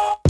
Oh! 0.00 0.27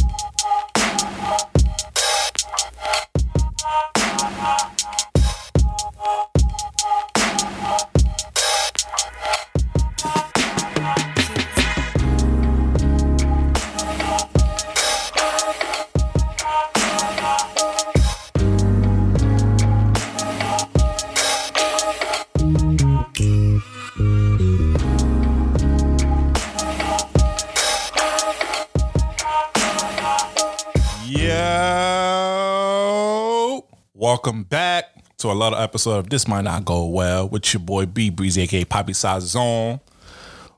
To 35.19 35.31
another 35.33 35.57
episode 35.57 35.99
of 35.99 36.11
This 36.11 36.29
Might 36.29 36.43
Not 36.43 36.65
Go 36.65 36.87
Well 36.87 37.29
with 37.29 37.53
your 37.53 37.61
boy 37.61 37.87
B 37.87 38.09
Breezy, 38.09 38.43
aka 38.43 38.65
Poppy 38.65 38.93
Size 38.93 39.25
Zone. 39.25 39.81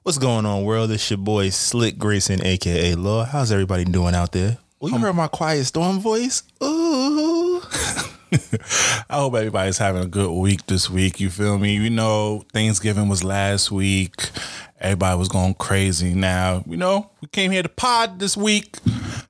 What's 0.02 0.18
going 0.18 0.44
on, 0.44 0.64
world? 0.64 0.90
It's 0.90 1.10
your 1.10 1.16
boy 1.16 1.48
Slick 1.48 1.96
Grayson, 1.96 2.44
aka 2.44 2.94
Lord. 2.94 3.28
How's 3.28 3.50
everybody 3.50 3.86
doing 3.86 4.14
out 4.14 4.32
there? 4.32 4.58
Oh, 4.82 4.88
you 4.88 4.96
um, 4.96 5.00
heard 5.00 5.16
my 5.16 5.28
quiet 5.28 5.64
storm 5.64 5.98
voice? 5.98 6.42
Ooh. 6.62 7.62
I 9.08 9.16
hope 9.16 9.34
everybody's 9.34 9.78
having 9.78 10.02
a 10.02 10.06
good 10.06 10.30
week 10.30 10.66
this 10.66 10.90
week. 10.90 11.20
You 11.20 11.30
feel 11.30 11.58
me? 11.58 11.76
You 11.76 11.88
know, 11.88 12.44
Thanksgiving 12.52 13.08
was 13.08 13.24
last 13.24 13.70
week. 13.70 14.28
Everybody 14.78 15.18
was 15.18 15.28
going 15.28 15.54
crazy. 15.54 16.12
Now, 16.12 16.64
you 16.66 16.76
know, 16.76 17.10
we 17.22 17.28
came 17.28 17.50
here 17.50 17.62
to 17.62 17.68
pod 17.70 18.18
this 18.18 18.36
week. 18.36 18.76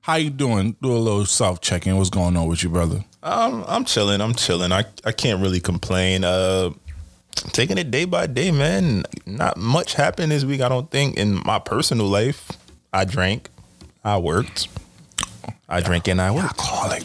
How 0.01 0.15
you 0.15 0.29
doing? 0.29 0.75
Do 0.81 0.91
a 0.91 0.97
little 0.97 1.25
self 1.25 1.61
checking. 1.61 1.95
What's 1.95 2.09
going 2.09 2.35
on 2.35 2.47
with 2.47 2.63
you, 2.63 2.69
brother? 2.69 3.05
I'm 3.23 3.63
I'm 3.65 3.85
chilling. 3.85 4.21
I'm 4.21 4.33
chilling. 4.33 4.71
I, 4.71 4.85
I 5.05 5.11
can't 5.11 5.41
really 5.41 5.59
complain. 5.59 6.23
Uh 6.23 6.71
taking 7.53 7.77
it 7.77 7.91
day 7.91 8.05
by 8.05 8.27
day, 8.27 8.51
man. 8.51 9.03
Not 9.25 9.57
much 9.57 9.93
happened 9.95 10.31
this 10.31 10.45
week, 10.45 10.61
I 10.61 10.69
don't 10.69 10.89
think, 10.91 11.17
in 11.17 11.41
my 11.45 11.59
personal 11.59 12.07
life. 12.07 12.51
I 12.93 13.05
drank, 13.05 13.49
I 14.03 14.17
worked. 14.17 14.67
I 15.69 15.79
drank 15.81 16.07
and 16.07 16.21
I 16.21 16.31
worked. 16.31 16.59
Alcoholic. 16.59 17.03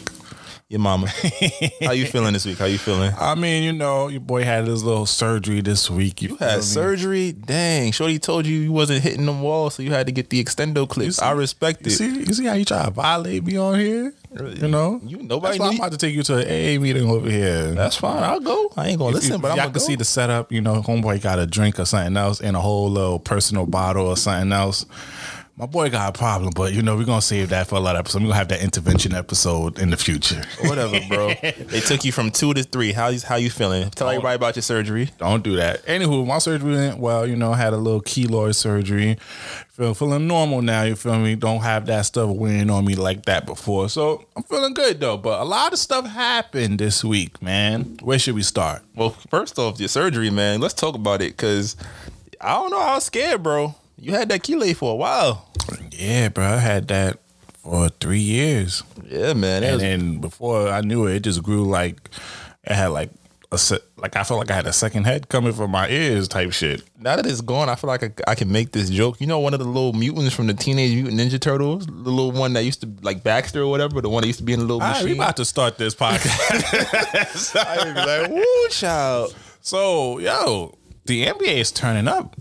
Your 0.69 0.81
mama. 0.81 1.07
How 1.81 1.91
you 1.91 2.05
feeling 2.05 2.33
this 2.33 2.45
week? 2.45 2.57
How 2.57 2.65
you 2.65 2.77
feeling? 2.77 3.13
I 3.17 3.35
mean, 3.35 3.63
you 3.63 3.71
know, 3.71 4.09
your 4.09 4.19
boy 4.19 4.43
had 4.43 4.67
his 4.67 4.83
little 4.83 5.05
surgery 5.05 5.61
this 5.61 5.89
week. 5.89 6.21
You, 6.21 6.29
You 6.31 6.35
had 6.35 6.61
surgery? 6.61 7.31
Dang. 7.31 7.93
Shorty 7.93 8.19
told 8.19 8.45
you 8.45 8.59
you 8.59 8.73
wasn't 8.73 9.01
hitting 9.01 9.25
them 9.25 9.41
walls, 9.41 9.75
so 9.75 9.81
you 9.83 9.91
had 9.91 10.07
to 10.07 10.11
get 10.11 10.29
the 10.29 10.43
extendo 10.43 10.85
clips. 10.85 11.17
see- 11.17 11.25
I 11.25 11.31
respect 11.31 11.85
You 11.85 11.91
it. 11.93 11.95
see, 11.95 12.19
you 12.19 12.25
see 12.33 12.45
how 12.47 12.55
you 12.55 12.65
try 12.65 12.83
to 12.83 12.91
violate 12.91 13.45
me 13.45 13.55
on 13.55 13.79
here? 13.79 14.13
You 14.37 14.67
know, 14.67 14.99
You- 15.05 15.23
nobody 15.23 15.57
That's 15.57 15.59
why 15.61 15.67
I'm 15.69 15.75
about 15.77 15.91
to 15.93 15.97
take 15.97 16.13
you 16.13 16.23
to 16.23 16.35
an 16.35 16.47
AA 16.49 16.81
meeting 16.81 17.09
over 17.09 17.29
here. 17.29 17.71
That's 17.71 17.95
fine. 17.95 18.21
I'll 18.21 18.41
go. 18.41 18.69
I 18.75 18.89
ain't 18.89 18.97
gonna 18.99 19.11
If 19.11 19.15
listen, 19.15 19.31
you, 19.35 19.39
but 19.39 19.51
I'm 19.51 19.55
y'all 19.57 19.65
gonna 19.67 19.73
can 19.75 19.79
go. 19.79 19.85
see 19.87 19.95
the 19.95 20.03
setup. 20.03 20.51
You 20.51 20.59
know, 20.59 20.81
homeboy 20.81 21.21
got 21.21 21.39
a 21.39 21.47
drink 21.47 21.79
or 21.79 21.85
something 21.85 22.17
else 22.17 22.41
in 22.41 22.55
a 22.55 22.59
whole 22.61 22.89
little 22.91 23.19
personal 23.19 23.67
bottle 23.67 24.05
or 24.07 24.17
something 24.17 24.51
else. 24.51 24.85
My 25.59 25.65
boy 25.65 25.89
got 25.89 26.15
a 26.15 26.15
problem, 26.15 26.51
but 26.55 26.73
you 26.73 26.83
know 26.83 26.95
we're 26.95 27.03
gonna 27.03 27.19
save 27.19 27.49
that 27.49 27.65
for 27.65 27.77
a 27.77 27.79
lot 27.79 27.95
of 27.95 28.01
episodes. 28.01 28.21
We're 28.21 28.27
gonna 28.27 28.37
have 28.37 28.47
that 28.49 28.61
intervention 28.61 29.15
episode 29.15 29.79
in 29.79 29.89
the 29.89 29.97
future. 29.97 30.43
Whatever, 30.61 30.99
bro. 31.09 31.33
they 31.33 31.79
took 31.79 32.05
you 32.05 32.11
from 32.11 32.29
two 32.29 32.53
to 32.53 32.61
three. 32.61 32.91
How 32.91 33.07
you 33.07 33.19
how 33.25 33.37
you 33.37 33.49
feeling? 33.49 33.89
Tell 33.89 34.07
everybody 34.07 34.35
about 34.35 34.55
your 34.55 34.61
surgery. 34.61 35.09
Don't 35.17 35.43
do 35.43 35.55
that. 35.55 35.83
Anywho, 35.87 36.27
my 36.27 36.37
surgery 36.37 36.75
went 36.75 36.99
well. 36.99 37.25
You 37.25 37.35
know, 37.35 37.53
had 37.53 37.73
a 37.73 37.77
little 37.77 38.03
keloid 38.03 38.53
surgery. 38.53 39.17
Feel 39.69 39.95
feeling 39.95 40.27
normal 40.27 40.61
now. 40.61 40.83
You 40.83 40.95
feel 40.95 41.17
me? 41.17 41.33
Don't 41.33 41.61
have 41.61 41.87
that 41.87 42.03
stuff 42.03 42.29
weighing 42.29 42.69
on 42.69 42.85
me 42.85 42.93
like 42.93 43.25
that 43.25 43.47
before. 43.47 43.89
So 43.89 44.25
I'm 44.35 44.43
feeling 44.43 44.75
good 44.75 44.99
though. 44.99 45.17
But 45.17 45.41
a 45.41 45.45
lot 45.45 45.73
of 45.73 45.79
stuff 45.79 46.05
happened 46.05 46.77
this 46.77 47.03
week, 47.03 47.41
man. 47.41 47.97
Where 48.03 48.19
should 48.19 48.35
we 48.35 48.43
start? 48.43 48.83
Well, 48.93 49.09
first 49.31 49.57
off, 49.57 49.79
your 49.79 49.89
surgery, 49.89 50.29
man. 50.29 50.61
Let's 50.61 50.75
talk 50.75 50.93
about 50.93 51.23
it, 51.23 51.35
cause 51.35 51.75
I 52.39 52.53
don't 52.53 52.69
know. 52.69 52.79
I 52.79 52.93
was 52.93 53.05
scared, 53.05 53.41
bro. 53.41 53.73
You 53.99 54.11
had 54.11 54.29
that 54.29 54.43
keloid 54.43 54.75
for 54.75 54.91
a 54.91 54.95
while. 54.95 55.46
Yeah, 55.91 56.29
bro. 56.29 56.45
I 56.45 56.57
had 56.57 56.87
that 56.89 57.19
for 57.63 57.89
three 57.89 58.19
years. 58.19 58.83
Yeah, 59.07 59.33
man. 59.33 59.63
And 59.63 59.73
was- 59.73 59.81
then 59.81 60.17
before 60.19 60.69
I 60.69 60.81
knew 60.81 61.07
it, 61.07 61.15
it 61.15 61.19
just 61.23 61.43
grew 61.43 61.65
like 61.65 62.09
it 62.63 62.73
had 62.73 62.87
like 62.87 63.09
a 63.51 63.57
se- 63.57 63.79
like 63.95 64.17
I 64.17 64.23
felt 64.25 64.39
like 64.39 64.51
I 64.51 64.55
had 64.55 64.65
a 64.67 64.73
second 64.73 65.05
head 65.05 65.29
coming 65.29 65.53
from 65.53 65.71
my 65.71 65.87
ears 65.87 66.27
type 66.27 66.51
shit. 66.51 66.83
now 66.99 67.15
that 67.15 67.25
it's 67.25 67.39
gone, 67.39 67.69
I 67.69 67.75
feel 67.75 67.87
like 67.87 68.03
I, 68.03 68.11
I 68.31 68.35
can 68.35 68.51
make 68.51 68.73
this 68.73 68.89
joke. 68.89 69.21
You 69.21 69.27
know, 69.27 69.39
one 69.39 69.53
of 69.53 69.59
the 69.61 69.65
little 69.65 69.93
mutants 69.93 70.35
from 70.35 70.47
the 70.47 70.53
Teenage 70.53 70.93
Mutant 70.93 71.17
Ninja 71.19 71.39
Turtles, 71.39 71.85
the 71.85 71.93
little 71.93 72.33
one 72.33 72.51
that 72.53 72.63
used 72.65 72.81
to 72.81 72.89
like 73.01 73.23
Baxter 73.23 73.61
or 73.61 73.67
whatever, 73.67 74.01
the 74.01 74.09
one 74.09 74.21
that 74.21 74.27
used 74.27 74.39
to 74.39 74.45
be 74.45 74.51
in 74.51 74.59
the 74.59 74.65
little 74.65 74.81
All 74.81 74.89
right, 74.91 74.97
we 75.01 75.11
machine. 75.11 75.21
about 75.21 75.37
to 75.37 75.45
start 75.45 75.77
this 75.77 75.95
podcast. 75.95 77.55
I 77.55 77.83
be 77.85 77.93
like, 77.93 78.31
woo, 78.31 78.67
child. 78.69 79.33
so, 79.61 80.19
yo, 80.19 80.77
the 81.05 81.27
NBA 81.27 81.55
is 81.55 81.71
turning 81.71 82.09
up. 82.09 82.35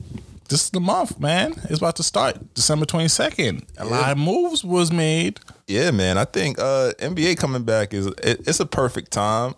This 0.49 0.65
is 0.65 0.71
the 0.71 0.81
month, 0.81 1.19
man. 1.19 1.53
It's 1.65 1.79
about 1.79 1.97
to 1.97 2.03
start 2.03 2.55
December 2.55 2.87
twenty 2.87 3.09
second. 3.09 3.67
A 3.79 3.85
lot 3.85 4.13
of 4.13 4.19
moves 4.19 4.65
was 4.65 4.93
made. 4.93 5.41
Yeah, 5.67 5.91
man. 5.91 6.19
I 6.19 6.25
think 6.25 6.59
uh 6.59 6.93
NBA 6.99 7.37
coming 7.39 7.65
back 7.65 7.93
is 7.93 8.07
it, 8.07 8.47
it's 8.47 8.61
a 8.61 8.67
perfect 8.67 9.11
time 9.11 9.55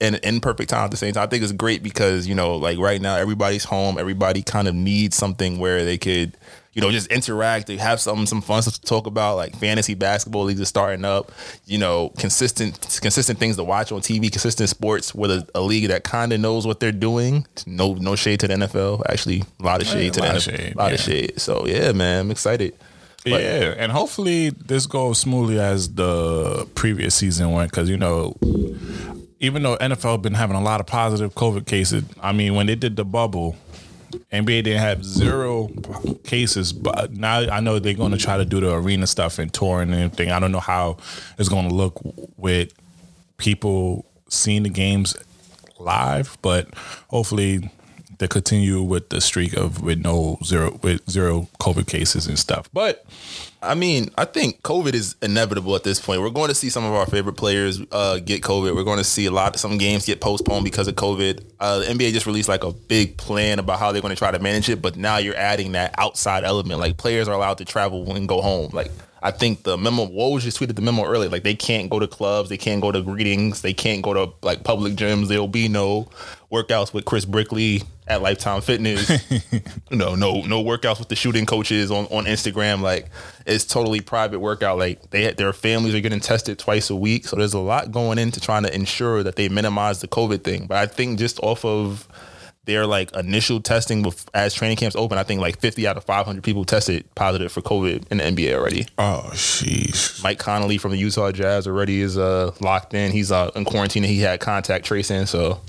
an 0.00 0.16
imperfect 0.22 0.70
time 0.70 0.84
at 0.84 0.90
the 0.90 0.96
same 0.96 1.14
time. 1.14 1.22
I 1.22 1.26
think 1.26 1.42
it's 1.42 1.52
great 1.52 1.82
because, 1.82 2.26
you 2.26 2.34
know, 2.34 2.56
like 2.56 2.78
right 2.78 3.00
now 3.00 3.16
everybody's 3.16 3.64
home, 3.64 3.98
everybody 3.98 4.42
kind 4.42 4.68
of 4.68 4.74
needs 4.74 5.16
something 5.16 5.58
where 5.58 5.84
they 5.84 5.96
could, 5.96 6.36
you 6.74 6.82
know, 6.82 6.90
just 6.90 7.06
interact, 7.10 7.66
they 7.68 7.78
have 7.78 7.98
some 7.98 8.26
some 8.26 8.42
fun 8.42 8.60
stuff 8.60 8.74
to 8.74 8.82
talk 8.82 9.06
about, 9.06 9.36
like 9.36 9.56
fantasy 9.56 9.94
basketball 9.94 10.44
leagues 10.44 10.60
are 10.60 10.66
starting 10.66 11.06
up, 11.06 11.32
you 11.64 11.78
know, 11.78 12.10
consistent 12.18 12.98
consistent 13.00 13.38
things 13.38 13.56
to 13.56 13.64
watch 13.64 13.90
on 13.90 14.00
TV, 14.02 14.30
consistent 14.30 14.68
sports 14.68 15.14
with 15.14 15.30
a, 15.30 15.48
a 15.54 15.62
league 15.62 15.88
that 15.88 16.04
kind 16.04 16.34
of 16.34 16.40
knows 16.40 16.66
what 16.66 16.78
they're 16.78 16.92
doing. 16.92 17.46
No 17.66 17.94
no 17.94 18.14
shade 18.14 18.40
to 18.40 18.48
the 18.48 18.54
NFL. 18.54 19.02
Actually, 19.08 19.44
a 19.58 19.62
lot 19.62 19.80
of 19.80 19.88
oh, 19.88 19.92
shade 19.92 20.04
Yeah, 20.04 20.10
to 20.10 20.20
a 20.20 20.22
the 20.22 20.28
lot 20.28 20.36
of 20.36 20.42
NFL. 20.42 20.56
shade, 20.58 20.74
a 20.74 20.78
lot 20.78 20.92
of 20.92 21.00
shade. 21.00 21.40
So 21.40 21.66
yeah, 21.66 21.92
man, 21.92 22.20
I'm 22.20 22.30
excited. 22.30 22.74
But- 23.24 23.42
yeah, 23.42 23.74
and 23.78 23.90
hopefully 23.90 24.50
this 24.50 24.84
goes 24.86 25.18
smoothly 25.18 25.58
as 25.58 25.94
the 25.94 26.68
previous 26.74 27.14
season 27.14 27.50
went 27.52 27.70
because 27.70 27.88
you 27.88 27.96
know, 27.96 28.36
even 29.40 29.62
though 29.62 29.76
NFL 29.76 30.22
been 30.22 30.34
having 30.34 30.56
a 30.56 30.62
lot 30.62 30.80
of 30.80 30.86
positive 30.86 31.34
COVID 31.34 31.66
cases, 31.66 32.04
I 32.20 32.32
mean, 32.32 32.54
when 32.54 32.66
they 32.66 32.74
did 32.74 32.96
the 32.96 33.04
bubble, 33.04 33.56
NBA 34.32 34.64
didn't 34.64 34.78
have 34.78 35.04
zero 35.04 35.68
cases, 36.24 36.72
but 36.72 37.12
now 37.12 37.40
I 37.50 37.60
know 37.60 37.78
they're 37.78 37.94
going 37.94 38.12
to 38.12 38.18
try 38.18 38.36
to 38.36 38.44
do 38.44 38.60
the 38.60 38.72
arena 38.72 39.06
stuff 39.06 39.38
and 39.38 39.52
touring 39.52 39.92
and 39.92 40.02
everything. 40.02 40.30
I 40.30 40.40
don't 40.40 40.52
know 40.52 40.60
how 40.60 40.96
it's 41.38 41.48
going 41.48 41.68
to 41.68 41.74
look 41.74 42.00
with 42.36 42.72
people 43.36 44.06
seeing 44.28 44.62
the 44.62 44.70
games 44.70 45.16
live, 45.78 46.38
but 46.42 46.72
hopefully 47.08 47.70
they 48.18 48.28
continue 48.28 48.82
with 48.82 49.10
the 49.10 49.20
streak 49.20 49.54
of 49.54 49.82
with 49.82 49.98
no 49.98 50.38
zero 50.44 50.78
with 50.82 51.08
zero 51.10 51.48
COVID 51.60 51.86
cases 51.86 52.26
and 52.26 52.38
stuff. 52.38 52.70
But 52.72 53.04
I 53.62 53.74
mean, 53.74 54.10
I 54.16 54.26
think 54.26 54.62
COVID 54.62 54.94
is 54.94 55.16
inevitable 55.22 55.74
at 55.74 55.82
this 55.82 56.00
point. 56.00 56.20
We're 56.20 56.30
going 56.30 56.48
to 56.48 56.54
see 56.54 56.70
some 56.70 56.84
of 56.84 56.92
our 56.92 57.06
favorite 57.06 57.36
players 57.36 57.80
uh, 57.90 58.18
get 58.18 58.42
COVID. 58.42 58.74
We're 58.74 58.84
going 58.84 58.98
to 58.98 59.04
see 59.04 59.26
a 59.26 59.30
lot, 59.30 59.58
some 59.58 59.78
games 59.78 60.06
get 60.06 60.20
postponed 60.20 60.64
because 60.64 60.88
of 60.88 60.94
COVID. 60.94 61.44
Uh, 61.58 61.78
the 61.78 61.86
NBA 61.86 62.12
just 62.12 62.26
released 62.26 62.48
like 62.48 62.64
a 62.64 62.72
big 62.72 63.16
plan 63.16 63.58
about 63.58 63.78
how 63.78 63.92
they're 63.92 64.02
going 64.02 64.14
to 64.14 64.18
try 64.18 64.30
to 64.30 64.38
manage 64.38 64.68
it, 64.68 64.82
but 64.82 64.96
now 64.96 65.16
you're 65.16 65.36
adding 65.36 65.72
that 65.72 65.94
outside 65.98 66.44
element. 66.44 66.80
Like 66.80 66.96
players 66.96 67.28
are 67.28 67.34
allowed 67.34 67.58
to 67.58 67.64
travel 67.64 68.14
and 68.14 68.28
go 68.28 68.42
home. 68.42 68.70
Like 68.72 68.90
I 69.22 69.30
think 69.30 69.62
the 69.64 69.76
memo, 69.76 70.06
Woj 70.06 70.40
just 70.40 70.60
tweeted 70.60 70.76
the 70.76 70.82
memo 70.82 71.04
earlier. 71.04 71.30
Like 71.30 71.42
they 71.42 71.54
can't 71.54 71.90
go 71.90 71.98
to 71.98 72.06
clubs, 72.06 72.48
they 72.48 72.58
can't 72.58 72.82
go 72.82 72.92
to 72.92 73.02
greetings, 73.02 73.62
they 73.62 73.74
can't 73.74 74.02
go 74.02 74.12
to 74.14 74.32
like 74.42 74.62
public 74.62 74.94
gyms. 74.94 75.28
There'll 75.28 75.48
be 75.48 75.68
no 75.68 76.08
workouts 76.50 76.92
with 76.92 77.04
Chris 77.04 77.24
Brickley 77.24 77.82
at 78.06 78.22
Lifetime 78.22 78.60
Fitness. 78.60 79.10
no, 79.90 80.14
no, 80.14 80.42
no 80.42 80.62
workouts 80.62 80.98
with 80.98 81.08
the 81.08 81.16
shooting 81.16 81.46
coaches 81.46 81.90
on, 81.90 82.06
on 82.06 82.24
Instagram. 82.24 82.80
Like 82.80 83.08
it's 83.46 83.64
totally 83.64 84.00
private 84.00 84.40
workout. 84.40 84.78
Like 84.78 85.10
they 85.10 85.32
their 85.32 85.52
families 85.52 85.94
are 85.94 86.00
getting 86.00 86.20
tested 86.20 86.58
twice 86.58 86.90
a 86.90 86.96
week. 86.96 87.26
So 87.26 87.36
there's 87.36 87.54
a 87.54 87.58
lot 87.58 87.90
going 87.90 88.18
into 88.18 88.40
trying 88.40 88.62
to 88.64 88.74
ensure 88.74 89.22
that 89.22 89.36
they 89.36 89.48
minimize 89.48 90.00
the 90.00 90.08
COVID 90.08 90.44
thing. 90.44 90.66
But 90.66 90.78
I 90.78 90.86
think 90.86 91.18
just 91.18 91.40
off 91.42 91.64
of 91.64 92.08
their 92.66 92.84
like 92.84 93.14
initial 93.14 93.60
testing 93.60 94.02
bef- 94.02 94.26
as 94.34 94.52
training 94.52 94.76
camps 94.76 94.96
open, 94.96 95.18
I 95.18 95.22
think 95.22 95.40
like 95.40 95.60
50 95.60 95.86
out 95.86 95.96
of 95.96 96.04
500 96.04 96.42
people 96.42 96.64
tested 96.64 97.04
positive 97.14 97.50
for 97.52 97.62
COVID 97.62 98.08
in 98.10 98.18
the 98.18 98.24
NBA 98.24 98.54
already. 98.54 98.86
oh 98.98 99.30
sheesh. 99.32 100.22
Mike 100.22 100.38
Conley 100.40 100.76
from 100.76 100.90
the 100.90 100.98
Utah 100.98 101.30
Jazz 101.30 101.66
already 101.66 102.00
is 102.00 102.18
uh, 102.18 102.52
locked 102.60 102.92
in. 102.92 103.12
He's 103.12 103.30
uh, 103.32 103.50
in 103.54 103.64
quarantine 103.64 104.04
and 104.04 104.12
he 104.12 104.20
had 104.20 104.40
contact 104.40 104.84
tracing. 104.84 105.26
So 105.26 105.60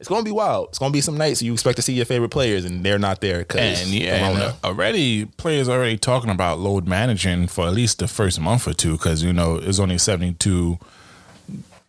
it's 0.00 0.08
going 0.08 0.20
to 0.20 0.24
be 0.24 0.32
wild. 0.32 0.68
It's 0.68 0.78
going 0.78 0.90
to 0.90 0.96
be 0.96 1.00
some 1.00 1.16
nights 1.16 1.42
you 1.42 1.52
expect 1.52 1.76
to 1.76 1.82
see 1.82 1.94
your 1.94 2.06
favorite 2.06 2.30
players 2.30 2.64
and 2.64 2.84
they're 2.84 2.98
not 2.98 3.20
there 3.20 3.38
because 3.38 3.82
And 3.82 3.90
yeah, 3.90 4.28
and, 4.28 4.38
uh, 4.38 4.52
already 4.62 5.26
players 5.26 5.68
are 5.68 5.78
already 5.78 5.98
talking 5.98 6.30
about 6.30 6.58
load 6.58 6.86
managing 6.86 7.46
for 7.46 7.66
at 7.66 7.74
least 7.74 7.98
the 7.98 8.08
first 8.08 8.40
month 8.40 8.66
or 8.66 8.74
two 8.74 8.92
because 8.92 9.22
you 9.22 9.32
know 9.32 9.56
it's 9.56 9.78
only 9.78 9.98
seventy 9.98 10.32
two 10.34 10.78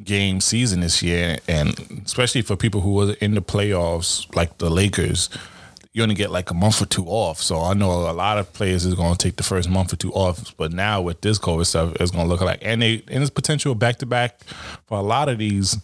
game 0.03 0.41
season 0.41 0.81
this 0.81 1.01
year, 1.01 1.37
and 1.47 2.01
especially 2.05 2.41
for 2.41 2.55
people 2.55 2.81
who 2.81 2.93
were 2.93 3.13
in 3.21 3.33
the 3.33 3.41
playoffs 3.41 4.33
like 4.35 4.57
the 4.57 4.69
Lakers, 4.69 5.29
you 5.93 6.03
only 6.03 6.15
get 6.15 6.31
like 6.31 6.51
a 6.51 6.53
month 6.53 6.81
or 6.81 6.85
two 6.85 7.05
off. 7.05 7.41
So 7.41 7.61
I 7.61 7.73
know 7.73 8.09
a 8.09 8.11
lot 8.11 8.37
of 8.37 8.51
players 8.53 8.85
is 8.85 8.93
going 8.93 9.13
to 9.13 9.17
take 9.17 9.37
the 9.37 9.43
first 9.43 9.69
month 9.69 9.93
or 9.93 9.95
two 9.95 10.11
off. 10.13 10.55
But 10.57 10.73
now 10.73 11.01
with 11.01 11.21
this 11.21 11.39
COVID 11.39 11.65
stuff, 11.65 11.95
it's 11.99 12.11
going 12.11 12.25
to 12.25 12.29
look 12.29 12.41
like 12.41 12.59
and 12.61 12.81
they 12.81 13.03
and 13.07 13.21
it's 13.21 13.29
potential 13.29 13.73
back 13.75 13.97
to 13.97 14.05
back 14.05 14.43
for 14.87 14.97
a 14.97 15.01
lot 15.01 15.29
of 15.29 15.37
these 15.37 15.77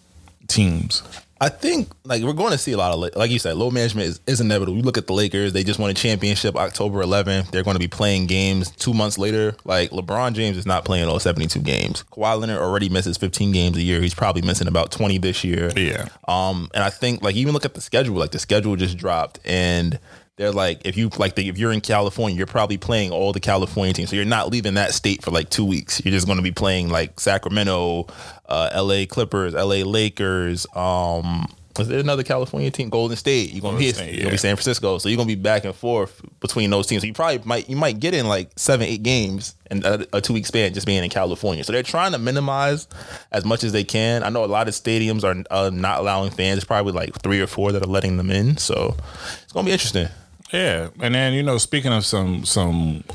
teams. 0.47 1.03
I 1.41 1.49
think 1.49 1.89
like 2.05 2.21
we're 2.21 2.33
going 2.33 2.51
to 2.51 2.57
see 2.59 2.71
a 2.71 2.77
lot 2.77 2.93
of 2.93 3.15
like 3.15 3.31
you 3.31 3.39
said, 3.39 3.55
low 3.55 3.71
management 3.71 4.07
is, 4.07 4.21
is 4.27 4.41
inevitable. 4.41 4.77
You 4.77 4.83
look 4.83 4.99
at 4.99 5.07
the 5.07 5.13
Lakers; 5.13 5.53
they 5.53 5.63
just 5.63 5.79
won 5.79 5.89
a 5.89 5.93
championship 5.95 6.55
October 6.55 7.03
11th. 7.03 7.49
They're 7.49 7.63
going 7.63 7.73
to 7.73 7.79
be 7.79 7.87
playing 7.87 8.27
games 8.27 8.69
two 8.69 8.93
months 8.93 9.17
later. 9.17 9.55
Like 9.65 9.89
LeBron 9.89 10.33
James 10.33 10.55
is 10.55 10.67
not 10.67 10.85
playing 10.85 11.07
all 11.07 11.19
72 11.19 11.59
games. 11.61 12.03
Kawhi 12.11 12.39
Leonard 12.39 12.59
already 12.59 12.89
misses 12.89 13.17
15 13.17 13.51
games 13.53 13.75
a 13.75 13.81
year. 13.81 14.01
He's 14.01 14.13
probably 14.13 14.43
missing 14.43 14.67
about 14.67 14.91
20 14.91 15.17
this 15.17 15.43
year. 15.43 15.71
Yeah. 15.75 16.09
Um, 16.27 16.69
and 16.75 16.83
I 16.83 16.91
think 16.91 17.23
like 17.23 17.35
even 17.35 17.53
look 17.53 17.65
at 17.65 17.73
the 17.73 17.81
schedule. 17.81 18.17
Like 18.17 18.31
the 18.31 18.39
schedule 18.39 18.75
just 18.75 18.95
dropped, 18.95 19.39
and 19.43 19.99
they're 20.37 20.51
like 20.51 20.81
if 20.85 20.97
you 20.97 21.09
like 21.17 21.35
the, 21.35 21.47
if 21.49 21.57
you're 21.57 21.71
in 21.71 21.81
California, 21.81 22.37
you're 22.37 22.47
probably 22.47 22.77
playing 22.77 23.11
all 23.11 23.33
the 23.33 23.39
California 23.39 23.93
teams. 23.93 24.09
So 24.09 24.15
you're 24.15 24.25
not 24.25 24.49
leaving 24.49 24.75
that 24.75 24.93
state 24.93 25.23
for 25.23 25.31
like 25.31 25.49
two 25.49 25.65
weeks. 25.65 26.03
You're 26.03 26.13
just 26.13 26.25
going 26.25 26.37
to 26.37 26.43
be 26.43 26.51
playing 26.51 26.89
like 26.89 27.19
Sacramento, 27.19 28.07
uh, 28.51 28.69
L.A. 28.73 29.05
Clippers, 29.05 29.55
L.A. 29.55 29.83
Lakers. 29.83 30.67
Um, 30.75 31.47
was 31.77 31.87
there 31.87 31.99
another 31.99 32.23
California 32.23 32.69
team? 32.69 32.89
Golden 32.89 33.15
State. 33.15 33.53
You're 33.53 33.61
gonna 33.61 33.77
be 33.77 33.91
State, 33.93 34.13
you're 34.13 34.23
gonna 34.23 34.31
be. 34.31 34.37
San 34.37 34.57
Francisco. 34.57 34.97
So 34.97 35.07
you're 35.07 35.15
gonna 35.15 35.27
be 35.27 35.35
back 35.35 35.63
and 35.63 35.73
forth 35.73 36.21
between 36.41 36.69
those 36.69 36.85
teams. 36.85 37.01
So 37.01 37.07
you 37.07 37.13
probably 37.13 37.39
might 37.45 37.69
you 37.69 37.77
might 37.77 38.01
get 38.01 38.13
in 38.13 38.27
like 38.27 38.51
seven 38.57 38.85
eight 38.87 39.03
games 39.03 39.55
in 39.71 39.85
a, 39.85 40.05
a 40.11 40.19
two 40.19 40.33
week 40.33 40.45
span 40.45 40.73
just 40.73 40.85
being 40.85 41.01
in 41.01 41.09
California. 41.09 41.63
So 41.63 41.71
they're 41.71 41.81
trying 41.81 42.11
to 42.11 42.17
minimize 42.17 42.89
as 43.31 43.45
much 43.45 43.63
as 43.63 43.71
they 43.71 43.85
can. 43.85 44.21
I 44.21 44.29
know 44.29 44.43
a 44.43 44.47
lot 44.47 44.67
of 44.67 44.73
stadiums 44.73 45.23
are 45.23 45.43
uh, 45.49 45.69
not 45.69 45.99
allowing 45.99 46.31
fans. 46.31 46.57
It's 46.57 46.65
probably 46.65 46.91
like 46.91 47.21
three 47.21 47.39
or 47.39 47.47
four 47.47 47.71
that 47.71 47.81
are 47.81 47.89
letting 47.89 48.17
them 48.17 48.29
in. 48.29 48.57
So 48.57 48.97
it's 49.41 49.53
gonna 49.53 49.65
be 49.65 49.71
interesting. 49.71 50.09
Yeah, 50.51 50.89
and 50.99 51.15
then 51.15 51.33
you 51.33 51.41
know, 51.41 51.57
speaking 51.57 51.93
of 51.93 52.05
some 52.05 52.43
some 52.43 53.05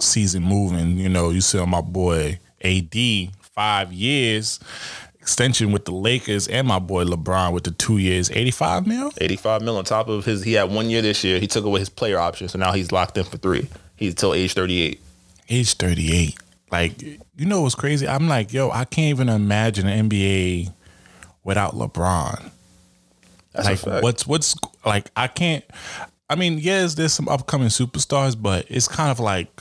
season 0.00 0.42
moving, 0.42 0.98
you 0.98 1.08
know, 1.08 1.30
you 1.30 1.40
see 1.40 1.64
my 1.64 1.80
boy 1.80 2.40
AD 2.64 2.96
five 3.54 3.92
years 3.92 4.60
extension 5.22 5.70
with 5.70 5.84
the 5.84 5.92
Lakers, 5.92 6.48
and 6.48 6.66
my 6.66 6.80
boy 6.80 7.04
LeBron 7.04 7.52
with 7.52 7.64
the 7.64 7.70
two 7.70 7.98
years, 7.98 8.30
eighty 8.32 8.50
five 8.50 8.86
mil. 8.86 9.12
85 9.18 9.62
mil 9.62 9.76
on 9.78 9.84
top 9.84 10.08
of 10.08 10.24
his. 10.24 10.42
He 10.42 10.54
had 10.54 10.70
one 10.70 10.90
year 10.90 11.00
this 11.00 11.24
year. 11.24 11.38
He 11.38 11.46
took 11.46 11.64
away 11.64 11.80
his 11.80 11.88
player 11.88 12.18
option, 12.18 12.48
so 12.48 12.58
now 12.58 12.72
he's 12.72 12.92
locked 12.92 13.16
in 13.16 13.24
for 13.24 13.38
three. 13.38 13.68
He's 13.96 14.14
till 14.14 14.34
age 14.34 14.54
38. 14.54 15.00
Age 15.48 15.74
thirty 15.74 16.12
eight. 16.12 16.38
Like 16.70 17.00
you 17.02 17.46
know 17.46 17.62
what's 17.62 17.74
crazy? 17.74 18.08
I'm 18.08 18.28
like, 18.28 18.52
yo, 18.52 18.70
I 18.70 18.84
can't 18.84 19.10
even 19.10 19.28
imagine 19.28 19.86
an 19.86 20.08
NBA 20.08 20.72
without 21.44 21.74
LeBron. 21.74 22.50
That's 23.52 23.84
a 23.84 23.90
like 23.90 24.02
what's 24.02 24.26
what's 24.26 24.56
like 24.84 25.10
I 25.14 25.28
can't 25.28 25.64
I 26.30 26.34
mean, 26.34 26.58
yes, 26.58 26.94
there's 26.94 27.12
some 27.12 27.28
upcoming 27.28 27.68
superstars, 27.68 28.40
but 28.40 28.64
it's 28.68 28.88
kind 28.88 29.10
of 29.10 29.20
like 29.20 29.60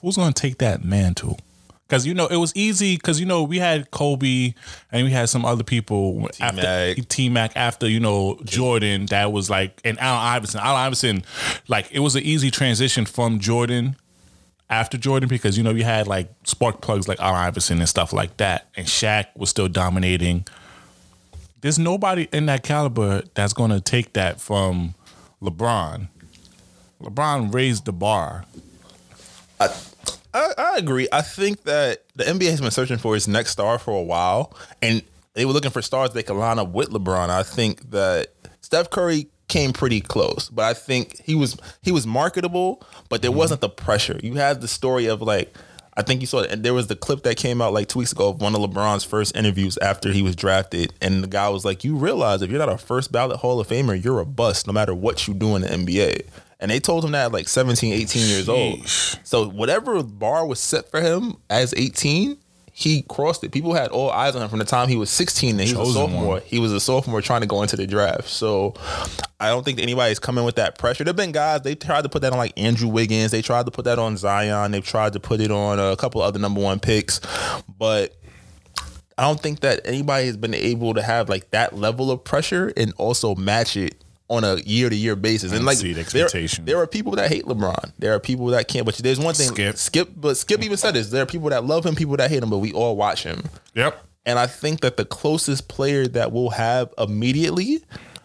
who's 0.00 0.16
gonna 0.16 0.32
take 0.32 0.58
that 0.58 0.84
mantle? 0.84 1.38
Because 1.86 2.04
you 2.04 2.14
know 2.14 2.26
it 2.26 2.36
was 2.36 2.52
easy 2.56 2.96
because 2.96 3.20
you 3.20 3.26
know 3.26 3.44
we 3.44 3.58
had 3.58 3.90
Kobe 3.92 4.54
and 4.90 5.04
we 5.04 5.12
had 5.12 5.28
some 5.28 5.44
other 5.44 5.62
people 5.62 6.28
after 6.40 6.94
T-Mac. 6.94 7.08
T 7.08 7.28
Mac 7.28 7.56
after 7.56 7.88
you 7.88 8.00
know 8.00 8.38
Jordan 8.44 9.06
that 9.06 9.30
was 9.30 9.48
like 9.48 9.80
and 9.84 9.98
Allen 10.00 10.20
Iverson. 10.20 10.60
Allen 10.60 10.80
Iverson, 10.80 11.24
like 11.68 11.90
it 11.92 12.00
was 12.00 12.16
an 12.16 12.24
easy 12.24 12.50
transition 12.50 13.04
from 13.04 13.38
Jordan 13.38 13.94
after 14.68 14.98
Jordan 14.98 15.28
because 15.28 15.56
you 15.56 15.62
know 15.62 15.70
you 15.70 15.84
had 15.84 16.08
like 16.08 16.28
spark 16.44 16.80
plugs 16.80 17.06
like 17.06 17.20
Allen 17.20 17.36
Iverson 17.36 17.78
and 17.78 17.88
stuff 17.88 18.12
like 18.12 18.36
that, 18.38 18.68
and 18.76 18.86
Shaq 18.86 19.26
was 19.36 19.50
still 19.50 19.68
dominating. 19.68 20.44
There's 21.60 21.78
nobody 21.78 22.28
in 22.32 22.46
that 22.46 22.62
caliber 22.62 23.22
that's 23.34 23.52
going 23.52 23.70
to 23.70 23.80
take 23.80 24.12
that 24.12 24.40
from 24.40 24.94
LeBron. 25.42 26.08
LeBron 27.02 27.52
raised 27.52 27.84
the 27.84 27.92
bar. 27.92 28.44
I, 29.58 29.68
I 30.36 30.74
agree. 30.76 31.08
I 31.12 31.22
think 31.22 31.62
that 31.64 32.04
the 32.14 32.24
NBA 32.24 32.50
has 32.50 32.60
been 32.60 32.70
searching 32.70 32.98
for 32.98 33.16
its 33.16 33.26
next 33.26 33.50
star 33.50 33.78
for 33.78 33.98
a 33.98 34.02
while, 34.02 34.56
and 34.82 35.02
they 35.34 35.44
were 35.44 35.52
looking 35.52 35.70
for 35.70 35.82
stars 35.82 36.10
they 36.12 36.22
could 36.22 36.36
line 36.36 36.58
up 36.58 36.68
with 36.68 36.90
LeBron. 36.90 37.30
I 37.30 37.42
think 37.42 37.90
that 37.90 38.28
Steph 38.60 38.90
Curry 38.90 39.28
came 39.48 39.72
pretty 39.72 40.00
close, 40.00 40.48
but 40.50 40.64
I 40.64 40.74
think 40.74 41.20
he 41.22 41.34
was 41.34 41.56
he 41.82 41.92
was 41.92 42.06
marketable, 42.06 42.82
but 43.08 43.22
there 43.22 43.30
mm-hmm. 43.30 43.38
wasn't 43.38 43.60
the 43.60 43.68
pressure. 43.68 44.18
You 44.22 44.34
had 44.34 44.60
the 44.60 44.68
story 44.68 45.06
of 45.06 45.22
like. 45.22 45.56
I 45.98 46.02
think 46.02 46.20
you 46.20 46.26
saw 46.26 46.40
it, 46.40 46.50
and 46.50 46.62
there 46.62 46.74
was 46.74 46.88
the 46.88 46.94
clip 46.94 47.22
that 47.22 47.38
came 47.38 47.62
out 47.62 47.72
like 47.72 47.88
two 47.88 48.00
weeks 48.00 48.12
ago 48.12 48.28
of 48.28 48.42
one 48.42 48.54
of 48.54 48.60
LeBron's 48.60 49.02
first 49.02 49.34
interviews 49.34 49.78
after 49.78 50.12
he 50.12 50.20
was 50.20 50.36
drafted, 50.36 50.92
and 51.00 51.22
the 51.22 51.26
guy 51.26 51.48
was 51.48 51.64
like, 51.64 51.84
"You 51.84 51.96
realize 51.96 52.42
if 52.42 52.50
you're 52.50 52.58
not 52.58 52.68
a 52.68 52.76
first 52.76 53.12
ballot 53.12 53.38
Hall 53.38 53.60
of 53.60 53.68
Famer, 53.68 54.04
you're 54.04 54.20
a 54.20 54.26
bust, 54.26 54.66
no 54.66 54.74
matter 54.74 54.94
what 54.94 55.26
you 55.26 55.32
do 55.32 55.56
in 55.56 55.62
the 55.62 55.68
NBA." 55.68 56.26
And 56.58 56.70
they 56.70 56.80
told 56.80 57.04
him 57.04 57.12
that 57.12 57.26
at 57.26 57.32
like 57.32 57.48
17, 57.48 57.92
18 57.92 58.28
years 58.28 58.48
old. 58.48 58.86
So 58.88 59.48
whatever 59.48 60.02
bar 60.02 60.46
was 60.46 60.58
set 60.58 60.90
for 60.90 61.00
him 61.00 61.36
as 61.50 61.74
18, 61.76 62.38
he 62.72 63.02
crossed 63.08 63.42
it. 63.42 63.52
People 63.52 63.72
had 63.72 63.88
all 63.88 64.10
eyes 64.10 64.36
on 64.36 64.42
him 64.42 64.48
from 64.48 64.58
the 64.58 64.64
time 64.66 64.88
he 64.88 64.96
was 64.96 65.08
16 65.08 65.58
and 65.58 65.60
he 65.66 65.74
was 65.74 65.90
a 65.90 65.92
sophomore. 65.94 66.26
one. 66.26 66.42
He 66.42 66.58
was 66.58 66.72
a 66.72 66.80
sophomore 66.80 67.22
trying 67.22 67.40
to 67.40 67.46
go 67.46 67.62
into 67.62 67.74
the 67.76 67.86
draft. 67.86 68.28
So 68.28 68.74
I 69.40 69.48
don't 69.48 69.64
think 69.64 69.80
anybody's 69.80 70.18
coming 70.18 70.44
with 70.44 70.56
that 70.56 70.78
pressure. 70.78 71.02
There've 71.02 71.16
been 71.16 71.32
guys 71.32 71.62
they 71.62 71.74
tried 71.74 72.02
to 72.02 72.10
put 72.10 72.20
that 72.22 72.32
on 72.32 72.38
like 72.38 72.52
Andrew 72.58 72.88
Wiggins. 72.88 73.30
They 73.30 73.40
tried 73.42 73.64
to 73.64 73.70
put 73.70 73.86
that 73.86 73.98
on 73.98 74.16
Zion. 74.18 74.72
They've 74.72 74.84
tried 74.84 75.14
to 75.14 75.20
put 75.20 75.40
it 75.40 75.50
on 75.50 75.78
a 75.78 75.96
couple 75.96 76.20
other 76.20 76.38
number 76.38 76.60
one 76.60 76.78
picks, 76.78 77.20
but 77.78 78.14
I 79.18 79.22
don't 79.22 79.40
think 79.40 79.60
that 79.60 79.80
anybody 79.86 80.26
has 80.26 80.36
been 80.36 80.52
able 80.54 80.92
to 80.94 81.02
have 81.02 81.30
like 81.30 81.50
that 81.52 81.74
level 81.74 82.10
of 82.10 82.24
pressure 82.24 82.72
and 82.76 82.92
also 82.98 83.34
match 83.34 83.76
it 83.78 83.94
on 84.28 84.44
a 84.44 84.56
year 84.56 84.90
to 84.90 84.96
year 84.96 85.16
basis. 85.16 85.52
And 85.52 85.64
like 85.64 85.82
Exceed 85.82 85.96
there, 86.06 86.28
there 86.64 86.78
are 86.78 86.86
people 86.86 87.12
that 87.12 87.30
hate 87.30 87.44
LeBron. 87.44 87.92
There 87.98 88.12
are 88.14 88.20
people 88.20 88.46
that 88.46 88.68
can't. 88.68 88.84
But 88.84 88.96
there's 88.96 89.20
one 89.20 89.34
thing. 89.34 89.48
Skip. 89.48 89.76
Skip. 89.76 90.08
But 90.16 90.36
Skip 90.36 90.62
even 90.62 90.76
said 90.76 90.94
this. 90.94 91.10
There 91.10 91.22
are 91.22 91.26
people 91.26 91.50
that 91.50 91.64
love 91.64 91.86
him, 91.86 91.94
people 91.94 92.16
that 92.16 92.30
hate 92.30 92.42
him, 92.42 92.50
but 92.50 92.58
we 92.58 92.72
all 92.72 92.96
watch 92.96 93.22
him. 93.22 93.44
Yep. 93.74 94.02
And 94.24 94.38
I 94.38 94.46
think 94.46 94.80
that 94.80 94.96
the 94.96 95.04
closest 95.04 95.68
player 95.68 96.08
that 96.08 96.32
we'll 96.32 96.50
have 96.50 96.92
immediately 96.98 97.84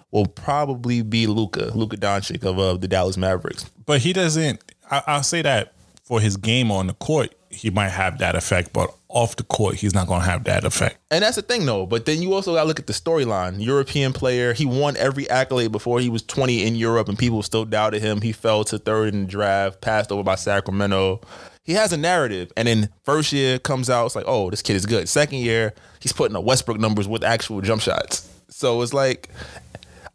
will 0.09 0.25
probably 0.25 1.03
be 1.03 1.27
Luka, 1.27 1.71
Luka 1.75 1.97
Doncic 1.97 2.43
of 2.43 2.57
uh, 2.57 2.77
the 2.77 2.87
Dallas 2.87 3.17
Mavericks. 3.17 3.65
But 3.85 4.01
he 4.01 4.11
doesn't. 4.11 4.59
I, 4.89 5.03
I'll 5.07 5.23
say 5.23 5.43
that 5.43 5.73
for 6.03 6.19
his 6.19 6.37
game 6.37 6.71
on 6.71 6.87
the 6.87 6.93
court, 6.95 7.35
he 7.49 7.69
might 7.69 7.89
have 7.89 8.17
that 8.17 8.35
effect, 8.35 8.73
but 8.73 8.93
off 9.11 9.35
the 9.35 9.43
court, 9.43 9.75
he's 9.75 9.93
not 9.93 10.07
going 10.07 10.21
to 10.21 10.29
have 10.29 10.43
that 10.45 10.63
effect. 10.63 10.97
And 11.09 11.23
that's 11.23 11.35
the 11.35 11.41
thing, 11.41 11.65
though. 11.65 11.85
But 11.85 12.05
then 12.05 12.21
you 12.21 12.33
also 12.33 12.53
got 12.55 12.63
to 12.63 12.67
look 12.67 12.79
at 12.79 12.87
the 12.87 12.93
storyline. 12.93 13.63
European 13.63 14.13
player. 14.13 14.53
He 14.53 14.65
won 14.65 14.97
every 14.97 15.29
accolade 15.29 15.71
before 15.71 15.99
he 15.99 16.09
was 16.09 16.23
20 16.23 16.65
in 16.65 16.75
Europe, 16.75 17.09
and 17.09 17.17
people 17.17 17.43
still 17.43 17.65
doubted 17.65 18.01
him. 18.01 18.21
He 18.21 18.31
fell 18.31 18.63
to 18.65 18.77
third 18.77 19.13
in 19.13 19.23
the 19.23 19.27
draft, 19.27 19.81
passed 19.81 20.11
over 20.11 20.23
by 20.23 20.35
Sacramento. 20.35 21.21
He 21.63 21.73
has 21.73 21.93
a 21.93 21.97
narrative. 21.97 22.51
And 22.57 22.67
then 22.67 22.89
first 23.03 23.31
year 23.31 23.59
comes 23.59 23.89
out, 23.89 24.07
it's 24.07 24.15
like, 24.15 24.25
oh, 24.27 24.49
this 24.49 24.61
kid 24.61 24.75
is 24.75 24.85
good. 24.85 25.07
Second 25.07 25.39
year, 25.39 25.73
he's 25.99 26.13
putting 26.13 26.35
up 26.35 26.43
Westbrook 26.43 26.79
numbers 26.79 27.07
with 27.07 27.23
actual 27.23 27.61
jump 27.61 27.81
shots. 27.81 28.27
So 28.49 28.81
it's 28.81 28.93
like, 28.93 29.29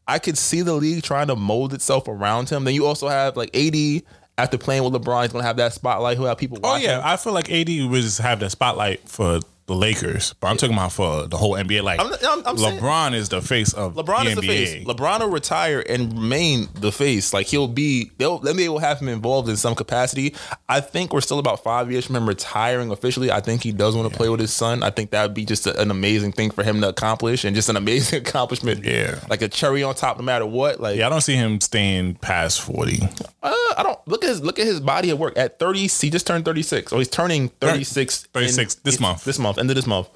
I 0.08 0.18
could 0.18 0.38
see 0.38 0.62
the 0.62 0.74
league 0.74 1.02
trying 1.02 1.26
to 1.28 1.36
mold 1.36 1.74
itself 1.74 2.06
around 2.06 2.48
him. 2.48 2.64
Then 2.64 2.74
you 2.74 2.86
also 2.86 3.08
have 3.08 3.36
like 3.36 3.54
AD. 3.56 4.02
After 4.38 4.58
playing 4.58 4.84
with 4.84 4.92
LeBron, 4.92 5.22
he's 5.22 5.32
gonna 5.32 5.44
have 5.44 5.56
that 5.56 5.72
spotlight. 5.72 6.18
He'll 6.18 6.26
have 6.26 6.38
people. 6.38 6.58
Oh 6.62 6.76
yeah. 6.76 7.00
I 7.02 7.16
feel 7.16 7.32
like 7.32 7.50
AD 7.50 7.68
would 7.68 8.02
just 8.02 8.18
have 8.18 8.40
the 8.40 8.50
spotlight 8.50 9.08
for 9.08 9.40
the 9.66 9.74
Lakers, 9.74 10.32
but 10.40 10.46
I'm 10.46 10.56
talking 10.56 10.76
about 10.76 10.92
for 10.92 11.26
the 11.26 11.36
whole 11.36 11.54
NBA. 11.54 11.82
Like 11.82 11.98
I'm- 11.98 12.12
I'm- 12.24 12.42
I'm 12.46 12.56
saying- 12.56 12.78
LeBron 12.80 13.14
is 13.14 13.28
the 13.30 13.42
face 13.42 13.72
of 13.72 13.94
LeBron 13.94 14.24
the 14.24 14.30
is 14.30 14.36
the 14.36 14.42
face. 14.46 14.84
LeBron 14.86 15.18
will 15.20 15.28
retire 15.30 15.80
and 15.88 16.12
remain 16.12 16.68
the 16.74 16.92
face. 16.92 17.32
Like 17.34 17.48
he'll 17.48 17.66
be, 17.66 18.12
they'll 18.18 18.38
the 18.38 18.52
NBA 18.52 18.68
will 18.68 18.78
have 18.78 19.00
him 19.00 19.08
involved 19.08 19.48
in 19.48 19.56
some 19.56 19.74
capacity. 19.74 20.34
I 20.68 20.78
think 20.80 21.12
we're 21.12 21.20
still 21.20 21.40
about 21.40 21.64
five 21.64 21.90
years 21.90 22.06
from 22.06 22.14
him 22.14 22.28
retiring 22.28 22.92
officially. 22.92 23.32
I 23.32 23.40
think 23.40 23.64
he 23.64 23.72
does 23.72 23.96
want 23.96 24.08
to 24.10 24.16
play 24.16 24.28
with 24.28 24.38
his 24.38 24.52
son. 24.52 24.84
I 24.84 24.90
think 24.90 25.10
that 25.10 25.22
would 25.22 25.34
be 25.34 25.44
just 25.44 25.66
a- 25.66 25.76
an 25.80 25.90
amazing 25.90 26.30
thing 26.30 26.52
for 26.52 26.62
him 26.62 26.80
to 26.82 26.88
accomplish, 26.88 27.44
and 27.44 27.56
just 27.56 27.68
an 27.68 27.76
amazing 27.76 28.20
accomplishment. 28.26 28.84
Yeah. 28.84 29.18
like 29.28 29.42
a 29.42 29.48
cherry 29.48 29.82
on 29.82 29.96
top, 29.96 30.16
no 30.18 30.22
matter 30.22 30.46
what. 30.46 30.78
Like, 30.80 30.96
Yeah, 30.96 31.06
I 31.06 31.10
don't 31.10 31.22
see 31.22 31.34
him 31.34 31.60
staying 31.60 32.14
past 32.16 32.60
forty. 32.60 33.00
uh, 33.42 33.52
I 33.76 33.82
don't 33.82 33.98
look 34.06 34.22
at 34.22 34.30
his 34.30 34.40
look 34.42 34.60
at 34.60 34.66
his 34.66 34.78
body 34.78 35.10
of 35.10 35.18
work. 35.18 35.36
At 35.36 35.58
thirty, 35.58 35.88
he 35.88 36.08
just 36.10 36.24
turned 36.26 36.44
thirty 36.44 36.62
six, 36.62 36.92
Oh, 36.92 36.98
he's 36.98 37.08
turning 37.08 37.48
thirty 37.60 37.82
six. 37.82 38.28
36 38.32 38.76
this 38.76 39.00
month. 39.00 39.24
This 39.24 39.38
month, 39.40 39.55
end 39.58 39.70
of 39.70 39.76
this 39.76 39.86
month. 39.86 40.08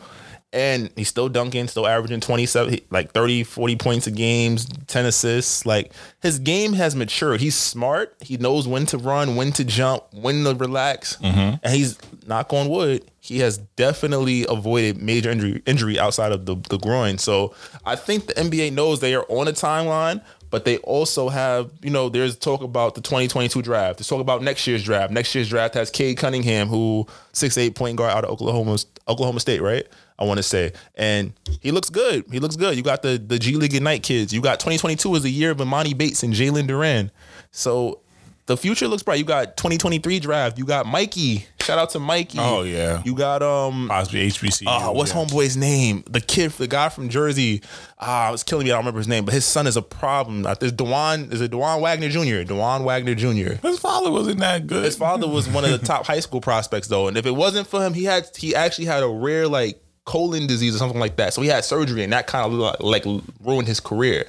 And 0.52 0.90
he's 0.96 1.06
still 1.06 1.28
dunking, 1.28 1.68
still 1.68 1.86
averaging 1.86 2.18
27, 2.18 2.80
like 2.90 3.12
30, 3.12 3.44
40 3.44 3.76
points 3.76 4.06
a 4.08 4.10
games, 4.10 4.66
10 4.88 5.06
assists. 5.06 5.64
Like 5.64 5.92
his 6.22 6.40
game 6.40 6.72
has 6.72 6.96
matured. 6.96 7.40
He's 7.40 7.54
smart. 7.54 8.16
He 8.20 8.36
knows 8.36 8.66
when 8.66 8.84
to 8.86 8.98
run, 8.98 9.36
when 9.36 9.52
to 9.52 9.64
jump, 9.64 10.02
when 10.12 10.42
to 10.42 10.54
relax. 10.56 11.18
Mm-hmm. 11.18 11.56
And 11.62 11.72
he's, 11.72 11.98
knock 12.26 12.52
on 12.52 12.68
wood, 12.68 13.04
he 13.20 13.40
has 13.40 13.58
definitely 13.58 14.46
avoided 14.48 15.02
major 15.02 15.30
injury, 15.30 15.62
injury 15.66 15.98
outside 15.98 16.32
of 16.32 16.46
the, 16.46 16.56
the 16.70 16.78
groin. 16.78 17.18
So 17.18 17.54
I 17.84 17.96
think 17.96 18.26
the 18.26 18.34
NBA 18.34 18.72
knows 18.72 19.00
they 19.00 19.14
are 19.14 19.26
on 19.28 19.48
a 19.48 19.52
timeline, 19.52 20.22
but 20.50 20.64
they 20.64 20.78
also 20.78 21.28
have, 21.28 21.70
you 21.82 21.90
know, 21.90 22.08
there's 22.08 22.36
talk 22.36 22.62
about 22.62 22.94
the 22.94 23.00
2022 23.00 23.62
draft. 23.62 23.98
There's 23.98 24.08
talk 24.08 24.20
about 24.20 24.42
next 24.42 24.66
year's 24.66 24.82
draft. 24.82 25.12
Next 25.12 25.34
year's 25.34 25.48
draft 25.48 25.74
has 25.74 25.90
Cade 25.90 26.18
Cunningham, 26.18 26.68
who 26.68 27.06
six 27.32 27.56
eight 27.56 27.74
point 27.74 27.96
guard 27.96 28.12
out 28.12 28.24
of 28.24 28.30
Oklahoma 28.30 28.78
Oklahoma 29.08 29.40
State, 29.40 29.62
right? 29.62 29.86
I 30.18 30.24
want 30.24 30.36
to 30.36 30.42
say, 30.42 30.72
and 30.96 31.32
he 31.60 31.70
looks 31.70 31.88
good. 31.88 32.24
He 32.30 32.40
looks 32.40 32.56
good. 32.56 32.76
You 32.76 32.82
got 32.82 33.02
the 33.02 33.16
the 33.16 33.38
G 33.38 33.56
League 33.56 33.74
Ignite 33.74 34.02
kids. 34.02 34.34
You 34.34 34.42
got 34.42 34.60
2022 34.60 35.14
is 35.14 35.22
the 35.22 35.30
year 35.30 35.50
of 35.50 35.58
Emoni 35.58 35.96
Bates 35.96 36.22
and 36.22 36.34
Jalen 36.34 36.68
Duren. 36.68 37.10
So 37.52 38.00
the 38.46 38.56
future 38.56 38.88
looks 38.88 39.02
bright. 39.02 39.18
You 39.18 39.24
got 39.24 39.56
2023 39.56 40.18
draft. 40.18 40.58
You 40.58 40.64
got 40.64 40.86
Mikey. 40.86 41.46
Shout 41.60 41.78
out 41.78 41.90
to 41.90 42.00
Mikey. 42.00 42.38
Oh 42.40 42.62
yeah. 42.62 43.02
You 43.04 43.14
got 43.14 43.42
um. 43.42 43.88
Possibly 43.88 44.26
HBC. 44.28 44.64
Uh, 44.66 44.92
what's 44.92 45.14
yeah. 45.14 45.24
homeboy's 45.24 45.56
name? 45.56 46.02
The 46.10 46.20
kid, 46.20 46.50
the 46.52 46.66
guy 46.66 46.88
from 46.88 47.08
Jersey. 47.08 47.62
Ah, 47.98 48.28
it 48.28 48.32
was 48.32 48.42
killing 48.42 48.64
me. 48.64 48.72
I 48.72 48.74
don't 48.74 48.80
remember 48.80 48.98
his 48.98 49.08
name, 49.08 49.24
but 49.24 49.34
his 49.34 49.44
son 49.44 49.66
is 49.66 49.76
a 49.76 49.82
problem. 49.82 50.46
Uh, 50.46 50.54
There's 50.54 50.72
Dajuan. 50.72 51.32
Is 51.32 51.40
it 51.40 51.52
Dajuan 51.52 51.80
Wagner 51.80 52.08
Jr.? 52.08 52.52
Dajuan 52.52 52.82
Wagner 52.84 53.14
Jr. 53.14 53.64
His 53.66 53.78
father 53.78 54.10
wasn't 54.10 54.40
that 54.40 54.66
good. 54.66 54.84
His 54.84 54.96
father 54.96 55.28
was 55.28 55.48
one 55.48 55.64
of 55.64 55.70
the 55.70 55.78
top 55.86 56.06
high 56.06 56.20
school 56.20 56.40
prospects 56.40 56.88
though, 56.88 57.08
and 57.08 57.16
if 57.16 57.26
it 57.26 57.32
wasn't 57.36 57.66
for 57.68 57.84
him, 57.84 57.94
he 57.94 58.04
had 58.04 58.28
he 58.36 58.54
actually 58.54 58.86
had 58.86 59.02
a 59.02 59.08
rare 59.08 59.46
like 59.46 59.82
colon 60.06 60.46
disease 60.48 60.74
or 60.74 60.78
something 60.78 60.98
like 60.98 61.16
that. 61.16 61.32
So 61.34 61.42
he 61.42 61.48
had 61.48 61.64
surgery, 61.64 62.02
and 62.02 62.12
that 62.12 62.26
kind 62.26 62.52
of 62.52 62.80
like 62.80 63.04
ruined 63.44 63.68
his 63.68 63.78
career. 63.80 64.26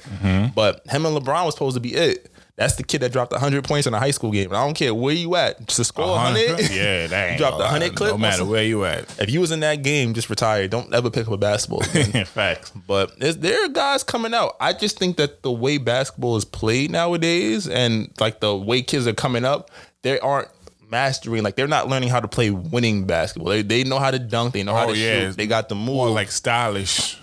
But 0.54 0.86
him 0.88 1.06
and 1.06 1.16
LeBron 1.16 1.44
was 1.44 1.54
supposed 1.54 1.74
to 1.74 1.80
be 1.80 1.94
it. 1.94 2.28
That's 2.56 2.74
the 2.76 2.82
kid 2.82 3.00
that 3.00 3.12
dropped 3.12 3.32
100 3.32 3.64
points 3.64 3.86
in 3.86 3.94
a 3.94 3.98
high 3.98 4.10
school 4.10 4.30
game. 4.30 4.50
I 4.52 4.64
don't 4.64 4.74
care 4.74 4.94
where 4.94 5.14
you 5.14 5.34
at. 5.36 5.58
Just 5.66 5.76
to 5.78 5.84
score 5.84 6.08
100. 6.08 6.70
Yeah, 6.70 7.06
that 7.08 7.38
dropped 7.38 7.52
gonna 7.58 7.64
100 7.64 7.88
lie. 7.88 7.94
clip. 7.94 8.10
No 8.12 8.18
matter 8.18 8.44
where 8.44 8.62
you 8.62 8.84
at. 8.84 9.18
If 9.18 9.30
you 9.30 9.40
was 9.40 9.52
in 9.52 9.60
that 9.60 9.82
game, 9.82 10.12
just 10.12 10.28
retire. 10.28 10.68
Don't 10.68 10.92
ever 10.94 11.08
pick 11.10 11.26
up 11.26 11.32
a 11.32 11.38
basketball. 11.38 11.80
Facts. 12.26 12.70
But 12.86 13.18
there's, 13.18 13.38
there 13.38 13.64
are 13.64 13.68
guys 13.68 14.04
coming 14.04 14.34
out. 14.34 14.56
I 14.60 14.74
just 14.74 14.98
think 14.98 15.16
that 15.16 15.42
the 15.42 15.50
way 15.50 15.78
basketball 15.78 16.36
is 16.36 16.44
played 16.44 16.90
nowadays 16.90 17.66
and 17.66 18.10
like 18.20 18.40
the 18.40 18.54
way 18.54 18.82
kids 18.82 19.06
are 19.06 19.14
coming 19.14 19.46
up, 19.46 19.70
they 20.02 20.20
aren't 20.20 20.48
mastering, 20.90 21.42
like 21.42 21.56
they're 21.56 21.66
not 21.66 21.88
learning 21.88 22.10
how 22.10 22.20
to 22.20 22.28
play 22.28 22.50
winning 22.50 23.06
basketball. 23.06 23.48
They, 23.50 23.62
they 23.62 23.82
know 23.82 23.98
how 23.98 24.10
to 24.10 24.18
dunk, 24.18 24.52
they 24.52 24.62
know 24.62 24.74
how 24.74 24.88
Oh, 24.88 24.92
to 24.92 24.98
yeah. 24.98 25.20
shoot, 25.30 25.38
they 25.38 25.46
got 25.46 25.70
the 25.70 25.74
move. 25.74 25.86
More 25.86 26.10
like 26.10 26.30
stylish. 26.30 27.16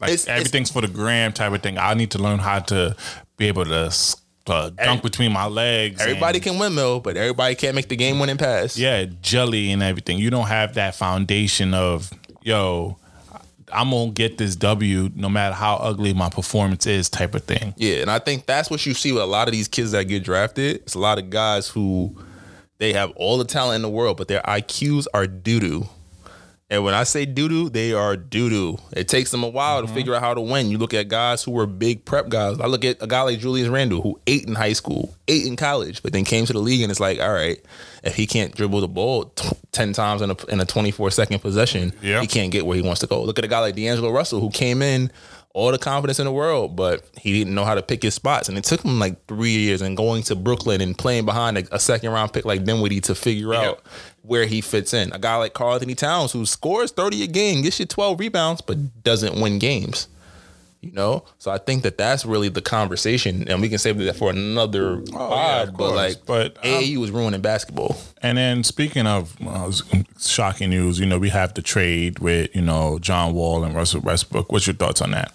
Like 0.00 0.10
It's- 0.10 0.22
it's- 0.24 0.38
everything's 0.38 0.70
for 0.70 0.80
the 0.80 0.86
gram 0.88 1.32
type 1.32 1.52
of 1.52 1.60
thing. 1.60 1.76
I 1.76 1.94
need 1.94 2.12
to 2.12 2.18
learn 2.18 2.38
how 2.38 2.60
to 2.60 2.94
be 3.36 3.48
able 3.48 3.64
to 3.64 3.90
uh, 4.48 4.70
dunk 4.70 5.02
between 5.02 5.32
my 5.32 5.46
legs. 5.46 6.00
everybody 6.00 6.40
can 6.40 6.58
windmill, 6.58 7.00
but 7.00 7.16
everybody 7.16 7.54
can't 7.54 7.74
make 7.74 7.88
the 7.88 7.96
game 7.96 8.18
winning 8.18 8.36
pass. 8.38 8.76
yeah, 8.78 9.04
jelly 9.22 9.72
and 9.72 9.82
everything. 9.82 10.18
You 10.18 10.30
don't 10.30 10.46
have 10.48 10.74
that 10.74 10.94
foundation 10.94 11.74
of 11.74 12.10
yo. 12.42 12.96
I'm 13.72 13.90
gonna 13.90 14.12
get 14.12 14.38
this 14.38 14.54
W 14.56 15.10
no 15.16 15.28
matter 15.28 15.54
how 15.54 15.74
ugly 15.76 16.14
my 16.14 16.28
performance 16.30 16.86
is, 16.86 17.08
type 17.08 17.34
of 17.34 17.42
thing. 17.42 17.74
Yeah, 17.76 17.96
and 17.96 18.10
I 18.10 18.20
think 18.20 18.46
that's 18.46 18.70
what 18.70 18.86
you 18.86 18.94
see 18.94 19.10
with 19.10 19.22
a 19.22 19.26
lot 19.26 19.48
of 19.48 19.52
these 19.52 19.66
kids 19.66 19.90
that 19.90 20.04
get 20.04 20.22
drafted. 20.22 20.76
It's 20.76 20.94
a 20.94 21.00
lot 21.00 21.18
of 21.18 21.30
guys 21.30 21.68
who 21.68 22.16
they 22.78 22.92
have 22.92 23.10
all 23.16 23.38
the 23.38 23.44
talent 23.44 23.76
in 23.76 23.82
the 23.82 23.90
world, 23.90 24.18
but 24.18 24.28
their 24.28 24.40
IQs 24.42 25.06
are 25.12 25.26
doo 25.26 25.58
doo. 25.58 25.88
And 26.68 26.82
when 26.82 26.94
I 26.94 27.04
say 27.04 27.26
doo 27.26 27.48
doo, 27.48 27.68
they 27.68 27.92
are 27.92 28.16
doo 28.16 28.50
doo. 28.50 28.78
It 28.92 29.06
takes 29.06 29.30
them 29.30 29.44
a 29.44 29.48
while 29.48 29.80
to 29.80 29.86
mm-hmm. 29.86 29.94
figure 29.94 30.14
out 30.16 30.20
how 30.20 30.34
to 30.34 30.40
win. 30.40 30.68
You 30.68 30.78
look 30.78 30.94
at 30.94 31.06
guys 31.06 31.44
who 31.44 31.52
were 31.52 31.64
big 31.64 32.04
prep 32.04 32.28
guys. 32.28 32.58
I 32.58 32.66
look 32.66 32.84
at 32.84 33.00
a 33.00 33.06
guy 33.06 33.22
like 33.22 33.38
Julius 33.38 33.68
Randle 33.68 34.02
who 34.02 34.18
ate 34.26 34.46
in 34.46 34.56
high 34.56 34.72
school, 34.72 35.14
ate 35.28 35.46
in 35.46 35.54
college, 35.54 36.02
but 36.02 36.12
then 36.12 36.24
came 36.24 36.44
to 36.44 36.52
the 36.52 36.58
league 36.58 36.82
and 36.82 36.90
it's 36.90 36.98
like, 36.98 37.20
all 37.20 37.32
right, 37.32 37.64
if 38.02 38.16
he 38.16 38.26
can't 38.26 38.52
dribble 38.52 38.80
the 38.80 38.88
ball 38.88 39.26
t- 39.26 39.48
ten 39.70 39.92
times 39.92 40.22
in 40.22 40.30
a 40.30 40.46
in 40.46 40.60
a 40.60 40.64
twenty 40.64 40.90
four 40.90 41.12
second 41.12 41.38
possession, 41.38 41.92
Yeah. 42.02 42.20
he 42.20 42.26
can't 42.26 42.50
get 42.50 42.66
where 42.66 42.76
he 42.76 42.82
wants 42.82 43.00
to 43.02 43.06
go. 43.06 43.22
Look 43.22 43.38
at 43.38 43.44
a 43.44 43.48
guy 43.48 43.60
like 43.60 43.76
D'Angelo 43.76 44.10
Russell 44.10 44.40
who 44.40 44.50
came 44.50 44.82
in 44.82 45.12
all 45.56 45.72
the 45.72 45.78
confidence 45.78 46.18
in 46.18 46.26
the 46.26 46.32
world, 46.32 46.76
but 46.76 47.02
he 47.18 47.32
didn't 47.32 47.54
know 47.54 47.64
how 47.64 47.74
to 47.74 47.82
pick 47.82 48.02
his 48.02 48.12
spots, 48.12 48.50
and 48.50 48.58
it 48.58 48.64
took 48.64 48.84
him 48.84 48.98
like 48.98 49.26
three 49.26 49.52
years 49.52 49.80
and 49.80 49.96
going 49.96 50.22
to 50.24 50.34
Brooklyn 50.34 50.82
and 50.82 50.98
playing 50.98 51.24
behind 51.24 51.56
a, 51.56 51.74
a 51.74 51.80
second 51.80 52.10
round 52.10 52.34
pick 52.34 52.44
like 52.44 52.64
Dinwiddie 52.64 53.00
to 53.02 53.14
figure 53.14 53.54
out 53.54 53.82
where 54.26 54.46
he 54.46 54.60
fits 54.60 54.92
in. 54.92 55.12
A 55.12 55.18
guy 55.18 55.36
like 55.36 55.54
Karl 55.54 55.74
Anthony 55.74 55.94
Towns 55.94 56.32
who 56.32 56.44
scores 56.46 56.90
thirty 56.92 57.22
a 57.22 57.26
game, 57.26 57.62
gets 57.62 57.78
you 57.80 57.86
twelve 57.86 58.18
rebounds, 58.20 58.60
but 58.60 59.02
doesn't 59.04 59.40
win 59.40 59.58
games. 59.58 60.08
You 60.82 60.92
know, 60.92 61.24
so 61.38 61.50
I 61.50 61.58
think 61.58 61.82
that 61.82 61.98
that's 61.98 62.24
really 62.24 62.48
the 62.48 62.62
conversation, 62.62 63.48
and 63.48 63.60
we 63.60 63.68
can 63.68 63.78
save 63.78 63.98
that 63.98 64.14
for 64.14 64.30
another 64.30 64.98
pod. 64.98 65.08
Oh, 65.14 65.34
yeah, 65.34 65.70
but 65.76 65.94
like, 65.96 66.26
But, 66.26 66.58
um, 66.58 66.62
AAU 66.64 66.98
was 66.98 67.10
ruining 67.10 67.40
basketball. 67.40 67.96
And 68.22 68.38
then 68.38 68.62
speaking 68.62 69.04
of 69.04 69.34
uh, 69.44 69.72
shocking 70.20 70.70
news, 70.70 71.00
you 71.00 71.06
know, 71.06 71.18
we 71.18 71.30
have 71.30 71.54
the 71.54 71.62
trade 71.62 72.20
with, 72.20 72.54
you 72.54 72.62
know, 72.62 73.00
John 73.00 73.32
Wall 73.32 73.64
and 73.64 73.74
Russell 73.74 74.00
Westbrook. 74.02 74.52
What's 74.52 74.68
your 74.68 74.76
thoughts 74.76 75.00
on 75.02 75.10
that? 75.12 75.32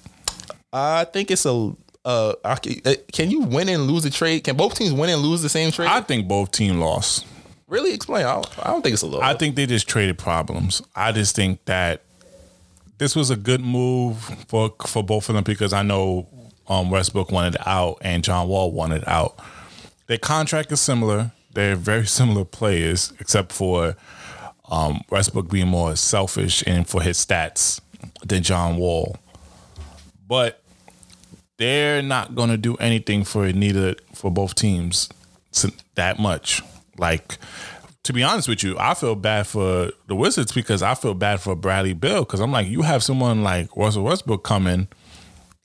I 0.72 1.04
think 1.06 1.32
it's 1.32 1.46
a. 1.46 1.74
Uh, 2.06 2.34
uh, 2.46 2.56
can 3.12 3.30
you 3.30 3.42
win 3.42 3.68
and 3.68 3.84
lose 3.84 4.06
a 4.06 4.10
trade? 4.10 4.46
Can 4.46 4.56
both 4.56 4.76
teams 4.76 4.94
win 4.94 5.10
and 5.10 5.22
lose 5.22 5.42
the 5.42 5.50
same 5.50 5.72
trade? 5.72 5.90
I 5.90 6.00
think 6.02 6.28
both 6.30 6.52
team 6.52 6.80
lost. 6.80 7.26
Really 7.72 7.94
explain. 7.94 8.26
I 8.26 8.34
don't, 8.34 8.60
I 8.60 8.68
don't 8.68 8.84
think 8.84 8.94
it's 8.94 9.02
a 9.02 9.08
little. 9.08 9.24
I 9.24 9.34
think 9.34 9.56
they 9.56 9.66
just 9.66 9.88
traded 9.88 10.20
problems. 10.20 10.82
I 10.96 11.12
just 11.12 11.36
think 11.36 11.66
that 11.66 12.04
this 13.00 13.16
was 13.16 13.32
a 13.32 13.36
good 13.36 13.62
move 13.62 14.18
for 14.48 14.76
for 14.86 15.04
both 15.04 15.30
of 15.30 15.36
them 15.36 15.44
because 15.44 15.74
I 15.74 15.82
know 15.82 16.28
um, 16.68 16.92
Westbrook 16.92 17.32
wanted 17.32 17.58
out 17.66 17.98
and 18.02 18.24
John 18.24 18.48
Wall 18.48 18.72
wanted 18.72 19.04
out. 19.08 19.40
Their 20.06 20.20
contract 20.20 20.72
is 20.72 20.82
similar. 20.82 21.32
They're 21.54 21.76
very 21.76 22.06
similar 22.20 22.46
players, 22.46 23.14
except 23.20 23.52
for 23.52 23.96
um, 24.70 25.02
Westbrook 25.10 25.50
being 25.50 25.68
more 25.68 25.96
selfish 25.96 26.64
and 26.68 26.88
for 26.88 27.02
his 27.02 27.18
stats 27.18 27.82
than 28.24 28.44
John 28.44 28.78
Wall. 28.78 29.18
But 30.28 30.62
they're 31.58 32.02
not 32.02 32.36
going 32.36 32.50
to 32.50 32.58
do 32.58 32.76
anything 32.76 33.24
for 33.24 33.52
neither 33.52 33.96
for 34.14 34.32
both 34.32 34.56
teams 34.56 35.10
that 35.96 36.20
much. 36.20 36.62
Like 36.98 37.38
to 38.04 38.14
be 38.14 38.24
honest 38.24 38.48
with 38.48 38.64
you, 38.64 38.76
I 38.80 38.94
feel 38.94 39.16
bad 39.16 39.48
for 39.48 39.92
the 40.08 40.16
Wizards 40.16 40.52
because 40.52 40.82
I 40.82 40.96
feel 40.96 41.14
bad 41.14 41.40
for 41.40 41.56
Bradley 41.56 41.94
Beal 41.94 42.22
because 42.22 42.40
I'm 42.40 42.52
like, 42.52 42.68
you 42.68 42.82
have 42.82 43.04
someone 43.04 43.44
like 43.44 43.70
Russell 43.76 44.04
Westbrook 44.04 44.44
coming. 44.44 44.88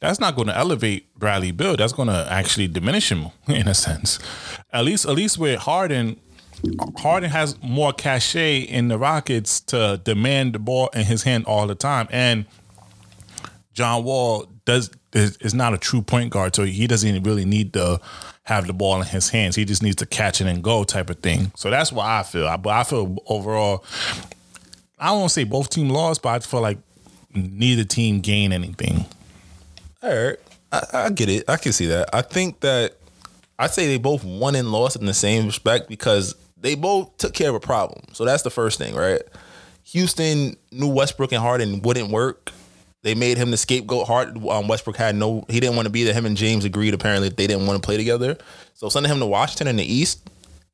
That's 0.00 0.20
not 0.20 0.36
going 0.36 0.48
to 0.48 0.56
elevate 0.56 1.12
Bradley 1.14 1.50
Beal. 1.50 1.76
That's 1.76 1.94
going 1.94 2.08
to 2.08 2.26
actually 2.30 2.68
diminish 2.68 3.10
him 3.10 3.28
in 3.46 3.66
a 3.66 3.74
sense. 3.74 4.18
At 4.72 4.84
least, 4.84 5.06
at 5.06 5.12
least 5.14 5.38
with 5.38 5.60
Harden, 5.60 6.20
Harden 6.98 7.30
has 7.30 7.60
more 7.62 7.92
cachet 7.92 8.60
in 8.60 8.88
the 8.88 8.98
Rockets 8.98 9.60
to 9.60 10.00
demand 10.04 10.54
the 10.54 10.58
ball 10.58 10.88
in 10.88 11.04
his 11.04 11.22
hand 11.22 11.46
all 11.46 11.66
the 11.66 11.74
time, 11.74 12.08
and 12.10 12.44
John 13.72 14.04
Wall 14.04 14.46
does 14.64 14.90
is, 15.12 15.36
is 15.38 15.54
not 15.54 15.72
a 15.74 15.78
true 15.78 16.02
point 16.02 16.30
guard, 16.30 16.54
so 16.54 16.64
he 16.64 16.86
doesn't 16.86 17.22
really 17.22 17.44
need 17.44 17.72
to 17.74 18.00
have 18.44 18.66
the 18.66 18.72
ball 18.72 19.00
in 19.00 19.06
his 19.06 19.28
hands. 19.30 19.56
He 19.56 19.64
just 19.64 19.82
needs 19.82 19.96
to 19.96 20.06
catch 20.06 20.40
it 20.40 20.46
and 20.46 20.62
go 20.62 20.84
type 20.84 21.10
of 21.10 21.18
thing. 21.20 21.52
So 21.56 21.70
that's 21.70 21.90
why 21.92 22.20
I 22.20 22.22
feel. 22.22 22.46
I- 22.46 22.56
But 22.56 22.70
I 22.74 22.84
feel 22.84 23.16
overall, 23.26 23.84
I 24.98 25.12
won't 25.12 25.30
say 25.30 25.44
both 25.44 25.70
team 25.70 25.88
lost, 25.88 26.22
but 26.22 26.28
I 26.30 26.38
feel 26.40 26.60
like 26.60 26.78
neither 27.34 27.84
team 27.84 28.20
gained 28.20 28.52
anything. 28.52 29.04
All 30.02 30.10
right, 30.14 30.36
I, 30.72 30.82
I 30.92 31.10
get 31.10 31.28
it. 31.28 31.44
I 31.48 31.56
can 31.56 31.72
see 31.72 31.86
that. 31.86 32.08
I 32.14 32.22
think 32.22 32.60
that 32.60 32.96
I 33.58 33.66
say 33.66 33.86
they 33.86 33.98
both 33.98 34.22
won 34.24 34.54
and 34.54 34.70
lost 34.70 34.96
in 34.96 35.06
the 35.06 35.14
same 35.14 35.46
respect 35.46 35.88
because 35.88 36.34
they 36.58 36.74
both 36.74 37.16
took 37.18 37.32
care 37.34 37.48
of 37.48 37.54
a 37.54 37.60
problem. 37.60 38.04
So 38.12 38.24
that's 38.24 38.42
the 38.42 38.50
first 38.50 38.78
thing, 38.78 38.94
right? 38.94 39.22
Houston 39.84 40.56
knew 40.72 40.88
Westbrook 40.88 41.32
and 41.32 41.40
Harden 41.40 41.80
wouldn't 41.82 42.10
work. 42.10 42.52
They 43.06 43.14
made 43.14 43.38
him 43.38 43.52
the 43.52 43.56
scapegoat. 43.56 44.08
Hard 44.08 44.36
um, 44.48 44.66
Westbrook 44.66 44.96
had 44.96 45.14
no. 45.14 45.44
He 45.48 45.60
didn't 45.60 45.76
want 45.76 45.86
to 45.86 45.92
be 45.92 46.02
there. 46.02 46.12
Him 46.12 46.26
and 46.26 46.36
James 46.36 46.64
agreed. 46.64 46.92
Apparently, 46.92 47.28
they 47.28 47.46
didn't 47.46 47.64
want 47.64 47.80
to 47.80 47.86
play 47.86 47.96
together. 47.96 48.36
So 48.74 48.88
sending 48.88 49.12
him 49.12 49.20
to 49.20 49.26
Washington 49.26 49.68
in 49.68 49.76
the 49.76 49.84
East. 49.84 50.28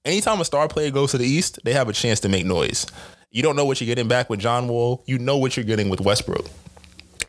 Anytime 0.07 0.41
a 0.41 0.45
star 0.47 0.67
player 0.67 0.91
goes 0.91 1.11
to 1.11 1.19
the 1.19 1.27
East, 1.27 1.61
they 1.63 1.75
have 1.75 1.91
a 1.91 1.93
chance 1.93 2.21
to 2.21 2.31
make 2.31 2.47
noise. 2.47 2.87
You 3.33 3.43
don't 3.43 3.55
know 3.55 3.67
what 3.67 3.83
you're 3.83 3.87
getting 3.87 4.09
back 4.09 4.31
with 4.31 4.41
John 4.41 4.67
Wall. 4.67 5.03
You 5.05 5.19
know 5.19 5.37
what 5.37 5.59
you're 5.59 5.67
getting 5.67 5.91
with 5.91 6.01
Westbrook. 6.01 6.47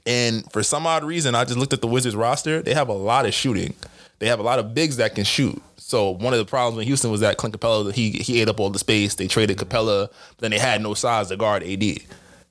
And 0.06 0.50
for 0.54 0.64
some 0.64 0.88
odd 0.88 1.04
reason, 1.04 1.36
I 1.36 1.44
just 1.44 1.58
looked 1.58 1.74
at 1.74 1.82
the 1.82 1.88
Wizards 1.88 2.16
roster. 2.16 2.62
They 2.62 2.74
have 2.74 2.88
a 2.88 2.94
lot 2.94 3.26
of 3.26 3.34
shooting. 3.34 3.74
They 4.20 4.28
have 4.28 4.40
a 4.40 4.44
lot 4.44 4.58
of 4.58 4.74
bigs 4.74 4.96
that 4.98 5.16
can 5.16 5.26
shoot. 5.26 5.62
So 5.76 6.12
one 6.12 6.32
of 6.32 6.40
the 6.40 6.46
problems 6.46 6.82
in 6.82 6.88
Houston 6.88 7.12
was 7.12 7.20
that 7.20 7.36
Clint 7.36 7.60
Capela 7.60 7.92
he 7.92 8.12
he 8.12 8.40
ate 8.40 8.48
up 8.48 8.62
all 8.62 8.70
the 8.70 8.80
space. 8.80 9.16
They 9.16 9.28
traded 9.28 9.58
Capela, 9.58 10.10
then 10.38 10.52
they 10.52 10.60
had 10.60 10.82
no 10.82 10.94
size 10.94 11.28
to 11.28 11.36
guard 11.36 11.62
AD. 11.62 11.84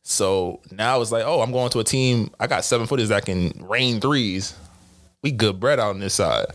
So 0.03 0.61
now 0.71 1.01
it's 1.01 1.13
like, 1.13 1.25
oh, 1.25 1.41
I'm 1.41 1.53
going 1.53 1.71
to 1.71 1.79
a 1.81 1.85
team. 1.85 2.31
I 2.41 2.47
got 2.47 2.65
seven 2.65 2.87
footers 2.87 3.09
that 3.11 3.25
can 3.25 3.53
rain 3.69 4.01
threes. 4.01 4.55
We 5.23 5.31
good 5.31 5.61
bread 5.61 5.79
out 5.79 5.91
on 5.91 6.01
this 6.01 6.15
side. 6.15 6.47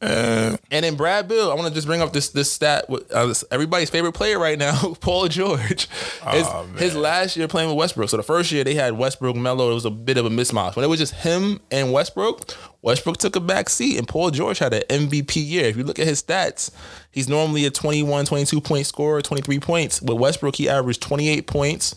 and 0.00 0.58
then 0.70 0.94
Brad 0.94 1.26
Beal, 1.26 1.50
I 1.50 1.54
want 1.54 1.66
to 1.68 1.74
just 1.74 1.86
bring 1.88 2.00
up 2.00 2.12
this 2.12 2.28
this 2.28 2.50
stat. 2.52 2.88
With, 2.88 3.10
uh, 3.10 3.26
this- 3.26 3.44
everybody's 3.50 3.90
favorite 3.90 4.12
player 4.12 4.38
right 4.38 4.56
now, 4.58 4.94
Paul 5.00 5.26
George. 5.28 5.88
His, 6.30 6.46
his 6.78 6.94
last 6.94 7.36
year 7.36 7.48
playing 7.48 7.68
with 7.68 7.78
Westbrook. 7.78 8.08
So 8.08 8.16
the 8.16 8.22
first 8.22 8.52
year 8.52 8.62
they 8.62 8.74
had 8.74 8.96
Westbrook, 8.96 9.34
Melo. 9.34 9.70
It 9.72 9.74
was 9.74 9.84
a 9.84 9.90
bit 9.90 10.16
of 10.16 10.24
a 10.24 10.30
mismatch. 10.30 10.76
When 10.76 10.84
it 10.84 10.88
was 10.88 11.00
just 11.00 11.14
him 11.14 11.60
and 11.72 11.92
Westbrook, 11.92 12.54
Westbrook 12.82 13.16
took 13.16 13.34
a 13.34 13.40
back 13.40 13.68
seat, 13.68 13.98
and 13.98 14.06
Paul 14.06 14.30
George 14.30 14.58
had 14.60 14.72
an 14.72 14.82
MVP 14.88 15.36
year. 15.44 15.64
If 15.66 15.76
you 15.76 15.82
look 15.82 15.98
at 15.98 16.06
his 16.06 16.22
stats, 16.22 16.70
he's 17.10 17.28
normally 17.28 17.64
a 17.66 17.70
21, 17.70 18.24
22 18.24 18.60
point 18.60 18.86
scorer, 18.86 19.20
23 19.20 19.58
points. 19.58 20.00
With 20.00 20.18
Westbrook, 20.18 20.54
he 20.56 20.68
averaged 20.68 21.02
28 21.02 21.46
points, 21.48 21.96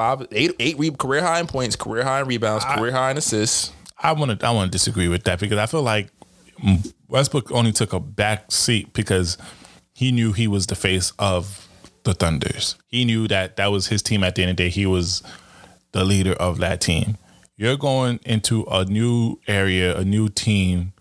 five, 0.00 0.26
eight, 0.32 0.56
eight 0.58 0.78
re- 0.78 0.90
career 0.90 1.20
high 1.20 1.40
in 1.40 1.46
points, 1.46 1.76
career 1.76 2.02
high 2.02 2.22
in 2.22 2.26
rebounds, 2.26 2.64
career 2.64 2.90
high 2.90 3.10
in 3.10 3.18
assists. 3.18 3.70
I 3.98 4.12
want 4.12 4.40
to 4.40 4.46
I 4.46 4.50
want 4.50 4.72
to 4.72 4.74
disagree 4.74 5.08
with 5.08 5.24
that 5.24 5.38
because 5.38 5.58
I 5.58 5.66
feel 5.66 5.82
like 5.82 6.08
Westbrook 7.08 7.52
only 7.52 7.72
took 7.72 7.92
a 7.92 8.00
back 8.00 8.50
seat 8.50 8.94
because 8.94 9.36
he 9.92 10.10
knew 10.10 10.32
he 10.32 10.48
was 10.48 10.66
the 10.68 10.74
face 10.74 11.12
of 11.18 11.68
the 12.04 12.14
Thunders. 12.14 12.76
He 12.88 13.04
knew 13.04 13.28
that 13.28 13.56
that 13.56 13.66
was 13.66 13.88
his 13.88 14.00
team 14.00 14.24
at 14.24 14.36
the 14.36 14.42
end 14.42 14.52
of 14.52 14.56
the 14.56 14.64
day. 14.64 14.70
He 14.70 14.86
was 14.86 15.22
the 15.92 16.02
leader 16.02 16.32
of 16.32 16.58
that 16.58 16.80
team. 16.80 17.18
You're 17.56 17.76
going 17.76 18.20
into 18.24 18.64
a 18.70 18.86
new 18.86 19.36
area, 19.46 19.98
a 19.98 20.04
new 20.04 20.30
team. 20.30 20.94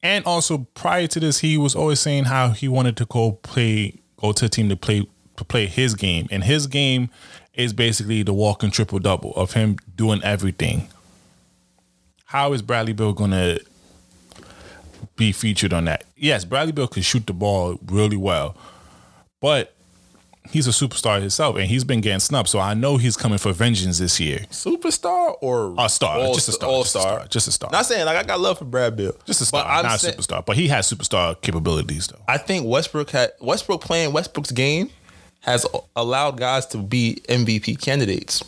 And 0.00 0.24
also 0.24 0.68
prior 0.74 1.08
to 1.08 1.18
this, 1.18 1.40
he 1.40 1.58
was 1.58 1.74
always 1.74 1.98
saying 1.98 2.26
how 2.26 2.50
he 2.50 2.68
wanted 2.68 2.96
to 2.98 3.04
go 3.06 3.32
play, 3.32 4.00
go 4.16 4.30
to 4.30 4.44
a 4.44 4.48
team 4.48 4.68
to 4.68 4.76
play 4.76 5.08
to 5.40 5.44
play 5.44 5.66
his 5.66 5.94
game. 5.94 6.28
And 6.30 6.44
his 6.44 6.68
game 6.68 7.10
is 7.64 7.72
basically 7.72 8.22
the 8.22 8.32
walking 8.32 8.70
triple 8.70 8.98
double 8.98 9.32
of 9.34 9.52
him 9.52 9.76
doing 9.96 10.22
everything. 10.22 10.88
How 12.26 12.52
is 12.52 12.62
Bradley 12.62 12.92
Beal 12.92 13.12
gonna 13.12 13.58
be 15.16 15.32
featured 15.32 15.72
on 15.72 15.84
that? 15.86 16.04
Yes, 16.16 16.44
Bradley 16.44 16.72
Beal 16.72 16.88
can 16.88 17.02
shoot 17.02 17.26
the 17.26 17.32
ball 17.32 17.78
really 17.86 18.16
well, 18.16 18.56
but 19.40 19.74
he's 20.50 20.66
a 20.66 20.70
superstar 20.70 21.20
himself, 21.20 21.56
and 21.56 21.66
he's 21.66 21.84
been 21.84 22.00
getting 22.00 22.20
snubbed. 22.20 22.48
So 22.48 22.58
I 22.58 22.74
know 22.74 22.96
he's 22.96 23.16
coming 23.16 23.38
for 23.38 23.52
vengeance 23.52 23.98
this 23.98 24.18
year. 24.20 24.46
Superstar 24.50 25.36
or 25.40 25.74
A 25.78 25.88
star, 25.88 26.18
all, 26.18 26.34
just 26.34 26.48
a 26.48 26.52
star, 26.52 26.68
all 26.68 26.82
just 26.82 26.96
a 26.96 27.00
star, 27.00 27.12
star, 27.18 27.28
just 27.28 27.48
a 27.48 27.52
star. 27.52 27.70
Not 27.72 27.86
saying 27.86 28.06
like 28.06 28.16
I 28.16 28.22
got 28.22 28.40
love 28.40 28.58
for 28.58 28.64
Brad 28.64 28.96
Beal, 28.96 29.12
Just 29.26 29.40
a 29.40 29.44
star, 29.44 29.64
But 29.64 29.70
I'm 29.70 29.82
not 29.84 30.02
a 30.02 30.06
superstar, 30.06 30.44
but 30.44 30.56
he 30.56 30.68
has 30.68 30.90
superstar 30.90 31.40
capabilities 31.40 32.06
though. 32.08 32.20
I 32.28 32.38
think 32.38 32.66
Westbrook 32.66 33.10
had 33.10 33.32
Westbrook 33.40 33.80
playing 33.82 34.12
Westbrook's 34.12 34.52
game 34.52 34.90
has 35.40 35.66
allowed 35.96 36.36
guys 36.38 36.66
to 36.66 36.78
be 36.78 37.20
MVP 37.28 37.80
candidates. 37.80 38.42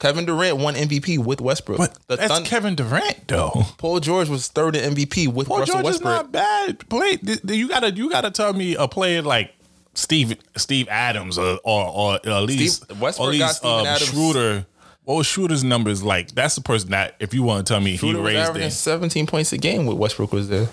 Kevin 0.00 0.24
Durant 0.26 0.58
won 0.58 0.74
MVP 0.74 1.18
with 1.24 1.40
Westbrook. 1.40 1.78
But 1.78 1.98
the 2.08 2.16
that's 2.16 2.48
Kevin 2.48 2.74
Durant 2.74 3.28
though. 3.28 3.62
Paul 3.78 4.00
George 4.00 4.28
was 4.28 4.48
third 4.48 4.76
in 4.76 4.94
MVP 4.94 5.28
with 5.28 5.46
Paul 5.48 5.60
Russell 5.60 5.74
George 5.82 5.94
is 5.94 6.02
Westbrook. 6.02 6.12
not 6.14 6.32
bad. 6.32 6.88
Play 6.88 7.18
you 7.48 7.68
gotta 7.68 7.90
you 7.92 8.10
gotta 8.10 8.30
tell 8.30 8.52
me 8.52 8.74
a 8.74 8.88
player 8.88 9.22
like 9.22 9.54
Steve 9.94 10.36
Steve 10.56 10.88
Adams 10.90 11.38
or 11.38 11.58
or, 11.64 11.86
or 11.94 12.14
at 12.16 12.42
least 12.42 12.82
Steve- 12.84 13.00
Westbrook 13.00 13.34
at 13.34 13.38
got 13.38 13.46
least 13.46 13.56
Steven 13.58 13.80
um, 13.80 13.86
Adams. 13.86 14.10
Schroeder. 14.10 14.66
What 15.04 15.14
was 15.16 15.26
Schroeder's 15.26 15.62
numbers 15.62 16.02
like? 16.02 16.32
That's 16.34 16.54
the 16.54 16.62
person 16.62 16.90
that 16.90 17.14
if 17.20 17.32
you 17.34 17.42
want 17.42 17.66
to 17.66 17.72
tell 17.72 17.80
me 17.80 17.96
Schroeder 17.96 18.18
he 18.18 18.22
was 18.24 18.34
raised 18.34 18.48
averaging 18.48 18.68
it. 18.68 18.72
17 18.72 19.26
points 19.26 19.52
a 19.52 19.58
game 19.58 19.86
with 19.86 19.98
Westbrook 19.98 20.32
was 20.32 20.48
there. 20.48 20.68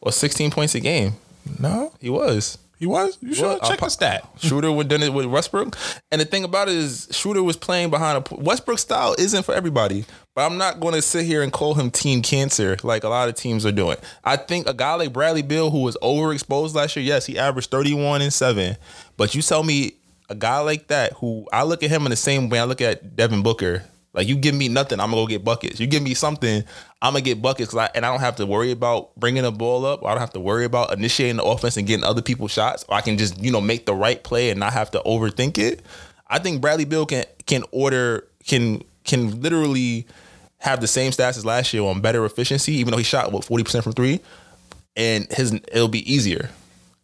Or 0.00 0.12
16 0.12 0.50
points 0.50 0.74
a 0.74 0.80
game. 0.80 1.12
No, 1.58 1.92
He 2.00 2.08
was. 2.10 2.58
He 2.84 2.86
was. 2.86 3.16
You 3.22 3.32
sure? 3.32 3.48
Well, 3.48 3.60
Check 3.60 3.80
the 3.80 3.88
stat. 3.88 4.28
Schroeder 4.36 4.70
would 4.70 4.88
done 4.88 5.02
it 5.02 5.14
with 5.14 5.24
Westbrook. 5.24 5.74
And 6.12 6.20
the 6.20 6.26
thing 6.26 6.44
about 6.44 6.68
it 6.68 6.74
is 6.74 7.08
Schroeder 7.12 7.42
was 7.42 7.56
playing 7.56 7.88
behind 7.88 8.28
a 8.30 8.34
Westbrook 8.34 8.78
style 8.78 9.16
isn't 9.18 9.42
for 9.44 9.54
everybody. 9.54 10.04
But 10.34 10.42
I'm 10.42 10.58
not 10.58 10.80
going 10.80 10.92
to 10.92 11.00
sit 11.00 11.24
here 11.24 11.42
and 11.42 11.50
call 11.50 11.72
him 11.72 11.90
team 11.90 12.20
cancer 12.20 12.76
like 12.82 13.02
a 13.02 13.08
lot 13.08 13.30
of 13.30 13.36
teams 13.36 13.64
are 13.64 13.72
doing. 13.72 13.96
I 14.22 14.36
think 14.36 14.68
a 14.68 14.74
guy 14.74 14.96
like 14.96 15.14
Bradley 15.14 15.40
Beal 15.40 15.70
who 15.70 15.80
was 15.80 15.96
overexposed 16.02 16.74
last 16.74 16.94
year, 16.94 17.06
yes, 17.06 17.24
he 17.24 17.38
averaged 17.38 17.70
31 17.70 18.20
and 18.20 18.30
7. 18.30 18.76
But 19.16 19.34
you 19.34 19.40
tell 19.40 19.62
me 19.62 19.92
a 20.28 20.34
guy 20.34 20.58
like 20.58 20.88
that 20.88 21.14
who 21.14 21.48
I 21.54 21.62
look 21.62 21.82
at 21.82 21.88
him 21.88 22.04
in 22.04 22.10
the 22.10 22.16
same 22.16 22.50
way 22.50 22.58
I 22.58 22.64
look 22.64 22.82
at 22.82 23.16
Devin 23.16 23.42
Booker. 23.42 23.82
Like 24.14 24.28
you 24.28 24.36
give 24.36 24.54
me 24.54 24.68
nothing, 24.68 25.00
I'm 25.00 25.10
gonna 25.10 25.22
go 25.22 25.26
get 25.26 25.44
buckets. 25.44 25.80
You 25.80 25.88
give 25.88 26.02
me 26.02 26.14
something, 26.14 26.62
I'm 27.02 27.12
gonna 27.12 27.20
get 27.20 27.42
buckets, 27.42 27.74
I, 27.74 27.90
and 27.94 28.06
I 28.06 28.10
don't 28.10 28.20
have 28.20 28.36
to 28.36 28.46
worry 28.46 28.70
about 28.70 29.14
bringing 29.16 29.42
the 29.42 29.50
ball 29.50 29.84
up. 29.84 30.04
I 30.04 30.10
don't 30.10 30.20
have 30.20 30.32
to 30.34 30.40
worry 30.40 30.64
about 30.64 30.92
initiating 30.92 31.36
the 31.36 31.44
offense 31.44 31.76
and 31.76 31.86
getting 31.86 32.04
other 32.04 32.22
people's 32.22 32.52
shots. 32.52 32.84
I 32.88 33.00
can 33.00 33.18
just 33.18 33.42
you 33.42 33.50
know 33.50 33.60
make 33.60 33.86
the 33.86 33.94
right 33.94 34.22
play 34.22 34.50
and 34.50 34.60
not 34.60 34.72
have 34.72 34.92
to 34.92 35.02
overthink 35.04 35.58
it. 35.58 35.82
I 36.28 36.38
think 36.38 36.60
Bradley 36.60 36.84
Beal 36.84 37.06
can 37.06 37.24
can 37.46 37.64
order 37.72 38.28
can 38.46 38.82
can 39.04 39.40
literally 39.40 40.06
have 40.58 40.80
the 40.80 40.86
same 40.86 41.10
stats 41.10 41.36
as 41.36 41.44
last 41.44 41.74
year 41.74 41.82
on 41.82 42.00
better 42.00 42.24
efficiency, 42.24 42.72
even 42.74 42.92
though 42.92 42.98
he 42.98 43.04
shot 43.04 43.32
what 43.32 43.44
forty 43.44 43.64
percent 43.64 43.82
from 43.82 43.94
three, 43.94 44.20
and 44.96 45.26
his 45.32 45.52
it'll 45.52 45.88
be 45.88 46.10
easier. 46.10 46.50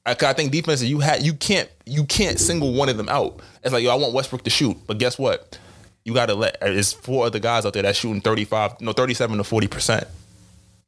I, 0.06 0.12
I 0.12 0.32
think 0.32 0.52
defense 0.52 0.82
you 0.82 1.00
had 1.00 1.22
you 1.22 1.34
can't 1.34 1.68
you 1.86 2.04
can't 2.04 2.38
single 2.38 2.72
one 2.72 2.88
of 2.88 2.96
them 2.96 3.08
out. 3.08 3.40
It's 3.64 3.72
like 3.72 3.82
yo, 3.82 3.90
I 3.90 3.96
want 3.96 4.14
Westbrook 4.14 4.44
to 4.44 4.50
shoot, 4.50 4.76
but 4.86 4.98
guess 4.98 5.18
what? 5.18 5.58
You 6.04 6.14
got 6.14 6.26
to 6.26 6.34
let 6.34 6.58
there's 6.60 6.92
four 6.92 7.26
other 7.26 7.38
guys 7.38 7.66
out 7.66 7.72
there 7.74 7.82
that's 7.82 7.98
shooting 7.98 8.20
thirty 8.22 8.44
five, 8.44 8.80
no 8.80 8.92
thirty 8.92 9.14
seven 9.14 9.36
to 9.38 9.44
forty 9.44 9.68
percent, 9.68 10.04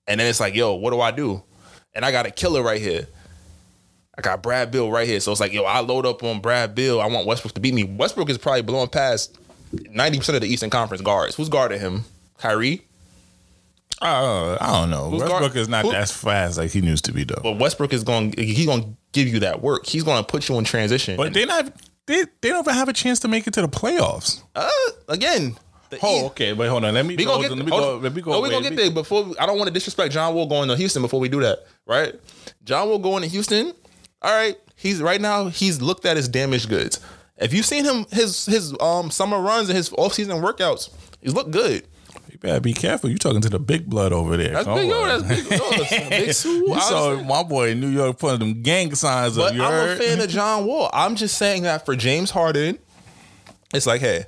and 0.08 0.18
then 0.18 0.26
it's 0.26 0.40
like 0.40 0.54
yo, 0.54 0.74
what 0.74 0.90
do 0.90 1.00
I 1.00 1.10
do? 1.10 1.42
And 1.94 2.04
I 2.04 2.10
got 2.12 2.26
a 2.26 2.30
killer 2.30 2.62
right 2.62 2.80
here. 2.80 3.06
I 4.16 4.22
got 4.22 4.42
Brad 4.42 4.70
Beal 4.70 4.90
right 4.90 5.06
here, 5.06 5.20
so 5.20 5.30
it's 5.32 5.40
like 5.40 5.52
yo, 5.52 5.64
I 5.64 5.80
load 5.80 6.06
up 6.06 6.22
on 6.22 6.40
Brad 6.40 6.74
Beal. 6.74 7.00
I 7.00 7.06
want 7.06 7.26
Westbrook 7.26 7.54
to 7.54 7.60
beat 7.60 7.74
me. 7.74 7.84
Westbrook 7.84 8.30
is 8.30 8.38
probably 8.38 8.62
blowing 8.62 8.88
past 8.88 9.36
ninety 9.90 10.18
percent 10.18 10.36
of 10.36 10.42
the 10.42 10.48
Eastern 10.48 10.70
Conference 10.70 11.02
guards. 11.02 11.34
Who's 11.36 11.48
guarding 11.48 11.80
him? 11.80 12.04
Kyrie. 12.38 12.82
Uh, 14.00 14.56
I 14.60 14.80
don't 14.80 14.90
know. 14.90 15.10
Who's 15.10 15.20
Westbrook 15.20 15.40
guard- 15.52 15.56
is 15.56 15.68
not 15.68 15.84
who- 15.84 15.92
as 15.92 16.10
fast 16.10 16.58
like 16.58 16.70
he 16.70 16.80
needs 16.80 17.02
to 17.02 17.12
be 17.12 17.24
though. 17.24 17.40
But 17.42 17.58
Westbrook 17.58 17.92
is 17.92 18.02
going. 18.02 18.32
He's 18.36 18.66
going 18.66 18.82
to 18.82 18.88
give 19.12 19.28
you 19.28 19.40
that 19.40 19.62
work. 19.62 19.86
He's 19.86 20.02
going 20.02 20.22
to 20.22 20.26
put 20.26 20.48
you 20.48 20.58
in 20.58 20.64
transition. 20.64 21.16
But 21.16 21.32
they 21.34 21.44
not 21.44 21.72
they 22.06 22.24
they 22.40 22.48
don't 22.50 22.64
even 22.64 22.74
have 22.74 22.88
a 22.88 22.92
chance 22.92 23.20
to 23.20 23.28
make 23.28 23.46
it 23.46 23.54
to 23.54 23.62
the 23.62 23.68
playoffs. 23.68 24.42
uh, 24.56 24.68
again, 25.08 25.56
Oh, 26.02 26.26
okay. 26.28 26.54
Wait, 26.54 26.68
hold 26.68 26.84
on. 26.86 26.94
Let 26.94 27.04
me 27.04 27.16
We 27.16 27.24
go. 27.26 27.38
get, 27.42 27.50
let 27.50 27.58
me 27.66 27.70
go. 27.70 27.98
Let 27.98 28.14
me 28.14 28.22
go. 28.22 28.30
No, 28.32 28.40
we 28.40 28.48
wait, 28.48 28.54
gonna 28.54 28.70
get 28.70 28.76
there 28.76 28.90
before. 28.90 29.24
We, 29.24 29.36
I 29.36 29.44
don't 29.44 29.58
want 29.58 29.68
to 29.68 29.74
disrespect 29.74 30.12
John 30.14 30.34
Wall 30.34 30.46
going 30.46 30.68
to 30.70 30.76
Houston 30.76 31.02
before 31.02 31.20
we 31.20 31.28
do 31.28 31.40
that, 31.42 31.58
right? 31.86 32.14
John 32.64 32.88
Wall 32.88 32.98
going 32.98 33.22
to 33.22 33.28
Houston. 33.28 33.74
All 34.22 34.34
right, 34.34 34.56
he's 34.74 35.02
right 35.02 35.20
now. 35.20 35.48
He's 35.48 35.82
looked 35.82 36.06
at 36.06 36.16
as 36.16 36.28
damaged 36.28 36.70
goods. 36.70 36.98
If 37.36 37.52
you've 37.52 37.66
seen 37.66 37.84
him 37.84 38.06
his 38.10 38.46
his 38.46 38.74
um 38.80 39.10
summer 39.10 39.38
runs 39.38 39.68
and 39.68 39.76
his 39.76 39.90
offseason 39.90 40.40
workouts, 40.42 40.88
he's 41.20 41.34
looked 41.34 41.50
good. 41.50 41.86
Better 42.42 42.60
be 42.60 42.72
careful. 42.72 43.08
You 43.08 43.18
talking 43.18 43.40
to 43.40 43.48
the 43.48 43.60
big 43.60 43.88
blood 43.88 44.12
over 44.12 44.36
there. 44.36 44.52
That's 44.52 44.64
Come 44.64 44.78
big. 44.78 44.88
Yo, 44.88 45.06
that's 45.06 45.22
big. 45.22 45.50
Yo, 45.50 45.70
that's 45.70 45.90
big 46.08 46.32
Sue. 46.32 46.64
You 46.66 46.80
saw 46.80 47.22
my 47.22 47.44
boy 47.44 47.70
in 47.70 47.80
New 47.80 47.88
York 47.88 48.18
putting 48.18 48.40
them 48.40 48.62
gang 48.62 48.92
signs 48.96 49.38
up. 49.38 49.54
You 49.54 49.62
I'm 49.62 49.90
a 49.90 49.96
fan 49.96 50.20
of 50.20 50.28
John 50.28 50.66
Wall. 50.66 50.90
I'm 50.92 51.14
just 51.14 51.38
saying 51.38 51.62
that 51.62 51.86
for 51.86 51.94
James 51.94 52.32
Harden, 52.32 52.80
it's 53.72 53.86
like, 53.86 54.00
hey, 54.00 54.24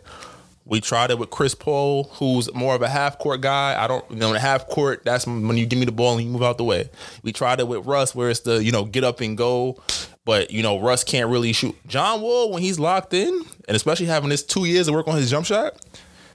we 0.65 0.81
tried 0.81 1.11
it 1.11 1.19
with 1.19 1.31
Chris 1.31 1.57
Paul, 1.57 2.05
who's 2.05 2.53
more 2.55 2.77
of 2.77 2.83
a 2.83 2.89
half 2.89 3.19
court 3.19 3.41
guy. 3.41 3.83
I 3.83 3.89
don't, 3.89 4.09
you 4.09 4.17
know, 4.17 4.33
in 4.33 4.41
half 4.41 4.69
court, 4.69 5.05
that's 5.05 5.27
when 5.27 5.57
you 5.57 5.67
give 5.67 5.81
me 5.81 5.85
the 5.85 5.93
ball 5.93 6.17
and 6.17 6.25
you 6.25 6.31
move 6.31 6.43
out 6.45 6.57
the 6.57 6.65
way. 6.65 6.89
We 7.25 7.33
tried 7.33 7.59
it 7.59 7.67
with 7.67 7.85
Russ, 7.85 8.15
where 8.15 8.31
it's 8.31 8.41
the, 8.41 8.63
you 8.63 8.71
know, 8.71 8.85
get 8.85 9.03
up 9.03 9.21
and 9.21 9.37
go. 9.37 9.83
But, 10.25 10.53
you 10.53 10.63
know, 10.63 10.81
Russ 10.81 11.03
can't 11.03 11.29
really 11.29 11.53
shoot. 11.53 11.75
John 11.89 12.23
Wall, 12.23 12.53
when 12.53 12.63
he's 12.63 12.79
locked 12.79 13.13
in, 13.13 13.45
and 13.67 13.77
especially 13.77 14.07
having 14.07 14.31
this 14.31 14.45
two 14.45 14.67
years 14.67 14.87
to 14.87 14.93
work 14.93 15.09
on 15.09 15.17
his 15.17 15.29
jump 15.29 15.47
shot, 15.47 15.75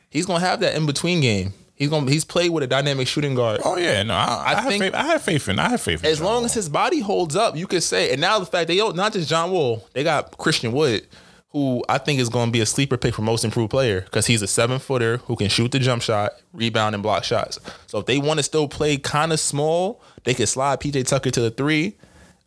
he's 0.10 0.26
going 0.26 0.42
to 0.42 0.46
have 0.46 0.60
that 0.60 0.76
in 0.76 0.86
between 0.86 1.22
game. 1.22 1.54
He's 1.80 1.90
to, 1.90 2.02
he's 2.02 2.26
played 2.26 2.52
with 2.52 2.62
a 2.62 2.68
dynamic 2.68 3.08
shooting 3.08 3.34
guard. 3.36 3.62
Oh 3.64 3.78
yeah, 3.78 4.04
no, 4.04 4.14
I, 4.14 4.44
I, 4.48 4.56
have 4.56 4.66
think- 4.66 4.84
faith. 4.84 4.94
I 4.94 5.04
have 5.08 5.22
faith 5.22 5.48
in. 5.50 5.58
I 5.60 5.70
have 5.70 5.82
faith. 5.82 6.04
In 6.04 6.12
As 6.12 6.18
John 6.18 6.26
long 6.28 6.36
Wall. 6.36 6.46
as 6.46 6.54
his 6.54 6.68
body 6.68 7.00
holds 7.00 7.38
up, 7.38 7.56
you 7.56 7.66
could 7.68 7.84
say. 7.84 8.12
And 8.12 8.20
now 8.20 8.38
the 8.38 8.46
fact 8.46 8.68
they 8.68 8.76
don't 8.76 8.98
not 8.98 9.14
just 9.14 9.30
John 9.30 9.50
Wall, 9.52 9.88
they 9.94 10.04
got 10.04 10.38
Christian 10.38 10.74
Wood, 10.74 11.08
who 11.52 11.82
I 11.88 11.98
think 11.98 12.20
is 12.20 12.28
going 12.28 12.48
to 12.50 12.52
be 12.52 12.60
a 12.60 12.66
sleeper 12.66 12.98
pick 12.98 13.16
for 13.16 13.22
most 13.22 13.46
improved 13.46 13.72
player 13.72 14.02
because 14.02 14.28
he's 14.28 14.42
a 14.42 14.48
seven 14.48 14.78
footer 14.80 15.18
who 15.20 15.38
can 15.38 15.48
shoot 15.48 15.72
the 15.72 15.80
jump 15.80 16.02
shot, 16.02 16.34
rebound, 16.52 16.96
and 16.96 17.02
block 17.02 17.24
shots. 17.24 17.60
So 17.88 18.00
if 18.00 18.06
they 18.06 18.18
want 18.18 18.40
to 18.40 18.44
still 18.44 18.68
play 18.68 18.98
kind 18.98 19.32
of 19.32 19.40
small, 19.40 20.02
they 20.26 20.34
could 20.34 20.50
slide 20.50 20.82
PJ 20.82 21.08
Tucker 21.08 21.32
to 21.32 21.40
the 21.42 21.50
three 21.50 21.96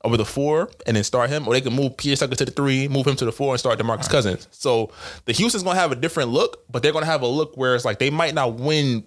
over 0.05 0.17
the 0.19 0.25
four 0.27 0.69
and 0.87 0.95
then 0.97 1.05
start 1.05 1.31
him, 1.31 1.49
or 1.49 1.55
they 1.55 1.61
can 1.63 1.73
move 1.73 1.97
PJ 1.97 2.19
Tucker 2.19 2.35
to 2.35 2.45
the 2.45 2.51
three, 2.51 2.87
move 2.87 3.07
him 3.07 3.17
to 3.17 3.25
the 3.25 3.33
four, 3.33 3.55
and 3.55 3.61
start 3.61 3.79
DeMarcus 3.79 4.11
Cousins. 4.11 4.47
So 4.51 4.91
the 5.25 5.33
Houston's 5.33 5.63
going 5.65 5.77
to 5.77 5.81
have 5.81 5.91
a 5.93 5.97
different 5.97 6.29
look, 6.31 6.65
but 6.71 6.83
they're 6.83 6.93
going 6.93 7.05
to 7.05 7.11
have 7.11 7.23
a 7.23 7.27
look 7.27 7.57
where 7.57 7.75
it's 7.75 7.87
like 7.87 7.99
they 7.99 8.11
might 8.11 8.35
not 8.35 8.55
win 8.57 9.05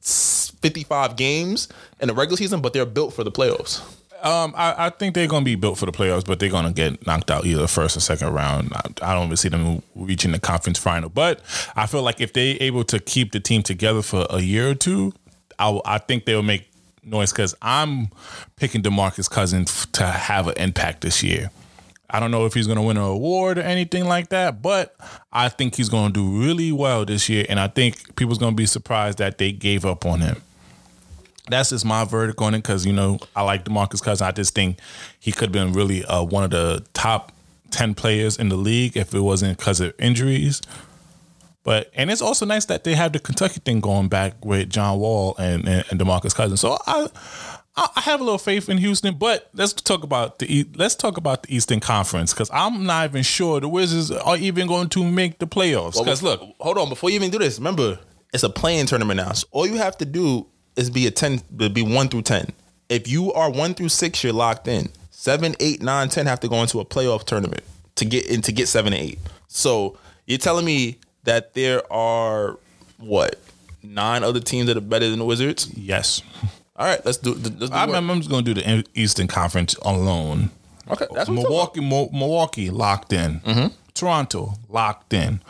55 0.00 1.16
games 1.16 1.68
in 2.00 2.08
the 2.08 2.14
regular 2.14 2.36
season, 2.36 2.60
but 2.60 2.72
they're 2.72 2.86
built 2.86 3.14
for 3.14 3.24
the 3.24 3.32
playoffs. 3.32 3.80
Um, 4.22 4.52
I, 4.56 4.86
I 4.86 4.90
think 4.90 5.14
they're 5.14 5.28
going 5.28 5.42
to 5.42 5.44
be 5.44 5.54
built 5.54 5.78
for 5.78 5.86
the 5.86 5.92
playoffs, 5.92 6.24
but 6.24 6.40
they're 6.40 6.50
going 6.50 6.64
to 6.64 6.72
get 6.72 7.06
knocked 7.06 7.30
out 7.30 7.46
either 7.46 7.66
first 7.68 7.96
or 7.96 8.00
second 8.00 8.32
round. 8.32 8.72
I, 8.74 9.10
I 9.10 9.14
don't 9.14 9.26
even 9.26 9.36
see 9.36 9.48
them 9.48 9.82
reaching 9.94 10.32
the 10.32 10.40
conference 10.40 10.78
final. 10.78 11.08
But 11.08 11.40
I 11.76 11.86
feel 11.86 12.02
like 12.02 12.20
if 12.20 12.32
they're 12.32 12.56
able 12.60 12.82
to 12.84 12.98
keep 12.98 13.30
the 13.30 13.38
team 13.38 13.62
together 13.62 14.02
for 14.02 14.26
a 14.28 14.40
year 14.40 14.70
or 14.70 14.74
two, 14.74 15.12
I, 15.58 15.80
I 15.84 15.98
think 15.98 16.24
they'll 16.24 16.42
make 16.42 16.68
noise 17.04 17.32
because 17.32 17.54
I'm 17.62 18.08
picking 18.56 18.82
Demarcus 18.82 19.30
Cousins 19.30 19.86
to 19.92 20.04
have 20.04 20.48
an 20.48 20.54
impact 20.56 21.02
this 21.02 21.22
year. 21.22 21.50
I 22.10 22.20
don't 22.20 22.30
know 22.30 22.46
if 22.46 22.54
he's 22.54 22.66
going 22.66 22.78
to 22.78 22.82
win 22.82 22.96
an 22.96 23.02
award 23.02 23.58
or 23.58 23.62
anything 23.62 24.06
like 24.06 24.30
that, 24.30 24.62
but 24.62 24.96
I 25.32 25.48
think 25.48 25.76
he's 25.76 25.88
going 25.88 26.12
to 26.12 26.20
do 26.20 26.42
really 26.42 26.72
well 26.72 27.04
this 27.04 27.28
year, 27.28 27.44
and 27.48 27.60
I 27.60 27.68
think 27.68 28.16
people's 28.16 28.38
going 28.38 28.54
to 28.54 28.56
be 28.56 28.66
surprised 28.66 29.18
that 29.18 29.38
they 29.38 29.52
gave 29.52 29.84
up 29.84 30.06
on 30.06 30.20
him 30.20 30.42
that's 31.50 31.70
just 31.70 31.84
my 31.84 32.04
verdict 32.04 32.40
on 32.40 32.54
it 32.54 32.58
because 32.58 32.86
you 32.86 32.92
know 32.92 33.18
I 33.34 33.42
like 33.42 33.64
Demarcus 33.64 34.02
Cousins. 34.02 34.22
I 34.22 34.32
just 34.32 34.54
think 34.54 34.78
he 35.18 35.32
could 35.32 35.44
have 35.44 35.52
been 35.52 35.72
really 35.72 36.04
uh, 36.04 36.22
one 36.22 36.44
of 36.44 36.50
the 36.50 36.84
top 36.92 37.32
ten 37.70 37.94
players 37.94 38.36
in 38.36 38.48
the 38.48 38.56
league 38.56 38.96
if 38.96 39.14
it 39.14 39.20
wasn't 39.20 39.58
because 39.58 39.80
of 39.80 39.94
injuries. 39.98 40.62
But 41.64 41.90
and 41.94 42.10
it's 42.10 42.22
also 42.22 42.46
nice 42.46 42.64
that 42.66 42.84
they 42.84 42.94
have 42.94 43.12
the 43.12 43.18
Kentucky 43.18 43.60
thing 43.60 43.80
going 43.80 44.08
back 44.08 44.44
with 44.44 44.70
John 44.70 44.98
Wall 44.98 45.34
and 45.38 45.66
and, 45.68 45.84
and 45.90 46.00
Demarcus 46.00 46.34
Cousins. 46.34 46.60
So 46.60 46.78
I. 46.86 47.08
I 47.96 48.00
have 48.00 48.20
a 48.20 48.24
little 48.24 48.38
faith 48.38 48.68
in 48.68 48.78
Houston, 48.78 49.14
but 49.16 49.50
let's 49.54 49.72
talk 49.72 50.02
about 50.02 50.38
the 50.38 50.66
let's 50.74 50.94
talk 50.94 51.16
about 51.16 51.44
the 51.44 51.54
Eastern 51.54 51.80
Conference 51.80 52.32
because 52.32 52.50
I'm 52.52 52.84
not 52.84 53.10
even 53.10 53.22
sure 53.22 53.60
the 53.60 53.68
Wizards 53.68 54.10
are 54.10 54.36
even 54.36 54.66
going 54.66 54.88
to 54.90 55.04
make 55.04 55.38
the 55.38 55.46
playoffs. 55.46 55.98
Because 55.98 56.22
look, 56.22 56.40
hold 56.58 56.78
on, 56.78 56.88
before 56.88 57.10
you 57.10 57.16
even 57.16 57.30
do 57.30 57.38
this, 57.38 57.58
remember 57.58 57.98
it's 58.34 58.42
a 58.42 58.50
playing 58.50 58.86
tournament 58.86 59.18
now. 59.18 59.32
So 59.32 59.46
all 59.52 59.66
you 59.66 59.76
have 59.76 59.96
to 59.98 60.04
do 60.04 60.46
is 60.76 60.90
be 60.90 61.06
a 61.06 61.10
ten, 61.10 61.40
be 61.56 61.82
one 61.82 62.08
through 62.08 62.22
ten. 62.22 62.52
if 62.88 63.06
you 63.08 63.32
are 63.32 63.50
one 63.50 63.74
through 63.74 63.90
six, 63.90 64.22
you're 64.24 64.32
locked 64.32 64.66
in. 64.68 64.88
Seven, 65.10 65.54
eight, 65.60 65.82
nine, 65.82 66.08
ten 66.08 66.26
have 66.26 66.40
to 66.40 66.48
go 66.48 66.62
into 66.62 66.80
a 66.80 66.84
playoff 66.84 67.24
tournament 67.24 67.62
to 67.96 68.04
get 68.04 68.26
in 68.26 68.40
to 68.42 68.52
get 68.52 68.68
seven 68.68 68.92
and 68.92 69.02
eight. 69.02 69.18
So 69.48 69.98
you're 70.26 70.38
telling 70.38 70.64
me 70.64 70.98
that 71.24 71.54
there 71.54 71.90
are 71.92 72.58
what 72.98 73.38
nine 73.82 74.24
other 74.24 74.40
teams 74.40 74.66
that 74.66 74.76
are 74.76 74.80
better 74.80 75.08
than 75.10 75.18
the 75.18 75.24
Wizards? 75.24 75.70
Yes. 75.76 76.22
All 76.78 76.86
right, 76.86 77.04
let's 77.04 77.18
do. 77.18 77.34
Let's 77.34 77.50
do 77.50 77.66
I 77.72 77.80
work. 77.80 77.86
remember 77.88 78.12
I'm 78.12 78.18
just 78.20 78.30
going 78.30 78.44
to 78.44 78.54
do 78.54 78.60
the 78.60 78.84
Eastern 78.94 79.26
Conference 79.26 79.74
alone. 79.82 80.50
Okay, 80.90 81.06
that's 81.12 81.28
what 81.28 81.28
I'm 81.28 81.34
Milwaukee, 81.34 81.80
Mo- 81.80 82.10
Milwaukee 82.12 82.70
locked 82.70 83.12
in. 83.12 83.40
Mm-hmm. 83.40 83.74
Toronto 83.94 84.54
locked 84.68 85.12
in. 85.12 85.40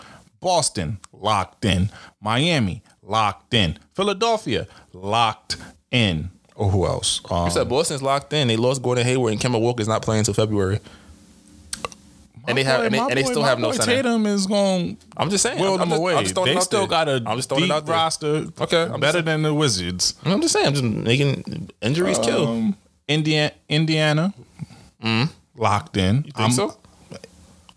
Boston 0.41 0.99
locked 1.12 1.64
in. 1.64 1.91
Miami 2.21 2.83
locked 3.03 3.53
in. 3.55 3.79
Philadelphia 3.95 4.67
locked 4.93 5.57
in. 5.91 6.31
Or 6.55 6.71
who 6.71 6.87
else? 6.87 7.21
Um, 7.31 7.45
You 7.45 7.51
said 7.53 7.69
Boston's 7.69 8.03
locked 8.03 8.33
in. 8.33 8.49
They 8.49 8.57
lost 8.57 8.83
Gordon 8.83 9.05
Hayward 9.05 9.33
and 9.33 9.41
Kemba 9.41 9.61
Walker's 9.61 9.87
not 9.87 10.03
playing 10.03 10.21
until 10.21 10.35
February. 10.35 10.81
And 12.49 12.59
they 12.59 12.65
have 12.65 12.81
boy- 12.81 12.85
and 12.87 12.95
they, 12.95 12.99
and 12.99 13.11
they 13.11 13.23
boy- 13.23 13.31
still 13.31 13.43
have 13.45 13.59
no 13.59 13.73
center. 13.73 13.87
Tatum 13.97 14.27
is 14.27 14.47
going 14.47 14.97
I'm 15.17 15.31
just 15.31 15.43
saying. 15.43 15.61
will 15.61 15.81
I'm, 15.81 15.89
just, 15.89 15.99
away. 16.01 16.15
I'm 16.17 16.25
just 16.25 16.35
They 16.35 16.61
still 16.61 16.81
there. 16.81 16.89
got 16.89 17.09
a 17.09 17.23
I'm 17.27 17.37
just 17.37 17.49
deep 17.51 17.71
out 17.71 17.89
roster. 17.89 18.47
Okay, 18.61 18.83
I'm 18.83 19.01
better 19.01 19.23
than 19.23 19.43
the 19.43 19.55
Wizards. 19.55 20.15
I'm 20.25 20.41
just 20.41 20.53
saying. 20.55 20.67
I'm 20.67 20.73
just 20.75 20.85
making 20.85 21.71
injuries 21.83 22.19
kill. 22.19 22.49
Um, 22.49 22.77
Indiana, 23.07 23.53
Indiana, 23.69 24.35
locked 25.57 25.97
in. 25.97 26.23
Mm-hmm. 26.25 26.31
Think 26.43 26.53
so? 26.53 26.77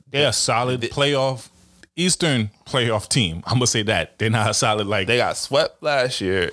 They're 0.10 0.30
a 0.30 0.34
solid 0.34 0.82
playoff, 0.82 1.48
Eastern 1.96 2.50
playoff 2.66 3.08
team. 3.08 3.38
I'm 3.46 3.54
gonna 3.56 3.68
say 3.68 3.84
that 3.84 4.18
they're 4.20 4.30
not 4.30 4.50
a 4.50 4.54
solid 4.54 4.88
like. 4.88 5.08
They 5.08 5.18
got 5.18 5.38
swept 5.38 5.82
last 5.82 6.20
year. 6.22 6.52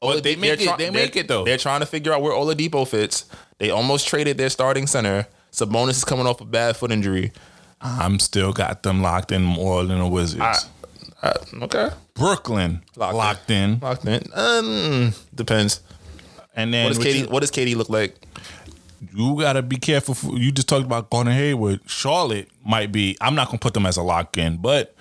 But 0.00 0.22
they 0.22 0.36
make 0.36 0.60
it- 0.60 0.78
they 0.78 0.90
make 0.90 1.16
it, 1.16 1.28
though. 1.28 1.44
They're 1.44 1.58
trying 1.58 1.80
to 1.80 1.86
figure 1.86 2.12
out 2.12 2.22
where 2.22 2.32
Oladipo 2.32 2.86
fits. 2.88 3.24
They 3.58 3.70
almost 3.70 4.06
traded 4.08 4.38
their 4.38 4.48
starting 4.48 4.86
center. 4.86 5.26
Sabonis 5.52 5.90
is 5.90 6.04
coming 6.04 6.26
off 6.26 6.40
a 6.40 6.44
bad 6.44 6.76
foot 6.76 6.90
injury. 6.92 7.32
I'm 7.80 8.18
still 8.18 8.52
got 8.52 8.82
them 8.82 9.00
locked 9.02 9.32
in 9.32 9.42
more 9.42 9.84
than 9.84 9.98
the 9.98 10.06
Wizards. 10.06 10.68
Uh, 11.22 11.34
okay, 11.62 11.90
Brooklyn 12.14 12.82
Locked 12.96 13.14
locked, 13.14 13.50
in. 13.50 13.72
in. 13.74 13.78
locked 13.80 14.06
in. 14.06 14.22
Um, 14.34 15.12
depends. 15.34 15.80
and 16.56 16.72
then 16.72 16.84
What 16.84 16.88
does 16.90 16.98
what 16.98 17.06
KD? 17.06 17.18
you, 17.20 17.26
What 17.28 17.40
does 17.40 17.50
KD 17.50 17.76
look 17.76 17.88
like? 17.90 18.16
you 19.14 19.38
gotta 19.40 19.62
be 19.62 19.76
careful. 19.76 20.14
For, 20.14 20.36
you 20.38 20.52
just 20.52 20.68
talked 20.68 20.84
about 20.84 21.10
Gordon 21.10 21.32
Hayward. 21.34 21.80
Charlotte 21.86 22.48
might 22.64 22.92
be. 22.92 23.16
I'm 23.20 23.34
not 23.34 23.46
gonna 23.48 23.58
put 23.58 23.74
them 23.74 23.86
as 23.86 23.96
a 23.96 24.02
lock 24.02 24.36
in, 24.38 24.56
but 24.58 24.94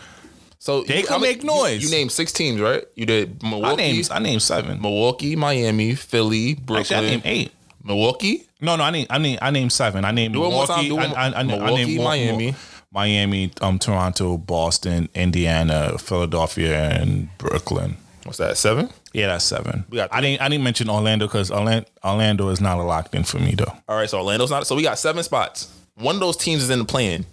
So 0.58 0.84
They 0.84 1.00
you, 1.00 1.04
can 1.06 1.14
I 1.16 1.18
mean, 1.18 1.22
make 1.24 1.44
noise. 1.44 1.82
You, 1.82 1.90
you 1.90 1.96
named 1.96 2.12
six 2.12 2.32
teams, 2.34 2.60
right? 2.62 2.84
You 2.96 3.06
did 3.06 3.40
I 3.44 3.50
Milwaukee, 3.50 3.76
named 3.78 4.10
I 4.12 4.20
named 4.20 4.42
seven. 4.42 4.82
Milwaukee, 4.82 5.36
Miami, 5.38 5.96
Philly, 5.96 6.56
Brooklyn, 6.56 6.80
Actually, 6.80 7.08
I 7.08 7.10
named 7.12 7.22
eight. 7.26 7.52
Milwaukee. 7.84 8.48
No, 8.62 8.76
no, 8.76 8.84
I 8.84 8.92
need, 8.92 9.08
I 9.10 9.18
need, 9.18 9.40
I 9.42 9.52
named 9.52 9.72
seven. 9.72 10.04
I 10.06 10.12
named 10.12 10.34
Do 10.34 10.42
it 10.44 10.48
one 10.48 10.54
more 10.54 10.68
time. 10.68 10.88
Milwaukee. 10.88 11.14
I, 11.16 11.30
I, 11.30 11.40
I, 11.40 11.44
named- 11.44 11.62
I 11.62 11.66
Milwaukee, 11.66 11.86
named 11.86 12.04
Miami. 12.04 12.56
Miami, 12.92 13.52
um, 13.62 13.78
Toronto, 13.78 14.38
Boston, 14.38 15.10
Indiana, 15.14 15.98
Philadelphia, 16.00 16.90
and 16.90 17.30
Brooklyn. 17.38 17.98
What's 18.24 18.40
that? 18.40 18.58
Seven. 18.58 18.90
Yeah, 19.14 19.28
that's 19.28 19.46
seven. 19.46 19.86
We 19.90 19.98
got 19.98 20.14
I 20.14 20.22
didn't, 20.22 20.42
I 20.42 20.50
didn't 20.50 20.64
mention 20.64 20.90
Orlando 20.90 21.28
because 21.28 21.52
Orlando, 21.52 21.88
Orlando 22.04 22.50
is 22.50 22.60
not 22.62 22.78
a 22.80 22.84
locked 22.84 23.14
in 23.16 23.24
for 23.24 23.40
me 23.40 23.54
though. 23.56 23.72
All 23.88 23.96
right, 23.96 24.10
so 24.10 24.18
Orlando's 24.20 24.50
not. 24.52 24.66
So 24.68 24.76
we 24.76 24.84
got 24.84 24.98
seven 25.00 25.24
spots. 25.24 25.72
One 25.96 26.16
of 26.16 26.22
those 26.22 26.38
teams 26.38 26.64
is 26.64 26.70
in 26.70 26.80
the 26.80 26.86
plan. 26.86 27.26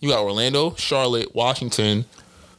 You 0.00 0.10
got 0.10 0.20
Orlando, 0.22 0.74
Charlotte, 0.74 1.34
Washington. 1.34 2.04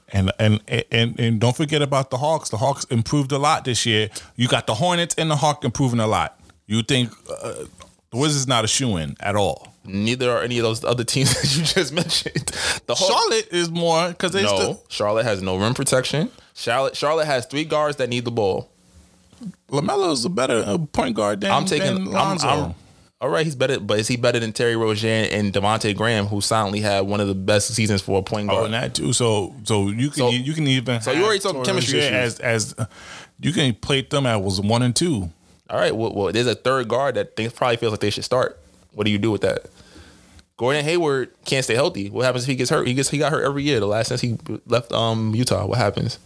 And 0.09 0.31
and 0.39 0.61
and 0.91 1.19
and 1.19 1.39
don't 1.39 1.55
forget 1.55 1.81
about 1.81 2.09
the 2.11 2.17
Hawks. 2.17 2.49
The 2.49 2.57
Hawks 2.57 2.85
improved 2.85 3.31
a 3.31 3.37
lot 3.37 3.65
this 3.65 3.85
year. 3.85 4.09
You 4.35 4.47
got 4.47 4.65
the 4.65 4.75
Hornets 4.75 5.15
and 5.17 5.29
the 5.29 5.35
Hawk 5.35 5.65
improving 5.65 5.99
a 5.99 6.07
lot. 6.07 6.36
You 6.67 6.83
think 6.83 7.11
uh, 7.29 7.65
the 8.11 8.17
Wizards 8.17 8.47
not 8.47 8.63
a 8.63 8.67
shoe 8.67 8.97
in 8.97 9.15
at 9.19 9.35
all? 9.35 9.73
Neither 9.85 10.29
are 10.31 10.41
any 10.41 10.57
of 10.59 10.63
those 10.63 10.83
other 10.83 11.03
teams 11.05 11.33
that 11.41 11.55
you 11.57 11.63
just 11.63 11.93
mentioned. 11.93 12.45
The 12.87 12.95
Hawks, 12.95 13.07
Charlotte 13.11 13.47
is 13.51 13.69
more 13.69 14.09
because 14.09 14.31
they 14.33 14.43
no, 14.43 14.47
still 14.49 14.83
Charlotte 14.89 15.23
has 15.23 15.41
no 15.41 15.57
rim 15.57 15.73
protection. 15.73 16.29
Charlotte, 16.53 16.95
Charlotte 16.95 17.25
has 17.25 17.45
three 17.45 17.63
guards 17.63 17.97
that 17.97 18.09
need 18.09 18.25
the 18.25 18.31
ball. 18.31 18.69
Lamelo 19.69 20.11
is 20.11 20.25
a 20.25 20.29
better 20.29 20.77
point 20.91 21.15
guard 21.15 21.41
than 21.41 21.51
I'm 21.51 21.65
taking. 21.65 21.93
than 21.93 22.07
I'm, 22.07 22.11
Lonzo. 22.13 22.47
I'm- 22.47 22.75
all 23.19 23.29
right, 23.29 23.43
he's 23.43 23.55
better, 23.55 23.79
but 23.79 23.97
is 23.97 24.07
he 24.07 24.15
better 24.15 24.37
than 24.39 24.53
Terry 24.53 24.75
Rozier 24.75 25.27
and 25.31 25.51
Devontae 25.51 25.95
Graham, 25.97 26.27
who 26.27 26.39
silently 26.39 26.81
had 26.81 27.01
one 27.07 27.19
of 27.19 27.27
the 27.27 27.33
best 27.33 27.73
seasons 27.73 27.99
for 27.99 28.19
a 28.19 28.21
point 28.21 28.47
Oh, 28.47 28.53
guard? 28.53 28.65
and 28.65 28.73
that 28.75 28.93
too. 28.93 29.11
So, 29.11 29.55
so 29.63 29.89
you 29.89 30.09
can 30.11 30.17
So- 30.19 30.29
you 30.29 30.53
can 30.53 30.67
even 30.67 31.01
so 31.01 31.11
you 31.13 31.23
already 31.25 31.41
have 31.41 31.65
chemistry 31.65 32.01
as 32.01 32.39
as 32.39 32.75
you 33.39 33.53
can 33.53 33.73
plate 33.73 34.11
them 34.11 34.27
at 34.27 34.43
was 34.43 34.61
one 34.61 34.83
and 34.83 34.95
two. 34.95 35.31
All 35.69 35.79
right, 35.79 35.95
well, 35.95 36.13
well, 36.13 36.31
there's 36.31 36.47
a 36.47 36.55
third 36.55 36.87
guard 36.87 37.15
that 37.15 37.35
things 37.35 37.53
probably 37.53 37.77
feels 37.77 37.91
like 37.91 37.99
they 37.99 38.09
should 38.09 38.23
start. 38.23 38.59
What 38.93 39.05
do 39.05 39.11
you 39.11 39.17
do 39.17 39.31
with 39.31 39.41
that? 39.41 39.65
Gordon 40.57 40.83
Hayward 40.83 41.31
can't 41.45 41.63
stay 41.63 41.75
healthy. 41.75 42.09
What 42.09 42.25
happens 42.25 42.43
if 42.45 42.47
he 42.49 42.55
gets 42.55 42.71
hurt? 42.71 42.87
He 42.87 42.95
gets 42.95 43.09
he 43.09 43.19
got 43.19 43.31
hurt 43.31 43.43
every 43.43 43.63
year. 43.63 43.79
The 43.79 43.85
last 43.85 44.07
since 44.07 44.21
he 44.21 44.37
left 44.65 44.91
um 44.91 45.35
Utah, 45.35 45.67
what 45.67 45.77
happens? 45.77 46.17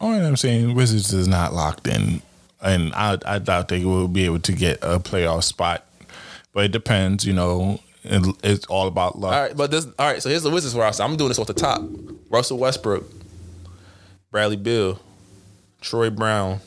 All 0.00 0.10
right, 0.12 0.22
I'm 0.22 0.36
saying 0.36 0.74
Wizards 0.74 1.12
is 1.12 1.28
not 1.28 1.52
locked 1.52 1.86
in, 1.86 2.22
and 2.62 2.94
I 2.94 3.18
I 3.26 3.38
doubt 3.40 3.68
they 3.68 3.84
will 3.84 4.08
be 4.08 4.24
able 4.24 4.38
to 4.40 4.52
get 4.52 4.78
a 4.80 4.98
playoff 4.98 5.42
spot. 5.44 5.84
But 6.54 6.64
it 6.64 6.72
depends, 6.72 7.26
you 7.26 7.34
know. 7.34 7.80
It, 8.04 8.36
it's 8.42 8.64
all 8.66 8.86
about 8.86 9.18
luck. 9.18 9.34
All 9.34 9.42
right, 9.42 9.56
but 9.56 9.70
this 9.70 9.86
all 9.98 10.06
right. 10.06 10.22
So 10.22 10.30
here's 10.30 10.42
the 10.42 10.50
Wizards 10.50 10.74
roster. 10.74 11.02
I'm 11.02 11.16
doing 11.16 11.28
this 11.28 11.38
off 11.38 11.46
the 11.46 11.52
top. 11.52 11.82
Russell 12.30 12.56
Westbrook, 12.58 13.04
Bradley 14.30 14.56
Beal, 14.56 14.98
Troy 15.82 16.08
Brown, 16.08 16.60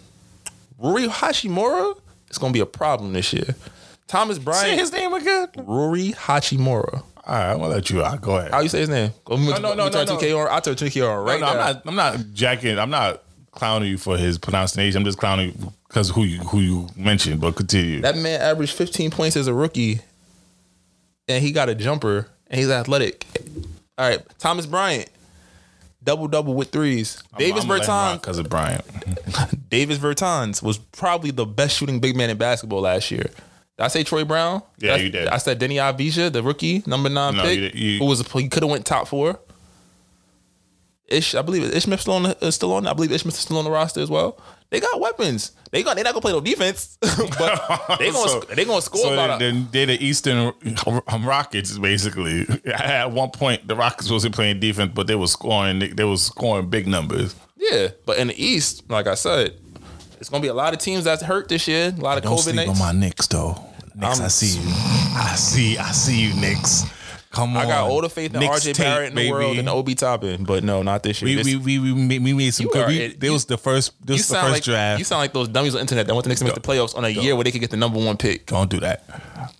Rory 0.81 1.07
Hachimura. 1.07 1.97
It's 2.27 2.37
gonna 2.37 2.53
be 2.53 2.59
a 2.59 2.65
problem 2.65 3.13
this 3.13 3.33
year. 3.33 3.55
Thomas 4.07 4.39
Bryant. 4.39 4.61
Say 4.61 4.75
his 4.75 4.91
name 4.91 5.13
again. 5.13 5.47
Rory 5.57 6.11
Hachimura. 6.13 7.03
All 7.23 7.35
right, 7.35 7.51
I'm 7.51 7.59
gonna 7.59 7.69
let 7.69 7.89
you 7.89 8.03
out. 8.03 8.19
Go 8.21 8.37
ahead. 8.37 8.51
How 8.51 8.61
you 8.61 8.69
say 8.69 8.79
his 8.79 8.89
name? 8.89 9.11
Go, 9.25 9.35
no, 9.35 9.57
no, 9.57 9.73
no, 9.73 9.89
turn 9.89 10.07
no, 10.07 10.17
2K 10.17 10.37
on. 10.37 10.47
I 10.49 10.59
turn 10.59 10.75
2K 10.75 11.07
on 11.07 11.25
right 11.25 11.39
no, 11.39 11.47
no, 11.47 11.53
now. 11.53 11.59
I'm 11.59 11.73
not. 11.73 11.81
I'm 11.85 11.95
not 11.95 12.33
jacking. 12.33 12.79
I'm 12.79 12.89
not 12.89 13.21
clowning 13.51 13.89
you 13.89 13.97
for 13.97 14.17
his 14.17 14.37
pronunciation. 14.37 14.97
I'm 14.97 15.05
just 15.05 15.17
clowning 15.17 15.49
you 15.49 15.73
because 15.87 16.09
who 16.09 16.23
you 16.23 16.39
who 16.39 16.59
you 16.59 16.87
mentioned. 16.95 17.41
But 17.41 17.55
continue. 17.55 18.01
That 18.01 18.17
man 18.17 18.41
averaged 18.41 18.73
15 18.73 19.11
points 19.11 19.37
as 19.37 19.47
a 19.47 19.53
rookie, 19.53 19.99
and 21.27 21.43
he 21.43 21.51
got 21.51 21.69
a 21.69 21.75
jumper, 21.75 22.27
and 22.47 22.59
he's 22.59 22.69
athletic. 22.69 23.25
All 23.97 24.09
right, 24.09 24.21
Thomas 24.39 24.65
Bryant, 24.65 25.09
double 26.03 26.27
double 26.27 26.53
with 26.53 26.71
threes. 26.71 27.21
Davis 27.37 27.65
Bertans, 27.65 28.21
because 28.21 28.37
of 28.37 28.49
Bryant. 28.49 28.83
Davis 29.69 29.97
Bertans 29.97 30.61
was 30.61 30.77
probably 30.77 31.31
the 31.31 31.45
best 31.45 31.77
shooting 31.77 31.99
big 31.99 32.15
man 32.15 32.29
in 32.29 32.37
basketball 32.37 32.81
last 32.81 33.11
year. 33.11 33.23
Did 33.23 33.85
I 33.85 33.87
say 33.87 34.03
Troy 34.03 34.23
Brown? 34.25 34.61
Yeah, 34.79 34.93
I- 34.93 34.97
you 34.97 35.09
did. 35.09 35.27
I 35.27 35.37
said 35.37 35.59
Deni 35.59 35.75
Avdija, 35.75 36.31
the 36.31 36.43
rookie, 36.43 36.83
number 36.85 37.09
nine 37.09 37.35
No, 37.37 37.43
pick, 37.43 37.73
you 37.73 37.93
you- 37.93 37.99
who 37.99 38.05
was 38.05 38.21
a, 38.21 38.23
he 38.39 38.47
could 38.49 38.63
have 38.63 38.69
went 38.71 38.85
top 38.85 39.07
four. 39.07 39.39
Ish, 41.11 41.35
I 41.35 41.41
believe 41.41 41.63
Ish 41.63 41.83
Smith 41.83 42.01
still 42.01 42.13
on, 42.13 42.25
is 42.27 42.35
uh, 42.41 42.51
still 42.51 42.73
on. 42.73 42.87
I 42.87 42.93
believe 42.93 43.11
Ish 43.11 43.21
Smith 43.21 43.35
is 43.35 43.41
still 43.41 43.57
on 43.57 43.65
the 43.65 43.71
roster 43.71 43.99
as 44.01 44.09
well. 44.09 44.39
They 44.69 44.79
got 44.79 44.99
weapons. 45.01 45.51
They 45.71 45.83
got. 45.83 45.95
They're 45.95 46.03
not 46.05 46.13
gonna 46.13 46.21
play 46.21 46.31
no 46.31 46.39
defense, 46.41 46.97
but 47.01 47.97
they 47.99 48.11
gonna 48.11 48.29
So- 48.29 48.39
they 48.55 48.63
gonna 48.65 48.81
score 48.81 49.01
So 49.01 49.13
about. 49.13 49.41
a, 49.41 49.65
they're 49.71 49.85
the 49.85 49.97
Eastern 50.03 50.53
Rockets, 51.23 51.77
basically. 51.77 52.45
At 52.65 53.11
one 53.11 53.31
point, 53.31 53.67
the 53.67 53.75
Rockets 53.75 54.09
wasn't 54.09 54.33
playing 54.33 54.59
defense, 54.61 54.91
but 54.95 55.07
they 55.07 55.15
were 55.15 55.27
scoring. 55.27 55.79
They 55.79 56.03
were 56.05 56.17
scoring 56.17 56.69
big 56.69 56.87
numbers. 56.87 57.35
Yeah, 57.57 57.89
but 58.05 58.17
in 58.17 58.27
the 58.27 58.43
East, 58.43 58.89
like 58.89 59.07
I 59.07 59.15
said, 59.15 59.55
it's 60.19 60.29
gonna 60.29 60.41
be 60.41 60.47
a 60.47 60.53
lot 60.53 60.73
of 60.73 60.79
teams 60.79 61.03
that's 61.03 61.21
hurt 61.21 61.47
this 61.49 61.67
year. 61.67 61.93
A 61.97 62.01
lot 62.01 62.17
of 62.17 62.23
Don't 62.23 62.37
COVID. 62.37 62.41
sleep 62.41 62.55
nights. 62.55 62.69
on 62.69 62.79
my 62.79 62.91
Knicks, 62.93 63.27
though. 63.27 63.61
Knicks, 63.93 64.19
I'm- 64.19 64.25
I 64.25 64.29
see 64.29 64.57
you. 64.59 64.73
I 65.15 65.35
see. 65.35 65.77
I 65.77 65.91
see 65.91 66.21
you, 66.21 66.33
Knicks. 66.39 66.85
Come 67.31 67.55
on. 67.55 67.63
I 67.63 67.65
got 67.65 67.89
all 67.89 68.01
the 68.01 68.09
faith 68.09 68.35
in 68.35 68.41
RJ 68.41 68.77
Barrett 68.77 69.09
in 69.09 69.15
the 69.15 69.21
baby. 69.21 69.31
world 69.31 69.57
and 69.57 69.69
Obi 69.69 69.95
Toppin, 69.95 70.43
but 70.43 70.63
no, 70.65 70.83
not 70.83 71.01
this 71.01 71.21
year. 71.21 71.41
We 71.43 71.55
we, 71.55 71.79
we 71.79 71.93
we 71.93 72.01
made, 72.01 72.23
we 72.23 72.33
made 72.33 72.53
some 72.53 72.65
You 72.65 72.71
good. 72.73 72.83
are 72.83 72.87
We, 72.87 72.97
it. 72.99 73.19
this 73.21 73.31
was 73.31 73.45
the 73.45 73.57
first. 73.57 73.93
This 74.05 74.17
was 74.17 74.27
the 74.27 74.35
first 74.35 74.51
like 74.51 74.63
draft. 74.63 74.99
you 74.99 75.05
sound 75.05 75.19
like 75.21 75.31
those 75.31 75.47
dummies 75.47 75.73
on 75.73 75.77
the 75.77 75.81
internet 75.81 76.07
that 76.07 76.13
want 76.13 76.25
the 76.25 76.29
Knicks 76.29 76.39
to 76.41 76.45
make 76.45 76.55
the 76.55 76.59
playoffs 76.61 76.95
on 76.95 77.05
a 77.05 77.09
year 77.09 77.35
where 77.35 77.43
they 77.45 77.51
could 77.51 77.61
get 77.61 77.71
the 77.71 77.77
number 77.77 77.99
one 78.03 78.17
pick. 78.17 78.47
Don't 78.47 78.69
do 78.69 78.81
that. 78.81 79.03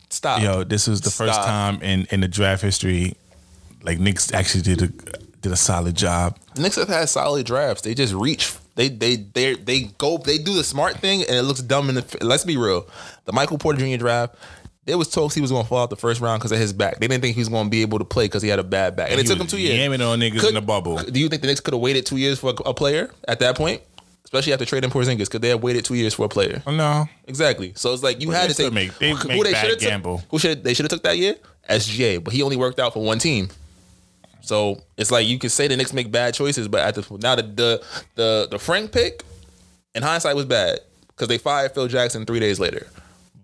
Stop. 0.10 0.42
Yo, 0.42 0.64
this 0.66 0.88
was 0.88 1.00
the 1.02 1.12
first 1.12 1.40
time 1.42 1.82
in 1.82 2.08
in 2.12 2.20
the 2.20 2.28
draft 2.28 2.62
history, 2.62 3.16
like 3.84 4.00
Knicks 4.00 4.34
actually 4.34 4.64
did 4.64 4.82
a 4.82 4.88
did 5.42 5.52
a 5.54 5.56
solid 5.56 5.96
job. 5.96 6.38
The 6.56 6.62
Knicks 6.64 6.76
have 6.76 6.90
had 6.90 7.08
solid 7.08 7.46
drafts. 7.46 7.84
They 7.84 7.94
just 7.94 8.14
reach. 8.14 8.54
They 8.76 8.90
they 8.90 9.16
they 9.16 9.54
they 9.56 9.82
go. 9.98 10.18
They 10.18 10.38
do 10.38 10.54
the 10.56 10.64
smart 10.66 10.98
thing, 10.98 11.22
and 11.24 11.36
it 11.38 11.44
looks 11.44 11.62
dumb. 11.62 11.88
In 11.90 11.96
the 11.96 12.18
let's 12.22 12.44
be 12.44 12.58
real, 12.58 12.86
the 13.26 13.32
Michael 13.32 13.58
Porter 13.58 13.80
Jr. 13.80 13.98
draft. 13.98 14.36
There 14.86 14.98
was 14.98 15.10
talks 15.10 15.36
he 15.36 15.42
was 15.42 15.52
going 15.52 15.64
to 15.64 15.70
fall 15.70 15.84
out 15.84 15.90
the 15.92 15.96
first 15.96 16.22
round 16.22 16.40
because 16.40 16.52
of 16.52 16.58
his 16.58 16.74
back. 16.74 17.00
They 17.00 17.08
didn't 17.08 17.22
think 17.22 17.36
he 17.36 17.42
was 17.42 17.50
going 17.50 17.66
to 17.66 17.70
be 17.70 17.84
able 17.84 18.00
to 18.00 18.06
play 18.06 18.26
because 18.26 18.42
he 18.42 18.50
had 18.50 18.58
a 18.60 18.64
bad 18.64 18.96
back, 18.96 19.12
and 19.12 19.20
it 19.20 19.28
took 19.28 19.40
him 19.40 19.46
two 19.48 19.60
years. 19.60 19.78
yamming 19.80 20.06
on 20.06 20.20
niggas 20.20 20.40
Could- 20.40 20.50
in 20.50 20.56
the 20.56 20.62
bubble. 20.62 20.98
Do 20.98 21.20
you 21.20 21.30
think 21.30 21.42
the 21.44 21.48
Knicks 21.48 21.60
could 21.60 21.74
have 21.76 21.82
waited 21.82 22.06
two 22.06 22.18
years 22.18 22.40
for 22.40 22.50
a, 22.50 22.70
a 22.70 22.74
player 22.74 23.12
at 23.28 23.40
that 23.42 23.56
point, 23.56 23.82
especially 24.26 24.54
after 24.54 24.66
trading 24.66 24.90
Porzingis? 24.90 25.30
Could 25.30 25.44
they 25.44 25.50
have 25.50 25.62
waited 25.62 25.86
two 25.86 25.94
years 25.94 26.16
for 26.16 26.26
a 26.26 26.30
player? 26.30 26.64
Oh, 26.66 26.72
no, 26.72 27.08
Exactly. 27.28 27.74
So 27.76 27.94
it's 27.94 28.02
like 28.02 28.22
you 28.22 28.28
But 28.30 28.36
had 28.38 28.50
they 28.50 28.54
to 28.56 28.64
take 28.64 28.74
make- 28.74 28.98
they 28.98 29.12
who 29.12 29.28
make 29.28 29.44
bad 29.44 29.56
shoulda 29.58 29.70
took- 29.76 29.80
gamble. 29.82 30.24
who 30.32 30.40
should 30.40 30.64
they 30.64 30.74
should 30.74 30.86
have 30.86 30.90
took 30.90 31.04
that 31.04 31.18
year? 31.20 31.36
SGA, 31.70 32.24
but 32.24 32.34
he 32.34 32.42
only 32.42 32.58
worked 32.58 32.80
out 32.80 32.94
for 32.94 33.04
one 33.04 33.20
team. 33.20 33.50
So 34.42 34.82
it's 34.98 35.12
like 35.12 35.28
you 35.28 35.38
can 35.38 35.52
say 35.52 35.68
the 35.68 35.78
Knicks 35.78 35.94
make 35.94 36.12
bad 36.12 36.34
choices, 36.34 36.68
but 36.68 36.80
at 36.82 36.96
the 36.96 37.18
now 37.20 37.36
the 37.36 37.44
the 37.44 37.84
the, 38.16 38.48
the 38.50 38.58
Frank 38.60 38.92
pick 38.92 39.24
in 39.94 40.02
hindsight 40.02 40.36
was 40.36 40.46
bad 40.46 40.80
because 41.10 41.28
they 41.28 41.38
fired 41.38 41.74
Phil 41.76 41.88
Jackson 41.88 42.26
three 42.26 42.40
days 42.40 42.60
later. 42.60 42.88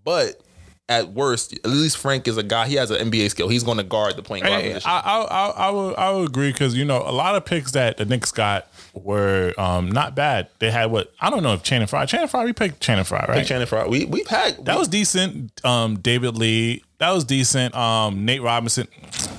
But 0.04 0.42
at 0.90 1.10
worst, 1.10 1.54
at 1.54 1.66
least 1.68 1.98
Frank 1.98 2.28
is 2.28 2.38
a 2.38 2.44
guy. 2.44 2.68
He 2.68 2.76
has 2.76 2.92
an 2.92 3.12
NBA 3.12 3.30
skill. 3.30 3.50
He's 3.50 3.64
going 3.64 3.78
to 3.78 3.84
guard 3.84 4.16
the 4.16 4.24
point 4.24 4.44
guard 4.46 4.62
Hey, 4.62 4.70
position. 4.70 4.90
I, 4.90 5.00
I, 5.00 5.22
I, 5.22 5.50
I 5.50 5.70
would 5.70 5.96
I 5.96 6.12
would 6.12 6.30
agree 6.30 6.52
because 6.52 6.76
you 6.76 6.86
know 6.86 7.04
a 7.06 7.12
lot 7.12 7.36
of 7.36 7.44
picks 7.46 7.72
that 7.72 7.98
the 7.98 8.06
Knicks 8.06 8.32
got 8.32 8.68
were 8.94 9.54
um, 9.58 9.92
not 9.92 10.16
bad. 10.16 10.48
They 10.60 10.72
had 10.72 10.86
what 10.92 11.12
I 11.20 11.30
don't 11.30 11.44
know 11.44 11.54
if 11.54 11.64
Channing 11.64 11.88
Frye, 11.88 12.06
Channing 12.06 12.28
Frye, 12.30 12.46
we 12.46 12.54
picked 12.54 12.80
Channing 12.80 13.04
Frye, 13.04 13.26
right? 13.28 13.46
Channing 13.46 13.68
Frye. 13.68 13.86
We 13.88 14.06
we've 14.06 14.28
had 14.28 14.64
that 14.66 14.78
was 14.80 14.88
decent. 14.88 15.64
Um, 15.66 16.00
David 16.00 16.38
Lee, 16.38 16.84
that 17.00 17.12
was 17.12 17.26
decent. 17.26 17.76
Um, 17.76 18.24
Nate 18.24 18.42
Robinson, 18.42 18.88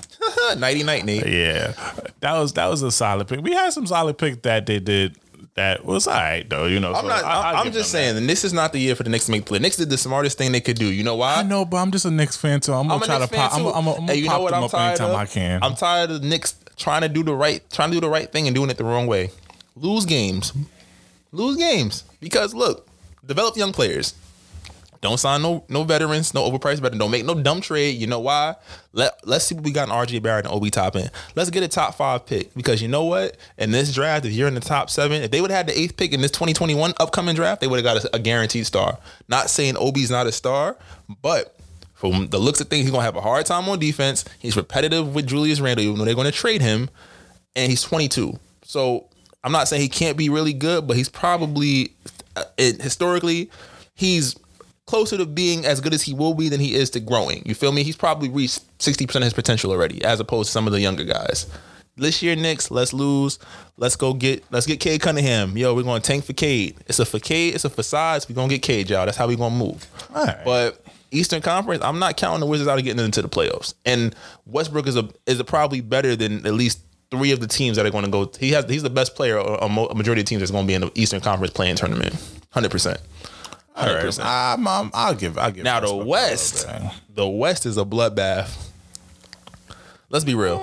nighty 0.59 0.83
night 0.83 1.05
Nate. 1.05 1.27
yeah, 1.27 1.73
that 2.21 2.39
was 2.39 2.53
that 2.55 2.67
was 2.67 2.83
a 2.83 2.93
solid 2.93 3.27
pick. 3.27 3.41
We 3.41 3.53
had 3.55 3.73
some 3.73 3.87
solid 3.87 4.19
pick 4.19 4.43
that 4.43 4.67
they 4.67 4.81
did 4.81 5.17
that 5.59 5.85
was 5.85 6.07
all 6.07 6.15
right 6.15 6.49
though. 6.49 6.65
You 6.67 6.81
know, 6.81 6.93
I'm 6.95 7.03
so 7.03 7.09
not. 7.09 7.25
I- 7.25 7.51
I'm 7.61 7.67
just 7.67 7.75
them 7.75 7.75
that. 7.75 7.85
saying, 7.85 8.17
and 8.17 8.29
this 8.29 8.45
is 8.45 8.53
not 8.53 8.73
the 8.73 8.79
year 8.79 8.95
for 8.95 9.03
the 9.03 9.11
Knicks 9.11 9.27
to 9.27 9.31
make 9.33 9.43
the 9.45 9.49
play. 9.49 9.59
Knicks 9.59 9.77
did 9.77 9.91
the 9.91 9.99
smartest 9.99 10.39
thing 10.39 10.53
they 10.53 10.61
could 10.61 10.79
do. 10.79 10.87
You 10.87 11.05
know 11.05 11.17
why? 11.17 11.37
I 11.37 11.43
know, 11.43 11.65
but 11.65 11.77
I'm 11.79 11.91
just 11.91 12.05
a 12.05 12.11
Knicks 12.11 12.37
fan, 12.37 12.63
so 12.63 12.75
I'm 12.75 12.89
gonna 12.89 12.95
I'm 13.03 13.07
try 13.07 13.19
Knicks 13.19 13.31
to 13.31 13.37
pop. 13.37 13.53
I'm, 13.55 13.63
gonna- 13.63 13.75
I'm, 13.79 13.85
gonna- 13.85 13.97
I'm 13.99 14.07
Hey, 14.09 14.15
you 14.17 14.29
know 14.29 14.41
what 14.41 14.51
them 14.51 14.59
I'm 14.59 14.65
up 14.65 14.71
tired 14.71 14.89
anytime 15.01 15.11
of? 15.11 15.17
I 15.17 15.27
can. 15.27 15.63
I'm 15.63 15.75
tired 15.75 16.11
of 16.11 16.23
the 16.23 16.29
Knicks 16.29 16.55
trying 16.77 17.03
to 17.03 17.09
do 17.09 17.23
the 17.23 17.35
right, 17.35 17.63
trying 17.71 17.91
to 17.91 17.97
do 17.97 18.01
the 18.01 18.09
right 18.09 18.31
thing 18.33 18.47
and 18.49 18.55
doing 18.55 18.71
it 18.71 18.77
the 18.79 18.85
wrong 18.85 19.07
way. 19.07 19.31
Lose 19.77 20.05
games, 20.07 20.53
lose 21.33 21.57
games 21.57 22.05
because 22.21 22.55
look, 22.55 22.87
develop 23.27 23.57
young 23.57 23.73
players. 23.73 24.15
Don't 25.01 25.19
sign 25.19 25.43
no 25.43 25.65
no 25.69 25.85
veterans, 25.85 26.35
no 26.35 26.49
overpriced 26.51 26.81
veterans. 26.81 26.99
Don't 26.99 27.11
make 27.11 27.25
no 27.25 27.35
dumb 27.35 27.61
trade. 27.61 27.97
You 27.97 28.07
know 28.07 28.19
why? 28.21 28.57
Let 28.93 29.27
Let's 29.27 29.45
see 29.45 29.55
what 29.55 29.65
we 29.65 29.71
got 29.71 29.89
in 29.89 29.95
RJ 29.95 30.23
Barrett 30.23 30.47
and 30.47 30.55
Obi 30.55 30.71
Toppin. 30.71 31.09
Let's 31.37 31.51
get 31.51 31.63
a 31.63 31.69
top 31.69 31.95
five 31.95 32.27
pick 32.27 32.53
because 32.55 32.83
you 32.83 32.89
know 32.89 33.05
what? 33.05 33.37
In 33.59 33.71
this 33.71 33.95
draft, 33.95 34.25
if 34.25 34.33
you're 34.33 34.49
in 34.49 34.55
the 34.55 34.61
top 34.61 34.91
seven, 34.91 35.23
if 35.23 35.31
they 35.31 35.41
would 35.41 35.51
have 35.51 35.59
had 35.59 35.67
the 35.69 35.79
eighth 35.79 35.97
pick 35.97 36.13
in 36.13 36.21
this 36.21 36.33
2021 36.33 36.95
upcoming 36.99 37.35
draft, 37.35 37.61
they 37.61 37.67
would 37.67 37.85
have 37.85 38.03
got 38.03 38.05
a, 38.05 38.17
a 38.17 38.19
guaranteed 38.19 38.67
star. 38.67 38.99
Not 39.29 39.51
saying 39.51 39.77
Obi's 39.77 40.11
not 40.11 40.27
a 40.27 40.33
star, 40.33 40.77
but 41.23 41.57
from 41.95 42.29
the 42.29 42.39
looks 42.39 42.61
of 42.61 42.69
things, 42.69 42.85
he's 42.85 42.91
gonna 42.91 43.05
have 43.05 43.17
a 43.17 43.21
hard 43.21 43.47
time 43.47 43.69
on 43.69 43.79
defense. 43.79 44.25
He's 44.39 44.57
repetitive 44.57 45.15
with 45.15 45.27
Julius 45.27 45.61
Randle, 45.61 45.85
even 45.85 45.99
though 45.99 46.05
they're 46.05 46.15
gonna 46.15 46.33
trade 46.33 46.61
him, 46.61 46.91
and 47.55 47.71
he's 47.71 47.83
22. 47.83 48.39
So 48.63 49.09
I'm 49.45 49.53
not 49.53 49.69
saying 49.69 49.83
he 49.83 49.89
can't 49.89 50.17
be 50.17 50.29
really 50.29 50.53
good, 50.53 50.89
but 50.89 50.97
he's 50.97 51.09
probably 51.09 51.93
uh, 52.35 52.45
historically 52.57 53.51
he's 53.99 54.37
closer 54.89 55.19
to 55.19 55.27
being 55.27 55.67
as 55.67 55.83
good 55.83 55.93
as 55.93 56.03
he 56.03 56.15
will 56.15 56.33
be 56.33 56.49
than 56.49 56.61
he 56.61 56.75
is 56.75 56.89
to 56.89 56.99
growing. 56.99 57.43
You 57.45 57.55
feel 57.55 57.73
me? 57.73 57.83
He's 57.83 57.95
probably 57.95 58.31
reached 58.31 58.61
60% 58.79 59.17
of 59.17 59.23
his 59.23 59.35
potential 59.35 59.71
already, 59.71 60.03
as 60.03 60.19
opposed 60.19 60.49
to 60.49 60.53
some 60.53 60.67
of 60.67 60.73
the 60.73 60.81
younger 60.81 61.05
guys. 61.05 61.47
This 61.97 62.23
year, 62.23 62.35
Knicks, 62.35 62.71
let's 62.71 62.95
lose. 62.95 63.39
Let's 63.77 63.97
go 63.97 64.15
get 64.15 64.45
let's 64.51 64.67
get 64.67 64.81
Cade 64.81 65.03
Cunningham. 65.03 65.59
Yo, 65.59 65.75
we're 65.75 65.83
gonna 65.83 66.01
tank 66.01 66.25
for 66.25 66.33
Cade. 66.33 66.77
It's 66.87 66.99
a 67.01 67.05
for 67.05 67.19
Cade, 67.19 67.55
it's 67.55 67.65
a 67.65 67.83
size. 67.83 68.29
We're 68.29 68.37
gonna 68.37 68.49
get 68.49 68.63
Cade, 68.63 68.89
y'all. 68.89 69.05
That's 69.05 69.17
how 69.19 69.27
we're 69.27 69.37
gonna 69.37 69.55
move. 69.55 69.87
All 70.15 70.25
right. 70.25 70.39
But 70.45 70.83
Eastern 71.11 71.43
Conference, 71.43 71.85
I'm 71.85 71.99
not 71.99 72.17
counting 72.17 72.41
the 72.41 72.47
Wizards 72.47 72.69
out 72.69 72.79
of 72.79 72.85
getting 72.85 73.05
into 73.05 73.21
the 73.21 73.29
playoffs. 73.29 73.75
And 73.85 74.15
Westbrook 74.47 74.87
is 74.87 74.97
a 74.97 75.09
is 75.27 75.39
a 75.39 75.45
probably 75.45 75.81
better 75.81 76.17
than 76.17 76.47
at 76.47 76.55
least 76.55 76.81
three 77.11 77.33
of 77.33 77.41
the 77.41 77.47
teams 77.47 77.77
that 77.77 77.85
are 77.85 77.91
going 77.91 78.05
to 78.05 78.11
go. 78.11 78.31
He 78.39 78.53
has 78.53 78.65
he's 78.71 78.85
the 78.85 78.91
best 78.91 79.17
player. 79.17 79.37
A, 79.37 79.65
a 79.65 79.95
majority 79.95 80.23
of 80.23 80.27
teams 80.27 80.41
that's 80.41 80.53
going 80.53 80.65
to 80.65 80.69
be 80.69 80.75
in 80.75 80.83
the 80.83 80.93
Eastern 80.95 81.21
Conference 81.21 81.53
playing 81.53 81.77
tournament. 81.77 82.15
Hundred 82.53 82.71
percent. 82.71 83.01
Hundred 83.79 83.97
All 83.97 84.03
percent. 84.03 84.25
right. 84.27 84.53
I'm, 84.55 84.67
I'm, 84.69 84.91
I'll 84.93 85.15
give. 85.15 85.39
I'll 85.39 85.51
give. 85.53 85.63
Now 85.65 85.81
the 85.81 85.95
West, 85.95 86.67
the 87.15 87.29
West 87.29 87.65
is 87.67 87.79
a 87.79 87.85
bloodbath. 87.85 88.71
Let's 90.11 90.25
be 90.25 90.35
real. 90.35 90.59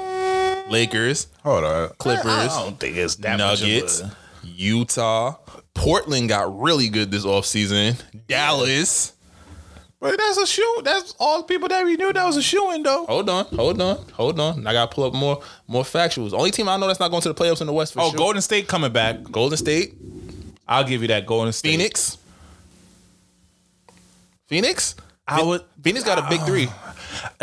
Lakers, 0.69 1.27
Hold 1.43 1.63
on. 1.63 1.89
Clippers, 1.99 2.25
I 2.25 2.47
don't 2.47 2.79
think 2.79 2.97
it's 2.97 3.15
that 3.17 3.37
Nuggets, 3.37 4.01
Much 4.01 4.11
of 4.11 4.17
Utah, 4.43 5.35
Portland 5.75 6.27
got 6.29 6.59
really 6.59 6.89
good 6.89 7.11
this 7.11 7.23
offseason. 7.25 8.01
Dallas. 8.27 9.11
a, 9.11 9.13
but 9.99 10.17
that's 10.17 10.37
a 10.37 10.47
shoe. 10.47 10.81
That's 10.83 11.13
all 11.19 11.37
the 11.39 11.43
people 11.43 11.67
that 11.67 11.85
we 11.85 11.95
knew 11.95 12.11
that 12.11 12.25
was 12.25 12.35
a 12.37 12.41
shoe 12.41 12.71
in 12.71 12.81
though. 12.83 13.05
Hold 13.05 13.29
on, 13.29 13.45
hold 13.45 13.79
on, 13.79 13.97
hold 14.13 14.39
on. 14.39 14.65
I 14.65 14.73
gotta 14.73 14.93
pull 14.93 15.03
up 15.03 15.13
more 15.13 15.41
more 15.67 15.83
factuals. 15.83 16.33
Only 16.33 16.49
team 16.51 16.67
I 16.67 16.77
know 16.77 16.87
that's 16.87 16.99
not 16.99 17.11
going 17.11 17.21
to 17.21 17.29
the 17.31 17.35
playoffs 17.35 17.61
in 17.61 17.67
the 17.67 17.73
West 17.73 17.93
for 17.93 18.01
Oh, 18.01 18.09
sure. 18.09 18.17
Golden 18.17 18.41
State 18.41 18.67
coming 18.67 18.91
back. 18.91 19.21
Golden 19.31 19.57
State, 19.57 19.93
I'll 20.67 20.83
give 20.83 21.01
you 21.03 21.07
that. 21.09 21.25
Golden 21.27 21.53
State. 21.53 21.69
Phoenix. 21.69 22.17
Phoenix? 24.47 24.95
I 25.27 25.41
would. 25.43 25.61
Phoenix 25.81 26.03
got 26.05 26.19
a 26.19 26.27
big 26.29 26.41
three. 26.41 26.67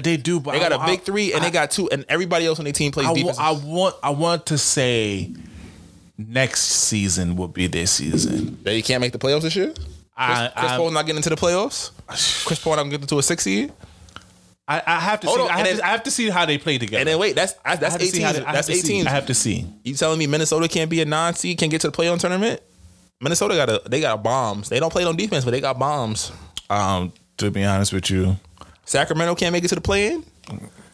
They 0.02 0.18
do, 0.18 0.38
but 0.38 0.52
They 0.52 0.58
got 0.60 0.72
I- 0.72 0.84
a 0.84 0.86
big 0.86 1.00
three, 1.02 1.32
and 1.32 1.40
I- 1.42 1.46
they 1.46 1.50
got 1.50 1.70
two, 1.70 1.88
and 1.90 2.04
everybody 2.08 2.44
else 2.46 2.58
on 2.58 2.64
their 2.64 2.74
team 2.74 2.92
plays 2.92 3.06
I, 3.06 3.14
defense. 3.14 3.38
I 3.38 3.52
want. 3.52 3.94
I 4.02 4.10
want 4.10 4.46
to 4.46 4.58
say 4.58 5.32
next 6.18 6.60
season 6.64 7.36
will 7.36 7.48
be 7.48 7.66
their 7.68 7.86
season. 7.86 8.58
They 8.62 8.82
can't 8.82 9.00
make 9.00 9.12
the 9.12 9.18
playoffs 9.18 9.42
this 9.42 9.56
year. 9.56 9.68
Chris, 9.68 9.88
I, 10.16 10.52
Chris 10.56 10.70
I, 10.72 10.76
Paul 10.76 10.90
not 10.90 11.06
getting 11.06 11.16
into 11.18 11.30
the 11.30 11.36
playoffs. 11.36 11.90
Chris 12.46 12.58
Paul 12.58 12.76
not 12.76 12.84
getting 12.84 13.00
into 13.02 13.18
a 13.18 13.22
six 13.22 13.44
seed. 13.44 13.72
I, 14.68 14.82
I 14.86 15.00
have 15.00 15.20
to 15.20 15.26
Hold 15.26 15.38
see. 15.40 15.44
on, 15.44 15.50
I 15.50 15.58
have, 15.58 15.66
and 15.66 15.78
to, 15.78 15.84
I 15.84 15.88
have 15.88 16.02
to 16.04 16.10
see 16.10 16.28
how 16.30 16.44
they 16.44 16.58
play 16.58 16.76
together. 16.78 17.00
And 17.00 17.08
then 17.08 17.18
wait, 17.18 17.34
that's 17.34 17.54
I 17.64 17.76
that's 17.76 17.94
have 17.94 18.00
to 18.02 18.06
see 18.06 18.22
eighteen. 18.22 18.42
I 18.42 18.46
have 18.46 18.54
That's 18.54 18.66
to 18.68 18.74
see. 18.74 18.78
eighteen. 18.94 19.06
I 19.06 19.10
have 19.10 19.26
to 19.26 19.34
see. 19.34 19.66
You 19.84 19.94
telling 19.94 20.18
me 20.18 20.26
Minnesota 20.26 20.68
can't 20.68 20.90
be 20.90 21.00
a 21.00 21.04
non 21.06 21.34
seed, 21.34 21.56
can't 21.58 21.70
get 21.70 21.80
to 21.80 21.90
the 21.90 21.96
playoff 21.96 22.20
tournament? 22.20 22.60
Minnesota 23.20 23.54
got 23.54 23.70
a 23.70 23.82
they 23.88 24.00
got 24.00 24.22
bombs. 24.22 24.68
They 24.68 24.78
don't 24.80 24.92
play 24.92 25.04
on 25.04 25.16
defense, 25.16 25.44
but 25.44 25.50
they 25.52 25.60
got 25.60 25.78
bombs. 25.78 26.30
Um, 26.72 27.12
to 27.38 27.50
be 27.50 27.64
honest 27.64 27.92
with 27.92 28.10
you, 28.10 28.36
Sacramento 28.84 29.34
can't 29.34 29.52
make 29.52 29.64
it 29.64 29.68
to 29.68 29.74
the 29.74 29.80
play 29.80 30.08
in. 30.12 30.24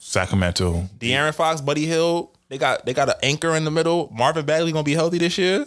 Sacramento. 0.00 0.88
De'Aaron 0.98 1.34
Fox, 1.34 1.60
Buddy 1.60 1.86
Hield, 1.86 2.30
they 2.48 2.58
got 2.58 2.84
they 2.86 2.94
got 2.94 3.08
an 3.08 3.14
anchor 3.22 3.54
in 3.54 3.64
the 3.64 3.70
middle. 3.70 4.10
Marvin 4.12 4.44
Bagley 4.46 4.72
gonna 4.72 4.82
be 4.84 4.94
healthy 4.94 5.18
this 5.18 5.36
year. 5.38 5.66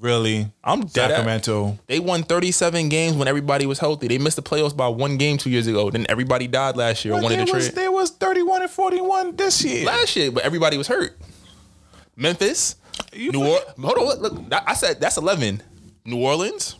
Really, 0.00 0.48
I'm 0.64 0.80
dead 0.86 1.10
at- 1.10 1.16
Sacramento. 1.18 1.78
They 1.86 2.00
won 2.00 2.22
37 2.22 2.88
games 2.88 3.16
when 3.16 3.28
everybody 3.28 3.66
was 3.66 3.78
healthy. 3.78 4.08
They 4.08 4.16
missed 4.16 4.36
the 4.36 4.42
playoffs 4.42 4.74
by 4.74 4.88
one 4.88 5.18
game 5.18 5.36
two 5.36 5.50
years 5.50 5.66
ago. 5.66 5.90
Then 5.90 6.06
everybody 6.08 6.46
died 6.46 6.74
last 6.76 7.04
year. 7.04 7.12
or 7.12 7.18
But 7.18 7.24
wanted 7.24 7.40
they 7.40 7.44
to 7.44 7.52
was, 7.52 7.66
trade 7.66 7.76
they 7.76 7.88
was 7.88 8.10
thirty-one 8.10 8.62
and 8.62 8.70
forty-one 8.70 9.36
this 9.36 9.62
year. 9.62 9.84
last 9.84 10.16
year, 10.16 10.30
but 10.30 10.42
everybody 10.42 10.78
was 10.78 10.88
hurt. 10.88 11.18
Memphis, 12.16 12.76
You 13.12 13.30
New 13.32 13.40
Orleans. 13.46 13.64
Hold 13.78 13.98
on, 13.98 14.04
look, 14.22 14.32
look. 14.32 14.62
I 14.66 14.72
said 14.74 15.00
that's 15.00 15.16
11. 15.18 15.62
New 16.06 16.16
Orleans, 16.18 16.76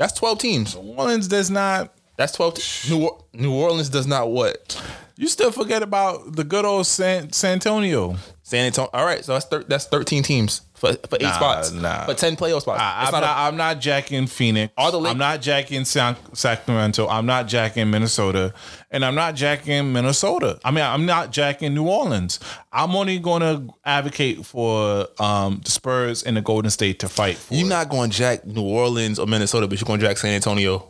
that's 0.00 0.14
12 0.14 0.38
teams. 0.38 0.76
New 0.76 0.94
Orleans 0.94 1.28
does 1.28 1.50
not. 1.50 1.92
That's 2.16 2.32
12. 2.32 2.54
Te- 2.54 2.90
New 2.90 3.10
New 3.34 3.52
Orleans 3.52 3.90
does 3.90 4.06
not 4.06 4.30
what? 4.30 4.82
You 5.16 5.28
still 5.28 5.52
forget 5.52 5.82
about 5.82 6.36
the 6.36 6.42
good 6.42 6.64
old 6.64 6.86
San, 6.86 7.30
San 7.32 7.52
Antonio. 7.52 8.16
San 8.50 8.66
Antonio. 8.66 8.90
All 8.92 9.04
right, 9.04 9.24
so 9.24 9.34
that's 9.34 9.46
thir- 9.46 9.62
that's 9.62 9.84
13 9.86 10.24
teams 10.24 10.62
for 10.74 10.94
for 11.08 11.16
eight 11.16 11.22
Nah, 11.22 11.34
spots. 11.36 11.70
nah. 11.70 12.04
for 12.04 12.14
10 12.14 12.34
playoff 12.34 12.62
spots. 12.62 12.80
I, 12.80 13.04
I'm, 13.06 13.12
not 13.12 13.20
not, 13.20 13.36
a- 13.36 13.40
I'm 13.42 13.56
not 13.56 13.80
jacking 13.80 14.26
Phoenix. 14.26 14.72
All 14.76 14.90
the 14.90 14.98
Lake- 14.98 15.12
I'm 15.12 15.18
not 15.18 15.40
jacking 15.40 15.84
San, 15.84 16.16
Sacramento. 16.32 17.06
I'm 17.06 17.26
not 17.26 17.46
jacking 17.46 17.88
Minnesota, 17.90 18.52
and 18.90 19.04
I'm 19.04 19.14
not 19.14 19.36
jacking 19.36 19.92
Minnesota. 19.92 20.58
I 20.64 20.72
mean, 20.72 20.82
I'm 20.84 21.06
not 21.06 21.30
jacking 21.30 21.74
New 21.74 21.86
Orleans. 21.88 22.40
I'm 22.72 22.96
only 22.96 23.20
going 23.20 23.42
to 23.42 23.72
advocate 23.84 24.44
for 24.44 25.06
um, 25.22 25.60
the 25.64 25.70
Spurs 25.70 26.24
and 26.24 26.36
the 26.36 26.40
Golden 26.42 26.72
State 26.72 26.98
to 27.00 27.08
fight. 27.08 27.36
For 27.36 27.54
You're 27.54 27.66
it. 27.66 27.70
not 27.70 27.88
going 27.88 28.10
to 28.10 28.16
jack 28.16 28.44
New 28.44 28.62
Orleans 28.64 29.20
or 29.20 29.26
Minnesota, 29.28 29.68
but 29.68 29.80
you're 29.80 29.86
going 29.86 30.00
to 30.00 30.06
jack 30.06 30.18
San 30.18 30.32
Antonio. 30.32 30.88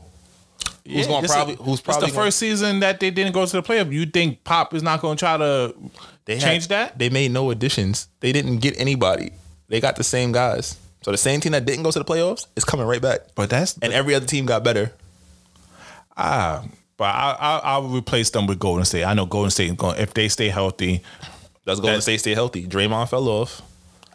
Who's 0.87 1.07
going 1.07 1.25
probably? 1.27 1.55
Who's 1.57 1.81
probably 1.81 2.09
the 2.09 2.15
first 2.15 2.39
season 2.39 2.81
that 2.81 3.01
they 3.01 3.11
didn't 3.11 3.33
go 3.33 3.45
to 3.47 3.53
the 3.53 3.63
playoff? 3.63 3.93
You 3.93 4.07
think 4.07 4.43
Pop 4.45 4.75
is 4.75 4.83
not 4.83 5.01
going 5.03 5.17
to 5.17 5.21
try 5.21 5.37
to 5.37 5.75
They 6.39 6.39
had- 6.39 6.63
that? 6.63 6.99
They 6.99 7.09
made 7.11 7.31
no 7.33 7.51
additions. 7.51 8.09
They 8.21 8.33
didn't 8.33 8.59
get 8.59 8.79
anybody. 8.79 9.31
They 9.69 9.81
got 9.81 9.97
the 9.97 10.05
same 10.05 10.33
guys. 10.33 10.77
So 11.03 11.11
the 11.11 11.17
same 11.17 11.41
team 11.41 11.53
that 11.53 11.65
didn't 11.65 11.83
go 11.83 11.91
to 11.91 11.99
the 11.99 12.05
playoffs 12.05 12.47
is 12.57 12.65
coming 12.65 12.87
right 12.87 13.01
back. 13.01 13.21
But 13.35 13.51
that's 13.51 13.77
And 13.81 13.93
every 13.93 14.15
other 14.15 14.27
team 14.27 14.47
got 14.47 14.63
better. 14.65 14.93
ah. 16.17 16.65
But 16.97 17.15
I, 17.15 17.37
I 17.41 17.59
I 17.59 17.79
will 17.79 17.89
replace 17.89 18.29
them 18.29 18.47
with 18.47 18.59
Golden 18.59 18.85
State. 18.85 19.05
I 19.05 19.15
know 19.15 19.25
Golden 19.25 19.51
State 19.51 19.71
is 19.71 19.77
going 19.77 19.99
if 19.99 20.13
they 20.13 20.29
stay 20.29 20.49
healthy. 20.51 21.03
Let's 21.65 21.81
Golden 21.81 22.03
State 22.03 22.21
stay 22.21 22.35
healthy. 22.35 22.67
Draymond 22.67 23.09
fell 23.09 23.27
off. 23.29 23.63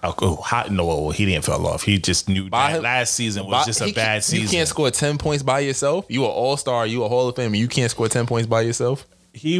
I'll 0.03 0.13
go 0.13 0.35
hot. 0.35 0.69
No, 0.71 1.09
he 1.09 1.25
didn't 1.25 1.45
fall 1.45 1.65
off. 1.65 1.81
He 1.81 1.97
just 1.97 2.29
knew 2.29 2.47
By 2.47 2.73
that 2.73 2.77
him- 2.77 2.83
last 2.83 3.15
season 3.15 3.45
was 3.47 3.53
By- 3.53 3.63
just 3.65 3.81
a 3.81 3.91
bad 3.91 4.23
season. 4.23 4.43
You 4.43 4.49
can't 4.49 4.67
score 4.69 4.91
10 4.91 5.17
points 5.17 5.41
by 5.41 5.61
yourself. 5.61 6.05
You 6.09 6.25
an 6.25 6.29
all 6.29 6.57
star. 6.57 6.85
You 6.85 7.03
a 7.03 7.09
Hall 7.09 7.27
of 7.27 7.33
Famer. 7.33 7.57
You 7.57 7.67
can't 7.67 7.89
score 7.89 8.07
10 8.07 8.27
points 8.27 8.45
by 8.45 8.61
yourself. 8.61 9.07
he 9.33 9.57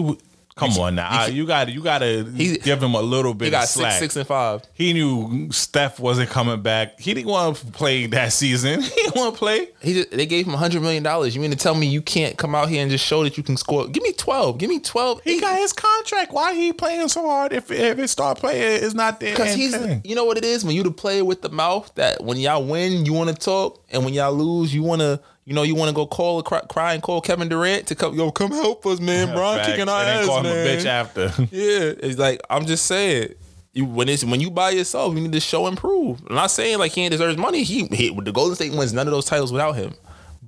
come 0.56 0.72
on 0.78 0.96
now. 0.96 1.26
You 1.26 1.46
got 1.46 1.70
you 1.70 1.82
got 1.82 2.00
to 2.00 2.24
give 2.24 2.82
him 2.82 2.94
a 2.94 3.02
little 3.02 3.34
bit 3.34 3.46
He 3.46 3.52
got 3.52 3.64
of 3.64 3.70
slack. 3.70 3.92
six, 3.94 4.00
six, 4.00 4.16
and 4.16 4.28
five. 4.28 4.62
he 4.74 4.94
knew 4.94 5.52
Steph 5.52 6.00
wasn't 6.00 6.30
coming 6.30 6.62
back. 6.62 7.00
He 7.00 7.14
didn't 7.14 7.30
want 7.30 7.58
to 7.58 7.66
play 7.68 8.06
that 8.08 8.32
season. 8.34 8.82
He 8.96 9.02
didn't 9.04 9.16
want 9.16 9.34
to 9.36 9.40
play. 9.40 9.68
He 9.82 9.94
just, 9.94 10.12
they 10.12 10.26
gave 10.26 10.48
him 10.48 10.54
a 10.54 10.58
$100 10.58 10.82
million. 10.82 11.04
You 11.32 11.42
mean 11.42 11.52
to 11.52 11.58
tell 11.58 11.76
me 11.76 11.88
you 11.88 12.02
can't 12.02 12.38
come 12.38 12.56
out 12.56 12.70
here 12.70 12.82
and 12.82 12.90
just 12.90 13.06
show 13.06 13.24
that 13.24 13.38
you 13.38 13.44
can 13.44 13.58
score? 13.58 13.88
Give 13.88 14.02
me 14.04 14.14
12. 14.14 14.58
Give 14.58 14.70
me 14.70 14.80
12. 14.80 15.22
He 15.24 15.42
got 15.42 15.58
his 15.58 15.74
contract. 15.74 16.32
Why 16.32 16.54
he 16.54 16.72
playing 16.72 17.10
so 17.10 17.28
hard 17.28 17.52
if 17.52 17.70
if 17.72 17.98
his 17.98 18.12
star 18.12 18.36
player 18.36 18.68
is 18.68 18.96
not 18.96 19.20
there? 19.20 19.34
Because 19.36 19.54
he's, 19.54 19.76
playing? 19.76 20.02
you 20.06 20.16
know 20.16 20.24
what 20.24 20.38
it 20.38 20.46
is 20.46 20.64
when 20.64 20.76
you 20.76 20.84
the 20.84 20.92
player 20.92 21.26
with 21.26 21.42
the 21.42 21.50
mouth 21.50 21.92
that 21.96 22.24
when 22.24 22.38
y'all 22.38 22.64
win 22.64 23.06
you 23.06 23.14
want 23.14 23.30
to 23.30 23.36
talk 23.36 23.84
and 23.90 24.06
when 24.06 24.14
y'all 24.14 24.32
lose 24.34 24.74
you 24.74 24.84
want 24.84 25.02
to 25.02 25.20
you 25.46 25.54
know 25.54 25.64
you 25.64 25.76
want 25.76 25.90
to 25.90 25.96
go 25.96 26.06
call 26.08 26.42
cry, 26.44 26.62
cry 26.62 26.94
and 26.94 27.04
call 27.04 27.22
Kevin 27.22 27.48
Durant 27.48 27.88
to 27.88 27.96
come 27.96 28.16
yo 28.16 28.32
come 28.32 28.52
help 28.52 28.86
us 28.86 29.00
man 29.00 29.28
Brian 29.36 29.58
Facts. 29.60 29.70
kicking 29.70 29.90
our 29.90 30.02
and 30.02 30.10
ass 30.22 30.26
call 30.26 30.44
man 30.44 30.56
him 30.56 30.68
a 30.68 30.82
bitch 30.82 30.86
after. 30.86 31.22
yeah 31.52 31.94
it's 32.00 32.18
like 32.18 32.42
I'm 32.50 32.66
just 32.66 32.86
saying 32.86 33.34
you 33.74 33.86
when 33.86 34.10
it's 34.10 34.24
when 34.24 34.40
you 34.42 34.50
by 34.50 34.72
yourself 34.72 35.14
you 35.16 35.22
need 35.22 35.32
to 35.34 35.40
show 35.40 35.68
and 35.68 35.78
prove 35.78 36.22
I'm 36.30 36.36
not 36.36 36.52
saying 36.52 36.80
like 36.80 36.94
he 36.94 37.02
ain't 37.02 37.12
deserves 37.12 37.38
money 37.38 37.64
he, 37.64 37.86
he 37.88 38.10
the 38.20 38.32
Golden 38.32 38.56
State 38.56 38.74
wins 38.74 38.94
none 38.94 39.08
of 39.08 39.12
those 39.12 39.26
titles 39.26 39.52
without 39.52 39.74
him 39.74 39.94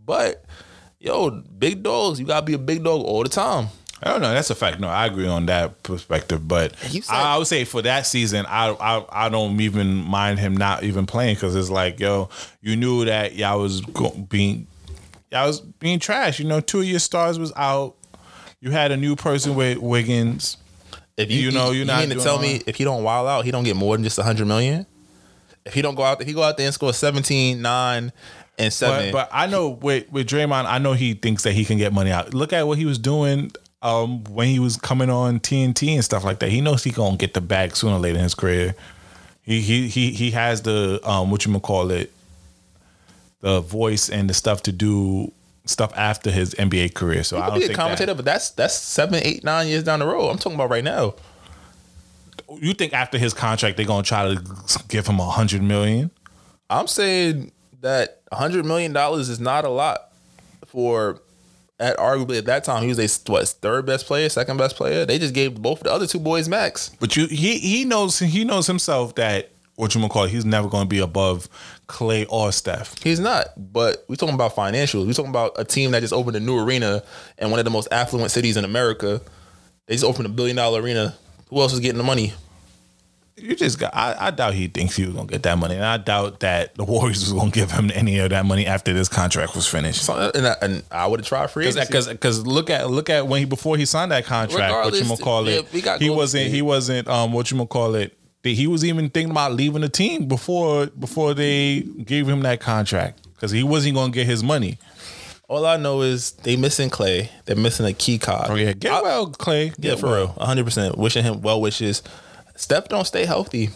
But 0.06 0.44
yo, 1.00 1.30
big 1.30 1.84
dogs, 1.84 2.20
you 2.20 2.26
gotta 2.26 2.46
be 2.46 2.54
a 2.54 2.58
big 2.58 2.84
dog 2.84 3.02
all 3.06 3.24
the 3.24 3.30
time. 3.30 3.68
I 4.02 4.12
don't 4.12 4.22
know. 4.22 4.32
That's 4.32 4.50
a 4.52 4.56
fact. 4.56 4.80
No, 4.80 4.88
I 4.90 5.08
agree 5.08 5.28
on 5.28 5.48
that 5.48 5.82
perspective. 5.84 6.48
But 6.48 6.76
said- 6.78 7.04
I, 7.10 7.34
I 7.34 7.38
would 7.40 7.48
say 7.48 7.64
for 7.66 7.82
that 7.82 8.06
season, 8.06 8.46
I 8.48 8.70
I, 8.70 9.26
I 9.26 9.30
don't 9.30 9.60
even 9.60 9.96
mind 9.96 10.38
him 10.40 10.56
not 10.56 10.84
even 10.84 11.06
playing 11.08 11.34
because 11.36 11.56
it's 11.56 11.70
like, 11.72 12.00
yo, 12.00 12.30
you 12.62 12.76
knew 12.76 13.06
that 13.06 13.34
y'all 13.36 13.60
was 13.60 13.82
being 14.30 14.68
y'all 15.32 15.48
was 15.48 15.62
being 15.62 16.00
trash. 16.00 16.40
You 16.40 16.46
know, 16.46 16.60
two 16.60 16.80
of 16.80 16.86
your 16.86 17.00
stars 17.00 17.40
was 17.40 17.54
out. 17.56 17.96
You 18.60 18.72
had 18.72 18.92
a 18.92 18.98
new 18.98 19.16
person 19.16 19.56
with 19.56 19.78
Wiggins. 19.78 20.58
If 21.16 21.32
You 21.32 21.52
know, 21.52 21.68
you're 21.68 21.82
you 21.82 21.86
not 21.86 22.08
mean 22.08 22.18
to 22.18 22.24
tell 22.24 22.40
me 22.40 22.60
that. 22.60 22.68
if 22.68 22.76
he 22.76 22.84
don't 22.84 23.04
wild 23.04 23.28
out, 23.28 23.46
he 23.46 23.52
don't 23.52 23.64
get 23.64 23.76
more 23.76 23.96
than 23.96 24.04
just 24.04 24.18
a 24.20 24.24
hundred 24.24 24.48
million? 24.48 24.86
If 25.66 25.74
he 25.74 25.82
don't 25.82 25.96
go 25.96 26.04
out, 26.04 26.22
if 26.22 26.28
he 26.28 26.34
go 26.34 26.44
out 26.44 26.58
there 26.58 26.66
and 26.66 26.74
score 26.74 26.94
17, 26.94 27.62
9, 27.62 28.12
and 28.60 28.74
seven, 28.74 29.12
But, 29.12 29.30
but 29.30 29.30
I 29.32 29.48
know 29.48 29.70
with 29.70 30.12
with 30.12 30.28
Draymond, 30.28 30.66
I 30.66 30.78
know 30.78 30.94
he 30.94 31.14
thinks 31.14 31.44
that 31.44 31.54
he 31.54 31.66
can 31.66 31.78
get 31.78 31.94
money 31.94 32.12
out. 32.12 32.34
Look 32.34 32.54
at 32.54 32.66
what 32.68 32.78
he 32.78 32.86
was 32.86 32.98
doing 32.98 33.52
um, 33.82 34.24
when 34.26 34.48
he 34.48 34.60
was 34.60 34.78
coming 34.78 35.10
on 35.10 35.40
TNT 35.40 35.94
and 35.94 36.04
stuff 36.04 36.24
like 36.24 36.40
that. 36.40 36.50
He 36.50 36.62
knows 36.62 36.84
he 36.84 36.92
gonna 36.92 37.18
get 37.18 37.34
the 37.34 37.42
bag 37.42 37.76
sooner 37.76 37.96
or 37.96 38.00
later 38.00 38.18
in 38.18 38.24
his 38.24 38.36
career. 38.36 38.76
He 39.44 39.62
he 39.62 39.88
he 39.88 40.12
he 40.12 40.32
has 40.32 40.64
the 40.64 41.00
um, 41.04 41.32
what 41.32 41.46
you 41.46 41.60
call 41.60 41.92
it, 41.92 42.12
the 43.42 43.62
voice 43.62 44.10
and 44.10 44.30
the 44.30 44.34
stuff 44.34 44.64
to 44.64 44.72
do 44.72 45.32
stuff 45.66 45.92
after 45.96 46.32
his 46.32 46.54
NBA 46.56 46.94
career. 46.94 47.24
So 47.24 47.38
he 47.38 47.42
I 47.42 47.50
don't 47.50 47.60
be 47.60 47.66
a 47.66 47.68
think 47.68 47.80
commentator, 47.80 48.16
but 48.16 48.26
that's 48.26 48.52
that's 48.52 48.76
seven, 48.76 49.22
eight, 49.24 49.44
nine 49.44 49.68
years 49.68 49.84
down 49.84 50.00
the 50.00 50.08
road. 50.08 50.30
I'm 50.30 50.38
talking 50.38 50.56
about 50.56 50.70
right 50.70 50.84
now. 50.84 51.16
you 52.60 52.74
think 52.74 52.94
after 52.94 53.18
his 53.18 53.34
contract 53.34 53.78
they're 53.78 53.86
gonna 53.86 54.04
try 54.04 54.34
to 54.34 54.44
give 54.88 55.08
him 55.08 55.20
a 55.20 55.30
hundred 55.30 55.62
million. 55.62 56.12
I'm 56.70 56.88
saying 56.88 57.52
that 57.82 58.22
a 58.32 58.36
hundred 58.36 58.66
million 58.66 58.94
dollars 58.94 59.30
is 59.30 59.40
not 59.40 59.66
a 59.66 59.70
lot 59.70 60.12
for 60.66 61.22
at 61.80 61.96
arguably 61.98 62.38
at 62.38 62.46
that 62.46 62.64
time 62.64 62.82
he 62.84 62.90
was 62.90 63.00
a 63.00 63.32
what 63.32 63.48
third 63.48 63.86
best 63.86 64.08
player, 64.08 64.30
second 64.30 64.58
best 64.58 64.76
player. 64.76 65.06
They 65.06 65.20
just 65.20 65.34
gave 65.34 65.56
both 65.56 65.82
the 65.82 65.92
other 65.92 66.08
two 66.08 66.20
boys 66.20 66.50
max. 66.50 66.90
But 67.00 67.16
you 67.16 67.28
he 67.28 67.60
he 67.60 67.86
knows 67.86 68.20
he 68.20 68.44
knows 68.44 68.68
himself 68.68 69.16
that 69.16 69.52
what 69.78 69.94
you 69.94 70.02
gonna 70.02 70.12
call 70.12 70.24
it, 70.24 70.32
he's 70.32 70.44
never 70.44 70.68
gonna 70.68 70.88
be 70.88 70.98
above 71.00 71.48
Clay 71.86 72.26
or 72.26 72.52
Steph. 72.52 73.02
He's 73.02 73.20
not, 73.20 73.48
but 73.56 74.04
we 74.10 74.16
talking 74.18 74.36
about 74.36 74.56
financials. 74.56 75.06
We 75.06 75.14
talking 75.14 75.30
about 75.30 75.52
a 75.56 75.64
team 75.64 75.92
that 75.92 76.00
just 76.02 76.14
opened 76.14 76.36
a 76.36 76.40
new 76.40 76.58
arena 76.60 77.04
in 77.38 77.52
one 77.52 77.60
of 77.60 77.64
the 77.64 77.72
most 77.72 77.88
affluent 77.92 78.32
cities 78.32 78.58
in 78.58 78.66
America. 78.66 79.22
They 79.86 79.94
just 79.94 80.04
opened 80.04 80.26
a 80.26 80.30
billion 80.30 80.58
dollar 80.58 80.82
arena. 80.82 81.16
Who 81.50 81.62
else 81.62 81.74
is 81.74 81.80
getting 81.80 82.00
the 82.00 82.04
money? 82.04 82.34
You 83.38 83.56
just 83.56 83.78
got. 83.78 83.96
I, 83.96 84.16
I 84.20 84.32
doubt 84.32 84.56
he 84.56 84.68
thinks 84.68 84.96
he 84.96 85.06
was 85.06 85.14
gonna 85.14 85.28
get 85.28 85.44
that 85.44 85.60
money, 85.60 85.76
and 85.76 85.86
I 85.86 85.98
doubt 85.98 86.40
that 86.40 86.74
the 86.74 86.84
Warriors 86.84 87.20
was 87.20 87.34
gonna 87.34 87.52
give 87.52 87.70
him 87.70 87.92
any 87.94 88.18
of 88.18 88.32
that 88.32 88.48
money 88.48 88.66
after 88.66 88.94
this 88.94 89.08
contract 89.08 89.56
was 89.56 89.68
finished. 89.68 90.02
So, 90.04 90.32
and 90.34 90.48
I, 90.48 90.56
and 90.64 90.84
I 90.92 91.06
would 91.06 91.20
have 91.20 91.28
tried 91.28 91.52
free 91.52 91.68
agency. 91.68 91.86
Because 91.86 92.08
because 92.08 92.48
look 92.48 92.72
at 92.72 92.90
look 92.90 93.12
at 93.12 93.28
when 93.28 93.42
he 93.42 93.46
before 93.46 93.78
he 93.78 93.86
signed 93.86 94.12
that 94.12 94.26
contract, 94.26 94.74
what 94.74 94.86
you 94.96 95.02
Regardless, 95.02 95.08
gonna 95.08 95.22
call 95.24 95.48
it? 95.48 95.84
got 95.84 96.02
he 96.02 96.10
wasn't 96.10 96.48
he 96.48 96.64
wasn't 96.64 97.08
um 97.08 97.32
what 97.32 97.52
you 97.52 97.58
gonna 97.58 97.68
call 97.68 97.94
it? 97.94 98.18
He 98.56 98.68
was 98.68 98.84
even 98.86 99.10
thinking 99.10 99.32
about 99.32 99.54
leaving 99.54 99.82
the 99.82 99.90
team 99.90 100.28
before 100.28 100.88
before 100.88 101.34
they 101.34 101.82
gave 101.82 102.28
him 102.28 102.42
that 102.42 102.60
contract 102.60 103.28
because 103.36 103.52
he 103.52 103.64
wasn't 103.64 103.96
gonna 103.96 104.12
get 104.12 104.26
his 104.28 104.44
money. 104.44 104.78
All 105.50 105.66
I 105.66 105.78
know 105.78 106.02
is 106.02 106.32
they 106.32 106.58
missing 106.58 106.90
Clay. 106.90 107.30
They're 107.46 107.56
missing 107.56 107.86
a 107.86 107.94
key 107.94 108.18
card. 108.20 108.50
Oh 108.50 108.56
yeah, 108.56 108.74
get 108.74 108.92
I- 108.92 109.02
well, 109.02 109.28
Clay. 109.28 109.72
Yeah, 109.78 109.96
for 109.96 110.08
well. 110.08 110.16
real. 110.38 110.46
100%. 110.48 110.98
Wishing 110.98 111.24
him 111.24 111.42
well 111.42 111.62
wishes. 111.62 112.04
Steph 112.56 112.90
don't 112.90 113.06
stay 113.06 113.26
healthy. 113.26 113.70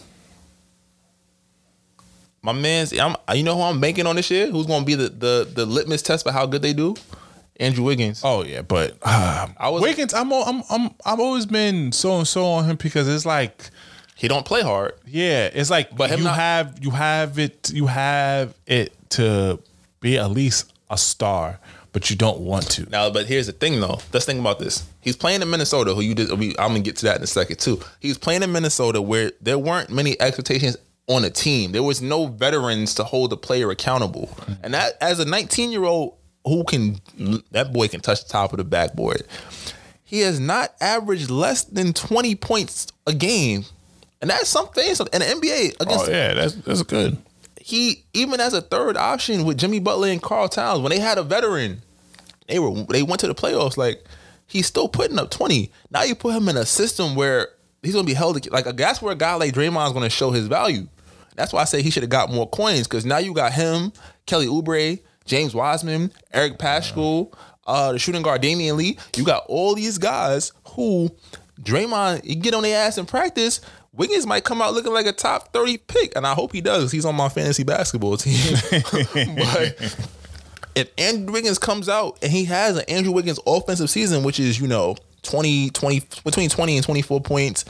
My 2.42 2.52
man's, 2.52 2.92
I'm, 2.98 3.14
you 3.34 3.44
know 3.44 3.54
who 3.54 3.62
I'm 3.62 3.80
banking 3.80 4.06
on 4.06 4.16
this 4.16 4.28
year? 4.30 4.48
Who's 4.50 4.66
going 4.66 4.80
to 4.80 4.86
be 4.86 4.96
the, 4.96 5.08
the 5.08 5.48
the 5.54 5.64
litmus 5.66 6.02
test 6.02 6.24
for 6.24 6.32
how 6.32 6.44
good 6.44 6.60
they 6.60 6.72
do? 6.72 6.94
Andrew 7.60 7.84
Wiggins. 7.84 8.22
Oh 8.24 8.42
yeah, 8.42 8.62
but 8.62 8.98
uh, 9.02 9.46
I 9.58 9.68
was- 9.68 9.82
Wiggins. 9.82 10.12
I'm 10.12 10.32
I'm 10.32 10.62
I'm 10.68 10.90
I've 11.06 11.20
always 11.20 11.46
been 11.46 11.92
so 11.92 12.18
and 12.18 12.26
so 12.26 12.44
on 12.44 12.64
him 12.64 12.76
because 12.76 13.06
it's 13.08 13.24
like 13.24 13.70
He 14.22 14.28
don't 14.28 14.46
play 14.46 14.62
hard. 14.62 14.92
yeah, 15.04 15.50
it's 15.52 15.68
like 15.68 15.96
But 15.96 16.16
you 16.16 16.22
not- 16.24 16.36
have 16.36 16.78
you 16.80 16.90
have 16.90 17.38
it 17.40 17.70
you 17.74 17.86
have 17.88 18.54
it 18.66 18.92
to 19.10 19.58
be 20.00 20.16
at 20.16 20.30
least 20.30 20.72
a 20.88 20.96
star, 20.96 21.58
but 21.92 22.08
you 22.08 22.14
don't 22.14 22.38
want 22.40 22.70
to. 22.70 22.88
Now, 22.88 23.10
but 23.10 23.26
here's 23.26 23.46
the 23.48 23.52
thing, 23.52 23.80
though. 23.80 23.98
Let's 24.12 24.24
think 24.24 24.38
about 24.38 24.60
this. 24.60 24.84
He's 25.00 25.16
playing 25.16 25.42
in 25.42 25.50
Minnesota, 25.50 25.92
who 25.92 26.02
you 26.02 26.14
did. 26.14 26.30
we- 26.38 26.54
I'm 26.56 26.68
gonna 26.68 26.80
get 26.80 26.96
to 26.98 27.06
that 27.06 27.16
in 27.16 27.22
a 27.24 27.26
second 27.26 27.58
too. 27.58 27.80
He's 27.98 28.16
playing 28.16 28.44
in 28.44 28.52
Minnesota, 28.52 29.02
where 29.02 29.32
there 29.40 29.58
weren't 29.58 29.90
many 29.90 30.20
expectations 30.20 30.76
on 31.08 31.24
a 31.24 31.30
team. 31.30 31.72
There 31.72 31.82
was 31.82 32.00
no 32.00 32.26
veterans 32.28 32.94
to 32.94 33.04
hold 33.04 33.30
the 33.30 33.36
player 33.36 33.70
accountable, 33.72 34.28
mm-hmm. 34.36 34.52
and 34.62 34.72
that 34.72 34.92
as 35.00 35.18
a 35.18 35.24
19 35.24 35.72
year 35.72 35.82
old 35.84 36.14
who 36.44 36.62
can 36.62 37.00
that 37.50 37.72
boy 37.72 37.88
can 37.88 38.00
touch 38.00 38.22
the 38.24 38.28
top 38.32 38.52
of 38.52 38.58
the 38.58 38.64
backboard. 38.64 39.24
He 40.04 40.20
has 40.20 40.38
not 40.38 40.74
averaged 40.80 41.28
less 41.28 41.64
than 41.64 41.92
20 41.92 42.34
points 42.36 42.86
a 43.06 43.14
game, 43.14 43.64
and 44.22 44.30
that's 44.30 44.48
something. 44.48 44.82
And 44.88 44.96
the 45.22 45.26
NBA 45.26 45.80
against 45.80 46.08
Oh 46.08 46.10
yeah, 46.10 46.32
that's 46.32 46.54
that's 46.54 46.82
good. 46.82 47.18
he 47.60 48.04
even 48.14 48.40
as 48.40 48.54
a 48.54 48.62
third 48.62 48.96
option 48.96 49.44
with 49.44 49.58
Jimmy 49.58 49.80
Butler 49.80 50.08
and 50.08 50.22
Karl 50.22 50.48
Towns, 50.48 50.80
when 50.80 50.90
they 50.90 50.98
had 51.00 51.18
a 51.18 51.22
veteran, 51.22 51.82
they 52.48 52.58
were 52.58 52.84
they 52.84 53.02
went 53.02 53.20
to 53.20 53.26
the 53.26 53.34
playoffs. 53.34 53.76
Like 53.76 54.02
he's 54.46 54.66
still 54.66 54.88
putting 54.88 55.18
up 55.18 55.30
twenty. 55.30 55.70
Now 55.90 56.04
you 56.04 56.14
put 56.14 56.34
him 56.34 56.48
in 56.48 56.56
a 56.56 56.64
system 56.64 57.14
where 57.16 57.48
he's 57.82 57.92
gonna 57.94 58.06
be 58.06 58.14
held 58.14 58.50
like 58.50 58.64
that's 58.76 59.02
where 59.02 59.12
a 59.12 59.16
guy 59.16 59.34
like 59.34 59.52
Draymond's 59.54 59.92
gonna 59.92 60.08
show 60.08 60.30
his 60.30 60.46
value. 60.46 60.86
That's 61.34 61.52
why 61.52 61.62
I 61.62 61.64
say 61.64 61.82
he 61.82 61.90
should 61.90 62.02
have 62.02 62.10
got 62.10 62.30
more 62.30 62.48
coins 62.48 62.86
because 62.86 63.04
now 63.06 63.18
you 63.18 63.32
got 63.34 63.52
him, 63.52 63.92
Kelly 64.26 64.46
Oubre, 64.46 65.00
James 65.24 65.54
Wiseman, 65.54 66.12
Eric 66.32 66.58
Paschall, 66.58 67.32
uh, 67.66 67.92
the 67.92 67.98
shooting 67.98 68.22
guard 68.22 68.42
Damion 68.42 68.76
Lee. 68.76 68.98
You 69.16 69.24
got 69.24 69.44
all 69.48 69.74
these 69.74 69.96
guys 69.98 70.52
who 70.68 71.10
Draymond 71.60 72.24
you 72.24 72.34
get 72.34 72.54
on 72.54 72.62
their 72.62 72.86
ass 72.86 72.98
in 72.98 73.06
practice. 73.06 73.60
Wiggins 73.94 74.26
might 74.26 74.44
come 74.44 74.62
out 74.62 74.72
looking 74.72 74.92
like 74.92 75.06
a 75.06 75.12
top 75.12 75.52
30 75.52 75.76
pick, 75.78 76.16
and 76.16 76.26
I 76.26 76.32
hope 76.34 76.52
he 76.52 76.60
does. 76.62 76.90
He's 76.92 77.04
on 77.04 77.14
my 77.14 77.28
fantasy 77.28 77.62
basketball 77.62 78.16
team. 78.16 78.54
but 78.70 79.96
if 80.74 80.90
Andrew 80.96 81.32
Wiggins 81.32 81.58
comes 81.58 81.88
out 81.88 82.18
and 82.22 82.32
he 82.32 82.44
has 82.46 82.76
an 82.78 82.84
Andrew 82.88 83.12
Wiggins 83.12 83.38
offensive 83.46 83.90
season, 83.90 84.22
which 84.22 84.40
is, 84.40 84.58
you 84.58 84.66
know, 84.66 84.96
20, 85.24 85.70
20, 85.70 86.00
between 86.24 86.48
20 86.48 86.76
and 86.76 86.84
24 86.84 87.20
points, 87.20 87.64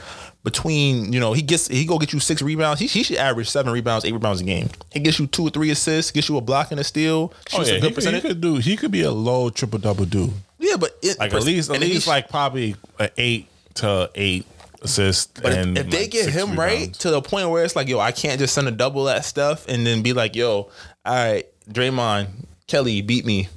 between, 0.45 1.11
you 1.13 1.19
know, 1.19 1.33
he 1.33 1.41
gets, 1.41 1.67
he 1.67 1.85
go 1.85 1.99
get 1.99 2.13
you 2.13 2.19
six 2.19 2.41
rebounds. 2.41 2.79
He, 2.79 2.87
he 2.87 3.03
should 3.03 3.17
average 3.17 3.49
seven 3.49 3.73
rebounds, 3.73 4.05
eight 4.05 4.13
rebounds 4.13 4.39
a 4.41 4.43
game. 4.45 4.69
He 4.93 4.99
gets 5.01 5.19
you 5.19 5.27
two 5.27 5.47
or 5.47 5.49
three 5.49 5.69
assists, 5.71 6.11
gets 6.11 6.29
you 6.29 6.37
a 6.37 6.41
block 6.41 6.71
and 6.71 6.79
a 6.79 6.83
steal, 6.85 7.33
Oh 7.53 7.61
yeah, 7.63 7.63
a 7.63 7.65
he 7.65 7.71
good 7.73 7.81
could, 7.81 7.89
he 7.89 7.93
percentage. 7.95 8.21
could 8.23 8.41
do. 8.41 8.55
He 8.55 8.77
could 8.77 8.91
be 8.91 9.01
a 9.01 9.11
low 9.11 9.49
triple 9.49 9.79
double 9.79 10.05
dude. 10.05 10.31
yeah, 10.59 10.77
but 10.77 10.97
it, 11.01 11.19
Like 11.19 11.33
at 11.33 11.43
least 11.43 11.69
at 11.69 11.79
least 11.81 12.07
like 12.07 12.29
probably 12.29 12.75
an 12.99 13.09
eight 13.17 13.47
to 13.75 14.09
eight 14.15 14.45
assist. 14.83 15.41
But 15.41 15.53
if- 15.53 15.57
and 15.57 15.77
if, 15.77 15.89
they 15.89 16.01
like, 16.01 16.11
get 16.11 16.29
him 16.29 16.55
right 16.57 16.93
to 16.95 17.11
the 17.11 17.21
point 17.21 17.49
where 17.49 17.63
it's 17.63 17.75
like, 17.75 17.87
yo, 17.87 17.99
I 17.99 18.11
can't 18.11 18.39
just 18.39 18.53
send 18.53 18.67
a 18.67 18.71
double 18.71 19.05
that 19.05 19.25
stuff 19.25 19.67
and 19.67 19.85
then 19.85 20.01
be 20.01 20.13
like, 20.13 20.35
yo, 20.35 20.53
all 20.53 20.71
right, 21.05 21.45
Draymond, 21.69 22.27
Kelly 22.67 23.01
beat 23.01 23.25
me. 23.25 23.47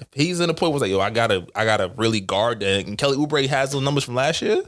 If 0.00 0.08
he's 0.12 0.40
in 0.40 0.48
the 0.48 0.54
point 0.54 0.72
where 0.72 0.76
it's 0.78 0.82
like, 0.82 0.90
yo, 0.90 1.00
I 1.00 1.10
gotta, 1.10 1.46
I 1.54 1.64
gotta 1.64 1.92
really 1.96 2.20
guard 2.20 2.60
that. 2.60 2.86
And 2.86 2.98
Kelly 2.98 3.16
Oubre 3.16 3.46
has 3.46 3.72
those 3.72 3.82
numbers 3.82 4.04
from 4.04 4.14
last 4.14 4.42
year. 4.42 4.62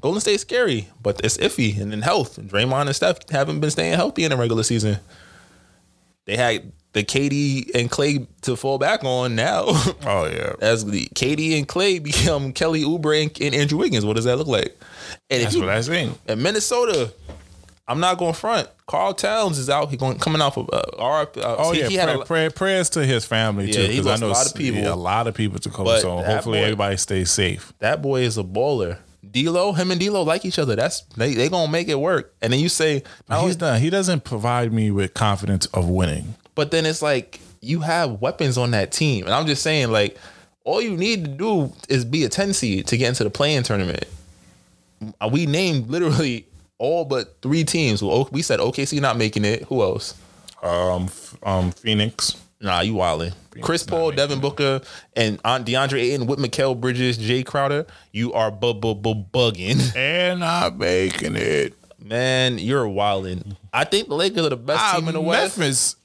Golden 0.00 0.20
State's 0.20 0.42
scary, 0.42 0.88
but 1.00 1.20
it's 1.24 1.36
iffy. 1.36 1.80
And 1.80 1.92
in 1.94 2.02
health, 2.02 2.36
And 2.36 2.50
Draymond 2.50 2.86
and 2.86 2.96
Steph 2.96 3.28
haven't 3.30 3.60
been 3.60 3.70
staying 3.70 3.94
healthy 3.94 4.24
in 4.24 4.30
the 4.30 4.36
regular 4.36 4.64
season. 4.64 4.98
They 6.24 6.36
had 6.36 6.72
the 6.92 7.02
KD 7.04 7.74
and 7.74 7.90
Clay 7.90 8.26
to 8.42 8.54
fall 8.56 8.78
back 8.78 9.02
on 9.04 9.34
now. 9.34 9.64
Oh 10.04 10.26
yeah, 10.26 10.52
As 10.60 10.84
the 10.84 11.06
KD 11.14 11.56
and 11.58 11.66
Clay 11.66 11.98
become 11.98 12.52
Kelly 12.52 12.82
Oubre 12.82 13.22
and, 13.22 13.40
and 13.40 13.54
Andrew 13.54 13.78
Wiggins, 13.78 14.04
what 14.04 14.16
does 14.16 14.24
that 14.26 14.36
look 14.36 14.46
like? 14.48 14.76
And 15.30 15.42
that's 15.42 15.54
you, 15.54 15.60
what 15.60 15.70
I 15.70 15.80
think. 15.82 16.18
in 16.28 16.42
Minnesota, 16.42 17.12
I'm 17.88 18.00
not 18.00 18.18
going 18.18 18.34
front. 18.34 18.68
Karl 18.86 19.14
Towns 19.14 19.58
is 19.58 19.70
out. 19.70 19.90
He 19.90 19.96
going 19.96 20.18
coming 20.18 20.40
off 20.42 20.56
of 20.58 20.68
uh. 20.72 20.82
Uh, 20.98 21.26
Oh 21.58 21.72
he, 21.72 21.80
yeah, 21.80 21.88
he 21.88 21.94
had 21.94 22.08
a, 22.10 22.24
pray- 22.24 22.48
prayers 22.50 22.90
to 22.90 23.04
his 23.04 23.24
family 23.24 23.66
Yeah, 23.66 23.86
too, 23.86 23.88
because 23.88 24.06
I 24.06 24.10
lost 24.10 24.22
a 24.22 24.26
lot 24.28 24.46
of 24.46 24.54
people. 24.54 24.80
yeah, 24.82 24.92
a 24.92 24.94
lot 24.94 25.26
of 25.26 25.34
people 25.34 25.58
to. 25.60 25.68
But 25.70 26.00
So 26.00 26.18
hopefully 26.18 26.58
boy- 26.58 26.64
everybody 26.64 26.96
stays 26.98 27.30
safe. 27.30 27.72
that 27.78 28.02
boy 28.02 28.20
is 28.22 28.36
a 28.36 28.42
bowler. 28.42 28.98
D'Lo, 29.28 29.72
him 29.72 29.90
and 29.90 30.00
D'Lo 30.00 30.22
like 30.24 30.44
each 30.44 30.58
other. 30.58 30.76
That's 30.76 31.00
they 31.16 31.32
they 31.34 31.48
gonna 31.48 31.70
make 31.72 31.88
it 31.88 31.98
work. 31.98 32.34
And 32.42 32.52
then 32.52 32.60
you 32.60 32.68
say, 32.68 33.02
he's 33.40 33.56
done. 33.56 33.80
He 33.80 33.88
doesn't 33.88 34.24
provide 34.24 34.72
me 34.72 34.90
with 34.90 35.14
confidence 35.14 35.64
of 35.66 35.88
winning. 35.88 36.34
But 36.54 36.70
then 36.70 36.86
it's 36.86 37.02
like 37.02 37.40
you 37.60 37.80
have 37.80 38.20
weapons 38.20 38.58
on 38.58 38.72
that 38.72 38.92
team, 38.92 39.24
and 39.24 39.34
I'm 39.34 39.46
just 39.46 39.62
saying 39.62 39.90
like 39.90 40.16
all 40.64 40.80
you 40.80 40.96
need 40.96 41.24
to 41.24 41.30
do 41.30 41.72
is 41.88 42.04
be 42.04 42.24
a 42.24 42.28
10 42.28 42.52
seed 42.52 42.86
to 42.88 42.96
get 42.96 43.08
into 43.08 43.24
the 43.24 43.30
playing 43.30 43.62
tournament. 43.64 44.04
Uh, 45.20 45.28
We 45.32 45.46
named 45.46 45.88
literally 45.90 46.46
all 46.78 47.04
but 47.04 47.36
three 47.42 47.64
teams. 47.64 48.02
We 48.02 48.42
said 48.42 48.60
OKC 48.60 49.00
not 49.00 49.16
making 49.16 49.44
it. 49.44 49.62
Who 49.64 49.82
else? 49.82 50.14
Um, 50.62 51.08
um, 51.42 51.72
Phoenix. 51.72 52.36
Nah, 52.60 52.80
you 52.82 52.94
wildin'. 52.94 53.32
Chris 53.60 53.82
Paul, 53.82 54.12
Devin 54.12 54.38
Booker, 54.40 54.80
and 55.16 55.40
Aunt 55.44 55.66
DeAndre 55.66 55.98
Ayton 56.00 56.26
with 56.26 56.38
Mikal 56.38 56.80
Bridges, 56.80 57.18
Jae 57.18 57.44
Crowder. 57.44 57.86
You 58.12 58.32
are 58.32 58.52
bu- 58.52 58.74
bu- 58.74 58.94
bu- 58.94 59.24
bugging, 59.32 59.80
and 59.96 60.38
not 60.40 60.78
making 60.78 61.34
it. 61.34 61.74
man. 61.98 62.58
You're 62.58 62.84
wildin'. 62.86 63.56
I 63.72 63.82
think 63.84 64.08
the 64.08 64.14
Lakers 64.14 64.46
are 64.46 64.50
the 64.50 64.56
best 64.56 64.94
team 64.94 65.08
in 65.08 65.14
the 65.14 65.20
Ah, 65.20 65.24
West. 65.24 65.58
Memphis. 65.58 65.96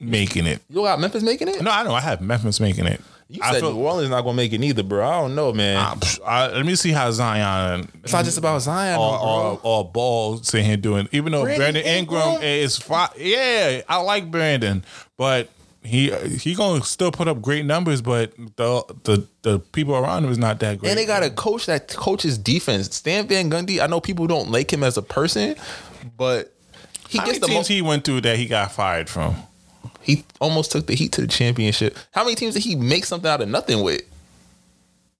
Making 0.00 0.46
it. 0.46 0.60
You 0.68 0.82
got 0.82 1.00
Memphis 1.00 1.22
making 1.22 1.48
it? 1.48 1.62
No, 1.62 1.70
I 1.70 1.82
know 1.82 1.92
I 1.94 2.00
have 2.00 2.20
Memphis 2.20 2.60
making 2.60 2.86
it. 2.86 3.00
You 3.30 3.40
I 3.42 3.52
said 3.52 3.60
feel- 3.60 3.74
New 3.74 3.80
Orleans 3.80 4.08
not 4.10 4.22
gonna 4.22 4.36
make 4.36 4.52
it 4.54 4.58
neither, 4.58 4.82
bro. 4.82 5.06
I 5.06 5.20
don't 5.20 5.34
know, 5.34 5.52
man. 5.52 5.76
Ah, 5.78 5.96
I- 6.26 6.44
I- 6.44 6.52
let 6.56 6.64
me 6.64 6.74
see 6.76 6.92
how 6.92 7.10
Zion 7.10 7.86
it's 8.02 8.12
not 8.12 8.24
just 8.24 8.38
about 8.38 8.62
Zion, 8.62 8.98
or, 8.98 9.18
or, 9.18 9.60
or 9.62 9.84
Ball 9.84 10.38
sitting 10.42 10.64
here 10.64 10.78
doing. 10.78 11.08
Even 11.12 11.32
though 11.32 11.42
Brandon 11.42 11.72
Brandon, 11.74 11.84
Ingram, 11.84 12.22
Ingram? 12.22 12.42
is 12.42 12.78
fine, 12.78 13.10
yeah, 13.18 13.82
I 13.86 13.98
like 13.98 14.30
Brandon, 14.30 14.82
but 15.18 15.50
he 15.84 16.10
he 16.38 16.54
gonna 16.54 16.82
still 16.84 17.12
put 17.12 17.28
up 17.28 17.42
great 17.42 17.66
numbers, 17.66 18.00
but 18.00 18.32
the 18.56 18.82
the 19.04 19.26
the 19.42 19.58
people 19.58 19.94
around 19.94 20.24
him 20.24 20.30
is 20.30 20.38
not 20.38 20.58
that 20.60 20.78
great. 20.78 20.88
And 20.88 20.98
they 20.98 21.04
got 21.04 21.22
a 21.22 21.28
coach 21.28 21.66
that 21.66 21.88
coaches 21.88 22.38
defense. 22.38 22.94
Stan 22.96 23.28
Van 23.28 23.50
Gundy. 23.50 23.78
I 23.82 23.88
know 23.88 24.00
people 24.00 24.26
don't 24.26 24.50
like 24.50 24.72
him 24.72 24.82
as 24.82 24.96
a 24.96 25.02
person, 25.02 25.54
but 26.16 26.54
he 27.10 27.18
how 27.18 27.26
gets 27.26 27.40
the 27.40 27.46
teams 27.46 27.58
most. 27.58 27.68
he 27.68 27.82
went 27.82 28.04
through 28.04 28.22
that 28.22 28.38
he 28.38 28.46
got 28.46 28.72
fired 28.72 29.08
from? 29.10 29.36
He 30.00 30.24
almost 30.40 30.72
took 30.72 30.86
the 30.86 30.94
Heat 30.94 31.12
to 31.12 31.20
the 31.20 31.26
championship. 31.26 31.96
How 32.12 32.24
many 32.24 32.34
teams 32.34 32.54
did 32.54 32.62
he 32.64 32.76
make 32.76 33.04
something 33.04 33.30
out 33.30 33.40
of 33.40 33.48
nothing 33.48 33.82
with? 33.82 34.02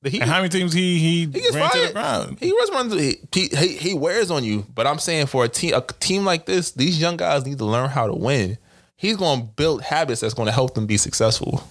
The 0.03 0.11
Heat. 0.11 0.23
And 0.23 0.31
how 0.31 0.39
many 0.39 0.49
teams 0.49 0.73
he 0.73 0.99
he, 0.99 1.21
He 1.21 1.27
gets 1.27 1.55
ran 1.55 1.71
to 1.71 1.87
the 1.87 1.93
ground? 1.93 2.39
He 2.41 2.53
runs 2.53 2.71
runs. 2.71 2.95
He, 2.95 3.49
he 3.49 3.77
he 3.77 3.95
wears 3.95 4.31
on 4.31 4.45
you. 4.45 4.65
But 4.75 4.87
I'm 4.87 4.99
saying 4.99 5.27
for 5.27 5.45
a 5.45 5.49
team 5.49 5.75
a 5.75 5.81
team 5.81 6.25
like 6.25 6.47
this, 6.47 6.71
these 6.71 7.01
young 7.01 7.17
guys 7.17 7.45
need 7.45 7.59
to 7.59 7.65
learn 7.65 7.91
how 7.91 8.07
to 8.07 8.15
win. 8.15 8.59
He's 8.97 9.17
going 9.17 9.41
to 9.41 9.47
build 9.47 9.83
habits 9.83 10.21
that's 10.23 10.35
going 10.35 10.47
to 10.47 10.53
help 10.53 10.75
them 10.75 10.87
be 10.87 10.97
successful. 10.97 11.63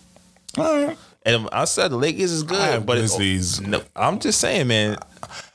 All 0.58 0.86
right. 0.86 0.98
And 1.28 1.50
I 1.52 1.66
said 1.66 1.92
the 1.92 1.98
Lakers 1.98 2.32
is 2.32 2.44
good, 2.44 2.58
I 2.60 2.80
but 2.80 2.98
it's, 2.98 3.60
no, 3.60 3.84
I'm 3.96 4.20
just 4.20 4.40
saying, 4.40 4.68
man. 4.68 4.98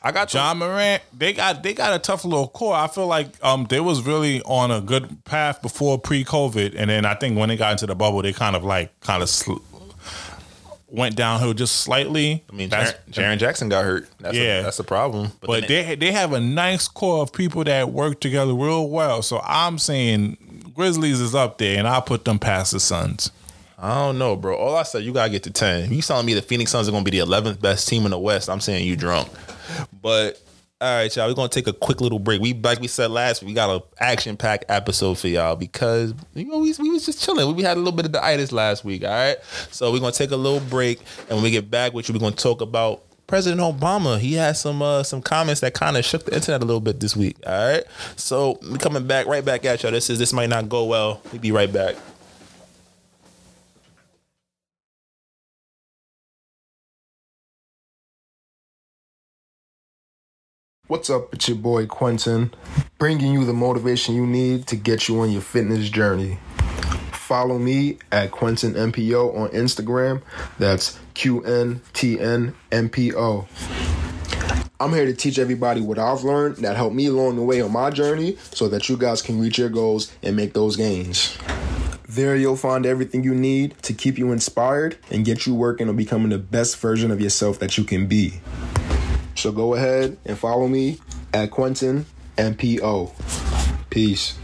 I 0.02 0.12
got 0.12 0.32
Ja 0.34 0.52
Morant, 0.52 1.02
they 1.16 1.32
got 1.32 1.62
they 1.62 1.72
got 1.72 1.94
a 1.94 1.98
tough 1.98 2.24
little 2.24 2.48
core. 2.48 2.74
I 2.74 2.88
feel 2.88 3.06
like 3.06 3.28
um 3.42 3.66
they 3.70 3.80
was 3.80 4.02
really 4.02 4.42
on 4.42 4.70
a 4.70 4.80
good 4.80 5.24
path 5.24 5.62
before 5.62 5.98
pre-COVID, 5.98 6.74
and 6.76 6.90
then 6.90 7.06
I 7.06 7.14
think 7.14 7.38
when 7.38 7.48
they 7.48 7.56
got 7.56 7.72
into 7.72 7.86
the 7.86 7.94
bubble, 7.94 8.20
they 8.20 8.32
kind 8.32 8.54
of 8.54 8.64
like 8.64 8.98
kind 9.00 9.22
of 9.22 9.28
sl- 9.30 9.62
went 10.88 11.16
downhill 11.16 11.54
just 11.54 11.76
slightly. 11.76 12.44
I 12.50 12.54
mean, 12.54 12.68
Jaren, 12.68 12.94
Jaren 13.10 13.38
Jackson 13.38 13.68
got 13.70 13.84
hurt. 13.84 14.08
That's 14.20 14.36
Yeah. 14.36 14.60
a, 14.60 14.62
that's 14.64 14.78
a 14.78 14.84
problem. 14.84 15.32
but 15.40 15.66
then- 15.66 15.86
they 15.86 15.94
they 15.94 16.12
have 16.12 16.32
a 16.34 16.40
nice 16.40 16.86
core 16.88 17.22
of 17.22 17.32
people 17.32 17.64
that 17.64 17.90
work 17.90 18.20
together 18.20 18.52
real 18.52 18.88
well. 18.90 19.22
So 19.22 19.40
I'm 19.44 19.78
saying 19.78 20.72
Grizzlies 20.74 21.20
is 21.20 21.34
up 21.34 21.56
there, 21.58 21.78
and 21.78 21.88
I 21.88 22.00
put 22.00 22.24
them 22.26 22.38
past 22.38 22.72
the 22.72 22.80
Suns. 22.80 23.30
I 23.82 23.96
don't 23.96 24.16
know, 24.16 24.36
bro. 24.36 24.56
All 24.56 24.76
I 24.76 24.84
said, 24.84 25.02
you 25.02 25.12
gotta 25.12 25.28
get 25.30 25.42
to 25.42 25.50
ten. 25.50 25.92
You 25.92 26.02
telling 26.02 26.24
me 26.24 26.34
the 26.34 26.42
Phoenix 26.42 26.70
Suns 26.70 26.88
are 26.88 26.92
gonna 26.92 27.02
be 27.02 27.10
the 27.10 27.18
eleventh 27.18 27.60
best 27.60 27.88
team 27.88 28.04
in 28.04 28.12
the 28.12 28.18
West? 28.18 28.48
I'm 28.48 28.60
saying 28.60 28.86
you 28.86 28.94
drunk. 28.96 29.28
But 30.00 30.40
all 30.80 30.96
right, 30.96 31.14
y'all, 31.16 31.26
we're 31.26 31.34
gonna 31.34 31.48
take 31.48 31.66
a 31.66 31.72
quick 31.72 32.00
little 32.00 32.20
break. 32.20 32.40
We 32.40 32.54
like 32.54 32.80
we 32.80 32.86
said 32.86 33.10
last, 33.10 33.42
we 33.42 33.52
got 33.52 33.70
a 33.70 33.82
action 34.00 34.36
packed 34.36 34.66
episode 34.68 35.18
for 35.18 35.26
y'all 35.26 35.56
because 35.56 36.14
you 36.32 36.44
know 36.44 36.60
we, 36.60 36.72
we 36.78 36.90
was 36.90 37.04
just 37.04 37.24
chilling. 37.24 37.56
We 37.56 37.64
had 37.64 37.76
a 37.76 37.80
little 37.80 37.92
bit 37.92 38.06
of 38.06 38.12
the 38.12 38.24
itis 38.24 38.52
last 38.52 38.84
week. 38.84 39.02
All 39.02 39.10
right, 39.10 39.36
so 39.72 39.90
we're 39.90 39.98
gonna 39.98 40.12
take 40.12 40.30
a 40.30 40.36
little 40.36 40.60
break, 40.60 41.00
and 41.28 41.30
when 41.30 41.42
we 41.42 41.50
get 41.50 41.68
back 41.68 41.92
with 41.92 42.08
you, 42.08 42.12
we're 42.14 42.20
gonna 42.20 42.36
talk 42.36 42.60
about. 42.60 43.02
President 43.28 43.62
Obama, 43.62 44.18
he 44.18 44.34
had 44.34 44.58
some 44.58 44.82
uh, 44.82 45.02
some 45.02 45.22
comments 45.22 45.62
that 45.62 45.72
kind 45.72 45.96
of 45.96 46.04
shook 46.04 46.26
the 46.26 46.34
internet 46.34 46.60
a 46.60 46.66
little 46.66 46.82
bit 46.82 47.00
this 47.00 47.16
week. 47.16 47.36
All 47.46 47.72
right, 47.72 47.84
so 48.14 48.58
we 48.70 48.76
coming 48.76 49.06
back 49.06 49.26
right 49.26 49.44
back 49.44 49.64
at 49.64 49.82
y'all. 49.82 49.90
This 49.90 50.10
is 50.10 50.18
this 50.18 50.32
might 50.34 50.50
not 50.50 50.68
go 50.68 50.84
well. 50.84 51.22
We 51.32 51.38
be 51.38 51.50
right 51.50 51.72
back. 51.72 51.96
What's 60.92 61.08
up? 61.08 61.32
It's 61.32 61.48
your 61.48 61.56
boy 61.56 61.86
Quentin, 61.86 62.52
bringing 62.98 63.32
you 63.32 63.46
the 63.46 63.54
motivation 63.54 64.14
you 64.14 64.26
need 64.26 64.66
to 64.66 64.76
get 64.76 65.08
you 65.08 65.20
on 65.20 65.30
your 65.30 65.40
fitness 65.40 65.88
journey. 65.88 66.38
Follow 67.12 67.58
me 67.58 67.96
at 68.12 68.30
Quentin 68.30 68.74
MPO 68.74 69.34
on 69.34 69.48
Instagram. 69.52 70.20
That's 70.58 70.98
Q 71.14 71.42
N 71.44 71.80
T 71.94 72.20
N 72.20 72.54
M 72.70 72.90
P 72.90 73.14
O. 73.14 73.48
I'm 74.78 74.92
here 74.92 75.06
to 75.06 75.14
teach 75.14 75.38
everybody 75.38 75.80
what 75.80 75.98
I've 75.98 76.24
learned 76.24 76.56
that 76.56 76.76
helped 76.76 76.94
me 76.94 77.06
along 77.06 77.36
the 77.36 77.42
way 77.42 77.62
on 77.62 77.72
my 77.72 77.88
journey 77.88 78.36
so 78.50 78.68
that 78.68 78.90
you 78.90 78.98
guys 78.98 79.22
can 79.22 79.40
reach 79.40 79.56
your 79.56 79.70
goals 79.70 80.12
and 80.22 80.36
make 80.36 80.52
those 80.52 80.76
gains. 80.76 81.38
There, 82.06 82.36
you'll 82.36 82.56
find 82.58 82.84
everything 82.84 83.24
you 83.24 83.34
need 83.34 83.82
to 83.84 83.94
keep 83.94 84.18
you 84.18 84.30
inspired 84.30 84.98
and 85.10 85.24
get 85.24 85.46
you 85.46 85.54
working 85.54 85.88
on 85.88 85.96
becoming 85.96 86.28
the 86.28 86.38
best 86.38 86.76
version 86.76 87.10
of 87.10 87.18
yourself 87.18 87.58
that 87.60 87.78
you 87.78 87.84
can 87.84 88.06
be. 88.06 88.42
So 89.34 89.52
go 89.52 89.74
ahead 89.74 90.16
and 90.24 90.38
follow 90.38 90.68
me 90.68 90.98
at 91.32 91.50
Quentin 91.50 92.06
MPO. 92.36 93.10
Peace. 93.90 94.38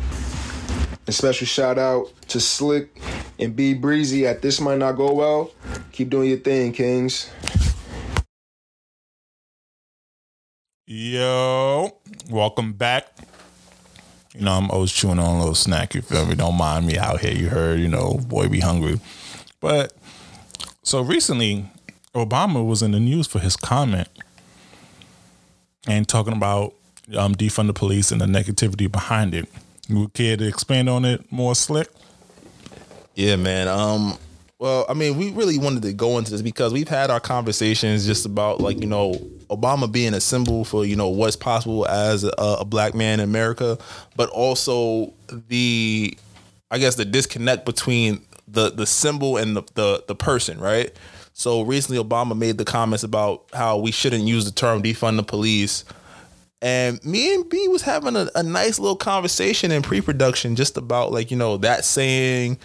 A 1.07 1.13
special 1.13 1.47
shout 1.47 1.79
out 1.79 2.09
to 2.29 2.41
Slick 2.41 3.01
and 3.39 3.55
B 3.55 3.75
Brezzy 3.75 4.25
at 4.25 4.43
This 4.43 4.61
Might 4.61 4.79
Not 4.79 4.93
Go 4.93 5.13
Well. 5.13 5.51
Keep 5.93 6.11
doing 6.11 6.29
your 6.29 6.39
thing, 6.39 6.73
Kings. 6.73 7.31
Yo, 10.87 11.99
welcome 12.31 12.73
back. 12.73 13.09
You 14.35 14.45
know, 14.45 14.53
I'm 14.53 14.71
always 14.71 14.93
chewing 14.93 15.19
on 15.19 15.37
a 15.37 15.39
little 15.39 15.55
snack. 15.55 15.95
You 15.95 16.03
feel 16.03 16.27
me? 16.27 16.35
Don't 16.35 16.57
mind 16.57 16.87
me 16.87 16.97
out 16.97 17.21
here. 17.21 17.33
You 17.33 17.49
heard, 17.49 17.81
you 17.81 17.89
know, 17.89 18.21
boy 18.27 18.49
be 18.49 18.61
hungry. 18.61 19.01
But 19.61 19.93
so 20.83 21.03
recently, 21.03 21.71
Obama 22.15 22.67
was 22.67 22.83
in 22.83 22.93
the 22.93 23.01
news 23.01 23.27
for 23.27 23.39
his 23.39 23.57
comment 23.57 24.09
and 25.89 26.07
talking 26.07 26.35
about 26.35 26.75
um, 27.17 27.35
defund 27.35 27.67
the 27.67 27.73
police 27.73 28.13
and 28.13 28.21
the 28.21 28.27
negativity 28.27 28.91
behind 28.91 29.35
it. 29.35 29.49
You 29.89 30.09
care 30.09 30.37
to 30.37 30.47
expand 30.47 30.89
on 30.89 31.05
it 31.05 31.33
more, 31.33 31.55
Slick? 31.55 31.89
Yeah, 33.15 33.37
man. 33.37 33.67
Um, 33.69 34.19
well, 34.59 34.85
I 34.89 34.95
mean, 34.95 35.17
we 35.17 35.31
really 35.31 35.59
wanted 35.59 35.83
to 35.83 35.93
go 35.93 36.19
into 36.19 36.31
this 36.31 36.43
because 36.43 36.73
we've 36.73 36.89
had 36.89 37.11
our 37.11 37.21
conversations 37.21 38.05
just 38.07 38.27
about 38.27 38.61
like 38.61 38.81
you 38.81 38.87
know 38.87 39.15
Obama 39.51 39.91
being 39.91 40.15
a 40.15 40.21
symbol 40.21 40.65
for 40.65 40.85
you 40.85 40.97
know 40.97 41.09
what's 41.09 41.37
possible 41.37 41.87
as 41.87 42.25
a, 42.25 42.33
a 42.37 42.65
black 42.65 42.95
man 42.95 43.21
in 43.21 43.25
America, 43.25 43.79
but 44.17 44.29
also 44.31 45.13
the, 45.49 46.17
I 46.71 46.79
guess 46.79 46.97
the 46.97 47.05
disconnect 47.05 47.65
between 47.65 48.21
the 48.47 48.71
the 48.71 48.87
symbol 48.87 49.37
and 49.37 49.57
the 49.57 49.63
the, 49.75 50.05
the 50.07 50.15
person, 50.15 50.59
right? 50.59 50.93
So 51.39 51.63
recently, 51.63 52.03
Obama 52.03 52.37
made 52.37 52.59
the 52.59 52.65
comments 52.65 53.05
about 53.05 53.45
how 53.53 53.79
we 53.79 53.93
shouldn't 53.93 54.25
use 54.25 54.45
the 54.45 54.51
term 54.51 54.83
defund 54.83 55.19
the 55.19 55.23
police. 55.23 55.85
And 56.61 57.03
me 57.05 57.33
and 57.33 57.49
B 57.49 57.69
was 57.69 57.83
having 57.83 58.17
a, 58.17 58.29
a 58.35 58.43
nice 58.43 58.81
little 58.81 58.97
conversation 58.97 59.71
in 59.71 59.83
pre-production 59.83 60.57
just 60.57 60.77
about 60.77 61.13
like, 61.13 61.31
you 61.31 61.37
know, 61.37 61.57
that 61.59 61.85
saying 61.85 62.59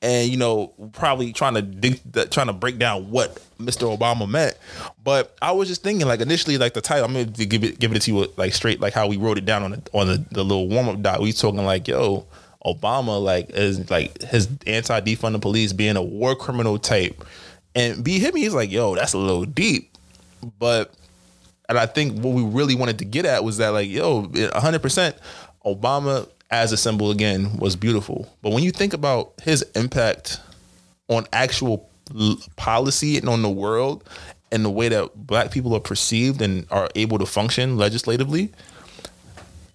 and 0.00 0.30
you 0.30 0.36
know 0.36 0.68
probably 0.92 1.32
trying 1.32 1.54
to 1.54 1.62
dig, 1.62 2.00
trying 2.30 2.46
to 2.46 2.52
break 2.52 2.78
down 2.78 3.10
what 3.10 3.34
Mr. 3.58 3.98
Obama 3.98 4.28
meant. 4.28 4.56
But 5.02 5.36
I 5.42 5.50
was 5.50 5.66
just 5.66 5.82
thinking 5.82 6.06
like 6.06 6.20
initially 6.20 6.56
like 6.56 6.74
the 6.74 6.80
title 6.80 7.04
I'm 7.04 7.12
going 7.12 7.32
to 7.32 7.46
give 7.46 7.64
it 7.64 7.80
give 7.80 7.92
it 7.92 8.02
to 8.02 8.12
you 8.12 8.32
like 8.36 8.54
straight 8.54 8.78
like 8.78 8.92
how 8.92 9.08
we 9.08 9.16
wrote 9.16 9.38
it 9.38 9.44
down 9.44 9.64
on 9.64 9.72
the 9.72 9.82
on 9.92 10.06
the, 10.06 10.24
the 10.30 10.44
little 10.44 10.68
warm 10.68 10.88
up 10.88 11.02
dot. 11.02 11.20
We 11.20 11.32
talking 11.32 11.64
like 11.64 11.88
yo 11.88 12.28
Obama 12.64 13.20
like 13.20 13.50
is 13.50 13.90
like 13.90 14.22
his 14.22 14.48
anti 14.68 15.00
defund 15.00 15.32
the 15.32 15.40
police 15.40 15.72
being 15.72 15.96
a 15.96 16.02
war 16.02 16.36
criminal 16.36 16.78
type. 16.78 17.24
And 17.78 18.02
B 18.02 18.18
hit 18.18 18.34
me 18.34 18.40
he's 18.40 18.54
like 18.54 18.70
yo 18.70 18.94
that's 18.94 19.12
a 19.12 19.18
little 19.18 19.44
deep. 19.44 19.96
But 20.58 20.92
and 21.68 21.78
I 21.78 21.86
think 21.86 22.18
what 22.22 22.34
we 22.34 22.42
really 22.42 22.74
wanted 22.74 22.98
to 22.98 23.04
get 23.04 23.24
at 23.24 23.44
was 23.44 23.58
that 23.58 23.68
like 23.68 23.88
yo 23.88 24.24
100% 24.24 25.18
Obama 25.64 26.28
as 26.50 26.72
a 26.72 26.76
symbol 26.76 27.10
again 27.10 27.56
was 27.58 27.76
beautiful. 27.76 28.26
But 28.42 28.52
when 28.52 28.62
you 28.62 28.70
think 28.70 28.94
about 28.94 29.34
his 29.42 29.62
impact 29.74 30.40
on 31.08 31.26
actual 31.32 31.88
policy 32.56 33.18
and 33.18 33.28
on 33.28 33.42
the 33.42 33.50
world 33.50 34.02
and 34.50 34.64
the 34.64 34.70
way 34.70 34.88
that 34.88 35.14
black 35.14 35.50
people 35.50 35.74
are 35.74 35.80
perceived 35.80 36.40
and 36.40 36.66
are 36.70 36.88
able 36.94 37.18
to 37.18 37.26
function 37.26 37.76
legislatively, 37.76 38.50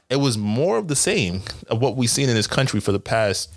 it 0.10 0.16
was 0.18 0.38
more 0.38 0.78
of 0.78 0.88
the 0.88 0.95
same 0.95 1.41
of 1.68 1.80
what 1.80 1.95
we've 1.95 2.10
seen 2.10 2.28
in 2.28 2.36
this 2.36 2.47
country 2.47 2.80
for 2.80 2.91
the 2.91 2.99
past 2.99 3.51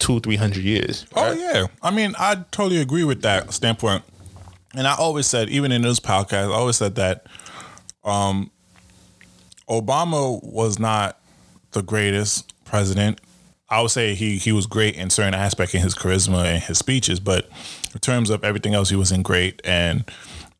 two, 0.00 0.20
three 0.20 0.36
hundred 0.36 0.64
years. 0.64 1.06
Oh 1.14 1.32
yeah, 1.32 1.66
I 1.82 1.90
mean, 1.90 2.14
I 2.18 2.36
totally 2.50 2.80
agree 2.80 3.04
with 3.04 3.22
that 3.22 3.52
standpoint. 3.52 4.02
And 4.74 4.86
I 4.86 4.94
always 4.94 5.26
said, 5.26 5.48
even 5.48 5.72
in 5.72 5.82
this 5.82 5.98
podcast, 6.00 6.50
I 6.50 6.54
always 6.54 6.76
said 6.76 6.94
that 6.94 7.26
um, 8.04 8.50
Obama 9.68 10.42
was 10.44 10.78
not 10.78 11.20
the 11.72 11.82
greatest 11.82 12.52
president. 12.64 13.20
I 13.68 13.80
would 13.80 13.90
say 13.90 14.14
he 14.14 14.38
he 14.38 14.52
was 14.52 14.66
great 14.66 14.96
in 14.96 15.10
certain 15.10 15.34
aspect 15.34 15.74
in 15.74 15.80
his 15.80 15.94
charisma 15.94 16.44
and 16.44 16.62
his 16.62 16.78
speeches, 16.78 17.20
but 17.20 17.48
in 17.94 18.00
terms 18.00 18.30
of 18.30 18.44
everything 18.44 18.74
else, 18.74 18.90
he 18.90 18.96
wasn't 18.96 19.22
great. 19.22 19.60
And 19.64 20.04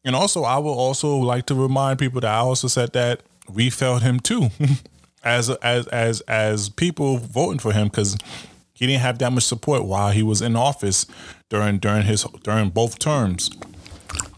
and 0.04 0.14
also, 0.16 0.44
I 0.44 0.58
will 0.58 0.78
also 0.78 1.16
like 1.16 1.46
to 1.46 1.54
remind 1.54 1.98
people 1.98 2.20
that 2.20 2.32
I 2.32 2.38
also 2.38 2.68
said 2.68 2.92
that 2.92 3.22
we 3.48 3.68
felt 3.70 4.02
him 4.02 4.20
too, 4.20 4.50
as 5.24 5.50
as 5.50 5.86
as 5.88 6.20
as 6.22 6.68
people 6.68 7.18
voting 7.18 7.58
for 7.58 7.72
him 7.72 7.88
because 7.88 8.16
he 8.80 8.86
didn't 8.86 9.02
have 9.02 9.18
that 9.18 9.30
much 9.30 9.44
support 9.44 9.84
while 9.84 10.10
he 10.10 10.22
was 10.22 10.40
in 10.40 10.56
office 10.56 11.06
during 11.50 11.78
during 11.78 12.02
his 12.02 12.24
during 12.42 12.70
both 12.70 12.98
terms 12.98 13.50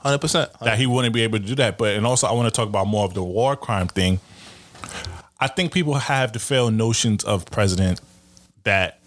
hundred 0.03 0.18
percent. 0.18 0.51
that 0.61 0.78
he 0.78 0.86
wouldn't 0.86 1.14
be 1.14 1.22
able 1.22 1.38
to 1.38 1.45
do 1.47 1.55
that. 1.55 1.78
But 1.78 1.97
and 1.97 2.05
also 2.05 2.26
I 2.26 2.32
want 2.32 2.53
to 2.53 2.57
talk 2.57 2.68
about 2.68 2.88
more 2.88 3.05
of 3.05 3.14
the 3.14 3.22
war 3.22 3.57
crime 3.57 3.86
thing. 3.86 4.18
I 5.40 5.47
think 5.47 5.72
people 5.72 5.95
have 5.95 6.32
the 6.32 6.40
failed 6.40 6.74
notions 6.74 7.24
of 7.24 7.47
president 7.47 8.01
that 8.64 8.99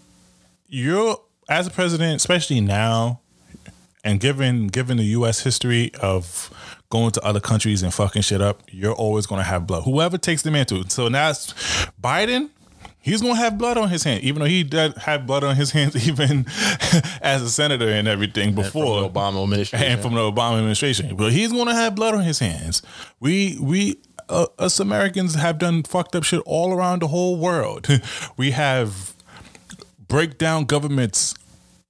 you're 0.68 1.20
as 1.48 1.66
a 1.66 1.70
president, 1.70 2.16
especially 2.16 2.60
now, 2.62 3.20
and 4.04 4.18
given 4.18 4.68
given 4.68 4.96
the 4.96 5.04
U.S. 5.04 5.40
history 5.40 5.92
of 6.00 6.50
going 6.88 7.10
to 7.10 7.22
other 7.22 7.40
countries 7.40 7.82
and 7.82 7.92
fucking 7.92 8.22
shit 8.22 8.40
up, 8.40 8.62
you're 8.70 8.94
always 8.94 9.26
going 9.26 9.40
to 9.40 9.44
have 9.44 9.66
blood. 9.66 9.82
Whoever 9.84 10.16
takes 10.16 10.40
the 10.42 10.50
mantle. 10.50 10.84
So 10.88 11.08
now 11.08 11.30
Biden. 11.30 12.50
He's 13.06 13.22
gonna 13.22 13.36
have 13.36 13.56
blood 13.56 13.78
on 13.78 13.88
his 13.88 14.02
hand, 14.02 14.24
even 14.24 14.40
though 14.40 14.48
he 14.48 14.64
did 14.64 14.96
have 14.98 15.28
blood 15.28 15.44
on 15.44 15.54
his 15.54 15.70
hands, 15.70 15.94
even 16.08 16.44
as 17.22 17.40
a 17.40 17.48
senator 17.48 17.88
and 17.88 18.08
everything 18.08 18.52
before 18.52 19.04
From 19.04 19.12
the 19.12 19.20
Obama 19.20 19.44
administration. 19.44 19.92
and 19.92 20.02
from 20.02 20.14
the 20.14 20.20
Obama 20.20 20.54
administration. 20.58 21.14
But 21.14 21.30
he's 21.30 21.52
going 21.52 21.66
to 21.68 21.74
have 21.74 21.94
blood 21.94 22.14
on 22.14 22.24
his 22.24 22.40
hands. 22.40 22.82
We 23.20 23.58
we 23.60 24.00
uh, 24.28 24.46
us 24.58 24.80
Americans 24.80 25.36
have 25.36 25.58
done 25.58 25.84
fucked 25.84 26.16
up 26.16 26.24
shit 26.24 26.42
all 26.46 26.72
around 26.72 27.00
the 27.02 27.06
whole 27.06 27.38
world. 27.38 27.86
we 28.36 28.50
have 28.50 29.14
break 30.08 30.36
down 30.36 30.64
governments, 30.64 31.32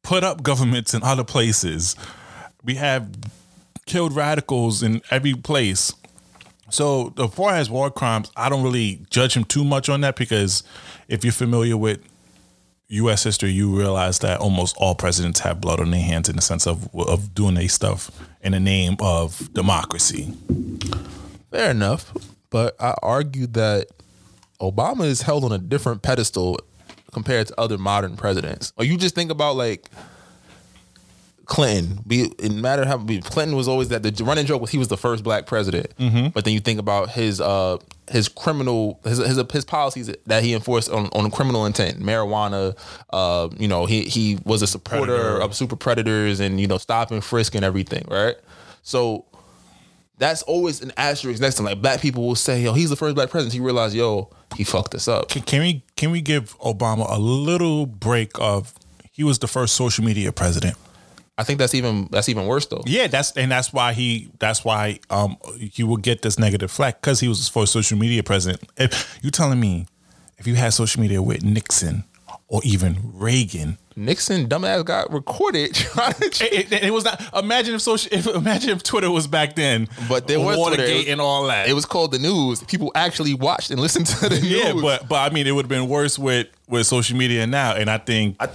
put 0.02 0.22
up 0.22 0.42
governments 0.42 0.92
in 0.92 1.02
other 1.02 1.24
places. 1.24 1.96
We 2.62 2.74
have 2.74 3.08
killed 3.86 4.14
radicals 4.14 4.82
in 4.82 5.00
every 5.10 5.32
place. 5.32 5.94
So 6.70 7.12
as 7.18 7.32
far 7.32 7.54
as 7.54 7.70
war 7.70 7.90
crimes, 7.90 8.30
I 8.36 8.48
don't 8.48 8.62
really 8.62 9.04
judge 9.10 9.36
him 9.36 9.44
too 9.44 9.64
much 9.64 9.88
on 9.88 10.00
that 10.02 10.16
because 10.16 10.62
if 11.08 11.24
you're 11.24 11.32
familiar 11.32 11.76
with 11.76 12.00
U.S. 12.88 13.24
history, 13.24 13.50
you 13.50 13.76
realize 13.76 14.20
that 14.20 14.40
almost 14.40 14.76
all 14.78 14.94
presidents 14.94 15.40
have 15.40 15.60
blood 15.60 15.80
on 15.80 15.90
their 15.90 16.02
hands 16.02 16.28
in 16.28 16.36
the 16.36 16.42
sense 16.42 16.66
of 16.66 16.88
of 16.94 17.34
doing 17.34 17.54
their 17.54 17.68
stuff 17.68 18.10
in 18.42 18.52
the 18.52 18.60
name 18.60 18.96
of 19.00 19.52
democracy. 19.52 20.32
Fair 21.50 21.70
enough, 21.70 22.12
but 22.50 22.76
I 22.80 22.94
argue 23.02 23.46
that 23.48 23.88
Obama 24.60 25.04
is 25.04 25.22
held 25.22 25.44
on 25.44 25.52
a 25.52 25.58
different 25.58 26.02
pedestal 26.02 26.58
compared 27.12 27.48
to 27.48 27.60
other 27.60 27.78
modern 27.78 28.16
presidents. 28.16 28.72
Or 28.76 28.84
you 28.84 28.96
just 28.96 29.14
think 29.14 29.30
about 29.30 29.56
like 29.56 29.90
Clinton. 31.46 32.00
Be 32.06 32.24
it 32.38 32.52
matter 32.52 32.84
how 32.84 32.98
be, 32.98 33.20
Clinton 33.20 33.56
was 33.56 33.68
always 33.68 33.88
that 33.88 34.02
the 34.02 34.24
running 34.24 34.46
joke 34.46 34.60
was 34.60 34.70
he 34.70 34.78
was 34.78 34.88
the 34.88 34.96
first 34.96 35.24
black 35.24 35.46
president. 35.46 35.92
But 36.34 36.44
then 36.44 36.52
you 36.52 36.60
think 36.60 36.78
about 36.80 37.10
his 37.10 37.40
uh 37.40 37.78
his 38.10 38.28
criminal 38.28 39.00
his 39.04 39.18
his, 39.18 39.40
his 39.52 39.64
policies 39.64 40.12
that 40.26 40.42
he 40.42 40.54
enforced 40.54 40.90
on, 40.90 41.06
on 41.12 41.30
criminal 41.30 41.64
intent, 41.66 42.00
marijuana. 42.00 42.76
Uh, 43.10 43.48
you 43.58 43.68
know 43.68 43.86
he 43.86 44.02
he 44.02 44.38
was 44.44 44.62
a 44.62 44.66
supporter 44.66 45.16
Predator. 45.16 45.40
of 45.42 45.54
super 45.54 45.76
predators 45.76 46.40
and 46.40 46.60
you 46.60 46.66
know 46.66 46.78
stop 46.78 47.10
and 47.10 47.22
frisk 47.22 47.54
and 47.54 47.64
everything, 47.64 48.04
right? 48.10 48.36
So 48.82 49.24
that's 50.18 50.42
always 50.42 50.82
an 50.82 50.92
asterisk 50.96 51.40
next 51.40 51.56
to 51.56 51.62
him. 51.62 51.66
Like 51.66 51.80
black 51.80 52.00
people 52.00 52.26
will 52.26 52.34
say, 52.34 52.62
"Yo, 52.62 52.72
he's 52.72 52.90
the 52.90 52.96
first 52.96 53.14
black 53.14 53.30
president." 53.30 53.54
He 53.54 53.60
realized, 53.60 53.94
"Yo, 53.94 54.30
he 54.56 54.64
fucked 54.64 54.94
us 54.94 55.06
up." 55.08 55.28
Can, 55.28 55.42
can 55.42 55.60
we 55.60 55.82
can 55.96 56.10
we 56.10 56.20
give 56.20 56.58
Obama 56.58 57.06
a 57.08 57.18
little 57.18 57.86
break 57.86 58.32
of 58.40 58.74
he 59.12 59.22
was 59.22 59.38
the 59.38 59.48
first 59.48 59.76
social 59.76 60.04
media 60.04 60.32
president? 60.32 60.76
I 61.38 61.44
think 61.44 61.58
that's 61.58 61.74
even 61.74 62.08
that's 62.10 62.28
even 62.28 62.46
worse 62.46 62.66
though. 62.66 62.82
Yeah, 62.86 63.08
that's 63.08 63.32
and 63.32 63.50
that's 63.50 63.72
why 63.72 63.92
he 63.92 64.30
that's 64.38 64.64
why 64.64 65.00
um 65.10 65.36
he 65.58 65.82
will 65.82 65.98
get 65.98 66.22
this 66.22 66.38
negative 66.38 66.70
flack 66.70 67.00
because 67.00 67.20
he 67.20 67.28
was 67.28 67.48
first 67.48 67.72
social 67.72 67.98
media 67.98 68.22
president. 68.22 68.62
If 68.76 69.18
you 69.22 69.30
telling 69.30 69.60
me 69.60 69.86
if 70.38 70.46
you 70.46 70.54
had 70.54 70.72
social 70.72 71.00
media 71.00 71.20
with 71.22 71.44
Nixon 71.44 72.04
or 72.48 72.60
even 72.64 73.12
Reagan, 73.14 73.76
Nixon, 73.98 74.46
dumbass, 74.46 74.84
got 74.84 75.10
recorded 75.10 75.74
trying 75.74 76.12
to. 76.12 76.44
it, 76.54 76.70
it, 76.70 76.84
it 76.84 76.92
was 76.92 77.04
not. 77.04 77.22
Imagine 77.34 77.74
if 77.74 77.80
social. 77.80 78.12
If, 78.12 78.26
imagine 78.26 78.70
if 78.70 78.82
Twitter 78.82 79.10
was 79.10 79.26
back 79.26 79.56
then, 79.56 79.88
But 80.06 80.28
there 80.28 80.38
was 80.38 80.58
Watergate 80.58 80.86
Twitter. 80.86 81.12
And 81.12 81.20
all 81.20 81.46
that. 81.46 81.66
It 81.66 81.72
was 81.72 81.86
called 81.86 82.12
the 82.12 82.18
news. 82.18 82.62
People 82.64 82.92
actually 82.94 83.32
watched 83.32 83.70
and 83.70 83.80
listened 83.80 84.06
to 84.06 84.28
the 84.28 84.36
yeah, 84.36 84.72
news. 84.72 84.82
Yeah, 84.82 84.82
but 84.82 85.08
but 85.08 85.30
I 85.30 85.34
mean, 85.34 85.46
it 85.46 85.52
would 85.52 85.64
have 85.64 85.70
been 85.70 85.88
worse 85.88 86.18
with 86.18 86.48
with 86.68 86.86
social 86.86 87.16
media 87.16 87.46
now, 87.46 87.74
and 87.74 87.88
I 87.88 87.96
think 87.96 88.36
I, 88.38 88.50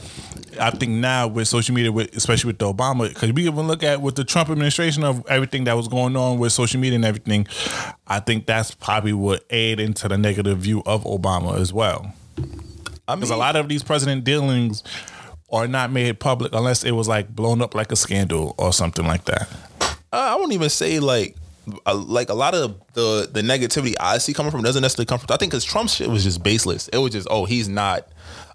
think 0.72 0.92
now 0.92 1.28
with 1.28 1.48
social 1.48 1.74
media, 1.76 1.92
with 1.92 2.16
especially 2.16 2.50
with 2.50 2.60
the 2.60 2.72
Obama, 2.72 3.10
because 3.10 3.32
we 3.34 3.46
even 3.48 3.68
look 3.68 3.84
at 3.84 4.02
with 4.02 4.16
the 4.16 4.24
Trump 4.24 4.50
administration 4.50 5.04
of 5.04 5.26
everything 5.28 5.64
that 5.66 5.76
was 5.78 5.88
going 5.88 6.16
on 6.16 6.40
with 6.40 6.52
social 6.54 6.80
media 6.80 6.96
and 6.96 7.06
everything, 7.06 7.48
I 8.08 8.20
think 8.20 8.46
that's 8.46 8.72
probably 8.74 9.14
what 9.14 9.46
aid 9.50 9.80
into 9.80 10.08
the 10.08 10.18
negative 10.18 10.58
view 10.60 10.84
of 10.86 11.04
Obama 11.04 11.58
as 11.60 11.72
well. 11.74 12.14
I 13.08 13.16
Because 13.16 13.30
mean, 13.30 13.38
a 13.38 13.40
lot 13.40 13.56
of 13.56 13.70
these 13.70 13.84
president 13.84 14.24
dealings 14.24 14.84
are 15.52 15.68
not 15.68 15.92
made 15.92 16.20
public 16.20 16.54
unless 16.54 16.84
it 16.84 16.92
was 16.92 17.08
like 17.08 17.30
blown 17.36 17.62
up 17.62 17.76
like 17.76 17.92
a 17.92 17.96
scandal 17.96 18.56
or 18.58 18.72
something 18.74 19.06
like 19.06 19.26
that. 19.26 19.50
I 20.12 20.36
won't 20.36 20.54
even 20.54 20.70
say 20.70 21.00
like. 21.00 21.36
uh, 21.86 21.94
Like 21.94 22.30
a 22.30 22.34
lot 22.34 22.54
of 22.56 22.76
the 22.94 23.30
the 23.32 23.42
negativity 23.42 23.94
I 24.00 24.18
see 24.18 24.34
coming 24.34 24.52
from 24.52 24.64
doesn't 24.64 24.82
necessarily 24.82 25.06
come 25.06 25.20
from. 25.20 25.28
I 25.34 25.38
think 25.38 25.52
because 25.52 25.64
Trump's 25.64 25.94
shit 25.94 26.10
was 26.10 26.24
just 26.24 26.42
baseless. 26.44 26.88
It 26.90 26.98
was 26.98 27.12
just 27.12 27.28
oh 27.30 27.46
he's 27.46 27.70
not 27.70 28.08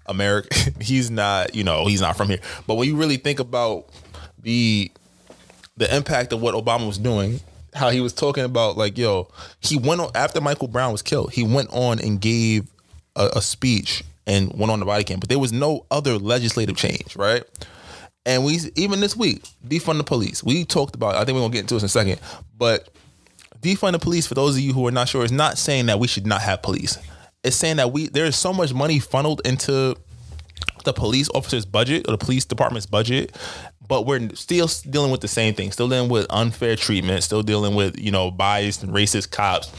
American. 0.07 0.73
he's 0.81 1.09
not 1.11 1.55
you 1.55 1.63
know 1.63 1.85
he's 1.87 2.01
not 2.01 2.17
from 2.17 2.29
here. 2.29 2.39
But 2.65 2.75
when 2.75 2.87
you 2.87 2.95
really 2.95 3.17
think 3.17 3.39
about 3.39 3.89
the 4.41 4.91
the 5.77 5.95
impact 5.95 6.33
of 6.33 6.41
what 6.41 6.55
Obama 6.55 6.87
was 6.87 6.97
doing, 6.97 7.39
how 7.73 7.89
he 7.89 8.01
was 8.01 8.13
talking 8.13 8.43
about 8.43 8.77
like, 8.77 8.97
yo, 8.97 9.29
he 9.59 9.77
went 9.77 10.01
on 10.01 10.11
after 10.15 10.41
Michael 10.41 10.67
Brown 10.67 10.91
was 10.91 11.01
killed, 11.01 11.31
he 11.31 11.43
went 11.43 11.69
on 11.71 11.99
and 11.99 12.19
gave 12.19 12.67
a, 13.15 13.29
a 13.35 13.41
speech 13.41 14.03
and 14.25 14.51
went 14.53 14.71
on 14.71 14.79
the 14.79 14.85
body 14.85 15.03
cam, 15.03 15.19
but 15.19 15.29
there 15.29 15.39
was 15.39 15.53
no 15.53 15.85
other 15.89 16.17
legislative 16.17 16.75
change, 16.75 17.15
right? 17.15 17.43
And 18.25 18.43
we 18.43 18.59
even 18.75 18.99
this 18.99 19.15
week, 19.15 19.43
defund 19.65 19.97
the 19.97 20.03
police. 20.03 20.43
We 20.43 20.65
talked 20.65 20.95
about. 20.95 21.15
I 21.15 21.23
think 21.23 21.35
we're 21.35 21.41
gonna 21.41 21.53
get 21.53 21.61
into 21.61 21.75
this 21.75 21.83
in 21.83 21.85
a 21.85 21.89
second, 21.89 22.19
but 22.57 22.89
defund 23.61 23.93
the 23.93 23.99
police. 23.99 24.27
For 24.27 24.35
those 24.35 24.55
of 24.55 24.61
you 24.61 24.73
who 24.73 24.85
are 24.85 24.91
not 24.91 25.07
sure, 25.07 25.23
is 25.23 25.31
not 25.31 25.57
saying 25.57 25.85
that 25.85 25.99
we 25.99 26.07
should 26.07 26.27
not 26.27 26.41
have 26.41 26.61
police. 26.61 26.97
It's 27.43 27.55
saying 27.55 27.77
that 27.77 27.91
we 27.91 28.07
there 28.07 28.25
is 28.25 28.35
so 28.35 28.53
much 28.53 28.73
money 28.73 28.99
funneled 28.99 29.41
into 29.45 29.95
the 30.83 30.93
police 30.93 31.29
officer's 31.33 31.65
budget 31.65 32.07
or 32.07 32.11
the 32.11 32.17
police 32.17 32.45
department's 32.45 32.85
budget, 32.85 33.35
but 33.87 34.05
we're 34.05 34.29
still 34.35 34.69
dealing 34.89 35.11
with 35.11 35.21
the 35.21 35.27
same 35.27 35.53
thing. 35.53 35.71
Still 35.71 35.89
dealing 35.89 36.09
with 36.09 36.25
unfair 36.29 36.75
treatment. 36.75 37.23
Still 37.23 37.43
dealing 37.43 37.75
with 37.75 37.99
you 37.99 38.11
know 38.11 38.31
biased 38.31 38.83
and 38.83 38.93
racist 38.93 39.31
cops, 39.31 39.71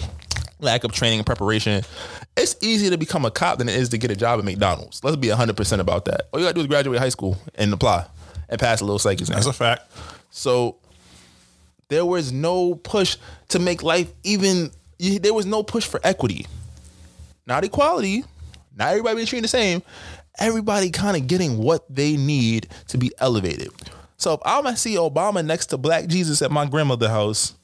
lack 0.61 0.85
of 0.85 0.93
training 0.93 1.19
and 1.19 1.27
preparation. 1.27 1.83
It's 2.37 2.57
easier 2.63 2.91
to 2.91 2.99
become 2.99 3.25
a 3.25 3.31
cop 3.31 3.59
than 3.59 3.69
it 3.69 3.75
is 3.75 3.89
to 3.91 3.99
get 3.99 4.11
a 4.11 4.17
job 4.17 4.39
at 4.39 4.45
McDonald's. 4.45 5.03
Let's 5.03 5.17
be 5.17 5.29
hundred 5.29 5.57
percent 5.57 5.81
about 5.81 6.05
that. 6.07 6.29
All 6.33 6.41
you 6.41 6.47
gotta 6.47 6.55
do 6.55 6.61
is 6.61 6.67
graduate 6.67 7.01
high 7.01 7.09
school 7.09 7.37
and 7.57 7.73
apply 7.73 8.07
and 8.49 8.61
pass 8.61 8.81
a 8.81 8.85
little 8.85 8.99
psych 8.99 9.21
exam. 9.21 9.35
That's 9.35 9.47
a 9.47 9.53
fact. 9.53 9.91
So 10.31 10.77
there 11.89 12.05
was 12.05 12.33
no 12.33 12.75
push 12.75 13.17
to 13.49 13.59
make 13.59 13.83
life 13.83 14.13
even. 14.23 14.71
There 14.99 15.35
was 15.35 15.47
no 15.47 15.63
push 15.63 15.87
for 15.87 16.01
equity, 16.03 16.47
not 17.49 17.65
equality. 17.65 18.23
Not 18.77 18.91
everybody 18.91 19.17
being 19.17 19.27
treated 19.27 19.45
the 19.45 19.49
same. 19.49 19.83
Everybody 20.39 20.91
kind 20.91 21.17
of 21.17 21.27
getting 21.27 21.59
what 21.59 21.85
they 21.93 22.17
need 22.17 22.69
to 22.89 22.99
be 22.99 23.11
elevated. 23.19 23.71
So 24.19 24.35
if 24.35 24.41
I'm 24.45 24.65
gonna 24.65 24.77
see 24.77 24.95
Obama 24.97 25.45
next 25.45 25.67
to 25.67 25.79
Black 25.79 26.07
Jesus 26.07 26.43
at 26.43 26.51
my 26.53 26.67
grandmother's 26.67 27.09
house, 27.09 27.55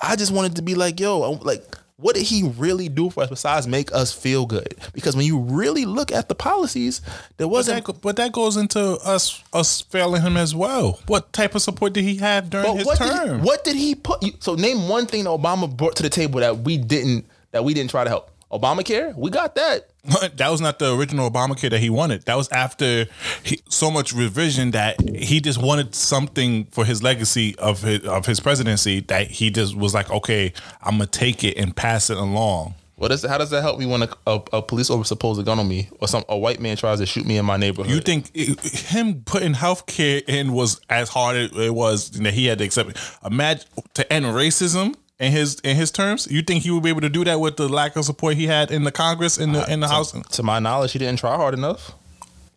I 0.00 0.16
just 0.16 0.32
wanted 0.32 0.56
to 0.56 0.62
be 0.62 0.74
like, 0.74 0.98
yo, 1.00 1.22
I'm 1.22 1.40
like, 1.40 1.62
what 1.96 2.14
did 2.14 2.24
he 2.24 2.50
really 2.56 2.88
do 2.88 3.10
for 3.10 3.22
us 3.22 3.28
besides 3.28 3.66
make 3.68 3.92
us 3.94 4.12
feel 4.12 4.46
good? 4.46 4.74
Because 4.94 5.14
when 5.14 5.26
you 5.26 5.38
really 5.38 5.84
look 5.84 6.10
at 6.10 6.28
the 6.28 6.34
policies, 6.34 7.02
there 7.36 7.46
wasn't 7.48 7.84
that, 7.84 8.00
but 8.00 8.16
that 8.16 8.32
goes 8.32 8.56
into 8.56 8.80
us 8.80 9.42
us 9.52 9.82
failing 9.82 10.22
him 10.22 10.36
as 10.36 10.54
well. 10.54 10.98
What 11.06 11.32
type 11.32 11.54
of 11.54 11.62
support 11.62 11.92
did 11.92 12.04
he 12.04 12.16
have 12.16 12.50
during 12.50 12.66
But 12.66 12.76
his 12.76 12.86
what 12.86 12.98
did, 12.98 13.12
he, 13.12 13.18
term? 13.18 13.42
what 13.42 13.64
did 13.64 13.76
he 13.76 13.94
put? 13.94 14.42
So 14.42 14.54
name 14.54 14.88
one 14.88 15.06
thing 15.06 15.24
that 15.24 15.30
Obama 15.30 15.74
brought 15.74 15.96
to 15.96 16.02
the 16.02 16.10
table 16.10 16.40
that 16.40 16.58
we 16.58 16.76
didn't 16.78 17.26
that 17.52 17.64
we 17.64 17.74
didn't 17.74 17.90
try 17.90 18.04
to 18.04 18.10
help. 18.10 18.30
Obamacare, 18.50 19.14
we 19.16 19.30
got 19.30 19.54
that. 19.54 19.90
that 20.36 20.48
was 20.48 20.60
not 20.60 20.78
the 20.78 20.96
original 20.96 21.30
Obamacare 21.30 21.70
that 21.70 21.78
he 21.78 21.88
wanted. 21.88 22.22
That 22.22 22.36
was 22.36 22.48
after 22.50 23.06
he, 23.44 23.60
so 23.68 23.90
much 23.90 24.12
revision 24.12 24.72
that 24.72 25.00
he 25.16 25.40
just 25.40 25.62
wanted 25.62 25.94
something 25.94 26.64
for 26.66 26.84
his 26.84 27.02
legacy 27.02 27.54
of 27.58 27.82
his 27.82 28.04
of 28.04 28.26
his 28.26 28.40
presidency 28.40 29.00
that 29.02 29.30
he 29.30 29.50
just 29.50 29.76
was 29.76 29.94
like, 29.94 30.10
okay, 30.10 30.52
I'm 30.82 30.98
gonna 30.98 31.06
take 31.06 31.44
it 31.44 31.56
and 31.56 31.76
pass 31.76 32.10
it 32.10 32.16
along. 32.16 32.74
What 33.00 33.12
is 33.12 33.24
how 33.24 33.38
does 33.38 33.48
that 33.48 33.62
help 33.62 33.78
me 33.78 33.86
when 33.86 34.02
a, 34.02 34.08
a, 34.26 34.42
a 34.52 34.62
police 34.62 34.90
officer 34.90 35.14
pulls 35.14 35.38
a 35.38 35.42
gun 35.42 35.58
on 35.58 35.66
me 35.66 35.88
or 36.00 36.08
some 36.08 36.22
a 36.28 36.36
white 36.36 36.60
man 36.60 36.76
tries 36.76 36.98
to 36.98 37.06
shoot 37.06 37.24
me 37.24 37.38
in 37.38 37.46
my 37.46 37.56
neighborhood? 37.56 37.90
You 37.90 38.00
think 38.00 38.30
it, 38.34 38.60
him 38.60 39.22
putting 39.24 39.54
healthcare 39.54 40.22
in 40.28 40.52
was 40.52 40.82
as 40.90 41.08
hard 41.08 41.36
as 41.36 41.52
it 41.52 41.74
was 41.74 42.10
that 42.10 42.34
he 42.34 42.44
had 42.44 42.58
to 42.58 42.64
accept? 42.64 42.90
it? 42.90 42.98
Imagine 43.24 43.66
to 43.94 44.12
end 44.12 44.26
racism 44.26 44.96
in 45.20 45.30
his 45.30 45.60
in 45.60 45.76
his 45.76 45.90
terms. 45.92 46.26
You 46.30 46.42
think 46.42 46.64
he 46.64 46.70
would 46.72 46.82
be 46.82 46.88
able 46.88 47.02
to 47.02 47.08
do 47.08 47.24
that 47.24 47.38
with 47.38 47.56
the 47.56 47.68
lack 47.68 47.94
of 47.96 48.04
support 48.04 48.34
he 48.34 48.46
had 48.46 48.70
in 48.72 48.82
the 48.84 48.90
Congress 48.92 49.38
in 49.38 49.52
the 49.52 49.62
uh, 49.62 49.66
in 49.72 49.80
the 49.80 49.88
House? 49.88 50.10
to 50.12 50.42
my 50.42 50.58
knowledge, 50.58 50.92
he 50.92 50.98
didn't 50.98 51.18
try 51.20 51.36
hard 51.36 51.54
enough. 51.54 51.92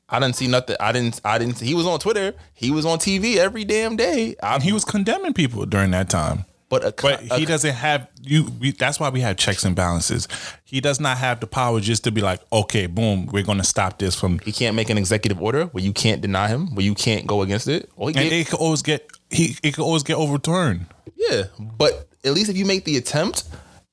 I 0.09 0.20
didn't 0.20 0.36
see 0.36 0.47
nothing. 0.47 0.76
I 0.80 0.91
didn't. 0.91 1.22
I 1.26 1.38
didn't. 1.38 1.59
He 1.59 1.74
was 1.74 1.86
on 1.88 1.99
Twitter. 1.99 2.34
He 2.53 2.72
was 2.72 2.86
on 2.86 2.99
TV 2.99 3.38
every 3.38 3.64
damn 3.66 3.95
day. 3.95 4.36
I, 4.43 4.55
And 4.55 4.64
he 4.64 4.72
was 4.72 4.86
condemning 4.86 5.34
people 5.34 5.66
during 5.66 5.91
that 5.91 6.09
time. 6.09 6.45
but 6.70 6.84
a, 6.84 6.93
But 7.01 7.32
a- 7.32 7.36
he 7.39 7.45
doesn't 7.45 7.74
have 7.74 8.07
you. 8.22 8.51
We, 8.59 8.72
that's 8.72 8.99
why 8.99 9.09
we 9.09 9.22
have 9.22 9.38
checks 9.38 9.64
and 9.64 9.76
balances. 9.76 10.28
He 10.66 10.82
does 10.82 10.99
not 10.99 11.18
have 11.18 11.39
the 11.39 11.47
power 11.47 11.80
just 11.80 12.03
to 12.03 12.11
be 12.11 12.22
like, 12.22 12.41
okay, 12.51 12.86
boom, 12.86 13.26
we're 13.28 13.43
going 13.43 13.57
to 13.59 13.64
stop 13.64 13.97
this 13.97 14.14
from. 14.20 14.38
he 14.39 14.51
can't 14.51 14.76
make 14.76 14.89
an 14.91 14.97
executive 14.99 15.41
order 15.41 15.66
where 15.68 15.84
you 15.84 15.93
can't 15.93 16.22
deny 16.22 16.47
him, 16.47 16.76
where 16.76 16.86
you 16.86 16.93
can't 16.95 17.26
go 17.26 17.41
against 17.41 17.68
it. 17.68 17.89
Or 17.95 18.09
he 18.09 18.16
And 18.16 18.30
gave- 18.30 18.41
it 18.45 18.49
could 18.49 18.59
always 18.59 18.82
get 18.84 19.07
he. 19.34 19.57
It 19.63 19.73
could 19.73 19.84
always 19.84 20.03
get 20.03 20.15
overturned. 20.15 20.86
Yeah, 21.15 21.43
but 21.59 22.07
at 22.23 22.34
least 22.34 22.49
if 22.49 22.57
you 22.57 22.65
make 22.65 22.86
the 22.86 22.97
attempt 22.97 23.45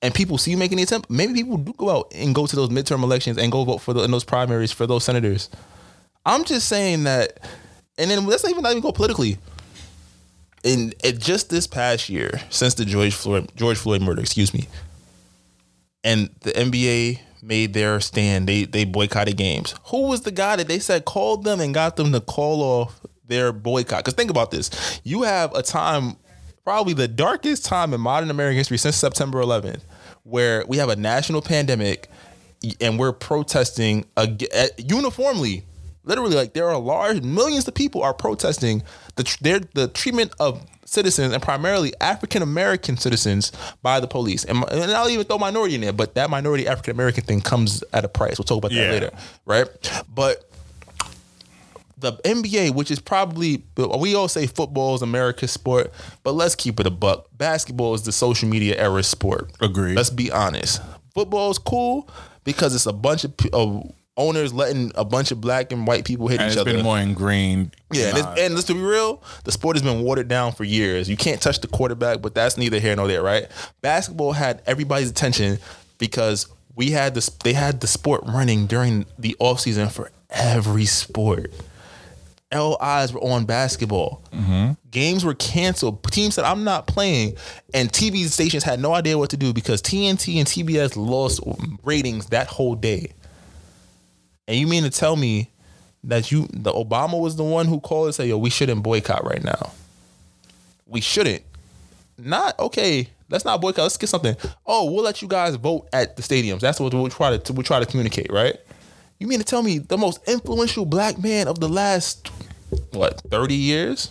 and 0.03 0.15
people 0.15 0.39
see 0.39 0.51
you 0.51 0.57
making 0.57 0.77
the 0.79 0.85
attempt, 0.85 1.11
maybe 1.11 1.35
people 1.35 1.57
do 1.59 1.73
go 1.75 1.91
out 1.91 2.13
and 2.15 2.35
go 2.35 2.47
to 2.47 2.57
those 2.57 2.71
midterm 2.71 3.03
elections 3.03 3.39
and 3.39 3.53
go 3.53 3.65
vote 3.65 3.79
for 3.79 3.93
the, 3.95 4.03
in 4.03 4.11
those 4.11 4.25
primaries 4.25 4.73
for 4.73 4.87
those 4.87 5.05
senators. 5.05 5.51
I'm 6.27 6.45
just 6.45 6.69
saying 6.69 7.05
that 7.05 7.39
And 7.99 8.11
then 8.11 8.27
let's 8.27 8.43
not 8.43 8.51
even 8.51 8.63
not 8.63 8.71
even 8.71 8.83
go 8.83 8.93
politically. 8.93 9.39
In 10.65 10.95
it 11.05 11.19
just 11.19 11.51
this 11.51 11.67
past 11.67 12.09
year, 12.09 12.41
since 12.51 12.75
the 12.75 12.85
George 12.85 13.15
Floyd 13.15 13.51
George 13.57 13.79
Floyd 13.79 14.03
murder, 14.03 14.23
excuse 14.23 14.55
me, 14.55 14.69
and 16.05 16.31
the 16.41 16.53
NBA 16.53 17.21
made 17.43 17.75
their 17.75 18.01
stand. 18.01 18.49
They 18.49 18.65
they 18.65 18.85
boycotted 18.85 19.37
games. 19.37 19.75
Who 19.87 20.09
was 20.09 20.23
the 20.23 20.31
guy 20.31 20.57
that 20.57 20.69
they 20.69 20.79
said 20.79 21.05
called 21.05 21.45
them 21.45 21.61
and 21.61 21.75
got 21.75 21.97
them 21.97 22.13
to 22.13 22.21
call 22.21 22.63
off 22.63 23.01
their 23.31 23.53
boycott? 23.53 24.01
Because 24.01 24.15
think 24.15 24.31
about 24.31 24.51
this: 24.51 25.01
you 25.05 25.23
have 25.23 25.55
a 25.55 25.63
time, 25.63 26.17
probably 26.65 26.93
the 26.93 27.09
darkest 27.09 27.65
time 27.65 27.95
in 27.95 28.01
modern 28.03 28.31
American 28.31 28.59
history 28.59 28.77
since 28.77 28.97
September 28.97 29.41
11th, 29.43 29.81
where 30.25 30.65
we 30.69 30.77
have 30.77 30.91
a 30.91 30.97
national 30.97 31.41
pandemic 31.41 32.09
and 32.81 32.99
we're 32.99 33.13
protesting 33.13 34.05
eh, 34.19 34.69
uniformly. 34.77 35.65
Literally, 36.05 36.35
like 36.35 36.55
there 36.55 36.69
are 36.69 36.79
large 36.79 37.23
millions 37.23 37.69
of 37.69 37.75
people 37.75 38.03
are 38.03 38.15
protesting 38.15 38.83
the 39.17 39.23
tr- 39.23 39.37
their, 39.43 39.61
the 39.75 39.87
treatment 39.89 40.33
of 40.41 40.65
citizens 40.87 41.33
and 41.33 41.43
primarily 41.43 41.93
African 42.01 42.43
American 42.43 42.97
citizens 42.97 43.53
by 43.83 44.01
the 44.01 44.09
police. 44.09 44.45
And, 44.45 44.65
and 44.73 44.91
I'll 44.91 45.09
even 45.09 45.25
throw 45.27 45.39
minority 45.39 45.75
in 45.77 45.83
there, 45.83 45.93
but 45.93 46.15
that 46.15 46.29
minority 46.31 46.67
African 46.67 46.93
American 46.93 47.25
thing 47.25 47.41
comes 47.43 47.85
at 47.93 48.05
a 48.05 48.09
price. 48.09 48.39
We'll 48.39 48.45
talk 48.47 48.59
about 48.59 48.71
that 48.73 48.77
Yeah. 48.87 48.91
later, 48.91 49.11
right? 49.45 49.69
But 50.13 50.50
the 52.01 52.13
NBA, 52.25 52.75
which 52.75 52.91
is 52.91 52.99
probably 52.99 53.63
we 53.77 54.15
all 54.15 54.29
say 54.29 54.47
football 54.47 54.95
is 54.95 55.03
America's 55.03 55.53
sport, 55.53 55.93
but 56.23 56.33
let's 56.33 56.55
keep 56.55 56.81
it 56.81 56.87
a 56.87 56.91
buck. 56.91 57.27
Basketball 57.37 57.95
is 57.95 58.03
the 58.03 58.13
social 58.13 58.49
media 58.49 58.77
era 58.77 59.03
sport. 59.03 59.51
Agree. 59.61 59.95
Let's 59.95 60.11
be 60.11 60.31
honest. 60.31 60.81
Football 61.15 61.51
is 61.51 61.59
cool 61.59 62.09
because 62.45 62.75
it's 62.75 62.87
a 62.87 62.93
bunch 62.93 63.25
of, 63.25 63.35
of 63.53 63.93
owners 64.17 64.53
letting 64.53 64.93
a 64.95 65.05
bunch 65.05 65.31
of 65.31 65.41
black 65.41 65.73
and 65.73 65.87
white 65.87 66.05
people 66.05 66.29
hit 66.29 66.41
and 66.41 66.49
each 66.49 66.53
it's 66.53 66.61
other. 66.61 66.75
been 66.75 66.85
more 66.85 66.99
ingrained. 66.99 67.75
Yeah, 67.93 68.09
and, 68.09 68.19
it's, 68.19 68.41
and 68.41 68.55
let's 68.55 68.67
be 68.67 68.75
real, 68.75 69.23
the 69.45 69.53
sport 69.53 69.77
has 69.77 69.83
been 69.83 70.03
watered 70.03 70.29
down 70.29 70.53
for 70.53 70.65
years. 70.65 71.09
You 71.09 71.17
can't 71.17 71.41
touch 71.41 71.61
the 71.61 71.69
quarterback, 71.69 72.21
but 72.23 72.35
that's 72.35 72.57
neither 72.57 72.79
here 72.79 72.95
nor 72.97 73.09
there, 73.09 73.23
right? 73.23 73.47
Basketball 73.81 74.33
had 74.33 74.63
everybody's 74.67 75.11
attention 75.11 75.59
because 75.99 76.47
we 76.77 76.91
had 76.91 77.15
this. 77.15 77.29
They 77.29 77.53
had 77.53 77.81
the 77.81 77.87
sport 77.87 78.23
running 78.27 78.67
during 78.67 79.07
the 79.19 79.37
off 79.39 79.61
season 79.61 79.89
for 79.89 80.11
every 80.31 80.87
sport. 80.87 81.53
All 82.53 82.77
eyes 82.81 83.13
were 83.13 83.21
on 83.21 83.45
basketball. 83.45 84.23
Mm-hmm. 84.33 84.73
Games 84.91 85.25
were 85.25 85.35
canceled. 85.35 86.03
Teams 86.11 86.35
said, 86.35 86.45
"I'm 86.45 86.65
not 86.65 86.89
playing," 86.89 87.37
and 87.73 87.93
TV 87.93 88.27
stations 88.29 88.65
had 88.65 88.81
no 88.81 88.93
idea 88.93 89.17
what 89.17 89.31
to 89.31 89.37
do 89.37 89.53
because 89.53 89.81
TNT 89.81 90.39
and 90.39 90.49
TBS 90.49 90.97
lost 90.97 91.41
ratings 91.85 92.27
that 92.27 92.49
whole 92.49 92.75
day. 92.75 93.13
And 94.49 94.59
you 94.59 94.67
mean 94.67 94.83
to 94.83 94.91
tell 94.91 95.15
me 95.15 95.51
that 96.03 96.33
you 96.33 96.49
the 96.53 96.73
Obama 96.73 97.21
was 97.21 97.37
the 97.37 97.45
one 97.45 97.67
who 97.67 97.79
called 97.79 98.07
and 98.07 98.15
said, 98.15 98.27
"Yo, 98.27 98.37
we 98.37 98.51
shouldn't 98.51 98.83
boycott 98.83 99.25
right 99.25 99.45
now. 99.45 99.73
We 100.87 101.01
shouldn't." 101.01 101.43
Not 102.19 102.59
okay. 102.59 103.09
Let's 103.29 103.45
not 103.45 103.61
boycott. 103.61 103.85
Let's 103.85 103.97
get 103.97 104.09
something. 104.09 104.37
Oh, 104.67 104.91
we'll 104.91 105.05
let 105.05 105.23
you 105.23 105.29
guys 105.29 105.55
vote 105.55 105.89
at 105.93 106.17
the 106.17 106.23
stadiums. 106.23 106.61
That's 106.61 106.81
what 106.81 106.93
we'll 106.93 107.09
try 107.09 107.37
to 107.37 107.53
we'll 107.53 107.63
try 107.63 107.79
to 107.79 107.87
communicate, 107.87 108.33
right? 108.33 108.59
You 109.21 109.27
mean 109.29 109.39
to 109.39 109.45
tell 109.45 109.63
me 109.63 109.79
the 109.79 109.97
most 109.99 110.27
influential 110.27 110.85
black 110.87 111.19
man 111.23 111.47
of 111.47 111.61
the 111.61 111.69
last 111.69 112.29
what 112.93 113.21
thirty 113.31 113.55
years, 113.55 114.11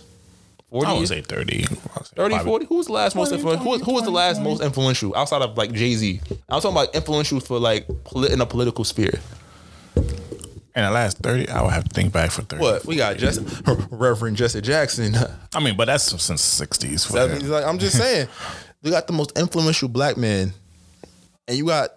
forty 0.70 0.86
I 0.86 0.92
would 0.92 0.98
years, 1.00 1.08
say 1.10 1.20
30. 1.20 1.64
30, 1.64 2.38
40? 2.38 2.66
Who 2.66 2.76
was 2.76 2.86
the 2.86 2.92
last 2.92 3.16
most 3.16 3.32
influential? 3.32 3.64
Who, 3.64 3.70
was- 3.70 3.82
who 3.82 3.92
was 3.92 4.02
the 4.04 4.10
20, 4.10 4.16
last 4.16 4.40
most 4.40 4.62
influential 4.62 5.14
outside 5.16 5.42
of 5.42 5.58
like 5.58 5.72
Jay 5.72 5.94
Z? 5.94 6.20
I'm 6.48 6.60
talking 6.60 6.70
about 6.70 6.94
influential 6.94 7.40
for 7.40 7.58
like 7.58 7.86
in 8.30 8.40
a 8.40 8.46
political 8.46 8.84
sphere. 8.84 9.18
In 10.76 10.84
the 10.84 10.90
last 10.92 11.18
30, 11.18 11.48
I 11.48 11.62
would 11.62 11.72
have 11.72 11.82
to 11.84 11.90
think 11.92 12.12
back 12.12 12.30
for 12.30 12.42
30. 12.42 12.62
What 12.62 12.86
we 12.86 12.94
got? 12.94 13.16
Jesse, 13.16 13.44
Reverend 13.90 14.36
Jesse 14.36 14.60
Jackson. 14.60 15.16
I 15.54 15.58
mean, 15.58 15.76
but 15.76 15.86
that's 15.86 16.04
since 16.22 16.60
60s. 16.60 17.08
For 17.08 17.14
That 17.14 17.28
him. 17.30 17.38
means, 17.38 17.48
like, 17.50 17.64
I'm 17.64 17.78
just 17.80 17.96
saying, 17.98 18.28
we 18.80 18.90
got 18.92 19.08
the 19.08 19.12
most 19.12 19.36
influential 19.36 19.88
black 19.88 20.16
man, 20.16 20.52
and 21.48 21.58
you 21.58 21.66
got 21.66 21.90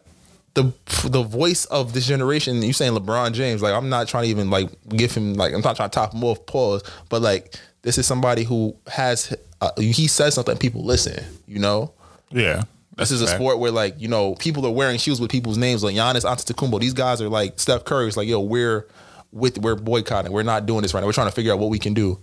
the 0.53 0.71
the 1.09 1.23
voice 1.23 1.65
of 1.65 1.93
this 1.93 2.05
generation. 2.05 2.61
You 2.61 2.73
saying 2.73 2.93
LeBron 2.93 3.33
James? 3.33 3.61
Like, 3.61 3.73
I'm 3.73 3.89
not 3.89 4.07
trying 4.07 4.23
to 4.23 4.29
even 4.29 4.49
like 4.49 4.69
give 4.89 5.13
him 5.13 5.33
like 5.33 5.53
I'm 5.53 5.61
not 5.61 5.75
trying 5.75 5.89
to 5.89 5.93
top 5.95 6.13
him 6.13 6.23
off. 6.23 6.45
Pause. 6.45 6.83
But 7.09 7.21
like, 7.21 7.55
this 7.81 7.97
is 7.97 8.05
somebody 8.05 8.43
who 8.43 8.75
has 8.87 9.35
uh, 9.61 9.71
he 9.77 10.07
says 10.07 10.35
something, 10.35 10.57
people 10.57 10.83
listen. 10.83 11.23
You 11.47 11.59
know. 11.59 11.93
yeah. 12.29 12.63
This 12.95 13.09
is 13.09 13.21
a 13.21 13.27
sport 13.27 13.57
where 13.57 13.71
like 13.71 13.95
you 13.99 14.07
know 14.07 14.35
people 14.35 14.65
are 14.67 14.71
wearing 14.71 14.99
shoes 14.99 15.19
with 15.19 15.31
people's 15.31 15.57
names 15.57 15.83
like 15.83 15.95
Giannis 15.95 16.25
Antetokounmpo. 16.25 16.79
These 16.79 16.93
guys 16.93 17.21
are 17.21 17.29
like 17.29 17.59
Steph 17.59 17.85
Curry. 17.85 18.07
It's 18.07 18.17
like 18.17 18.27
yo, 18.27 18.39
we're 18.39 18.87
with 19.31 19.57
we're 19.57 19.75
boycotting. 19.75 20.31
We're 20.31 20.43
not 20.43 20.67
doing 20.67 20.83
this 20.83 20.93
right 20.93 21.01
now. 21.01 21.07
We're 21.07 21.13
trying 21.13 21.27
to 21.27 21.33
figure 21.33 21.51
out 21.51 21.57
what 21.57 21.71
we 21.71 21.79
can 21.79 21.95
do. 21.95 22.19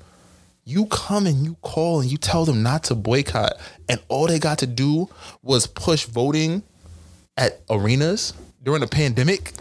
You 0.65 0.87
come 0.87 1.27
and 1.27 1.45
you 1.45 1.57
call 1.63 2.01
and 2.01 2.09
you 2.09 2.19
tell 2.19 2.45
them 2.45 2.63
not 2.63 2.85
to 2.85 2.95
boycott, 2.95 3.55
and 3.89 4.01
all 4.07 4.29
they 4.29 4.39
got 4.39 4.59
to 4.59 4.67
do 4.69 5.09
was 5.43 5.67
push 5.67 6.05
voting 6.05 6.63
at 7.41 7.63
arenas 7.71 8.35
during 8.63 8.83
the 8.83 8.87
pandemic. 8.87 9.53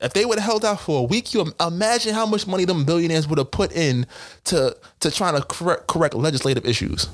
If 0.00 0.12
they 0.12 0.24
would 0.24 0.38
have 0.38 0.46
held 0.46 0.64
out 0.64 0.80
for 0.80 1.00
a 1.00 1.02
week, 1.02 1.32
you 1.34 1.52
imagine 1.58 2.14
how 2.14 2.26
much 2.26 2.46
money 2.46 2.64
them 2.64 2.84
billionaires 2.84 3.26
would 3.26 3.38
have 3.38 3.50
put 3.50 3.72
in 3.72 4.06
to 4.44 4.76
to 5.00 5.10
trying 5.10 5.40
to 5.40 5.46
correct, 5.46 5.86
correct 5.88 6.14
legislative 6.14 6.66
issues. 6.66 7.08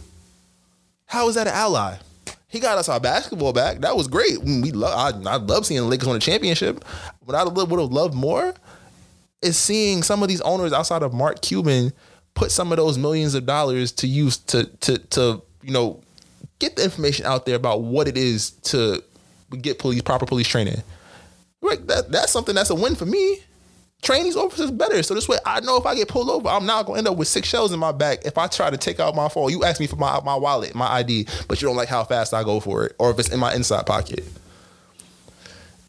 How 1.06 1.28
is 1.28 1.36
that 1.36 1.46
an 1.46 1.54
ally? 1.54 1.96
He 2.48 2.60
got 2.60 2.78
us 2.78 2.88
our 2.88 3.00
basketball 3.00 3.52
back. 3.52 3.80
That 3.80 3.96
was 3.96 4.08
great. 4.08 4.38
Mm, 4.38 4.62
we 4.62 4.72
love. 4.72 5.26
I, 5.26 5.30
I 5.30 5.36
love 5.36 5.66
seeing 5.66 5.80
the 5.80 5.86
Lakers 5.86 6.08
win 6.08 6.16
a 6.16 6.20
championship. 6.20 6.84
What 7.20 7.34
I 7.34 7.44
would 7.44 7.80
have 7.80 7.92
loved 7.92 8.14
more 8.14 8.54
is 9.42 9.56
seeing 9.56 10.02
some 10.02 10.22
of 10.22 10.28
these 10.28 10.40
owners 10.40 10.72
outside 10.72 11.02
of 11.02 11.12
Mark 11.12 11.42
Cuban 11.42 11.92
put 12.34 12.50
some 12.50 12.72
of 12.72 12.78
those 12.78 12.98
millions 12.98 13.34
of 13.34 13.46
dollars 13.46 13.92
to 13.92 14.06
use 14.06 14.38
to 14.38 14.64
to 14.64 14.98
to 14.98 15.42
you 15.62 15.72
know 15.72 16.00
get 16.58 16.76
the 16.76 16.84
information 16.84 17.26
out 17.26 17.46
there 17.46 17.56
about 17.56 17.82
what 17.82 18.08
it 18.08 18.16
is 18.16 18.50
to 18.50 19.02
get 19.60 19.78
police 19.78 20.02
proper 20.02 20.26
police 20.26 20.48
training. 20.48 20.82
Like 21.62 21.86
that 21.86 22.10
that's 22.10 22.32
something 22.32 22.54
that's 22.54 22.70
a 22.70 22.74
win 22.74 22.94
for 22.94 23.06
me. 23.06 23.40
Train 24.02 24.24
these 24.24 24.36
officers 24.36 24.70
better. 24.70 25.02
So 25.02 25.14
this 25.14 25.28
way 25.28 25.38
I 25.44 25.60
know 25.60 25.76
if 25.78 25.86
I 25.86 25.94
get 25.94 26.08
pulled 26.08 26.28
over, 26.28 26.48
I'm 26.48 26.66
not 26.66 26.86
gonna 26.86 26.98
end 26.98 27.08
up 27.08 27.16
with 27.16 27.28
six 27.28 27.48
shells 27.48 27.72
in 27.72 27.80
my 27.80 27.92
back 27.92 28.24
if 28.24 28.38
I 28.38 28.46
try 28.46 28.70
to 28.70 28.76
take 28.76 29.00
out 29.00 29.14
my 29.14 29.28
phone. 29.28 29.50
You 29.50 29.64
ask 29.64 29.80
me 29.80 29.86
for 29.86 29.96
my, 29.96 30.20
my 30.22 30.36
wallet, 30.36 30.74
my 30.74 30.86
ID, 30.86 31.26
but 31.48 31.60
you 31.60 31.66
don't 31.66 31.76
like 31.76 31.88
how 31.88 32.04
fast 32.04 32.34
I 32.34 32.44
go 32.44 32.60
for 32.60 32.84
it, 32.84 32.94
or 32.98 33.10
if 33.10 33.18
it's 33.18 33.30
in 33.30 33.40
my 33.40 33.54
inside 33.54 33.86
pocket. 33.86 34.24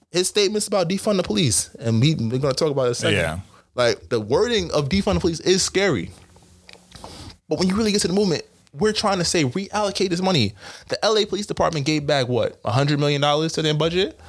His 0.09 0.30
statements 0.30 0.68
about 0.68 0.88
defund 0.88 1.18
the 1.18 1.24
police, 1.24 1.76
and 1.76 1.99
we, 1.99 2.15
we're 2.15 2.39
gonna 2.39 2.53
talk 2.53 2.72
about 2.72 2.84
it 2.84 2.86
in 2.86 2.91
a 2.91 2.95
second. 2.95 3.18
Yeah. 3.18 3.39
Like 3.76 4.09
the 4.09 4.20
wording 4.20 4.72
of 4.72 4.89
defund 4.89 5.15
the 5.15 5.20
police 5.20 5.41
is 5.41 5.61
scary. 5.61 6.11
But 7.49 7.59
when 7.59 7.68
you 7.68 7.76
really 7.76 7.91
get 7.91 8.01
to 8.01 8.07
the 8.07 8.13
movement, 8.13 8.43
we're 8.80 8.93
trying 8.93 9.17
to 9.19 9.25
say 9.25 9.43
reallocate 9.43 10.09
this 10.09 10.21
money. 10.21 10.53
The 10.89 10.97
LA 11.03 11.25
Police 11.25 11.45
Department 11.45 11.86
gave 11.86 12.05
back 12.07 12.28
what, 12.28 12.59
hundred 12.65 12.99
million 12.99 13.21
dollars 13.21 13.53
to 13.53 13.61
their 13.61 13.73
budget? 13.73 14.19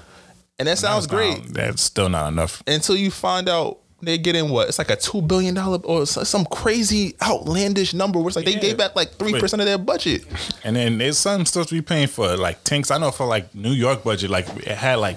And 0.58 0.66
that 0.66 0.78
sounds 0.78 1.06
That's 1.06 1.14
great 1.14 1.44
not- 1.44 1.54
that's 1.54 1.82
still 1.82 2.08
not 2.08 2.28
enough. 2.32 2.62
until 2.66 2.96
you 2.96 3.10
find 3.10 3.48
out 3.48 3.78
they're 4.00 4.16
getting 4.16 4.50
what? 4.50 4.68
It's 4.68 4.78
like 4.78 4.90
a 4.90 4.96
two 4.96 5.22
billion 5.22 5.54
dollar 5.54 5.78
or 5.84 6.06
some 6.06 6.44
crazy 6.46 7.16
outlandish 7.20 7.94
number. 7.94 8.18
Where 8.20 8.28
it's 8.28 8.36
like 8.36 8.44
they 8.44 8.54
gave 8.54 8.76
back 8.76 8.94
like 8.94 9.12
three 9.14 9.38
percent 9.38 9.60
of 9.60 9.66
their 9.66 9.78
budget. 9.78 10.24
And 10.62 10.76
then 10.76 10.98
there's 10.98 11.18
some 11.18 11.44
supposed 11.46 11.68
to 11.70 11.74
be 11.74 11.82
paying 11.82 12.06
for 12.06 12.36
like 12.36 12.62
tanks. 12.64 12.90
I 12.92 12.98
know 12.98 13.10
for 13.10 13.26
like 13.26 13.52
New 13.54 13.72
York 13.72 14.04
budget, 14.04 14.30
like 14.30 14.46
it 14.58 14.68
had 14.76 14.96
like 14.96 15.16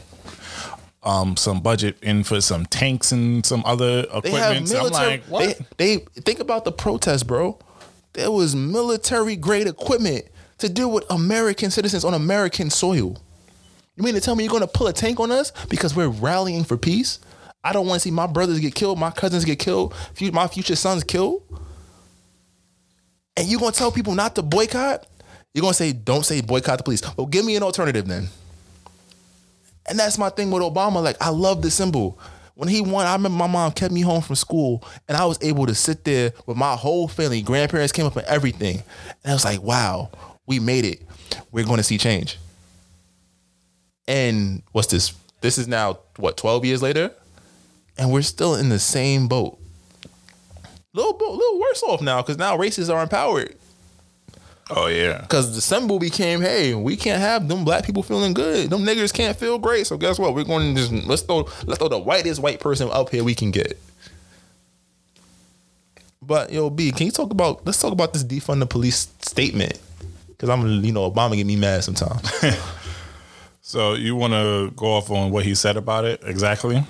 um 1.04 1.36
some 1.36 1.60
budget 1.62 1.98
in 2.04 2.24
for 2.24 2.42
some 2.42 2.66
tanks 2.68 3.12
and 3.12 3.46
some 3.46 3.64
other 3.66 4.02
equipment. 4.02 4.24
They 4.24 4.32
have 4.32 4.52
equipment. 4.52 4.68
So 4.70 4.78
I'm 4.78 4.84
military. 4.84 5.12
like, 5.12 5.24
what? 5.26 5.60
They, 5.78 5.96
they 5.98 6.22
think 6.22 6.40
about 6.40 6.66
the 6.66 6.72
protest, 6.72 7.28
bro. 7.28 7.58
There 8.14 8.32
was 8.32 8.56
military 8.56 9.36
grade 9.36 9.68
equipment 9.68 10.26
to 10.58 10.70
deal 10.70 10.92
with 10.92 11.10
American 11.10 11.72
citizens 11.72 12.04
on 12.04 12.14
American 12.14 12.70
soil. 12.70 13.18
You 13.96 14.04
mean 14.04 14.14
to 14.16 14.22
tell 14.22 14.36
me 14.36 14.44
you're 14.44 14.52
going 14.52 14.62
to 14.62 14.68
pull 14.68 14.88
a 14.88 14.94
tank 14.94 15.20
on 15.20 15.32
us 15.32 15.52
because 15.70 15.96
we're 15.96 16.08
rallying 16.08 16.64
for 16.64 16.78
peace? 16.78 17.20
I 17.64 17.74
don't 17.74 17.86
want 17.86 18.02
to 18.02 18.08
see 18.08 18.12
my 18.12 18.28
brothers 18.28 18.60
get 18.60 18.74
killed, 18.74 18.98
my 18.98 19.12
cousins 19.12 19.46
get 19.46 19.60
killed, 19.60 19.94
my 20.34 20.48
future 20.48 20.76
sons 20.76 21.04
killed. 21.04 21.44
And 23.38 23.48
you're 23.48 23.60
going 23.60 23.72
to 23.72 23.78
tell 23.78 23.92
people 23.92 24.16
not 24.16 24.36
to 24.36 24.42
boycott? 24.42 25.08
You're 25.54 25.62
going 25.62 25.74
to 25.74 25.78
say, 25.78 25.94
don't 25.94 26.26
say 26.26 26.42
boycott 26.42 26.80
the 26.80 26.84
police. 26.84 27.02
Well, 27.16 27.28
give 27.28 27.46
me 27.46 27.56
an 27.56 27.64
alternative 27.64 28.08
then. 28.08 28.28
And 29.88 30.00
that's 30.00 30.18
my 30.18 30.30
thing 30.30 30.52
with 30.52 30.64
Obama. 30.64 31.04
Like, 31.04 31.18
I 31.22 31.30
love 31.30 31.62
the 31.62 31.72
symbol. 31.72 32.20
When 32.56 32.70
he 32.70 32.82
won, 32.82 33.06
I 33.08 33.14
remember 33.14 33.38
my 33.38 33.48
mom 33.48 33.72
kept 33.72 33.94
me 33.94 34.02
home 34.02 34.22
from 34.22 34.36
school 34.36 34.84
and 35.08 35.18
I 35.18 35.26
was 35.26 35.38
able 35.42 35.66
to 35.68 35.76
sit 35.76 36.04
there 36.04 36.34
with 36.46 36.58
my 36.58 36.76
whole 36.76 37.08
family. 37.08 37.42
Grandparents 37.42 37.94
came 37.94 38.06
up 38.06 38.16
and 38.16 38.26
everything. 38.28 38.84
And 39.24 39.32
I 39.32 39.34
was 39.34 39.46
like, 39.46 39.62
wow, 39.62 40.10
we 40.46 40.60
made 40.60 40.86
it. 40.86 41.02
We're 41.52 41.66
going 41.66 41.78
to 41.78 41.84
see 41.84 41.98
change. 41.98 42.38
And 44.08 44.64
what's 44.74 44.90
this? 44.90 45.14
This 45.42 45.58
is 45.58 45.68
now, 45.68 46.00
what, 46.18 46.38
12 46.38 46.66
years 46.66 46.82
later? 46.82 47.12
And 47.98 48.12
we're 48.12 48.22
still 48.22 48.56
in 48.56 48.70
the 48.70 48.80
same 48.80 49.28
boat. 49.28 49.58
Little, 50.94 51.14
bo- 51.14 51.32
little 51.32 51.60
worse 51.60 51.82
off 51.84 52.02
now 52.02 52.22
because 52.22 52.38
now 52.38 52.58
races 52.58 52.90
are 52.90 53.02
empowered. 53.02 53.56
Oh 54.72 54.88
yeah. 54.88 55.22
Because 55.22 55.56
the 55.56 55.62
symbol 55.62 56.00
became, 56.00 56.42
hey, 56.42 56.74
we 56.74 56.96
can't 56.96 57.22
have 57.22 57.48
them 57.48 57.64
black 57.64 57.86
people 57.86 58.04
feeling 58.04 58.34
good. 58.34 58.70
Them 58.70 58.82
niggers 58.82 59.14
can't 59.14 59.38
feel 59.38 59.60
great. 59.60 59.88
So 59.88 59.98
guess 59.98 60.20
what? 60.20 60.34
We're 60.34 60.44
going 60.44 60.76
to 60.76 60.82
just 60.82 61.08
let's 61.08 61.22
throw 61.22 61.48
let's 61.66 61.80
throw 61.80 61.90
the 61.90 62.00
whitest 62.00 62.42
white 62.42 62.60
person 62.60 62.90
up 62.92 63.10
here 63.10 63.24
we 63.24 63.36
can 63.36 63.52
get. 63.52 63.80
But 66.22 66.52
yo, 66.52 66.70
B, 66.70 66.92
can 66.92 67.08
you 67.08 67.12
talk 67.12 67.32
about? 67.32 67.66
Let's 67.66 67.82
talk 67.82 67.92
about 67.94 68.14
this 68.14 68.24
defund 68.24 68.60
the 68.60 68.66
police 68.68 69.08
statement 69.22 69.80
because 70.28 70.50
I'm, 70.50 70.84
you 70.84 70.92
know, 70.92 71.10
Obama 71.10 71.36
get 71.36 71.46
me 71.46 71.56
mad 71.56 71.84
sometimes. 71.84 72.30
So 73.72 73.94
you 73.94 74.18
want 74.18 74.34
to 74.34 74.74
go 74.76 74.88
off 74.88 75.10
on 75.12 75.32
what 75.32 75.46
he 75.46 75.56
said 75.56 75.78
about 75.78 76.04
it 76.04 76.22
exactly? 76.26 76.84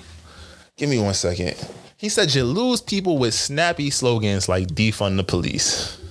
Give 0.76 0.90
me 0.90 0.98
one 0.98 1.14
second. 1.14 1.54
He 1.96 2.08
said 2.08 2.34
you 2.34 2.42
lose 2.42 2.80
people 2.80 3.18
with 3.18 3.34
snappy 3.34 3.88
slogans 3.90 4.48
like 4.48 4.66
defund 4.66 5.16
the 5.16 5.22
police. 5.22 6.01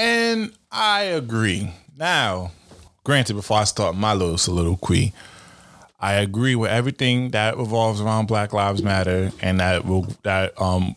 And 0.00 0.52
I 0.72 1.02
agree. 1.02 1.74
Now, 1.94 2.52
granted, 3.04 3.34
before 3.34 3.58
I 3.58 3.64
start 3.64 3.94
my 3.94 4.14
little 4.14 4.38
soliloquy, 4.38 5.12
I 6.00 6.14
agree 6.14 6.54
with 6.54 6.70
everything 6.70 7.32
that 7.32 7.58
revolves 7.58 8.00
around 8.00 8.24
Black 8.24 8.54
Lives 8.54 8.82
Matter 8.82 9.30
and 9.42 9.60
that 9.60 9.84
will 9.84 10.06
that 10.22 10.58
um 10.58 10.96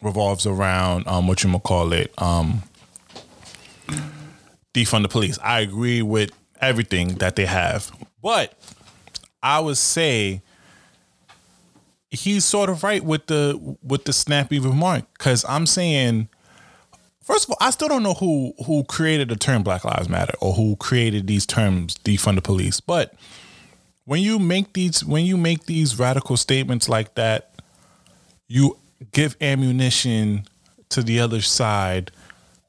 revolves 0.00 0.46
around 0.46 1.06
um 1.06 1.28
what 1.28 1.44
you 1.44 1.50
gonna 1.50 1.60
call 1.60 1.92
it 1.92 2.10
um 2.16 2.62
defund 4.72 5.02
the 5.02 5.08
police. 5.08 5.38
I 5.42 5.60
agree 5.60 6.00
with 6.00 6.30
everything 6.58 7.16
that 7.16 7.36
they 7.36 7.44
have, 7.44 7.92
but 8.22 8.58
I 9.42 9.60
would 9.60 9.76
say 9.76 10.40
he's 12.08 12.46
sort 12.46 12.70
of 12.70 12.82
right 12.82 13.04
with 13.04 13.26
the 13.26 13.76
with 13.82 14.06
the 14.06 14.14
snappy 14.14 14.58
remark 14.58 15.04
because 15.18 15.44
I'm 15.46 15.66
saying 15.66 16.30
First 17.26 17.46
of 17.46 17.50
all, 17.50 17.56
I 17.60 17.70
still 17.70 17.88
don't 17.88 18.04
know 18.04 18.14
who 18.14 18.54
who 18.66 18.84
created 18.84 19.28
the 19.28 19.34
term 19.34 19.64
Black 19.64 19.84
Lives 19.84 20.08
Matter 20.08 20.34
or 20.40 20.54
who 20.54 20.76
created 20.76 21.26
these 21.26 21.44
terms 21.44 21.96
defund 21.96 22.36
the 22.36 22.40
police. 22.40 22.78
But 22.78 23.14
when 24.04 24.22
you 24.22 24.38
make 24.38 24.74
these 24.74 25.04
when 25.04 25.24
you 25.24 25.36
make 25.36 25.66
these 25.66 25.98
radical 25.98 26.36
statements 26.36 26.88
like 26.88 27.16
that, 27.16 27.50
you 28.46 28.78
give 29.10 29.36
ammunition 29.40 30.44
to 30.90 31.02
the 31.02 31.18
other 31.18 31.40
side 31.40 32.12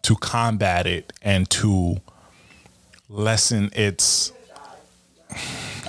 to 0.01 0.15
combat 0.15 0.87
it 0.87 1.13
and 1.21 1.47
to 1.51 1.97
lessen 3.09 3.69
its 3.73 4.31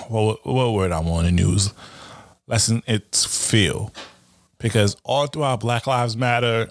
what, 0.08 0.44
what 0.44 0.74
word 0.74 0.92
I'm 0.92 1.06
want 1.06 1.26
to 1.26 1.34
use 1.34 1.72
lessen 2.46 2.82
its 2.86 3.24
feel 3.24 3.94
because 4.58 4.94
all 5.04 5.26
throughout 5.26 5.60
Black 5.60 5.86
Lives 5.86 6.18
Matter 6.18 6.68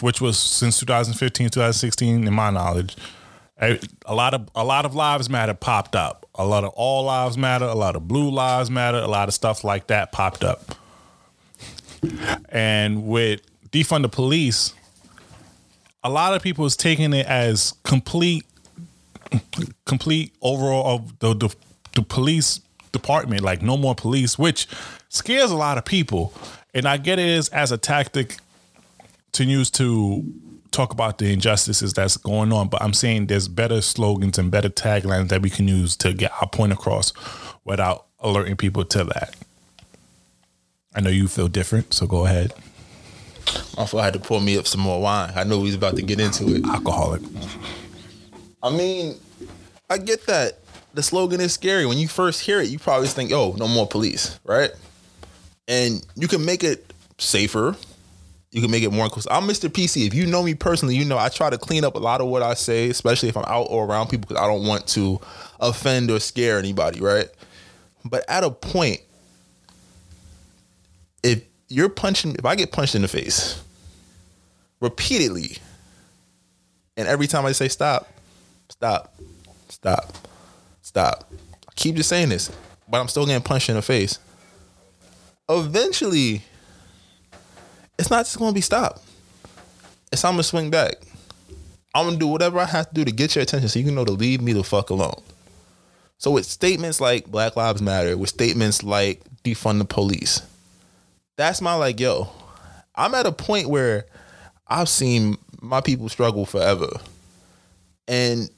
which 0.00 0.20
was 0.20 0.38
since 0.38 0.78
2015, 0.80 1.50
2016, 1.50 2.26
in 2.26 2.34
my 2.34 2.50
knowledge. 2.50 2.96
A 3.58 4.14
lot 4.14 4.34
of 4.34 4.48
a 4.54 4.64
lot 4.64 4.84
of 4.84 4.94
lives 4.94 5.30
matter 5.30 5.54
popped 5.54 5.96
up. 5.96 6.28
A 6.34 6.44
lot 6.44 6.64
of 6.64 6.70
all 6.74 7.04
lives 7.04 7.38
matter. 7.38 7.64
A 7.64 7.74
lot 7.74 7.96
of 7.96 8.06
blue 8.06 8.30
lives 8.30 8.70
matter. 8.70 8.98
A 8.98 9.06
lot 9.08 9.28
of 9.28 9.34
stuff 9.34 9.64
like 9.64 9.86
that 9.86 10.12
popped 10.12 10.44
up. 10.44 10.74
And 12.50 13.06
with 13.06 13.40
defund 13.70 14.02
the 14.02 14.10
police, 14.10 14.74
a 16.04 16.10
lot 16.10 16.34
of 16.34 16.42
people 16.42 16.66
is 16.66 16.76
taking 16.76 17.14
it 17.14 17.24
as 17.26 17.72
complete, 17.82 18.44
complete 19.86 20.34
overall 20.42 20.96
of 20.96 21.18
the, 21.20 21.34
the 21.34 21.56
the 21.94 22.02
police 22.02 22.60
department, 22.92 23.40
like 23.40 23.62
no 23.62 23.76
more 23.76 23.94
police, 23.94 24.38
which 24.38 24.68
scares 25.08 25.50
a 25.50 25.56
lot 25.56 25.78
of 25.78 25.84
people. 25.84 26.34
And 26.74 26.86
I 26.86 26.98
get 26.98 27.18
it 27.18 27.28
as 27.28 27.48
as 27.48 27.72
a 27.72 27.78
tactic 27.78 28.36
continues 29.36 29.70
to 29.70 30.24
talk 30.70 30.92
about 30.92 31.18
the 31.18 31.30
injustices 31.30 31.92
that's 31.92 32.16
going 32.16 32.50
on, 32.54 32.68
but 32.68 32.80
I'm 32.80 32.94
saying 32.94 33.26
there's 33.26 33.48
better 33.48 33.82
slogans 33.82 34.38
and 34.38 34.50
better 34.50 34.70
taglines 34.70 35.28
that 35.28 35.42
we 35.42 35.50
can 35.50 35.68
use 35.68 35.94
to 35.96 36.14
get 36.14 36.32
our 36.40 36.48
point 36.48 36.72
across 36.72 37.12
without 37.62 38.06
alerting 38.20 38.56
people 38.56 38.82
to 38.86 39.04
that. 39.04 39.36
I 40.94 41.02
know 41.02 41.10
you 41.10 41.28
feel 41.28 41.48
different, 41.48 41.92
so 41.92 42.06
go 42.06 42.24
ahead. 42.24 42.54
I 43.76 43.84
thought 43.84 43.98
I 43.98 44.04
had 44.06 44.14
to 44.14 44.20
pour 44.20 44.40
me 44.40 44.56
up 44.56 44.66
some 44.66 44.80
more 44.80 45.02
wine. 45.02 45.32
I 45.36 45.44
know 45.44 45.64
he's 45.64 45.74
about 45.74 45.96
to 45.96 46.02
get 46.02 46.18
into 46.18 46.54
it. 46.54 46.64
Alcoholic. 46.66 47.20
I 48.62 48.70
mean, 48.70 49.16
I 49.90 49.98
get 49.98 50.26
that. 50.28 50.60
The 50.94 51.02
slogan 51.02 51.42
is 51.42 51.52
scary. 51.52 51.84
When 51.84 51.98
you 51.98 52.08
first 52.08 52.40
hear 52.40 52.62
it, 52.62 52.70
you 52.70 52.78
probably 52.78 53.08
think, 53.08 53.32
oh, 53.32 53.54
no 53.58 53.68
more 53.68 53.86
police, 53.86 54.40
right? 54.44 54.70
And 55.68 56.04
you 56.14 56.26
can 56.26 56.42
make 56.42 56.64
it 56.64 56.90
safer, 57.18 57.76
you 58.56 58.62
can 58.62 58.70
make 58.70 58.82
it 58.82 58.90
more 58.90 59.04
inclusive. 59.04 59.30
I'm 59.30 59.42
Mr. 59.42 59.68
PC. 59.68 60.06
If 60.06 60.14
you 60.14 60.24
know 60.24 60.42
me 60.42 60.54
personally, 60.54 60.96
you 60.96 61.04
know 61.04 61.18
I 61.18 61.28
try 61.28 61.50
to 61.50 61.58
clean 61.58 61.84
up 61.84 61.94
a 61.94 61.98
lot 61.98 62.22
of 62.22 62.28
what 62.28 62.42
I 62.42 62.54
say, 62.54 62.88
especially 62.88 63.28
if 63.28 63.36
I'm 63.36 63.44
out 63.46 63.66
or 63.68 63.84
around 63.84 64.06
people, 64.06 64.26
because 64.26 64.42
I 64.42 64.46
don't 64.46 64.66
want 64.66 64.86
to 64.88 65.20
offend 65.60 66.10
or 66.10 66.18
scare 66.20 66.58
anybody, 66.58 67.00
right? 67.00 67.28
But 68.06 68.24
at 68.30 68.44
a 68.44 68.50
point, 68.50 69.02
if 71.22 71.42
you're 71.68 71.90
punching, 71.90 72.36
if 72.36 72.46
I 72.46 72.54
get 72.54 72.72
punched 72.72 72.94
in 72.94 73.02
the 73.02 73.08
face 73.08 73.62
repeatedly, 74.80 75.58
and 76.96 77.06
every 77.06 77.26
time 77.26 77.44
I 77.44 77.52
say 77.52 77.68
stop, 77.68 78.08
stop, 78.70 79.14
stop, 79.68 80.16
stop, 80.80 81.30
I 81.68 81.72
keep 81.74 81.94
just 81.94 82.08
saying 82.08 82.30
this, 82.30 82.50
but 82.88 83.02
I'm 83.02 83.08
still 83.08 83.26
getting 83.26 83.42
punched 83.42 83.68
in 83.68 83.74
the 83.74 83.82
face. 83.82 84.18
Eventually, 85.46 86.42
it's 87.98 88.10
not 88.10 88.24
just 88.24 88.38
gonna 88.38 88.52
be 88.52 88.60
stopped. 88.60 89.02
It's 90.12 90.24
I'm 90.24 90.34
gonna 90.34 90.42
swing 90.42 90.70
back. 90.70 90.94
I'm 91.94 92.06
gonna 92.06 92.18
do 92.18 92.26
whatever 92.26 92.58
I 92.58 92.66
have 92.66 92.88
to 92.88 92.94
do 92.94 93.04
to 93.04 93.12
get 93.12 93.34
your 93.34 93.42
attention 93.42 93.68
so 93.68 93.78
you 93.78 93.84
can 93.84 93.94
know 93.94 94.04
to 94.04 94.12
leave 94.12 94.40
me 94.40 94.52
the 94.52 94.62
fuck 94.62 94.90
alone. 94.90 95.22
So 96.18 96.30
with 96.30 96.46
statements 96.46 97.00
like 97.00 97.26
Black 97.26 97.56
Lives 97.56 97.82
Matter, 97.82 98.16
with 98.16 98.30
statements 98.30 98.82
like 98.82 99.22
defund 99.44 99.78
the 99.78 99.84
police, 99.84 100.42
that's 101.36 101.60
my 101.60 101.74
like, 101.74 102.00
yo, 102.00 102.28
I'm 102.94 103.14
at 103.14 103.26
a 103.26 103.32
point 103.32 103.68
where 103.68 104.06
I've 104.66 104.88
seen 104.88 105.36
my 105.60 105.80
people 105.80 106.08
struggle 106.08 106.46
forever. 106.46 106.88
And 108.08 108.50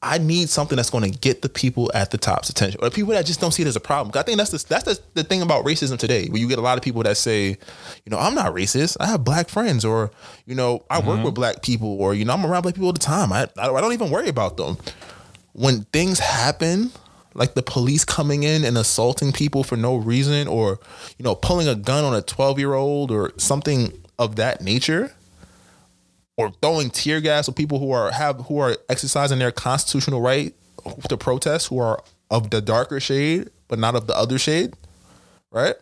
I 0.00 0.18
need 0.18 0.48
something 0.48 0.76
that's 0.76 0.90
going 0.90 1.10
to 1.10 1.18
get 1.18 1.42
the 1.42 1.48
people 1.48 1.90
at 1.92 2.12
the 2.12 2.18
top's 2.18 2.48
attention, 2.48 2.80
or 2.80 2.88
the 2.88 2.94
people 2.94 3.14
that 3.14 3.26
just 3.26 3.40
don't 3.40 3.50
see 3.50 3.62
it 3.62 3.68
as 3.68 3.74
a 3.74 3.80
problem. 3.80 4.16
I 4.16 4.22
think 4.22 4.38
that's 4.38 4.50
the, 4.50 4.64
that's 4.68 4.84
the, 4.84 5.00
the 5.14 5.24
thing 5.24 5.42
about 5.42 5.64
racism 5.64 5.98
today, 5.98 6.28
where 6.28 6.40
you 6.40 6.48
get 6.48 6.58
a 6.58 6.62
lot 6.62 6.78
of 6.78 6.84
people 6.84 7.02
that 7.02 7.16
say, 7.16 7.48
you 7.48 8.10
know, 8.10 8.18
I'm 8.18 8.34
not 8.34 8.54
racist. 8.54 8.96
I 9.00 9.06
have 9.06 9.24
black 9.24 9.48
friends, 9.48 9.84
or 9.84 10.12
you 10.46 10.54
know, 10.54 10.84
I 10.88 11.00
work 11.00 11.16
mm-hmm. 11.16 11.24
with 11.24 11.34
black 11.34 11.62
people, 11.62 12.00
or 12.00 12.14
you 12.14 12.24
know, 12.24 12.32
I'm 12.32 12.46
around 12.46 12.62
black 12.62 12.74
people 12.74 12.86
all 12.86 12.92
the 12.92 13.00
time. 13.00 13.32
I 13.32 13.48
I 13.56 13.80
don't 13.80 13.92
even 13.92 14.10
worry 14.10 14.28
about 14.28 14.56
them. 14.56 14.76
When 15.52 15.82
things 15.92 16.20
happen, 16.20 16.92
like 17.34 17.54
the 17.54 17.62
police 17.62 18.04
coming 18.04 18.44
in 18.44 18.64
and 18.64 18.78
assaulting 18.78 19.32
people 19.32 19.64
for 19.64 19.76
no 19.76 19.96
reason, 19.96 20.46
or 20.46 20.78
you 21.18 21.24
know, 21.24 21.34
pulling 21.34 21.66
a 21.66 21.74
gun 21.74 22.04
on 22.04 22.14
a 22.14 22.22
12 22.22 22.60
year 22.60 22.74
old, 22.74 23.10
or 23.10 23.32
something 23.36 23.92
of 24.16 24.36
that 24.36 24.60
nature 24.60 25.12
or 26.38 26.52
throwing 26.62 26.88
tear 26.88 27.20
gas 27.20 27.48
at 27.48 27.56
people 27.56 27.78
who 27.78 27.90
are 27.90 28.10
have 28.10 28.40
who 28.46 28.58
are 28.58 28.76
exercising 28.88 29.38
their 29.38 29.52
constitutional 29.52 30.22
right 30.22 30.54
to 31.08 31.16
protest 31.18 31.66
who 31.68 31.78
are 31.78 32.02
of 32.30 32.48
the 32.48 32.62
darker 32.62 33.00
shade 33.00 33.50
but 33.66 33.78
not 33.78 33.94
of 33.94 34.06
the 34.06 34.16
other 34.16 34.38
shade 34.38 34.72
right? 35.50 35.74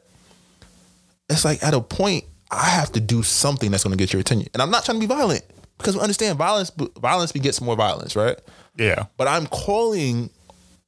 It's 1.28 1.44
like 1.44 1.62
at 1.62 1.74
a 1.74 1.80
point 1.80 2.24
i 2.50 2.68
have 2.68 2.92
to 2.92 3.00
do 3.00 3.22
something 3.22 3.72
that's 3.72 3.82
going 3.82 3.96
to 3.96 4.02
get 4.02 4.12
your 4.12 4.20
attention. 4.20 4.48
And 4.54 4.62
i'm 4.62 4.70
not 4.70 4.84
trying 4.84 5.00
to 5.00 5.07
be 5.07 5.12
violent 5.12 5.42
because 5.78 5.94
we 5.94 6.00
understand 6.00 6.38
violence 6.38 6.72
violence 6.98 7.30
begets 7.30 7.61
more 7.61 7.76
violence 7.76 8.16
right? 8.16 8.38
Yeah. 8.76 9.07
but 9.16 9.28
i'm 9.28 9.46
calling 9.46 10.30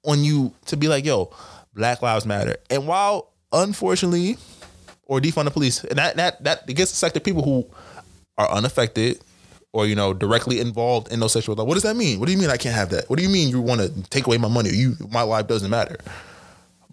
on 0.04 0.24
you 0.24 0.54
to 0.66 0.76
be 0.76 0.88
like 0.88 1.04
yo 1.04 1.30
black 1.74 2.02
lives 2.02 2.26
matter. 2.26 2.56
And 2.70 2.86
while 2.88 3.32
unfortunately 3.52 4.36
or 5.04 5.20
defund 5.20 5.44
the 5.44 5.50
police 5.50 5.84
and 5.84 5.98
that 5.98 6.16
that 6.16 6.42
that 6.44 6.66
gets 6.66 6.90
to 6.92 6.96
sector 6.96 7.20
people 7.20 7.42
who 7.42 7.68
are 8.36 8.50
unaffected 8.50 9.20
or 9.72 9.86
you 9.86 9.94
know 9.94 10.12
directly 10.14 10.60
involved 10.60 11.12
in 11.12 11.20
those 11.20 11.32
sexual 11.32 11.54
what 11.54 11.74
does 11.74 11.82
that 11.82 11.96
mean? 11.96 12.20
What 12.20 12.26
do 12.26 12.32
you 12.32 12.38
mean 12.38 12.50
i 12.50 12.56
can't 12.56 12.74
have 12.74 12.90
that? 12.90 13.08
What 13.08 13.18
do 13.18 13.22
you 13.22 13.28
mean 13.28 13.48
you 13.48 13.60
want 13.60 13.80
to 13.80 14.02
take 14.10 14.26
away 14.26 14.38
my 14.38 14.48
money? 14.48 14.70
You 14.70 14.96
my 15.10 15.22
life 15.22 15.46
doesn't 15.46 15.70
matter. 15.70 15.98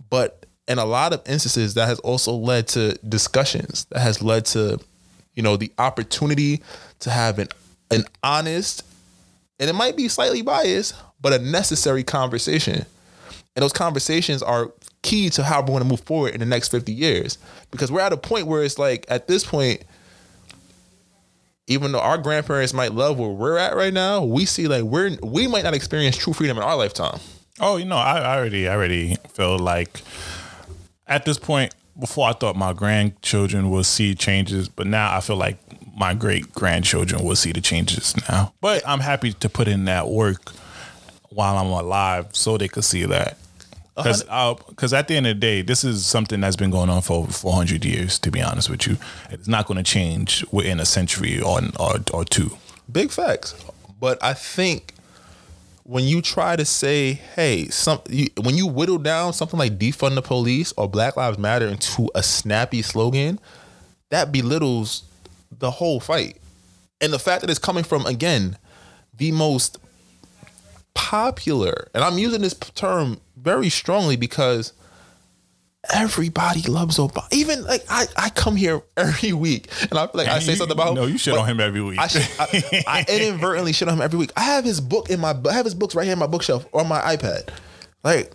But 0.09 0.45
in 0.67 0.78
a 0.80 0.86
lot 0.86 1.13
of 1.13 1.21
instances 1.28 1.76
that 1.76 1.88
has 1.88 1.99
also 1.99 2.34
led 2.34 2.67
to 2.69 2.93
discussions. 3.07 3.86
That 3.91 3.99
has 3.99 4.21
led 4.21 4.45
to 4.47 4.80
you 5.34 5.43
know 5.43 5.57
the 5.57 5.71
opportunity 5.78 6.61
to 6.99 7.09
have 7.09 7.39
an 7.39 7.47
an 7.91 8.05
honest 8.23 8.84
and 9.59 9.69
it 9.69 9.73
might 9.73 9.95
be 9.95 10.07
slightly 10.07 10.41
biased 10.41 10.95
but 11.21 11.34
a 11.34 11.39
necessary 11.39 12.03
conversation. 12.03 12.86
And 13.55 13.63
those 13.63 13.73
conversations 13.73 14.43
are 14.43 14.71
key 15.01 15.30
to 15.32 15.43
how 15.43 15.61
we're 15.61 15.67
going 15.67 15.84
to 15.84 15.89
move 15.89 16.01
forward 16.01 16.34
in 16.34 16.39
the 16.39 16.45
next 16.45 16.67
50 16.69 16.91
years. 16.91 17.38
Because 17.71 17.91
we're 17.91 18.01
at 18.01 18.13
a 18.13 18.17
point 18.17 18.47
where 18.47 18.63
it's 18.63 18.78
like 18.78 19.05
at 19.07 19.28
this 19.28 19.45
point 19.45 19.84
even 21.68 21.91
though 21.91 21.99
our 21.99 22.18
grandparents 22.18 22.74
might 22.74 22.93
love 22.93 23.18
where 23.18 23.30
we're 23.30 23.57
at 23.57 23.76
right 23.76 23.93
now, 23.93 24.24
we 24.24 24.45
see 24.45 24.68
like 24.68 24.84
we're 24.84 25.18
we 25.22 25.47
might 25.47 25.63
not 25.63 25.74
experience 25.74 26.18
true 26.18 26.34
freedom 26.34 26.57
in 26.57 26.63
our 26.63 26.76
lifetime. 26.76 27.20
Oh, 27.59 27.78
you 27.78 27.86
know, 27.86 27.95
I, 27.95 28.20
I 28.20 28.38
already, 28.38 28.68
I 28.68 28.76
already 28.76 29.16
feel 29.30 29.57
like 29.57 30.01
at 31.07 31.26
this 31.26 31.38
point, 31.38 31.74
before 31.97 32.28
I 32.28 32.34
thought 32.34 32.57
my 32.57 32.74
grandchildren 32.74 33.70
will 33.70 33.86
see 33.86 34.16
changes, 34.16 34.68
but 34.68 34.88
now 34.88 35.16
I 35.16 35.22
feel 35.22 35.38
like 35.38 35.57
my 35.95 36.13
great 36.13 36.51
grandchildren 36.53 37.24
will 37.24 37.38
see 37.38 37.53
the 37.53 37.61
changes 37.61 38.13
now. 38.30 38.53
But 38.59 38.84
I'm 38.86 38.99
happy 38.99 39.32
to 39.32 39.49
put 39.49 39.70
in 39.70 39.86
that 39.86 40.09
work 40.09 40.51
while 41.30 41.57
I'm 41.57 41.68
alive 41.68 42.28
so 42.34 42.57
they 42.57 42.68
could 42.68 42.84
see 42.84 43.05
that. 43.05 43.38
Because 43.96 44.24
because 44.68 44.93
at 44.93 45.08
the 45.08 45.16
end 45.16 45.26
of 45.28 45.38
the 45.38 45.39
day, 45.39 45.62
this 45.62 45.84
is 45.84 46.06
something 46.06 46.41
that's 46.41 46.58
been 46.58 46.70
going 46.70 46.89
on 46.89 47.02
for 47.02 47.14
over 47.20 47.32
400 47.32 47.86
years. 47.86 48.20
To 48.20 48.32
be 48.32 48.41
honest 48.41 48.70
with 48.70 48.88
you, 48.88 48.98
it's 49.30 49.48
not 49.48 49.68
going 49.68 49.78
to 49.78 49.84
change 49.84 50.46
within 50.52 50.80
a 50.80 50.86
century 50.86 51.41
or 51.41 51.62
or, 51.80 51.96
or 52.14 52.26
two. 52.26 52.58
Big 52.91 53.12
facts. 53.12 53.56
But 54.00 54.22
I 54.22 54.34
think 54.34 54.93
when 55.84 56.04
you 56.04 56.22
try 56.22 56.56
to 56.56 56.66
say, 56.66 57.14
hey, 57.14 57.68
some 57.70 58.02
you, 58.10 58.28
when 58.41 58.56
you 58.58 58.68
whittle 58.68 58.98
down 58.98 59.34
something 59.34 59.58
like 59.58 59.78
defund 59.78 60.16
the 60.16 60.22
police 60.22 60.74
or 60.78 60.89
Black 60.89 61.16
Lives 61.16 61.38
Matter 61.38 61.68
into 61.68 62.10
a 62.16 62.24
snappy 62.24 62.82
slogan, 62.82 63.39
that 64.10 64.32
belittles 64.32 65.04
the 65.52 65.72
whole 65.72 66.00
fight. 66.00 66.38
And 67.00 67.14
the 67.14 67.20
fact 67.20 67.41
that 67.41 67.50
it's 67.50 67.60
coming 67.60 67.84
from 67.84 68.06
again 68.06 68.58
the 69.14 69.32
most 69.32 69.78
popular, 70.96 71.88
and 71.93 72.04
I'm 72.04 72.18
using 72.18 72.41
this 72.41 72.54
term 72.56 73.22
very 73.38 73.70
strongly 73.70 74.16
because 74.16 74.74
everybody 75.93 76.62
loves 76.64 76.98
Obama. 76.98 77.28
Even 77.32 77.64
like 77.64 77.84
I, 77.89 78.06
I 78.18 78.30
come 78.32 78.56
here 78.56 78.82
every 78.98 79.34
week 79.34 79.68
and 79.82 79.93
I 80.00 80.08
feel 80.08 80.12
like 80.16 80.28
I 80.28 80.39
say 80.39 80.52
You- 80.54 80.58
something 80.58 80.76
about 80.76 80.89
him. 80.89 80.96
No, 80.96 81.06
you 81.06 81.18
shit 81.20 81.38
on 81.38 81.46
him 81.48 81.60
every 81.60 81.82
week. 81.82 82.00
I, 82.00 82.08
should, 82.08 82.28
I, 82.39 82.84
I 82.88 83.06
inadvertently 83.10 83.72
shit 83.74 83.88
on 83.88 83.96
him 83.96 84.02
every 84.02 84.18
week. 84.18 84.32
I 84.36 84.41
have 84.41 84.66
his 84.66 84.82
book 84.82 85.10
in 85.12 85.20
my 85.20 85.36
I 85.48 85.54
have 85.54 85.66
his 85.66 85.76
books 85.76 85.93
right 85.93 86.04
here 86.06 86.14
in 86.14 86.20
my 86.20 86.28
bookshelf 86.28 86.66
on 86.74 86.88
my 86.88 87.00
iPad. 87.02 87.50
Like 88.04 88.32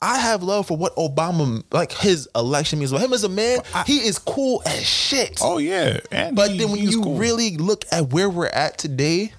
I 0.00 0.18
have 0.18 0.42
love 0.42 0.68
for 0.68 0.76
what 0.76 0.94
Obama 0.96 1.64
like 1.72 1.90
his 1.90 2.28
election 2.36 2.78
means. 2.78 2.92
Well 2.92 3.00
him 3.04 3.12
as 3.12 3.24
a 3.24 3.28
man, 3.28 3.58
he 3.86 3.98
is 4.06 4.18
cool 4.18 4.62
as 4.66 4.84
shit. 4.86 5.40
oh 5.42 5.58
yeah, 5.58 5.98
and 6.12 6.36
but 6.36 6.50
he- 6.52 6.58
then 6.58 6.70
when 6.70 6.80
you 6.80 7.02
cool. 7.02 7.16
really 7.16 7.56
look 7.56 7.84
at 7.90 8.12
where 8.12 8.28
we're 8.30 8.46
at 8.48 8.78
today, 8.78 9.32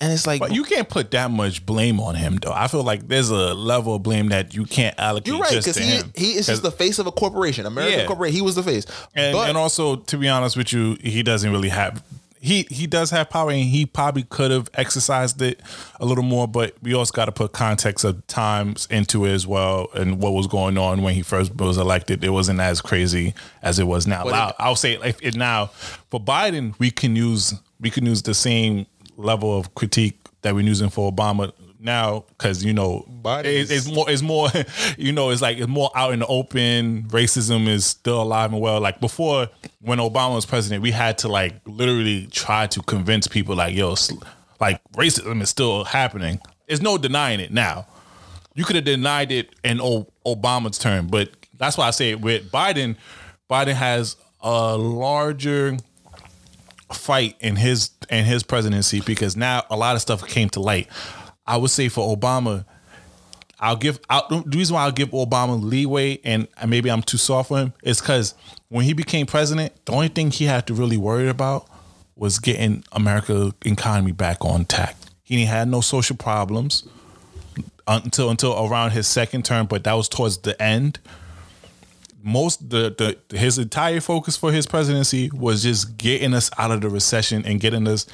and 0.00 0.12
it's 0.12 0.26
like 0.26 0.40
But 0.40 0.52
you 0.54 0.64
can't 0.64 0.88
put 0.88 1.10
that 1.10 1.30
much 1.30 1.64
blame 1.66 2.00
on 2.00 2.14
him, 2.14 2.36
though. 2.36 2.52
I 2.52 2.68
feel 2.68 2.82
like 2.82 3.06
there's 3.08 3.30
a 3.30 3.54
level 3.54 3.94
of 3.94 4.02
blame 4.02 4.28
that 4.30 4.54
you 4.54 4.64
can't 4.64 4.98
allocate 4.98 5.28
you're 5.28 5.38
right 5.40 5.50
because 5.56 5.76
he 5.76 5.84
him. 5.96 6.12
he 6.14 6.32
is 6.32 6.46
just 6.46 6.62
the 6.62 6.72
face 6.72 6.98
of 6.98 7.06
a 7.06 7.12
corporation, 7.12 7.66
American 7.66 8.00
Yeah. 8.00 8.06
corporation. 8.06 8.34
He 8.36 8.42
was 8.42 8.54
the 8.54 8.62
face, 8.62 8.86
and, 9.14 9.34
but 9.34 9.48
and 9.48 9.58
also 9.58 9.96
to 9.96 10.16
be 10.16 10.28
honest 10.28 10.56
with 10.56 10.72
you, 10.72 10.96
he 11.02 11.22
doesn't 11.22 11.50
really 11.50 11.68
have 11.68 12.02
he 12.42 12.66
he 12.70 12.86
does 12.86 13.10
have 13.10 13.28
power 13.28 13.50
and 13.50 13.60
he 13.64 13.84
probably 13.84 14.22
could 14.22 14.50
have 14.50 14.70
exercised 14.72 15.42
it 15.42 15.60
a 16.00 16.06
little 16.06 16.24
more, 16.24 16.48
but 16.48 16.74
we 16.80 16.94
also 16.94 17.12
got 17.12 17.26
to 17.26 17.32
put 17.32 17.52
context 17.52 18.02
of 18.02 18.26
times 18.28 18.88
into 18.90 19.26
it 19.26 19.32
as 19.32 19.46
well 19.46 19.88
and 19.94 20.18
what 20.22 20.32
was 20.32 20.46
going 20.46 20.78
on 20.78 21.02
when 21.02 21.12
he 21.14 21.20
first 21.20 21.54
was 21.56 21.76
elected. 21.76 22.24
It 22.24 22.30
wasn't 22.30 22.58
as 22.60 22.80
crazy 22.80 23.34
as 23.62 23.78
it 23.78 23.84
was 23.84 24.06
now. 24.06 24.24
I'll, 24.26 24.48
it- 24.48 24.54
I'll 24.58 24.74
say 24.76 24.94
it 25.20 25.36
now 25.36 25.66
for 26.10 26.18
Biden, 26.18 26.74
we 26.78 26.90
can 26.90 27.14
use 27.14 27.52
we 27.78 27.90
can 27.90 28.06
use 28.06 28.22
the 28.22 28.32
same 28.32 28.86
level 29.20 29.56
of 29.58 29.74
critique 29.74 30.18
that 30.42 30.54
we're 30.54 30.62
using 30.66 30.88
for 30.88 31.10
Obama 31.12 31.52
now 31.82 32.24
because 32.36 32.62
you 32.62 32.74
know 32.74 33.06
Biden 33.22 33.40
it- 33.46 33.46
is- 33.46 33.70
it's 33.70 33.90
more 33.90 34.10
it's 34.10 34.22
more 34.22 34.48
you 34.98 35.12
know 35.12 35.30
it's 35.30 35.40
like 35.42 35.58
it's 35.58 35.68
more 35.68 35.90
out 35.94 36.12
in 36.12 36.18
the 36.20 36.26
open. 36.26 37.04
Racism 37.04 37.66
is 37.68 37.86
still 37.86 38.22
alive 38.22 38.52
and 38.52 38.60
well. 38.60 38.80
Like 38.80 39.00
before 39.00 39.48
when 39.80 39.98
obama 39.98 40.34
was 40.34 40.44
president 40.44 40.82
we 40.82 40.90
had 40.90 41.16
to 41.18 41.28
like 41.28 41.54
literally 41.66 42.26
try 42.30 42.66
to 42.66 42.82
convince 42.82 43.26
people 43.26 43.56
like 43.56 43.74
yo 43.74 43.94
like 44.60 44.80
racism 44.92 45.40
is 45.42 45.48
still 45.48 45.84
happening. 45.84 46.38
There's 46.66 46.82
no 46.82 46.98
denying 46.98 47.40
it 47.40 47.50
now. 47.50 47.86
You 48.54 48.64
could 48.64 48.76
have 48.76 48.84
denied 48.84 49.32
it 49.32 49.48
in 49.64 49.80
o- 49.80 50.06
obama's 50.26 50.76
term 50.78 51.06
but 51.06 51.30
that's 51.56 51.78
why 51.78 51.86
i 51.86 51.90
say 51.90 52.10
it 52.10 52.20
with 52.20 52.50
biden 52.50 52.96
biden 53.48 53.74
has 53.74 54.16
a 54.42 54.76
larger 54.76 55.76
fight 56.92 57.36
in 57.40 57.56
his 57.56 57.90
in 58.08 58.24
his 58.24 58.42
presidency 58.42 59.00
because 59.00 59.36
now 59.36 59.64
a 59.70 59.76
lot 59.76 59.94
of 59.94 60.02
stuff 60.02 60.26
came 60.26 60.48
to 60.50 60.60
light. 60.60 60.88
I 61.46 61.56
would 61.56 61.70
say 61.70 61.88
for 61.88 62.16
Obama, 62.16 62.64
I'll 63.58 63.76
give 63.76 64.00
I'll, 64.08 64.26
the 64.28 64.56
reason 64.56 64.74
why 64.74 64.84
I'll 64.84 64.92
give 64.92 65.10
Obama 65.10 65.62
leeway 65.62 66.18
and 66.24 66.48
maybe 66.66 66.90
I'm 66.90 67.02
too 67.02 67.18
soft 67.18 67.48
for 67.48 67.58
him 67.58 67.72
is 67.82 68.00
because 68.00 68.34
when 68.68 68.84
he 68.84 68.92
became 68.92 69.26
president, 69.26 69.72
the 69.84 69.92
only 69.92 70.08
thing 70.08 70.30
he 70.30 70.44
had 70.44 70.66
to 70.68 70.74
really 70.74 70.96
worry 70.96 71.28
about 71.28 71.68
was 72.16 72.38
getting 72.38 72.84
America 72.92 73.52
economy 73.64 74.12
back 74.12 74.44
on 74.44 74.64
track. 74.64 74.96
He 75.22 75.44
had 75.44 75.68
no 75.68 75.80
social 75.80 76.16
problems 76.16 76.86
until 77.86 78.30
until 78.30 78.66
around 78.66 78.90
his 78.90 79.06
second 79.06 79.44
term, 79.44 79.66
but 79.66 79.84
that 79.84 79.94
was 79.94 80.08
towards 80.08 80.38
the 80.38 80.60
end 80.60 80.98
most 82.22 82.70
the, 82.70 83.16
the 83.28 83.36
his 83.36 83.58
entire 83.58 84.00
focus 84.00 84.36
for 84.36 84.52
his 84.52 84.66
presidency 84.66 85.30
was 85.32 85.62
just 85.62 85.96
getting 85.96 86.34
us 86.34 86.50
out 86.58 86.70
of 86.70 86.80
the 86.80 86.88
recession 86.88 87.44
and 87.44 87.60
getting 87.60 87.86
us 87.88 88.06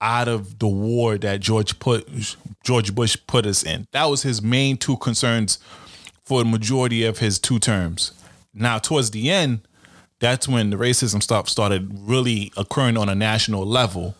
out 0.00 0.28
of 0.28 0.58
the 0.58 0.68
war 0.68 1.16
that 1.18 1.40
George 1.40 1.78
put 1.78 2.36
George 2.64 2.94
Bush 2.94 3.16
put 3.26 3.46
us 3.46 3.62
in. 3.62 3.86
That 3.92 4.06
was 4.06 4.22
his 4.22 4.42
main 4.42 4.76
two 4.76 4.96
concerns 4.96 5.58
for 6.24 6.40
the 6.40 6.50
majority 6.50 7.04
of 7.04 7.18
his 7.18 7.38
two 7.38 7.58
terms. 7.58 8.12
Now 8.54 8.78
towards 8.78 9.10
the 9.10 9.30
end, 9.30 9.66
that's 10.18 10.48
when 10.48 10.70
the 10.70 10.76
racism 10.76 11.22
stuff 11.22 11.48
started 11.48 11.90
really 11.92 12.52
occurring 12.56 12.96
on 12.96 13.08
a 13.08 13.14
national 13.14 13.64
level. 13.64 14.14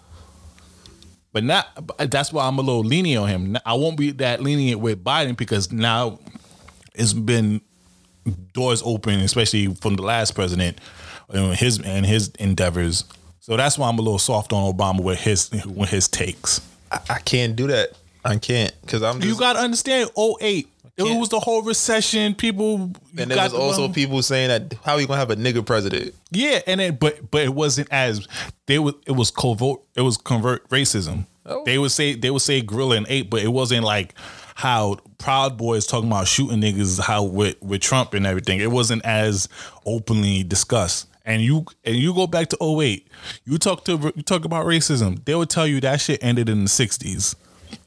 But 1.32 1.44
not 1.44 1.66
that's 2.10 2.32
why 2.32 2.46
I'm 2.46 2.58
a 2.58 2.62
little 2.62 2.84
lenient 2.84 3.22
on 3.22 3.28
him. 3.28 3.56
I 3.64 3.74
won't 3.74 3.96
be 3.96 4.12
that 4.12 4.42
lenient 4.42 4.80
with 4.80 5.02
Biden 5.02 5.36
because 5.36 5.72
now 5.72 6.18
it's 6.94 7.12
been 7.12 7.60
doors 8.52 8.82
open, 8.84 9.20
especially 9.20 9.74
from 9.74 9.96
the 9.96 10.02
last 10.02 10.34
president 10.34 10.78
and 11.30 11.54
his 11.54 11.80
and 11.80 12.06
his 12.06 12.28
endeavors. 12.38 13.04
So 13.40 13.56
that's 13.56 13.76
why 13.76 13.88
I'm 13.88 13.98
a 13.98 14.02
little 14.02 14.18
soft 14.18 14.52
on 14.52 14.72
Obama 14.72 15.00
with 15.02 15.20
his 15.20 15.50
with 15.64 15.90
his 15.90 16.08
takes. 16.08 16.60
I, 16.90 17.00
I 17.10 17.18
can't 17.18 17.56
do 17.56 17.66
that. 17.68 17.92
I 18.24 18.36
can't 18.36 18.72
because 18.82 19.02
I'm. 19.02 19.20
Just, 19.20 19.26
You 19.26 19.38
got 19.38 19.54
to 19.54 19.60
understand 19.60 20.10
08. 20.16 20.68
It 20.96 21.18
was 21.18 21.30
the 21.30 21.40
whole 21.40 21.62
recession. 21.62 22.34
People 22.34 22.92
and 23.16 23.30
there 23.30 23.38
was 23.38 23.54
also 23.54 23.88
people 23.88 24.22
saying 24.22 24.48
that 24.48 24.74
how 24.84 24.94
are 24.94 25.00
you 25.00 25.06
gonna 25.06 25.18
have 25.18 25.30
a 25.30 25.36
nigger 25.36 25.64
president? 25.64 26.14
Yeah, 26.30 26.60
and 26.66 26.80
then 26.80 26.96
but 26.96 27.30
but 27.30 27.42
it 27.42 27.54
wasn't 27.54 27.88
as 27.90 28.28
they 28.66 28.78
was 28.78 28.94
it 29.06 29.12
was 29.12 29.30
covert 29.30 29.80
it 29.96 30.02
was 30.02 30.16
convert 30.16 30.68
racism. 30.68 31.26
Oh. 31.46 31.64
They 31.64 31.72
They 31.72 31.78
would 31.78 31.90
say 31.90 32.14
they 32.14 32.30
would 32.30 32.42
say 32.42 32.60
gorilla 32.60 32.96
and 32.96 33.06
ape, 33.08 33.30
but 33.30 33.42
it 33.42 33.48
wasn't 33.48 33.84
like 33.84 34.14
how 34.54 34.96
Proud 35.18 35.56
Boys 35.56 35.86
talking 35.86 36.08
about 36.08 36.28
shooting 36.28 36.60
niggas 36.60 37.00
how 37.00 37.24
with 37.24 37.60
with 37.62 37.80
Trump 37.80 38.14
and 38.14 38.26
everything. 38.26 38.60
It 38.60 38.70
wasn't 38.70 39.04
as 39.04 39.48
openly 39.86 40.42
discussed. 40.42 41.08
And 41.24 41.40
you 41.40 41.66
and 41.84 41.96
you 41.96 42.14
go 42.14 42.26
back 42.26 42.48
to 42.48 42.58
08, 42.60 43.06
you 43.44 43.58
talk 43.58 43.84
to 43.84 44.12
you 44.16 44.22
talk 44.22 44.44
about 44.44 44.66
racism, 44.66 45.24
they 45.24 45.34
would 45.34 45.50
tell 45.50 45.66
you 45.66 45.80
that 45.80 46.00
shit 46.00 46.22
ended 46.22 46.48
in 46.48 46.64
the 46.64 46.70
60s. 46.70 47.36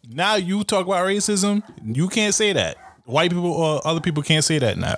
Now 0.10 0.36
you 0.36 0.64
talk 0.64 0.86
about 0.86 1.06
racism, 1.06 1.62
you 1.84 2.08
can't 2.08 2.34
say 2.34 2.54
that. 2.54 2.78
White 3.06 3.32
people 3.32 3.52
or 3.52 3.86
other 3.86 4.00
people 4.00 4.24
can't 4.24 4.44
say 4.44 4.60
that 4.60 4.78
now. 4.78 4.96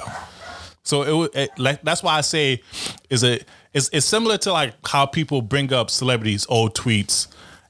So 0.84 1.24
it, 1.24 1.36
it 1.36 1.60
like 1.60 1.82
that's 1.82 2.04
why 2.04 2.18
I 2.18 2.22
say 2.22 2.62
is 3.10 3.24
a 3.24 3.40
it's, 3.74 3.90
it's 3.92 4.06
similar 4.06 4.38
to 4.40 4.54
like 4.54 4.74
how 4.88 5.06
people 5.06 5.42
bring 5.42 5.74
up 5.74 5.90
celebrities 5.90 6.46
old 6.48 6.76
tweets 6.76 7.28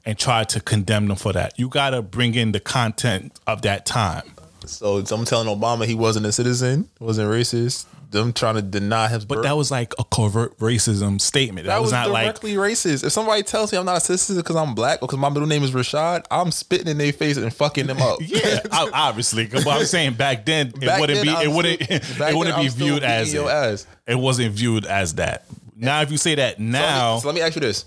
and 0.08 0.18
try 0.18 0.42
to 0.42 0.58
condemn 0.60 1.06
them 1.06 1.16
for 1.16 1.32
that. 1.34 1.58
You 1.58 1.68
got 1.68 1.90
to 1.90 2.00
bring 2.02 2.34
in 2.34 2.52
the 2.52 2.60
content 2.60 3.38
of 3.46 3.62
that 3.62 3.84
time. 3.86 4.22
So 4.66 4.96
I'm 4.96 5.24
telling 5.24 5.46
Obama 5.48 5.84
he 5.86 5.94
wasn't 5.94 6.26
a 6.26 6.32
citizen, 6.32 6.88
wasn't 6.98 7.30
racist. 7.30 7.86
Them 8.10 8.32
trying 8.32 8.54
to 8.54 8.62
deny 8.62 9.08
his 9.08 9.26
But 9.26 9.34
birth. 9.36 9.44
that 9.44 9.54
was 9.56 9.70
like 9.70 9.92
a 9.98 10.04
covert 10.04 10.58
racism 10.60 11.20
statement. 11.20 11.66
That, 11.66 11.74
That 11.74 11.80
was, 11.82 11.88
was 11.88 11.92
not 11.92 12.08
like 12.10 12.24
directly 12.24 12.54
racist. 12.54 13.04
If 13.04 13.12
somebody 13.12 13.42
tells 13.42 13.70
me 13.70 13.76
I'm 13.76 13.84
not 13.84 13.98
a 13.98 14.00
citizen 14.00 14.36
because 14.38 14.56
I'm 14.56 14.74
black 14.74 15.02
or 15.02 15.06
because 15.08 15.18
my 15.18 15.28
middle 15.28 15.46
name 15.46 15.62
is 15.62 15.72
Rashad, 15.72 16.24
I'm 16.30 16.50
spitting 16.50 16.88
in 16.88 16.96
their 16.96 17.12
face 17.12 17.36
and 17.36 17.52
fucking 17.52 17.86
them 17.86 18.00
up. 18.00 18.18
yeah, 18.22 18.60
ob- 18.72 18.88
obviously. 18.94 19.46
But 19.46 19.66
I'm 19.68 19.84
saying 19.84 20.14
back 20.14 20.46
then 20.46 20.68
it 20.68 20.80
Back 20.80 21.00
wouldn't 21.00 21.22
then, 21.22 21.36
be 21.36 21.42
it 21.44 21.54
wouldn't 21.54 21.80
it 21.90 22.34
wouldn't 22.34 22.56
then, 22.56 22.64
be 22.64 22.68
viewed 22.68 23.02
as 23.02 23.34
it. 23.34 23.44
ass. 23.44 23.86
It 24.06 24.14
wasn't 24.18 24.54
viewed 24.54 24.86
as 24.86 25.16
that. 25.16 25.44
Now 25.76 26.00
if 26.00 26.10
you 26.10 26.16
say 26.16 26.34
that 26.36 26.56
So 26.56 26.62
let 26.62 26.66
me- 26.66 26.72
now, 26.72 27.18
so 27.18 27.28
let 27.28 27.34
me 27.34 27.42
ask 27.42 27.54
you 27.56 27.60
this: 27.60 27.84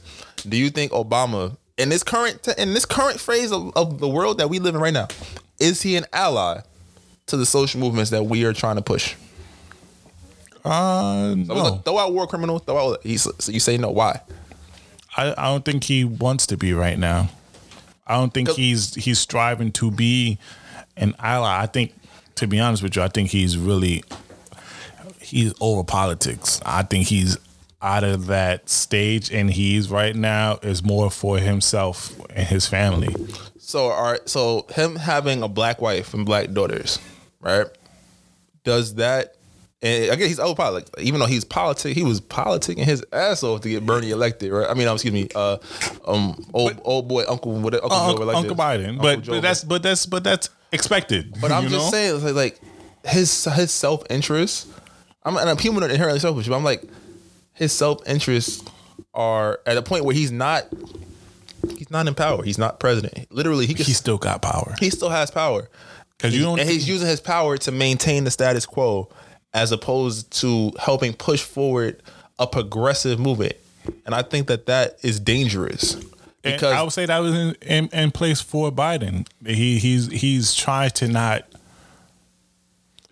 Do 0.47 0.55
you 0.55 0.69
think 0.69 0.91
Obama, 0.91 1.57
in 1.81 1.89
this 1.89 2.03
current 2.03 2.47
in 2.57 2.73
this 2.73 2.85
current 2.85 3.19
phase 3.19 3.51
of, 3.51 3.75
of 3.75 3.99
the 3.99 4.07
world 4.07 4.37
that 4.37 4.49
we 4.49 4.59
live 4.59 4.75
in 4.75 4.81
right 4.81 4.93
now, 4.93 5.07
is 5.59 5.81
he 5.81 5.95
an 5.95 6.05
ally 6.13 6.61
to 7.27 7.37
the 7.37 7.45
social 7.45 7.79
movements 7.79 8.11
that 8.11 8.23
we 8.23 8.45
are 8.45 8.53
trying 8.53 8.75
to 8.75 8.81
push? 8.81 9.15
uh, 10.63 11.33
no. 11.35 11.81
throw 11.83 11.97
out 11.97 12.13
war 12.13 12.27
criminal. 12.27 12.59
Throw 12.59 12.93
out. 12.93 13.03
He's, 13.03 13.27
so 13.39 13.51
you 13.51 13.59
say 13.59 13.77
no? 13.77 13.89
Why? 13.89 14.21
I, 15.17 15.33
I 15.37 15.49
don't 15.49 15.65
think 15.65 15.83
he 15.83 16.05
wants 16.05 16.45
to 16.47 16.57
be 16.57 16.73
right 16.73 16.97
now. 16.97 17.29
I 18.05 18.15
don't 18.15 18.33
think 18.33 18.49
he's 18.49 18.95
he's 18.95 19.19
striving 19.19 19.71
to 19.73 19.89
be 19.89 20.37
an 20.97 21.15
ally. 21.19 21.61
I 21.61 21.65
think, 21.65 21.93
to 22.35 22.47
be 22.47 22.59
honest 22.59 22.83
with 22.83 22.95
you, 22.95 23.01
I 23.01 23.07
think 23.07 23.29
he's 23.29 23.57
really 23.57 24.03
he's 25.19 25.53
over 25.61 25.83
politics. 25.83 26.61
I 26.65 26.83
think 26.83 27.07
he's 27.07 27.37
out 27.81 28.03
of 28.03 28.27
that 28.27 28.69
stage, 28.69 29.31
and 29.31 29.49
he's 29.49 29.89
right 29.89 30.15
now 30.15 30.59
is 30.61 30.83
more 30.83 31.09
for 31.09 31.37
himself 31.39 32.19
and 32.29 32.47
his 32.47 32.67
family. 32.67 33.15
So 33.57 33.89
all 33.89 34.11
right. 34.11 34.29
So 34.29 34.65
him 34.75 34.95
having 34.95 35.43
a 35.43 35.47
black 35.47 35.81
wife 35.81 36.13
and 36.13 36.25
black 36.25 36.51
daughters, 36.51 36.99
right? 37.39 37.67
Does 38.63 38.95
that? 38.95 39.35
And 39.83 40.11
again, 40.11 40.27
he's 40.27 40.39
old 40.39 40.57
politics. 40.57 40.91
Even 40.99 41.19
though 41.19 41.25
he's 41.25 41.43
politic, 41.43 41.95
he 41.95 42.03
was 42.03 42.21
politicking 42.21 42.83
his 42.83 43.03
ass 43.11 43.41
off 43.41 43.61
to 43.61 43.69
get 43.69 43.83
Bernie 43.83 44.11
elected, 44.11 44.51
right? 44.51 44.69
I 44.69 44.75
mean, 44.75 44.87
um, 44.87 44.93
excuse 44.93 45.13
me, 45.13 45.27
uh, 45.33 45.57
um, 46.05 46.45
old 46.53 46.79
old 46.83 47.07
boy 47.07 47.23
Uncle, 47.27 47.53
what 47.53 47.73
Uncle 47.73 47.91
Uh, 47.91 48.13
Joe 48.13 48.29
Uncle. 48.29 48.35
Uncle 48.35 48.55
Biden, 48.55 48.89
Uncle 48.89 49.01
but, 49.01 49.21
Joe 49.21 49.31
but 49.33 49.41
that's 49.41 49.63
but 49.63 49.81
that's 49.81 50.05
but 50.05 50.23
that's 50.23 50.49
expected. 50.71 51.35
But 51.41 51.51
I'm 51.51 51.63
just 51.63 51.73
know? 51.73 51.89
saying, 51.89 52.23
like, 52.23 52.35
like, 52.35 52.61
his 53.05 53.45
his 53.45 53.71
self 53.71 54.03
interest. 54.09 54.67
I'm 55.23 55.37
and 55.37 55.57
people 55.57 55.83
are 55.83 55.89
inherently 55.89 56.19
selfish, 56.19 56.47
but 56.47 56.55
I'm 56.55 56.63
like 56.63 56.83
his 57.61 57.71
self 57.71 58.07
interests 58.07 58.63
are 59.13 59.59
at 59.65 59.77
a 59.77 59.81
point 59.81 60.03
where 60.05 60.15
he's 60.15 60.31
not 60.31 60.65
he's 61.77 61.91
not 61.91 62.07
in 62.07 62.15
power. 62.15 62.43
He's 62.43 62.57
not 62.57 62.79
president. 62.79 63.31
Literally, 63.31 63.65
he 63.67 63.73
He 63.73 63.93
still 63.93 64.17
got 64.17 64.41
power 64.41 64.73
he 64.79 64.89
still 64.89 65.09
has 65.09 65.29
power. 65.29 65.69
because 66.17 66.35
you 66.35 66.41
don't. 66.43 66.59
and 66.59 66.67
he's 66.69 66.87
using 66.89 67.07
his 67.07 67.19
power 67.21 67.57
to 67.57 67.71
maintain 67.71 68.23
the 68.23 68.31
status 68.31 68.65
quo 68.65 69.09
as 69.53 69.71
opposed 69.71 70.31
to 70.41 70.71
helping 70.79 71.13
push 71.13 71.41
forward 71.43 72.01
a 72.39 72.47
progressive 72.47 73.19
movement. 73.19 73.53
And 74.05 74.15
I 74.15 74.21
think 74.21 74.47
that 74.47 74.65
that 74.67 74.97
is 75.03 75.19
dangerous 75.19 75.97
because 76.41 76.73
I 76.73 76.81
would 76.81 76.93
say 76.93 77.05
that 77.05 77.19
was 77.19 77.35
in, 77.35 77.55
in, 77.61 77.89
in 77.93 78.11
place 78.11 78.41
for 78.41 78.71
Biden. 78.71 79.27
He 79.45 79.77
he's 79.77 80.07
he's 80.07 80.55
trying 80.55 80.91
to 80.91 81.07
not 81.07 81.45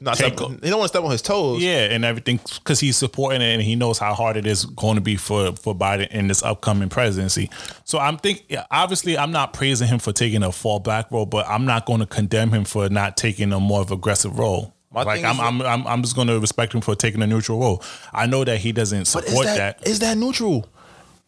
not 0.01 0.17
step, 0.17 0.31
he 0.31 0.37
don't 0.37 0.79
want 0.79 0.83
to 0.83 0.87
step 0.87 1.03
on 1.03 1.11
his 1.11 1.21
toes. 1.21 1.61
Yeah, 1.61 1.85
and 1.91 2.05
everything 2.05 2.39
because 2.55 2.79
he's 2.79 2.97
supporting 2.97 3.41
it 3.41 3.53
and 3.53 3.61
he 3.61 3.75
knows 3.75 3.97
how 3.97 4.13
hard 4.13 4.37
it 4.37 4.47
is 4.47 4.65
going 4.65 4.95
to 4.95 5.01
be 5.01 5.15
for 5.15 5.55
for 5.55 5.75
Biden 5.75 6.07
in 6.09 6.27
this 6.27 6.43
upcoming 6.43 6.89
presidency. 6.89 7.49
So 7.83 7.99
I'm 7.99 8.17
think 8.17 8.53
obviously 8.71 9.17
I'm 9.17 9.31
not 9.31 9.53
praising 9.53 9.87
him 9.87 9.99
for 9.99 10.13
taking 10.13 10.43
a 10.43 10.49
fallback 10.49 11.11
role, 11.11 11.25
but 11.25 11.47
I'm 11.47 11.65
not 11.65 11.85
going 11.85 11.99
to 11.99 12.05
condemn 12.05 12.51
him 12.51 12.65
for 12.65 12.89
not 12.89 13.17
taking 13.17 13.51
a 13.51 13.59
more 13.59 13.81
of 13.81 13.91
aggressive 13.91 14.37
role. 14.39 14.73
My 14.91 15.03
like 15.03 15.23
I'm, 15.23 15.39
I'm 15.39 15.61
I'm 15.61 15.87
I'm 15.87 16.01
just 16.01 16.15
going 16.15 16.27
to 16.27 16.39
respect 16.39 16.73
him 16.73 16.81
for 16.81 16.95
taking 16.95 17.21
a 17.21 17.27
neutral 17.27 17.59
role. 17.59 17.83
I 18.13 18.25
know 18.25 18.43
that 18.43 18.59
he 18.59 18.71
doesn't 18.71 19.05
support 19.05 19.45
is 19.45 19.55
that. 19.55 19.79
that 19.79 19.87
is 19.87 19.99
that 19.99 20.17
neutral? 20.17 20.67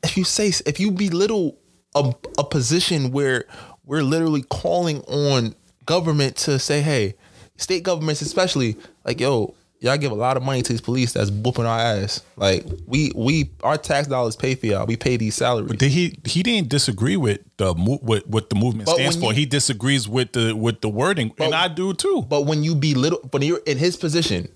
If 0.03 0.17
you 0.17 0.23
say 0.23 0.51
if 0.65 0.79
you 0.79 0.91
belittle 0.91 1.57
a, 1.93 2.13
a 2.39 2.43
position 2.43 3.11
where 3.11 3.45
we're 3.85 4.03
literally 4.03 4.43
calling 4.43 5.01
on 5.01 5.55
government 5.85 6.37
to 6.37 6.57
say, 6.57 6.81
hey, 6.81 7.15
state 7.61 7.83
governments 7.83 8.21
especially, 8.21 8.77
like 9.05 9.19
yo, 9.19 9.53
y'all 9.79 9.97
give 9.97 10.11
a 10.11 10.15
lot 10.15 10.37
of 10.37 10.43
money 10.43 10.61
to 10.61 10.73
these 10.73 10.81
police 10.81 11.13
that's 11.13 11.31
whooping 11.31 11.65
our 11.65 11.79
ass. 11.79 12.21
Like 12.35 12.65
we 12.87 13.11
we 13.15 13.49
our 13.63 13.77
tax 13.77 14.07
dollars 14.07 14.35
pay 14.35 14.55
for 14.55 14.65
y'all. 14.67 14.85
We 14.85 14.95
pay 14.97 15.17
these 15.17 15.35
salaries. 15.35 15.77
Did 15.79 15.91
he 15.91 16.17
he 16.25 16.43
didn't 16.43 16.69
disagree 16.69 17.17
with 17.17 17.39
the 17.57 17.73
mo- 17.75 17.99
what 18.01 18.27
what 18.27 18.49
the 18.49 18.55
movement 18.55 18.85
But 18.87 18.95
stands 18.95 19.15
when 19.17 19.21
for. 19.25 19.33
you- 19.33 19.39
he 19.39 19.45
disagrees 19.45 20.07
with 20.07 20.33
the 20.33 20.53
with 20.55 20.81
the 20.81 20.89
wording, 20.89 21.31
and 21.39 21.53
I 21.55 21.67
do 21.67 21.93
too. 21.93 22.25
But 22.29 22.41
when 22.45 22.63
you 22.63 22.75
belittle, 22.75 23.19
when 23.31 23.41
you're 23.43 23.61
in 23.65 23.77
his 23.77 23.95
position, 23.97 24.47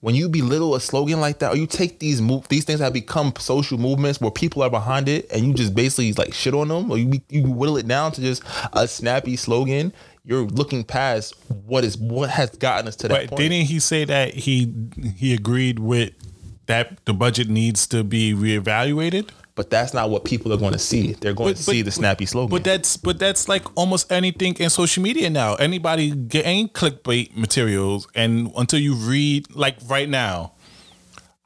when 0.00 0.14
you 0.14 0.28
belittle 0.28 0.74
a 0.74 0.80
slogan 0.82 1.18
like 1.18 1.38
that, 1.38 1.54
or 1.54 1.56
you 1.56 1.66
take 1.66 1.98
these 1.98 2.20
move 2.20 2.46
these 2.48 2.64
things 2.66 2.80
that 2.80 2.84
have 2.84 2.92
become 2.92 3.32
social 3.38 3.78
movements 3.78 4.20
where 4.20 4.30
people 4.30 4.62
are 4.62 4.68
behind 4.70 5.08
it, 5.08 5.26
and 5.32 5.46
you 5.46 5.54
just 5.54 5.74
basically 5.74 6.12
like 6.12 6.34
shit 6.34 6.52
on 6.52 6.68
them, 6.68 6.90
or 6.90 6.98
you 6.98 7.20
you 7.30 7.42
whittle 7.44 7.78
it 7.78 7.88
down 7.88 8.12
to 8.12 8.20
just 8.20 8.42
a 8.74 8.86
snappy 8.86 9.36
slogan. 9.36 9.94
You're 10.24 10.44
looking 10.46 10.84
past 10.84 11.34
what 11.48 11.84
is 11.84 11.98
what 11.98 12.30
has 12.30 12.50
gotten 12.50 12.88
us 12.88 12.96
to 12.96 13.08
that 13.08 13.14
But 13.14 13.28
point. 13.30 13.38
didn't 13.38 13.66
he 13.66 13.78
say 13.78 14.04
that 14.04 14.34
he 14.34 14.72
he 15.16 15.34
agreed 15.34 15.78
with 15.78 16.12
that 16.66 17.04
the 17.04 17.12
budget 17.12 17.48
needs 17.48 17.86
to 17.88 18.02
be 18.02 18.32
reevaluated? 18.32 19.30
but 19.56 19.70
that's 19.70 19.94
not 19.94 20.10
what 20.10 20.24
people 20.24 20.52
are 20.52 20.56
going 20.56 20.72
to 20.72 20.78
see. 20.78 21.12
They're 21.12 21.32
going 21.32 21.54
to 21.54 21.62
see 21.62 21.82
the 21.82 21.90
snappy 21.90 22.26
slogan. 22.26 22.50
But 22.50 22.64
that's 22.64 22.96
but 22.96 23.18
that's 23.18 23.48
like 23.48 23.64
almost 23.76 24.10
anything 24.10 24.54
in 24.54 24.68
social 24.70 25.02
media 25.02 25.30
now. 25.30 25.54
Anybody 25.54 26.10
get 26.10 26.44
any 26.44 26.68
clickbait 26.68 27.36
materials, 27.36 28.08
and 28.14 28.50
until 28.56 28.80
you 28.80 28.94
read 28.94 29.54
like 29.54 29.76
right 29.86 30.08
now. 30.08 30.53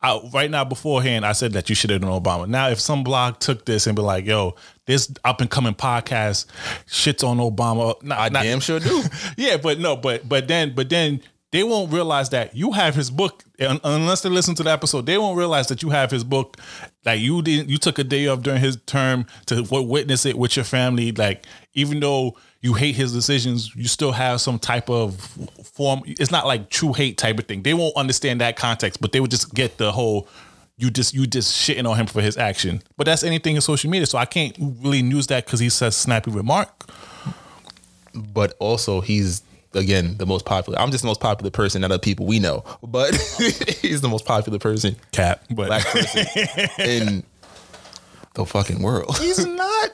I, 0.00 0.20
right 0.32 0.50
now, 0.50 0.64
beforehand, 0.64 1.26
I 1.26 1.32
said 1.32 1.52
that 1.54 1.68
you 1.68 1.74
should 1.74 1.90
have 1.90 2.02
done 2.02 2.10
Obama. 2.10 2.46
Now, 2.46 2.68
if 2.68 2.78
some 2.78 3.02
blog 3.02 3.40
took 3.40 3.64
this 3.64 3.86
and 3.86 3.96
be 3.96 4.02
like, 4.02 4.24
"Yo, 4.26 4.54
this 4.86 5.12
up 5.24 5.40
and 5.40 5.50
coming 5.50 5.74
podcast 5.74 6.46
shits 6.86 7.26
on 7.26 7.38
Obama," 7.38 8.00
not, 8.02 8.18
I 8.18 8.28
not- 8.28 8.42
damn 8.44 8.60
sure 8.60 8.78
do. 8.78 9.02
yeah, 9.36 9.56
but 9.56 9.78
no, 9.80 9.96
but 9.96 10.28
but 10.28 10.46
then 10.46 10.74
but 10.74 10.88
then 10.88 11.20
they 11.50 11.64
won't 11.64 11.92
realize 11.92 12.30
that 12.30 12.54
you 12.54 12.72
have 12.72 12.94
his 12.94 13.10
book 13.10 13.42
un- 13.60 13.80
unless 13.82 14.22
they 14.22 14.28
listen 14.28 14.54
to 14.56 14.62
the 14.62 14.70
episode. 14.70 15.06
They 15.06 15.18
won't 15.18 15.38
realize 15.38 15.66
that 15.68 15.82
you 15.82 15.90
have 15.90 16.10
his 16.10 16.22
book. 16.22 16.58
Like 17.04 17.20
you 17.20 17.42
didn't, 17.42 17.68
you 17.70 17.78
took 17.78 17.98
a 17.98 18.04
day 18.04 18.26
off 18.26 18.42
during 18.42 18.60
his 18.60 18.76
term 18.86 19.26
to 19.46 19.62
witness 19.70 20.26
it 20.26 20.38
with 20.38 20.56
your 20.56 20.64
family. 20.64 21.12
Like 21.12 21.46
even 21.74 22.00
though 22.00 22.36
you 22.60 22.74
hate 22.74 22.96
his 22.96 23.12
decisions, 23.12 23.74
you 23.76 23.86
still 23.86 24.12
have 24.12 24.40
some 24.40 24.58
type 24.58 24.90
of 24.90 25.16
form. 25.74 26.02
It's 26.06 26.30
not 26.32 26.46
like 26.46 26.70
true 26.70 26.92
hate 26.92 27.16
type 27.16 27.38
of 27.38 27.46
thing. 27.46 27.62
They 27.62 27.74
won't 27.74 27.96
understand 27.96 28.40
that 28.40 28.56
context, 28.56 29.00
but 29.00 29.12
they 29.12 29.20
would 29.20 29.30
just 29.30 29.54
get 29.54 29.78
the 29.78 29.92
whole. 29.92 30.28
You 30.76 30.90
just 30.90 31.12
you 31.12 31.26
just 31.26 31.56
shitting 31.56 31.88
on 31.88 31.96
him 31.96 32.06
for 32.06 32.20
his 32.20 32.36
action, 32.36 32.82
but 32.96 33.04
that's 33.04 33.24
anything 33.24 33.56
in 33.56 33.60
social 33.60 33.90
media. 33.90 34.06
So 34.06 34.16
I 34.16 34.24
can't 34.26 34.56
really 34.58 34.98
use 35.00 35.26
that 35.28 35.44
because 35.44 35.58
he 35.60 35.68
says 35.70 35.96
snappy 35.96 36.30
remark. 36.30 36.88
but 38.14 38.54
also 38.58 39.00
he's 39.00 39.42
again 39.74 40.16
the 40.18 40.26
most 40.26 40.44
popular. 40.44 40.78
I'm 40.78 40.90
just 40.90 41.02
the 41.02 41.08
most 41.08 41.20
popular 41.20 41.50
person 41.50 41.82
out 41.84 41.90
of 41.92 42.00
people 42.02 42.26
we 42.26 42.38
know, 42.38 42.64
but 42.82 43.14
he's 43.82 44.00
the 44.00 44.08
most 44.08 44.24
popular 44.24 44.58
person, 44.58 44.96
Cap, 45.12 45.42
but 45.50 45.66
black 45.66 45.84
person 45.86 46.26
in 46.78 47.24
the 48.34 48.44
fucking 48.46 48.80
world. 48.82 49.16
he's 49.18 49.44
not. 49.44 49.90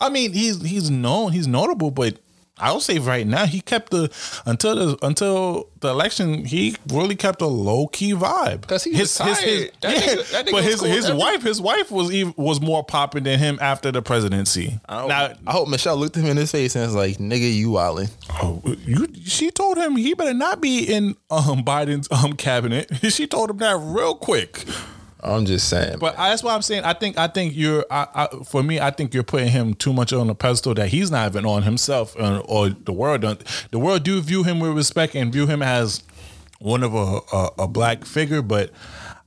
I 0.00 0.08
mean, 0.08 0.32
he's 0.32 0.60
he's 0.62 0.90
known, 0.90 1.32
he's 1.32 1.46
notable, 1.46 1.90
but 1.90 2.18
I 2.56 2.70
would 2.72 2.82
say 2.82 3.00
right 3.00 3.26
now 3.26 3.46
he 3.46 3.60
kept 3.60 3.90
the 3.90 4.12
until 4.46 4.76
the 4.76 5.06
until 5.06 5.68
the 5.80 5.88
election, 5.88 6.44
he 6.44 6.76
really 6.92 7.16
kept 7.16 7.42
a 7.42 7.46
low 7.48 7.88
key 7.88 8.12
vibe. 8.12 8.66
'Cause 8.68 8.84
he 8.84 8.92
was 8.92 9.12
tired. 9.14 9.72
That 9.80 9.96
nigga- 9.96 10.30
that 10.30 10.46
nigga 10.46 10.50
but 10.52 10.62
his 10.62 10.76
cool 10.80 10.88
his 10.88 11.06
every- 11.06 11.18
wife, 11.18 11.42
his 11.42 11.60
wife 11.60 11.90
was 11.90 12.12
even 12.12 12.32
was 12.36 12.60
more 12.60 12.84
popping 12.84 13.24
than 13.24 13.40
him 13.40 13.58
after 13.60 13.90
the 13.90 14.02
presidency. 14.02 14.78
I 14.88 15.00
hope, 15.00 15.08
now, 15.08 15.32
I 15.48 15.52
hope 15.52 15.68
Michelle 15.68 15.96
looked 15.96 16.16
him 16.16 16.26
in 16.26 16.36
his 16.36 16.52
face 16.52 16.76
and 16.76 16.84
was 16.86 16.94
like, 16.94 17.18
"Nigga, 17.18 17.52
you 17.52 17.70
wildin'." 17.70 18.10
oh, 18.40 18.62
you 18.86 19.08
she 19.26 19.50
told 19.50 19.76
him 19.76 19.96
he 19.96 20.14
better 20.14 20.34
not 20.34 20.60
be 20.60 20.78
in 20.84 21.16
um 21.30 21.64
Biden's 21.64 22.06
um 22.12 22.34
cabinet. 22.34 22.88
She 23.12 23.26
told 23.26 23.50
him 23.50 23.58
that 23.58 23.76
real 23.80 24.14
quick. 24.14 24.64
I'm 25.24 25.46
just 25.46 25.68
saying. 25.68 25.98
But 25.98 26.18
I, 26.18 26.30
that's 26.30 26.42
why 26.42 26.54
I'm 26.54 26.62
saying 26.62 26.84
I 26.84 26.92
think 26.92 27.18
I 27.18 27.28
think 27.28 27.54
you're 27.56 27.84
I, 27.90 28.06
I, 28.14 28.44
for 28.44 28.62
me 28.62 28.78
I 28.78 28.90
think 28.90 29.14
you're 29.14 29.22
putting 29.22 29.48
him 29.48 29.74
too 29.74 29.92
much 29.92 30.12
on 30.12 30.28
a 30.28 30.34
pedestal 30.34 30.74
that 30.74 30.88
he's 30.88 31.10
not 31.10 31.30
even 31.30 31.46
on 31.46 31.62
himself 31.62 32.14
or, 32.16 32.42
or 32.46 32.68
the 32.68 32.92
world. 32.92 33.22
The 33.70 33.78
world 33.78 34.02
do 34.02 34.20
view 34.20 34.42
him 34.42 34.60
with 34.60 34.72
respect 34.72 35.14
and 35.14 35.32
view 35.32 35.46
him 35.46 35.62
as 35.62 36.02
one 36.58 36.82
of 36.82 36.94
a, 36.94 37.20
a, 37.32 37.50
a 37.64 37.68
black 37.68 38.04
figure, 38.04 38.42
but 38.42 38.70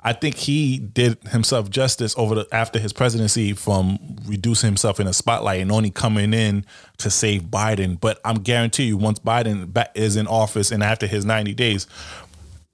I 0.07 0.13
think 0.13 0.35
he 0.35 0.77
did 0.77 1.17
himself 1.31 1.69
justice 1.69 2.15
over 2.17 2.35
the 2.35 2.47
after 2.53 2.79
his 2.79 2.93
presidency 2.93 3.51
from 3.51 3.99
reducing 4.25 4.67
himself 4.67 5.01
in 5.01 5.07
a 5.07 5.11
spotlight 5.11 5.59
and 5.59 5.69
only 5.71 5.89
coming 5.89 6.33
in 6.33 6.65
to 6.99 7.09
save 7.09 7.43
Biden. 7.43 7.99
But 7.99 8.21
I'm 8.23 8.37
guarantee 8.37 8.85
you, 8.85 8.95
once 8.95 9.19
Biden 9.19 9.75
is 9.95 10.15
in 10.15 10.25
office 10.27 10.71
and 10.71 10.81
after 10.81 11.07
his 11.07 11.25
90 11.25 11.53
days, 11.55 11.87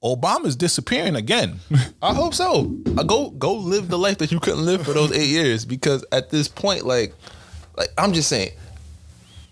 Obama's 0.03 0.55
disappearing 0.55 1.15
again. 1.15 1.59
I 2.01 2.13
hope 2.13 2.33
so. 2.33 2.75
I 2.97 3.03
go 3.03 3.29
go 3.31 3.53
live 3.53 3.87
the 3.87 3.97
life 3.97 4.17
that 4.17 4.31
you 4.31 4.39
couldn't 4.39 4.65
live 4.65 4.83
for 4.85 4.93
those 4.93 5.11
eight 5.13 5.29
years 5.29 5.63
because 5.65 6.05
at 6.11 6.29
this 6.29 6.47
point, 6.47 6.85
like, 6.85 7.13
like 7.77 7.89
I'm 7.97 8.11
just 8.13 8.27
saying, 8.27 8.51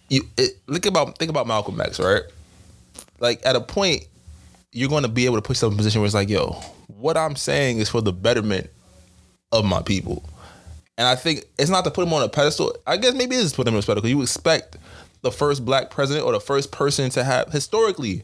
you 0.09 0.23
it, 0.37 0.51
look 0.67 0.85
about 0.85 1.17
think 1.17 1.29
about 1.29 1.47
Malcolm 1.47 1.79
X, 1.79 1.99
right? 1.99 2.23
Like 3.19 3.45
at 3.45 3.55
a 3.55 3.61
point, 3.61 4.07
you're 4.73 4.89
going 4.89 5.03
to 5.03 5.09
be 5.09 5.25
able 5.25 5.37
to 5.37 5.41
put 5.41 5.51
yourself 5.51 5.71
in 5.71 5.75
a 5.75 5.77
position 5.77 6.01
where 6.01 6.05
it's 6.05 6.15
like, 6.15 6.29
yo, 6.29 6.51
what 6.87 7.15
I'm 7.15 7.35
saying 7.35 7.79
is 7.79 7.89
for 7.89 8.01
the 8.01 8.13
betterment 8.13 8.69
of 9.53 9.63
my 9.63 9.81
people, 9.81 10.23
and 10.97 11.07
I 11.07 11.15
think 11.15 11.45
it's 11.57 11.69
not 11.69 11.85
to 11.85 11.91
put 11.91 12.05
him 12.05 12.13
on 12.13 12.23
a 12.23 12.29
pedestal. 12.29 12.75
I 12.85 12.97
guess 12.97 13.13
maybe 13.13 13.35
it 13.35 13.39
is 13.39 13.53
put 13.53 13.67
him 13.67 13.73
on 13.75 13.79
a 13.79 13.83
pedestal. 13.83 14.09
You 14.09 14.21
expect 14.21 14.75
the 15.21 15.31
first 15.31 15.63
black 15.63 15.89
president 15.91 16.25
or 16.25 16.33
the 16.33 16.41
first 16.41 16.71
person 16.73 17.09
to 17.11 17.23
have 17.23 17.51
historically. 17.53 18.23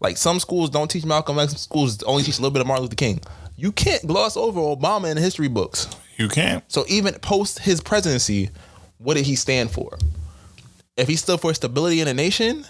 Like 0.00 0.16
some 0.16 0.40
schools 0.40 0.70
don't 0.70 0.90
teach 0.90 1.04
Malcolm 1.04 1.38
X, 1.38 1.52
some 1.52 1.58
schools 1.58 2.02
only 2.02 2.22
teach 2.22 2.38
a 2.38 2.42
little 2.42 2.52
bit 2.52 2.60
of 2.60 2.66
Martin 2.66 2.84
Luther 2.84 2.96
King. 2.96 3.20
You 3.56 3.72
can't 3.72 4.06
gloss 4.06 4.36
over 4.36 4.60
Obama 4.60 5.08
in 5.10 5.16
the 5.16 5.22
history 5.22 5.48
books. 5.48 5.88
you 6.18 6.28
can't. 6.28 6.62
So 6.70 6.84
even 6.88 7.14
post 7.14 7.60
his 7.60 7.80
presidency, 7.80 8.50
what 8.98 9.14
did 9.14 9.24
he 9.26 9.36
stand 9.36 9.70
for? 9.70 9.96
If 10.96 11.08
he 11.08 11.16
stood 11.16 11.40
for 11.40 11.52
stability 11.54 12.00
in 12.00 12.08
a 12.08 12.14
nation, 12.14 12.64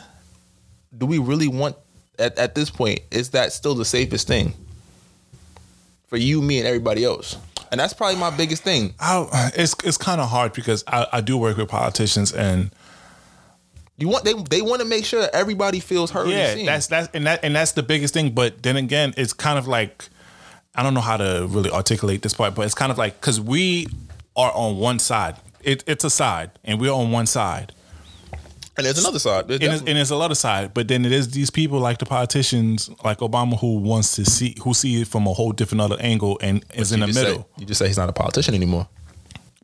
do 0.96 1.06
we 1.06 1.18
really 1.18 1.48
want 1.48 1.76
at, 2.18 2.38
at 2.38 2.54
this 2.54 2.70
point, 2.70 3.00
is 3.10 3.30
that 3.30 3.52
still 3.52 3.74
the 3.74 3.84
safest 3.84 4.26
thing? 4.26 4.54
For 6.06 6.16
you, 6.16 6.40
me, 6.40 6.58
and 6.58 6.66
everybody 6.66 7.04
else. 7.04 7.36
And 7.70 7.80
that's 7.80 7.92
probably 7.92 8.18
my 8.18 8.30
biggest 8.30 8.62
thing. 8.62 8.94
I, 9.00 9.50
it's 9.56 9.74
it's 9.84 9.96
kind 9.96 10.20
of 10.20 10.28
hard 10.28 10.52
because 10.52 10.84
I, 10.86 11.06
I 11.12 11.20
do 11.20 11.36
work 11.36 11.56
with 11.56 11.68
politicians 11.68 12.32
and 12.32 12.70
You 13.98 14.08
want 14.08 14.24
they 14.24 14.34
they 14.34 14.60
want 14.62 14.82
to 14.82 14.86
make 14.86 15.04
sure 15.04 15.26
everybody 15.32 15.80
feels 15.80 16.10
heard. 16.10 16.28
yeah, 16.28 16.48
and 16.48 16.56
seen. 16.58 16.66
that's 16.66 16.86
that's 16.88 17.08
and 17.14 17.26
that 17.26 17.40
and 17.42 17.56
that's 17.56 17.72
the 17.72 17.82
biggest 17.82 18.12
thing. 18.12 18.30
But 18.32 18.62
then 18.62 18.76
again, 18.76 19.14
it's 19.16 19.32
kind 19.32 19.58
of 19.58 19.66
like 19.66 20.08
I 20.74 20.82
don't 20.82 20.92
know 20.92 21.00
how 21.00 21.16
to 21.16 21.46
really 21.48 21.70
articulate 21.70 22.20
this 22.22 22.34
part, 22.34 22.54
but 22.54 22.66
it's 22.66 22.74
kind 22.74 22.92
of 22.92 22.98
like 22.98 23.18
because 23.20 23.40
we 23.40 23.86
are 24.36 24.52
on 24.52 24.76
one 24.76 24.98
side. 24.98 25.36
It, 25.62 25.82
it's 25.86 26.04
a 26.04 26.10
side, 26.10 26.50
and 26.62 26.78
we're 26.80 26.92
on 26.92 27.10
one 27.10 27.26
side, 27.26 27.72
and 28.76 28.84
there's 28.84 28.98
another 28.98 29.18
side. 29.18 29.48
There's 29.48 29.60
and 29.62 29.72
it's, 29.72 29.82
and 29.82 29.98
it's 29.98 30.10
a 30.10 30.16
lot 30.16 30.30
of 30.30 30.36
side. 30.36 30.74
But 30.74 30.86
then 30.88 31.04
it 31.06 31.12
is 31.12 31.30
these 31.30 31.50
people 31.50 31.80
like 31.80 31.98
the 31.98 32.04
politicians, 32.06 32.90
like 33.02 33.18
Obama, 33.18 33.58
who 33.58 33.78
wants 33.78 34.14
to 34.16 34.24
see 34.26 34.54
who 34.62 34.74
see 34.74 35.00
it 35.00 35.08
from 35.08 35.26
a 35.26 35.32
whole 35.32 35.52
different 35.52 35.80
other 35.80 35.96
angle 35.98 36.38
and 36.42 36.64
is 36.74 36.92
in 36.92 37.00
the 37.00 37.06
just 37.06 37.18
say- 37.18 37.24
middle. 37.24 37.48
you 37.56 37.64
just 37.66 37.78
say 37.78 37.86
he's 37.88 37.96
not 37.96 38.08
a 38.10 38.12
politician 38.12 38.54
anymore. 38.54 38.86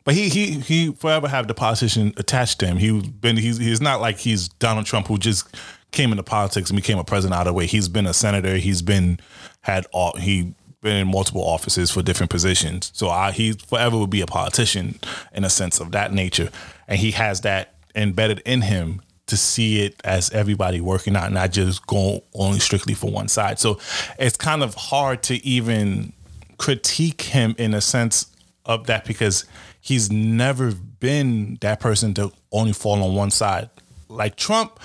But 0.03 0.15
he 0.15 0.29
he 0.29 0.59
he 0.59 0.91
forever 0.93 1.27
have 1.27 1.47
the 1.47 1.53
politician 1.53 2.13
attached 2.17 2.59
to 2.59 2.67
him. 2.67 2.77
He's 2.77 3.07
been 3.07 3.37
he's 3.37 3.57
he's 3.57 3.81
not 3.81 4.01
like 4.01 4.17
he's 4.19 4.49
Donald 4.49 4.85
Trump 4.85 5.07
who 5.07 5.17
just 5.17 5.47
came 5.91 6.11
into 6.11 6.23
politics 6.23 6.69
and 6.69 6.75
became 6.75 6.97
a 6.97 7.03
president 7.03 7.39
out 7.39 7.47
of 7.47 7.53
the 7.53 7.53
way. 7.53 7.67
He's 7.67 7.87
been 7.87 8.05
a 8.05 8.13
senator. 8.13 8.57
He's 8.57 8.81
been 8.81 9.19
had 9.61 9.85
all 9.93 10.17
he 10.17 10.53
been 10.81 10.97
in 10.97 11.07
multiple 11.07 11.43
offices 11.43 11.89
for 11.89 12.01
different 12.01 12.29
positions. 12.29 12.91
So 12.93 13.09
I, 13.09 13.31
he 13.31 13.53
forever 13.53 13.97
would 13.97 14.09
be 14.09 14.21
a 14.21 14.27
politician 14.27 14.99
in 15.33 15.45
a 15.45 15.49
sense 15.49 15.79
of 15.79 15.91
that 15.93 16.11
nature, 16.11 16.49
and 16.87 16.99
he 16.99 17.11
has 17.11 17.41
that 17.41 17.75
embedded 17.95 18.41
in 18.45 18.61
him 18.61 19.01
to 19.27 19.37
see 19.37 19.81
it 19.81 19.95
as 20.03 20.29
everybody 20.31 20.81
working 20.81 21.15
out, 21.15 21.31
not 21.31 21.51
just 21.51 21.87
going 21.87 22.21
only 22.33 22.59
strictly 22.59 22.93
for 22.93 23.09
one 23.09 23.29
side. 23.29 23.57
So 23.57 23.79
it's 24.19 24.35
kind 24.35 24.61
of 24.61 24.75
hard 24.75 25.23
to 25.23 25.43
even 25.45 26.11
critique 26.57 27.21
him 27.21 27.55
in 27.57 27.73
a 27.73 27.81
sense 27.81 28.27
of 28.65 28.87
that 28.87 29.05
because 29.05 29.45
he's 29.83 30.09
never 30.09 30.71
been 30.71 31.57
that 31.59 31.81
person 31.81 32.13
to 32.13 32.31
only 32.53 32.71
fall 32.71 33.03
on 33.03 33.13
one 33.13 33.29
side. 33.29 33.69
Like 34.07 34.37
Trump, 34.37 34.79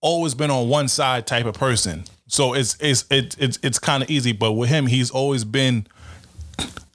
always 0.00 0.34
been 0.34 0.50
on 0.50 0.68
one 0.68 0.88
side 0.88 1.26
type 1.26 1.44
of 1.44 1.54
person. 1.54 2.04
So 2.26 2.54
it's 2.54 2.76
it's 2.80 3.04
it's 3.10 3.36
it's, 3.36 3.58
it's 3.62 3.78
kind 3.78 4.02
of 4.02 4.10
easy. 4.10 4.32
But 4.32 4.52
with 4.52 4.70
him, 4.70 4.86
he's 4.86 5.10
always 5.10 5.44
been 5.44 5.86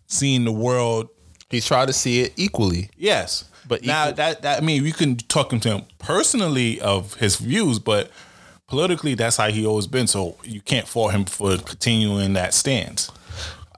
seeing 0.08 0.44
the 0.44 0.52
world. 0.52 1.10
He's 1.50 1.66
tried 1.66 1.86
to 1.88 1.94
see 1.94 2.22
it 2.22 2.34
equally. 2.36 2.90
Yes, 2.98 3.46
But 3.68 3.84
now 3.86 4.06
equal- 4.06 4.16
that 4.16 4.42
that 4.42 4.58
I 4.58 4.66
mean, 4.66 4.84
you 4.84 4.94
can 4.94 5.18
talk 5.18 5.50
to 5.52 5.58
him 5.60 5.84
personally 6.00 6.82
of 6.82 7.14
his 7.16 7.36
views, 7.38 7.78
but 7.78 8.10
politically, 8.68 9.14
that's 9.14 9.38
how 9.38 9.50
he 9.52 9.66
always 9.66 9.88
been. 9.88 10.08
So 10.08 10.38
you 10.44 10.62
can't 10.62 10.88
fault 10.88 11.12
him 11.12 11.26
for 11.26 11.58
continuing 11.58 12.34
that 12.34 12.54
stance. 12.54 13.12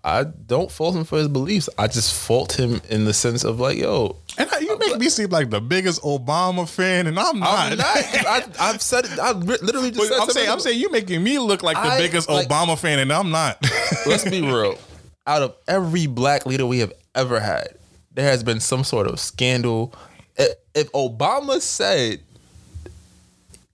I 0.05 0.23
don't 0.25 0.69
fault 0.69 0.95
him 0.95 1.05
for 1.05 1.17
his 1.17 1.29
beliefs. 1.29 1.69
I 1.77 1.87
just 1.87 2.13
fault 2.13 2.59
him 2.59 2.81
in 2.89 3.05
the 3.05 3.13
sense 3.13 3.45
of 3.45 3.59
like, 3.61 3.77
yo, 3.77 4.17
And 4.37 4.49
you 4.59 4.77
make 4.77 4.97
me 4.97 5.07
seem 5.07 5.29
like 5.29 5.49
the 5.49 5.61
biggest 5.61 6.01
Obama 6.01 6.67
fan, 6.67 7.07
and 7.07 7.17
I'm 7.17 7.39
not. 7.39 7.71
I'm 7.71 7.77
not. 7.77 7.87
I, 7.87 8.43
I've 8.59 8.81
said 8.81 9.05
it. 9.05 9.17
I 9.17 9.31
literally 9.31 9.91
just 9.91 10.09
said 10.09 10.19
I'm 10.19 10.29
saying, 10.29 10.49
I'm 10.49 10.59
saying, 10.59 10.79
you're 10.79 10.91
making 10.91 11.23
me 11.23 11.39
look 11.39 11.63
like 11.63 11.77
the 11.77 11.83
I- 11.89 11.97
biggest 11.97 12.27
like- 12.29 12.49
Obama 12.49 12.77
fan, 12.77 12.99
and 12.99 13.13
I'm 13.13 13.31
not. 13.31 13.57
Let's 14.05 14.29
be 14.29 14.41
real. 14.41 14.77
Out 15.25 15.41
of 15.41 15.55
every 15.69 16.07
black 16.07 16.45
leader 16.45 16.65
we 16.65 16.79
have 16.79 16.91
ever 17.15 17.39
had, 17.39 17.69
there 18.11 18.25
has 18.29 18.43
been 18.43 18.59
some 18.59 18.83
sort 18.83 19.07
of 19.07 19.21
scandal. 19.21 19.93
I- 20.37 20.49
If 20.75 20.91
Obama 20.91 21.61
said, 21.61 22.19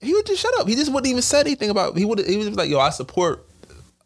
he 0.00 0.14
would 0.14 0.26
just 0.26 0.40
shut 0.42 0.54
up. 0.60 0.68
He 0.68 0.76
just 0.76 0.92
wouldn't 0.92 1.10
even 1.10 1.22
say 1.22 1.40
anything 1.40 1.70
about. 1.70 1.96
He 1.98 2.04
would. 2.04 2.20
He 2.20 2.36
was 2.36 2.50
like, 2.50 2.70
"Yo, 2.70 2.78
I 2.78 2.90
support 2.90 3.44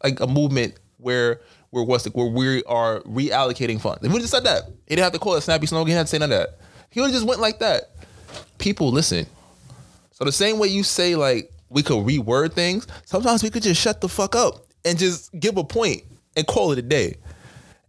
like 0.03 0.19
a 0.19 0.27
movement 0.27 0.73
where 0.97 1.39
where 1.75 1.83
what's 1.83 2.05
where 2.05 2.25
we 2.27 2.63
are 2.63 3.01
reallocating 3.01 3.79
funds." 3.81 4.01
Would 4.01 4.11
have 4.11 4.21
just 4.21 4.31
said 4.33 4.45
that. 4.45 4.63
He 4.87 4.95
didn't 4.95 5.03
have 5.03 5.13
to 5.13 5.19
call 5.19 5.35
it 5.35 5.41
snappy 5.41 5.67
slogan. 5.67 5.87
He 5.87 5.91
didn't 5.91 5.99
have 5.99 6.07
to 6.07 6.11
say 6.11 6.17
none 6.19 6.31
of 6.31 6.39
that. 6.39 6.57
He 6.89 7.01
would 7.01 7.07
have 7.07 7.13
just 7.15 7.27
went 7.27 7.41
like 7.41 7.59
that. 7.59 7.91
People 8.57 8.91
listen. 8.91 9.25
So 10.13 10.23
the 10.23 10.31
same 10.31 10.57
way 10.59 10.69
you 10.69 10.83
say 10.83 11.15
like 11.15 11.51
we 11.69 11.83
could 11.83 11.97
reword 12.05 12.53
things, 12.53 12.87
sometimes 13.03 13.43
we 13.43 13.49
could 13.49 13.63
just 13.63 13.81
shut 13.81 13.99
the 13.99 14.07
fuck 14.07 14.35
up 14.35 14.65
and 14.85 14.97
just 14.97 15.37
give 15.37 15.57
a 15.57 15.63
point 15.63 16.03
and 16.37 16.47
call 16.47 16.71
it 16.71 16.79
a 16.79 16.81
day. 16.81 17.15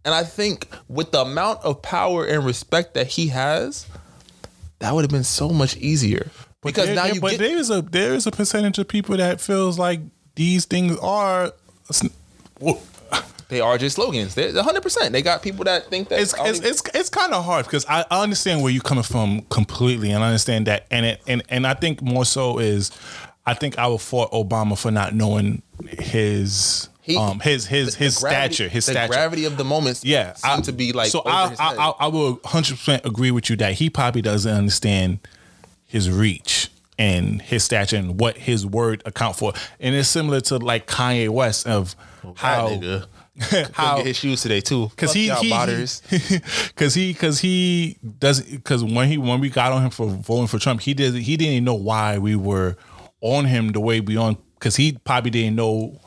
And 0.03 0.13
I 0.13 0.23
think 0.23 0.67
with 0.89 1.11
the 1.11 1.21
amount 1.21 1.63
of 1.63 1.81
power 1.81 2.25
and 2.25 2.45
respect 2.45 2.95
that 2.95 3.07
he 3.07 3.27
has, 3.29 3.85
that 4.79 4.93
would 4.93 5.03
have 5.03 5.11
been 5.11 5.23
so 5.23 5.49
much 5.49 5.77
easier. 5.77 6.29
Because 6.61 6.87
There- 6.87 6.95
now 6.95 7.03
there- 7.05 7.15
you 7.15 7.21
but 7.21 7.31
get 7.31 7.39
there 7.39 7.57
is 7.57 7.69
a 7.69 7.81
there 7.81 8.13
is 8.13 8.27
a 8.27 8.31
percentage 8.31 8.77
of 8.77 8.87
people 8.89 9.15
that 9.15 9.39
feels 9.39 9.79
like 9.79 10.01
these 10.35 10.65
things 10.65 10.97
are. 10.99 11.53
Uh, 11.89 12.73
well, 13.49 13.57
they 13.57 13.61
are 13.61 13.77
just 13.77 13.95
slogans. 13.95 14.35
They're 14.35 14.53
100. 14.53 14.81
percent 14.81 15.11
They 15.13 15.21
got 15.21 15.41
people 15.41 15.63
that 15.65 15.89
think 15.89 16.09
that 16.09 16.19
It's 16.19 16.33
it's 16.37 16.59
it's, 16.59 16.81
it's 16.93 17.09
kind 17.09 17.33
of 17.33 17.43
hard 17.45 17.65
because 17.65 17.85
I, 17.87 18.05
I 18.11 18.23
understand 18.23 18.61
where 18.61 18.71
you're 18.71 18.81
coming 18.81 19.03
from 19.03 19.41
completely, 19.49 20.11
and 20.11 20.23
I 20.23 20.27
understand 20.27 20.67
that, 20.67 20.85
and 20.91 21.05
it 21.05 21.21
and 21.27 21.41
and 21.49 21.65
I 21.65 21.73
think 21.73 22.01
more 22.01 22.25
so 22.25 22.59
is, 22.59 22.91
I 23.45 23.53
think 23.53 23.77
I 23.77 23.87
would 23.87 24.01
fault 24.01 24.31
Obama 24.31 24.77
for 24.77 24.91
not 24.91 25.13
knowing 25.15 25.61
his 26.11 26.89
He- 27.01 27.15
um 27.17 27.39
his 27.39 27.65
his 27.67 27.93
the 27.95 28.03
his 28.03 28.19
gravity- 28.19 28.53
stature, 28.55 28.69
his 28.69 28.85
the 28.85 28.91
stature. 28.93 29.13
gravity 29.13 29.45
of 29.45 29.57
the 29.57 29.63
moments. 29.63 30.03
yeah, 30.03 30.33
seem 30.33 30.61
to 30.63 30.71
be 30.73 30.91
like 30.93 31.09
so. 31.09 31.19
over 31.21 31.29
I, 31.29 31.49
his 31.49 31.59
I, 31.59 31.63
head. 31.69 31.77
I 31.79 31.93
I 31.99 32.07
will 32.07 32.39
hundred 32.45 32.77
percent 32.77 33.05
agree 33.05 33.31
with 33.31 33.49
you 33.49 33.55
that 33.57 33.73
he 33.75 33.89
probably 33.89 34.21
doesn't 34.21 34.51
understand 34.53 35.19
his 35.85 36.09
reach 36.09 36.69
and 36.99 37.41
his 37.41 37.63
stature 37.63 37.95
and 37.95 38.19
what 38.19 38.37
his 38.37 38.65
word 38.65 39.01
account 39.05 39.35
for, 39.37 39.53
and 39.79 39.95
it's 39.95 40.09
similar 40.09 40.41
to 40.41 40.57
like 40.57 40.87
Kanye 40.87 41.29
West 41.29 41.65
of 41.67 41.95
how 42.35 42.69
That 42.69 42.79
nigga. 42.81 43.05
how 43.73 44.03
his 44.03 44.17
shoes 44.17 44.41
today 44.41 44.61
too. 44.61 44.91
Cause 44.95 45.13
he, 45.13 45.27
y'all 45.27 45.41
he, 45.41 45.49
he 45.49 47.13
cause 47.13 47.39
he, 47.39 47.97
doesn't, 48.19 48.63
cause 48.63 48.83
when 48.83 49.07
he, 49.07 49.17
when 49.17 49.39
we 49.39 49.49
got 49.49 49.71
on 49.71 49.83
him 49.83 49.89
for 49.91 50.07
voting 50.07 50.47
for 50.47 50.59
Trump, 50.59 50.81
he 50.81 50.93
did, 50.93 51.13
he 51.13 51.37
didn't 51.37 51.53
even 51.53 51.63
know 51.63 51.75
why 51.75 52.17
we 52.17 52.35
were 52.35 52.77
on 53.21 53.45
him 53.45 53.69
the 53.69 53.79
way 53.79 53.99
we 53.99 54.17
on, 54.17 54.37
cause 54.59 54.75
he 54.75 54.93
probably 55.03 55.31
didn't 55.31 55.55
know. 55.55 55.99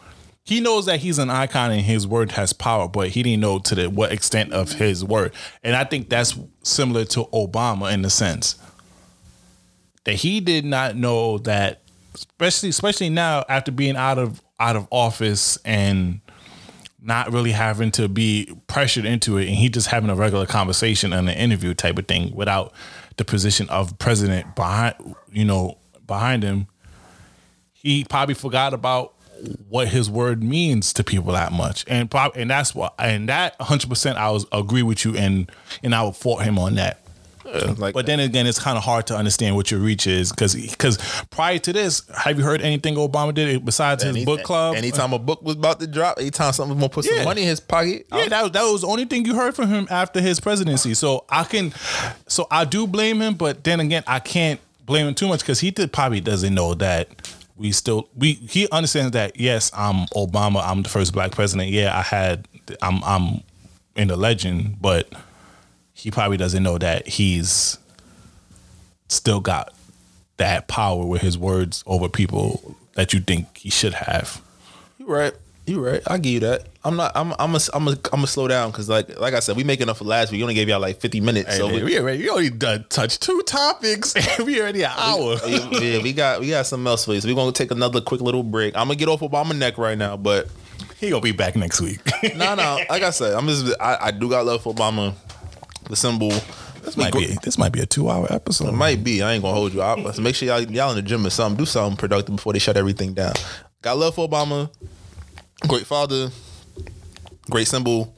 He 0.42 0.60
knows 0.60 0.86
that 0.86 1.00
he's 1.00 1.18
an 1.18 1.30
icon 1.30 1.70
and 1.70 1.82
his 1.82 2.06
word 2.06 2.32
has 2.32 2.52
power, 2.52 2.88
but 2.88 3.10
he 3.10 3.22
didn't 3.22 3.40
know 3.40 3.60
to 3.60 3.74
the 3.76 3.88
what 3.88 4.10
extent 4.10 4.52
of 4.52 4.72
his 4.72 5.04
word. 5.04 5.32
And 5.62 5.76
I 5.76 5.84
think 5.84 6.08
that's 6.08 6.36
similar 6.62 7.04
to 7.06 7.24
Obama 7.26 7.92
in 7.92 8.02
the 8.02 8.10
sense 8.10 8.56
that 10.04 10.14
he 10.14 10.40
did 10.40 10.64
not 10.64 10.96
know 10.96 11.38
that, 11.38 11.82
especially 12.14 12.70
especially 12.70 13.10
now 13.10 13.44
after 13.48 13.70
being 13.70 13.96
out 13.96 14.18
of 14.18 14.42
out 14.58 14.74
of 14.74 14.88
office 14.90 15.56
and 15.64 16.20
not 17.02 17.32
really 17.32 17.52
having 17.52 17.90
to 17.90 18.08
be 18.08 18.52
pressured 18.66 19.04
into 19.04 19.38
it 19.38 19.46
and 19.46 19.56
he 19.56 19.68
just 19.68 19.88
having 19.88 20.10
a 20.10 20.14
regular 20.14 20.46
conversation 20.46 21.12
and 21.12 21.28
an 21.28 21.36
interview 21.36 21.72
type 21.72 21.98
of 21.98 22.06
thing 22.06 22.34
without 22.34 22.72
the 23.16 23.24
position 23.24 23.68
of 23.70 23.98
president 23.98 24.54
behind 24.54 24.94
you 25.32 25.44
know 25.44 25.78
behind 26.06 26.42
him 26.42 26.66
he 27.72 28.04
probably 28.04 28.34
forgot 28.34 28.74
about 28.74 29.14
what 29.68 29.88
his 29.88 30.10
word 30.10 30.42
means 30.42 30.92
to 30.94 31.04
people 31.04 31.32
that 31.32 31.52
much. 31.52 31.84
And 31.88 32.10
prob- 32.10 32.36
and 32.36 32.50
that's 32.50 32.74
what 32.74 32.94
and 32.98 33.28
that 33.28 33.58
100% 33.58 34.16
I 34.16 34.30
was 34.30 34.46
agree 34.52 34.82
with 34.82 35.04
you 35.04 35.16
and 35.16 35.50
and 35.82 35.94
I 35.94 36.02
would 36.02 36.16
fault 36.16 36.42
him 36.42 36.58
on 36.58 36.74
that 36.74 37.04
like 37.78 37.94
but 37.94 38.06
then 38.06 38.20
again, 38.20 38.46
it's 38.46 38.58
kind 38.58 38.76
of 38.78 38.84
hard 38.84 39.06
to 39.08 39.16
understand 39.16 39.56
what 39.56 39.70
your 39.70 39.80
reach 39.80 40.06
is 40.06 40.30
because 40.30 40.54
because 40.54 40.98
prior 41.30 41.58
to 41.58 41.72
this, 41.72 42.02
have 42.16 42.38
you 42.38 42.44
heard 42.44 42.60
anything 42.62 42.94
Obama 42.96 43.34
did 43.34 43.64
besides 43.64 44.02
his 44.02 44.24
book 44.24 44.42
club? 44.42 44.76
Anytime 44.76 45.12
a 45.12 45.18
book 45.18 45.42
was 45.42 45.56
about 45.56 45.80
to 45.80 45.86
drop, 45.86 46.18
anytime 46.18 46.52
something 46.52 46.76
was 46.76 46.80
gonna 46.80 46.88
put 46.90 47.06
Yeah. 47.06 47.16
some 47.16 47.24
money 47.24 47.42
in 47.42 47.48
his 47.48 47.60
pocket, 47.60 48.06
Yeah, 48.14 48.28
that 48.28 48.42
was, 48.42 48.52
that 48.52 48.62
was 48.62 48.80
the 48.82 48.86
only 48.86 49.04
thing 49.04 49.24
you 49.24 49.34
heard 49.34 49.54
from 49.54 49.68
him 49.68 49.86
after 49.90 50.20
his 50.20 50.40
presidency. 50.40 50.94
So 50.94 51.24
I 51.28 51.44
can, 51.44 51.72
so 52.26 52.46
I 52.50 52.64
do 52.64 52.86
blame 52.86 53.20
him, 53.20 53.34
but 53.34 53.64
then 53.64 53.80
again, 53.80 54.04
I 54.06 54.20
can't 54.20 54.60
blame 54.86 55.06
him 55.06 55.14
too 55.14 55.28
much 55.28 55.40
because 55.40 55.60
he 55.60 55.70
did 55.70 55.92
probably 55.92 56.20
doesn't 56.20 56.54
know 56.54 56.74
that 56.74 57.08
we 57.56 57.72
still 57.72 58.08
we 58.16 58.32
he 58.34 58.68
understands 58.70 59.12
that 59.12 59.38
yes, 59.38 59.70
I'm 59.74 60.06
Obama, 60.16 60.62
I'm 60.66 60.82
the 60.82 60.88
first 60.88 61.12
black 61.12 61.32
president. 61.32 61.70
Yeah, 61.70 61.96
I 61.96 62.02
had 62.02 62.48
I'm 62.80 63.02
I'm 63.04 63.42
in 63.96 64.08
the 64.08 64.16
legend, 64.16 64.76
but 64.80 65.12
he 66.00 66.10
probably 66.10 66.36
doesn't 66.36 66.62
know 66.62 66.78
that 66.78 67.06
he's 67.06 67.78
still 69.08 69.40
got 69.40 69.72
that 70.38 70.68
power 70.68 71.04
with 71.04 71.20
his 71.20 71.36
words 71.36 71.84
over 71.86 72.08
people 72.08 72.76
that 72.94 73.12
you 73.12 73.20
think 73.20 73.58
he 73.58 73.70
should 73.70 73.92
have. 73.94 74.40
You're 74.98 75.08
right. 75.08 75.34
You're 75.66 75.82
right. 75.82 76.00
I 76.06 76.18
give 76.18 76.32
you 76.32 76.40
that. 76.40 76.66
I'm 76.82 76.96
not. 76.96 77.12
I'm. 77.14 77.32
I'm. 77.38 77.54
A, 77.54 77.60
I'm. 77.74 77.86
A, 77.86 77.90
I'm 77.90 77.98
gonna 78.10 78.26
slow 78.26 78.48
down 78.48 78.70
because, 78.70 78.88
like, 78.88 79.20
like 79.20 79.34
I 79.34 79.40
said, 79.40 79.56
we 79.56 79.62
make 79.62 79.80
enough 79.80 79.98
for 79.98 80.04
last 80.04 80.32
week. 80.32 80.38
We 80.38 80.42
only 80.42 80.54
gave 80.54 80.68
y'all 80.68 80.80
like 80.80 80.98
50 81.00 81.20
minutes. 81.20 81.54
so 81.56 81.68
we, 81.68 81.84
we 81.84 81.98
already, 81.98 82.22
we 82.22 82.30
already 82.30 82.50
done 82.50 82.86
touched 82.88 83.22
two 83.22 83.42
topics. 83.42 84.14
we 84.44 84.60
already 84.60 84.82
an 84.82 84.90
hour. 84.96 85.36
yeah, 85.46 86.02
we 86.02 86.12
got 86.14 86.40
we 86.40 86.48
got 86.48 86.66
something 86.66 86.86
else 86.86 87.04
for 87.04 87.12
you. 87.12 87.20
So 87.20 87.28
we're 87.28 87.34
gonna 87.34 87.52
take 87.52 87.70
another 87.70 88.00
quick 88.00 88.22
little 88.22 88.42
break. 88.42 88.74
I'm 88.74 88.86
gonna 88.88 88.96
get 88.96 89.08
off 89.08 89.20
Obama 89.20 89.56
neck 89.56 89.76
right 89.78 89.98
now, 89.98 90.16
but 90.16 90.48
He 90.98 91.10
gonna 91.10 91.20
be 91.20 91.32
back 91.32 91.54
next 91.54 91.80
week. 91.82 92.00
no, 92.34 92.54
no. 92.54 92.80
Like 92.88 93.02
I 93.02 93.10
said, 93.10 93.34
I'm 93.34 93.46
just. 93.46 93.72
I, 93.78 94.06
I 94.06 94.10
do 94.10 94.30
got 94.30 94.46
love 94.46 94.62
for 94.62 94.74
Obama. 94.74 95.14
The 95.90 95.96
symbol. 95.96 96.28
this 96.84 96.96
might 96.96 97.12
be 97.12 97.36
this 97.42 97.58
might 97.58 97.72
be 97.72 97.80
a 97.80 97.86
two 97.86 98.08
hour 98.08 98.32
episode. 98.32 98.68
It 98.68 98.72
might 98.74 99.02
be. 99.02 99.22
I 99.22 99.32
ain't 99.32 99.42
gonna 99.42 99.54
hold 99.54 99.74
you. 99.74 99.82
I, 99.82 100.12
so 100.12 100.22
make 100.22 100.36
sure 100.36 100.46
y'all 100.46 100.60
y'all 100.60 100.90
in 100.90 100.96
the 100.96 101.02
gym 101.02 101.26
or 101.26 101.30
something. 101.30 101.58
Do 101.58 101.66
something 101.66 101.96
productive 101.96 102.36
before 102.36 102.52
they 102.52 102.60
shut 102.60 102.76
everything 102.76 103.12
down. 103.12 103.32
Got 103.82 103.98
love 103.98 104.14
for 104.14 104.28
Obama. 104.28 104.70
Great 105.66 105.86
father. 105.86 106.30
Great 107.50 107.66
symbol. 107.66 108.14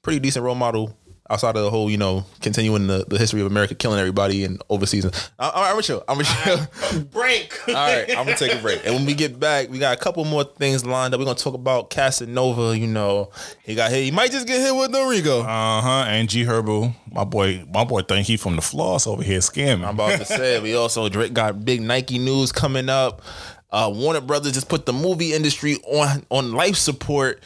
Pretty 0.00 0.18
decent 0.18 0.44
role 0.44 0.54
model. 0.54 0.96
Outside 1.32 1.56
of 1.56 1.62
the 1.62 1.70
whole, 1.70 1.90
you 1.90 1.96
know, 1.96 2.26
continuing 2.42 2.88
the, 2.88 3.06
the 3.08 3.16
history 3.16 3.40
of 3.40 3.46
America 3.46 3.74
killing 3.74 3.98
everybody 3.98 4.44
and 4.44 4.62
overseas. 4.68 5.06
I, 5.38 5.48
I, 5.48 5.66
I'm 5.68 5.72
gonna 5.72 5.82
chill. 5.82 6.04
I'm 6.06 6.18
gonna 6.18 6.28
chill. 6.44 7.00
break. 7.10 7.58
All 7.68 7.74
right, 7.74 8.10
I'm 8.10 8.26
gonna 8.26 8.36
take 8.36 8.52
a 8.52 8.60
break. 8.60 8.84
And 8.84 8.94
when 8.94 9.06
we 9.06 9.14
get 9.14 9.40
back, 9.40 9.70
we 9.70 9.78
got 9.78 9.96
a 9.96 10.00
couple 10.00 10.26
more 10.26 10.44
things 10.44 10.84
lined 10.84 11.14
up. 11.14 11.20
We're 11.20 11.24
gonna 11.24 11.38
talk 11.38 11.54
about 11.54 11.88
Casanova. 11.88 12.76
You 12.78 12.86
know, 12.86 13.30
he 13.62 13.74
got 13.74 13.90
hit. 13.90 14.04
He 14.04 14.10
might 14.10 14.30
just 14.30 14.46
get 14.46 14.60
hit 14.60 14.76
with 14.76 14.90
Norigo. 14.92 15.40
Uh 15.40 15.80
huh. 15.80 16.04
And 16.06 16.28
G 16.28 16.44
Herbo, 16.44 16.94
my 17.10 17.24
boy, 17.24 17.64
my 17.72 17.84
boy 17.84 18.02
think 18.02 18.26
he 18.26 18.36
from 18.36 18.56
the 18.56 18.62
floss 18.62 19.06
over 19.06 19.22
here 19.22 19.38
scamming. 19.38 19.86
I'm 19.86 19.94
about 19.94 20.18
to 20.18 20.26
say 20.26 20.60
we 20.60 20.74
also 20.76 21.08
Drake 21.08 21.32
got 21.32 21.64
big 21.64 21.80
Nike 21.80 22.18
news 22.18 22.52
coming 22.52 22.90
up. 22.90 23.22
Uh, 23.70 23.90
Warner 23.94 24.20
Brothers 24.20 24.52
just 24.52 24.68
put 24.68 24.84
the 24.84 24.92
movie 24.92 25.32
industry 25.32 25.76
on 25.86 26.26
on 26.28 26.52
life 26.52 26.76
support. 26.76 27.42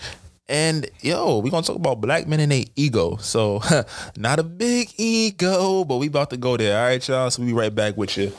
And 0.48 0.88
yo, 1.00 1.38
we 1.38 1.50
gonna 1.50 1.66
talk 1.66 1.76
about 1.76 2.00
black 2.00 2.28
men 2.28 2.40
and 2.40 2.52
their 2.52 2.64
ego. 2.76 3.16
So 3.16 3.62
not 4.16 4.38
a 4.38 4.44
big 4.44 4.90
ego, 4.96 5.84
but 5.84 5.96
we 5.96 6.06
about 6.06 6.30
to 6.30 6.36
go 6.36 6.56
there. 6.56 6.78
All 6.78 6.84
right, 6.86 7.08
y'all. 7.08 7.30
So 7.30 7.42
we 7.42 7.48
be 7.48 7.54
right 7.54 7.74
back 7.74 7.96
with 7.96 8.16
you. 8.16 8.32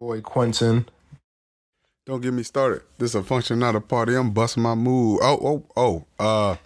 Boy 0.00 0.20
Quentin 0.20 0.86
don't 2.08 2.22
get 2.22 2.32
me 2.32 2.42
started. 2.42 2.80
This 2.96 3.14
a 3.14 3.22
function, 3.22 3.58
not 3.58 3.76
a 3.76 3.82
party. 3.82 4.14
I'm 4.14 4.30
busting 4.30 4.62
my 4.62 4.74
move. 4.74 5.18
Oh, 5.22 5.62
oh, 5.76 6.06
oh. 6.18 6.24
Uh, 6.24 6.56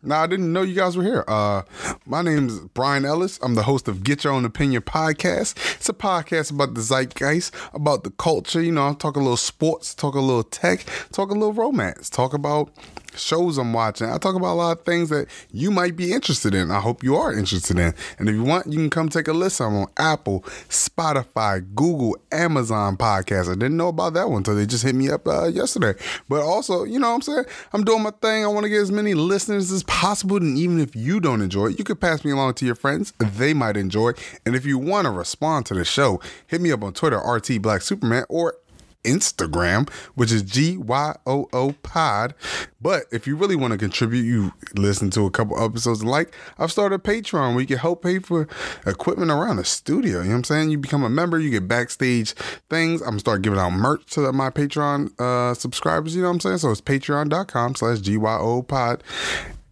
nah, 0.00 0.22
I 0.22 0.28
didn't 0.28 0.52
know 0.52 0.62
you 0.62 0.76
guys 0.76 0.96
were 0.96 1.02
here. 1.02 1.24
Uh, 1.26 1.62
my 2.06 2.22
name's 2.22 2.60
Brian 2.60 3.04
Ellis. 3.04 3.40
I'm 3.42 3.56
the 3.56 3.64
host 3.64 3.88
of 3.88 4.04
Get 4.04 4.22
Your 4.22 4.32
Own 4.32 4.44
Opinion 4.44 4.80
podcast. 4.82 5.56
It's 5.74 5.88
a 5.88 5.92
podcast 5.92 6.52
about 6.52 6.74
the 6.74 6.82
zeitgeist, 6.82 7.52
about 7.74 8.04
the 8.04 8.10
culture. 8.10 8.62
You 8.62 8.70
know, 8.70 8.90
I 8.90 8.94
talk 8.94 9.16
a 9.16 9.18
little 9.18 9.36
sports, 9.36 9.92
talk 9.92 10.14
a 10.14 10.20
little 10.20 10.44
tech, 10.44 10.86
talk 11.10 11.30
a 11.30 11.34
little 11.34 11.52
romance, 11.52 12.08
talk 12.08 12.32
about 12.32 12.70
shows 13.16 13.58
I'm 13.58 13.72
watching. 13.72 14.08
I 14.08 14.18
talk 14.18 14.34
about 14.34 14.52
a 14.52 14.54
lot 14.54 14.78
of 14.78 14.84
things 14.84 15.08
that 15.10 15.28
you 15.50 15.70
might 15.70 15.96
be 15.96 16.12
interested 16.12 16.54
in. 16.54 16.70
I 16.70 16.80
hope 16.80 17.02
you 17.02 17.16
are 17.16 17.32
interested 17.32 17.78
in. 17.78 17.94
And 18.18 18.28
if 18.28 18.34
you 18.34 18.42
want, 18.42 18.66
you 18.66 18.78
can 18.78 18.90
come 18.90 19.08
take 19.08 19.28
a 19.28 19.32
listen. 19.32 19.66
I'm 19.66 19.76
on 19.76 19.86
Apple, 19.96 20.42
Spotify, 20.68 21.62
Google, 21.74 22.16
Amazon 22.30 22.96
podcasts. 22.96 23.50
I 23.50 23.54
didn't 23.54 23.76
know 23.76 23.88
about 23.88 24.14
that 24.14 24.28
one 24.28 24.38
until 24.38 24.54
they 24.56 24.66
just 24.66 24.84
hit 24.84 24.94
me 24.94 25.10
up 25.10 25.26
uh, 25.26 25.46
yesterday. 25.46 25.94
But 26.28 26.42
also, 26.42 26.84
you 26.84 26.98
know 26.98 27.08
what 27.08 27.16
I'm 27.16 27.22
saying? 27.22 27.44
I'm 27.72 27.84
doing 27.84 28.02
my 28.02 28.10
thing. 28.10 28.44
I 28.44 28.48
want 28.48 28.64
to 28.64 28.70
get 28.70 28.80
as 28.80 28.92
many 28.92 29.14
listeners 29.14 29.70
as 29.70 29.82
possible. 29.84 30.36
And 30.36 30.56
even 30.58 30.80
if 30.80 30.96
you 30.96 31.20
don't 31.20 31.42
enjoy 31.42 31.68
it, 31.68 31.78
you 31.78 31.84
could 31.84 32.00
pass 32.00 32.24
me 32.24 32.30
along 32.30 32.54
to 32.54 32.66
your 32.66 32.74
friends. 32.74 33.12
They 33.18 33.54
might 33.54 33.76
enjoy 33.76 34.10
it. 34.10 34.40
And 34.46 34.54
if 34.54 34.64
you 34.66 34.78
want 34.78 35.06
to 35.06 35.10
respond 35.10 35.66
to 35.66 35.74
the 35.74 35.84
show, 35.84 36.20
hit 36.46 36.60
me 36.60 36.72
up 36.72 36.82
on 36.82 36.92
Twitter, 36.92 37.18
RT 37.18 37.60
Black 37.62 37.82
Superman, 37.82 38.24
or 38.28 38.56
Instagram, 39.04 39.88
which 40.14 40.32
is 40.32 40.42
G 40.42 40.76
Y 40.76 41.16
O 41.26 41.48
O 41.52 41.72
Pod. 41.82 42.34
But 42.80 43.04
if 43.12 43.26
you 43.26 43.36
really 43.36 43.56
want 43.56 43.72
to 43.72 43.78
contribute, 43.78 44.22
you 44.22 44.52
listen 44.74 45.10
to 45.10 45.26
a 45.26 45.30
couple 45.30 45.62
episodes 45.62 46.00
and 46.00 46.10
like, 46.10 46.34
I've 46.58 46.72
started 46.72 46.96
a 46.96 46.98
Patreon 46.98 47.52
where 47.52 47.60
you 47.60 47.66
can 47.66 47.78
help 47.78 48.02
pay 48.02 48.18
for 48.18 48.48
equipment 48.86 49.30
around 49.30 49.56
the 49.56 49.64
studio. 49.64 50.18
You 50.18 50.24
know 50.24 50.30
what 50.30 50.36
I'm 50.36 50.44
saying? 50.44 50.70
You 50.70 50.78
become 50.78 51.04
a 51.04 51.10
member, 51.10 51.38
you 51.38 51.50
get 51.50 51.68
backstage 51.68 52.32
things. 52.70 53.00
I'm 53.02 53.18
start 53.18 53.42
giving 53.42 53.58
out 53.58 53.70
merch 53.70 54.06
to 54.14 54.32
my 54.32 54.50
Patreon 54.50 55.18
uh, 55.20 55.54
subscribers. 55.54 56.14
You 56.14 56.22
know 56.22 56.28
what 56.28 56.34
I'm 56.34 56.40
saying? 56.40 56.58
So 56.58 56.70
it's 56.70 56.80
patreon.com 56.80 57.76
slash 57.76 58.00
GYO 58.00 58.62
Pod. 58.62 59.02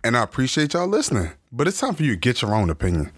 And 0.02 0.16
I 0.16 0.22
appreciate 0.22 0.74
y'all 0.74 0.86
listening. 0.86 1.32
But 1.52 1.68
it's 1.68 1.80
time 1.80 1.94
for 1.94 2.04
you 2.04 2.12
to 2.12 2.16
get 2.16 2.42
your 2.42 2.54
own 2.54 2.70
opinion. 2.70 3.10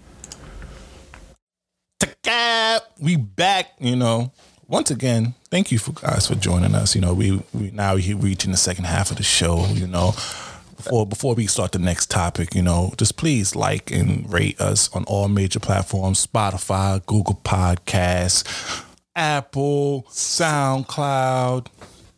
We 2.98 3.16
back, 3.16 3.72
you 3.80 3.96
know. 3.96 4.32
Once 4.72 4.90
again, 4.90 5.34
thank 5.50 5.70
you 5.70 5.78
for 5.78 5.92
guys 5.92 6.26
for 6.26 6.34
joining 6.34 6.74
us. 6.74 6.94
You 6.94 7.02
know, 7.02 7.12
we 7.12 7.42
we 7.52 7.70
now 7.72 7.94
we're 7.94 8.16
reaching 8.16 8.52
the 8.52 8.56
second 8.56 8.84
half 8.84 9.10
of 9.10 9.18
the 9.18 9.22
show. 9.22 9.66
You 9.66 9.86
know, 9.86 10.12
before 10.78 11.06
before 11.06 11.34
we 11.34 11.46
start 11.46 11.72
the 11.72 11.78
next 11.78 12.10
topic, 12.10 12.54
you 12.54 12.62
know, 12.62 12.94
just 12.96 13.18
please 13.18 13.54
like 13.54 13.90
and 13.90 14.32
rate 14.32 14.58
us 14.58 14.88
on 14.94 15.04
all 15.04 15.28
major 15.28 15.60
platforms: 15.60 16.26
Spotify, 16.26 17.04
Google 17.04 17.38
Podcasts, 17.44 18.46
Apple, 19.14 20.06
SoundCloud, 20.08 21.66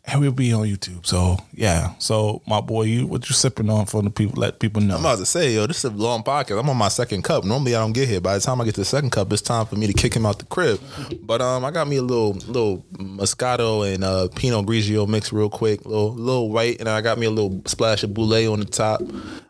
and 0.07 0.21
we'll 0.21 0.31
be 0.31 0.53
on 0.53 0.65
YouTube. 0.65 1.05
So 1.05 1.37
yeah. 1.53 1.93
So 1.99 2.41
my 2.47 2.61
boy, 2.61 2.83
you 2.83 3.07
what 3.07 3.27
you 3.29 3.35
sipping 3.35 3.69
on 3.69 3.85
for 3.85 4.01
the 4.01 4.09
people? 4.09 4.39
Let 4.39 4.59
people 4.59 4.81
know. 4.81 4.95
I'm 4.95 5.01
about 5.01 5.19
to 5.19 5.25
say, 5.25 5.53
yo, 5.53 5.67
this 5.67 5.79
is 5.79 5.85
a 5.85 5.89
long 5.89 6.23
podcast. 6.23 6.59
I'm 6.59 6.69
on 6.69 6.77
my 6.77 6.89
second 6.89 7.23
cup. 7.23 7.43
Normally 7.43 7.75
I 7.75 7.79
don't 7.79 7.93
get 7.93 8.07
here. 8.07 8.21
By 8.21 8.35
the 8.35 8.41
time 8.41 8.61
I 8.61 8.65
get 8.65 8.75
to 8.75 8.81
the 8.81 8.85
second 8.85 9.11
cup, 9.11 9.31
it's 9.33 9.41
time 9.41 9.65
for 9.65 9.75
me 9.75 9.87
to 9.87 9.93
kick 9.93 10.15
him 10.15 10.25
out 10.25 10.39
the 10.39 10.45
crib. 10.45 10.79
But 11.21 11.41
um, 11.41 11.65
I 11.65 11.71
got 11.71 11.87
me 11.87 11.97
a 11.97 12.01
little 12.01 12.33
little 12.33 12.85
Moscato 12.93 13.91
and 13.91 14.03
uh, 14.03 14.27
Pinot 14.35 14.65
Grigio 14.65 15.07
mix 15.07 15.33
real 15.33 15.49
quick, 15.49 15.85
little 15.85 16.13
little 16.13 16.49
white, 16.51 16.79
and 16.79 16.87
I 16.87 17.01
got 17.01 17.17
me 17.17 17.25
a 17.25 17.31
little 17.31 17.61
splash 17.65 18.03
of 18.03 18.11
Bulleit 18.11 18.51
on 18.51 18.59
the 18.59 18.65
top. 18.65 19.01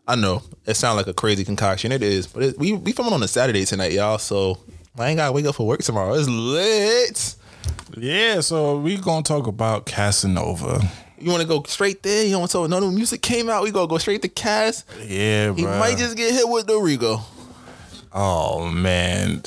I 0.07 0.15
know 0.15 0.43
it 0.65 0.75
sounds 0.75 0.97
like 0.97 1.07
a 1.07 1.13
crazy 1.13 1.43
concoction. 1.43 1.91
It 1.91 2.03
is, 2.03 2.27
but 2.27 2.43
it, 2.43 2.59
we 2.59 2.73
we 2.73 2.91
filming 2.91 3.13
on 3.13 3.23
a 3.23 3.27
Saturday 3.27 3.65
tonight, 3.65 3.91
y'all. 3.91 4.17
So 4.17 4.59
I 4.97 5.09
ain't 5.09 5.17
gotta 5.17 5.31
wake 5.33 5.45
up 5.45 5.55
for 5.55 5.67
work 5.67 5.81
tomorrow. 5.83 6.13
It's 6.13 6.29
lit. 6.29 7.35
Yeah, 7.97 8.41
so 8.41 8.77
we 8.79 8.97
gonna 8.97 9.23
talk 9.23 9.47
about 9.47 9.85
Casanova. 9.85 10.81
You 11.17 11.31
want 11.31 11.41
to 11.41 11.47
go 11.47 11.63
straight 11.63 12.03
there? 12.03 12.25
You 12.25 12.37
want 12.37 12.51
to 12.51 12.67
no 12.67 12.79
new 12.79 12.91
music 12.91 13.21
came 13.21 13.49
out? 13.49 13.63
We 13.63 13.71
gonna 13.71 13.87
go 13.87 13.97
straight 13.97 14.21
to 14.23 14.27
Cas. 14.27 14.83
Yeah, 14.99 15.53
He 15.53 15.63
bruh. 15.63 15.79
might 15.79 15.97
just 15.97 16.17
get 16.17 16.33
hit 16.33 16.47
with 16.47 16.67
the 16.67 16.77
RICO. 16.77 17.21
Oh 18.13 18.69
man, 18.69 19.41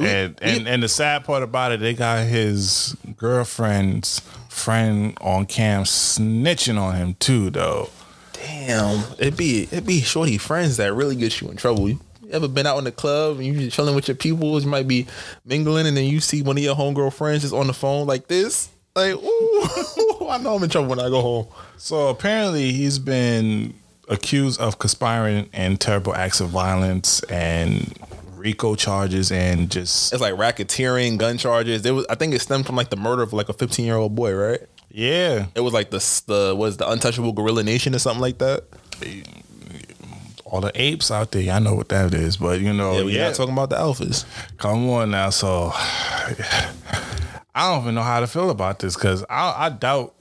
and 0.00 0.38
and 0.42 0.68
and 0.68 0.82
the 0.82 0.88
sad 0.88 1.24
part 1.24 1.42
about 1.42 1.72
it, 1.72 1.80
they 1.80 1.94
got 1.94 2.26
his 2.26 2.96
girlfriend's 3.16 4.20
friend 4.48 5.16
on 5.20 5.46
cam 5.46 5.84
snitching 5.84 6.80
on 6.80 6.94
him 6.96 7.14
too, 7.14 7.50
though. 7.50 7.90
Damn, 8.32 9.04
it 9.18 9.36
be 9.36 9.68
it 9.72 9.84
be 9.86 10.00
shorty 10.00 10.38
friends 10.38 10.76
that 10.76 10.92
really 10.94 11.16
get 11.16 11.40
you 11.40 11.48
in 11.48 11.56
trouble. 11.56 11.88
You 12.28 12.34
ever 12.34 12.46
been 12.46 12.66
out 12.66 12.76
in 12.76 12.84
the 12.84 12.92
club 12.92 13.38
and 13.38 13.46
you 13.46 13.54
just 13.54 13.74
chilling 13.74 13.94
with 13.94 14.06
your 14.06 14.14
people? 14.14 14.60
You 14.60 14.68
might 14.68 14.86
be 14.86 15.06
mingling 15.46 15.86
and 15.86 15.96
then 15.96 16.04
you 16.04 16.20
see 16.20 16.42
one 16.42 16.58
of 16.58 16.62
your 16.62 16.76
homegirl 16.76 17.10
friends 17.14 17.40
just 17.40 17.54
on 17.54 17.66
the 17.68 17.72
phone 17.72 18.06
like 18.06 18.28
this. 18.28 18.68
Like, 18.94 19.14
ooh, 19.14 20.28
I 20.28 20.36
know 20.36 20.56
I'm 20.56 20.62
in 20.62 20.68
trouble 20.68 20.90
when 20.90 21.00
I 21.00 21.08
go 21.08 21.22
home. 21.22 21.46
So 21.78 22.08
apparently, 22.08 22.72
he's 22.72 22.98
been 22.98 23.72
accused 24.10 24.60
of 24.60 24.78
conspiring 24.78 25.48
and 25.54 25.80
terrible 25.80 26.14
acts 26.14 26.40
of 26.40 26.50
violence 26.50 27.22
and 27.30 27.96
RICO 28.36 28.74
charges 28.74 29.32
and 29.32 29.70
just 29.70 30.12
It's 30.12 30.20
like 30.20 30.34
racketeering, 30.34 31.16
gun 31.16 31.38
charges. 31.38 31.80
There 31.80 31.94
was, 31.94 32.04
I 32.10 32.14
think 32.14 32.34
it 32.34 32.40
stemmed 32.40 32.66
from 32.66 32.76
like 32.76 32.90
the 32.90 32.96
murder 32.96 33.22
of 33.22 33.32
like 33.32 33.48
a 33.48 33.54
15 33.54 33.86
year 33.86 33.96
old 33.96 34.14
boy, 34.14 34.34
right? 34.34 34.60
yeah. 34.90 35.46
It 35.54 35.60
was 35.60 35.72
like 35.72 35.88
the 35.88 36.22
the 36.26 36.54
was 36.54 36.76
the 36.76 36.90
untouchable 36.90 37.32
gorilla 37.32 37.62
nation 37.62 37.94
or 37.94 37.98
something 37.98 38.20
like 38.20 38.36
that. 38.38 38.64
All 40.50 40.60
the 40.60 40.72
apes 40.74 41.10
out 41.10 41.30
there, 41.32 41.52
I 41.52 41.58
know 41.58 41.74
what 41.74 41.88
that 41.90 42.14
is, 42.14 42.36
but 42.38 42.60
you 42.60 42.72
know, 42.72 42.98
Yeah, 42.98 43.04
we 43.04 43.16
yeah, 43.16 43.26
not 43.26 43.34
talking 43.36 43.52
about 43.52 43.70
the 43.70 43.76
alphas. 43.76 44.24
Come 44.56 44.88
on 44.90 45.10
now. 45.10 45.30
So 45.30 45.70
I 47.54 47.70
don't 47.72 47.82
even 47.82 47.94
know 47.94 48.02
how 48.02 48.20
to 48.20 48.26
feel 48.26 48.50
about 48.50 48.78
this 48.78 48.94
because 48.94 49.24
I, 49.28 49.66
I 49.66 49.68
doubt 49.70 50.14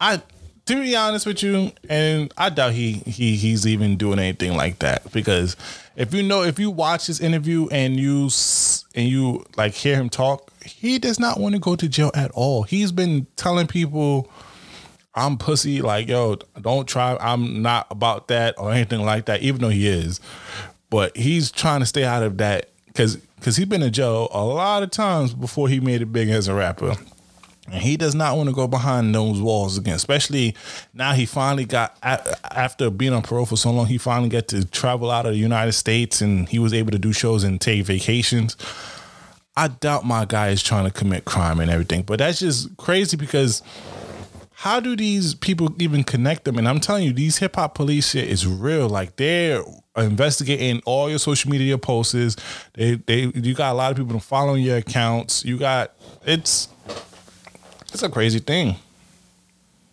I 0.00 0.20
to 0.66 0.80
be 0.80 0.96
honest 0.96 1.26
with 1.26 1.42
you, 1.42 1.72
and 1.90 2.32
I 2.38 2.48
doubt 2.50 2.72
he 2.72 2.92
he 3.06 3.36
he's 3.36 3.66
even 3.66 3.96
doing 3.96 4.18
anything 4.18 4.56
like 4.56 4.78
that 4.78 5.10
because 5.12 5.56
if 5.96 6.14
you 6.14 6.22
know 6.22 6.42
if 6.42 6.58
you 6.58 6.70
watch 6.70 7.06
his 7.06 7.20
interview 7.20 7.68
and 7.70 7.96
you 8.00 8.26
s- 8.26 8.84
and 8.94 9.06
you 9.08 9.44
like 9.56 9.74
hear 9.74 9.96
him 9.96 10.08
talk, 10.08 10.50
he 10.64 10.98
does 10.98 11.18
not 11.20 11.38
want 11.38 11.54
to 11.54 11.58
go 11.60 11.76
to 11.76 11.88
jail 11.88 12.10
at 12.14 12.30
all. 12.32 12.62
He's 12.62 12.92
been 12.92 13.26
telling 13.36 13.66
people 13.66 14.30
I'm 15.14 15.38
pussy, 15.38 15.80
like, 15.80 16.08
yo, 16.08 16.36
don't 16.60 16.88
try. 16.88 17.16
I'm 17.20 17.62
not 17.62 17.86
about 17.90 18.28
that 18.28 18.58
or 18.58 18.72
anything 18.72 19.02
like 19.04 19.26
that, 19.26 19.42
even 19.42 19.60
though 19.60 19.68
he 19.68 19.86
is. 19.86 20.20
But 20.90 21.16
he's 21.16 21.50
trying 21.50 21.80
to 21.80 21.86
stay 21.86 22.04
out 22.04 22.22
of 22.22 22.38
that 22.38 22.70
because 22.86 23.16
because 23.44 23.56
he's 23.56 23.66
been 23.66 23.82
in 23.82 23.92
jail 23.92 24.28
a 24.32 24.42
lot 24.42 24.82
of 24.82 24.90
times 24.90 25.34
before 25.34 25.68
he 25.68 25.78
made 25.78 26.00
it 26.00 26.06
big 26.06 26.30
as 26.30 26.48
a 26.48 26.54
rapper. 26.54 26.94
And 27.70 27.82
he 27.82 27.96
does 27.96 28.14
not 28.14 28.36
want 28.36 28.48
to 28.48 28.54
go 28.54 28.66
behind 28.66 29.14
those 29.14 29.40
walls 29.40 29.78
again, 29.78 29.94
especially 29.94 30.54
now 30.92 31.12
he 31.12 31.26
finally 31.26 31.64
got, 31.64 31.96
after 32.02 32.90
being 32.90 33.12
on 33.12 33.22
parole 33.22 33.46
for 33.46 33.56
so 33.56 33.70
long, 33.70 33.86
he 33.86 33.98
finally 33.98 34.28
got 34.28 34.48
to 34.48 34.66
travel 34.66 35.10
out 35.10 35.26
of 35.26 35.32
the 35.32 35.38
United 35.38 35.72
States 35.72 36.20
and 36.20 36.48
he 36.48 36.58
was 36.58 36.74
able 36.74 36.90
to 36.90 36.98
do 36.98 37.12
shows 37.12 37.42
and 37.42 37.60
take 37.60 37.84
vacations. 37.84 38.56
I 39.56 39.68
doubt 39.68 40.04
my 40.04 40.24
guy 40.24 40.48
is 40.48 40.62
trying 40.62 40.84
to 40.84 40.90
commit 40.90 41.24
crime 41.24 41.60
and 41.60 41.70
everything, 41.70 42.02
but 42.02 42.18
that's 42.18 42.38
just 42.38 42.76
crazy 42.76 43.16
because 43.16 43.62
how 44.56 44.80
do 44.80 44.96
these 44.96 45.34
people 45.34 45.74
even 45.80 46.04
connect 46.04 46.44
them? 46.44 46.58
And 46.58 46.68
I'm 46.68 46.80
telling 46.80 47.04
you, 47.04 47.12
these 47.12 47.38
hip 47.38 47.56
hop 47.56 47.74
police 47.74 48.10
shit 48.10 48.28
is 48.28 48.46
real. 48.46 48.88
Like 48.88 49.16
they're 49.16 49.62
investigating 49.96 50.80
all 50.86 51.10
your 51.10 51.18
social 51.18 51.50
media 51.50 51.76
posts. 51.76 52.36
They 52.74 52.94
they 52.94 53.32
you 53.34 53.54
got 53.54 53.72
a 53.72 53.74
lot 53.74 53.90
of 53.90 53.98
people 53.98 54.20
following 54.20 54.62
your 54.62 54.78
accounts. 54.78 55.44
You 55.44 55.58
got 55.58 55.92
it's 56.24 56.68
it's 57.92 58.02
a 58.02 58.08
crazy 58.08 58.38
thing. 58.38 58.76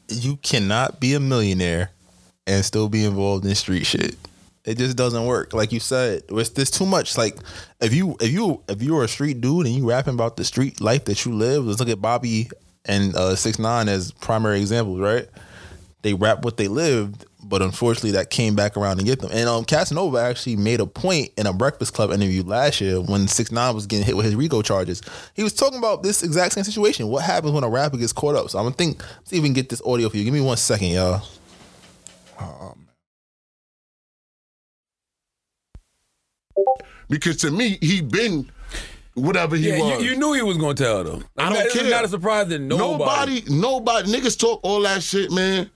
you 0.07 0.37
cannot 0.37 0.99
be 0.99 1.13
a 1.13 1.19
millionaire 1.19 1.91
and 2.47 2.65
still 2.65 2.89
be 2.89 3.05
involved 3.05 3.45
in 3.45 3.55
street 3.55 3.85
shit. 3.85 4.15
It 4.63 4.77
just 4.77 4.95
doesn't 4.95 5.25
work. 5.25 5.53
Like 5.53 5.71
you 5.71 5.79
said, 5.79 6.23
it's 6.29 6.49
there's 6.49 6.69
too 6.69 6.85
much. 6.85 7.17
Like 7.17 7.35
if 7.79 7.93
you 7.93 8.15
if 8.19 8.31
you 8.31 8.61
if 8.69 8.81
you're 8.83 9.03
a 9.03 9.07
street 9.07 9.41
dude 9.41 9.65
and 9.65 9.75
you 9.75 9.89
rapping 9.89 10.13
about 10.13 10.37
the 10.37 10.43
street 10.43 10.79
life 10.79 11.05
that 11.05 11.25
you 11.25 11.33
live, 11.33 11.65
let's 11.65 11.79
look 11.79 11.89
at 11.89 11.99
Bobby 12.01 12.49
and 12.85 13.15
uh 13.15 13.35
six 13.35 13.59
nine 13.59 13.89
as 13.89 14.11
primary 14.13 14.59
examples, 14.59 14.99
right? 14.99 15.27
They 16.03 16.15
rap 16.15 16.43
what 16.43 16.57
they 16.57 16.67
lived, 16.67 17.25
but 17.43 17.61
unfortunately 17.61 18.11
that 18.11 18.29
came 18.31 18.55
back 18.55 18.77
around 18.77 18.97
to 18.97 19.03
get 19.03 19.19
them. 19.19 19.31
And 19.33 19.49
um 19.49 19.65
Casanova 19.65 20.17
actually 20.19 20.55
made 20.55 20.79
a 20.79 20.87
point 20.87 21.31
in 21.37 21.47
a 21.47 21.53
Breakfast 21.53 21.93
Club 21.93 22.11
interview 22.11 22.43
last 22.43 22.81
year 22.81 23.01
when 23.01 23.27
six 23.27 23.51
nine 23.51 23.75
was 23.75 23.87
getting 23.87 24.05
hit 24.05 24.17
with 24.17 24.25
his 24.25 24.35
RICO 24.35 24.61
charges. 24.61 25.01
He 25.35 25.43
was 25.43 25.53
talking 25.53 25.79
about 25.79 26.03
this 26.03 26.23
exact 26.23 26.53
same 26.53 26.63
situation. 26.63 27.07
What 27.07 27.23
happens 27.23 27.53
when 27.53 27.63
a 27.63 27.69
rapper 27.69 27.97
gets 27.97 28.13
caught 28.13 28.35
up? 28.35 28.49
So 28.49 28.59
I'm 28.59 28.65
gonna 28.65 28.75
think 28.75 29.03
see 29.25 29.37
if 29.37 29.43
we 29.43 29.49
can 29.49 29.53
get 29.53 29.69
this 29.69 29.81
audio 29.85 30.09
for 30.09 30.17
you. 30.17 30.23
Give 30.23 30.33
me 30.33 30.41
one 30.41 30.57
second, 30.57 30.89
y'all. 30.89 31.23
Because 37.09 37.37
to 37.37 37.51
me, 37.51 37.77
he 37.81 38.01
been 38.01 38.49
whatever 39.15 39.55
he 39.55 39.69
Yeah, 39.69 39.79
was. 39.79 40.03
you, 40.03 40.11
you 40.11 40.17
knew 40.17 40.33
he 40.33 40.41
was 40.41 40.57
gonna 40.57 40.73
tell 40.73 41.03
them. 41.03 41.23
I 41.37 41.49
don't 41.49 41.65
It's 41.65 41.73
care. 41.73 41.89
not 41.89 42.05
a 42.05 42.07
surprise 42.07 42.47
that 42.47 42.59
nobody. 42.59 43.41
nobody, 43.41 43.43
nobody, 43.49 44.11
niggas 44.11 44.39
talk 44.39 44.59
all 44.63 44.81
that 44.81 45.03
shit, 45.03 45.31
man. 45.31 45.69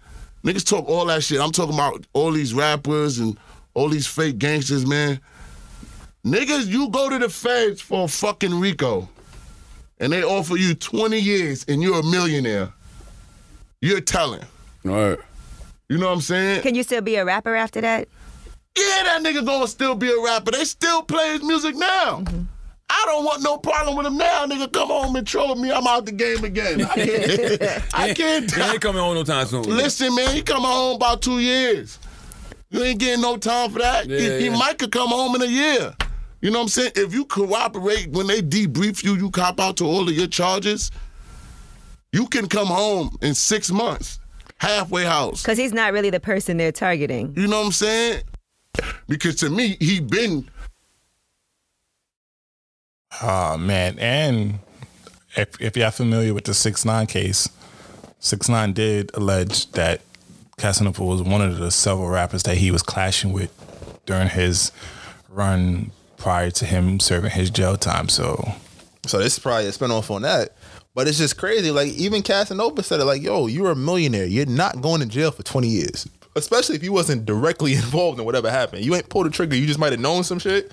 Niggas 0.43 0.65
talk 0.65 0.87
all 0.87 1.05
that 1.07 1.23
shit. 1.23 1.39
I'm 1.41 1.51
talking 1.51 1.73
about 1.73 2.05
all 2.13 2.31
these 2.31 2.53
rappers 2.53 3.19
and 3.19 3.37
all 3.73 3.89
these 3.89 4.07
fake 4.07 4.37
gangsters, 4.37 4.85
man. 4.85 5.19
Niggas, 6.25 6.67
you 6.67 6.89
go 6.89 7.09
to 7.09 7.19
the 7.19 7.29
feds 7.29 7.81
for 7.81 8.07
fucking 8.07 8.59
Rico. 8.59 9.09
and 9.99 10.11
they 10.11 10.23
offer 10.23 10.55
you 10.57 10.75
20 10.75 11.17
years 11.19 11.63
and 11.67 11.81
you're 11.81 11.99
a 11.99 12.03
millionaire, 12.03 12.73
you're 13.81 14.01
telling. 14.01 14.41
All 14.85 14.91
right. 14.91 15.19
You 15.89 15.97
know 15.97 16.07
what 16.07 16.13
I'm 16.15 16.21
saying? 16.21 16.61
Can 16.63 16.75
you 16.75 16.83
still 16.83 17.01
be 17.01 17.15
a 17.15 17.23
rapper 17.25 17.55
after 17.55 17.79
that? 17.81 18.07
Yeah, 18.77 19.03
that 19.03 19.21
nigga 19.23 19.45
gonna 19.45 19.67
still 19.67 19.95
be 19.95 20.11
a 20.11 20.19
rapper. 20.21 20.51
They 20.51 20.65
still 20.65 21.01
play 21.03 21.33
his 21.33 21.43
music 21.43 21.75
now. 21.75 22.21
Mm-hmm. 22.23 22.41
I 22.89 23.03
don't 23.07 23.25
want 23.25 23.41
no 23.41 23.57
problem 23.57 23.97
with 23.97 24.05
him 24.05 24.17
now. 24.17 24.45
Nigga, 24.45 24.71
come 24.71 24.89
home 24.89 25.15
and 25.15 25.25
troll 25.25 25.55
me. 25.55 25.71
I'm 25.71 25.87
out 25.87 26.05
the 26.05 26.11
game 26.11 26.43
again. 26.43 26.81
I 26.83 26.93
can't. 26.93 27.83
I 27.93 28.13
can't. 28.13 28.51
He 28.53 28.61
ain't 28.61 28.81
coming 28.81 29.01
home 29.01 29.15
no 29.15 29.23
time 29.23 29.47
soon. 29.47 29.63
Listen, 29.63 30.13
man, 30.15 30.35
he 30.35 30.41
come 30.41 30.63
home 30.63 30.95
about 30.97 31.21
two 31.21 31.39
years. 31.39 31.99
You 32.69 32.83
ain't 32.83 32.99
getting 32.99 33.21
no 33.21 33.37
time 33.37 33.71
for 33.71 33.79
that. 33.79 34.07
Yeah, 34.07 34.37
he, 34.37 34.43
he 34.43 34.49
might 34.49 34.77
could 34.77 34.91
come 34.91 35.09
home 35.09 35.35
in 35.35 35.41
a 35.41 35.45
year. 35.45 35.95
You 36.41 36.51
know 36.51 36.59
what 36.59 36.63
I'm 36.63 36.69
saying? 36.69 36.91
If 36.95 37.13
you 37.13 37.25
cooperate 37.25 38.09
when 38.11 38.27
they 38.27 38.41
debrief 38.41 39.03
you, 39.03 39.15
you 39.15 39.31
cop 39.31 39.59
out 39.59 39.77
to 39.77 39.85
all 39.85 40.07
of 40.07 40.13
your 40.13 40.27
charges. 40.27 40.91
You 42.11 42.27
can 42.27 42.47
come 42.47 42.67
home 42.67 43.17
in 43.21 43.33
six 43.33 43.71
months, 43.71 44.19
halfway 44.57 45.05
house. 45.05 45.41
Because 45.41 45.57
he's 45.57 45.73
not 45.73 45.91
really 45.91 46.11
the 46.11 46.19
person 46.19 46.57
they're 46.57 46.71
targeting. 46.71 47.33
You 47.35 47.47
know 47.47 47.59
what 47.59 47.65
I'm 47.67 47.71
saying? 47.71 48.23
Because 49.07 49.35
to 49.37 49.49
me, 49.49 49.77
he 49.79 49.99
been 49.99 50.47
Oh 53.21 53.57
man, 53.57 53.97
and 53.99 54.59
if 55.35 55.59
if 55.61 55.77
you're 55.77 55.91
familiar 55.91 56.33
with 56.33 56.45
the 56.45 56.53
six 56.53 56.85
nine 56.85 57.07
case, 57.07 57.49
six 58.19 58.49
nine 58.49 58.73
did 58.73 59.11
allege 59.13 59.71
that 59.71 60.01
Casanova 60.57 61.03
was 61.03 61.21
one 61.21 61.41
of 61.41 61.57
the 61.57 61.71
several 61.71 62.07
rappers 62.09 62.43
that 62.43 62.57
he 62.57 62.71
was 62.71 62.81
clashing 62.81 63.33
with 63.33 63.51
during 64.05 64.29
his 64.29 64.71
run 65.29 65.91
prior 66.17 66.49
to 66.49 66.65
him 66.65 66.99
serving 66.99 67.31
his 67.31 67.49
jail 67.49 67.77
time. 67.77 68.09
So 68.09 68.53
So 69.05 69.17
this 69.19 69.33
is 69.33 69.39
probably 69.39 69.67
a 69.67 69.71
spinoff 69.71 70.09
on 70.09 70.23
that. 70.23 70.53
But 70.93 71.09
it's 71.09 71.17
just 71.17 71.37
crazy. 71.37 71.71
Like 71.71 71.89
even 71.89 72.21
Casanova 72.23 72.81
said 72.81 73.01
it 73.01 73.05
like, 73.05 73.21
yo, 73.21 73.47
you're 73.47 73.71
a 73.71 73.75
millionaire. 73.75 74.25
You're 74.25 74.45
not 74.45 74.81
going 74.81 75.01
to 75.01 75.05
jail 75.05 75.29
for 75.31 75.43
20 75.43 75.67
years. 75.67 76.07
Especially 76.37 76.75
if 76.75 76.83
you 76.83 76.93
wasn't 76.93 77.25
directly 77.25 77.73
involved 77.75 78.17
in 78.17 78.25
whatever 78.25 78.49
happened. 78.49 78.85
You 78.85 78.95
ain't 78.95 79.09
pulled 79.09 79.25
the 79.25 79.29
trigger. 79.29 79.55
You 79.57 79.67
just 79.67 79.79
might 79.79 79.91
have 79.91 79.99
known 79.99 80.23
some 80.23 80.39
shit. 80.39 80.71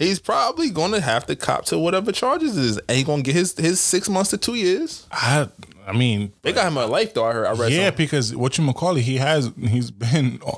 He's 0.00 0.18
probably 0.18 0.70
gonna 0.70 1.00
have 1.00 1.26
to 1.26 1.36
cop 1.36 1.66
to 1.66 1.78
whatever 1.78 2.10
charges 2.10 2.56
is. 2.56 2.78
And 2.88 2.96
he 2.98 3.04
gonna 3.04 3.22
get 3.22 3.34
his 3.34 3.56
his 3.56 3.80
six 3.80 4.08
months 4.08 4.30
to 4.30 4.38
two 4.38 4.54
years. 4.54 5.06
I 5.12 5.48
I 5.86 5.92
mean 5.92 6.32
They 6.42 6.52
got 6.52 6.66
him 6.66 6.76
a 6.78 6.86
life 6.86 7.14
though, 7.14 7.26
I 7.26 7.32
heard 7.32 7.46
I 7.46 7.52
read 7.52 7.70
yeah, 7.72 7.86
something. 7.88 8.04
because 8.04 8.34
what 8.34 8.56
you 8.58 8.72
call 8.72 8.96
it, 8.96 9.02
he 9.02 9.18
has 9.18 9.50
he's 9.60 9.90
been 9.90 10.40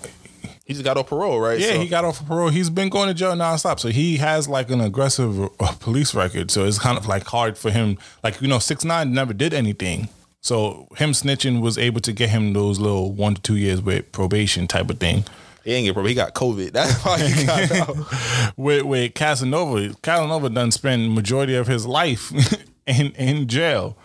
He 0.64 0.74
just 0.74 0.84
got 0.84 0.96
off 0.96 1.08
parole, 1.08 1.40
right? 1.40 1.58
Yeah, 1.58 1.72
So- 1.72 1.80
he 1.80 1.88
got 1.88 2.04
off 2.04 2.20
of 2.20 2.26
parole. 2.28 2.48
He's 2.48 2.70
been 2.70 2.88
going 2.88 3.08
to 3.08 3.14
jail 3.14 3.32
nonstop. 3.32 3.80
So 3.80 3.88
he 3.88 4.18
has 4.18 4.48
like 4.48 4.70
an 4.70 4.80
aggressive 4.80 5.42
uh, 5.60 5.72
police 5.80 6.14
record. 6.14 6.52
So 6.52 6.64
it's 6.64 6.78
kind 6.78 6.96
of 6.96 7.06
like 7.06 7.24
hard 7.26 7.58
for 7.58 7.70
him. 7.72 7.98
Like, 8.22 8.40
you 8.40 8.46
know, 8.46 8.60
six 8.60 8.84
nine 8.84 9.12
never 9.12 9.32
did 9.32 9.52
anything. 9.52 10.08
So 10.40 10.86
him 10.96 11.10
snitching 11.12 11.60
was 11.60 11.78
able 11.78 12.00
to 12.02 12.12
get 12.12 12.30
him 12.30 12.52
those 12.52 12.78
little 12.78 13.12
one 13.12 13.34
to 13.34 13.42
two 13.42 13.56
years 13.56 13.82
with 13.82 14.10
probation 14.12 14.66
type 14.68 14.88
of 14.88 14.98
thing. 14.98 15.24
He 15.64 15.72
ain't 15.72 15.86
get 15.86 15.94
parole. 15.94 16.08
He 16.08 16.14
got 16.14 16.34
COVID. 16.34 16.72
That's 16.72 17.04
why 17.04 17.18
he 17.18 17.46
got 17.46 17.72
out. 17.88 18.56
With 18.56 18.82
with 18.82 19.14
Casanova, 19.14 19.94
Casanova 20.02 20.50
done 20.50 20.70
spend 20.70 21.14
majority 21.14 21.54
of 21.54 21.66
his 21.66 21.86
life 21.86 22.32
in 22.86 23.12
in 23.12 23.46
jail. 23.48 23.96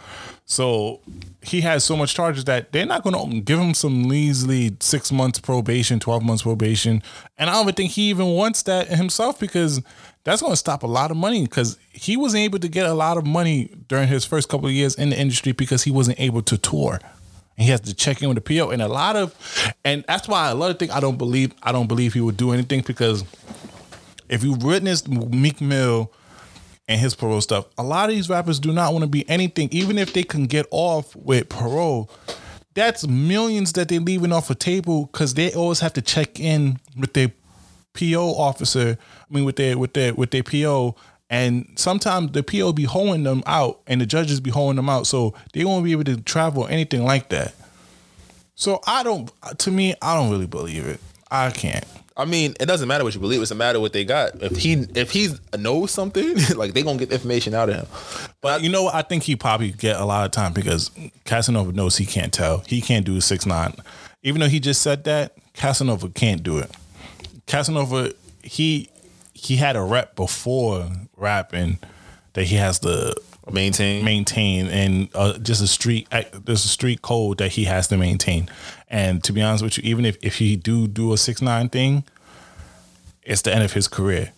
So 0.49 1.01
he 1.41 1.59
has 1.61 1.83
so 1.83 1.97
much 1.97 2.13
charges 2.13 2.45
that 2.45 2.71
they're 2.71 2.85
not 2.85 3.03
going 3.03 3.31
to 3.31 3.41
give 3.41 3.59
him 3.59 3.73
some 3.73 4.07
measly 4.07 4.77
six 4.79 5.11
months 5.11 5.39
probation, 5.39 5.99
twelve 5.99 6.23
months 6.23 6.43
probation, 6.43 7.03
and 7.37 7.49
I 7.49 7.53
don't 7.53 7.63
even 7.63 7.75
think 7.75 7.91
he 7.91 8.09
even 8.09 8.27
wants 8.27 8.63
that 8.63 8.87
himself 8.87 9.39
because 9.39 9.81
that's 10.23 10.41
going 10.41 10.51
to 10.51 10.57
stop 10.57 10.83
a 10.83 10.87
lot 10.87 11.09
of 11.09 11.15
money 11.15 11.43
because 11.43 11.77
he 11.91 12.17
wasn't 12.17 12.43
able 12.43 12.59
to 12.59 12.67
get 12.67 12.85
a 12.85 12.93
lot 12.93 13.17
of 13.17 13.25
money 13.25 13.69
during 13.87 14.09
his 14.09 14.25
first 14.25 14.49
couple 14.49 14.67
of 14.67 14.73
years 14.73 14.95
in 14.95 15.09
the 15.09 15.17
industry 15.17 15.53
because 15.53 15.83
he 15.83 15.91
wasn't 15.91 16.19
able 16.19 16.41
to 16.41 16.57
tour. 16.57 16.99
And 17.57 17.65
he 17.65 17.71
has 17.71 17.81
to 17.81 17.93
check 17.93 18.21
in 18.21 18.29
with 18.29 18.43
the 18.43 18.59
PO, 18.59 18.69
and 18.69 18.81
a 18.81 18.87
lot 18.87 19.15
of, 19.15 19.35
and 19.83 20.05
that's 20.07 20.27
why 20.27 20.49
a 20.49 20.55
lot 20.55 20.69
of 20.69 20.77
things 20.77 20.91
I 20.91 20.99
don't 20.99 21.17
believe. 21.17 21.53
I 21.63 21.71
don't 21.71 21.87
believe 21.87 22.13
he 22.13 22.21
would 22.21 22.37
do 22.37 22.51
anything 22.51 22.83
because 22.85 23.23
if 24.29 24.43
you 24.43 24.53
witnessed 24.53 25.07
Meek 25.07 25.59
Mill 25.61 26.11
and 26.87 26.99
his 26.99 27.15
parole 27.15 27.41
stuff, 27.41 27.65
a 27.77 27.83
lot 27.83 28.09
of 28.09 28.15
these 28.15 28.29
rappers 28.29 28.59
do 28.59 28.71
not 28.71 28.93
want 28.93 29.03
to 29.03 29.09
be 29.09 29.27
anything, 29.29 29.69
even 29.71 29.97
if 29.97 30.13
they 30.13 30.23
can 30.23 30.45
get 30.45 30.67
off 30.71 31.15
with 31.15 31.49
parole. 31.49 32.09
That's 32.75 33.07
millions 33.07 33.73
that 33.73 33.87
they're 33.87 33.99
leaving 33.99 34.31
off 34.31 34.51
a 34.51 34.55
table 34.55 35.09
because 35.11 35.33
they 35.33 35.51
always 35.53 35.79
have 35.79 35.93
to 35.93 36.01
check 36.01 36.39
in 36.39 36.79
with 36.95 37.13
their 37.13 37.31
PO 37.93 38.35
officer. 38.35 38.97
I 38.99 39.33
mean, 39.33 39.45
with 39.45 39.55
their 39.55 39.77
with 39.79 39.93
their 39.93 40.13
with 40.13 40.29
their 40.29 40.43
PO, 40.43 40.95
and 41.29 41.67
sometimes 41.75 42.31
the 42.31 42.43
PO 42.43 42.73
be 42.73 42.83
holding 42.83 43.23
them 43.23 43.43
out, 43.45 43.81
and 43.87 43.99
the 43.99 44.05
judges 44.05 44.39
be 44.39 44.51
holding 44.51 44.77
them 44.77 44.89
out, 44.89 45.07
so 45.07 45.33
they 45.53 45.65
won't 45.65 45.83
be 45.83 45.91
able 45.91 46.05
to 46.05 46.21
travel 46.21 46.63
or 46.63 46.69
anything 46.69 47.03
like 47.03 47.29
that. 47.29 47.53
So 48.55 48.81
I 48.87 49.03
don't. 49.03 49.29
To 49.59 49.71
me, 49.71 49.93
I 50.01 50.15
don't 50.15 50.31
really 50.31 50.47
believe 50.47 50.87
it. 50.87 50.99
I 51.29 51.51
can't. 51.51 51.85
I 52.17 52.25
mean, 52.25 52.55
it 52.59 52.65
doesn't 52.65 52.87
matter 52.87 53.03
what 53.03 53.13
you 53.13 53.21
believe. 53.21 53.41
It's 53.41 53.51
a 53.51 53.55
matter 53.55 53.79
what 53.79 53.93
they 53.93 54.03
got. 54.03 54.41
If 54.41 54.57
he 54.57 54.73
if 54.95 55.11
he 55.11 55.29
knows 55.57 55.91
something, 55.91 56.35
like 56.55 56.73
they 56.73 56.81
gonna 56.81 56.97
get 56.97 57.11
information 57.11 57.53
out 57.53 57.69
of 57.69 57.75
him. 57.75 57.85
But 58.41 58.63
you 58.63 58.69
know 58.69 58.83
what? 58.83 58.95
I 58.95 59.03
think 59.03 59.23
he 59.23 59.35
probably 59.35 59.71
get 59.71 59.99
a 59.99 60.05
lot 60.05 60.25
of 60.25 60.31
time 60.31 60.53
because 60.53 60.89
Casanova 61.25 61.71
knows 61.73 61.97
he 61.97 62.07
can't 62.07 62.33
tell. 62.33 62.63
He 62.65 62.81
can't 62.81 63.05
do 63.05 63.21
six 63.21 63.45
nine. 63.45 63.75
Even 64.23 64.41
though 64.41 64.47
he 64.47 64.59
just 64.59 64.81
said 64.81 65.03
that, 65.03 65.33
Casanova 65.53 66.09
can't 66.09 66.41
do 66.41 66.57
it. 66.57 66.71
Casanova, 67.45 68.13
he 68.41 68.89
he 69.37 69.57
had 69.57 69.75
a 69.75 69.81
rep 69.81 70.15
before 70.15 70.89
rapping 71.15 71.79
that 72.33 72.45
he 72.45 72.55
has 72.55 72.79
to 72.79 73.15
Maintain. 73.51 74.03
maintain 74.03 74.67
and 74.67 75.09
uh, 75.15 75.37
just 75.37 75.61
a 75.61 75.67
street 75.67 76.07
there's 76.43 76.65
a 76.65 76.67
street 76.67 77.01
code 77.01 77.37
that 77.37 77.53
he 77.53 77.63
has 77.63 77.87
to 77.87 77.97
maintain. 77.97 78.49
And 78.89 79.23
to 79.23 79.31
be 79.31 79.41
honest 79.41 79.63
with 79.63 79.77
you, 79.77 79.83
even 79.85 80.05
if 80.05 80.17
if 80.21 80.37
he 80.37 80.55
do 80.57 80.87
do 80.87 81.13
a 81.13 81.17
six 81.17 81.41
nine 81.41 81.69
thing, 81.69 82.03
it's 83.23 83.41
the 83.43 83.53
end 83.53 83.63
of 83.63 83.73
his 83.73 83.87
career. 83.87 84.33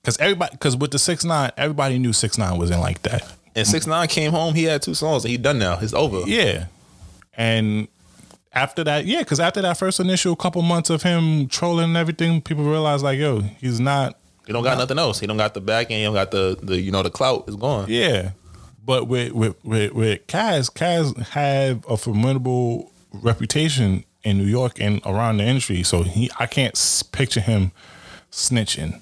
Because 0.00 0.18
everybody, 0.18 0.52
because 0.52 0.76
with 0.76 0.92
the 0.92 0.98
six 0.98 1.24
nine, 1.24 1.50
everybody 1.56 1.98
knew 1.98 2.12
six 2.12 2.38
nine 2.38 2.56
wasn't 2.58 2.80
like 2.80 3.02
that. 3.02 3.28
And 3.56 3.66
six 3.66 3.86
nine 3.86 4.06
came 4.06 4.30
home. 4.30 4.54
He 4.54 4.64
had 4.64 4.82
two 4.82 4.94
songs, 4.94 5.24
and 5.24 5.32
he 5.32 5.38
done 5.38 5.58
now. 5.58 5.78
It's 5.80 5.92
over. 5.92 6.20
Yeah. 6.28 6.66
And 7.34 7.88
after 8.52 8.84
that, 8.84 9.06
yeah, 9.06 9.20
because 9.20 9.40
after 9.40 9.60
that 9.62 9.76
first 9.76 9.98
initial 9.98 10.36
couple 10.36 10.62
months 10.62 10.88
of 10.90 11.02
him 11.02 11.48
trolling 11.48 11.86
and 11.86 11.96
everything, 11.96 12.40
people 12.40 12.64
realized 12.64 13.02
like, 13.02 13.18
yo, 13.18 13.40
he's 13.40 13.80
not. 13.80 14.18
He 14.46 14.52
don't 14.52 14.62
got 14.62 14.78
nothing 14.78 14.98
else. 14.98 15.20
He 15.20 15.26
don't 15.26 15.36
got 15.36 15.54
the 15.54 15.60
back 15.60 15.90
end. 15.90 15.98
He 15.98 16.04
don't 16.04 16.14
got 16.14 16.30
the 16.30 16.58
the 16.62 16.80
you 16.80 16.92
know 16.92 17.02
the 17.02 17.10
clout 17.10 17.48
is 17.48 17.56
gone. 17.56 17.86
Yeah. 17.88 18.30
But 18.84 19.08
with 19.08 19.32
with 19.32 19.56
with, 19.64 19.92
with 19.92 20.26
Kaz, 20.28 20.72
Kaz 20.72 21.16
have 21.28 21.84
a 21.88 21.96
formidable 21.96 22.92
reputation 23.12 24.04
in 24.22 24.38
New 24.38 24.44
York 24.44 24.80
and 24.80 25.00
around 25.06 25.38
the 25.38 25.44
industry. 25.44 25.82
So 25.82 26.02
he, 26.02 26.30
I 26.38 26.46
can't 26.46 26.74
picture 27.12 27.40
him 27.40 27.72
snitching. 28.32 29.00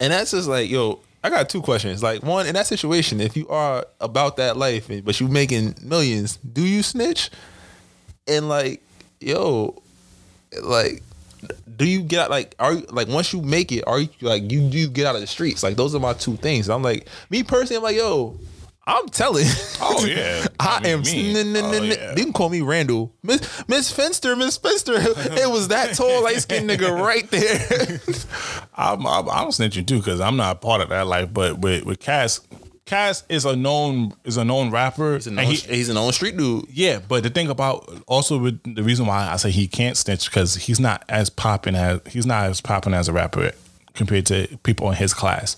And 0.00 0.12
that's 0.12 0.32
just 0.32 0.48
like, 0.48 0.68
yo, 0.68 1.00
I 1.22 1.30
got 1.30 1.48
two 1.48 1.62
questions. 1.62 2.02
Like, 2.02 2.22
one, 2.22 2.46
in 2.46 2.54
that 2.54 2.66
situation, 2.66 3.20
if 3.20 3.36
you 3.36 3.48
are 3.48 3.86
about 4.00 4.36
that 4.36 4.56
life, 4.56 4.88
but 5.04 5.20
you 5.20 5.28
making 5.28 5.76
millions, 5.82 6.36
do 6.36 6.62
you 6.62 6.82
snitch? 6.82 7.30
And 8.26 8.48
like, 8.48 8.82
yo, 9.20 9.80
like, 10.62 11.02
do 11.76 11.86
you 11.86 12.02
get 12.02 12.20
out? 12.20 12.30
Like, 12.30 12.54
are 12.58 12.74
you 12.74 12.86
like 12.90 13.08
once 13.08 13.32
you 13.32 13.42
make 13.42 13.72
it, 13.72 13.84
are 13.86 14.00
you 14.00 14.08
like 14.20 14.50
you 14.50 14.68
do 14.68 14.78
you 14.78 14.88
get 14.88 15.06
out 15.06 15.14
of 15.14 15.20
the 15.20 15.26
streets? 15.26 15.62
Like, 15.62 15.76
those 15.76 15.94
are 15.94 16.00
my 16.00 16.12
two 16.14 16.36
things. 16.36 16.68
I'm 16.68 16.82
like, 16.82 17.08
me 17.30 17.42
personally, 17.42 17.76
I'm 17.76 17.82
like, 17.82 17.96
yo, 17.96 18.38
I'm 18.88 19.08
telling. 19.08 19.46
Oh, 19.80 20.06
yeah. 20.08 20.46
I, 20.60 20.80
am. 20.88 21.02
oh, 21.04 21.10
n- 21.10 21.56
n- 21.56 21.84
yeah. 21.84 22.10
You 22.16 22.24
can 22.24 22.32
call 22.32 22.48
me 22.48 22.60
Randall, 22.60 23.12
Miss 23.22 23.68
Miss 23.68 23.90
Finster, 23.90 24.36
Miss 24.36 24.56
Finster. 24.56 24.94
It 24.96 25.50
was 25.50 25.68
that 25.68 25.94
tall, 25.94 26.22
light 26.22 26.40
skinned 26.40 26.70
nigga 26.70 26.98
right 26.98 27.28
there. 27.30 28.00
I'm 28.76 29.06
I'm, 29.06 29.28
I'm 29.28 29.48
snitching 29.48 29.86
too 29.86 29.98
because 29.98 30.20
I'm 30.20 30.36
not 30.36 30.60
part 30.60 30.80
of 30.80 30.90
that 30.90 31.06
life. 31.06 31.32
But 31.32 31.58
with 31.58 31.84
with 31.84 31.98
Cass, 31.98 32.40
Cass 32.86 33.24
is 33.28 33.44
a 33.44 33.56
known 33.56 34.12
is 34.24 34.36
a 34.36 34.44
known 34.44 34.70
rapper. 34.70 35.14
He's 35.14 35.26
an 35.26 35.38
and 35.38 35.48
he- 35.48 35.56
he's 35.56 35.88
an 35.88 35.96
own 35.96 36.12
street 36.12 36.36
dude. 36.36 36.66
Yeah, 36.72 37.00
but 37.06 37.24
the 37.24 37.30
thing 37.30 37.48
about 37.48 38.02
also 38.06 38.38
with 38.38 38.74
the 38.76 38.82
reason 38.84 39.06
why 39.06 39.28
I 39.28 39.36
say 39.36 39.50
he 39.50 39.66
can't 39.66 39.96
snitch 39.96 40.30
because 40.30 40.54
he's 40.54 40.78
not 40.78 41.04
as 41.08 41.28
popping 41.28 41.74
as 41.74 42.00
he's 42.08 42.26
not 42.26 42.44
as 42.44 42.60
popping 42.60 42.94
as 42.94 43.08
a 43.08 43.12
rapper 43.12 43.50
compared 43.94 44.26
to 44.26 44.46
people 44.62 44.88
in 44.90 44.96
his 44.96 45.12
class. 45.12 45.56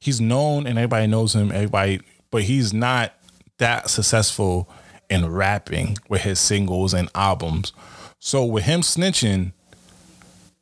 He's 0.00 0.20
known 0.20 0.66
and 0.66 0.76
everybody 0.76 1.06
knows 1.06 1.36
him. 1.36 1.52
Everybody, 1.52 2.00
but 2.32 2.42
he's 2.42 2.72
not 2.74 3.12
that 3.58 3.88
successful 3.88 4.68
in 5.08 5.30
rapping 5.30 5.96
with 6.08 6.22
his 6.22 6.40
singles 6.40 6.92
and 6.92 7.08
albums. 7.14 7.72
So 8.18 8.44
with 8.44 8.64
him 8.64 8.80
snitching, 8.80 9.52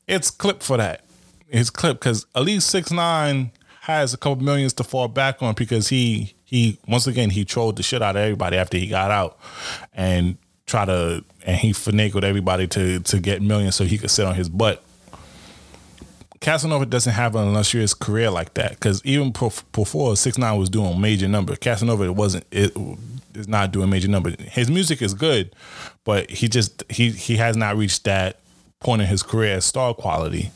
it's 0.06 0.30
clip 0.30 0.62
for 0.62 0.76
that. 0.76 1.06
It's 1.48 1.70
clip 1.70 1.98
because 1.98 2.26
at 2.34 2.42
least 2.42 2.68
six 2.68 2.90
nine 2.92 3.52
has 3.84 4.14
a 4.14 4.16
couple 4.16 4.42
millions 4.42 4.72
to 4.72 4.82
fall 4.82 5.08
back 5.08 5.42
on 5.42 5.52
because 5.52 5.88
he 5.88 6.32
he 6.42 6.78
once 6.88 7.06
again 7.06 7.28
he 7.28 7.44
trolled 7.44 7.76
the 7.76 7.82
shit 7.82 8.00
out 8.00 8.16
of 8.16 8.22
everybody 8.22 8.56
after 8.56 8.78
he 8.78 8.86
got 8.86 9.10
out 9.10 9.38
and 9.92 10.38
try 10.66 10.86
to 10.86 11.22
and 11.44 11.58
he 11.58 11.70
finagled 11.70 12.24
everybody 12.24 12.66
to 12.66 13.00
to 13.00 13.20
get 13.20 13.42
millions 13.42 13.76
so 13.76 13.84
he 13.84 13.98
could 13.98 14.10
sit 14.10 14.24
on 14.24 14.34
his 14.34 14.48
butt. 14.48 14.82
Casanova 16.40 16.86
doesn't 16.86 17.12
have 17.12 17.36
an 17.36 17.46
illustrious 17.48 17.92
career 17.92 18.30
like 18.30 18.54
that 18.54 18.70
because 18.70 19.04
even 19.04 19.34
before 19.72 20.16
Six 20.16 20.38
Nine 20.38 20.58
was 20.58 20.70
doing 20.70 20.98
major 20.98 21.28
number, 21.28 21.54
Casanova 21.54 22.10
wasn't 22.10 22.46
it 22.50 22.74
is 23.34 23.48
not 23.48 23.70
doing 23.70 23.90
major 23.90 24.08
number. 24.08 24.34
His 24.38 24.70
music 24.70 25.02
is 25.02 25.12
good, 25.12 25.54
but 26.04 26.30
he 26.30 26.48
just 26.48 26.84
he 26.88 27.10
he 27.10 27.36
has 27.36 27.54
not 27.54 27.76
reached 27.76 28.04
that 28.04 28.40
point 28.80 29.02
in 29.02 29.08
his 29.08 29.22
career 29.22 29.56
as 29.56 29.66
star 29.66 29.92
quality. 29.92 30.52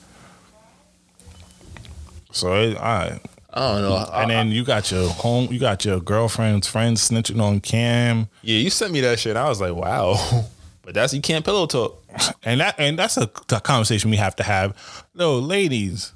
So 2.31 2.55
it, 2.55 2.77
I 2.77 3.21
I 3.53 3.73
don't 3.73 3.83
know. 3.83 3.95
I- 3.97 4.23
and 4.23 4.31
then 4.31 4.49
you 4.51 4.65
got 4.65 4.91
your 4.91 5.09
home, 5.09 5.53
you 5.53 5.59
got 5.59 5.85
your 5.85 6.01
girlfriend's 6.01 6.69
friends 6.69 7.09
snitching 7.09 7.41
on 7.43 7.61
Cam, 7.61 8.29
yeah, 8.43 8.59
you 8.59 8.71
sent 8.71 8.93
me 8.93 9.01
that 9.01 9.19
shit. 9.19 9.37
I 9.37 9.49
was 9.49 9.61
like, 9.61 9.75
wow. 9.75 10.17
But 10.83 10.95
that's 10.95 11.13
you 11.13 11.21
can't 11.21 11.45
pillow 11.45 11.67
talk. 11.67 12.03
and 12.45 12.61
that 12.61 12.75
and 12.79 12.99
that's 12.99 13.19
a, 13.19 13.25
a 13.53 13.61
conversation 13.61 14.11
we 14.11 14.17
have 14.17 14.35
to 14.37 14.43
have. 14.43 15.05
No, 15.15 15.39
ladies, 15.39 16.13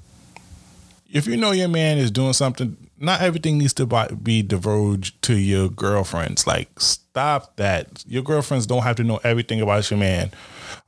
if 1.11 1.27
you 1.27 1.37
know 1.37 1.51
your 1.51 1.67
man 1.67 1.99
is 1.99 2.09
doing 2.09 2.33
something, 2.33 2.75
not 2.97 3.21
everything 3.21 3.59
needs 3.59 3.73
to 3.75 3.85
be 4.23 4.41
divulged 4.41 5.21
to 5.23 5.37
your 5.37 5.69
girlfriends. 5.69 6.47
Like, 6.47 6.79
stop 6.79 7.55
that. 7.57 8.03
Your 8.07 8.23
girlfriends 8.23 8.65
don't 8.65 8.81
have 8.81 8.95
to 8.95 9.03
know 9.03 9.19
everything 9.23 9.61
about 9.61 9.91
your 9.91 9.99
man, 9.99 10.31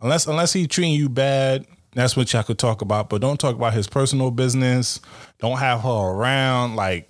unless 0.02 0.26
unless 0.26 0.54
he 0.54 0.66
treating 0.66 0.94
you 0.94 1.08
bad. 1.08 1.68
That's 1.96 2.16
what 2.16 2.32
y'all 2.34 2.44
could 2.44 2.60
talk 2.60 2.82
about, 2.82 3.10
but 3.10 3.22
don't 3.22 3.40
talk 3.40 3.56
about 3.56 3.74
his 3.74 3.88
personal 3.88 4.30
business. 4.30 5.00
Don't 5.40 5.58
have 5.58 5.82
her 5.82 5.90
around, 5.90 6.76
like, 6.76 7.10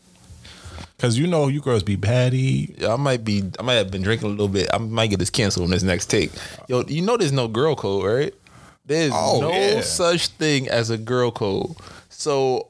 cause 1.00 1.18
you 1.18 1.28
know 1.28 1.48
you 1.48 1.60
girls 1.60 1.84
be 1.84 1.98
baddie. 1.98 2.80
Yeah, 2.80 2.94
I 2.94 2.96
might 2.96 3.24
be. 3.26 3.44
I 3.60 3.64
might 3.64 3.74
have 3.74 3.92
been 3.92 4.04
drinking 4.04 4.28
a 4.28 4.32
little 4.32 4.48
bit. 4.48 4.70
I 4.72 4.78
might 4.78 5.08
get 5.08 5.18
this 5.20 5.30
canceled 5.32 5.66
on 5.66 5.72
this 5.72 5.84
next 5.84 6.06
take. 6.06 6.32
Yo, 6.68 6.84
you 6.88 7.02
know 7.02 7.18
there's 7.18 7.32
no 7.32 7.48
girl 7.48 7.76
code, 7.76 8.06
right? 8.06 8.34
There's 8.86 9.12
Oh, 9.14 9.40
no 9.42 9.50
yeah. 9.52 9.82
such 9.82 10.28
thing 10.28 10.70
as 10.70 10.92
a 10.92 10.98
girl 10.98 11.32
code. 11.32 11.72
So 12.10 12.68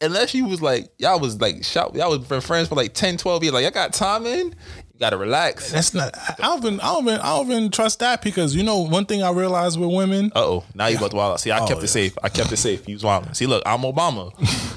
unless 0.00 0.34
you 0.34 0.46
was 0.46 0.60
like 0.60 0.90
y'all 0.98 1.20
was 1.20 1.40
like 1.40 1.62
shop, 1.64 1.94
y'all 1.94 2.10
was 2.10 2.18
been 2.26 2.40
friends 2.40 2.68
for 2.68 2.74
like 2.74 2.94
10, 2.94 3.16
12 3.16 3.44
years. 3.44 3.54
Like 3.54 3.64
I 3.64 3.70
got 3.70 3.92
time 3.92 4.26
in. 4.26 4.54
You 4.94 5.00
gotta 5.00 5.16
relax. 5.16 5.72
That's 5.72 5.92
not. 5.92 6.16
I 6.38 6.42
don't 6.42 6.58
even. 6.64 6.80
I 6.80 6.84
don't 6.94 7.02
even. 7.08 7.20
I 7.20 7.36
don't 7.36 7.50
even 7.50 7.70
trust 7.72 7.98
that 7.98 8.22
because 8.22 8.54
you 8.54 8.62
know 8.62 8.78
one 8.78 9.06
thing 9.06 9.24
I 9.24 9.30
realized 9.32 9.78
with 9.78 9.90
women, 9.92 10.30
Uh 10.36 10.44
oh, 10.44 10.64
now 10.72 10.86
you 10.86 10.96
about 10.98 11.10
to 11.10 11.16
wild 11.16 11.32
out. 11.32 11.40
See, 11.40 11.50
I 11.50 11.58
Oh, 11.58 11.66
kept 11.66 11.80
yeah. 11.80 11.84
it 11.84 11.88
safe. 11.88 12.16
I 12.22 12.28
kept 12.28 12.52
it 12.52 12.56
safe. 12.58 12.88
You 12.88 12.94
was 12.94 13.02
wild. 13.02 13.34
See, 13.36 13.46
look, 13.46 13.64
I'm 13.66 13.80
Obama. 13.80 14.32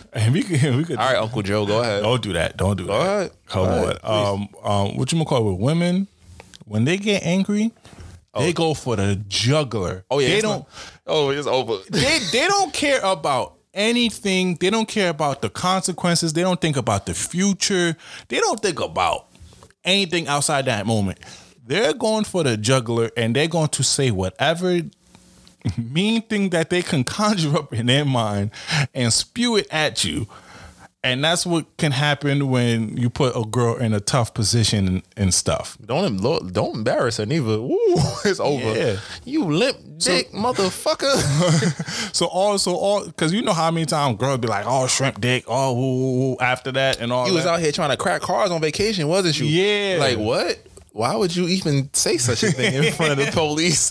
and 0.14 0.34
we 0.34 0.41
could. 0.41 0.76
We 0.76 0.84
could. 0.85 0.98
All 0.98 1.07
right, 1.07 1.18
Uncle 1.22 1.44
Joe, 1.44 1.68
go 1.68 1.81
ahead. 1.81 2.02
Don't 2.02 2.22
do 2.23 2.34
that. 2.34 2.57
Don't 2.57 2.77
do 2.77 2.85
that. 2.88 2.94
All 2.94 3.18
right. 3.19 3.31
Come 3.45 3.68
All 3.68 3.89
on. 3.89 3.98
um, 4.34 4.48
um, 4.64 4.98
what 4.98 5.11
you 5.11 5.18
gonna 5.19 5.30
call 5.30 5.48
it 5.48 5.52
with 5.52 5.61
women? 5.61 6.07
When 6.65 6.84
they 6.84 6.98
get 6.98 7.23
angry, 7.23 7.72
they 8.35 8.53
go 8.53 8.73
for 8.73 8.95
the 8.95 9.18
juggler. 9.27 10.03
Oh 10.10 10.18
yeah, 10.18 10.30
they 10.30 10.41
don't. 10.41 10.60
not- 10.60 10.68
oh, 11.06 11.30
it's 11.30 11.45
over. 11.45 11.77
they 11.91 12.18
they 12.31 12.48
don't 12.48 12.73
care 12.73 12.99
about 13.03 13.53
anything. 13.73 14.56
They 14.56 14.72
don't 14.72 14.88
care 14.88 15.10
about 15.10 15.41
the 15.44 15.49
consequences. 15.52 16.34
They 16.34 16.41
don't 16.41 16.60
think 16.60 16.76
about 16.77 17.06
the 17.06 17.14
future. 17.14 17.95
They 18.27 18.39
don't 18.39 18.60
think 18.60 18.80
about 18.80 19.27
anything 19.88 20.27
outside 20.27 20.65
that 20.65 20.85
moment. 20.85 21.19
They're 21.65 21.93
going 21.93 22.26
for 22.26 22.43
the 22.43 22.55
juggler 22.55 23.09
and 23.18 23.35
they're 23.35 23.47
going 23.47 23.69
to 23.69 23.84
say 23.84 24.11
whatever 24.11 24.81
mean 25.77 26.22
thing 26.22 26.49
that 26.51 26.69
they 26.69 26.81
can 26.81 27.03
conjure 27.03 27.57
up 27.57 27.73
in 27.73 27.88
their 27.88 28.05
mind 28.05 28.51
and 28.93 29.11
spew 29.11 29.57
it 29.57 29.68
at 29.72 30.03
you. 30.03 30.27
And 31.08 31.24
that's 31.24 31.46
what 31.46 31.66
can 31.78 31.92
happen 31.94 32.50
when 32.50 32.98
you 32.98 33.10
put 33.10 33.36
a 33.36 33.44
girl 33.46 33.78
in 33.78 33.94
a 33.94 34.00
tough 34.00 34.34
position 34.34 34.88
and, 34.88 35.04
and 35.16 35.34
stuff. 35.34 35.78
Don't 35.86 36.04
em- 36.06 36.52
don't 36.52 36.76
embarrass 36.76 37.18
her 37.18 37.26
neither. 37.26 37.62
Woo, 37.62 37.78
it's 38.26 38.40
over. 38.40 38.74
Yeah. 38.78 38.98
You 39.24 39.46
limp 39.46 39.78
dick 39.98 40.32
motherfucker. 40.32 41.16
So 42.14 42.26
also 42.26 42.74
all 42.74 43.06
because 43.06 43.32
you 43.32 43.42
know 43.44 43.54
how 43.54 43.70
many 43.70 43.86
times 43.86 44.18
girls 44.18 44.40
be 44.40 44.48
like, 44.48 44.66
"Oh, 44.68 44.88
shrimp 44.88 45.22
dick," 45.22 45.44
oh, 45.48 45.74
woo, 45.74 46.20
woo, 46.32 46.38
after 46.42 46.72
that 46.72 47.00
and 47.00 47.12
all. 47.12 47.28
you 47.28 47.34
was 47.34 47.44
that. 47.44 47.54
out 47.56 47.60
here 47.60 47.72
trying 47.72 47.92
to 47.92 47.98
crack 47.98 48.22
cars 48.22 48.50
on 48.50 48.60
vacation, 48.60 49.08
wasn't 49.08 49.40
you? 49.40 49.46
Yeah. 49.46 49.98
Like 50.00 50.18
what? 50.18 50.60
Why 50.94 51.16
would 51.16 51.36
you 51.36 51.48
even 51.48 51.90
say 51.94 52.18
such 52.18 52.42
a 52.44 52.52
thing 52.52 52.84
in 52.86 52.94
front 52.94 53.12
of 53.12 53.18
the 53.24 53.32
police? 53.32 53.90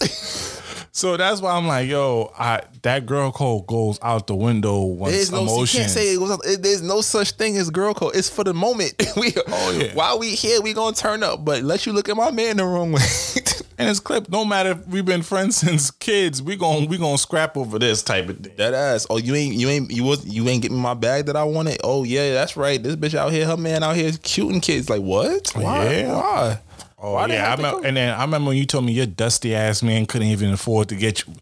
So 0.97 1.18
that's 1.18 1.43
why 1.43 1.52
I'm 1.52 1.66
like, 1.66 1.90
yo, 1.90 2.32
I 2.39 2.62
that 2.81 3.05
girl 3.05 3.31
code 3.31 3.66
goes 3.66 3.98
out 4.01 4.27
the 4.28 4.35
window 4.35 4.81
once 4.82 5.12
There's 5.12 5.31
no 5.31 5.43
you 5.43 5.66
can't 5.66 5.90
say 5.90 6.14
it 6.14 6.18
goes 6.18 6.31
out, 6.31 6.40
it- 6.47 6.62
there's 6.62 6.81
no 6.81 7.02
such 7.02 7.32
thing 7.32 7.59
as 7.59 7.68
girl 7.68 7.93
code. 7.93 8.16
It's 8.16 8.31
for 8.31 8.44
the 8.44 8.55
moment. 8.55 8.94
we 9.16 9.35
Oh, 9.47 9.78
yeah. 9.78 9.93
while 9.94 10.18
we 10.18 10.31
here, 10.35 10.62
we 10.62 10.73
gonna 10.73 10.97
turn 10.97 11.23
up. 11.23 11.44
But 11.44 11.62
let 11.64 11.85
you 11.85 11.93
look 11.93 12.09
at 12.09 12.16
my 12.16 12.31
man 12.31 12.56
the 12.56 12.64
wrong 12.64 12.93
way. 12.93 13.02
and 13.77 13.90
it's 13.90 14.01
clip. 14.01 14.31
No 14.31 14.47
matter 14.47 14.70
if 14.70 14.86
we've 14.89 15.05
been 15.05 15.20
friends 15.20 15.56
since 15.56 15.90
kids, 15.90 16.43
we 16.43 16.56
gon' 16.56 16.86
we 16.86 16.97
gonna 16.97 17.18
scrap 17.18 17.59
over 17.59 17.78
this 17.78 18.02
type 18.02 18.31
of 18.31 18.39
thing. 18.39 18.55
that 18.56 18.73
ass. 18.73 19.06
Oh, 19.10 19.18
you 19.18 19.35
ain't 19.35 19.55
you 19.55 19.68
ain't 19.68 19.90
you 19.90 20.02
was 20.02 20.24
you 20.24 20.48
ain't 20.48 20.62
getting 20.62 20.78
my 20.78 20.94
bag 20.94 21.27
that 21.27 21.36
I 21.36 21.44
wanted. 21.44 21.78
Oh 21.85 22.05
yeah, 22.05 22.32
that's 22.32 22.56
right. 22.56 22.82
This 22.82 22.97
bitch 22.97 23.12
out 23.14 23.32
here, 23.32 23.44
her 23.44 23.59
man 23.59 23.82
out 23.82 23.97
here 23.97 24.06
is 24.06 24.16
cute 24.16 24.51
and 24.51 24.62
kids. 24.62 24.89
Like 24.89 25.02
what? 25.02 25.51
Why? 25.55 25.90
Yeah. 25.93 26.14
Why? 26.16 26.60
Oh 26.98 27.14
Why 27.14 27.27
yeah, 27.27 27.47
I 27.47 27.51
have 27.51 27.59
to 27.60 27.62
remember, 27.64 27.82
go? 27.82 27.89
and 27.89 27.97
then 27.97 28.14
I 28.14 28.23
remember 28.23 28.48
when 28.48 28.56
you 28.56 28.66
told 28.66 28.85
me 28.85 28.93
your 28.93 29.06
dusty 29.06 29.55
ass 29.55 29.82
man 29.82 30.06
couldn't 30.06 30.28
even 30.28 30.52
afford 30.52 30.89
to 30.90 30.97
get 30.97 31.27
you. 31.27 31.35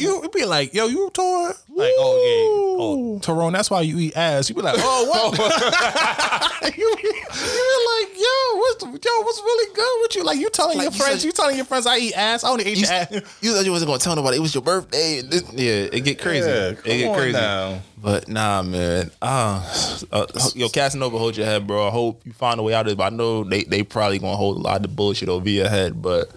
You 0.00 0.20
would 0.20 0.32
be 0.32 0.44
like, 0.44 0.74
yo, 0.74 0.86
you 0.86 1.10
tore 1.12 1.48
like, 1.48 1.92
oh 1.98 2.76
yeah, 2.76 2.82
oh 2.82 3.18
Tyrone, 3.20 3.52
that's 3.52 3.70
why 3.70 3.82
you 3.82 3.98
eat 3.98 4.16
ass. 4.16 4.48
You 4.48 4.54
be 4.56 4.62
like, 4.62 4.76
oh 4.78 5.06
what? 5.08 5.38
you, 6.76 6.88
you 6.88 6.96
be 6.96 7.12
like, 7.12 8.18
yo, 8.18 8.58
what's 8.58 8.82
yo, 9.04 9.20
what's 9.22 9.40
really 9.40 9.74
good 9.74 9.98
with 10.02 10.16
you? 10.16 10.24
Like 10.24 10.38
you 10.38 10.50
telling 10.50 10.76
Like, 10.78 10.84
your 10.86 10.92
you 10.92 10.98
friends, 10.98 11.20
said- 11.20 11.26
you 11.26 11.32
telling 11.32 11.56
your 11.56 11.64
friends 11.64 11.86
I 11.86 11.98
eat 11.98 12.14
ass. 12.16 12.44
I 12.44 12.50
only 12.50 12.66
eat 12.66 12.78
You, 12.78 12.86
ass. 12.86 13.10
you 13.40 13.52
thought 13.54 13.64
you 13.64 13.70
wasn't 13.72 13.88
gonna 13.88 13.98
tell 14.00 14.16
nobody 14.16 14.36
it 14.38 14.40
was 14.40 14.54
your 14.54 14.62
birthday. 14.62 15.20
this- 15.22 15.52
yeah, 15.52 15.88
it 15.92 16.04
get 16.04 16.20
crazy. 16.20 16.48
Yeah, 16.48 16.68
it 16.70 16.82
get 16.84 17.14
crazy. 17.16 17.32
now. 17.32 17.80
But 18.00 18.28
nah, 18.28 18.62
man. 18.62 19.10
Uh, 19.20 19.60
uh, 20.12 20.26
yo, 20.54 20.68
Casanova, 20.68 21.18
hold 21.18 21.36
your 21.36 21.46
head, 21.46 21.66
bro. 21.66 21.88
I 21.88 21.90
hope 21.90 22.22
you 22.24 22.32
find 22.32 22.60
a 22.60 22.62
way 22.62 22.72
out 22.74 22.86
of 22.86 22.92
it. 22.92 22.96
But 22.96 23.12
I 23.12 23.16
know 23.16 23.42
they 23.44 23.64
they 23.64 23.82
probably 23.82 24.18
gonna 24.20 24.36
hold 24.36 24.56
a 24.56 24.60
lot 24.60 24.84
of 24.84 24.94
bullshit 24.94 25.28
over 25.28 25.48
your 25.48 25.68
head. 25.68 26.00
But 26.00 26.30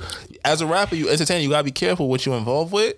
as 0.43 0.61
a 0.61 0.65
rapper, 0.65 0.95
you 0.95 1.09
entertain. 1.09 1.43
You 1.43 1.49
gotta 1.49 1.63
be 1.63 1.71
careful 1.71 2.07
what 2.09 2.25
you 2.25 2.33
involved 2.33 2.73
with. 2.73 2.95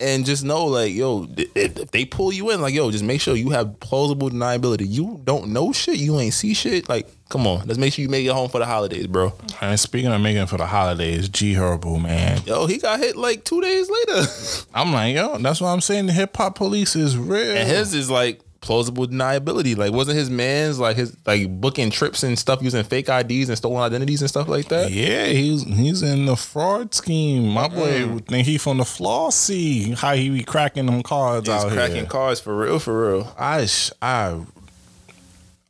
And 0.00 0.24
just 0.24 0.44
know, 0.44 0.64
like, 0.66 0.94
yo, 0.94 1.26
if, 1.36 1.76
if 1.76 1.90
they 1.90 2.04
pull 2.04 2.32
you 2.32 2.50
in, 2.50 2.60
like, 2.60 2.72
yo, 2.72 2.88
just 2.92 3.02
make 3.02 3.20
sure 3.20 3.34
you 3.34 3.50
have 3.50 3.80
plausible 3.80 4.30
deniability. 4.30 4.86
You 4.88 5.20
don't 5.24 5.48
know 5.48 5.72
shit, 5.72 5.96
you 5.96 6.20
ain't 6.20 6.34
see 6.34 6.54
shit. 6.54 6.88
Like, 6.88 7.08
come 7.28 7.48
on, 7.48 7.66
let's 7.66 7.78
make 7.78 7.92
sure 7.92 8.04
you 8.04 8.08
make 8.08 8.24
it 8.24 8.30
home 8.30 8.48
for 8.48 8.60
the 8.60 8.64
holidays, 8.64 9.08
bro. 9.08 9.32
And 9.60 9.78
speaking 9.78 10.12
of 10.12 10.20
making 10.20 10.42
it 10.42 10.48
for 10.48 10.56
the 10.56 10.66
holidays, 10.66 11.28
G 11.28 11.54
Herbo, 11.54 12.00
man. 12.00 12.40
Yo, 12.46 12.66
he 12.66 12.78
got 12.78 13.00
hit 13.00 13.16
like 13.16 13.42
two 13.42 13.60
days 13.60 13.90
later. 13.90 14.28
I'm 14.74 14.92
like, 14.92 15.16
yo, 15.16 15.36
that's 15.38 15.60
why 15.60 15.72
I'm 15.72 15.80
saying 15.80 16.06
the 16.06 16.12
hip 16.12 16.36
hop 16.36 16.54
police 16.54 16.94
is 16.94 17.16
real. 17.16 17.56
And 17.56 17.68
his 17.68 17.92
is 17.92 18.08
like 18.08 18.40
plausible 18.60 19.06
deniability. 19.06 19.76
Like, 19.76 19.92
wasn't 19.92 20.18
his 20.18 20.30
man's 20.30 20.78
like 20.78 20.96
his 20.96 21.16
like 21.26 21.60
booking 21.60 21.90
trips 21.90 22.22
and 22.22 22.38
stuff 22.38 22.62
using 22.62 22.82
fake 22.84 23.08
IDs 23.08 23.48
and 23.48 23.56
stolen 23.56 23.82
identities 23.82 24.20
and 24.20 24.28
stuff 24.28 24.48
like 24.48 24.68
that? 24.68 24.90
Yeah, 24.90 25.26
he's 25.26 25.64
he's 25.64 26.02
in 26.02 26.26
the 26.26 26.36
fraud 26.36 26.94
scheme. 26.94 27.48
My 27.48 27.68
mm. 27.68 27.74
boy 27.74 28.14
would 28.14 28.26
think 28.26 28.46
he 28.46 28.58
from 28.58 28.78
the 28.78 28.84
flossy. 28.84 29.92
How 29.92 30.14
he 30.14 30.30
be 30.30 30.44
cracking 30.44 30.86
them 30.86 31.02
cards 31.02 31.48
out. 31.48 31.54
He's 31.54 31.64
out 31.64 31.72
cracking 31.72 31.96
here. 31.96 32.06
cars 32.06 32.40
for 32.40 32.56
real, 32.56 32.78
for 32.78 33.08
real. 33.08 33.34
I 33.38 33.66
sh- 33.66 33.92
I 34.02 34.40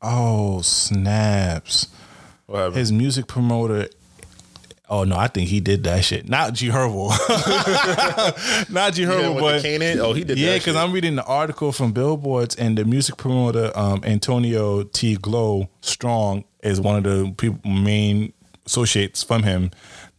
oh 0.03 0.61
snaps. 0.63 1.89
His 2.73 2.91
music 2.91 3.27
promoter. 3.27 3.89
Oh 4.91 5.05
no, 5.05 5.17
I 5.17 5.29
think 5.29 5.49
he 5.49 5.61
did 5.61 5.85
that 5.85 6.03
shit. 6.05 6.29
Not 6.29 6.55
G 6.55 6.69
Herbo. 6.69 7.11
Not 8.71 8.95
G 8.95 9.03
Yeah, 9.03 9.09
Herbo, 9.09 9.41
but? 9.41 10.01
Oh, 10.01 10.15
he 10.15 10.25
did 10.25 10.39
Yeah, 10.39 10.55
because. 10.55 10.77
I'm 10.77 10.93
reading 10.93 11.17
the 11.17 11.25
article 11.25 11.73
from 11.73 11.93
Billboards, 11.93 12.55
and 12.55 12.79
the 12.79 12.85
music 12.85 13.17
promoter 13.19 13.71
um, 13.75 14.01
Antonio 14.05 14.85
T. 14.85 15.17
Glow 15.17 15.69
Strong 15.83 16.45
is 16.63 16.81
one 16.81 16.97
of 16.97 17.05
the 17.05 17.35
people 17.37 17.71
main 17.71 18.33
associates 18.65 19.23
from 19.23 19.43
him 19.43 19.71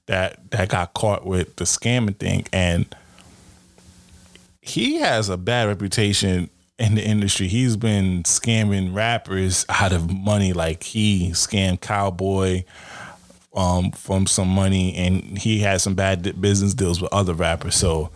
that 0.05 0.51
that 0.51 0.69
got 0.69 0.93
caught 0.93 1.25
with 1.25 1.55
the 1.55 1.65
scamming 1.65 2.17
thing, 2.17 2.45
and 2.53 2.95
he 4.61 4.95
has 4.97 5.29
a 5.29 5.37
bad 5.37 5.67
reputation 5.67 6.49
in 6.77 6.95
the 6.95 7.03
industry. 7.03 7.47
He's 7.47 7.75
been 7.75 8.23
scamming 8.23 8.93
rappers 8.93 9.65
out 9.67 9.93
of 9.93 10.11
money, 10.11 10.53
like 10.53 10.83
he 10.83 11.31
scammed 11.31 11.81
Cowboy 11.81 12.63
um, 13.53 13.91
from 13.91 14.27
some 14.27 14.47
money, 14.47 14.95
and 14.95 15.37
he 15.37 15.59
had 15.59 15.81
some 15.81 15.95
bad 15.95 16.39
business 16.41 16.73
deals 16.73 17.01
with 17.01 17.11
other 17.13 17.33
rappers. 17.33 17.75
So, 17.75 18.09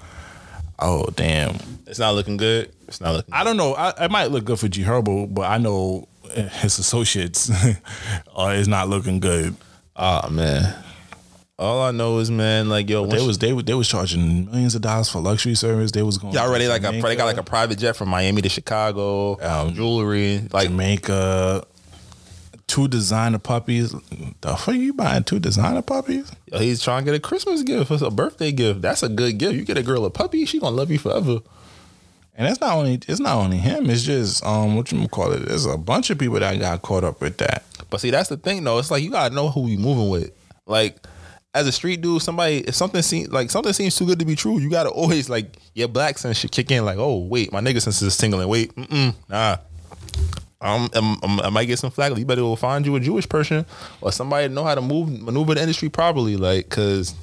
oh 0.80 1.06
damn, 1.16 1.58
It's 1.88 2.00
not 2.00 2.16
looking 2.16 2.38
good. 2.38 2.72
It's 2.88 3.02
not 3.02 3.14
looking. 3.16 3.34
I 3.34 3.44
don't 3.44 3.58
know. 3.58 3.74
I, 3.74 4.06
it 4.06 4.12
might 4.12 4.32
look 4.32 4.46
good 4.46 4.60
for 4.60 4.68
G 4.68 4.84
Herbo, 4.84 5.34
but 5.34 5.44
I 5.50 5.58
know 5.58 6.08
his 6.34 6.80
associates 6.80 7.52
uh, 8.38 8.48
is 8.56 8.68
not 8.68 8.90
looking 8.90 9.20
good. 9.20 9.56
Oh 9.96 10.30
man. 10.30 10.76
All 11.60 11.84
I 11.84 11.92
know 11.92 12.18
is, 12.18 12.32
man, 12.32 12.68
like 12.68 12.90
yo, 12.90 13.06
They 13.06 13.26
was 13.26 13.38
they 13.38 13.54
they 13.54 13.76
was 13.76 13.88
charging 13.88 14.46
millions 14.46 14.74
of 14.74 14.82
dollars 14.82 15.10
for 15.10 15.20
luxury 15.22 15.54
service. 15.54 15.92
They 15.92 16.02
was 16.02 16.18
going 16.18 16.34
y'all 16.34 16.44
to 16.46 16.50
already 16.50 16.68
like 16.68 16.84
a 16.84 16.92
they 17.00 17.16
got 17.16 17.26
like 17.26 17.38
a 17.38 17.44
private 17.44 17.78
jet 17.78 17.96
from 17.96 18.10
Miami 18.10 18.42
to 18.42 18.50
Chicago, 18.50 19.40
Um, 19.40 19.74
jewelry, 19.76 20.48
like 20.52 20.68
Jamaica. 20.70 21.64
Two 22.68 22.88
designer 22.88 23.40
puppies. 23.40 23.91
The 23.91 24.56
fuck 24.56 24.69
are 24.69 24.73
you 24.73 24.94
buying 24.94 25.23
two 25.23 25.40
designer 25.40 25.81
puppies? 25.81 26.31
he's 26.52 26.81
trying 26.81 27.03
to 27.03 27.11
get 27.11 27.18
a 27.18 27.19
Christmas 27.19 27.61
gift, 27.64 27.91
it's 27.91 28.02
a 28.02 28.10
birthday 28.10 28.52
gift. 28.52 28.81
That's 28.81 29.03
a 29.03 29.10
good 29.10 29.38
gift. 29.38 29.56
You 29.56 29.65
get 29.65 29.77
a 29.77 29.84
girl 29.84 30.06
a 30.06 30.10
puppy, 30.10 30.45
she 30.45 30.60
gonna 30.60 30.76
love 30.76 30.90
you 30.90 30.98
forever. 30.99 31.40
And 32.35 32.48
it's 32.48 32.60
not 32.60 32.76
only 32.76 32.99
it's 33.07 33.19
not 33.19 33.38
only 33.38 33.57
him. 33.57 33.90
It's 33.90 34.03
just 34.03 34.44
um 34.45 34.76
what 34.76 34.91
you 34.91 35.07
call 35.07 35.31
it. 35.34 35.45
There's 35.45 35.65
a 35.65 35.77
bunch 35.77 36.10
of 36.10 36.18
people 36.18 36.40
that 36.40 36.60
got 36.60 36.81
caught 36.81 37.03
up 37.03 37.22
with 37.22 37.38
that. 37.38 37.64
But 37.90 38.02
see, 38.02 38.10
that's 38.10 38.30
the 38.30 38.38
thing 38.38 38.64
though. 38.64 38.80
It's 38.80 38.90
like 38.90 39.03
you 39.03 39.11
gotta 39.11 39.35
know 39.35 39.49
who 39.49 39.68
you 39.68 39.77
moving 39.77 40.10
with. 40.10 40.31
Like 40.65 40.98
as 41.53 41.68
a 41.68 41.72
street 41.72 42.02
dude, 42.02 42.22
somebody 42.22 42.57
if 42.60 42.73
something 42.73 43.02
seems 43.03 43.30
like 43.30 43.52
something 43.52 43.73
seems 43.73 43.95
too 43.95 44.07
good 44.07 44.19
to 44.19 44.26
be 44.26 44.35
true, 44.35 44.60
you 44.60 44.69
gotta 44.69 44.90
always 45.02 45.30
like 45.30 45.57
your 45.76 45.88
black 45.88 46.18
sense 46.18 46.38
should 46.38 46.52
kick 46.52 46.72
in. 46.72 46.85
Like, 46.85 46.98
oh 46.98 47.18
wait, 47.19 47.52
my 47.52 47.61
nigga 47.61 47.81
sense 47.81 48.02
is 48.02 48.18
tingling. 48.18 48.48
Wait, 48.48 48.76
mm 48.76 49.14
nah. 49.30 49.57
Um, 50.64 50.90
um, 50.94 51.19
um, 51.23 51.40
I 51.41 51.49
might 51.49 51.65
get 51.65 51.77
some 51.77 51.91
flack. 51.91 52.18
You 52.18 52.26
better 52.26 52.41
go 52.41 52.56
find 52.56 52.85
you 52.85 52.95
a 52.95 52.99
Jewish 52.99 53.27
person 53.27 53.65
or 54.02 54.11
somebody 54.11 54.48
know 54.48 54.64
how 54.64 54.76
to 54.76 54.81
move 54.81 55.10
maneuver 55.22 55.53
the 55.56 55.61
industry 55.61 55.90
properly. 55.90 56.38
Like, 56.38 56.69
cause 56.69 57.14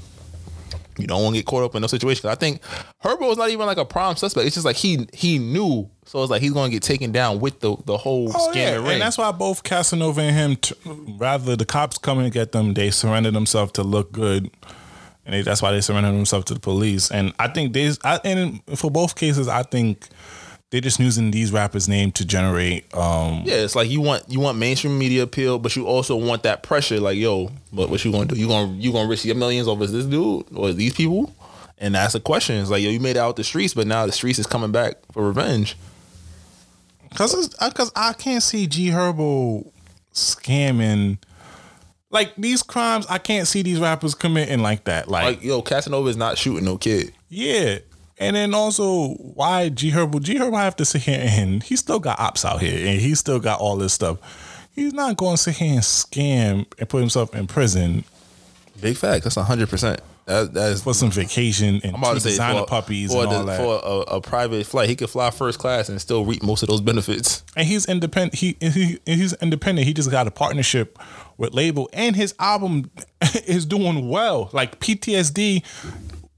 you 0.99 1.07
don't 1.07 1.23
want 1.23 1.35
to 1.35 1.41
get 1.41 1.47
caught 1.47 1.63
up 1.65 1.75
in 1.75 1.81
those 1.81 1.91
situations. 1.93 2.27
I 2.27 2.35
think 2.35 2.61
Herbo 3.03 3.31
is 3.33 3.39
not 3.39 3.49
even 3.49 3.65
like 3.65 3.79
a 3.79 3.85
prime 3.87 4.17
suspect. 4.17 4.47
It's 4.47 4.55
just 4.57 4.67
like 4.67 4.77
he 4.77 5.09
he 5.15 5.39
knew, 5.39 5.89
so 6.05 6.21
it's 6.23 6.31
like 6.31 6.43
he's 6.43 6.53
going 6.53 6.71
to 6.71 6.77
get 6.77 6.83
taken 6.83 7.11
down 7.13 7.41
with 7.41 7.61
the 7.61 7.77
the 7.87 7.97
whole 7.97 8.31
Oh 8.35 8.51
scam 8.51 8.57
yeah, 8.57 8.69
and 8.75 8.83
ring. 8.85 8.93
and 8.95 9.03
that's 9.03 9.17
why 9.17 9.33
both 9.33 9.63
Casanova 9.63 10.21
and 10.21 10.37
him, 10.37 10.57
t- 10.57 10.75
rather 11.17 11.57
the 11.57 11.65
cops 11.65 11.97
coming 11.97 12.25
to 12.25 12.31
get 12.31 12.53
them, 12.53 12.75
they 12.75 12.91
surrendered 12.91 13.33
themselves 13.35 13.73
to 13.73 13.83
look 13.83 14.13
good, 14.13 14.51
and 15.25 15.35
they, 15.35 15.41
that's 15.41 15.63
why 15.63 15.71
they 15.73 15.81
surrendered 15.81 16.13
themselves 16.15 16.45
to 16.47 16.55
the 16.55 16.61
police. 16.61 17.11
And 17.11 17.33
I 17.39 17.49
think 17.49 17.73
they, 17.73 17.91
I, 18.05 18.21
and 18.25 18.61
for 18.77 18.91
both 18.91 19.17
cases, 19.17 19.49
I 19.49 19.63
think 19.63 20.07
they're 20.71 20.81
just 20.81 21.01
using 21.01 21.31
these 21.33 21.51
rappers' 21.53 21.89
name 21.89 22.13
to 22.13 22.25
generate. 22.25 22.93
um 22.95 23.43
Yeah, 23.45 23.57
it's 23.57 23.75
like 23.75 23.91
you 23.91 24.01
want 24.01 24.25
you 24.29 24.41
want 24.41 24.57
mainstream 24.59 24.99
media 24.99 25.23
appeal, 25.25 25.59
but 25.59 25.75
you 25.77 25.87
also 25.87 26.17
want 26.17 26.43
that 26.45 26.63
pressure. 26.63 27.01
Like, 27.01 27.17
yo, 27.19 27.51
but 27.73 27.91
what 27.91 28.05
you 28.05 28.13
gonna 28.13 28.27
do? 28.27 28.37
You 28.37 28.47
gonna 28.49 28.73
you 28.75 28.93
gonna 28.93 29.09
risk 29.09 29.25
your 29.25 29.35
millions 29.37 29.67
over 29.69 29.87
this 29.87 30.05
dude 30.07 30.47
or 30.55 30.73
these 30.73 30.95
people? 30.95 31.35
And 31.79 31.95
that's 31.95 32.13
the 32.13 32.21
question. 32.21 32.57
It's 32.57 32.69
like, 32.71 32.83
yo, 32.83 32.91
you 32.91 33.01
made 33.01 33.17
it 33.17 33.21
out 33.21 33.37
the 33.37 33.45
streets, 33.45 33.73
but 33.75 33.87
now 33.87 34.05
the 34.07 34.13
streets 34.13 34.39
is 34.39 34.47
coming 34.47 34.71
back 34.71 34.97
for 35.13 35.27
revenge. 35.27 35.77
Cause, 37.17 37.49
because 37.49 37.91
I 37.97 38.13
can't 38.13 38.43
see 38.43 38.67
G 38.67 38.89
Herbo 38.91 39.67
scamming 40.15 41.19
like 42.11 42.35
these 42.37 42.63
crimes. 42.63 43.07
I 43.09 43.19
can't 43.19 43.49
see 43.49 43.63
these 43.63 43.81
rappers 43.81 44.15
committing 44.15 44.61
like 44.61 44.85
that. 44.85 45.09
Like, 45.09 45.25
Like, 45.25 45.43
yo, 45.43 45.63
Casanova 45.63 46.09
is 46.09 46.17
not 46.17 46.39
shooting 46.39 46.65
no 46.65 46.77
kid. 46.77 47.13
yeah. 47.29 47.79
And 48.21 48.37
then 48.37 48.55
also, 48.55 49.15
why 49.15 49.71
G 49.71 49.91
Herbo? 49.91 50.23
G 50.23 50.35
Herbo 50.35 50.55
I 50.55 50.65
have 50.65 50.77
to 50.77 50.85
sit 50.85 51.03
here 51.03 51.19
and 51.21 51.63
he 51.63 51.75
still 51.75 51.99
got 51.99 52.21
ops 52.21 52.45
out 52.45 52.61
here, 52.61 52.87
and 52.87 53.01
he 53.01 53.15
still 53.17 53.41
got 53.41 53.59
all 53.61 53.77
this 53.77 53.93
stuff. 53.95 54.19
He's 54.75 54.93
not 54.93 55.17
going 55.17 55.37
to 55.37 55.43
sit 55.43 55.57
here 55.57 55.73
and 55.73 55.81
scam 55.81 56.67
and 56.79 56.89
put 56.89 57.01
himself 57.01 57.35
in 57.35 57.47
prison 57.49 58.05
Big 58.81 58.97
fact. 58.97 59.25
That's 59.25 59.37
hundred 59.37 59.69
percent. 59.69 60.01
That 60.27 60.55
that 60.55 60.73
is. 60.73 60.83
for 60.83 60.95
some 60.95 61.11
vacation 61.11 61.81
and 61.83 61.95
I'm 61.97 62.03
about 62.03 62.15
to 62.15 62.21
say 62.21 62.31
designer 62.31 62.61
for, 62.61 62.67
puppies 62.67 63.13
for, 63.13 63.25
and 63.25 63.33
the- 63.33 63.37
all 63.37 63.45
that. 63.45 63.59
for 63.59 63.81
a, 64.15 64.17
a 64.17 64.21
private 64.21 64.65
flight, 64.67 64.89
he 64.89 64.97
could 64.97 65.11
fly 65.11 65.31
first 65.31 65.59
class 65.59 65.89
and 65.89 66.01
still 66.01 66.25
reap 66.25 66.43
most 66.43 66.63
of 66.63 66.69
those 66.69 66.81
benefits. 66.81 67.43
and 67.57 67.67
he's 67.67 67.87
independent. 67.87 68.37
He, 68.37 68.57
he 68.61 68.99
he's 69.05 69.33
independent. 69.35 69.87
He 69.87 69.93
just 69.93 70.11
got 70.11 70.27
a 70.27 70.31
partnership 70.31 70.99
with 71.37 71.53
label, 71.53 71.91
and 71.93 72.17
his 72.17 72.35
album 72.39 72.91
is 73.47 73.67
doing 73.67 74.09
well. 74.09 74.49
Like 74.53 74.79
PTSD 74.81 75.63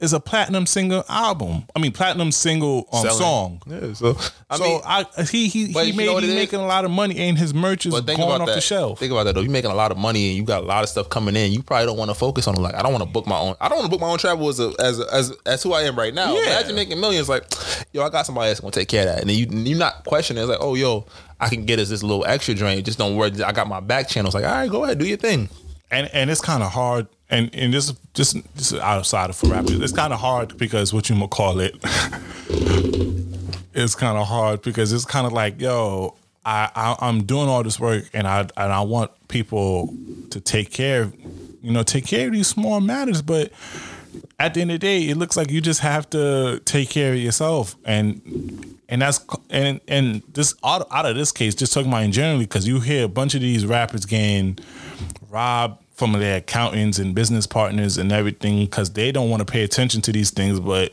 is 0.02 0.12
a 0.12 0.20
platinum 0.20 0.66
single 0.66 1.04
album. 1.08 1.64
I 1.74 1.78
mean, 1.78 1.92
platinum 1.92 2.32
single 2.32 2.86
um, 2.92 3.02
Selling. 3.02 3.18
song. 3.18 3.62
Yeah, 3.66 3.92
so 3.94 4.16
I 4.50 4.56
so 4.58 4.62
mean, 4.64 4.80
I 4.84 5.06
he 5.30 5.48
he 5.48 5.66
he 5.68 5.82
you 5.84 5.94
made 5.94 6.04
know 6.06 6.14
what 6.14 6.22
he 6.24 6.28
it 6.28 6.32
is? 6.32 6.38
making 6.38 6.58
a 6.60 6.66
lot 6.66 6.84
of 6.84 6.90
money, 6.90 7.16
and 7.18 7.38
his 7.38 7.54
merch 7.54 7.86
is 7.86 7.92
But 7.94 8.04
think 8.04 8.18
going 8.18 8.28
about 8.30 8.40
off 8.42 8.46
that. 8.48 8.54
the 8.56 8.60
shelf. 8.60 8.98
Think 8.98 9.12
about 9.12 9.24
that 9.24 9.34
though. 9.36 9.40
You're 9.40 9.50
making 9.50 9.70
a 9.70 9.74
lot 9.74 9.90
of 9.92 9.96
money 9.96 10.28
and 10.28 10.36
you 10.36 10.42
got 10.44 10.62
a 10.62 10.66
lot 10.66 10.82
of 10.82 10.90
stuff 10.90 11.08
coming 11.08 11.36
in. 11.36 11.52
You 11.52 11.62
probably 11.62 11.86
don't 11.86 11.96
want 11.96 12.10
to 12.10 12.14
focus 12.16 12.46
on. 12.48 12.56
Like 12.56 12.74
I 12.74 12.82
don't 12.82 12.92
want 12.92 13.04
to 13.04 13.10
book 13.10 13.26
my 13.26 13.38
own. 13.38 13.54
I 13.60 13.68
don't 13.68 13.78
want 13.78 13.86
to 13.86 13.90
book 13.90 14.00
my 14.00 14.08
own 14.08 14.18
travel 14.18 14.48
as 14.48 14.60
a, 14.60 14.72
as 14.80 14.98
a, 15.00 15.14
as 15.14 15.32
as 15.46 15.62
who 15.62 15.72
I 15.72 15.82
am 15.82 15.96
right 15.96 16.12
now. 16.12 16.34
Yeah. 16.34 16.40
Imagine 16.58 16.74
making 16.74 17.00
millions. 17.00 17.28
Like 17.28 17.44
yo, 17.92 18.02
I 18.02 18.10
got 18.10 18.26
somebody 18.26 18.48
that's 18.50 18.60
gonna 18.60 18.72
take 18.72 18.88
care 18.88 19.02
of 19.08 19.14
that. 19.14 19.20
And 19.20 19.30
then 19.30 19.36
you 19.36 19.46
you're 19.70 19.78
not 19.78 20.04
questioning. 20.04 20.42
It's 20.42 20.50
like 20.50 20.58
oh 20.60 20.74
yo, 20.74 21.06
I 21.40 21.48
can 21.48 21.64
get 21.64 21.78
us 21.78 21.88
this 21.88 22.02
little 22.02 22.24
extra 22.26 22.54
drain. 22.54 22.82
Just 22.84 22.98
don't 22.98 23.14
worry. 23.16 23.30
I 23.42 23.52
got 23.52 23.68
my 23.68 23.80
back 23.80 24.08
channels. 24.08 24.34
Like 24.34 24.44
all 24.44 24.50
right, 24.50 24.68
go 24.70 24.82
ahead, 24.84 24.98
do 24.98 25.06
your 25.06 25.16
thing. 25.16 25.48
And 25.92 26.10
and 26.12 26.30
it's 26.30 26.40
kind 26.40 26.62
of 26.62 26.72
hard 26.72 27.06
and 27.30 27.54
and 27.54 27.72
this 27.72 27.92
just 28.14 28.34
this 28.56 28.72
is 28.72 28.80
outside 28.80 29.30
of 29.30 29.36
for 29.36 29.46
rappers 29.46 29.78
it's 29.78 29.92
kind 29.92 30.12
of 30.12 30.18
hard 30.18 30.56
because 30.58 30.92
what 30.92 31.08
you 31.08 31.28
call 31.28 31.60
it 31.60 31.76
it's 33.74 33.94
kind 33.94 34.18
of 34.18 34.26
hard 34.26 34.62
because 34.62 34.92
it's 34.92 35.04
kind 35.04 35.26
of 35.26 35.32
like 35.32 35.60
yo 35.60 36.16
I, 36.44 36.70
I 36.74 36.96
i'm 37.06 37.22
doing 37.22 37.48
all 37.48 37.62
this 37.62 37.78
work 37.78 38.10
and 38.12 38.26
i 38.26 38.40
and 38.40 38.72
i 38.72 38.80
want 38.80 39.12
people 39.28 39.94
to 40.30 40.40
take 40.40 40.72
care 40.72 41.02
of 41.02 41.14
you 41.62 41.70
know 41.70 41.84
take 41.84 42.06
care 42.06 42.26
of 42.26 42.32
these 42.32 42.48
small 42.48 42.80
matters 42.80 43.22
but 43.22 43.52
at 44.38 44.54
the 44.54 44.60
end 44.60 44.70
of 44.70 44.80
the 44.80 44.86
day 44.86 45.08
it 45.08 45.16
looks 45.16 45.36
like 45.36 45.50
you 45.50 45.60
just 45.60 45.80
have 45.80 46.08
to 46.10 46.60
take 46.64 46.90
care 46.90 47.12
of 47.12 47.18
yourself. 47.18 47.76
And 47.84 48.76
and 48.88 49.02
that's 49.02 49.24
and 49.50 49.80
and 49.88 50.22
this 50.32 50.54
out, 50.64 50.86
out 50.90 51.06
of 51.06 51.16
this 51.16 51.32
case 51.32 51.54
just 51.54 51.72
talking 51.72 51.88
about 51.88 52.02
in 52.02 52.12
generally 52.12 52.44
because 52.44 52.66
you 52.66 52.80
hear 52.80 53.04
a 53.04 53.08
bunch 53.08 53.34
of 53.34 53.40
these 53.40 53.64
rappers 53.64 54.04
getting 54.04 54.58
robbed 55.30 55.81
from 56.02 56.18
their 56.18 56.38
accountants 56.38 56.98
and 56.98 57.14
business 57.14 57.46
partners 57.46 57.96
and 57.96 58.10
everything 58.10 58.64
because 58.64 58.90
they 58.90 59.12
don't 59.12 59.30
want 59.30 59.40
to 59.40 59.44
pay 59.44 59.62
attention 59.62 60.00
to 60.02 60.10
these 60.10 60.32
things 60.32 60.58
but 60.58 60.92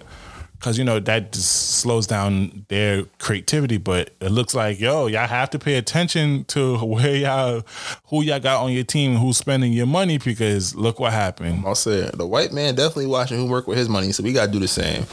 because 0.53 0.77
you 0.77 0.84
know 0.84 0.99
that 0.99 1.31
just 1.31 1.80
slows 1.80 2.06
down 2.06 2.64
their 2.68 3.06
creativity 3.18 3.77
but 3.77 4.11
it 4.22 4.30
looks 4.30 4.53
like 4.53 4.80
yo 4.80 5.07
y'all 5.07 5.26
have 5.26 5.49
to 5.49 5.57
pay 5.57 5.77
attention 5.77 6.44
to 6.44 6.77
where 6.86 7.15
y'all 7.15 7.64
who 8.10 8.22
y'all 8.22 8.40
got 8.40 8.64
on 8.64 8.72
your 8.72 8.84
team 8.84 9.15
who's 9.15 9.36
spending 9.36 9.73
your 9.73 9.88
money 9.88 10.19
because 10.19 10.76
look 10.76 10.99
what 10.99 11.11
happened 11.11 11.64
I'll 11.65 11.73
say 11.73 12.07
the 12.14 12.27
white 12.27 12.53
man 12.53 12.76
definitely 12.76 13.07
watching 13.07 13.40
who 13.40 13.48
work 13.48 13.65
with 13.65 13.80
his 13.80 13.90
money. 13.90 14.11
So 14.11 14.22
we 14.22 14.31
gotta 14.31 14.52
do 14.52 14.60
the 14.60 14.68
same. 14.68 15.07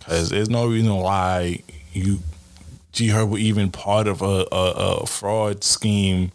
because 0.00 0.30
there's 0.30 0.50
no 0.50 0.66
reason 0.66 0.92
why 0.96 1.60
you 1.92 2.18
G 2.90 3.10
Herb 3.10 3.30
were 3.30 3.38
even 3.38 3.70
part 3.70 4.08
of 4.08 4.22
a, 4.22 4.44
a, 4.50 4.72
a 5.02 5.06
fraud 5.06 5.62
scheme 5.62 6.32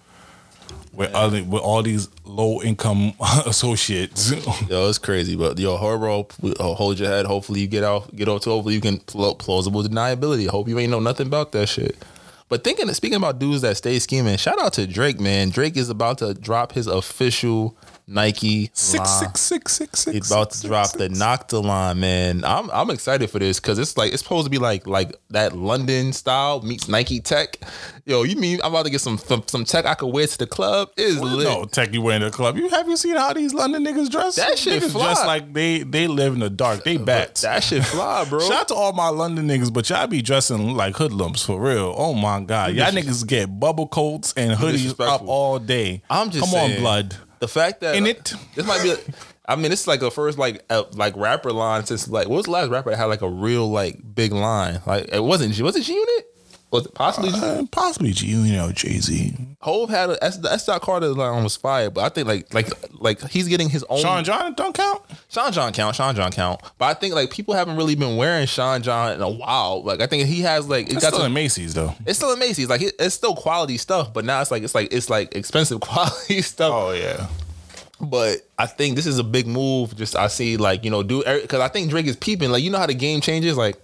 with 0.98 1.14
other 1.14 1.44
with 1.44 1.62
all 1.62 1.84
these 1.84 2.10
low 2.26 2.62
income 2.62 3.14
associates. 3.46 4.32
Yo, 4.70 4.90
it's 4.90 4.98
crazy, 4.98 5.36
but 5.36 5.58
yo, 5.60 5.78
horror, 5.78 6.10
uh, 6.10 6.64
hold 6.74 7.00
your 7.00 7.08
head. 7.08 7.26
Hopefully, 7.26 7.62
you 7.62 7.68
get 7.68 7.84
out, 7.84 8.14
get 8.16 8.28
out 8.28 8.42
to. 8.42 8.50
Hopefully, 8.50 8.74
you 8.74 8.82
can 8.82 8.98
pl- 9.00 9.36
plausible 9.36 9.84
deniability. 9.84 10.48
Hope 10.48 10.68
you 10.68 10.78
ain't 10.80 10.92
know 10.92 11.00
nothing 11.00 11.28
about 11.28 11.52
that 11.54 11.68
shit. 11.68 12.04
But 12.50 12.64
thinking, 12.64 12.92
speaking 12.94 13.18
about 13.18 13.40
dudes 13.40 13.62
that 13.62 13.78
stay 13.78 14.00
scheming, 14.00 14.38
shout 14.38 14.60
out 14.60 14.74
to 14.74 14.88
Drake, 14.88 15.20
man. 15.20 15.50
Drake 15.50 15.78
is 15.78 15.90
about 15.90 16.18
to 16.20 16.34
drop 16.34 16.72
his 16.72 16.88
official 16.88 17.78
Nike 18.10 18.70
six 18.74 19.10
six 19.10 19.42
six 19.42 19.74
six 19.74 20.00
six. 20.00 20.16
He's 20.16 20.32
about 20.32 20.52
to 20.52 20.58
six, 20.58 20.68
drop 20.68 20.86
six, 20.88 20.98
the 20.98 21.10
six. 21.10 21.98
Man. 21.98 22.46
I'm 22.46 22.72
I'm 22.72 22.90
excited 22.90 23.30
for 23.30 23.38
this 23.38 23.60
because 23.60 23.78
it's 23.80 23.98
like 23.98 24.14
it's 24.14 24.24
supposed 24.24 24.46
to 24.46 24.50
be 24.50 24.60
like 24.60 24.88
like 24.88 25.14
that 25.32 25.58
London 25.58 26.14
style 26.14 26.62
meets 26.62 26.88
Nike 26.88 27.20
tech. 27.20 27.60
Yo, 28.06 28.24
you 28.24 28.38
mean 28.38 28.62
I'm 28.64 28.72
about 28.74 28.86
to 28.86 28.92
get 28.92 29.02
some 29.02 29.18
some, 29.18 29.44
some 29.48 29.66
tech 29.66 29.86
I 29.86 29.94
could 29.94 30.14
wear 30.14 30.26
to 30.26 30.38
the 30.38 30.48
club? 30.48 30.90
Is 30.96 31.20
lit. 31.20 31.48
No, 31.48 31.66
tech 31.66 31.94
you 31.94 32.02
wearing 32.02 32.22
to 32.22 32.28
the 32.28 32.32
club. 32.32 32.56
You 32.56 32.70
have 32.70 32.88
you 32.88 32.96
seen 32.96 33.18
how 33.18 33.34
these 33.34 33.54
London 33.54 33.84
niggas 33.84 34.10
dress? 34.10 34.38
That 34.38 34.58
shit 34.58 34.82
niggas 34.82 34.92
fly. 34.92 35.04
dress 35.14 35.26
like 35.26 35.54
they 35.54 35.80
they 35.80 36.08
live 36.08 36.34
in 36.34 36.40
the 36.40 36.50
dark. 36.50 36.86
They 36.86 36.96
bats. 36.96 37.42
That 37.42 37.62
shit 37.62 37.84
fly, 37.84 38.24
bro. 38.24 38.40
Shout 38.40 38.62
out 38.62 38.68
to 38.70 38.76
all 38.76 38.94
my 38.94 39.10
London 39.10 39.50
niggas, 39.50 39.74
but 39.74 39.90
y'all 39.90 40.08
be 40.08 40.22
dressing 40.22 40.76
like 40.76 40.96
hoodlums 40.96 41.44
for 41.44 41.60
real. 41.60 41.94
Oh 41.98 42.14
my 42.14 42.40
god, 42.40 42.74
y'all 42.74 42.92
niggas 42.92 43.28
get 43.28 43.60
bubble 43.60 43.88
coats 43.88 44.34
and 44.38 44.58
hoodies 44.58 44.98
up 45.06 45.24
all 45.26 45.60
day. 45.60 46.04
I'm 46.10 46.30
just 46.30 46.46
come 46.46 46.52
saying, 46.52 46.76
on, 46.78 46.80
blood. 46.80 47.18
The 47.40 47.48
fact 47.48 47.82
that 47.82 47.96
In 47.96 48.06
it. 48.08 48.34
this 48.56 48.66
might 48.66 48.82
be. 48.84 48.96
I 49.48 49.56
mean, 49.56 49.72
it's 49.72 49.88
like 49.88 50.00
the 50.02 50.12
first 50.12 50.38
like 50.38 50.64
uh, 50.70 50.84
like 50.94 51.16
rapper 51.16 51.54
line 51.54 51.86
since 51.86 52.08
like 52.08 52.28
what 52.28 52.38
was 52.38 52.46
the 52.46 52.52
last 52.52 52.70
rapper 52.70 52.90
that 52.90 52.98
had 52.98 53.06
like 53.06 53.22
a 53.22 53.30
real 53.30 53.70
like 53.70 53.98
big 54.16 54.34
line? 54.34 54.82
Like 54.86 55.10
it 55.12 55.24
wasn't 55.24 55.60
was 55.62 55.76
it 55.76 55.84
G 55.84 55.94
Unit? 55.94 56.26
Was 56.70 56.86
it 56.86 56.94
possibly 56.94 57.30
Uh, 57.34 57.64
possibly 57.72 58.12
G, 58.12 58.28
you 58.28 58.54
know, 58.54 58.72
Jay 58.74 59.00
Z. 59.00 59.34
Hov 59.62 59.90
had 59.90 60.10
a 60.10 60.22
S 60.24 60.38
S. 60.44 60.66
Dot 60.66 60.82
Carter 60.82 61.08
line 61.10 61.44
was 61.44 61.56
fire, 61.56 61.90
but 61.90 62.04
I 62.04 62.10
think 62.10 62.28
like 62.28 62.54
like 62.54 62.68
like 63.00 63.22
he's 63.30 63.48
getting 63.48 63.70
his 63.70 63.86
own. 63.90 64.02
Sean 64.02 64.24
John 64.26 64.54
don't 64.54 64.76
count. 64.76 65.02
Sean 65.30 65.52
John 65.54 65.72
count, 65.72 65.96
Sean 65.96 66.14
John 66.14 66.30
count, 66.32 66.60
but 66.78 66.86
I 66.86 66.94
think 66.94 67.16
like 67.16 67.32
people 67.32 67.54
haven't 67.54 67.78
really 67.78 67.96
been 67.96 68.18
wearing 68.18 68.46
Sean 68.48 68.82
John 68.84 69.14
in 69.14 69.22
a 69.22 69.30
while. 69.30 69.82
Like 69.84 70.02
I 70.02 70.08
think 70.08 70.28
he 70.28 70.42
has 70.42 70.68
like 70.68 70.88
it 70.88 70.94
It's 70.96 71.02
got 71.02 71.10
still 71.14 71.20
to- 71.22 71.26
in 71.28 71.34
Macy's 71.34 71.74
though. 71.74 71.96
it's 72.06 72.20
still 72.20 72.34
in 72.34 72.40
Macy's. 72.40 72.68
Like 72.70 72.82
it, 72.82 72.96
it's 73.00 73.16
still 73.16 73.34
quality 73.36 73.78
stuff, 73.78 74.14
but 74.14 74.26
now 74.26 74.42
it's 74.42 74.52
like 74.52 74.64
it's 74.64 74.76
like 74.76 74.92
it's 74.94 75.10
like 75.10 75.36
expensive 75.36 75.80
quality 75.82 76.42
stuff. 76.42 76.72
Oh 76.74 76.92
yeah. 76.92 77.28
But 78.02 78.42
I 78.60 78.68
think 78.68 78.96
this 78.96 79.08
is 79.08 79.18
a 79.20 79.24
big 79.24 79.48
move. 79.48 79.96
Just 79.96 80.16
I 80.16 80.28
see 80.28 80.58
like 80.58 80.84
you 80.84 80.92
know 80.92 81.02
do 81.02 81.24
because 81.24 81.62
I 81.62 81.70
think 81.70 81.90
Drake 81.90 82.06
is 82.08 82.16
peeping. 82.18 82.52
Like 82.52 82.62
you 82.62 82.70
know 82.70 82.78
how 82.78 82.86
the 82.88 82.94
game 82.94 83.22
changes. 83.22 83.58
Like 83.58 83.80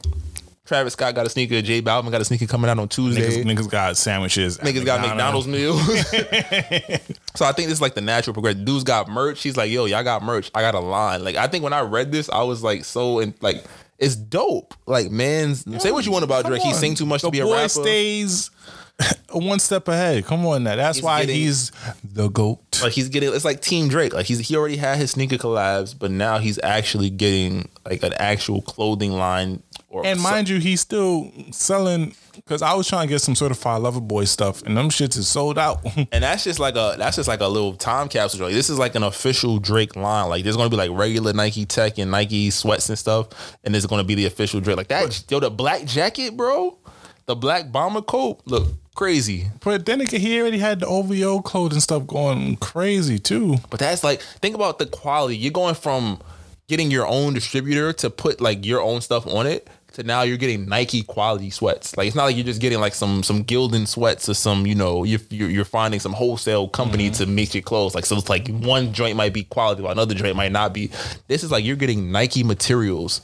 Travis 0.74 0.94
Scott 0.94 1.14
got 1.14 1.28
a 1.28 1.30
sneaker, 1.30 1.62
J 1.62 1.84
Balvin 1.84 2.10
got 2.10 2.20
a 2.20 2.26
sneaker 2.26 2.48
coming 2.48 2.68
out 2.68 2.80
on 2.80 2.90
Tuesday. 2.90 3.22
Niggas, 3.22 3.44
niggas 3.46 3.70
got 3.70 3.96
sandwiches. 3.96 4.58
Niggas 4.58 4.84
got 4.84 5.02
McDonald's 5.02 5.48
meals. 5.48 5.80
so 7.36 7.46
I 7.46 7.52
think 7.52 7.68
this 7.68 7.74
is 7.74 7.82
like 7.82 7.94
the 7.94 8.02
natural 8.02 8.34
progression. 8.34 8.66
Dudes 8.66 8.84
got 8.84 9.08
merch. 9.08 9.44
He's 9.44 9.56
like, 9.56 9.70
yo, 9.70 9.86
y'all 9.86 10.04
got 10.04 10.24
merch. 10.24 10.50
I 10.56 10.62
got 10.62 10.74
a 10.74 10.80
line. 10.80 11.24
Like 11.24 11.36
I 11.36 11.46
think 11.46 11.64
when 11.64 11.74
I 11.74 11.82
read 11.82 12.12
this, 12.12 12.28
I 12.28 12.42
was 12.42 12.64
like 12.64 12.86
so 12.86 13.20
and 13.20 13.36
like 13.40 13.64
it's 14.00 14.16
dope. 14.16 14.74
Like 14.88 15.12
man's 15.12 15.64
say 15.80 15.92
what 15.92 16.08
you 16.08 16.12
want 16.12 16.24
about 16.24 16.46
Drake. 16.46 16.64
He 16.64 16.74
sing 16.74 16.96
too 16.96 17.06
much 17.06 17.22
the 17.22 17.28
to 17.28 17.32
be 17.32 17.40
a 17.42 17.46
boy 17.46 17.54
rapper. 17.58 17.70
stays 17.70 18.50
one 19.32 19.60
step 19.60 19.88
ahead. 19.88 20.26
Come 20.26 20.44
on 20.48 20.64
now. 20.64 20.76
That's 20.76 20.98
He's 20.98 21.04
why 21.04 21.22
getting- 21.22 21.36
he's 21.36 21.72
the 22.04 22.30
goat. 22.30 22.82
like 22.82 22.94
he's 22.94 23.10
getting 23.10 23.32
it's 23.32 23.46
like 23.46 23.62
Team 23.62 23.90
Drake. 23.90 24.14
Like 24.14 24.26
he's 24.26 24.40
he 24.40 24.56
already 24.56 24.78
had 24.78 24.98
his 24.98 25.12
sneaker 25.12 25.38
collabs, 25.38 25.94
but 25.98 26.10
now 26.10 26.40
he's 26.40 26.60
actually 26.64 27.12
getting 27.12 27.70
like 27.86 28.02
an 28.02 28.14
actual 28.14 28.64
clothing 28.64 29.12
line 29.12 29.62
Or 29.94 30.04
And 30.04 30.20
mind 30.20 30.50
you, 30.50 30.58
he's 30.58 30.82
still 30.82 31.32
selling 31.52 32.16
because 32.34 32.64
I 32.64 32.74
was 32.74 32.88
trying 32.88 33.08
to 33.08 33.14
get 33.14 33.20
some 33.20 33.36
certified 33.36 33.84
lover 33.84 34.02
boy 34.02 34.26
stuff, 34.26 34.64
and 34.64 34.76
them 34.76 34.90
shits 34.90 35.16
is 35.16 35.28
sold 35.28 35.60
out. 35.60 35.86
And 36.12 36.24
that's 36.24 36.44
just 36.44 36.60
like 36.60 36.76
a 36.76 36.96
that's 36.98 37.16
just 37.18 37.28
like 37.28 37.42
a 37.42 37.48
little 37.48 37.76
time 37.76 38.10
capsule. 38.10 38.40
joint. 38.40 38.54
This 38.54 38.72
is 38.72 38.80
like 38.80 38.96
an 38.96 39.04
official 39.04 39.60
Drake 39.60 39.96
line. 39.96 40.30
Like 40.30 40.44
there's 40.44 40.58
gonna 40.58 40.72
be 40.72 40.76
like 40.76 40.90
regular 40.92 41.32
Nike 41.32 41.66
Tech 41.66 42.00
and 42.00 42.10
Nike 42.10 42.50
sweats 42.50 42.90
and 42.90 42.98
stuff, 42.98 43.56
and 43.64 43.72
there's 43.74 43.86
gonna 43.86 44.04
be 44.04 44.16
the 44.16 44.26
official 44.26 44.60
Drake. 44.60 44.78
Like 44.78 44.88
that, 44.88 45.24
yo, 45.30 45.40
the 45.40 45.52
black 45.52 45.86
jacket, 45.86 46.36
bro, 46.36 46.76
the 47.28 47.36
black 47.36 47.72
bomber 47.72 48.02
coat, 48.02 48.42
look 48.46 48.68
crazy. 48.96 49.48
but 49.64 49.86
then 49.86 50.02
again, 50.02 50.22
he 50.22 50.42
already 50.42 50.58
had 50.58 50.80
the 50.80 50.88
OVO 50.88 51.42
clothing 51.42 51.80
stuff 51.80 52.08
going 52.08 52.56
crazy 52.58 53.20
too. 53.20 53.58
But 53.70 53.80
that's 53.80 54.04
like 54.04 54.22
think 54.22 54.56
about 54.56 54.80
the 54.80 54.88
quality. 54.88 55.38
You're 55.38 55.52
going 55.52 55.76
from 55.76 56.20
getting 56.68 56.90
your 56.90 57.06
own 57.06 57.34
distributor 57.34 57.94
to 57.94 58.10
put 58.10 58.42
like 58.42 58.66
your 58.66 58.82
own 58.82 59.02
stuff 59.02 59.28
on 59.28 59.46
it 59.46 59.68
to 59.94 60.04
now 60.04 60.24
you're 60.24 60.38
getting 60.38 60.68
Nike 60.68 61.04
quality 61.04 61.50
sweats. 61.50 61.96
Like 61.98 62.08
it's 62.08 62.16
not 62.16 62.26
like 62.26 62.36
you're 62.36 62.46
just 62.46 62.62
getting 62.62 62.80
like 62.80 62.94
some 62.94 63.24
some 63.24 63.44
Gildan 63.44 63.88
sweats 63.88 64.28
or 64.28 64.34
some 64.34 64.66
you 64.66 64.76
know 64.76 65.04
you're 65.04 65.20
you're, 65.30 65.50
you're 65.50 65.66
finding 65.66 66.00
some 66.00 66.14
wholesale 66.14 66.68
company 66.68 67.06
mm-hmm. 67.06 67.24
to 67.24 67.26
make 67.26 67.54
your 67.54 67.64
clothes. 67.64 67.96
Like 67.96 68.06
so 68.06 68.18
it's 68.18 68.30
like 68.30 68.48
one 68.48 68.94
joint 68.94 69.18
might 69.18 69.34
be 69.34 69.44
quality 69.44 69.82
while 69.82 69.92
another 69.92 70.16
joint 70.16 70.36
might 70.36 70.52
not 70.52 70.74
be. 70.74 70.92
This 71.28 71.44
is 71.44 71.52
like 71.52 71.64
you're 71.64 71.76
getting 71.76 72.12
Nike 72.12 72.44
materials 72.44 73.22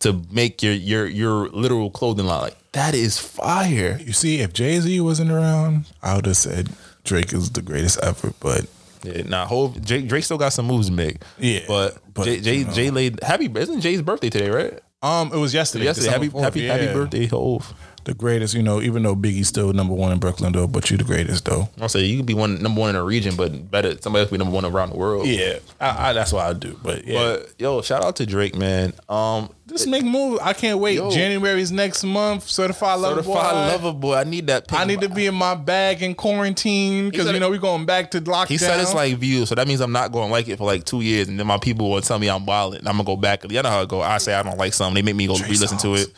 to 0.00 0.22
make 0.30 0.62
your 0.62 0.72
your 0.72 1.06
your 1.06 1.48
literal 1.50 1.90
clothing 1.90 2.26
line. 2.26 2.42
Like 2.42 2.72
that 2.72 2.94
is 2.94 3.18
fire. 3.18 3.98
You 4.00 4.12
see, 4.12 4.40
if 4.40 4.52
Jay 4.52 4.80
Z 4.80 5.00
wasn't 5.00 5.30
around, 5.30 5.86
I 6.02 6.16
would 6.16 6.26
have 6.26 6.36
said 6.36 6.70
Drake 7.04 7.32
is 7.32 7.50
the 7.50 7.62
greatest 7.62 7.98
ever. 8.00 8.32
But 8.40 8.66
Yeah, 9.02 9.22
nah, 9.22 9.46
Hov, 9.46 9.80
Jay, 9.82 10.02
Drake 10.02 10.24
still 10.24 10.38
got 10.38 10.52
some 10.52 10.66
moves 10.66 10.88
to 10.88 10.92
make. 10.92 11.18
Yeah, 11.38 11.60
but, 11.68 11.98
but, 12.12 12.24
Jay, 12.24 12.40
Jay, 12.40 12.56
you 12.56 12.64
know. 12.64 12.72
Jay 12.72 12.90
laid 12.90 13.22
happy. 13.22 13.50
Isn't 13.54 13.80
Jay's 13.80 14.02
birthday 14.02 14.30
today? 14.30 14.50
Right? 14.50 14.80
Um, 15.02 15.32
it 15.32 15.36
was 15.36 15.54
yesterday. 15.54 15.84
Yesterday. 15.84 16.10
Happy 16.10 16.28
4th, 16.28 16.42
happy 16.42 16.66
happy 16.66 16.86
birthday, 16.92 17.26
Hov. 17.26 17.74
The 18.08 18.14
greatest, 18.14 18.54
you 18.54 18.62
know. 18.62 18.80
Even 18.80 19.02
though 19.02 19.14
Biggie's 19.14 19.48
still 19.48 19.70
number 19.74 19.92
one 19.92 20.12
in 20.12 20.18
Brooklyn, 20.18 20.50
though, 20.54 20.66
but 20.66 20.90
you 20.90 20.96
the 20.96 21.04
greatest, 21.04 21.44
though. 21.44 21.68
I'll 21.78 21.90
say 21.90 22.06
you 22.06 22.16
could 22.16 22.24
be 22.24 22.32
one 22.32 22.62
number 22.62 22.80
one 22.80 22.88
in 22.88 22.96
a 22.96 23.04
region, 23.04 23.36
but 23.36 23.70
better 23.70 24.00
somebody 24.00 24.22
else 24.22 24.30
be 24.30 24.38
number 24.38 24.54
one 24.54 24.64
around 24.64 24.92
the 24.92 24.96
world. 24.96 25.26
Yeah, 25.26 25.58
I, 25.78 26.08
I, 26.08 26.12
that's 26.14 26.32
what 26.32 26.46
I 26.46 26.54
do. 26.54 26.80
But 26.82 27.06
yeah, 27.06 27.18
But 27.18 27.52
yo, 27.58 27.82
shout 27.82 28.02
out 28.02 28.16
to 28.16 28.24
Drake, 28.24 28.56
man. 28.56 28.94
Um, 29.10 29.50
just 29.66 29.86
make 29.86 30.04
move. 30.04 30.38
I 30.42 30.54
can't 30.54 30.78
wait. 30.78 30.94
Yo. 30.94 31.10
January's 31.10 31.70
next 31.70 32.02
month. 32.02 32.48
Certified 32.48 32.98
lover 33.00 33.22
certified 33.22 33.52
boy. 33.52 33.84
lover 33.86 33.92
boy. 33.92 34.14
I 34.14 34.24
need 34.24 34.46
that. 34.46 34.72
I 34.72 34.86
need 34.86 35.02
to 35.02 35.10
be 35.10 35.26
in 35.26 35.34
my 35.34 35.54
bag 35.54 36.02
in 36.02 36.14
quarantine 36.14 37.10
because 37.10 37.30
you 37.30 37.38
know 37.38 37.50
we're 37.50 37.58
going 37.58 37.84
back 37.84 38.10
to 38.12 38.22
lockdown. 38.22 38.48
He 38.48 38.56
said 38.56 38.80
it's 38.80 38.94
like 38.94 39.18
views, 39.18 39.50
so 39.50 39.54
that 39.54 39.68
means 39.68 39.82
I'm 39.82 39.92
not 39.92 40.12
going 40.12 40.28
to 40.28 40.32
like 40.32 40.48
it 40.48 40.56
for 40.56 40.64
like 40.64 40.84
two 40.84 41.02
years, 41.02 41.28
and 41.28 41.38
then 41.38 41.46
my 41.46 41.58
people 41.58 41.90
will 41.90 42.00
tell 42.00 42.18
me 42.18 42.30
I'm 42.30 42.46
violent. 42.46 42.80
And 42.80 42.88
I'm 42.88 42.94
gonna 42.96 43.04
go 43.04 43.16
back. 43.16 43.44
You 43.50 43.62
know 43.62 43.68
how 43.68 43.82
it 43.82 43.88
go. 43.90 44.00
I 44.00 44.16
say 44.16 44.32
I 44.32 44.42
don't 44.42 44.56
like 44.56 44.72
something, 44.72 44.94
they 44.94 45.02
make 45.02 45.16
me 45.16 45.26
go 45.26 45.34
re-listen 45.34 45.76
to 45.78 45.94
it. 45.96 46.08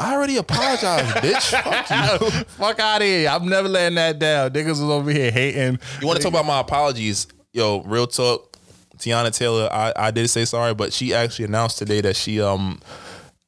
I 0.00 0.14
already 0.14 0.38
apologized, 0.38 1.08
bitch. 1.16 1.62
Fuck 1.62 2.32
you. 2.32 2.44
fuck 2.44 2.78
out 2.80 3.02
of 3.02 3.06
here. 3.06 3.28
I'm 3.28 3.46
never 3.46 3.68
letting 3.68 3.96
that 3.96 4.18
down. 4.18 4.50
Niggas 4.50 4.68
was 4.68 4.80
over 4.80 5.10
here 5.10 5.30
hating. 5.30 5.78
You 6.00 6.06
want 6.06 6.16
to 6.16 6.22
talk 6.22 6.32
about 6.32 6.46
my 6.46 6.60
apologies? 6.60 7.26
Yo, 7.52 7.82
real 7.82 8.06
talk. 8.06 8.56
Teyana 8.96 9.34
Taylor, 9.34 9.68
I, 9.72 9.92
I 9.96 10.10
did 10.10 10.28
say 10.28 10.44
sorry, 10.44 10.74
but 10.74 10.92
she 10.92 11.14
actually 11.14 11.46
announced 11.46 11.78
today 11.78 12.00
that 12.02 12.16
she 12.16 12.40
um 12.40 12.80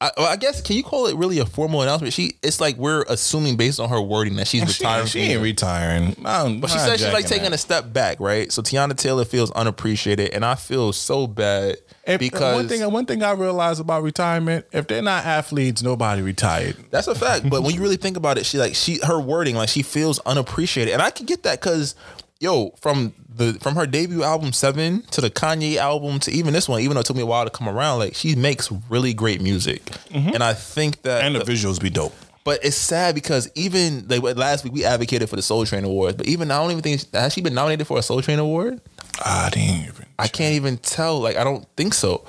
I, 0.03 0.11
well, 0.17 0.27
I 0.27 0.35
guess 0.35 0.61
can 0.61 0.75
you 0.75 0.83
call 0.83 1.07
it 1.07 1.15
really 1.15 1.39
a 1.39 1.45
formal 1.45 1.81
announcement? 1.81 2.13
She 2.13 2.33
it's 2.43 2.59
like 2.59 2.75
we're 2.77 3.03
assuming 3.07 3.55
based 3.57 3.79
on 3.79 3.89
her 3.89 4.01
wording 4.01 4.35
that 4.35 4.47
she's 4.47 4.61
She, 4.75 4.83
retiring. 4.83 5.07
she 5.07 5.19
from 5.25 5.31
ain't 5.31 5.41
retiring. 5.41 6.15
I'm 6.25 6.59
But 6.59 6.69
she 6.71 6.77
said 6.79 6.99
she's 6.99 7.13
like 7.13 7.25
taking 7.25 7.45
that. 7.51 7.53
a 7.53 7.57
step 7.57 7.93
back, 7.93 8.19
right? 8.19 8.51
So 8.51 8.61
Teyana 8.61 8.97
Taylor 8.97 9.23
feels 9.25 9.49
unappreciated, 9.51 10.31
and 10.31 10.43
I 10.43 10.55
feel 10.55 10.91
so 10.93 11.25
bad 11.25 11.77
If- 12.05 12.19
because 12.19 12.55
one 12.55 12.67
thing, 12.67 12.91
one 12.91 13.05
thing 13.05 13.23
I 13.23 13.31
realized 13.31 13.79
about 13.79 14.03
retirement: 14.03 14.65
if 14.73 14.87
they're 14.87 15.01
not 15.01 15.25
athletes, 15.25 15.81
nobody 15.81 16.21
retired. 16.21 16.75
That's 16.91 17.07
a 17.07 17.15
fact. 17.15 17.49
But 17.49 17.63
when 17.63 17.73
you 17.73 17.81
really 17.81 17.97
think 17.97 18.17
about 18.17 18.37
it, 18.37 18.45
she 18.45 18.57
like 18.57 18.75
she 18.75 18.99
her 19.03 19.19
wording 19.19 19.55
like 19.55 19.69
she 19.69 19.83
feels 19.83 20.19
unappreciated, 20.25 20.93
and 20.93 21.01
I 21.01 21.11
can 21.11 21.25
get 21.25 21.43
that 21.43 21.61
because 21.61 21.95
yo 22.43 22.71
from 22.79 23.13
the 23.35 23.53
from 23.53 23.75
her 23.75 23.87
debut 23.87 24.21
album 24.21 24.53
Seven 24.53 25.01
to 25.11 25.21
the 25.21 25.31
Kanye 25.31 25.77
album 25.77 26.19
to 26.19 26.31
even 26.31 26.53
this 26.53 26.69
one, 26.69 26.81
even 26.81 26.93
though 26.93 26.99
it 26.99 27.05
took 27.05 27.15
me 27.15 27.23
a 27.23 27.25
while 27.25 27.45
to 27.45 27.49
come 27.49 27.67
around, 27.67 27.99
like 27.99 28.13
she 28.13 28.35
makes 28.35 28.71
really 28.89 29.13
great 29.13 29.41
music, 29.41 29.85
mm-hmm. 29.85 30.29
and 30.29 30.43
I 30.43 30.53
think 30.53 31.01
that 31.03 31.23
And 31.23 31.35
the 31.35 31.39
visuals 31.39 31.81
be 31.81 31.89
dope. 31.89 32.13
But 32.43 32.59
it's 32.63 32.75
sad 32.75 33.15
because 33.15 33.49
even 33.55 34.05
like 34.09 34.21
last 34.35 34.65
week 34.65 34.73
we 34.73 34.83
advocated 34.83 35.29
for 35.29 35.37
the 35.37 35.41
Soul 35.41 35.65
Train 35.65 35.85
Awards, 35.85 36.17
but 36.17 36.27
even 36.27 36.51
I 36.51 36.59
don't 36.61 36.71
even 36.71 36.83
think 36.83 37.01
has 37.13 37.33
she 37.33 37.41
been 37.41 37.53
nominated 37.53 37.87
for 37.87 37.97
a 37.97 38.01
Soul 38.01 38.21
Train 38.21 38.37
Award? 38.37 38.81
I 39.23 39.49
didn't 39.49 39.87
even. 39.87 40.05
I 40.19 40.27
can't 40.27 40.55
even 40.55 40.77
tell. 40.77 41.19
Like 41.19 41.37
I 41.37 41.43
don't 41.43 41.65
think 41.77 41.93
so. 41.93 42.25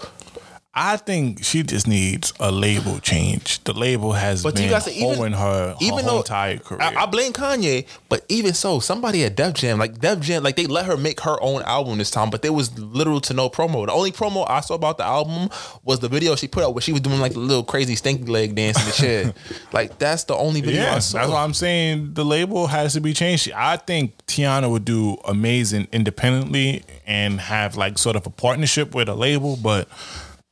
I 0.77 0.97
think 0.97 1.45
she 1.45 1.63
just 1.63 1.87
needs 1.87 2.33
a 2.41 2.51
label 2.51 2.99
change. 2.99 3.63
The 3.63 3.73
label 3.73 4.13
has 4.13 4.43
But 4.43 4.57
been 4.57 4.65
you 4.65 4.71
guys, 4.71 4.89
even 4.89 5.15
holding 5.17 5.33
her, 5.33 5.69
her 5.69 5.77
even 5.81 6.01
whole 6.01 6.15
though 6.15 6.19
entire 6.19 6.59
career. 6.59 6.83
I, 6.83 7.05
I 7.05 7.07
blame 7.07 7.33
Kanye, 7.33 7.87
but 8.09 8.25
even 8.29 8.55
so, 8.55 8.81
somebody 8.81 9.23
at 9.23 9.37
Def 9.37 9.55
Jam, 9.55 9.79
like 9.79 10.01
Def 10.01 10.19
Jam, 10.19 10.43
like 10.43 10.57
they 10.57 10.67
let 10.67 10.87
her 10.87 10.97
make 10.97 11.21
her 11.21 11.41
own 11.41 11.63
album 11.63 11.99
this 11.99 12.11
time, 12.11 12.29
but 12.29 12.43
there 12.43 12.53
was 12.53 12.77
literal 12.77 13.21
to 13.21 13.35
no 13.35 13.49
promo. 13.49 13.87
The 13.87 13.93
only 13.93 14.11
promo 14.11 14.45
I 14.51 14.61
saw 14.61 14.75
about 14.75 14.99
the 14.99 15.05
album 15.05 15.49
was 15.85 16.01
the 16.01 16.09
video 16.09 16.35
she 16.35 16.49
put 16.49 16.65
out 16.65 16.75
where 16.75 16.83
she 16.83 16.91
was 16.91 17.01
doing 17.03 17.21
like 17.21 17.35
the 17.35 17.39
little 17.39 17.63
crazy 17.63 17.95
stinky 17.95 18.25
leg 18.25 18.57
dance 18.57 18.81
in 18.81 18.87
the 18.87 18.93
chair. 18.93 19.35
like 19.73 19.99
that's 19.99 20.25
the 20.25 20.35
only 20.35 20.61
video 20.61 20.87
I 20.91 20.99
saw. 20.99 21.19
that's 21.19 21.31
why 21.31 21.45
I'm 21.45 21.55
saying 21.55 22.15
the 22.15 22.25
label 22.25 22.67
has 22.67 22.95
to 22.95 23.01
be 23.01 23.15
changed. 23.15 23.53
I 23.53 23.77
think 23.77 24.17
Teyana 24.27 24.69
would 24.69 24.85
do 24.85 25.19
amazing 25.25 25.87
independently 25.93 26.83
and 27.07 27.41
have 27.41 27.77
like 27.77 27.97
sort 27.97 28.17
of 28.17 28.27
a 28.27 28.31
partnership 28.31 28.93
with 28.93 29.09
a 29.09 29.15
label, 29.15 29.57
but 29.57 29.89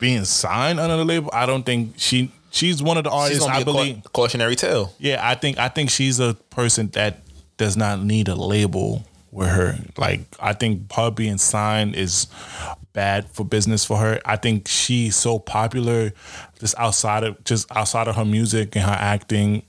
being 0.02 0.24
signed 0.24 0.80
under 0.80 0.96
the 0.96 1.04
label, 1.04 1.30
I 1.32 1.46
don't 1.46 1.62
think 1.62 1.94
she 1.96 2.32
she's 2.50 2.82
one 2.82 2.98
of 2.98 3.04
the 3.04 3.10
artists 3.10 3.46
I 3.46 3.62
believe. 3.62 4.02
cautionary 4.12 4.56
tale. 4.56 4.92
Yeah, 4.98 5.20
I 5.22 5.36
think 5.36 5.58
I 5.58 5.68
think 5.68 5.90
she's 5.90 6.18
a 6.18 6.34
person 6.50 6.88
that 6.88 7.20
does 7.56 7.76
not 7.76 8.02
need 8.02 8.26
a 8.26 8.34
label 8.34 9.04
with 9.30 9.48
her. 9.48 9.78
Like 9.96 10.22
I 10.40 10.54
think 10.54 10.92
her 10.92 11.12
being 11.12 11.38
signed 11.38 11.94
is 11.94 12.26
bad 12.92 13.30
for 13.30 13.44
business 13.44 13.84
for 13.84 13.96
her. 13.98 14.20
I 14.24 14.34
think 14.34 14.66
she's 14.66 15.14
so 15.14 15.38
popular 15.38 16.12
just 16.58 16.74
outside 16.78 17.22
of 17.22 17.42
just 17.44 17.70
outside 17.70 18.08
of 18.08 18.16
her 18.16 18.24
music 18.24 18.74
and 18.74 18.84
her 18.84 18.90
acting, 18.98 19.62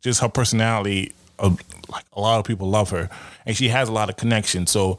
just 0.00 0.22
her 0.22 0.30
personality. 0.30 1.12
Uh, 1.38 1.54
like 1.90 2.06
a 2.14 2.20
lot 2.22 2.38
of 2.38 2.46
people 2.46 2.70
love 2.70 2.88
her, 2.88 3.10
and 3.44 3.54
she 3.54 3.68
has 3.68 3.90
a 3.90 3.92
lot 3.92 4.08
of 4.08 4.16
connections. 4.16 4.70
So. 4.70 4.98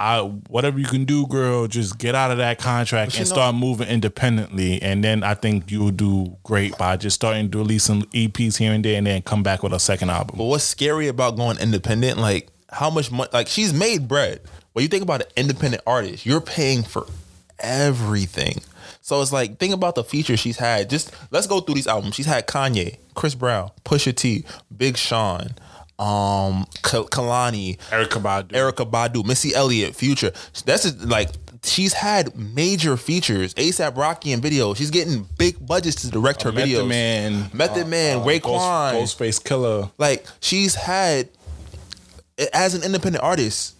I 0.00 0.20
whatever 0.48 0.78
you 0.78 0.86
can 0.86 1.04
do, 1.04 1.26
girl, 1.26 1.66
just 1.66 1.98
get 1.98 2.14
out 2.14 2.30
of 2.30 2.38
that 2.38 2.58
contract 2.58 3.12
and 3.18 3.20
know- 3.28 3.34
start 3.34 3.54
moving 3.54 3.86
independently, 3.86 4.80
and 4.80 5.04
then 5.04 5.22
I 5.22 5.34
think 5.34 5.70
you'll 5.70 5.90
do 5.90 6.36
great 6.42 6.76
by 6.78 6.96
just 6.96 7.16
starting 7.16 7.50
to 7.50 7.58
release 7.58 7.84
some 7.84 8.02
EPs 8.04 8.56
here 8.56 8.72
and 8.72 8.82
there, 8.82 8.96
and 8.96 9.06
then 9.06 9.20
come 9.20 9.42
back 9.42 9.62
with 9.62 9.74
a 9.74 9.78
second 9.78 10.08
album. 10.08 10.36
But 10.38 10.44
what's 10.44 10.64
scary 10.64 11.08
about 11.08 11.36
going 11.36 11.58
independent? 11.58 12.18
Like 12.18 12.48
how 12.70 12.88
much 12.88 13.10
money? 13.12 13.28
Like 13.32 13.46
she's 13.48 13.74
made 13.74 14.08
bread. 14.08 14.40
When 14.72 14.82
you 14.82 14.88
think 14.88 15.02
about 15.02 15.20
an 15.20 15.28
independent 15.36 15.82
artist, 15.86 16.24
you're 16.24 16.40
paying 16.40 16.82
for 16.82 17.06
everything. 17.58 18.60
So 19.02 19.20
it's 19.20 19.32
like 19.32 19.58
think 19.58 19.74
about 19.74 19.96
the 19.96 20.04
features 20.04 20.40
she's 20.40 20.56
had. 20.56 20.88
Just 20.88 21.12
let's 21.30 21.46
go 21.46 21.60
through 21.60 21.74
these 21.74 21.86
albums. 21.86 22.14
She's 22.14 22.26
had 22.26 22.46
Kanye, 22.46 22.96
Chris 23.14 23.34
Brown, 23.34 23.70
Pusha 23.84 24.14
T, 24.14 24.44
Big 24.74 24.96
Sean, 24.96 25.50
um, 26.00 26.66
Ka- 26.82 27.04
Kehlani, 27.04 27.78
Erykah 27.90 28.22
Badu. 28.22 28.48
Erykah 28.48 28.90
Badu, 28.90 29.24
Missy 29.24 29.54
Elliott, 29.54 29.94
Future. 29.94 30.32
That's 30.64 30.84
just, 30.84 31.00
like 31.04 31.28
she's 31.62 31.92
had 31.92 32.34
major 32.36 32.96
features. 32.96 33.52
ASAP 33.54 33.96
Rocky 33.96 34.32
and 34.32 34.42
videos. 34.42 34.76
She's 34.76 34.90
getting 34.90 35.28
big 35.38 35.64
budgets 35.64 36.02
to 36.02 36.10
direct 36.10 36.42
her 36.42 36.50
videos. 36.50 36.54
Method 36.54 36.86
videos. 36.86 36.88
Man, 36.88 37.50
Method 37.52 37.86
Man, 37.88 38.18
uh, 38.18 38.24
Raekwon. 38.24 38.92
Ghost, 38.92 39.18
Ghostface 39.18 39.42
Killah. 39.42 39.92
Like 39.98 40.26
she's 40.40 40.74
had 40.74 41.28
as 42.54 42.74
an 42.74 42.82
independent 42.82 43.22
artist 43.22 43.76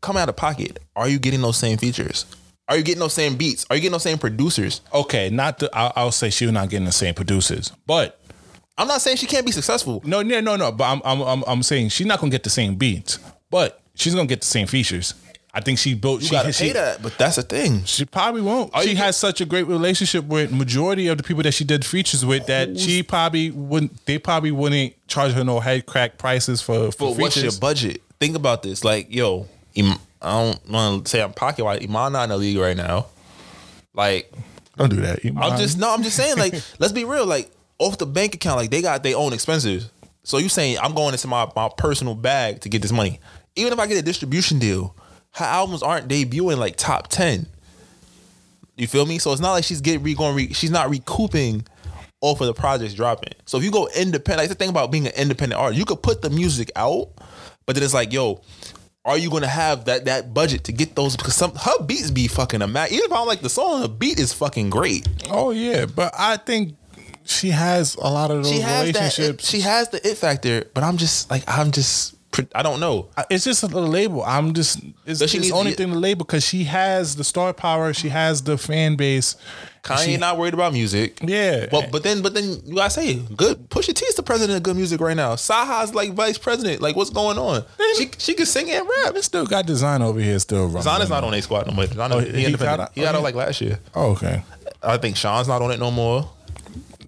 coming 0.00 0.20
out 0.20 0.28
of 0.28 0.36
pocket. 0.36 0.80
Are 0.96 1.08
you 1.08 1.18
getting 1.18 1.40
those 1.40 1.56
same 1.56 1.78
features? 1.78 2.26
Are 2.68 2.76
you 2.76 2.82
getting 2.82 3.00
those 3.00 3.12
same 3.12 3.36
beats? 3.36 3.66
Are 3.68 3.76
you 3.76 3.82
getting 3.82 3.92
those 3.92 4.02
same 4.02 4.18
producers? 4.18 4.80
Okay, 4.92 5.28
not 5.30 5.58
the. 5.58 5.70
I'll, 5.76 5.92
I'll 5.94 6.12
say 6.12 6.30
she's 6.30 6.50
not 6.50 6.70
getting 6.70 6.86
the 6.86 6.92
same 6.92 7.14
producers, 7.14 7.70
but 7.86 8.18
I'm 8.76 8.88
not 8.88 9.00
saying 9.00 9.18
she 9.18 9.26
can't 9.26 9.46
be 9.46 9.52
successful. 9.52 10.02
no, 10.04 10.22
no, 10.22 10.40
no, 10.40 10.56
no. 10.56 10.72
But 10.72 10.84
I'm, 10.84 11.02
I'm, 11.04 11.20
I'm, 11.22 11.44
I'm 11.46 11.62
saying 11.62 11.90
she's 11.90 12.06
not 12.06 12.20
gonna 12.20 12.30
get 12.30 12.42
the 12.42 12.50
same 12.50 12.74
beats, 12.74 13.18
but 13.50 13.80
she's 13.94 14.14
gonna 14.14 14.26
get 14.26 14.40
the 14.40 14.46
same 14.46 14.66
features. 14.66 15.14
I 15.56 15.60
think 15.60 15.78
she 15.78 15.94
built. 15.94 16.20
You 16.20 16.26
she, 16.26 16.32
gotta 16.32 16.52
she, 16.52 16.64
pay 16.64 16.72
that, 16.72 17.00
but 17.00 17.16
that's 17.16 17.36
the 17.36 17.44
thing. 17.44 17.84
She 17.84 18.04
probably 18.04 18.42
won't. 18.42 18.74
Are 18.74 18.82
she 18.82 18.96
has 18.96 19.16
such 19.16 19.40
a 19.40 19.44
great 19.44 19.68
relationship 19.68 20.24
with 20.24 20.50
majority 20.52 21.06
of 21.06 21.16
the 21.16 21.22
people 21.22 21.44
that 21.44 21.52
she 21.52 21.62
did 21.62 21.84
features 21.84 22.26
with 22.26 22.46
that 22.46 22.76
she 22.76 23.04
probably 23.04 23.52
wouldn't. 23.52 24.04
They 24.06 24.18
probably 24.18 24.50
wouldn't 24.50 24.94
charge 25.06 25.32
her 25.32 25.44
no 25.44 25.60
head 25.60 25.86
crack 25.86 26.18
prices 26.18 26.60
for 26.60 26.90
for 26.90 27.10
But 27.10 27.20
what's 27.20 27.40
your 27.40 27.52
budget? 27.60 28.02
Think 28.18 28.34
about 28.34 28.64
this. 28.64 28.82
Like, 28.82 29.14
yo, 29.14 29.46
I 29.76 29.96
don't 30.22 30.68
want 30.68 31.04
to 31.04 31.10
say 31.10 31.22
I'm 31.22 31.32
pocket 31.32 31.64
wise. 31.64 31.84
Iman 31.84 32.12
not 32.14 32.24
in 32.24 32.30
the 32.30 32.36
league 32.36 32.58
right 32.58 32.76
now. 32.76 33.06
Like, 33.92 34.32
Don't 34.76 34.90
do 34.90 34.96
that. 35.02 35.20
I'm 35.24 35.56
just 35.56 35.78
no. 35.78 35.94
I'm 35.94 36.02
just 36.02 36.16
saying. 36.16 36.36
Like, 36.36 36.54
let's 36.80 36.92
be 36.92 37.04
real. 37.04 37.26
Like, 37.26 37.48
off 37.78 37.98
the 37.98 38.06
bank 38.06 38.34
account, 38.34 38.56
like 38.56 38.70
they 38.70 38.82
got 38.82 39.02
their 39.02 39.16
own 39.16 39.32
expenses. 39.32 39.90
So 40.22 40.38
you 40.38 40.48
saying 40.48 40.78
I'm 40.78 40.94
going 40.94 41.12
into 41.12 41.28
my 41.28 41.50
my 41.54 41.70
personal 41.76 42.14
bag 42.14 42.60
to 42.60 42.68
get 42.68 42.82
this 42.82 42.92
money? 42.92 43.20
Even 43.56 43.72
if 43.72 43.78
I 43.78 43.86
get 43.86 43.98
a 43.98 44.02
distribution 44.02 44.58
deal, 44.58 44.96
her 45.32 45.44
albums 45.44 45.82
aren't 45.82 46.08
debuting 46.08 46.58
like 46.58 46.76
top 46.76 47.08
ten. 47.08 47.46
You 48.76 48.86
feel 48.86 49.06
me? 49.06 49.18
So 49.18 49.32
it's 49.32 49.40
not 49.40 49.52
like 49.52 49.64
she's 49.64 49.80
getting 49.80 50.02
re 50.02 50.14
going. 50.14 50.34
Re, 50.34 50.52
she's 50.52 50.70
not 50.70 50.90
recouping 50.90 51.64
off 52.20 52.40
of 52.40 52.46
the 52.46 52.54
projects 52.54 52.94
dropping. 52.94 53.34
So 53.44 53.58
if 53.58 53.64
you 53.64 53.70
go 53.70 53.88
independent, 53.94 54.38
like 54.38 54.48
the 54.48 54.54
thing 54.54 54.70
about 54.70 54.90
being 54.90 55.06
an 55.06 55.12
independent 55.16 55.60
artist, 55.60 55.78
you 55.78 55.84
could 55.84 56.02
put 56.02 56.22
the 56.22 56.30
music 56.30 56.72
out, 56.74 57.10
but 57.66 57.74
then 57.74 57.82
it's 57.84 57.94
like, 57.94 58.12
yo, 58.12 58.40
are 59.04 59.18
you 59.18 59.28
gonna 59.30 59.46
have 59.46 59.84
that 59.84 60.06
that 60.06 60.32
budget 60.32 60.64
to 60.64 60.72
get 60.72 60.96
those? 60.96 61.16
Because 61.16 61.34
some 61.34 61.54
her 61.54 61.82
beats 61.84 62.10
be 62.10 62.26
fucking 62.26 62.62
amazing. 62.62 62.96
Even 62.96 63.06
if 63.06 63.12
I 63.12 63.16
don't 63.16 63.26
like 63.26 63.42
the 63.42 63.50
song, 63.50 63.82
the 63.82 63.88
beat 63.88 64.18
is 64.18 64.32
fucking 64.32 64.70
great. 64.70 65.06
Oh 65.30 65.50
yeah, 65.50 65.84
but 65.84 66.14
I 66.18 66.38
think 66.38 66.76
she 67.24 67.50
has 67.50 67.94
a 67.96 68.00
lot 68.08 68.30
of 68.30 68.42
those 68.44 68.50
She 68.52 68.60
has 68.60 68.92
that. 68.92 68.98
relationships. 68.98 69.48
She 69.48 69.60
has 69.60 69.88
the 69.88 70.06
it 70.08 70.16
factor, 70.18 70.64
but 70.74 70.82
I'm 70.84 70.96
just 70.96 71.30
like 71.30 71.42
I'm 71.46 71.70
just 71.70 72.14
I 72.52 72.62
don't 72.64 72.80
know. 72.80 73.06
it's 73.30 73.44
just 73.44 73.62
a 73.62 73.66
little 73.68 73.88
label. 73.88 74.24
I'm 74.24 74.54
just 74.54 74.80
it's, 75.06 75.20
she 75.30 75.38
it's 75.38 75.50
the 75.50 75.54
only 75.54 75.70
to- 75.70 75.76
thing 75.76 75.92
to 75.92 75.98
label 75.98 76.24
because 76.24 76.44
she 76.44 76.64
has 76.64 77.14
the 77.14 77.22
star 77.22 77.52
power. 77.52 77.92
She 77.94 78.08
has 78.08 78.42
the 78.42 78.58
fan 78.58 78.96
base. 78.96 79.36
Kanye 79.84 80.04
She- 80.04 80.16
not 80.16 80.36
worried 80.36 80.52
about 80.52 80.72
music. 80.72 81.20
Yeah. 81.22 81.66
But 81.70 81.92
but 81.92 82.02
then 82.02 82.22
but 82.22 82.34
then 82.34 82.60
you 82.66 82.74
gotta 82.74 82.90
say 82.90 83.14
good. 83.36 83.70
Pusha 83.70 83.94
T 83.94 84.04
is 84.06 84.16
the 84.16 84.24
president 84.24 84.56
of 84.56 84.62
good 84.64 84.74
music 84.76 85.00
right 85.00 85.16
now. 85.16 85.36
Saha's 85.36 85.94
like 85.94 86.12
vice 86.14 86.36
president. 86.36 86.82
Like 86.82 86.96
what's 86.96 87.10
going 87.10 87.38
on? 87.38 87.64
She 87.96 88.10
she 88.18 88.34
can 88.34 88.46
sing 88.46 88.68
and 88.68 88.84
rap. 89.04 89.14
We 89.14 89.22
still 89.22 89.46
got 89.46 89.66
Desiigner 89.66 90.00
over 90.02 90.18
here 90.20 90.38
still 90.40 90.66
running. 90.66 90.82
Zana's 90.82 91.10
not 91.10 91.22
on 91.22 91.32
A 91.34 91.40
Squad 91.40 91.68
no 91.68 91.72
more. 91.72 91.84
Oh, 91.84 92.18
he, 92.18 92.30
he 92.32 92.44
independent. 92.46 92.60
got 92.60 92.80
it? 92.80 92.88
He 92.96 93.02
got 93.02 93.14
Oh, 93.14 93.18
it 93.18 93.20
yeah. 93.20 93.24
like 93.24 93.34
last 93.36 93.60
year. 93.60 93.78
Oh, 93.94 94.10
okay. 94.12 94.42
I 94.82 94.96
think 94.96 95.16
Sean's 95.16 95.46
not 95.46 95.62
on 95.62 95.70
it 95.70 95.78
no 95.78 95.92
more. 95.92 96.28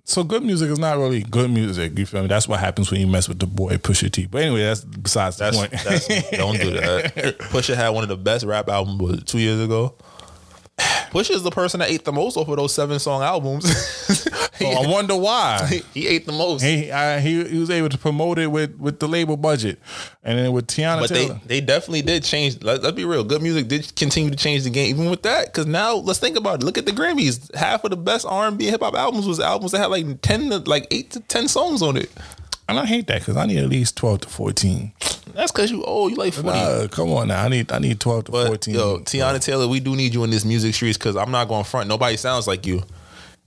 So 0.08 0.22
good 0.22 0.44
music 0.44 0.70
is 0.70 0.78
not 0.78 0.98
really 0.98 1.22
good 1.24 1.50
music. 1.50 1.98
You 1.98 2.06
feel 2.06 2.22
me? 2.22 2.28
That's 2.28 2.46
what 2.46 2.60
happens 2.60 2.92
when 2.92 3.00
you 3.00 3.08
mess 3.08 3.28
with 3.28 3.40
the 3.40 3.46
boy 3.46 3.76
Pusha 3.78 4.08
T. 4.08 4.26
But 4.26 4.42
anyway, 4.42 4.62
that's 4.62 4.84
besides 4.84 5.36
the 5.36 5.44
That's, 5.46 5.56
point. 5.56 5.72
that's 5.72 6.30
don't 6.30 6.60
do 6.60 6.70
that. 6.74 7.14
Pusha 7.50 7.74
had 7.74 7.88
one 7.88 8.04
of 8.04 8.08
the 8.08 8.16
best 8.16 8.44
rap 8.44 8.68
albums 8.68 9.24
two 9.24 9.40
years 9.40 9.60
ago. 9.60 9.96
Pusha 11.10 11.30
is 11.30 11.42
the 11.42 11.50
person 11.50 11.80
that 11.80 11.90
ate 11.90 12.04
the 12.04 12.12
most 12.12 12.36
off 12.36 12.48
of 12.48 12.56
those 12.56 12.74
seven 12.74 12.98
song 12.98 13.22
albums. 13.22 13.64
So 13.76 14.30
oh, 14.66 14.84
I 14.84 14.90
wonder 14.90 15.16
why. 15.16 15.80
he 15.94 16.06
ate 16.06 16.26
the 16.26 16.32
most. 16.32 16.62
He, 16.62 16.90
I, 16.92 17.20
he 17.20 17.44
he 17.44 17.58
was 17.58 17.70
able 17.70 17.88
to 17.88 17.96
promote 17.98 18.38
it 18.38 18.48
with, 18.48 18.76
with 18.78 18.98
the 19.00 19.08
label 19.08 19.36
budget, 19.36 19.78
and 20.22 20.38
then 20.38 20.52
with 20.52 20.66
Teyana 20.66 21.00
But 21.00 21.10
they, 21.10 21.26
Taylor. 21.26 21.40
they 21.46 21.60
definitely 21.60 22.02
did 22.02 22.24
change. 22.24 22.62
Let, 22.62 22.82
let's 22.82 22.94
be 22.96 23.04
real. 23.04 23.24
Good 23.24 23.40
music 23.42 23.68
did 23.68 23.94
continue 23.96 24.30
to 24.30 24.36
change 24.36 24.64
the 24.64 24.70
game, 24.70 24.90
even 24.90 25.10
with 25.10 25.22
that. 25.22 25.46
Because 25.46 25.66
now 25.66 25.94
let's 25.94 26.18
think 26.18 26.36
about 26.36 26.62
it. 26.62 26.66
Look 26.66 26.76
at 26.76 26.84
the 26.84 26.92
Grammys. 26.92 27.54
Half 27.54 27.84
of 27.84 27.90
the 27.90 27.96
best 27.96 28.26
R 28.28 28.48
and 28.48 28.58
B 28.58 28.66
hip 28.66 28.82
hop 28.82 28.94
albums 28.94 29.26
was 29.26 29.40
albums 29.40 29.72
that 29.72 29.78
had 29.78 29.86
like 29.90 30.20
ten, 30.20 30.50
to, 30.50 30.58
like 30.58 30.86
eight 30.90 31.10
to 31.12 31.20
ten 31.20 31.48
songs 31.48 31.80
on 31.80 31.96
it. 31.96 32.10
and 32.68 32.78
I 32.78 32.84
hate 32.84 33.06
that 33.06 33.20
because 33.20 33.36
I 33.36 33.46
need 33.46 33.58
at 33.58 33.68
least 33.68 33.96
twelve 33.96 34.20
to 34.22 34.28
fourteen. 34.28 34.92
That's 35.36 35.52
because 35.52 35.70
you 35.70 35.84
old. 35.84 36.12
You 36.12 36.16
like 36.16 36.32
forty. 36.32 36.48
Nah, 36.48 36.86
come 36.88 37.12
on 37.12 37.28
now. 37.28 37.44
I 37.44 37.48
need 37.48 37.70
I 37.70 37.78
need 37.78 38.00
twelve 38.00 38.24
to 38.24 38.32
but 38.32 38.46
fourteen. 38.46 38.74
yo, 38.74 38.98
Teyana 39.00 39.38
Taylor, 39.40 39.68
we 39.68 39.80
do 39.80 39.94
need 39.94 40.14
you 40.14 40.24
in 40.24 40.30
this 40.30 40.46
music 40.46 40.74
streets 40.74 40.96
because 40.96 41.14
I'm 41.14 41.30
not 41.30 41.46
going 41.48 41.64
front. 41.64 41.88
Nobody 41.88 42.16
sounds 42.16 42.46
like 42.46 42.66
you. 42.66 42.82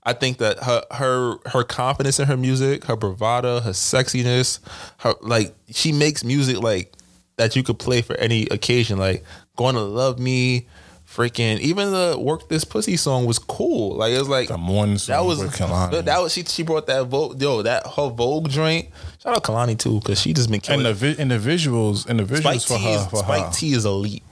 I 0.04 0.14
think 0.14 0.38
that 0.38 0.64
her 0.64 0.84
her 0.92 1.38
her 1.48 1.64
confidence 1.64 2.20
in 2.20 2.28
her 2.28 2.38
music, 2.38 2.86
her 2.86 2.96
bravado, 2.96 3.60
her 3.60 3.72
sexiness, 3.72 4.60
her 5.00 5.16
like 5.22 5.56
she 5.72 5.92
makes 5.92 6.24
music 6.24 6.62
like 6.62 6.94
that 7.38 7.56
you 7.56 7.64
could 7.64 7.80
play 7.80 8.02
for 8.04 8.16
any 8.18 8.44
occasion. 8.48 9.00
Like 9.00 9.24
"Gonna 9.56 9.82
Love 9.82 10.20
Me," 10.20 10.68
freaking 11.16 11.60
even 11.60 11.92
the 11.92 12.16
"Work 12.20 12.50
This 12.50 12.64
Pussy" 12.64 12.96
song 12.98 13.26
was 13.26 13.40
cool. 13.40 13.96
Like 13.96 14.14
it 14.14 14.20
was 14.20 14.30
like 14.30 14.48
the 14.48 14.58
morning 14.58 14.98
song 14.98 15.16
that 15.16 15.26
was 15.26 15.40
Kehlani. 15.56 16.06
that 16.06 16.22
was 16.22 16.34
she 16.34 16.44
she 16.44 16.64
brought 16.64 16.88
that 16.88 17.06
Vogue 17.08 17.42
yo 17.42 17.62
that 17.64 17.86
her 17.88 18.10
Vogue 18.10 18.50
joint. 18.50 18.88
Shout 19.24 19.36
out 19.38 19.44
Kehlani 19.44 19.78
too 19.78 20.00
because 20.00 20.22
she 20.22 20.34
just 20.34 20.50
been 20.52 20.60
killing. 20.62 20.86
and 20.86 20.96
the 20.96 21.14
vi- 21.16 21.22
and 21.22 21.32
the 21.32 21.38
visuals 21.38 22.06
and 22.08 22.20
the 22.20 22.24
visuals 22.24 22.42
Spike 22.42 22.62
for 22.62 22.78
T 22.78 22.84
her 22.84 22.90
is 23.00 23.06
for 23.08 23.18
Spike 23.18 23.46
her 23.46 23.52
T 23.52 23.74
is 23.74 23.86
elite, 23.86 24.24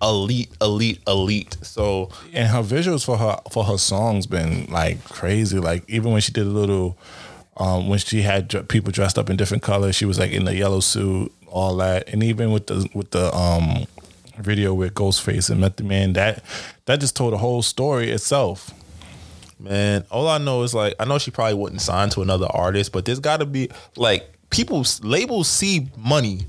elite, 0.00 0.50
elite, 0.60 1.00
elite. 1.06 1.56
So 1.62 2.10
and 2.32 2.48
her 2.48 2.62
visuals 2.62 3.04
for 3.04 3.16
her 3.18 3.38
for 3.50 3.64
her 3.64 3.78
songs 3.78 4.26
been 4.26 4.66
like 4.70 5.04
crazy. 5.04 5.58
Like 5.58 5.84
even 5.88 6.12
when 6.12 6.20
she 6.20 6.32
did 6.32 6.46
a 6.46 6.50
little, 6.50 6.96
um, 7.56 7.88
when 7.88 7.98
she 7.98 8.22
had 8.22 8.48
dr- 8.48 8.68
people 8.68 8.92
dressed 8.92 9.18
up 9.18 9.28
in 9.28 9.36
different 9.36 9.62
colors, 9.62 9.96
she 9.96 10.04
was 10.04 10.18
like 10.18 10.30
in 10.30 10.44
the 10.44 10.54
yellow 10.54 10.80
suit, 10.80 11.32
all 11.48 11.76
that, 11.78 12.08
and 12.08 12.22
even 12.22 12.52
with 12.52 12.68
the 12.68 12.88
with 12.94 13.10
the 13.10 13.34
um 13.36 13.86
video 14.42 14.74
with 14.74 14.94
Ghostface 14.94 15.50
and 15.50 15.60
Method 15.60 15.86
Man, 15.86 16.12
that 16.14 16.42
that 16.86 17.00
just 17.00 17.16
told 17.16 17.32
the 17.32 17.38
whole 17.38 17.62
story 17.62 18.10
itself. 18.10 18.70
Man, 19.58 20.04
all 20.10 20.28
I 20.28 20.38
know 20.38 20.62
is 20.62 20.74
like 20.74 20.94
I 20.98 21.04
know 21.04 21.18
she 21.18 21.30
probably 21.30 21.54
wouldn't 21.54 21.80
sign 21.80 22.10
to 22.10 22.22
another 22.22 22.46
artist, 22.50 22.92
but 22.92 23.04
there's 23.04 23.20
got 23.20 23.38
to 23.38 23.46
be 23.46 23.70
like 23.96 24.28
people 24.50 24.84
labels 25.02 25.48
see 25.48 25.88
money. 25.96 26.40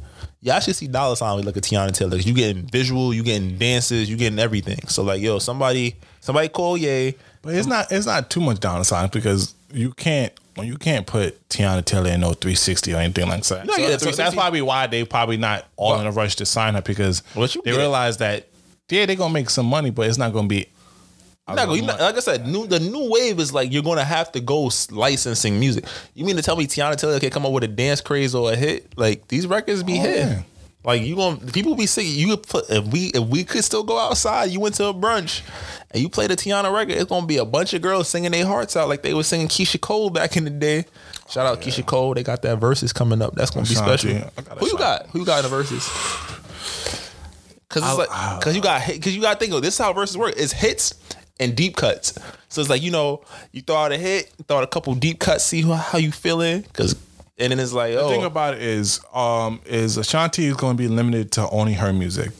Y'all 0.42 0.60
should 0.60 0.76
see 0.76 0.88
dollar 0.88 1.16
sign 1.16 1.36
when 1.36 1.44
you 1.44 1.46
look 1.46 1.56
at 1.56 1.64
Teyana 1.64 1.94
Taylor. 1.94 2.18
You 2.18 2.34
getting 2.34 2.64
visual, 2.64 3.14
you 3.14 3.24
getting 3.24 3.58
dances, 3.58 4.10
you 4.10 4.18
getting 4.18 4.40
everything. 4.40 4.88
So 4.88 5.04
like, 5.04 5.22
yo, 5.22 5.40
somebody, 5.40 5.96
somebody 6.20 6.50
call 6.50 6.76
Ye. 6.76 7.16
But 7.42 7.56
it's 7.56 7.68
not 7.68 7.92
it's 7.92 8.06
not 8.06 8.30
too 8.30 8.42
much 8.42 8.60
the 8.60 8.84
sign 8.84 9.10
because 9.10 9.54
you 9.74 9.92
can't 9.94 10.32
when 10.56 10.68
you 10.68 10.78
can't 10.78 11.08
put 11.08 11.48
Teyana 11.50 11.84
Taylor 11.84 12.12
in 12.12 12.20
no 12.22 12.34
360 12.34 12.94
or 12.94 12.98
anything 12.98 13.28
like 13.28 13.44
that. 13.46 13.66
No, 13.66 13.74
So 13.74 13.82
yeah, 13.82 13.88
that's, 13.90 14.04
360. 14.04 14.22
that's 14.24 14.36
probably 14.36 14.62
why 14.62 14.86
they 14.88 15.04
probably 15.04 15.38
not 15.38 15.66
all 15.78 16.00
in 16.00 16.06
a 16.06 16.12
rush 16.12 16.36
to 16.38 16.46
sign 16.46 16.76
her 16.76 16.82
because 16.82 17.22
they 17.66 17.72
realize 17.72 18.18
that 18.18 18.48
yeah 18.90 19.06
they're 19.08 19.16
gonna 19.16 19.34
make 19.34 19.50
some 19.50 19.66
money, 19.66 19.90
but 19.90 20.08
it's 20.08 20.18
not 20.20 20.32
gonna 20.34 20.48
be. 20.48 20.68
You're 21.48 21.58
not 21.58 21.66
gonna- 21.68 21.82
not- 21.82 22.00
like 22.00 22.16
I 22.16 22.20
said, 22.20 22.48
new, 22.48 22.68
the 22.68 22.80
new 22.80 23.10
wave 23.12 23.40
is 23.40 23.52
like 23.54 23.72
you're 23.74 23.84
gonna 23.84 24.04
have 24.06 24.32
to 24.34 24.40
go 24.40 24.70
licensing 24.92 25.60
music. 25.60 25.86
You 26.14 26.24
mean 26.24 26.36
to 26.38 26.42
tell 26.42 26.56
me 26.56 26.68
Teyana 26.68 26.96
Taylor 26.96 27.20
can 27.20 27.32
come 27.32 27.46
up 27.46 27.52
with 27.52 27.64
a 27.64 27.68
dance 27.68 28.00
craze 28.00 28.34
or 28.36 28.52
a 28.54 28.56
hit? 28.56 28.98
Like 28.98 29.28
these 29.28 29.46
records 29.48 29.82
be 29.84 29.98
Oh, 30.00 30.02
hit. 30.04 30.18
yeah. 30.18 30.42
Like 30.84 31.02
you 31.02 31.16
gonna 31.16 31.38
people 31.38 31.76
be 31.76 31.86
singing. 31.86 32.14
You 32.14 32.36
could 32.36 32.48
put 32.48 32.70
if 32.70 32.86
we 32.88 33.08
if 33.08 33.24
we 33.28 33.44
could 33.44 33.64
still 33.64 33.84
go 33.84 33.98
outside. 33.98 34.46
You 34.52 34.60
went 34.60 34.76
to 34.76 34.88
a 34.88 34.94
brunch 34.94 35.42
and 35.92 36.02
you 36.02 36.10
played 36.10 36.32
a 36.32 36.36
Teyana 36.36 36.74
record. 36.74 36.94
It's 36.94 37.06
gonna 37.06 37.26
be 37.26 37.38
a 37.38 37.46
bunch 37.46 37.74
of 37.74 37.82
girls 37.82 38.10
singing 38.10 38.32
their 38.32 38.46
hearts 38.46 38.76
out 38.76 38.90
like 38.90 39.02
they 39.02 39.14
were 39.14 39.24
singing 39.24 39.48
Keyshia 39.48 39.80
Cole 39.80 40.10
back 40.10 40.36
in 40.36 40.44
the 40.44 40.50
day. 40.50 40.86
Shout 41.30 41.46
out 41.46 41.62
Keyshia 41.62 41.86
Cole. 41.86 42.14
They 42.14 42.24
got 42.24 42.42
that 42.42 42.60
Verzuz 42.60 42.94
coming 42.94 43.22
up. 43.22 43.34
That's 43.36 43.52
gonna 43.52 43.66
be 43.66 43.76
special. 43.76 44.12
I 44.12 44.56
Who 44.56 44.68
you 44.68 44.78
got? 44.78 45.08
Who 45.08 45.20
you 45.20 45.26
got 45.26 45.44
in 45.44 45.50
the 45.50 45.56
Verzuz? 45.56 46.40
Cause 47.70 47.82
it's 47.84 47.98
like, 47.98 48.42
cause 48.42 48.56
you 48.56 48.62
got, 48.62 48.84
cause 48.84 49.08
you 49.08 49.20
got 49.20 49.34
to 49.34 49.40
think 49.40 49.52
of 49.52 49.64
this 49.64 49.74
is 49.74 49.78
how 49.80 49.92
Verzuz 49.94 50.16
work. 50.16 50.36
It's 50.38 50.52
hits 50.52 50.94
and 51.40 51.56
deep 51.56 51.76
cuts. 51.76 52.14
So 52.50 52.62
it's 52.62 52.70
like 52.70 52.84
you 52.84 52.92
know, 52.92 53.24
you 53.52 53.64
throw 53.64 53.78
out 53.78 53.92
a 53.92 53.98
hit, 53.98 54.32
throw 54.48 54.58
out 54.58 54.64
a 54.64 54.68
couple 54.68 54.94
deep 54.94 55.20
cuts, 55.20 55.44
see 55.44 55.64
how, 55.64 55.74
how 55.74 55.98
you 55.98 56.12
feeling. 56.12 56.64
Cause 56.74 56.96
and 57.44 57.52
then 57.52 57.60
it's 57.60 57.74
like, 57.74 57.94
The 57.94 58.02
oh, 58.02 58.10
thing 58.10 58.24
about 58.24 58.56
it 58.56 58.62
is, 58.62 59.00
um, 59.14 59.62
is 59.66 59.98
Ashanti 59.98 60.46
is 60.46 60.56
going 60.56 60.78
to 60.78 60.82
be 60.82 60.88
limited 60.88 61.32
to 61.34 61.50
only 61.50 61.74
her 61.74 61.92
music. 61.94 62.32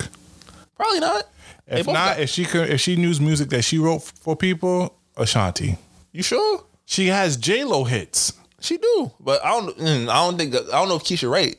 probably 0.76 1.00
not. 1.00 1.26
If 1.68 1.88
not, 1.88 1.94
got- 1.94 2.20
if 2.20 2.30
she 2.30 2.46
could, 2.46 2.70
if 2.70 2.82
she 2.82 2.96
knew 2.96 3.14
music 3.20 3.50
that 3.50 3.62
she 3.64 3.78
wrote 3.78 4.02
for 4.04 4.36
people, 4.36 4.96
Ashanti. 5.18 5.78
you 6.12 6.24
sure? 6.24 6.64
She 6.86 7.08
has 7.08 7.38
J 7.38 7.64
Lo 7.64 7.84
hits. 7.86 8.34
She 8.60 8.78
do, 8.78 9.12
but 9.20 9.44
I 9.44 9.50
don't. 9.52 9.78
mm, 9.78 10.10
I 10.10 10.16
don't 10.26 10.38
think. 10.38 10.56
I 10.56 10.60
don't 10.80 10.90
know 10.90 10.96
if 10.96 11.04
Keyshia 11.04 11.30
right. 11.30 11.56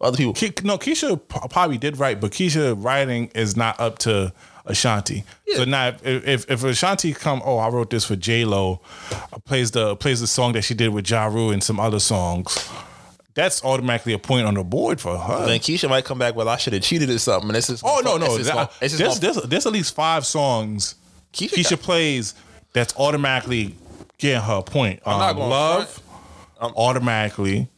Other 0.00 0.16
people, 0.16 0.34
Ke- 0.34 0.62
no, 0.64 0.76
Keyshia 0.76 1.18
probably 1.50 1.78
did 1.78 1.98
write, 1.98 2.20
but 2.20 2.30
Keyshia 2.32 2.74
writing 2.76 3.30
is 3.34 3.56
not 3.56 3.78
up 3.80 3.98
to 4.00 4.32
Ashanti. 4.66 5.24
So 5.56 5.64
now, 5.64 5.88
if, 5.88 6.26
if 6.26 6.50
if 6.50 6.64
Ashanti 6.64 7.12
come, 7.12 7.42
oh, 7.44 7.58
I 7.58 7.68
wrote 7.68 7.90
this 7.90 8.04
for 8.04 8.16
J 8.16 8.44
Lo, 8.44 8.80
plays 9.44 9.70
the 9.72 9.94
plays 9.96 10.20
the 10.20 10.26
song 10.26 10.52
that 10.54 10.62
she 10.62 10.74
did 10.74 10.88
with 10.88 11.08
Ja 11.10 11.26
Rule 11.26 11.50
and 11.50 11.62
some 11.62 11.78
other 11.78 12.00
songs. 12.00 12.70
That's 13.34 13.64
automatically 13.64 14.12
a 14.12 14.18
point 14.18 14.46
on 14.46 14.54
the 14.54 14.62
board 14.62 15.00
for 15.00 15.18
her. 15.18 15.46
then 15.46 15.58
Keyshia 15.58 15.88
might 15.88 16.04
come 16.04 16.18
back. 16.18 16.36
Well, 16.36 16.48
I 16.48 16.56
should 16.56 16.72
have 16.72 16.82
cheated 16.82 17.10
or 17.10 17.18
something. 17.18 17.48
And 17.50 17.56
this 17.56 17.68
is 17.68 17.82
Oh 17.84 18.00
no, 18.04 18.16
no, 18.16 18.26
It's 18.26 18.36
just 18.36 18.46
that- 18.46 18.54
gonna- 18.54 18.70
it's 18.80 18.96
just 18.96 19.20
there's, 19.20 19.34
there's, 19.36 19.48
there's 19.48 19.66
at 19.66 19.72
least 19.72 19.94
five 19.94 20.24
songs 20.24 20.94
Keyshia 21.32 21.48
Keyshia, 21.58 21.70
got- 21.70 21.80
plays 21.82 22.34
that's 22.72 22.94
automatically 22.96 23.74
getting 24.18 24.40
her 24.40 24.54
a 24.58 24.62
point. 24.62 25.00
I'm 25.04 25.18
not 25.18 25.30
Um, 25.30 25.36
going 25.38 25.50
love 25.50 26.00
automatically. 26.76 27.68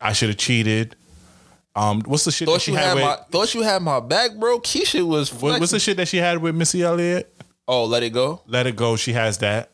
I 0.00 0.12
should 0.12 0.28
have 0.28 0.38
cheated. 0.38 0.94
Um, 1.78 2.02
what's 2.06 2.24
the 2.24 2.32
shit 2.32 2.46
that 2.46 2.52
Thought 2.52 2.60
she 2.62 2.72
you 2.72 2.76
had 2.76 2.86
had 2.88 2.94
with? 2.96 3.04
my. 3.04 3.16
Thought 3.30 3.54
you 3.54 3.62
had 3.62 3.82
my 3.82 4.00
back, 4.00 4.34
bro. 4.36 4.58
Keyshia 4.60 5.06
was. 5.06 5.32
what- 5.32 5.60
what's 5.60 5.72
the 5.72 5.78
shit 5.78 5.96
that 5.98 6.08
she 6.08 6.16
had 6.16 6.38
with 6.38 6.54
Missy 6.54 6.82
Elliott? 6.82 7.32
Oh, 7.68 7.84
let 7.84 8.02
it 8.02 8.10
go. 8.10 8.40
Let 8.46 8.66
it 8.66 8.76
go. 8.76 8.96
She 8.96 9.12
has 9.12 9.38
that. 9.38 9.70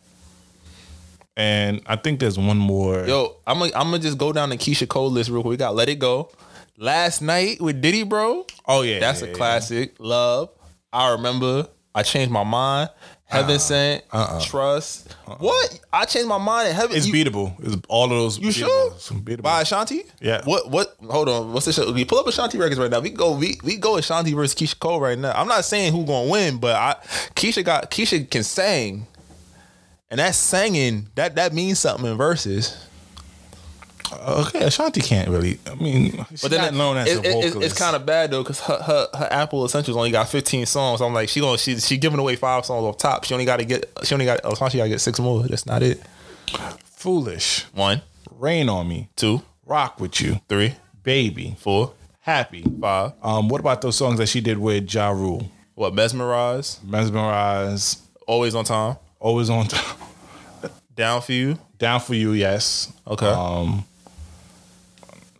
And 1.36 1.80
I 1.86 1.96
think 1.96 2.20
there's 2.20 2.38
one 2.38 2.58
more. 2.58 3.04
Yo, 3.06 3.36
I'm 3.46 3.58
gonna 3.58 3.72
I'm 3.74 3.86
gonna 3.90 3.98
just 3.98 4.18
go 4.18 4.32
down 4.32 4.50
the 4.50 4.56
Keyshia 4.56 4.86
Cole 4.88 5.10
list 5.10 5.30
real 5.30 5.42
quick. 5.42 5.50
We 5.50 5.56
got 5.56 5.74
Let 5.74 5.88
It 5.88 5.98
Go. 5.98 6.30
Last 6.76 7.22
night 7.22 7.60
with 7.60 7.80
Diddy, 7.80 8.02
bro. 8.04 8.46
oh 8.66 8.82
yeah, 8.82 8.98
That's 9.00 9.20
yeah, 9.20 9.26
a 9.26 9.30
yeah. 9.30 9.36
classic. 9.36 9.94
Love. 9.98 10.50
I 10.92 11.12
remember. 11.12 11.68
I 11.94 12.02
changed 12.02 12.32
my 12.32 12.44
mind. 12.44 12.90
Heaven 13.26 13.52
uh-uh. 13.52 13.58
sent. 13.58 14.04
uh-uh. 14.12 14.40
Trust. 14.44 15.16
Uh-uh. 15.26 15.36
What? 15.36 15.80
I 15.92 16.04
changed 16.04 16.28
my 16.28 16.38
mind. 16.38 16.72
Heaven. 16.74 16.96
It's 16.96 17.06
you, 17.06 17.12
beatable. 17.14 17.54
It's 17.62 17.76
all 17.88 18.04
of 18.04 18.10
those. 18.10 18.38
You 18.38 18.48
beatable. 18.48 18.52
sure? 18.52 18.94
Some 18.98 19.22
beatable. 19.22 19.42
By 19.42 19.62
Ashanti? 19.62 20.02
Yeah. 20.20 20.42
What? 20.44 20.70
What? 20.70 20.94
Hold 21.08 21.28
on. 21.28 21.52
What's 21.52 21.66
this? 21.66 21.76
show? 21.76 21.90
We 21.90 22.04
pull 22.04 22.18
up 22.18 22.26
Ashanti 22.26 22.58
records 22.58 22.78
right 22.78 22.90
now. 22.90 23.00
We 23.00 23.10
go. 23.10 23.36
We 23.36 23.58
we 23.64 23.76
go 23.76 23.96
Ashanti 23.96 24.32
versus 24.34 24.54
Keyshia 24.54 24.78
Cole 24.78 25.00
right 25.00 25.18
now. 25.18 25.32
I'm 25.32 25.48
not 25.48 25.64
saying 25.64 25.92
who 25.92 26.04
gonna 26.04 26.30
win, 26.30 26.58
but 26.58 26.76
I 26.76 26.94
Keyshia 27.34 27.64
got 27.64 27.90
Keyshia 27.90 28.30
can 28.30 28.44
sing, 28.44 29.06
and 30.10 30.20
that 30.20 30.34
singing 30.34 31.08
that 31.14 31.34
that 31.36 31.52
means 31.52 31.78
something 31.78 32.06
in 32.06 32.18
Verzuz. 32.18 32.76
Okay, 34.46 34.60
Ashanti 34.64 35.00
can't 35.00 35.28
really. 35.28 35.58
I 35.70 35.74
mean, 35.74 36.24
she's 36.30 36.42
But 36.42 36.50
then 36.50 36.60
not 36.60 36.74
known 36.74 36.96
as 36.98 37.08
it- 37.08 37.18
a 37.18 37.22
vocalist. 37.32 37.56
it's, 37.56 37.66
it's 37.66 37.78
kind 37.78 37.94
of 37.96 38.04
bad 38.06 38.30
though 38.30 38.42
because 38.42 38.60
her, 38.60 38.76
her 38.82 39.08
her 39.18 39.28
Apple 39.30 39.64
Essentials 39.64 39.96
only 39.96 40.10
got 40.10 40.28
15 40.28 40.66
songs. 40.66 41.00
I'm 41.00 41.12
like 41.14 41.28
she 41.28 41.40
gonna 41.40 41.58
she 41.58 41.78
she 41.78 41.96
giving 41.96 42.18
away 42.18 42.36
five 42.36 42.64
songs 42.66 42.84
off 42.84 42.98
top. 42.98 43.24
She 43.24 43.34
only 43.34 43.44
got 43.46 43.58
to 43.58 43.64
get 43.64 43.90
she 44.04 44.14
only 44.14 44.26
got 44.26 44.40
Ashanti 44.44 44.78
got 44.78 44.84
to 44.84 44.90
get 44.90 45.00
six 45.00 45.18
more. 45.20 45.42
That's 45.44 45.66
not 45.66 45.82
it. 45.82 46.00
Foolish, 46.96 47.64
One, 47.74 48.02
Rain 48.38 48.68
on 48.68 48.88
Me, 48.88 49.08
two, 49.16 49.42
Rock 49.66 50.00
with 50.00 50.20
You, 50.20 50.40
three, 50.48 50.74
Baby, 51.02 51.54
four, 51.58 51.92
Happy. 52.20 52.64
five. 52.80 53.12
Um, 53.22 53.48
what 53.48 53.60
about 53.60 53.82
those 53.82 53.96
songs 53.96 54.18
that 54.18 54.28
she 54.28 54.40
did 54.40 54.58
with 54.58 54.92
Ja 54.92 55.10
Rule? 55.10 55.50
What? 55.74 55.94
Mesmerize. 55.94 56.80
Mesmerize, 56.82 57.98
Always 58.26 58.54
on 58.54 58.64
time. 58.64 58.96
Always 59.20 59.50
on 59.50 59.66
Time, 59.66 59.96
Down 60.94 61.20
for 61.22 61.32
you. 61.32 61.58
Down 61.78 62.00
for 62.00 62.14
You, 62.14 62.32
yes. 62.32 62.92
Okay. 63.06 63.26
Um, 63.26 63.84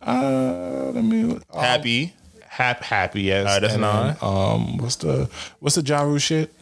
uh, 0.05 0.91
let 0.93 1.03
me 1.03 1.39
uh, 1.53 1.59
Happy. 1.59 2.13
Hap, 2.47 2.81
happy, 2.83 3.23
yes. 3.23 3.45
All 3.47 3.53
right, 3.53 3.59
that's 3.59 3.73
And 3.73 3.81
nine. 3.81 4.07
then, 4.07 4.17
Um, 4.21 4.77
what's 4.77 4.95
the 4.97 5.29
what's 5.59 5.75
the 5.75 5.81
Ja 5.81 6.01
Rule 6.03 6.17
shit? 6.19 6.53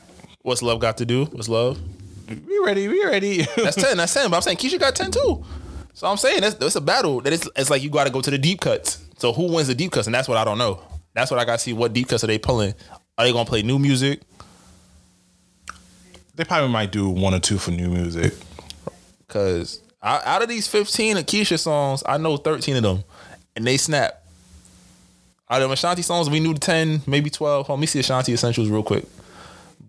What's 0.41 0.61
love 0.63 0.79
got 0.79 0.97
to 0.97 1.05
do? 1.05 1.25
What's 1.25 1.47
love? 1.49 1.79
We 2.27 2.59
ready? 2.65 2.87
We 2.87 3.03
ready? 3.05 3.41
That's 3.57 3.75
ten. 3.75 3.97
That's 3.97 4.13
ten. 4.13 4.29
But 4.29 4.37
I'm 4.37 4.41
saying 4.41 4.57
Keyshia 4.57 4.79
got 4.79 4.95
ten 4.95 5.11
too. 5.11 5.45
So 5.93 6.07
I'm 6.07 6.17
saying 6.17 6.41
that's 6.41 6.55
that's 6.55 6.75
a 6.75 6.81
battle. 6.81 7.21
That 7.21 7.31
it's 7.33 7.47
it's 7.55 7.69
like 7.69 7.83
you 7.83 7.89
got 7.91 8.05
to 8.05 8.09
go 8.09 8.21
to 8.21 8.31
the 8.31 8.37
deep 8.39 8.59
cuts. 8.61 9.05
So 9.17 9.31
who 9.33 9.53
wins 9.53 9.67
the 9.67 9.75
deep 9.75 9.91
cuts? 9.91 10.07
And 10.07 10.15
that's 10.15 10.27
what 10.27 10.37
I 10.37 10.43
don't 10.43 10.57
know. 10.57 10.81
That's 11.13 11.29
what 11.29 11.39
I 11.39 11.45
got 11.45 11.53
to 11.53 11.59
see. 11.59 11.73
What 11.73 11.93
deep 11.93 12.07
cuts 12.07 12.23
are 12.23 12.27
they 12.27 12.39
pulling? 12.39 12.73
Are 13.17 13.25
they 13.25 13.31
gonna 13.31 13.45
play 13.47 13.61
new 13.61 13.77
music? 13.77 14.21
they 16.35 16.43
probably 16.43 16.69
might 16.69 16.91
do 16.91 17.09
one 17.09 17.33
or 17.35 17.39
two 17.39 17.57
for 17.59 17.69
new 17.71 17.89
music. 17.89 18.33
Cause 19.27 19.81
out 20.01 20.25
out 20.25 20.41
of 20.41 20.49
these 20.49 20.67
15 20.67 21.17
Keyshia 21.17 21.59
songs, 21.59 22.03
I 22.07 22.17
know 22.17 22.37
13 22.37 22.77
of 22.77 22.83
them, 22.83 23.03
and 23.55 23.65
they 23.65 23.77
snap. 23.77 24.19
Out 25.49 25.61
of 25.61 25.71
Ashanti 25.71 26.01
songs, 26.01 26.29
we 26.29 26.39
knew 26.39 26.53
the 26.53 26.59
10, 26.59 27.01
maybe 27.05 27.29
12. 27.29 27.69
Let 27.69 27.77
me 27.79 27.85
see 27.85 27.99
Ashanti 27.99 28.33
Essentials 28.33 28.69
real 28.69 28.81
quick. 28.83 29.05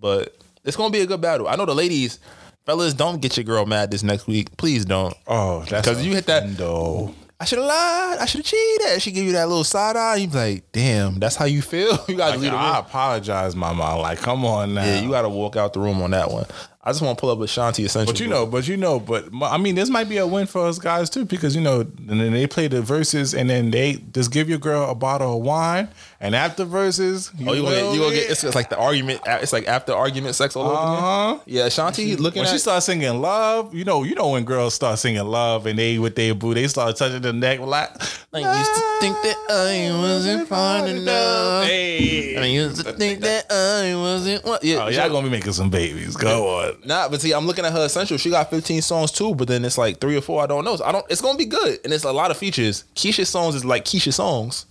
But 0.01 0.37
it's 0.65 0.77
gonna 0.77 0.91
be 0.91 1.01
a 1.01 1.07
good 1.07 1.21
battle. 1.21 1.49
I 1.49 1.57
know 1.57 1.65
the 1.65 1.75
ladies, 1.75 2.19
fellas, 2.67 2.93
don't 2.93 3.21
get 3.23 3.37
your 3.37 3.45
girl 3.45 3.65
mad 3.65 3.91
this 3.91 4.03
next 4.03 4.27
week. 4.27 4.55
Please 4.57 4.85
don't. 4.85 5.15
Oh, 5.27 5.65
that's 5.69 5.87
'Cause 5.87 6.05
you 6.05 6.13
hit 6.15 6.27
that- 6.27 6.57
Though. 6.57 7.15
I 7.41 7.47
should 7.47 7.59
have 7.59 7.67
lied. 7.67 8.19
I 8.21 8.27
should 8.27 8.39
have 8.39 8.47
cheated. 8.47 9.03
She 9.03 9.11
give 9.11 9.25
you 9.27 9.33
that 9.33 9.49
little 9.49 9.65
side 9.65 9.97
eye. 9.97 10.17
You 10.17 10.29
be 10.29 10.37
like, 10.37 10.73
damn, 10.73 11.19
that's 11.19 11.35
how 11.37 11.45
you 11.47 11.63
feel. 11.63 11.99
You 12.09 12.17
gotta 12.17 12.33
Like, 12.33 12.41
leave 12.41 12.51
the 12.53 12.57
room. 12.57 12.61
I 12.67 12.79
apologize, 12.79 13.57
mama. 13.57 13.99
Like, 13.99 14.19
come 14.19 14.45
on 14.45 14.75
now. 14.75 14.85
Yeah, 14.85 15.01
you 15.01 15.11
gotta 15.11 15.29
walk 15.29 15.57
out 15.57 15.73
the 15.73 15.81
room 15.81 16.01
on 16.03 16.13
that 16.13 16.31
one. 16.31 16.47
I 16.87 16.91
just 16.91 17.01
want 17.01 17.17
to 17.17 17.21
pull 17.21 17.31
up 17.31 17.41
Ashanti 17.41 17.85
Essentials. 17.85 18.13
But 18.13 18.21
you 18.21 18.29
know, 18.29 18.45
but 18.45 18.69
you 18.69 18.77
know, 18.77 19.01
but 19.01 19.31
I 19.43 19.57
mean, 19.57 19.75
this 19.75 19.89
might 19.89 20.07
be 20.07 20.19
a 20.19 20.27
win 20.27 20.47
for 20.47 20.67
us 20.67 20.79
guys 20.79 21.09
too, 21.09 21.25
because 21.25 21.57
you 21.57 21.63
know, 21.63 21.81
and 21.81 22.21
then 22.21 22.33
they 22.33 22.47
play 22.47 22.69
the 22.69 22.83
Verzuz, 22.83 23.37
and 23.37 23.49
then 23.49 23.71
they 23.71 24.05
just 24.13 24.31
give 24.31 24.51
your 24.51 24.59
girl 24.59 24.91
a 24.91 24.95
bottle 24.95 25.39
of 25.39 25.43
wine, 25.43 25.89
and 26.21 26.35
after 26.35 26.65
Verzuz, 26.65 27.31
you 27.39 27.49
Oh, 27.49 27.53
you 27.53 27.63
gonna 27.63 27.75
get, 27.77 27.95
you 27.95 28.01
gonna 28.01 28.15
get 28.15 28.31
it's, 28.31 28.45
it's 28.45 28.55
like 28.55 28.69
the 28.71 28.79
argument. 28.79 29.21
It's 29.27 29.53
like 29.53 29.67
after 29.69 29.93
argument 29.93 30.35
sex 30.35 30.57
all 30.57 30.67
over 30.67 30.75
Uh-huh. 30.75 31.33
again. 31.35 31.41
Yeah, 31.47 31.67
Ashanti 31.67 32.17
looking 32.17 32.41
when 32.41 32.49
at 32.49 32.53
she 32.53 32.59
starts 32.59 32.87
singing 32.87 33.21
love, 33.21 33.75
you 33.75 33.85
know, 33.85 34.03
you 34.05 34.15
know 34.15 34.31
when 34.31 34.45
girls 34.45 34.75
start 34.75 34.99
singing 34.99 35.25
love, 35.25 35.67
and 35.67 35.79
they 35.79 35.99
with 35.99 36.15
their 36.17 36.35
boo, 36.35 36.55
they 36.55 36.67
start 36.69 36.97
touching 36.97 37.23
the 37.23 37.33
neck 37.33 37.61
like. 37.61 37.91
I 38.33 38.39
used 38.59 38.75
to 38.75 38.99
think 39.01 39.17
that 39.23 39.37
I 39.49 39.97
wasn't 39.97 40.49
fine 40.49 40.89
enough. 40.89 41.65
Hey. 41.67 42.37
I 42.37 42.47
used 42.47 42.85
to 42.85 42.93
think 42.93 43.21
that 43.21 43.47
I 43.51 43.95
wasn't. 43.95 44.45
What? 44.45 44.65
Yeah, 44.65 44.85
Oh, 44.85 44.89
y'all 44.89 45.09
gonna 45.09 45.23
be 45.27 45.31
making 45.31 45.53
some 45.53 45.71
babies. 45.71 46.17
Go 46.17 46.59
on. 46.61 46.75
Nah, 46.85 47.09
but 47.09 47.21
see, 47.21 47.33
I'm 47.33 47.47
looking 47.47 47.65
at 47.65 47.73
her 47.73 47.85
essential. 47.85 48.19
She 48.19 48.31
got 48.31 48.51
15 48.51 48.83
songs 48.83 49.13
too, 49.13 49.35
but 49.35 49.47
then 49.49 49.65
it's 49.65 49.79
like 49.79 50.01
three 50.01 50.17
or 50.17 50.21
four 50.21 50.43
I 50.43 50.47
don't 50.47 50.65
know. 50.65 50.75
So 50.77 50.85
I 50.85 50.91
don't. 50.93 51.07
It's 51.09 51.21
gonna 51.21 51.39
be 51.39 51.45
good, 51.47 51.79
and 51.85 51.93
it's 51.93 52.05
a 52.05 52.13
lot 52.13 52.31
of 52.33 52.37
features. 52.37 52.85
Keyshia 52.97 53.27
songs 53.27 53.55
is 53.55 53.65
like 53.65 53.85
Keyshia 53.85 54.13
songs. 54.13 54.67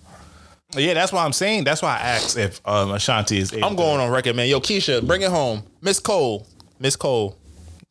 Yeah, 0.75 0.93
that's 0.93 1.11
why 1.11 1.23
I'm 1.25 1.33
saying. 1.33 1.63
That's 1.63 1.81
why 1.81 1.95
I 1.97 1.99
asked 1.99 2.37
if 2.37 2.61
um, 2.67 2.91
Ashanti 2.91 3.37
is. 3.37 3.53
I'm 3.53 3.75
going 3.75 3.99
on 3.99 4.09
record, 4.09 4.35
man. 4.35 4.47
Yo, 4.47 4.59
Keyshia, 4.59 5.05
bring 5.05 5.21
it 5.21 5.29
home. 5.29 5.63
Miss 5.81 5.99
Cole, 5.99 6.47
Miss 6.79 6.95
Cole, 6.95 7.37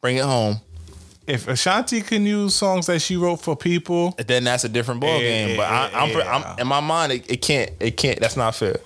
bring 0.01 0.17
it 0.17 0.25
home. 0.25 0.57
If 1.27 1.47
Ashanti 1.47 2.01
can 2.03 2.27
use 2.27 2.55
songs 2.55 2.87
that 2.87 3.01
she 3.01 3.17
wrote 3.17 3.37
for 3.37 3.55
people, 3.57 4.13
then 4.27 4.43
that's 4.45 4.65
a 4.65 4.69
different 4.69 5.01
ball 5.01 5.21
Yeah, 5.23 5.47
game. 5.47 5.57
But 5.57 5.71
I, 5.71 5.91
I'm, 5.95 6.11
yeah. 6.11 6.53
I'm 6.55 6.59
in 6.59 6.67
my 6.67 6.81
mind, 6.81 7.13
it, 7.13 7.31
it 7.31 7.37
can't, 7.43 7.71
it 7.79 7.97
can't. 7.97 8.19
That's 8.19 8.37
not 8.37 8.55
fair. 8.57 8.77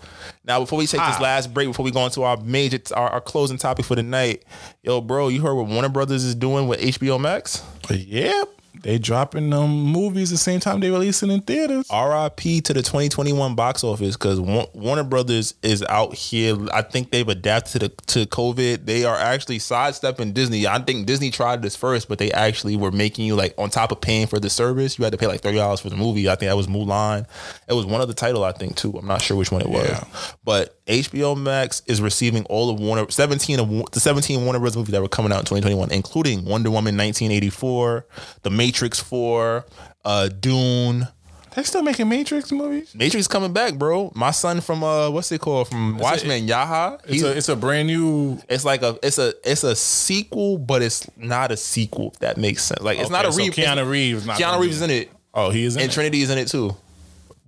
Now, 0.44 0.60
before 0.60 0.78
we 0.78 0.86
take 0.86 1.00
this 1.00 1.16
How? 1.16 1.22
last 1.22 1.52
break, 1.52 1.66
before 1.66 1.84
we 1.84 1.90
go 1.90 2.04
into 2.04 2.22
our 2.22 2.36
major, 2.36 2.78
our, 2.94 3.08
our 3.08 3.20
closing 3.20 3.56
topic 3.58 3.84
for 3.84 3.96
the 3.96 4.02
night, 4.02 4.44
yo, 4.82 5.00
bro, 5.00 5.28
you 5.28 5.40
heard 5.40 5.54
what 5.54 5.66
Warner 5.66 5.88
Brothers 5.88 6.22
is 6.24 6.34
doing 6.36 6.68
with 6.68 6.78
HBO 6.80 7.18
Max? 7.18 7.64
Yep. 7.90 8.48
They 8.86 8.98
dropping 8.98 9.50
them 9.50 9.68
movies 9.82 10.30
the 10.30 10.36
same 10.36 10.60
time 10.60 10.78
they 10.78 10.92
releasing 10.92 11.28
in 11.32 11.40
theaters. 11.40 11.88
RIP 11.92 12.62
to 12.62 12.72
the 12.72 12.82
2021 12.82 13.56
box 13.56 13.82
office 13.82 14.16
because 14.16 14.38
Warner 14.40 15.02
Brothers 15.02 15.54
is 15.60 15.82
out 15.88 16.14
here. 16.14 16.56
I 16.72 16.82
think 16.82 17.10
they've 17.10 17.28
adapted 17.28 17.72
to 17.72 17.78
the, 17.80 17.88
to 17.88 18.26
COVID. 18.26 18.86
They 18.86 19.04
are 19.04 19.16
actually 19.16 19.58
sidestepping 19.58 20.34
Disney. 20.34 20.68
I 20.68 20.78
think 20.78 21.04
Disney 21.06 21.32
tried 21.32 21.62
this 21.62 21.74
first, 21.74 22.08
but 22.08 22.18
they 22.18 22.30
actually 22.30 22.76
were 22.76 22.92
making 22.92 23.26
you 23.26 23.34
like 23.34 23.54
on 23.58 23.70
top 23.70 23.90
of 23.90 24.00
paying 24.00 24.28
for 24.28 24.38
the 24.38 24.48
service, 24.48 24.96
you 25.00 25.04
had 25.04 25.10
to 25.10 25.18
pay 25.18 25.26
like 25.26 25.40
thirty 25.40 25.56
dollars 25.58 25.80
for 25.80 25.90
the 25.90 25.96
movie. 25.96 26.28
I 26.28 26.36
think 26.36 26.48
that 26.48 26.56
was 26.56 26.68
Mulan. 26.68 27.26
It 27.68 27.72
was 27.72 27.86
one 27.86 28.00
of 28.00 28.06
the 28.06 28.14
title, 28.14 28.44
I 28.44 28.52
think 28.52 28.76
too. 28.76 28.96
I'm 28.96 29.06
not 29.08 29.20
sure 29.20 29.36
which 29.36 29.50
one 29.50 29.62
it 29.62 29.68
was, 29.68 29.88
Yeah. 29.88 30.04
but 30.44 30.75
HBO 30.86 31.36
Max 31.36 31.82
is 31.86 32.00
receiving 32.00 32.44
all 32.44 32.70
of 32.70 32.78
Warner 32.78 33.10
17 33.10 33.58
of 33.58 33.90
the 33.90 33.98
17 34.00 34.44
Warner 34.44 34.60
Brothers 34.60 34.76
movies 34.76 34.92
that 34.92 35.02
were 35.02 35.08
coming 35.08 35.32
out 35.32 35.40
in 35.40 35.44
2021, 35.44 35.90
including 35.90 36.44
Wonder 36.44 36.70
Woman 36.70 36.96
1984, 36.96 38.06
The 38.42 38.50
Matrix 38.50 39.00
4, 39.00 39.64
uh, 40.04 40.28
Dune. 40.28 41.08
They're 41.54 41.64
still 41.64 41.82
making 41.82 42.08
Matrix 42.08 42.52
movies. 42.52 42.94
Matrix 42.94 43.26
coming 43.26 43.52
back, 43.52 43.74
bro. 43.76 44.12
My 44.14 44.30
son 44.30 44.60
from 44.60 44.84
uh, 44.84 45.08
what's 45.10 45.32
it 45.32 45.40
called 45.40 45.68
from 45.68 45.96
Watchmen, 45.98 46.46
Yahya. 46.46 46.98
It's 47.08 47.22
a 47.22 47.34
it's 47.36 47.48
a 47.48 47.56
brand 47.56 47.88
new. 47.88 48.38
it's 48.48 48.64
like 48.64 48.82
a 48.82 48.98
it's 49.02 49.16
a 49.18 49.32
it's 49.42 49.64
a 49.64 49.74
sequel, 49.74 50.58
but 50.58 50.82
it's 50.82 51.08
not 51.16 51.50
a 51.50 51.56
sequel. 51.56 52.10
If 52.12 52.18
that 52.18 52.36
makes 52.36 52.62
sense. 52.62 52.82
Like 52.82 52.98
it's 52.98 53.08
not 53.08 53.24
a 53.24 53.32
so 53.32 53.38
re- 53.38 53.48
Keanu 53.48 53.88
Reeves. 53.90 54.26
Not 54.26 54.38
Keanu 54.38 54.60
Reeves 54.60 54.76
is 54.76 54.82
in 54.82 54.90
it, 54.90 55.10
Oh, 55.32 55.48
he 55.50 55.64
is 55.64 55.76
in 55.76 55.82
and 55.82 55.90
it. 55.90 55.94
Trinity 55.94 56.20
is 56.20 56.28
in 56.30 56.36
it 56.36 56.48
too. 56.48 56.76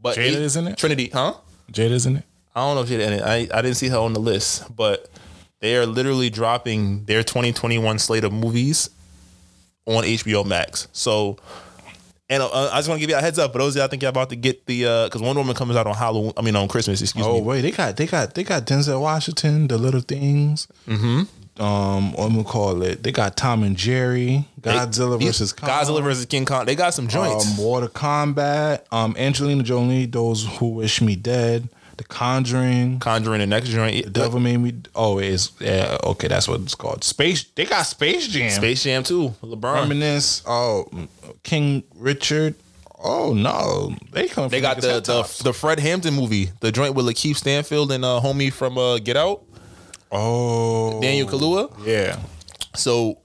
But 0.01 0.16
Jada 0.16 0.36
is 0.40 0.56
in 0.56 0.69
it? 0.69 0.78
Trinity, 0.78 1.10
huh? 1.12 1.35
Jada's 1.70 2.06
in 2.06 2.16
it. 2.16 2.24
I 2.59 2.66
don't 2.66 2.74
know 2.74 2.82
if 2.82 2.89
she's 2.89 2.98
in 3.01 3.12
it. 3.12 3.22
I 3.22 3.48
I 3.52 3.62
didn't 3.62 3.76
see 3.76 3.89
her 3.89 3.98
on 3.98 4.12
the 4.12 4.20
list, 4.20 4.74
but 4.74 5.09
they 5.60 5.76
are 5.76 5.86
literally 5.86 6.30
dropping 6.30 7.05
their 7.05 7.22
2021 7.22 7.98
slate 7.98 8.24
of 8.24 8.32
movies 8.32 8.90
on 9.86 10.05
HBO 10.05 10.44
Max. 10.47 10.89
So. 10.93 11.39
And 12.30 12.43
uh, 12.43 12.68
I 12.70 12.76
just 12.76 12.90
want 12.90 12.98
to 12.98 13.01
give 13.01 13.09
you 13.09 13.16
a 13.16 13.22
heads 13.22 13.39
up 13.39 13.52
for 13.52 13.59
those 13.59 13.74
of 13.74 13.80
y'all 13.80 13.89
think 13.89 14.02
y'all 14.02 14.10
about 14.10 14.28
to 14.28 14.36
get 14.36 14.66
the 14.66 14.82
because 15.06 15.22
Wonder 15.22 15.40
Woman 15.40 15.55
comes 15.56 15.74
out 15.76 15.86
on 15.86 15.94
Halloween. 15.94 16.35
I 16.36 16.43
mean 16.43 16.56
on 16.56 16.68
Christmas. 16.68 17.01
Excuse 17.01 17.24
Oh 17.24 17.32
me. 17.32 17.39
Oh 17.40 17.43
wait, 17.43 17.62
they 17.62 17.70
got 17.70 17.97
they 17.97 18.05
got 18.06 18.35
they 18.35 18.44
got 18.44 18.66
Denzel 18.66 19.01
Washington, 19.01 19.66
the 19.66 19.78
little 19.78 20.02
things. 20.02 20.68
Mm-hmm. 20.86 21.62
Um, 21.62 22.12
what 22.12 22.30
we 22.30 22.44
call 22.44 22.82
it? 22.82 23.02
They 23.02 23.12
got 23.12 23.39
Tom 23.39 23.62
and 23.62 23.78
Jerry, 23.78 24.44
Godzilla 24.60 25.18
They- 25.18 25.24
versus 25.24 25.55
Kong, 25.55 25.70
Godzilla 25.70 26.02
versus 26.02 26.26
King 26.26 26.44
Kong. 26.44 26.66
They 26.66 26.74
got 26.74 26.93
some 26.93 27.09
joints. 27.09 27.48
um, 27.51 27.56
Mortal 27.56 27.89
Kombat, 27.89 28.82
um, 28.93 29.16
Angelina 29.18 29.62
Jolie, 29.62 30.05
those 30.05 30.44
who 30.59 30.68
wish 30.68 31.01
me 31.01 31.16
dead, 31.16 31.70
The 31.98 32.04
Conjuring, 32.04 33.00
Conjuring 33.00 33.40
the 33.40 33.46
next 33.46 33.70
joint. 33.70 34.04
The 34.04 34.10
Devil 34.10 34.38
Made 34.38 34.56
Me. 34.58 34.72
Oh, 34.94 35.18
it's 35.18 35.52
yeah, 35.60 35.98
okay, 36.04 36.28
that's 36.28 36.46
what 36.46 36.60
it's 36.60 36.76
called. 36.76 37.02
Space. 37.02 37.42
They 37.42 37.64
got 37.64 37.82
Space 37.82 38.28
Jam. 38.28 38.50
Space 38.50 38.84
Jam 38.84 39.02
too. 39.02 39.34
LeBron. 39.42 39.74
Reminisce. 39.74 40.42
Oh, 40.46 40.88
King 41.42 41.82
Richard. 41.96 42.54
Oh 43.02 43.34
no, 43.34 43.94
they 44.12 44.28
come. 44.28 44.48
They 44.48 44.60
got 44.60 44.80
the, 44.80 45.00
the 45.00 45.42
the 45.44 45.52
Fred 45.52 45.80
Hampton 45.80 46.14
movie, 46.14 46.50
the 46.60 46.72
joint 46.72 46.94
with 46.94 47.04
Lakeith 47.06 47.36
Stanfield 47.36 47.92
and 47.92 48.04
uh, 48.04 48.20
homie 48.22 48.52
from 48.52 48.78
uh, 48.78 48.98
Get 48.98 49.16
Out, 49.16 49.42
oh 50.10 51.00
Daniel 51.00 51.28
Kaluuya. 51.28 51.72
Yeah. 51.84 52.18
So, 52.74 53.18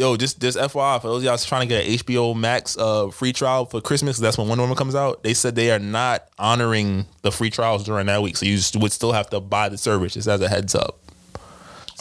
yo, 0.00 0.16
just 0.16 0.40
just 0.40 0.56
FYI 0.58 1.00
for 1.00 1.08
those 1.08 1.18
of 1.18 1.24
y'all 1.24 1.36
trying 1.38 1.60
to 1.60 1.66
get 1.66 1.86
an 1.86 1.92
HBO 1.98 2.34
Max 2.34 2.76
uh, 2.78 3.10
free 3.10 3.32
trial 3.32 3.66
for 3.66 3.80
Christmas, 3.80 4.18
that's 4.18 4.38
when 4.38 4.48
Wonder 4.48 4.62
Woman 4.62 4.76
comes 4.76 4.94
out. 4.94 5.22
They 5.22 5.34
said 5.34 5.54
they 5.54 5.70
are 5.70 5.78
not 5.78 6.26
honoring 6.38 7.06
the 7.22 7.30
free 7.30 7.50
trials 7.50 7.84
during 7.84 8.06
that 8.06 8.22
week, 8.22 8.36
so 8.36 8.46
you 8.46 8.56
just 8.56 8.74
would 8.76 8.92
still 8.92 9.12
have 9.12 9.28
to 9.30 9.40
buy 9.40 9.68
the 9.68 9.78
service 9.78 10.14
just 10.14 10.26
as 10.26 10.40
a 10.40 10.48
heads 10.48 10.74
up. 10.74 10.98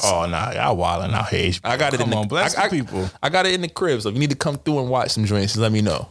Oh 0.04 0.26
nah, 0.30 0.52
y'all 0.54 0.78
wilding 0.78 1.14
out 1.14 1.28
here. 1.30 1.52
I 1.64 1.76
got 1.76 1.94
it 1.94 1.98
Come 1.98 2.06
in 2.06 2.12
the 2.12 2.18
on, 2.18 2.28
bless 2.30 2.56
I, 2.58 2.62
the 2.62 2.76
I- 2.76 2.80
people. 2.80 3.10
I 3.22 3.28
got 3.30 3.46
it 3.46 3.54
in 3.54 3.62
the 3.62 3.68
crib, 3.70 4.02
so 4.02 4.08
if 4.10 4.16
you 4.16 4.20
need 4.22 4.30
to 4.30 4.36
come 4.38 4.58
through 4.58 4.80
and 4.80 4.90
watch 4.90 5.12
some 5.12 5.26
joints, 5.26 5.58
let 5.58 5.72
me 5.74 5.82
know. 5.82 6.08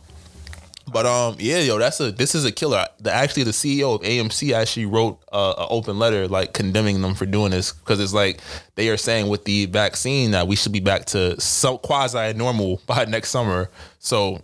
But 0.92 1.06
um, 1.06 1.36
yeah, 1.38 1.58
yo, 1.58 1.78
that's 1.78 2.00
a 2.00 2.10
this 2.10 2.34
is 2.34 2.44
a 2.44 2.52
killer. 2.52 2.86
The 3.00 3.12
actually 3.12 3.44
the 3.44 3.50
CEO 3.50 3.94
of 3.94 4.02
AMC 4.02 4.52
actually 4.52 4.86
wrote 4.86 5.20
uh, 5.32 5.54
an 5.58 5.66
open 5.70 5.98
letter 5.98 6.28
like 6.28 6.52
condemning 6.54 7.00
them 7.02 7.14
for 7.14 7.26
doing 7.26 7.50
this 7.50 7.72
because 7.72 8.00
it's 8.00 8.14
like 8.14 8.40
they 8.74 8.88
are 8.88 8.96
saying 8.96 9.28
with 9.28 9.44
the 9.44 9.66
vaccine 9.66 10.32
that 10.32 10.48
we 10.48 10.56
should 10.56 10.72
be 10.72 10.80
back 10.80 11.04
to 11.06 11.40
so 11.40 11.78
quasi 11.78 12.32
normal 12.32 12.80
by 12.86 13.04
next 13.04 13.30
summer. 13.30 13.70
So, 13.98 14.40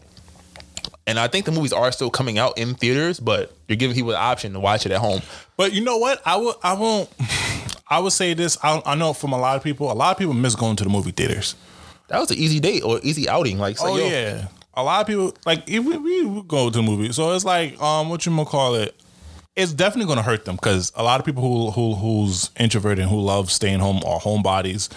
and 1.06 1.18
I 1.18 1.28
think 1.28 1.46
the 1.46 1.52
movies 1.52 1.72
are 1.72 1.90
still 1.92 2.10
coming 2.10 2.38
out 2.38 2.58
in 2.58 2.74
theaters, 2.74 3.20
but 3.20 3.52
you're 3.68 3.76
giving 3.76 3.94
people 3.94 4.10
the 4.10 4.18
option 4.18 4.52
to 4.52 4.60
watch 4.60 4.86
it 4.86 4.92
at 4.92 5.00
home. 5.00 5.22
But 5.56 5.72
you 5.72 5.82
know 5.82 5.98
what? 5.98 6.20
I 6.26 6.36
will. 6.36 6.58
I 6.62 6.74
won't. 6.74 7.10
I 7.88 7.98
would 7.98 8.12
say 8.12 8.34
this. 8.34 8.58
I, 8.62 8.82
I 8.84 8.94
know 8.94 9.12
from 9.12 9.32
a 9.32 9.38
lot 9.38 9.56
of 9.56 9.62
people. 9.62 9.90
A 9.90 9.94
lot 9.94 10.12
of 10.12 10.18
people 10.18 10.34
miss 10.34 10.54
going 10.54 10.76
to 10.76 10.84
the 10.84 10.90
movie 10.90 11.12
theaters. 11.12 11.54
That 12.08 12.20
was 12.20 12.30
an 12.30 12.36
easy 12.38 12.60
date 12.60 12.82
or 12.82 13.00
easy 13.02 13.28
outing. 13.28 13.58
Like, 13.58 13.78
so, 13.78 13.88
oh 13.88 13.96
yo, 13.96 14.06
yeah, 14.06 14.48
a 14.76 14.82
lot 14.82 15.00
of 15.00 15.06
people 15.06 15.34
like 15.46 15.64
if 15.68 15.84
we, 15.84 15.96
we 15.96 16.42
go 16.42 16.70
to 16.70 16.76
the 16.76 16.82
movie. 16.82 17.12
So 17.12 17.32
it's 17.32 17.44
like 17.44 17.80
um, 17.80 18.08
what 18.08 18.24
you 18.26 18.32
gonna 18.32 18.44
call 18.44 18.74
it? 18.74 18.94
It's 19.56 19.72
definitely 19.72 20.08
gonna 20.08 20.22
hurt 20.22 20.44
them 20.44 20.56
because 20.56 20.92
a 20.96 21.02
lot 21.02 21.20
of 21.20 21.26
people 21.26 21.42
who 21.42 21.70
who 21.70 21.94
who's 21.94 22.50
introverted 22.58 23.00
and 23.00 23.10
who 23.10 23.20
love 23.20 23.50
staying 23.50 23.80
home 23.80 24.02
or 24.04 24.18
homebodies 24.20 24.88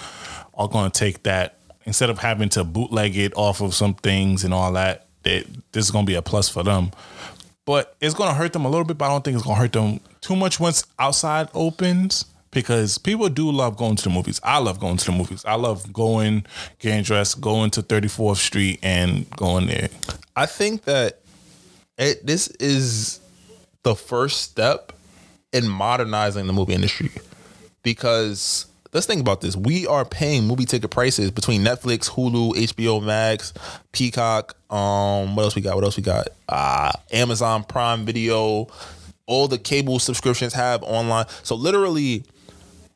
are 0.55 0.67
gonna 0.67 0.89
take 0.89 1.23
that 1.23 1.59
instead 1.85 2.09
of 2.09 2.19
having 2.19 2.49
to 2.49 2.63
bootleg 2.63 3.15
it 3.15 3.33
off 3.35 3.61
of 3.61 3.73
some 3.73 3.93
things 3.93 4.43
and 4.43 4.53
all 4.53 4.73
that, 4.73 5.07
that 5.23 5.45
this 5.71 5.85
is 5.85 5.91
gonna 5.91 6.05
be 6.05 6.15
a 6.15 6.21
plus 6.21 6.49
for 6.49 6.63
them. 6.63 6.91
But 7.65 7.95
it's 8.01 8.13
gonna 8.13 8.33
hurt 8.33 8.53
them 8.53 8.65
a 8.65 8.69
little 8.69 8.85
bit, 8.85 8.97
but 8.97 9.05
I 9.05 9.09
don't 9.09 9.23
think 9.23 9.35
it's 9.35 9.45
gonna 9.45 9.59
hurt 9.59 9.73
them 9.73 9.99
too 10.21 10.35
much 10.35 10.59
once 10.59 10.85
outside 10.99 11.49
opens. 11.53 12.25
Because 12.51 12.97
people 12.97 13.29
do 13.29 13.51
love 13.51 13.77
going 13.77 13.95
to 13.97 14.03
the 14.03 14.09
movies. 14.09 14.39
I 14.43 14.59
love 14.59 14.79
going 14.79 14.97
to 14.97 15.05
the 15.05 15.11
movies. 15.11 15.43
I 15.45 15.55
love 15.55 15.91
going, 15.91 16.45
getting 16.79 17.03
dressed, 17.03 17.41
going 17.41 17.71
to 17.71 17.83
34th 17.83 18.37
Street 18.37 18.79
and 18.81 19.29
going 19.31 19.67
there. 19.67 19.89
I 20.35 20.45
think 20.45 20.83
that 20.83 21.19
it, 21.97 22.25
this 22.25 22.47
is 22.59 23.19
the 23.83 23.95
first 23.95 24.41
step 24.41 24.93
in 25.53 25.67
modernizing 25.67 26.47
the 26.47 26.53
movie 26.53 26.73
industry 26.73 27.11
because 27.83 28.65
let's 28.93 29.05
think 29.05 29.21
about 29.21 29.41
this. 29.41 29.55
We 29.55 29.87
are 29.87 30.05
paying 30.05 30.45
movie 30.45 30.65
ticket 30.65 30.91
prices 30.91 31.31
between 31.31 31.63
Netflix, 31.63 32.09
Hulu, 32.09 32.53
HBO 32.53 33.03
Max, 33.03 33.53
Peacock. 33.91 34.55
Um, 34.69 35.35
what 35.35 35.43
else 35.43 35.55
we 35.55 35.61
got? 35.61 35.75
What 35.75 35.83
else 35.83 35.97
we 35.97 36.03
got? 36.03 36.27
Uh, 36.49 36.91
Amazon 37.11 37.63
Prime 37.63 38.05
Video. 38.05 38.67
All 39.25 39.47
the 39.47 39.57
cable 39.57 39.99
subscriptions 39.99 40.53
have 40.53 40.83
online. 40.83 41.25
So 41.43 41.55
literally, 41.55 42.23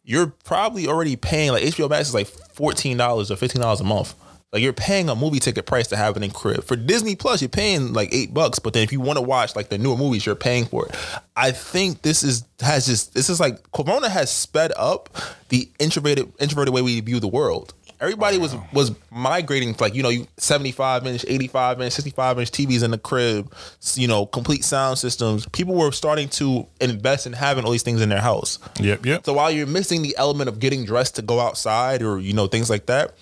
you're 0.03 0.27
probably 0.43 0.87
already 0.87 1.15
paying 1.15 1.51
like 1.51 1.63
HBO 1.63 1.89
Max 1.89 2.09
is 2.09 2.13
like 2.13 2.27
fourteen 2.27 2.97
dollars 2.97 3.31
or 3.31 3.35
fifteen 3.35 3.61
dollars 3.61 3.81
a 3.81 3.83
month. 3.83 4.15
Like 4.51 4.61
you're 4.61 4.73
paying 4.73 5.07
a 5.07 5.15
movie 5.15 5.39
ticket 5.39 5.65
price 5.65 5.87
to 5.87 5.95
have 5.95 6.17
it 6.17 6.23
in 6.23 6.31
crib. 6.31 6.65
For 6.65 6.75
Disney 6.75 7.15
Plus, 7.15 7.41
you're 7.41 7.47
paying 7.47 7.93
like 7.93 8.09
eight 8.11 8.33
bucks, 8.33 8.59
but 8.59 8.73
then 8.73 8.83
if 8.83 8.91
you 8.91 8.99
want 8.99 9.15
to 9.15 9.21
watch 9.21 9.55
like 9.55 9.69
the 9.69 9.77
newer 9.77 9.95
movies, 9.95 10.25
you're 10.25 10.35
paying 10.35 10.65
for 10.65 10.87
it. 10.87 10.95
I 11.37 11.51
think 11.51 12.01
this 12.01 12.21
is 12.21 12.43
has 12.59 12.85
just 12.85 13.13
this 13.13 13.29
is 13.29 13.39
like 13.39 13.71
Corona 13.71 14.09
has 14.09 14.29
sped 14.29 14.73
up 14.75 15.09
the 15.49 15.69
introverted 15.79 16.33
introverted 16.39 16.73
way 16.73 16.81
we 16.81 16.99
view 16.99 17.21
the 17.21 17.29
world. 17.29 17.73
Everybody 18.01 18.39
was 18.39 18.55
was 18.73 18.91
migrating 19.11 19.75
to 19.75 19.83
like 19.83 19.93
you 19.93 20.01
know 20.01 20.09
you 20.09 20.27
75 20.37 21.05
inch, 21.05 21.23
85 21.27 21.81
inch, 21.81 21.93
65 21.93 22.39
inch 22.39 22.51
TVs 22.51 22.83
in 22.83 22.89
the 22.91 22.97
crib, 22.97 23.53
you 23.93 24.07
know 24.07 24.25
complete 24.25 24.63
sound 24.63 24.97
systems. 24.97 25.45
People 25.49 25.75
were 25.75 25.91
starting 25.91 26.27
to 26.29 26.65
invest 26.79 27.27
in 27.27 27.33
having 27.33 27.63
all 27.63 27.71
these 27.71 27.83
things 27.83 28.01
in 28.01 28.09
their 28.09 28.19
house. 28.19 28.57
Yep, 28.79 29.05
yep. 29.05 29.25
So 29.25 29.33
while 29.33 29.51
you're 29.51 29.67
missing 29.67 30.01
the 30.01 30.15
element 30.17 30.49
of 30.49 30.59
getting 30.59 30.83
dressed 30.83 31.15
to 31.17 31.21
go 31.21 31.39
outside 31.39 32.01
or 32.01 32.19
you 32.19 32.33
know 32.33 32.47
things 32.47 32.71
like 32.71 32.87
that, 32.87 33.13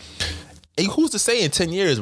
and 0.78 0.88
who's 0.88 1.10
to 1.12 1.20
say 1.20 1.44
in 1.44 1.52
ten 1.52 1.74
years 1.74 2.00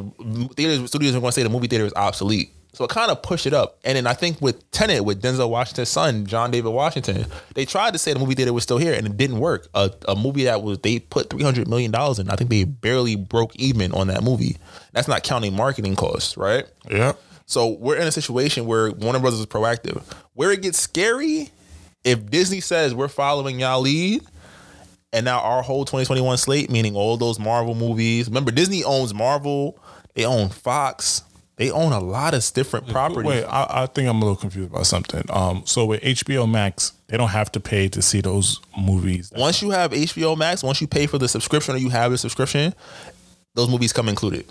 theaters 0.56 0.88
studios 0.88 1.16
are 1.16 1.20
going 1.20 1.32
to 1.32 1.36
say 1.36 1.44
the 1.44 1.50
movie 1.50 1.68
theater 1.68 1.86
is 1.86 1.94
obsolete? 1.96 2.54
So 2.78 2.84
it 2.86 2.92
kind 2.92 3.10
of 3.10 3.24
pushed 3.24 3.48
it 3.48 3.56
up. 3.56 3.80
And 3.84 3.96
then 3.96 4.06
I 4.06 4.14
think 4.14 4.40
with 4.40 4.70
Tenet, 4.70 5.04
with 5.04 5.20
Denzel 5.20 5.50
Washington's 5.50 5.90
son, 5.90 6.28
John 6.28 6.52
David 6.52 6.70
Washington, 6.70 7.26
they 7.56 7.66
tried 7.66 7.94
to 7.94 7.98
say 7.98 8.14
the 8.14 8.20
movie 8.20 8.36
theater 8.36 8.54
was 8.54 8.62
still 8.62 8.78
here, 8.78 8.94
and 8.94 9.08
it 9.08 9.18
didn't 9.18 9.40
work. 9.40 9.68
A, 9.74 9.90
a 10.08 10.16
movie 10.16 10.44
that 10.44 10.62
was 10.62 10.78
they 10.78 11.00
put 11.00 11.32
three 11.32 11.42
hundred 11.42 11.68
million 11.68 11.90
dollars 11.90 12.20
in. 12.20 12.30
I 12.30 12.36
think 12.36 12.52
they 12.52 12.66
barely 12.66 13.16
broke 13.16 13.56
even 13.56 13.92
on 13.94 14.10
that 14.10 14.24
movie. 14.24 14.58
That's 14.94 15.08
not 15.08 15.24
counting 15.24 15.56
marketing 15.56 15.96
costs, 15.96 16.38
right? 16.38 16.66
Yeah. 16.88 17.14
So 17.48 17.70
we're 17.80 17.96
in 17.96 18.06
a 18.06 18.12
situation 18.12 18.68
where 18.68 18.92
Warner 18.92 19.18
Brothers 19.18 19.40
is 19.40 19.48
proactive. 19.48 20.04
Where 20.34 20.52
it 20.52 20.62
gets 20.62 20.78
scary, 20.78 21.50
if 22.04 22.30
Disney 22.30 22.60
says 22.60 22.94
we're 22.94 23.08
following 23.08 23.60
y'all 23.60 23.82
lead, 23.82 24.22
and 25.14 25.26
now 25.26 25.40
our 25.40 25.64
whole 25.64 25.84
2021 25.84 26.38
slate, 26.38 26.70
meaning 26.70 26.96
all 26.96 27.18
those 27.18 27.40
Marvel 27.40 27.74
movies. 27.74 28.28
Remember, 28.28 28.52
Disney 28.52 28.84
owns 28.84 29.16
Marvel, 29.16 29.80
they 30.14 30.26
own 30.26 30.50
Fox, 30.50 31.24
they 31.58 31.72
own 31.72 31.92
a 31.92 32.00
lot 32.00 32.34
of 32.36 32.54
different 32.54 32.88
properties. 32.88 33.26
Wait, 33.26 33.44
I, 33.44 33.84
I 33.84 33.86
think 33.88 34.08
I'm 34.08 34.18
a 34.18 34.20
little 34.20 34.36
confused 34.36 34.70
about 34.72 34.86
something. 34.86 35.24
Um, 35.30 35.64
so 35.66 35.86
with 35.86 36.02
HBO 36.02 36.50
Max, 36.50 36.94
they 37.08 37.18
don't 37.18 37.30
have 37.30 37.52
to 37.54 37.60
pay 37.60 37.90
to 37.90 38.02
see 38.02 38.22
those 38.22 38.62
movies. 38.78 39.34
Once 39.36 39.62
you 39.62 39.72
have 39.72 39.92
HBO 39.92 40.38
Max, 40.38 40.64
once 40.64 40.82
you 40.82 40.88
pay 40.88 41.08
for 41.08 41.18
the 41.18 41.28
subscription 41.28 41.76
or 41.76 41.80
you 41.80 41.90
have 41.90 42.12
the 42.12 42.18
subscription, 42.18 42.76
those 43.56 43.70
movies 43.70 43.92
come 43.92 44.08
included. 44.08 44.46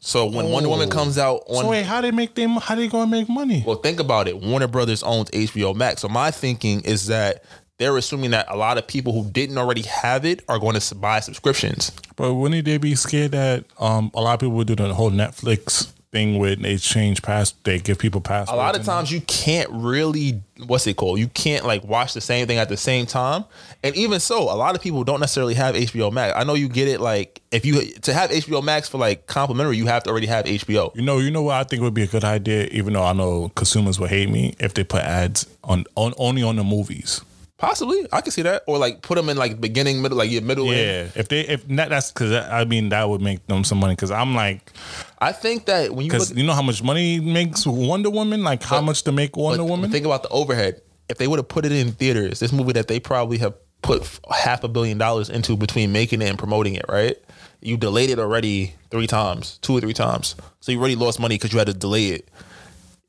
So 0.00 0.26
when 0.26 0.50
Wonder 0.50 0.68
Woman 0.68 0.90
comes 0.90 1.16
out 1.16 1.44
on 1.48 1.64
So 1.64 1.70
wait, 1.70 1.86
how 1.86 2.02
they 2.02 2.10
make 2.10 2.34
them? 2.34 2.56
How 2.56 2.74
they 2.74 2.88
gonna 2.88 3.10
make 3.10 3.26
money? 3.26 3.64
Well, 3.66 3.76
think 3.76 4.00
about 4.00 4.28
it. 4.28 4.36
Warner 4.36 4.66
Brothers 4.68 5.02
owns 5.02 5.30
HBO 5.30 5.74
Max. 5.74 6.02
So 6.02 6.08
my 6.08 6.30
thinking 6.30 6.82
is 6.82 7.06
that 7.06 7.42
they're 7.78 7.96
assuming 7.96 8.32
that 8.32 8.44
a 8.50 8.56
lot 8.56 8.76
of 8.76 8.86
people 8.86 9.14
who 9.14 9.30
didn't 9.30 9.56
already 9.56 9.80
have 9.82 10.26
it 10.26 10.44
are 10.46 10.58
going 10.58 10.78
to 10.78 10.94
buy 10.94 11.20
subscriptions. 11.20 11.90
But 12.16 12.34
wouldn't 12.34 12.66
they 12.66 12.76
be 12.76 12.94
scared 12.96 13.32
that 13.32 13.64
um 13.80 14.10
a 14.12 14.20
lot 14.20 14.34
of 14.34 14.40
people 14.40 14.56
would 14.56 14.66
do 14.66 14.76
the 14.76 14.92
whole 14.92 15.10
Netflix 15.10 15.93
thing 16.14 16.38
where 16.38 16.54
they 16.54 16.76
change 16.76 17.22
pass, 17.22 17.50
they 17.64 17.80
give 17.80 17.98
people 17.98 18.20
pass. 18.20 18.48
A 18.48 18.54
lot 18.54 18.78
of 18.78 18.84
times 18.84 19.10
you 19.10 19.20
can't 19.22 19.68
really 19.70 20.40
what's 20.66 20.86
it 20.86 20.96
called? 20.96 21.18
You 21.18 21.26
can't 21.26 21.66
like 21.66 21.82
watch 21.84 22.14
the 22.14 22.20
same 22.20 22.46
thing 22.46 22.58
at 22.58 22.68
the 22.68 22.76
same 22.76 23.06
time. 23.06 23.44
And 23.82 23.94
even 23.96 24.20
so, 24.20 24.42
a 24.42 24.54
lot 24.54 24.76
of 24.76 24.80
people 24.80 25.02
don't 25.02 25.18
necessarily 25.18 25.54
have 25.54 25.74
HBO 25.74 26.12
Max. 26.12 26.32
I 26.36 26.44
know 26.44 26.54
you 26.54 26.68
get 26.68 26.86
it 26.86 27.00
like 27.00 27.42
if 27.50 27.66
you 27.66 27.82
to 28.02 28.14
have 28.14 28.30
HBO 28.30 28.62
Max 28.62 28.88
for 28.88 28.98
like 28.98 29.26
complimentary, 29.26 29.76
you 29.76 29.86
have 29.86 30.04
to 30.04 30.10
already 30.10 30.28
have 30.28 30.44
HBO. 30.44 30.94
You 30.94 31.02
know, 31.02 31.18
you 31.18 31.32
know 31.32 31.42
what 31.42 31.56
I 31.56 31.64
think 31.64 31.82
would 31.82 31.94
be 31.94 32.04
a 32.04 32.06
good 32.06 32.24
idea, 32.24 32.68
even 32.68 32.92
though 32.92 33.02
I 33.02 33.12
know 33.12 33.50
consumers 33.56 33.98
will 33.98 34.06
hate 34.06 34.30
me 34.30 34.54
if 34.60 34.74
they 34.74 34.84
put 34.84 35.02
ads 35.02 35.48
on, 35.64 35.84
on 35.96 36.14
only 36.16 36.44
on 36.44 36.56
the 36.56 36.64
movies. 36.64 37.20
Possibly, 37.64 38.06
I 38.12 38.20
can 38.20 38.30
see 38.32 38.42
that, 38.42 38.62
or 38.66 38.78
like 38.78 39.02
put 39.02 39.14
them 39.16 39.28
in 39.28 39.36
like 39.36 39.60
beginning, 39.60 40.02
middle, 40.02 40.18
like 40.18 40.30
your 40.30 40.42
middle. 40.42 40.70
end. 40.70 40.76
Yeah, 41.14 41.20
if 41.20 41.28
they 41.28 41.40
if 41.40 41.68
not, 41.68 41.88
that's 41.88 42.10
because 42.12 42.32
I 42.32 42.64
mean 42.64 42.90
that 42.90 43.08
would 43.08 43.20
make 43.22 43.46
them 43.46 43.64
some 43.64 43.78
money. 43.78 43.94
Because 43.94 44.10
I'm 44.10 44.34
like, 44.34 44.70
I 45.18 45.32
think 45.32 45.66
that 45.66 45.90
when 45.94 46.04
you 46.04 46.10
because 46.10 46.34
you 46.34 46.44
know 46.44 46.52
how 46.52 46.62
much 46.62 46.82
money 46.82 47.20
makes 47.20 47.66
Wonder 47.66 48.10
Woman, 48.10 48.42
like 48.44 48.62
how 48.62 48.78
But- 48.78 48.82
much 48.86 49.02
to 49.04 49.12
make 49.12 49.36
Wonder 49.36 49.58
but 49.62 49.70
Woman. 49.70 49.90
Think 49.90 50.04
about 50.06 50.22
the 50.22 50.28
overhead. 50.30 50.80
If 51.08 51.18
they 51.18 51.26
would 51.26 51.38
have 51.38 51.48
put 51.48 51.64
it 51.64 51.72
in 51.72 51.92
theaters, 51.92 52.40
this 52.40 52.52
movie 52.52 52.72
that 52.72 52.88
they 52.88 52.98
probably 53.00 53.38
have 53.38 53.54
put 53.82 54.18
half 54.30 54.64
a 54.64 54.68
billion 54.68 54.96
dollars 54.96 55.28
into 55.28 55.56
between 55.56 55.92
making 55.92 56.22
it 56.22 56.28
and 56.28 56.38
promoting 56.38 56.74
it, 56.74 56.86
right? 56.88 57.16
You 57.60 57.76
delayed 57.76 58.10
it 58.10 58.18
already 58.18 58.74
three 58.90 59.06
times, 59.06 59.58
two 59.62 59.76
or 59.76 59.80
three 59.80 59.92
times. 59.92 60.34
So 60.60 60.72
you 60.72 60.78
already 60.78 60.96
lost 60.96 61.20
money 61.20 61.34
because 61.36 61.52
you 61.52 61.58
had 61.58 61.66
to 61.68 61.74
delay 61.74 62.06
it. 62.08 62.28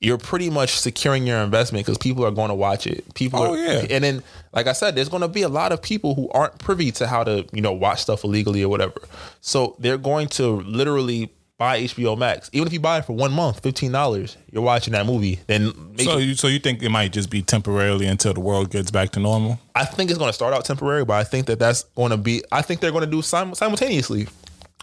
You're 0.02 0.18
pretty 0.18 0.50
much 0.50 0.78
securing 0.80 1.26
your 1.26 1.40
investment 1.40 1.86
because 1.86 1.98
people 1.98 2.26
are 2.26 2.32
going 2.32 2.50
to 2.50 2.54
watch 2.56 2.86
it. 2.86 3.12
People, 3.16 3.40
Oh, 3.40 3.54
are, 3.54 3.58
yeah. 3.58 3.86
and 3.90 4.04
then 4.04 4.24
like 4.54 4.68
I 4.68 4.74
said, 4.74 4.96
there's 4.96 5.10
going 5.10 5.22
to 5.22 5.28
be 5.28 5.42
a 5.42 5.50
lot 5.50 5.72
of 5.72 5.82
people 5.82 6.16
who 6.16 6.30
aren't 6.32 6.60
privy 6.60 6.92
to 6.94 7.08
how 7.08 7.24
to 7.24 7.46
you 7.54 7.62
know 7.62 7.72
watch 7.74 8.02
stuff 8.02 8.24
illegally 8.24 8.62
or 8.64 8.70
whatever. 8.70 8.94
So 9.42 9.76
they're 9.80 9.98
going 9.98 10.28
to 10.30 10.48
literally 10.62 11.32
buy 11.58 11.80
HBO 11.84 12.18
Max, 12.18 12.50
even 12.52 12.68
if 12.68 12.74
you 12.74 12.82
buy 12.82 12.98
it 12.98 13.06
for 13.06 13.14
one 13.14 13.32
month, 13.32 13.64
fifteen 13.64 13.94
dollars. 13.94 14.36
You're 14.52 14.62
watching 14.62 14.92
that 14.92 15.06
movie. 15.06 15.40
Then 15.48 15.72
so 15.98 16.18
you 16.18 16.36
so 16.36 16.48
you 16.50 16.60
think 16.60 16.84
it 16.84 16.90
might 16.90 17.14
just 17.14 17.30
be 17.30 17.42
temporarily 17.42 18.06
until 18.06 18.34
the 18.34 18.42
world 18.42 18.70
gets 18.72 18.92
back 18.92 19.12
to 19.12 19.20
normal? 19.22 19.60
I 19.74 19.86
think 19.86 20.10
it's 20.10 20.20
going 20.20 20.30
to 20.30 20.34
start 20.34 20.54
out 20.54 20.66
temporary, 20.66 21.06
but 21.06 21.14
I 21.14 21.24
think 21.24 21.48
that 21.48 21.58
that's 21.58 21.84
going 21.96 22.12
to 22.12 22.18
be. 22.18 22.44
I 22.52 22.62
think 22.62 22.82
they're 22.82 22.92
going 22.92 23.06
to 23.06 23.10
do 23.10 23.22
sim- 23.22 23.56
simultaneously. 23.56 24.28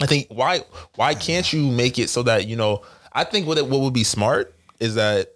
I 0.00 0.06
think 0.06 0.28
why 0.30 0.62
why 0.96 1.14
can't 1.14 1.52
you 1.52 1.66
make 1.70 1.98
it 1.98 2.08
so 2.08 2.22
that 2.22 2.46
you 2.48 2.56
know? 2.56 2.82
I 3.12 3.24
think 3.24 3.46
what 3.46 3.58
it, 3.58 3.66
what 3.68 3.82
would 3.82 3.92
be 3.92 4.04
smart 4.04 4.54
is 4.82 4.96
that 4.96 5.28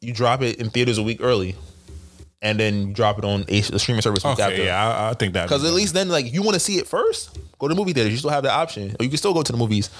you 0.00 0.12
drop 0.12 0.42
it 0.42 0.56
in 0.60 0.70
theaters 0.70 0.98
a 0.98 1.02
week 1.02 1.18
early, 1.20 1.54
and 2.42 2.58
then 2.58 2.88
you 2.88 2.94
drop 2.94 3.18
it 3.18 3.24
on 3.24 3.44
a, 3.48 3.58
a 3.58 3.78
streaming 3.78 4.02
service 4.02 4.24
week 4.24 4.38
after. 4.38 4.54
Okay, 4.54 4.64
yeah, 4.66 4.88
I, 4.88 5.10
I 5.10 5.14
think 5.14 5.34
that 5.34 5.44
Because 5.44 5.64
at 5.64 5.72
least 5.72 5.94
then, 5.94 6.08
like, 6.08 6.32
you 6.32 6.42
want 6.42 6.54
to 6.54 6.60
see 6.60 6.78
it 6.78 6.86
first, 6.86 7.38
go 7.58 7.68
to 7.68 7.74
the 7.74 7.78
movie 7.78 7.92
theaters. 7.92 8.12
You 8.12 8.18
still 8.18 8.30
have 8.30 8.42
that 8.44 8.52
option, 8.52 8.96
or 8.98 9.04
you 9.04 9.08
can 9.10 9.18
still 9.18 9.34
go 9.34 9.42
to 9.42 9.52
the 9.52 9.58
movies. 9.58 9.90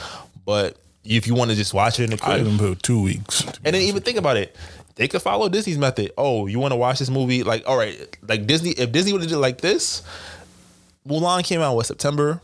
But 0.45 0.77
if 1.05 1.27
you 1.27 1.35
want 1.35 1.51
to 1.51 1.57
just 1.57 1.75
watch 1.75 2.01
it 2.01 2.05
in 2.05 2.11
the 2.11 2.23
I 2.25 2.37
crib, 2.37 2.47
even 2.47 2.59
put 2.59 2.83
two 2.83 3.03
weeks. 3.03 3.45
and 3.65 3.75
then 3.75 3.83
even 3.83 4.03
think 4.03 4.19
about 4.19 4.37
it. 4.37 4.57
They 4.97 5.09
could 5.09 5.21
follow 5.21 5.49
Disney's 5.51 5.77
method. 5.77 6.13
Oh, 6.17 6.47
you 6.47 6.59
want 6.59 6.73
to 6.73 6.77
watch 6.77 6.99
this 7.01 7.11
movie? 7.11 7.43
Like, 7.43 7.69
all 7.69 7.77
right, 7.77 8.17
like 8.27 8.47
Disney. 8.47 8.71
If 8.71 8.93
Disney 8.93 9.13
would 9.13 9.21
have 9.21 9.29
did 9.29 9.37
it 9.37 9.41
like 9.41 9.61
this, 9.61 10.03
Mulan 11.07 11.45
came 11.45 11.61
out 11.61 11.77
what 11.77 11.85
September. 11.87 12.41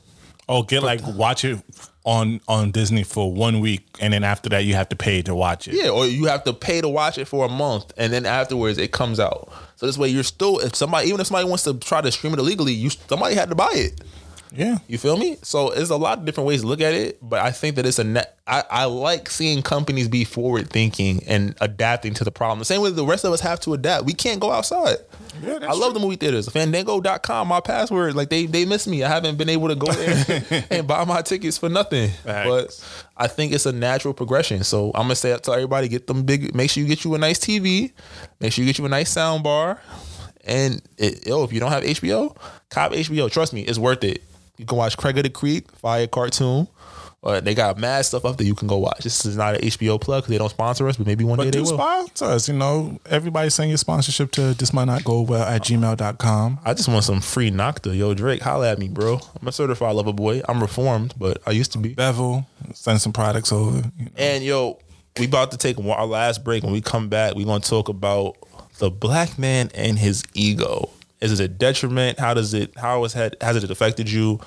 Oh, 0.48 0.62
get 0.62 0.82
like 0.82 1.00
watch 1.06 1.44
it 1.44 1.58
on 2.04 2.40
on 2.48 2.70
Disney 2.70 3.04
for 3.04 3.32
one 3.32 3.60
week, 3.60 3.86
and 4.00 4.12
then 4.12 4.24
after 4.24 4.48
that 4.50 4.64
you 4.64 4.74
have 4.74 4.88
to 4.88 4.96
pay 4.96 5.22
to 5.22 5.34
watch 5.34 5.68
it. 5.68 5.74
Yeah, 5.74 5.90
or 5.90 6.06
you 6.06 6.26
have 6.26 6.44
to 6.44 6.52
pay 6.52 6.80
to 6.80 6.88
watch 6.88 7.18
it 7.18 7.26
for 7.26 7.44
a 7.44 7.48
month, 7.48 7.92
and 7.96 8.12
then 8.12 8.26
afterwards 8.26 8.78
it 8.78 8.92
comes 8.92 9.20
out. 9.20 9.52
So 9.76 9.86
this 9.86 9.98
way, 9.98 10.08
you're 10.08 10.22
still 10.22 10.58
if 10.58 10.74
somebody, 10.74 11.08
even 11.08 11.20
if 11.20 11.28
somebody 11.28 11.48
wants 11.48 11.64
to 11.64 11.74
try 11.74 12.00
to 12.00 12.10
stream 12.12 12.32
it 12.32 12.38
illegally, 12.38 12.72
you 12.72 12.90
somebody 12.90 13.34
had 13.34 13.48
to 13.50 13.54
buy 13.54 13.70
it. 13.72 14.00
Yeah. 14.54 14.78
You 14.86 14.98
feel 14.98 15.16
me? 15.16 15.38
So 15.42 15.70
there's 15.70 15.90
a 15.90 15.96
lot 15.96 16.18
of 16.18 16.24
different 16.24 16.46
ways 16.46 16.60
to 16.60 16.66
look 16.66 16.80
at 16.80 16.92
it, 16.92 17.18
but 17.22 17.40
I 17.40 17.50
think 17.50 17.76
that 17.76 17.86
it's 17.86 17.98
a 17.98 18.04
net. 18.04 18.38
I, 18.46 18.64
I 18.70 18.84
like 18.84 19.30
seeing 19.30 19.62
companies 19.62 20.08
be 20.08 20.24
forward 20.24 20.68
thinking 20.68 21.22
and 21.26 21.54
adapting 21.60 22.12
to 22.14 22.24
the 22.24 22.32
problem. 22.32 22.58
The 22.58 22.64
same 22.64 22.82
way 22.82 22.90
the 22.90 23.06
rest 23.06 23.24
of 23.24 23.32
us 23.32 23.40
have 23.40 23.60
to 23.60 23.72
adapt. 23.72 24.04
We 24.04 24.12
can't 24.12 24.40
go 24.40 24.50
outside. 24.50 24.96
Yeah, 25.42 25.60
I 25.62 25.72
love 25.72 25.94
the 25.94 26.00
movie 26.00 26.16
theaters. 26.16 26.48
Fandango.com, 26.48 27.48
my 27.48 27.60
password. 27.60 28.14
Like 28.14 28.28
they 28.28 28.46
they 28.46 28.64
miss 28.64 28.86
me. 28.86 29.02
I 29.04 29.08
haven't 29.08 29.38
been 29.38 29.48
able 29.48 29.68
to 29.68 29.74
go 29.74 29.90
there 29.90 30.66
and 30.70 30.86
buy 30.86 31.04
my 31.04 31.22
tickets 31.22 31.56
for 31.56 31.68
nothing. 31.68 32.10
Facts. 32.10 32.48
But 32.48 33.04
I 33.16 33.28
think 33.28 33.52
it's 33.52 33.66
a 33.66 33.72
natural 33.72 34.12
progression. 34.12 34.64
So 34.64 34.88
I'm 34.94 35.02
gonna 35.02 35.14
say 35.14 35.36
to 35.36 35.52
everybody 35.52 35.88
get 35.88 36.06
them 36.06 36.24
big. 36.24 36.54
Make 36.54 36.70
sure 36.70 36.82
you 36.82 36.88
get 36.88 37.04
you 37.04 37.14
a 37.14 37.18
nice 37.18 37.38
TV. 37.38 37.92
Make 38.40 38.52
sure 38.52 38.64
you 38.64 38.68
get 38.68 38.78
you 38.78 38.84
a 38.84 38.90
nice 38.90 39.10
sound 39.10 39.44
bar. 39.44 39.80
And 40.44 40.82
it, 40.98 41.26
yo, 41.26 41.44
if 41.44 41.52
you 41.52 41.60
don't 41.60 41.70
have 41.70 41.84
HBO, 41.84 42.36
cop 42.68 42.92
HBO. 42.92 43.30
Trust 43.30 43.52
me, 43.52 43.62
it's 43.62 43.78
worth 43.78 44.02
it. 44.04 44.22
You 44.62 44.66
can 44.66 44.78
watch 44.78 44.96
Craig 44.96 45.16
of 45.18 45.24
the 45.24 45.30
Creek, 45.30 45.70
Fire 45.72 46.06
Cartoon, 46.06 46.68
But 47.20 47.44
they 47.44 47.54
got 47.54 47.78
mad 47.78 48.04
stuff 48.04 48.24
up 48.24 48.36
there 48.36 48.46
you 48.46 48.54
can 48.54 48.68
go 48.68 48.78
watch. 48.78 49.00
This 49.04 49.24
is 49.26 49.36
not 49.36 49.54
an 49.56 49.60
HBO 49.62 50.00
plug 50.00 50.22
because 50.22 50.30
they 50.30 50.38
don't 50.38 50.48
sponsor 50.50 50.88
us, 50.88 50.96
but 50.96 51.06
maybe 51.06 51.24
one 51.24 51.38
day 51.38 51.44
But 51.46 51.52
they 51.52 51.58
do 51.58 51.62
will. 51.64 51.74
sponsor 51.78 52.24
us, 52.26 52.48
you 52.48 52.54
know. 52.54 52.98
Everybody 53.10 53.50
send 53.50 53.70
your 53.70 53.78
sponsorship 53.78 54.30
to 54.32 54.54
this 54.54 54.72
might 54.72 54.84
not 54.86 55.02
go 55.04 55.22
well 55.22 55.42
at 55.42 55.62
gmail.com. 55.62 56.60
I 56.64 56.74
just 56.74 56.88
want 56.88 57.04
some 57.04 57.20
free 57.20 57.50
Nocta. 57.50 57.96
Yo, 57.96 58.14
Drake, 58.14 58.40
holla 58.42 58.70
at 58.70 58.78
me, 58.78 58.88
bro. 58.88 59.20
I'm 59.40 59.48
a 59.48 59.52
certified 59.52 59.94
lover 59.96 60.12
boy. 60.12 60.42
I'm 60.48 60.60
reformed, 60.60 61.14
but 61.18 61.42
I 61.46 61.50
used 61.50 61.72
to 61.72 61.78
be. 61.78 61.94
Bevel, 61.94 62.46
send 62.72 63.00
some 63.00 63.12
products 63.12 63.52
over. 63.52 63.78
you 63.98 64.04
know. 64.06 64.10
And 64.16 64.44
yo, 64.44 64.78
we 65.18 65.26
about 65.26 65.50
to 65.52 65.56
take 65.58 65.78
our 65.78 66.06
last 66.06 66.42
break. 66.44 66.62
When 66.62 66.72
we 66.72 66.80
come 66.80 67.08
back, 67.08 67.34
we're 67.34 67.46
gonna 67.46 67.60
talk 67.60 67.88
about 67.88 68.36
the 68.78 68.90
black 68.90 69.38
man 69.38 69.70
and 69.74 69.98
his 69.98 70.24
ego. 70.34 70.88
Is 71.22 71.38
it 71.38 71.44
a 71.44 71.48
detriment? 71.48 72.18
How 72.18 72.34
does 72.34 72.52
it? 72.52 72.76
How 72.76 73.02
has 73.02 73.12
had 73.12 73.36
has 73.40 73.62
it 73.62 73.70
affected 73.70 74.10
you? 74.10 74.40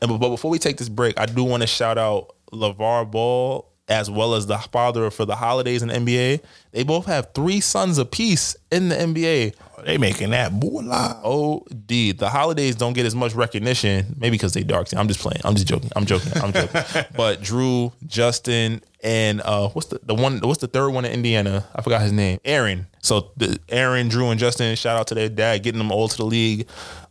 And 0.00 0.20
but, 0.20 0.30
before 0.30 0.50
we 0.50 0.58
take 0.58 0.76
this 0.76 0.88
break, 0.88 1.18
I 1.18 1.26
do 1.26 1.42
want 1.42 1.62
to 1.62 1.66
shout 1.66 1.98
out 1.98 2.34
LaVar 2.52 3.10
Ball 3.10 3.66
as 3.88 4.10
well 4.10 4.34
as 4.34 4.46
the 4.46 4.58
father 4.58 5.10
for 5.10 5.24
the 5.24 5.36
holidays 5.36 5.82
in 5.82 5.88
the 5.88 5.94
NBA. 5.94 6.40
They 6.72 6.82
both 6.82 7.06
have 7.06 7.32
three 7.34 7.60
sons 7.60 7.98
apiece 7.98 8.56
in 8.70 8.88
the 8.88 8.96
NBA. 8.96 9.54
Oh, 9.78 9.82
they 9.82 9.96
making 9.96 10.30
that 10.30 10.52
moolah. 10.52 11.20
OD. 11.22 12.18
The 12.18 12.28
holidays 12.28 12.74
don't 12.74 12.94
get 12.94 13.06
as 13.06 13.14
much 13.14 13.34
recognition, 13.34 14.16
maybe 14.18 14.34
because 14.34 14.54
they 14.54 14.64
dark. 14.64 14.88
I'm 14.96 15.08
just 15.08 15.20
playing. 15.20 15.40
I'm 15.44 15.54
just 15.54 15.68
joking. 15.68 15.90
I'm 15.94 16.04
joking. 16.04 16.32
I'm 16.42 16.52
joking. 16.52 16.82
but 17.16 17.40
Jrue, 17.42 17.92
Justin, 18.06 18.82
and 19.06 19.40
uh, 19.42 19.68
what's 19.68 19.86
the 19.86 20.00
the 20.02 20.16
one? 20.16 20.40
What's 20.40 20.60
the 20.60 20.66
third 20.66 20.90
one 20.90 21.04
in 21.04 21.12
Indiana? 21.12 21.64
I 21.76 21.80
forgot 21.80 22.02
his 22.02 22.10
name. 22.10 22.40
Aaron. 22.44 22.88
So 23.02 23.30
the 23.36 23.56
Aaron, 23.68 24.10
Jrue, 24.10 24.32
and 24.32 24.40
Justin. 24.40 24.74
Shout 24.74 24.98
out 24.98 25.06
to 25.06 25.14
their 25.14 25.28
dad, 25.28 25.62
getting 25.62 25.78
them 25.78 25.92
all 25.92 26.08
to 26.08 26.16
the 26.16 26.24
league, 26.24 26.66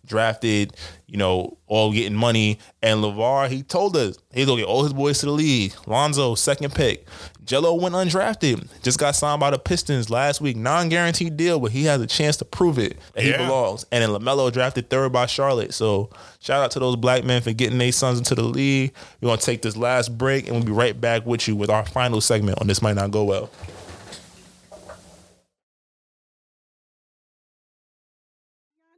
drafted. 0.06 0.76
You 1.08 1.18
know, 1.18 1.58
all 1.68 1.94
getting 1.94 2.14
money. 2.14 2.60
And 2.82 3.02
LaVar, 3.02 3.48
he 3.48 3.64
told 3.64 3.96
us 3.96 4.18
he's 4.34 4.46
gonna 4.46 4.60
get 4.60 4.68
all 4.68 4.84
his 4.84 4.92
boys 4.92 5.20
to 5.20 5.28
the 5.28 5.32
league. 5.32 5.74
Lonzo, 5.88 6.36
second 6.36 6.76
pick. 6.76 7.08
Gelo 7.46 7.80
went 7.80 7.94
undrafted. 7.94 8.68
Just 8.82 8.98
got 9.00 9.16
signed 9.16 9.40
by 9.40 9.52
the 9.52 9.60
Pistons 9.60 10.10
last 10.10 10.42
week. 10.42 10.58
Non-guaranteed 10.58 11.38
deal, 11.38 11.60
but 11.60 11.72
he 11.72 11.84
has 11.84 12.02
a 12.02 12.08
chance 12.08 12.38
to 12.38 12.46
prove 12.46 12.80
it 12.80 12.98
that 13.14 13.24
he 13.24 13.32
belongs. 13.32 13.86
And 13.92 14.02
then 14.04 14.10
LaMelo 14.10 14.52
drafted 14.52 14.90
third 14.90 15.12
by 15.14 15.28
Charlotte. 15.28 15.74
So 15.74 16.10
shout 16.40 16.64
out 16.64 16.72
to 16.72 16.80
those 16.80 16.96
black 16.96 17.24
men 17.24 17.42
for 17.42 17.54
getting 17.54 17.78
their 17.78 17.92
sons 17.92 18.18
into 18.18 18.34
the 18.34 18.44
league. 18.44 18.94
We're 19.22 19.30
gonna 19.30 19.42
take 19.42 19.62
this 19.62 19.78
last 19.78 20.18
break 20.18 20.48
and 20.48 20.56
we'll 20.56 20.66
be 20.66 20.72
right 20.72 21.00
back 21.00 21.26
with 21.26 21.48
you 21.48 21.56
with 21.56 21.70
our 21.70 21.86
final 21.86 22.20
segment 22.20 22.60
on 22.62 22.68
This 22.68 22.82
Might 22.82 22.96
Not 22.96 23.12
Go 23.12 23.24
Well. 23.24 23.50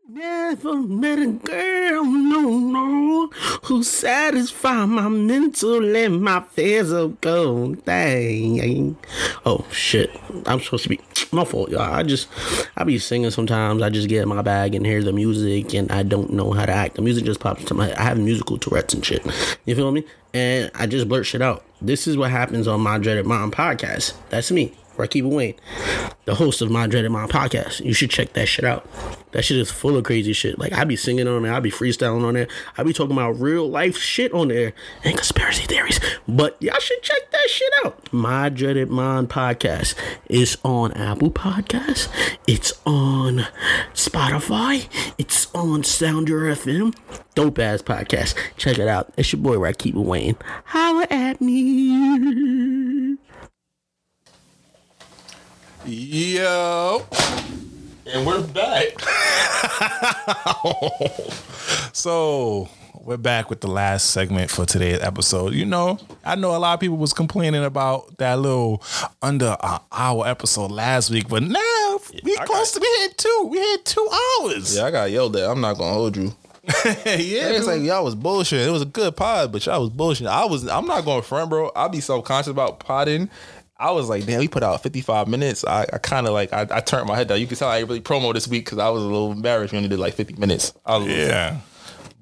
Never 0.09 0.73
met 0.75 1.19
a 1.19 1.27
girl, 1.27 2.05
no, 2.05 2.39
no, 2.57 3.27
who 3.63 3.83
satisfy 3.83 4.85
my 4.85 5.09
mental 5.09 5.97
and 5.97 6.21
my 6.21 6.39
physical 6.39 7.75
thing. 7.75 8.95
Oh 9.45 9.65
shit, 9.69 10.09
I'm 10.45 10.61
supposed 10.61 10.83
to 10.83 10.89
be 10.89 11.01
my 11.33 11.43
fault, 11.43 11.71
y'all. 11.71 11.93
I 11.93 12.03
just 12.03 12.29
I 12.77 12.85
be 12.85 12.99
singing 12.99 13.31
sometimes. 13.31 13.81
I 13.81 13.89
just 13.89 14.07
get 14.07 14.23
in 14.23 14.29
my 14.29 14.41
bag 14.41 14.75
and 14.75 14.85
hear 14.85 15.03
the 15.03 15.11
music, 15.11 15.73
and 15.73 15.91
I 15.91 16.03
don't 16.03 16.31
know 16.31 16.53
how 16.53 16.65
to 16.65 16.71
act. 16.71 16.95
The 16.95 17.01
music 17.01 17.25
just 17.25 17.41
pops 17.41 17.59
into 17.59 17.73
my 17.73 17.87
head. 17.87 17.97
I 17.97 18.03
have 18.03 18.17
musical 18.17 18.57
Tourette's 18.57 18.93
and 18.93 19.05
shit. 19.05 19.25
You 19.65 19.75
feel 19.75 19.91
me? 19.91 20.05
And 20.33 20.71
I 20.73 20.87
just 20.87 21.09
blurt 21.09 21.25
shit 21.25 21.41
out. 21.41 21.65
This 21.81 22.07
is 22.07 22.15
what 22.15 22.31
happens 22.31 22.65
on 22.65 22.79
my 22.79 22.97
Dreaded 22.97 23.25
Mom 23.25 23.51
podcast. 23.51 24.13
That's 24.29 24.51
me. 24.51 24.73
Rakiba 24.97 25.29
Wayne, 25.29 25.55
the 26.25 26.35
host 26.35 26.61
of 26.61 26.69
My 26.69 26.87
Dreaded 26.87 27.11
Mind 27.11 27.31
podcast. 27.31 27.83
You 27.83 27.93
should 27.93 28.09
check 28.09 28.33
that 28.33 28.47
shit 28.47 28.65
out. 28.65 28.87
That 29.31 29.43
shit 29.43 29.57
is 29.57 29.69
full 29.69 29.95
of 29.97 30.03
crazy 30.03 30.33
shit. 30.33 30.57
Like 30.57 30.73
I 30.73 30.83
be 30.83 30.95
singing 30.95 31.27
on 31.27 31.43
there, 31.43 31.53
I 31.53 31.59
be 31.59 31.71
freestyling 31.71 32.25
on 32.25 32.33
there, 32.33 32.47
I 32.77 32.83
be 32.83 32.93
talking 32.93 33.11
about 33.11 33.39
real 33.39 33.69
life 33.69 33.97
shit 33.97 34.33
on 34.33 34.47
there 34.47 34.73
and 35.03 35.15
conspiracy 35.15 35.65
theories. 35.65 35.99
But 36.27 36.61
y'all 36.61 36.79
should 36.79 37.01
check 37.03 37.31
that 37.31 37.49
shit 37.49 37.71
out. 37.85 38.11
My 38.11 38.49
Dreaded 38.49 38.89
Mind 38.89 39.29
podcast 39.29 39.95
is 40.27 40.57
on 40.63 40.91
Apple 40.93 41.31
Podcasts. 41.31 42.07
It's 42.47 42.73
on 42.85 43.45
Spotify. 43.93 44.87
It's 45.17 45.53
on 45.53 45.83
Sounder 45.83 46.41
FM. 46.55 46.95
Dope 47.35 47.59
ass 47.59 47.81
podcast. 47.81 48.35
Check 48.57 48.79
it 48.79 48.87
out. 48.87 49.13
It's 49.17 49.31
your 49.31 49.41
boy 49.41 49.55
Rakiba 49.55 50.03
Wayne. 50.03 50.37
Holla 50.65 51.05
at 51.11 51.39
me. 51.39 52.86
Yo. 55.87 57.05
And 58.05 58.27
we're 58.27 58.45
back. 58.47 58.87
So 61.93 62.69
we're 63.01 63.17
back 63.17 63.49
with 63.49 63.61
the 63.61 63.67
last 63.67 64.11
segment 64.11 64.51
for 64.51 64.67
today's 64.67 65.01
episode. 65.01 65.53
You 65.53 65.65
know, 65.65 65.97
I 66.23 66.35
know 66.35 66.55
a 66.55 66.59
lot 66.59 66.75
of 66.75 66.79
people 66.79 66.97
was 66.97 67.11
complaining 67.11 67.63
about 67.63 68.17
that 68.17 68.37
little 68.37 68.83
under 69.21 69.57
an 69.63 69.79
hour 69.91 70.27
episode 70.27 70.71
last 70.71 71.09
week, 71.09 71.27
but 71.27 71.41
now 71.41 71.99
we 72.23 72.35
close 72.35 72.71
to 72.73 72.79
we 72.79 72.87
hit 72.99 73.17
two. 73.17 73.47
We 73.49 73.57
hit 73.57 73.85
two 73.85 74.07
hours. 74.41 74.75
Yeah, 74.75 74.85
I 74.85 74.91
got 74.91 75.09
yelled 75.09 75.35
at. 75.37 75.49
I'm 75.49 75.59
not 75.59 75.77
gonna 75.77 75.93
hold 75.93 76.17
you. 76.17 76.35
yeah. 76.85 77.49
it's 77.49 77.65
like 77.65 77.81
y'all 77.81 78.03
was 78.03 78.13
bullshit. 78.13 78.67
It 78.67 78.71
was 78.71 78.81
a 78.81 78.85
good 78.85 79.15
pod, 79.15 79.53
but 79.53 79.65
y'all 79.65 79.79
was 79.79 79.89
bullshit. 79.89 80.27
I 80.27 80.45
was. 80.45 80.67
I'm 80.67 80.85
not 80.85 81.05
going 81.05 81.23
front, 81.23 81.49
bro. 81.49 81.71
I 81.75 81.87
be 81.87 82.01
so 82.01 82.21
conscious 82.21 82.51
about 82.51 82.79
potting. 82.79 83.29
I 83.79 83.91
was 83.91 84.09
like, 84.09 84.25
damn, 84.25 84.39
we 84.39 84.47
put 84.47 84.63
out 84.63 84.81
55 84.81 85.27
minutes. 85.27 85.63
I, 85.65 85.81
I 85.93 85.97
kind 85.99 86.25
of 86.27 86.33
like, 86.33 86.51
I, 86.53 86.65
I 86.71 86.79
turned 86.79 87.07
my 87.07 87.15
head 87.15 87.27
down. 87.27 87.39
You 87.39 87.47
can 87.47 87.57
tell 87.57 87.69
I 87.69 87.79
really 87.79 88.01
promo 88.01 88.33
this 88.33 88.47
week 88.47 88.65
because 88.65 88.79
I 88.79 88.89
was 88.89 89.03
a 89.03 89.05
little 89.05 89.31
embarrassed. 89.31 89.71
We 89.71 89.77
only 89.77 89.89
did 89.89 89.99
like 89.99 90.15
50 90.15 90.33
minutes. 90.35 90.73
I 90.85 90.97
was 90.97 91.07
a 91.07 91.09
little- 91.09 91.27
yeah. 91.27 91.57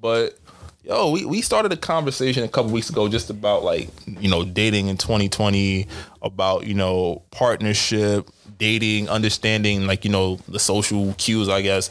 But 0.00 0.38
yo, 0.84 1.10
we, 1.10 1.24
we 1.24 1.40
started 1.40 1.72
a 1.72 1.76
conversation 1.76 2.44
a 2.44 2.48
couple 2.48 2.70
weeks 2.72 2.90
ago 2.90 3.08
just 3.08 3.30
about 3.30 3.64
like, 3.64 3.88
you 4.06 4.28
know, 4.28 4.44
dating 4.44 4.88
in 4.88 4.96
2020, 4.98 5.86
about, 6.22 6.66
you 6.66 6.74
know, 6.74 7.22
partnership, 7.30 8.28
dating, 8.58 9.08
understanding 9.08 9.86
like, 9.86 10.04
you 10.04 10.10
know, 10.10 10.36
the 10.48 10.58
social 10.58 11.14
cues, 11.18 11.48
I 11.48 11.62
guess. 11.62 11.90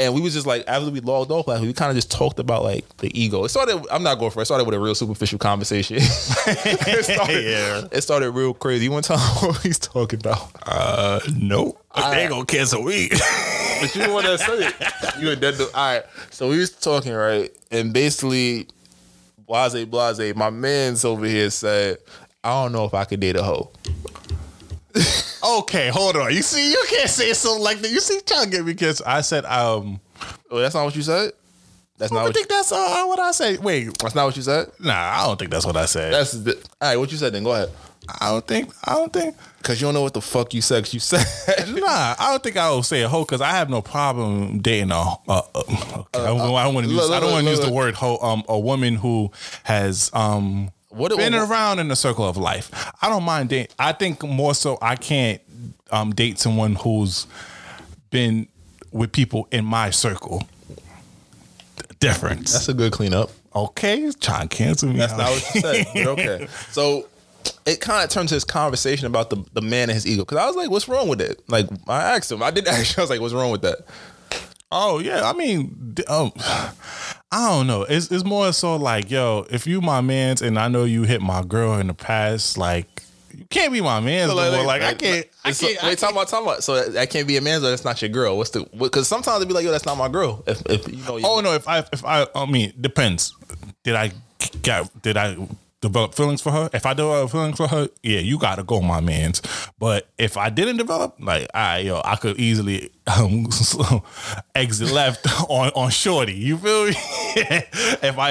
And 0.00 0.14
we 0.14 0.22
was 0.22 0.32
just 0.32 0.46
like, 0.46 0.64
after 0.66 0.90
we 0.90 1.00
logged 1.00 1.30
off 1.30 1.46
last 1.46 1.60
week, 1.60 1.68
we 1.68 1.72
kind 1.74 1.90
of 1.90 1.94
just 1.94 2.10
talked 2.10 2.38
about 2.38 2.62
like 2.62 2.88
the 2.96 3.10
ego. 3.20 3.44
It 3.44 3.50
started, 3.50 3.84
I'm 3.92 4.02
not 4.02 4.18
going 4.18 4.30
for 4.30 4.38
it, 4.40 4.42
it 4.42 4.46
started 4.46 4.64
with 4.64 4.74
a 4.74 4.80
real 4.80 4.94
superficial 4.94 5.38
conversation. 5.38 5.96
it, 6.00 7.04
started, 7.04 7.44
Yeah. 7.44 7.82
it 7.92 8.00
started 8.00 8.30
real 8.30 8.54
crazy. 8.54 8.84
You 8.84 8.92
want 8.92 9.04
to 9.04 9.08
tell 9.08 9.18
what 9.50 9.58
he's 9.58 9.78
talking 9.78 10.18
about? 10.18 10.50
Uh, 10.62 11.20
nope. 11.36 11.84
they 11.94 12.28
gonna 12.28 12.46
cancel 12.46 12.82
week. 12.82 13.10
But 13.10 13.94
you 13.94 14.10
want 14.10 14.24
that 14.24 14.40
said 14.40 14.74
it. 15.14 15.20
You 15.22 15.32
a 15.32 15.36
dead. 15.36 15.60
All 15.60 15.68
right. 15.74 16.02
So 16.30 16.48
we 16.48 16.56
was 16.58 16.70
talking 16.70 17.12
right, 17.12 17.54
and 17.70 17.92
basically, 17.92 18.68
blase 19.46 19.84
blase. 19.84 20.34
My 20.34 20.48
man's 20.48 21.04
over 21.04 21.26
here 21.26 21.50
said, 21.50 21.98
"I 22.42 22.62
don't 22.62 22.72
know 22.72 22.86
if 22.86 22.94
I 22.94 23.04
could 23.04 23.20
date 23.20 23.36
a 23.36 23.42
hoe." 23.42 23.70
Okay, 25.58 25.88
hold 25.88 26.16
on. 26.16 26.32
You 26.34 26.42
see, 26.42 26.70
you 26.70 26.84
can't 26.88 27.10
say 27.10 27.32
something 27.32 27.62
like 27.62 27.78
that. 27.80 27.90
You 27.90 28.00
see, 28.00 28.20
trying 28.26 28.44
to 28.44 28.50
get 28.50 28.64
me 28.64 28.72
because 28.72 29.02
I 29.02 29.20
said, 29.20 29.44
um, 29.44 30.00
Oh, 30.50 30.58
that's 30.58 30.74
not 30.74 30.84
what 30.84 30.96
you 30.96 31.02
said. 31.02 31.32
That's 31.98 32.12
not 32.12 32.20
I 32.20 32.24
what. 32.24 32.34
think 32.34 32.48
You, 32.50 32.56
that's 32.56 32.72
uh, 32.72 33.04
what 33.06 33.18
I 33.18 33.30
say. 33.30 33.56
Wait, 33.58 33.96
that's 33.98 34.14
not 34.14 34.24
what 34.26 34.36
you 34.36 34.42
said. 34.42 34.70
nah, 34.80 34.92
I 34.94 35.26
don't 35.26 35.38
think 35.38 35.50
that's 35.50 35.66
what 35.66 35.76
I 35.76 35.84
said. 35.86 36.12
That's 36.12 36.32
the, 36.32 36.54
all 36.54 36.60
right. 36.88 36.96
What 36.96 37.12
you 37.12 37.18
said 37.18 37.32
then? 37.34 37.44
Go 37.44 37.52
ahead. 37.52 37.70
I 38.20 38.30
don't 38.30 38.46
think. 38.46 38.72
I 38.84 38.94
don't 38.94 39.12
think. 39.12 39.36
Cause 39.62 39.80
you 39.80 39.86
don't 39.86 39.94
know 39.94 40.02
what 40.02 40.14
the 40.14 40.22
fuck 40.22 40.52
you 40.54 40.62
said. 40.62 40.92
you 40.92 40.98
said. 40.98 41.24
Nah, 41.68 42.14
I 42.18 42.30
don't 42.30 42.42
think 42.42 42.56
I 42.56 42.70
will 42.70 42.82
say 42.82 43.02
a 43.02 43.08
hoe 43.08 43.24
because 43.24 43.40
I 43.42 43.50
have 43.50 43.68
no 43.68 43.82
problem 43.82 44.58
dating 44.60 44.90
a. 44.90 44.94
Uh, 44.94 45.14
uh, 45.28 45.42
okay, 45.54 46.06
I 46.14 46.26
don't, 46.26 46.74
want 46.74 46.86
to 46.86 46.92
use. 46.92 46.96
look, 47.00 47.12
I 47.12 47.20
don't 47.20 47.30
want 47.32 47.44
to 47.44 47.50
use 47.50 47.60
look, 47.60 47.68
the 47.68 47.74
word 47.74 47.94
hoe. 47.94 48.16
Um, 48.16 48.42
a 48.48 48.58
woman 48.58 48.96
who 48.96 49.30
has 49.64 50.10
um 50.14 50.70
What- 50.90 51.16
been 51.16 51.32
what- 51.34 51.48
around 51.50 51.78
in 51.78 51.88
the 51.88 51.96
circle 51.96 52.28
of 52.28 52.36
life. 52.36 52.70
I 53.00 53.08
don't 53.08 53.24
mind 53.24 53.48
dating. 53.48 53.74
I 53.78 53.92
think 53.92 54.22
more 54.22 54.54
so 54.54 54.78
I 54.82 54.96
can't 54.96 55.40
um 55.90 56.12
date 56.14 56.38
someone 56.38 56.74
who's 56.76 57.26
been 58.10 58.46
with 58.92 59.12
people 59.12 59.48
in 59.52 59.64
my 59.64 59.90
circle. 59.90 60.42
Difference. 61.98 62.52
That's 62.52 62.68
a 62.68 62.74
good 62.74 62.92
cleanup. 62.92 63.30
okay, 63.54 64.10
trying 64.20 64.48
to 64.48 64.56
cancel 64.56 64.88
me. 64.88 64.98
That's 64.98 65.12
out. 65.12 65.18
not 65.18 65.30
what 65.32 65.54
you 65.54 65.60
said. 65.60 65.86
But 65.94 66.06
okay. 66.08 66.48
So 66.70 67.06
it 67.66 67.80
kind 67.80 68.02
of 68.04 68.10
turned 68.10 68.28
to 68.30 68.34
this 68.34 68.44
conversation 68.44 69.06
about 69.06 69.30
the, 69.30 69.44
the 69.52 69.60
man 69.60 69.90
and 69.90 69.92
his 69.92 70.06
ego. 70.06 70.24
Cause 70.24 70.38
I 70.38 70.46
was 70.46 70.56
like, 70.56 70.70
what's 70.70 70.88
wrong 70.88 71.08
with 71.08 71.20
it? 71.20 71.42
Like 71.48 71.66
I 71.88 72.16
asked 72.16 72.32
him. 72.32 72.42
I 72.42 72.50
did 72.50 72.66
ask 72.68 72.96
him. 72.96 73.00
I 73.00 73.02
was 73.02 73.10
like, 73.10 73.20
what's 73.20 73.34
wrong 73.34 73.50
with 73.50 73.62
that? 73.62 73.78
Oh 74.72 74.98
yeah, 74.98 75.28
I 75.28 75.32
mean, 75.32 75.96
um, 76.08 76.32
I 76.36 77.48
don't 77.48 77.66
know. 77.66 77.82
It's 77.82 78.10
it's 78.10 78.24
more 78.24 78.52
so 78.52 78.76
like, 78.76 79.10
yo, 79.10 79.46
if 79.50 79.66
you 79.66 79.80
my 79.80 80.00
man's 80.00 80.42
and 80.42 80.58
I 80.58 80.68
know 80.68 80.84
you 80.84 81.02
hit 81.02 81.20
my 81.20 81.42
girl 81.42 81.78
in 81.78 81.88
the 81.88 81.94
past, 81.94 82.58
like 82.58 83.02
you 83.36 83.44
can't 83.46 83.72
be 83.72 83.80
my 83.80 84.00
man's. 84.00 84.34
no 84.34 84.52
more. 84.52 84.64
Like 84.64 84.82
I 84.82 84.94
can't. 84.94 85.26
I 85.44 85.52
can't. 85.52 85.82
I 85.82 85.88
wait, 85.88 85.98
talk 85.98 86.12
about, 86.12 86.28
talk 86.28 86.42
about. 86.42 86.64
So 86.64 86.88
that 86.90 87.10
can't 87.10 87.26
be 87.26 87.36
a 87.36 87.40
man's, 87.40 87.64
or 87.64 87.70
that's 87.70 87.84
not 87.84 88.00
your 88.02 88.08
girl. 88.08 88.36
What's 88.36 88.50
the? 88.50 88.64
Because 88.76 89.08
sometimes 89.08 89.36
it'd 89.36 89.48
be 89.48 89.54
like, 89.54 89.64
yo, 89.64 89.70
that's 89.70 89.86
not 89.86 89.96
my 89.96 90.08
girl. 90.08 90.42
If, 90.46 90.62
if 90.66 90.88
you 90.88 91.04
know, 91.04 91.16
you, 91.16 91.24
Oh 91.26 91.40
no, 91.40 91.52
if 91.54 91.66
I 91.68 91.78
if 91.92 92.04
I 92.04 92.26
I 92.34 92.46
mean 92.46 92.72
depends. 92.80 93.34
Did 93.82 93.94
I 93.94 94.12
get 94.62 95.02
did 95.02 95.16
I 95.16 95.36
develop 95.80 96.14
feelings 96.14 96.40
for 96.42 96.50
her? 96.52 96.68
If 96.72 96.86
I 96.86 96.94
develop 96.94 97.30
feelings 97.30 97.56
for 97.56 97.66
her, 97.68 97.88
yeah, 98.02 98.18
you 98.20 98.38
gotta 98.38 98.62
go, 98.62 98.80
my 98.80 99.00
man's. 99.00 99.42
But 99.78 100.08
if 100.18 100.36
I 100.36 100.50
didn't 100.50 100.76
develop, 100.76 101.16
like 101.20 101.48
I 101.54 101.78
yo, 101.78 102.00
I 102.04 102.16
could 102.16 102.38
easily 102.38 102.90
um, 103.06 103.46
exit 104.54 104.90
left 104.92 105.26
on 105.48 105.70
on 105.70 105.90
shorty. 105.90 106.34
You 106.34 106.56
feel 106.58 106.86
me? 106.86 106.90
if 106.96 108.18
I 108.18 108.30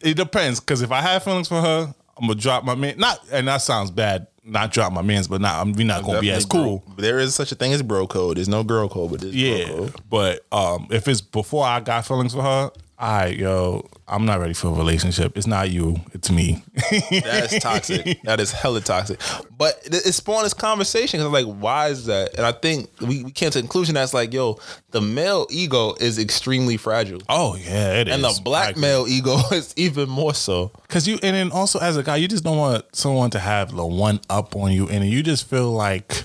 it 0.00 0.16
depends 0.16 0.60
because 0.60 0.82
if 0.82 0.92
I 0.92 1.00
have 1.00 1.22
feelings 1.24 1.48
for 1.48 1.60
her. 1.60 1.94
I'm 2.18 2.28
gonna 2.28 2.40
drop 2.40 2.64
my 2.64 2.74
man. 2.74 2.94
Not 2.98 3.18
and 3.30 3.46
that 3.48 3.58
sounds 3.58 3.90
bad. 3.90 4.26
Not 4.42 4.72
drop 4.72 4.90
my 4.90 5.02
man's, 5.02 5.28
but 5.28 5.42
not. 5.42 5.60
I'm 5.60 5.72
we 5.74 5.84
not 5.84 6.02
gonna 6.02 6.20
be 6.22 6.30
as 6.30 6.46
cool. 6.46 6.78
bro- 6.86 6.94
There 6.96 7.18
is 7.18 7.34
such 7.34 7.52
a 7.52 7.54
thing 7.56 7.74
as 7.74 7.82
bro 7.82 8.06
code. 8.06 8.38
There's 8.38 8.48
no 8.48 8.64
girl 8.64 8.88
code, 8.88 9.10
but 9.10 9.22
Yeah, 9.24 9.64
code. 9.66 9.94
but 10.08 10.46
um, 10.50 10.86
if 10.90 11.08
it's 11.08 11.20
before 11.20 11.66
I 11.66 11.80
got 11.80 12.06
feelings 12.06 12.32
for 12.32 12.40
her, 12.40 12.70
all 12.98 13.18
right, 13.18 13.36
yo, 13.36 13.86
I'm 14.08 14.24
not 14.24 14.40
ready 14.40 14.54
for 14.54 14.68
a 14.68 14.72
relationship. 14.72 15.36
It's 15.36 15.46
not 15.46 15.70
you, 15.70 15.96
it's 16.14 16.30
me. 16.30 16.62
That's 17.10 17.58
toxic. 17.58 18.22
that 18.22 18.40
is 18.40 18.52
hella 18.52 18.80
toxic. 18.80 19.20
But 19.58 19.78
it, 19.84 19.94
it 19.94 20.14
spawned 20.14 20.46
this 20.46 20.54
conversation 20.54 21.18
because 21.18 21.26
I'm 21.26 21.32
like, 21.32 21.60
why 21.60 21.88
is 21.88 22.06
that? 22.06 22.34
And 22.38 22.46
I 22.46 22.52
think 22.52 22.88
we, 23.02 23.24
we 23.24 23.32
came 23.32 23.50
to 23.50 23.58
the 23.58 23.62
conclusion 23.62 23.96
that's 23.96 24.14
like, 24.14 24.32
yo, 24.32 24.58
the 24.92 25.02
male 25.02 25.46
ego 25.50 25.94
is 26.00 26.18
extremely 26.18 26.78
fragile. 26.78 27.20
oh 27.28 27.56
yeah, 27.56 28.00
it 28.00 28.08
is. 28.08 28.14
And 28.14 28.24
the 28.24 28.40
black 28.42 28.78
male 28.78 29.06
ego 29.06 29.36
is 29.52 29.74
even 29.76 30.08
more 30.08 30.32
so. 30.32 30.70
Cause 30.88 31.06
you, 31.06 31.18
and 31.22 31.36
then 31.36 31.52
also 31.52 31.78
as 31.80 31.98
a 31.98 32.02
guy, 32.02 32.16
you 32.16 32.28
just 32.28 32.44
don't 32.44 32.56
want 32.56 32.96
someone 32.96 33.28
to 33.30 33.38
have 33.38 33.76
the 33.76 33.84
one 33.84 34.20
up 34.30 34.56
on 34.56 34.72
you, 34.72 34.88
and 34.88 35.04
you 35.04 35.22
just 35.22 35.50
feel 35.50 35.70
like, 35.70 36.22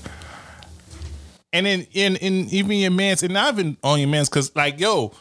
and 1.52 1.66
then 1.66 1.86
in 1.92 2.16
in 2.16 2.48
even 2.50 2.78
your 2.78 2.92
man's, 2.92 3.24
and 3.24 3.34
not 3.34 3.56
even 3.56 3.76
on 3.84 4.00
your 4.00 4.08
man's, 4.08 4.30
cause 4.30 4.56
like 4.56 4.80
yo, 4.80 5.12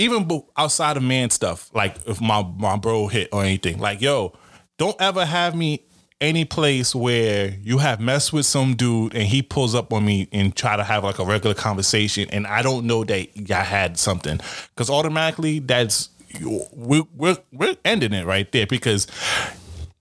even 0.00 0.42
outside 0.56 0.96
of 0.96 1.02
man 1.02 1.30
stuff, 1.30 1.70
like 1.74 1.96
if 2.06 2.20
my 2.20 2.42
my 2.42 2.76
bro 2.76 3.06
hit 3.06 3.28
or 3.32 3.44
anything, 3.44 3.78
like 3.78 4.00
yo, 4.00 4.32
don't 4.78 4.96
ever 5.00 5.24
have 5.24 5.54
me 5.54 5.84
any 6.20 6.44
place 6.44 6.94
where 6.94 7.56
you 7.62 7.78
have 7.78 8.00
messed 8.00 8.32
with 8.32 8.44
some 8.44 8.74
dude 8.74 9.14
and 9.14 9.24
he 9.24 9.42
pulls 9.42 9.74
up 9.74 9.92
on 9.92 10.04
me 10.04 10.28
and 10.32 10.54
try 10.54 10.76
to 10.76 10.84
have 10.84 11.02
like 11.02 11.18
a 11.18 11.24
regular 11.24 11.54
conversation 11.54 12.28
and 12.30 12.46
I 12.46 12.60
don't 12.60 12.86
know 12.86 13.04
that 13.04 13.36
y'all 13.36 13.64
had 13.64 13.98
something. 13.98 14.38
Because 14.74 14.90
automatically 14.90 15.58
that's 15.60 16.08
we're, 16.40 17.04
we're 17.14 17.38
we're 17.52 17.76
ending 17.84 18.12
it 18.12 18.26
right 18.26 18.50
there 18.52 18.66
because 18.66 19.06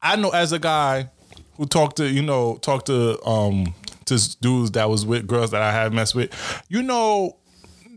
I 0.01 0.15
know 0.15 0.29
as 0.29 0.51
a 0.51 0.59
guy 0.59 1.09
who 1.57 1.65
talked 1.65 1.97
to 1.97 2.09
you 2.09 2.21
know 2.21 2.57
talked 2.57 2.87
to 2.87 3.21
um 3.25 3.73
to 4.05 4.37
dudes 4.39 4.71
that 4.71 4.89
was 4.89 5.05
with 5.05 5.27
girls 5.27 5.51
that 5.51 5.61
I 5.61 5.71
have 5.71 5.93
messed 5.93 6.15
with, 6.15 6.33
you 6.67 6.81
know, 6.81 7.37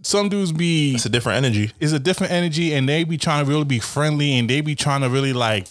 some 0.02 0.28
dudes 0.28 0.52
be 0.52 0.94
It's 0.94 1.06
a 1.06 1.08
different 1.08 1.44
energy. 1.44 1.72
it's 1.80 1.92
a 1.92 1.98
different 1.98 2.32
energy 2.32 2.74
and 2.74 2.88
they 2.88 3.04
be 3.04 3.16
trying 3.16 3.44
to 3.44 3.50
really 3.50 3.64
be 3.64 3.78
friendly 3.78 4.38
and 4.38 4.48
they 4.48 4.60
be 4.60 4.74
trying 4.74 5.00
to 5.02 5.08
really 5.08 5.32
like 5.32 5.66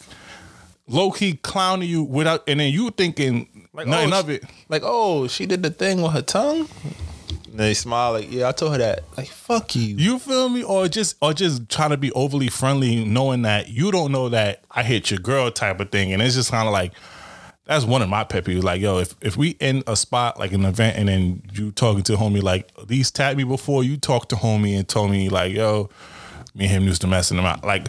low 0.88 1.12
key 1.12 1.34
clowning 1.34 1.90
you 1.90 2.04
without 2.04 2.44
and 2.48 2.60
then 2.60 2.72
you 2.72 2.90
thinking 2.92 3.48
Like, 3.74 3.88
nothing 3.88 4.14
oh, 4.14 4.20
of 4.20 4.30
it. 4.30 4.44
Like, 4.70 4.82
oh, 4.86 5.28
she 5.28 5.46
did 5.46 5.64
the 5.64 5.70
thing 5.70 6.02
with 6.02 6.12
her 6.12 6.22
tongue. 6.22 6.68
And 7.50 7.60
they 7.60 7.74
smile 7.74 8.14
like, 8.14 8.32
yeah, 8.32 8.48
I 8.50 8.52
told 8.54 8.72
her 8.74 8.78
that. 8.78 9.04
Like, 9.18 9.28
fuck 9.28 9.76
you. 9.76 9.96
You 9.96 10.20
feel 10.20 10.50
me? 10.50 10.64
Or 10.64 10.88
just 10.88 11.16
or 11.22 11.34
just 11.34 11.70
trying 11.70 11.90
to 11.92 11.98
be 11.98 12.12
overly 12.14 12.48
friendly, 12.48 13.04
knowing 13.04 13.42
that 13.44 13.70
you 13.70 13.92
don't 13.92 14.12
know 14.12 14.30
that 14.30 14.64
I 14.72 14.84
hit 14.84 15.12
your 15.12 15.20
girl 15.20 15.52
type 15.52 15.80
of 15.80 15.92
thing. 15.92 16.14
And 16.14 16.22
it's 16.22 16.36
just 16.36 16.52
kind 16.52 16.68
of 16.68 16.74
like 16.74 16.94
that's 17.72 17.86
one 17.86 18.02
of 18.02 18.10
my 18.10 18.26
pet 18.26 18.44
peeves. 18.44 18.64
Like, 18.64 18.82
yo, 18.82 19.00
if 19.00 19.16
if 19.22 19.38
we 19.38 19.52
in 19.52 19.82
a 19.88 19.96
spot 19.96 20.38
like 20.38 20.52
an 20.52 20.66
event 20.66 20.98
and 20.98 21.08
then 21.08 21.42
you 21.54 21.72
talking 21.72 22.04
to 22.04 22.14
homie 22.14 22.44
like 22.44 22.70
these 22.76 22.90
least 22.90 23.16
tag 23.16 23.38
me 23.38 23.46
before 23.46 23.82
you 23.82 23.96
talk 23.96 24.28
to 24.30 24.36
homie 24.36 24.78
and 24.78 24.86
told 24.88 25.10
me 25.10 25.30
like, 25.30 25.54
yo, 25.54 25.90
me 26.54 26.66
and 26.66 26.74
him 26.74 26.84
used 26.84 27.00
to 27.02 27.08
messing 27.08 27.38
them 27.38 27.46
out. 27.46 27.64
Like 27.64 27.88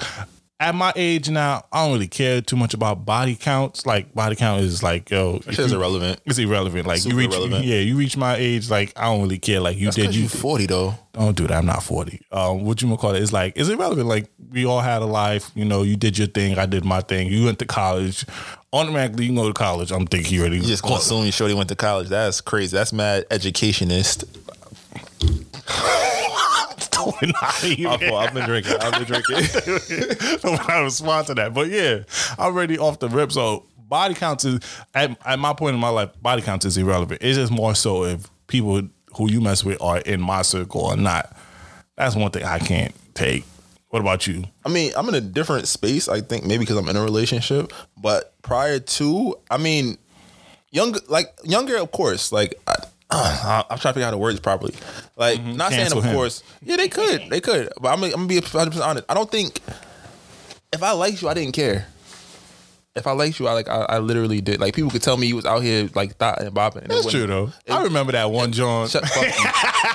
at 0.60 0.76
my 0.76 0.92
age 0.94 1.28
now, 1.28 1.64
I 1.72 1.84
don't 1.84 1.94
really 1.94 2.06
care 2.06 2.40
too 2.40 2.54
much 2.54 2.74
about 2.74 3.04
body 3.04 3.34
counts. 3.34 3.84
Like 3.84 4.14
body 4.14 4.36
count 4.36 4.60
is 4.60 4.84
like, 4.84 5.10
yo, 5.10 5.40
it's 5.48 5.58
irrelevant. 5.58 6.20
It's 6.26 6.38
irrelevant. 6.38 6.86
Like 6.86 7.00
Super 7.00 7.14
you 7.14 7.18
reach, 7.18 7.30
irrelevant. 7.32 7.64
yeah, 7.64 7.80
you 7.80 7.96
reach 7.96 8.16
my 8.16 8.36
age. 8.36 8.70
Like 8.70 8.92
I 8.94 9.06
don't 9.06 9.22
really 9.22 9.40
care. 9.40 9.58
Like 9.58 9.76
you 9.76 9.90
did, 9.90 10.14
you 10.14 10.28
40 10.28 10.66
though. 10.66 10.94
don't 11.12 11.36
do 11.36 11.48
that. 11.48 11.58
I'm 11.58 11.66
not 11.66 11.82
40. 11.82 12.20
Um, 12.30 12.64
what 12.64 12.80
you 12.80 12.86
gonna 12.86 12.98
call 12.98 13.16
it? 13.16 13.22
It's 13.22 13.32
like, 13.32 13.56
is 13.56 13.68
it 13.68 13.76
relevant? 13.78 14.06
Like 14.06 14.30
we 14.52 14.64
all 14.64 14.80
had 14.80 15.02
a 15.02 15.06
life. 15.06 15.50
You 15.56 15.64
know, 15.64 15.82
you 15.82 15.96
did 15.96 16.16
your 16.16 16.28
thing. 16.28 16.56
I 16.56 16.66
did 16.66 16.84
my 16.84 17.00
thing. 17.00 17.26
You 17.26 17.46
went 17.46 17.58
to 17.58 17.66
college. 17.66 18.24
Automatically, 18.72 19.24
you 19.24 19.30
can 19.30 19.36
go 19.36 19.48
to 19.48 19.52
college. 19.52 19.92
I'm 19.92 20.06
thinking 20.06 20.34
you 20.34 20.40
already. 20.40 20.56
You 20.56 20.62
just 20.62 20.82
gonna 20.82 20.96
assume 20.96 21.26
you 21.26 21.32
shorty 21.32 21.54
went 21.54 21.68
to 21.68 21.76
college. 21.76 22.08
That's 22.08 22.40
crazy. 22.40 22.76
That's 22.76 22.92
mad 22.92 23.26
educationist. 23.30 24.24
My 27.32 27.98
fault. 27.98 28.28
I've 28.28 28.34
been 28.34 28.46
drinking. 28.46 28.76
I've 28.80 28.92
been 28.92 29.04
drinking. 29.04 29.36
when 30.42 30.58
I 30.60 30.80
respond 30.82 31.26
to 31.28 31.34
that. 31.34 31.52
But 31.52 31.68
yeah, 31.68 32.00
I'm 32.38 32.54
already 32.54 32.78
off 32.78 32.98
the 32.98 33.08
rip. 33.08 33.32
So 33.32 33.66
body 33.76 34.14
counts 34.14 34.44
is 34.44 34.60
at, 34.94 35.16
at 35.26 35.38
my 35.38 35.52
point 35.52 35.74
in 35.74 35.80
my 35.80 35.88
life, 35.88 36.10
body 36.22 36.42
counts 36.42 36.64
is 36.64 36.78
irrelevant. 36.78 37.22
It's 37.22 37.36
just 37.36 37.52
more 37.52 37.74
so 37.74 38.04
if 38.04 38.30
people 38.46 38.82
who 39.16 39.30
you 39.30 39.40
mess 39.40 39.64
with 39.64 39.80
are 39.82 39.98
in 39.98 40.20
my 40.20 40.42
circle 40.42 40.82
or 40.82 40.96
not. 40.96 41.36
That's 41.96 42.16
one 42.16 42.30
thing 42.30 42.44
I 42.44 42.58
can't 42.58 42.94
take. 43.14 43.44
What 43.92 44.00
about 44.00 44.26
you? 44.26 44.44
I 44.64 44.70
mean, 44.70 44.90
I'm 44.96 45.06
in 45.10 45.14
a 45.14 45.20
different 45.20 45.68
space. 45.68 46.08
I 46.08 46.22
think 46.22 46.46
maybe 46.46 46.60
because 46.60 46.78
I'm 46.78 46.88
in 46.88 46.96
a 46.96 47.04
relationship. 47.04 47.74
But 47.94 48.32
prior 48.40 48.78
to, 48.78 49.38
I 49.50 49.58
mean, 49.58 49.98
younger, 50.70 50.98
like 51.08 51.26
younger, 51.44 51.76
of 51.76 51.92
course. 51.92 52.32
Like 52.32 52.54
I, 52.66 52.74
uh, 53.10 53.62
I'm 53.68 53.78
trying 53.78 53.92
to 53.92 53.96
figure 53.98 54.06
out 54.06 54.12
the 54.12 54.16
words 54.16 54.40
properly. 54.40 54.74
Like 55.14 55.42
not 55.42 55.72
saying 55.72 55.92
of 55.92 56.02
him. 56.02 56.14
course. 56.14 56.42
Yeah, 56.62 56.76
they 56.76 56.88
could, 56.88 57.28
they 57.28 57.42
could. 57.42 57.70
But 57.82 57.88
I'm, 57.92 58.02
I'm 58.02 58.10
gonna 58.12 58.26
be 58.28 58.36
100 58.36 58.70
percent 58.70 58.82
honest. 58.82 59.04
I 59.10 59.12
don't 59.12 59.30
think 59.30 59.60
if 60.72 60.82
I 60.82 60.92
liked 60.92 61.20
you, 61.20 61.28
I 61.28 61.34
didn't 61.34 61.52
care. 61.52 61.86
If 62.94 63.06
I 63.06 63.12
liked 63.12 63.38
you, 63.40 63.48
I 63.48 63.54
like 63.54 63.68
I, 63.70 63.86
I 63.88 63.98
literally 64.00 64.42
did. 64.42 64.60
Like 64.60 64.74
people 64.74 64.90
could 64.90 65.02
tell 65.02 65.16
me 65.16 65.26
you 65.26 65.36
was 65.36 65.46
out 65.46 65.60
here 65.62 65.88
like 65.94 66.16
thought 66.16 66.42
and 66.42 66.54
bopping. 66.54 66.82
and 66.82 66.90
That's 66.90 67.10
true 67.10 67.26
though. 67.26 67.50
it- 67.64 67.72
I 67.72 67.82
remember 67.84 68.12
that 68.12 68.30
one, 68.30 68.52
John. 68.52 68.86
Shut 68.88 69.06
fuck 69.08 69.24
you. 69.24 69.50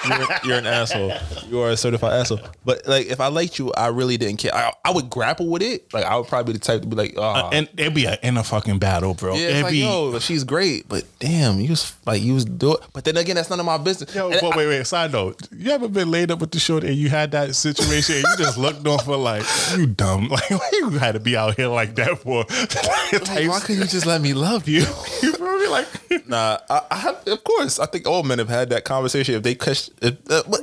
You're, 0.18 0.28
you're 0.46 0.58
an 0.60 0.68
asshole. 0.68 1.12
You 1.50 1.60
are 1.62 1.72
a 1.72 1.78
certified 1.78 2.14
asshole. 2.14 2.40
But 2.64 2.88
like, 2.88 3.08
if 3.08 3.20
I 3.20 3.28
liked 3.28 3.60
you, 3.60 3.74
I 3.74 3.88
really 3.88 4.16
didn't 4.16 4.38
care. 4.38 4.54
I, 4.56 4.72
I 4.86 4.92
would 4.92 5.10
grapple 5.10 5.48
with 5.48 5.62
it. 5.62 5.92
Like, 5.94 6.06
I 6.06 6.16
would 6.18 6.28
probably 6.28 6.54
be 6.54 6.60
the 6.60 6.64
type 6.64 6.82
to 6.82 6.88
be 6.88 6.96
like, 6.96 7.14
oh, 7.18 7.50
and 7.52 7.68
it'd 7.78 7.94
be 7.94 8.06
an 8.06 8.18
inner 8.24 8.44
fucking 8.44 8.80
battle, 8.80 9.14
bro. 9.16 9.34
yeah, 9.36 9.42
it'd 9.42 9.56
it's 9.56 9.64
like, 9.64 9.72
be, 9.72 9.78
yo, 9.80 10.18
she's 10.20 10.44
great, 10.46 10.88
but 10.88 11.04
damn, 11.20 11.60
you 11.60 11.70
was 11.72 11.94
like, 12.06 12.22
you 12.22 12.34
was 12.36 12.46
doing. 12.46 12.76
it. 12.82 12.88
But 12.94 13.04
then 13.04 13.18
again, 13.18 13.36
that's 13.36 13.50
none 13.50 13.60
of 13.60 13.66
my 13.66 13.78
business. 13.78 14.14
Yo, 14.16 14.30
And 14.30 14.40
but 14.40 14.54
I- 14.54 14.58
wait, 14.58 14.68
wait. 14.68 14.88
Side 14.88 15.12
note: 15.12 15.48
You 15.52 15.72
ever 15.72 15.90
been 15.90 16.10
laid 16.10 16.32
up 16.32 16.40
with 16.40 16.52
the 16.52 16.60
short 16.60 16.84
and 16.86 16.96
you 16.96 17.10
had 17.10 17.32
that 17.32 17.54
situation 17.56 18.16
and 18.18 18.24
you 18.30 18.38
just 18.46 18.58
looked 18.58 18.88
on 18.88 19.00
for 19.00 19.18
like 19.18 19.44
you 19.76 19.88
dumb, 19.88 20.28
like 20.30 20.50
why 20.52 20.70
you 20.74 20.90
had 20.92 21.14
to 21.14 21.20
be 21.20 21.36
out 21.36 21.56
here 21.56 21.68
like 21.68 21.96
that 21.96 22.20
for? 22.20 22.46
like, 23.14 23.50
why 23.50 23.60
couldn't 23.60 23.82
you 23.82 23.88
just 23.88 24.06
let 24.06 24.22
me 24.22 24.34
love 24.34 24.68
you? 24.68 24.80
you 25.22 25.34
feel 25.34 25.60
me? 25.60 25.68
Like 25.68 25.88
Nah, 26.28 26.60
I, 26.70 26.82
I 26.92 26.96
have, 26.98 27.28
of 27.28 27.44
course. 27.44 27.80
I 27.80 27.86
think 27.86 28.08
all 28.08 28.24
men 28.24 28.40
have 28.40 28.50
had 28.50 28.70
that 28.70 28.84
conversation. 28.86 29.36
If 29.36 29.44
they 29.44 29.56
catch, 29.56 29.90
if, 30.02 30.16
uh, 30.30 30.44
but, 30.50 30.62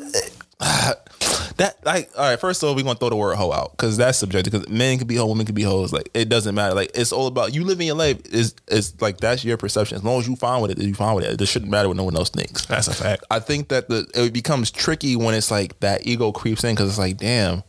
uh, 0.60 0.94
that 1.56 1.76
like, 1.84 2.10
all 2.16 2.30
right. 2.30 2.40
First 2.40 2.62
of 2.62 2.68
all, 2.68 2.74
we 2.74 2.82
gonna 2.82 2.98
throw 2.98 3.10
the 3.10 3.16
word 3.16 3.36
hoe 3.36 3.52
out 3.52 3.72
because 3.72 3.96
that's 3.96 4.18
subjective. 4.18 4.52
Because 4.52 4.68
men 4.68 4.98
can 4.98 5.06
be 5.06 5.16
hoe, 5.16 5.26
women 5.26 5.46
can 5.46 5.55
be 5.55 5.62
hoes. 5.62 5.92
Like 5.92 6.10
it 6.14 6.28
doesn't 6.28 6.55
matter. 6.55 6.74
Like 6.74 6.90
it's 6.94 7.12
all 7.12 7.26
about 7.26 7.55
you 7.55 7.64
living 7.64 7.86
your 7.86 7.96
life. 7.96 8.24
Is 8.32 8.55
is 8.68 9.01
like 9.01 9.18
that's 9.18 9.44
your 9.44 9.56
perception. 9.56 9.96
As 9.96 10.05
long 10.05 10.20
as 10.20 10.28
you 10.28 10.36
fine 10.36 10.62
with 10.62 10.70
it, 10.70 10.78
you 10.78 10.94
fine 10.94 11.14
with 11.14 11.24
it. 11.24 11.40
It 11.40 11.46
shouldn't 11.46 11.70
matter 11.70 11.88
what 11.88 11.96
no 11.96 12.05
one 12.05 12.16
else 12.16 12.30
thinks. 12.30 12.66
that's 12.66 12.88
a 12.88 12.94
fact. 12.94 13.24
I 13.30 13.40
think 13.40 13.68
that 13.68 13.88
the 13.88 14.09
it 14.14 14.32
becomes 14.32 14.70
tricky 14.70 15.16
when 15.16 15.34
it's 15.34 15.51
like 15.51 15.78
that 15.80 16.06
ego 16.06 16.32
creeps 16.32 16.64
in 16.64 16.74
because 16.74 16.88
it's 16.90 16.98
like, 16.98 17.16
damn, 17.18 17.62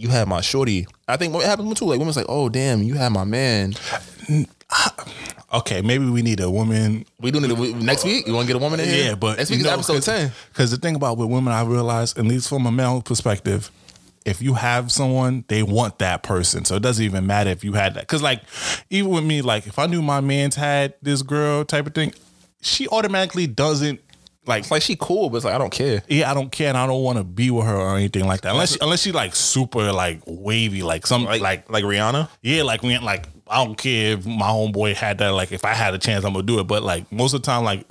you 0.00 0.08
had 0.08 0.26
my 0.28 0.40
shorty. 0.40 0.86
I 1.06 1.16
think 1.16 1.34
what 1.34 1.44
happens 1.44 1.78
too. 1.78 1.84
Like 1.84 1.98
women's 1.98 2.16
like, 2.16 2.26
oh 2.28 2.48
damn, 2.48 2.82
you 2.82 2.94
had 2.94 3.10
my 3.10 3.24
man. 3.24 3.74
Okay, 5.52 5.82
maybe 5.82 6.08
we 6.08 6.22
need 6.22 6.40
a 6.40 6.48
woman. 6.48 7.04
We 7.20 7.30
doing 7.30 7.50
it 7.50 7.56
we- 7.56 7.74
next 7.74 8.04
week. 8.04 8.26
You 8.26 8.34
want 8.34 8.46
to 8.46 8.52
get 8.54 8.60
a 8.60 8.62
woman 8.62 8.80
in 8.80 8.88
here? 8.88 9.04
Yeah, 9.08 9.14
but 9.16 9.36
next 9.36 9.50
week 9.50 9.60
is 9.60 9.66
episode 9.66 10.02
ten. 10.02 10.32
Because 10.52 10.70
the 10.70 10.76
thing 10.76 10.94
about 10.94 11.18
with 11.18 11.28
women, 11.28 11.52
I 11.52 11.62
realize, 11.64 12.16
at 12.16 12.24
least 12.24 12.48
from 12.48 12.66
a 12.66 12.72
male 12.72 13.02
perspective, 13.02 13.70
if 14.24 14.40
you 14.40 14.54
have 14.54 14.92
someone, 14.92 15.44
they 15.48 15.62
want 15.62 15.98
that 15.98 16.22
person. 16.22 16.64
So 16.64 16.76
it 16.76 16.82
doesn't 16.82 17.04
even 17.04 17.26
matter 17.26 17.50
if 17.50 17.64
you 17.64 17.72
had 17.72 17.94
that. 17.94 18.02
Because 18.02 18.22
like, 18.22 18.42
even 18.88 19.10
with 19.10 19.24
me, 19.24 19.42
like 19.42 19.66
if 19.66 19.78
I 19.78 19.86
knew 19.86 20.02
my 20.02 20.20
man's 20.20 20.54
had 20.54 20.94
this 21.02 21.22
girl 21.22 21.64
type 21.64 21.86
of 21.86 21.94
thing, 21.94 22.14
she 22.62 22.86
automatically 22.88 23.46
doesn't 23.46 24.00
like 24.50 24.60
It's 24.64 24.70
like 24.70 24.82
she 24.82 24.96
cool, 25.00 25.30
but 25.30 25.38
it's 25.38 25.44
like 25.46 25.54
I 25.54 25.58
don't 25.58 25.72
care. 25.72 26.02
yeah, 26.08 26.30
I 26.30 26.34
don't 26.34 26.52
care, 26.52 26.68
and 26.68 26.76
I 26.76 26.86
don't 26.86 27.02
want 27.02 27.16
to 27.18 27.24
be 27.24 27.50
with 27.50 27.64
her 27.64 27.74
or 27.76 27.96
anything 27.96 28.26
like 28.26 28.42
that. 28.42 28.52
Unless, 28.52 28.76
unless 28.82 29.00
she 29.00 29.12
like 29.12 29.34
super 29.34 29.90
like 29.92 30.20
wavy, 30.26 30.82
like 30.82 31.06
some 31.06 31.24
Like 31.24 31.40
like 31.40 31.70
like 31.70 31.84
Rihanna. 31.84 32.28
yeah, 32.42 32.62
like 32.64 32.82
we 32.82 32.98
like 32.98 33.26
I 33.48 33.64
don't 33.64 33.76
care 33.76 34.12
if 34.18 34.26
my 34.26 34.46
homeboy 34.46 34.94
had 34.94 35.18
that. 35.18 35.30
Like 35.30 35.50
if 35.52 35.64
I 35.64 35.72
had 35.74 35.94
a 35.94 35.98
chance, 35.98 36.24
I'm 36.24 36.34
gonna 36.34 36.44
do 36.46 36.58
it. 36.60 36.64
But 36.64 36.82
like 36.82 37.10
most 37.10 37.32
of 37.32 37.40
the 37.42 37.46
time, 37.46 37.64
like 37.64 37.86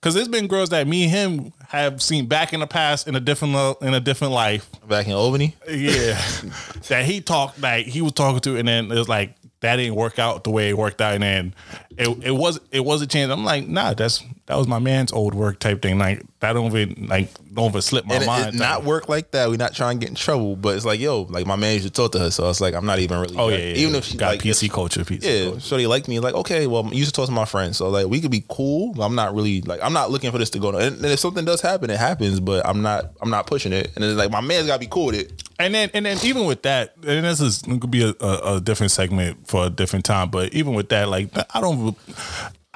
because 0.00 0.14
there's 0.14 0.28
been 0.28 0.48
girls 0.48 0.68
that 0.70 0.86
me 0.86 1.04
and 1.04 1.10
him 1.12 1.52
have 1.68 2.02
seen 2.02 2.26
back 2.26 2.52
in 2.52 2.60
the 2.60 2.66
past 2.66 3.08
in 3.08 3.14
a 3.16 3.20
different 3.20 3.54
in 3.80 3.94
a 3.94 4.00
different 4.00 4.32
life. 4.34 4.68
Back 4.88 5.06
in 5.06 5.12
Albany. 5.12 5.56
Yeah, 5.68 6.20
that 6.88 7.04
he 7.06 7.20
talked 7.20 7.60
like 7.60 7.86
he 7.86 8.02
was 8.02 8.12
talking 8.12 8.40
to, 8.40 8.56
and 8.56 8.68
then 8.68 8.90
it 8.92 8.98
was 8.98 9.08
like 9.08 9.34
that 9.60 9.76
didn't 9.76 9.94
work 9.94 10.18
out 10.18 10.44
the 10.44 10.50
way 10.50 10.68
it 10.68 10.76
worked 10.76 11.00
out, 11.00 11.14
and 11.14 11.22
then 11.22 11.54
it 11.96 12.08
it 12.22 12.30
was 12.32 12.60
it 12.70 12.84
was 12.84 13.00
a 13.00 13.06
chance. 13.06 13.32
I'm 13.32 13.44
like, 13.44 13.66
nah, 13.66 13.94
that's 13.94 14.22
that 14.46 14.56
was 14.58 14.68
my 14.68 14.78
man's 14.78 15.10
old 15.10 15.34
work 15.34 15.58
type 15.58 15.80
thing. 15.80 15.98
Like 15.98 16.22
that 16.40 16.52
don't 16.52 16.66
even 16.66 17.06
like 17.08 17.30
don't 17.54 17.70
even 17.70 17.80
slip 17.80 18.04
my 18.04 18.16
and 18.16 18.26
mind. 18.26 18.54
it 18.54 18.58
not 18.58 18.84
work 18.84 19.08
like 19.08 19.30
that. 19.30 19.48
We're 19.48 19.56
not 19.56 19.74
trying 19.74 19.98
to 19.98 20.00
get 20.00 20.10
in 20.10 20.14
trouble, 20.16 20.54
but 20.54 20.76
it's 20.76 20.84
like, 20.84 21.00
yo, 21.00 21.22
like 21.30 21.46
my 21.46 21.56
man 21.56 21.74
used 21.74 21.86
to 21.86 21.90
talk 21.92 22.12
to 22.12 22.18
her, 22.18 22.30
so 22.30 22.50
it's 22.50 22.60
like 22.60 22.74
I'm 22.74 22.84
not 22.84 22.98
even 22.98 23.20
really. 23.20 23.36
Oh 23.38 23.48
yeah, 23.48 23.56
yeah, 23.56 23.74
even 23.76 23.92
yeah. 23.92 23.98
if 23.98 24.04
she 24.04 24.18
got 24.18 24.28
like 24.32 24.42
PC 24.42 24.70
culture, 24.70 25.00
PC 25.02 25.22
Yeah, 25.22 25.44
culture. 25.46 25.60
so 25.60 25.76
they 25.78 25.86
like 25.86 26.08
me. 26.08 26.20
Like, 26.20 26.34
okay, 26.34 26.66
well, 26.66 26.84
you 26.92 26.98
used 26.98 27.14
to 27.14 27.18
talk 27.18 27.26
to 27.26 27.32
my 27.32 27.46
friends, 27.46 27.78
so 27.78 27.88
like 27.88 28.06
we 28.06 28.20
could 28.20 28.30
be 28.30 28.44
cool. 28.48 28.92
But 28.92 29.04
I'm 29.06 29.14
not 29.14 29.34
really 29.34 29.62
like 29.62 29.80
I'm 29.82 29.94
not 29.94 30.10
looking 30.10 30.30
for 30.30 30.36
this 30.38 30.50
to 30.50 30.58
go. 30.58 30.68
on. 30.68 30.74
And, 30.74 30.96
and 30.96 31.06
if 31.06 31.18
something 31.20 31.46
does 31.46 31.62
happen, 31.62 31.88
it 31.88 31.98
happens. 31.98 32.38
But 32.40 32.66
I'm 32.66 32.82
not 32.82 33.12
I'm 33.22 33.30
not 33.30 33.46
pushing 33.46 33.72
it. 33.72 33.92
And 33.96 34.04
it's 34.04 34.16
like 34.18 34.30
my 34.30 34.42
man's 34.42 34.66
got 34.66 34.74
to 34.74 34.80
be 34.80 34.88
cool 34.88 35.06
with 35.06 35.14
it. 35.14 35.42
And 35.58 35.74
then 35.74 35.88
and 35.94 36.04
then 36.04 36.18
even 36.22 36.44
with 36.44 36.62
that, 36.64 36.94
and 37.06 37.24
this 37.24 37.40
is 37.40 37.62
it 37.62 37.80
could 37.80 37.90
be 37.90 38.02
a, 38.04 38.12
a, 38.20 38.56
a 38.56 38.60
different 38.60 38.90
segment 38.92 39.48
for 39.48 39.64
a 39.64 39.70
different 39.70 40.04
time. 40.04 40.28
But 40.28 40.52
even 40.52 40.74
with 40.74 40.90
that, 40.90 41.08
like 41.08 41.30
I 41.54 41.62
don't. 41.62 41.96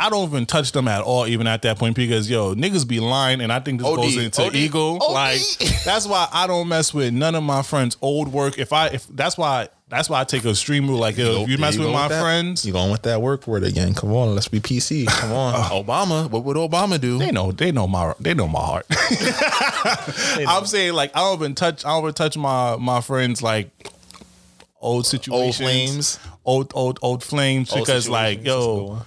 I 0.00 0.10
don't 0.10 0.28
even 0.28 0.46
touch 0.46 0.70
them 0.72 0.86
at 0.86 1.02
all, 1.02 1.26
even 1.26 1.46
at 1.48 1.62
that 1.62 1.78
point, 1.78 1.96
because 1.96 2.30
yo, 2.30 2.54
niggas 2.54 2.86
be 2.86 3.00
lying, 3.00 3.40
and 3.40 3.52
I 3.52 3.58
think 3.60 3.80
this 3.80 3.88
OD, 3.88 3.96
goes 3.96 4.16
into 4.16 4.42
OD, 4.44 4.54
ego. 4.54 4.96
OD. 5.00 5.12
Like 5.12 5.40
that's 5.84 6.06
why 6.06 6.28
I 6.32 6.46
don't 6.46 6.68
mess 6.68 6.94
with 6.94 7.12
none 7.12 7.34
of 7.34 7.42
my 7.42 7.62
friends' 7.62 7.96
old 8.00 8.28
work. 8.32 8.58
If 8.58 8.72
I, 8.72 8.86
if 8.88 9.06
that's 9.08 9.36
why, 9.36 9.68
that's 9.88 10.08
why 10.08 10.20
I 10.20 10.24
take 10.24 10.44
a 10.44 10.54
stream 10.54 10.86
rule. 10.88 10.98
Like 11.00 11.16
yo, 11.16 11.42
if 11.42 11.48
you 11.48 11.58
mess 11.58 11.76
There 11.76 11.84
with 11.86 11.94
my 11.94 12.06
that. 12.08 12.22
friends, 12.22 12.64
You 12.64 12.72
going 12.72 12.92
with 12.92 13.02
that 13.02 13.20
work 13.20 13.46
word 13.48 13.64
again? 13.64 13.92
Come 13.94 14.12
on, 14.12 14.34
let's 14.34 14.46
be 14.48 14.60
PC. 14.60 15.06
Come 15.08 15.32
on, 15.32 15.54
oh. 15.72 15.82
Obama. 15.82 16.30
What 16.30 16.44
would 16.44 16.56
Obama 16.56 17.00
do? 17.00 17.18
they 17.18 17.32
know, 17.32 17.50
they 17.50 17.72
know 17.72 17.88
my, 17.88 18.14
they 18.20 18.34
know 18.34 18.46
my 18.46 18.60
heart. 18.60 18.86
I'm 20.48 20.66
saying 20.66 20.92
like 20.92 21.16
I 21.16 21.20
don't 21.20 21.38
even 21.40 21.54
touch, 21.54 21.84
I 21.84 21.88
don't 21.90 22.04
even 22.04 22.14
touch 22.14 22.36
my 22.36 22.76
my 22.76 23.00
friends 23.00 23.42
like 23.42 23.70
old 24.80 25.06
situations, 25.06 25.42
old 25.44 25.54
flames. 25.56 26.18
old 26.44 26.72
old 26.74 26.98
old 27.02 27.22
flames, 27.24 27.72
Old 27.72 27.80
because 27.80 28.08
like 28.08 28.38
situations, 28.38 28.64
a 28.64 28.68
yo. 28.68 29.02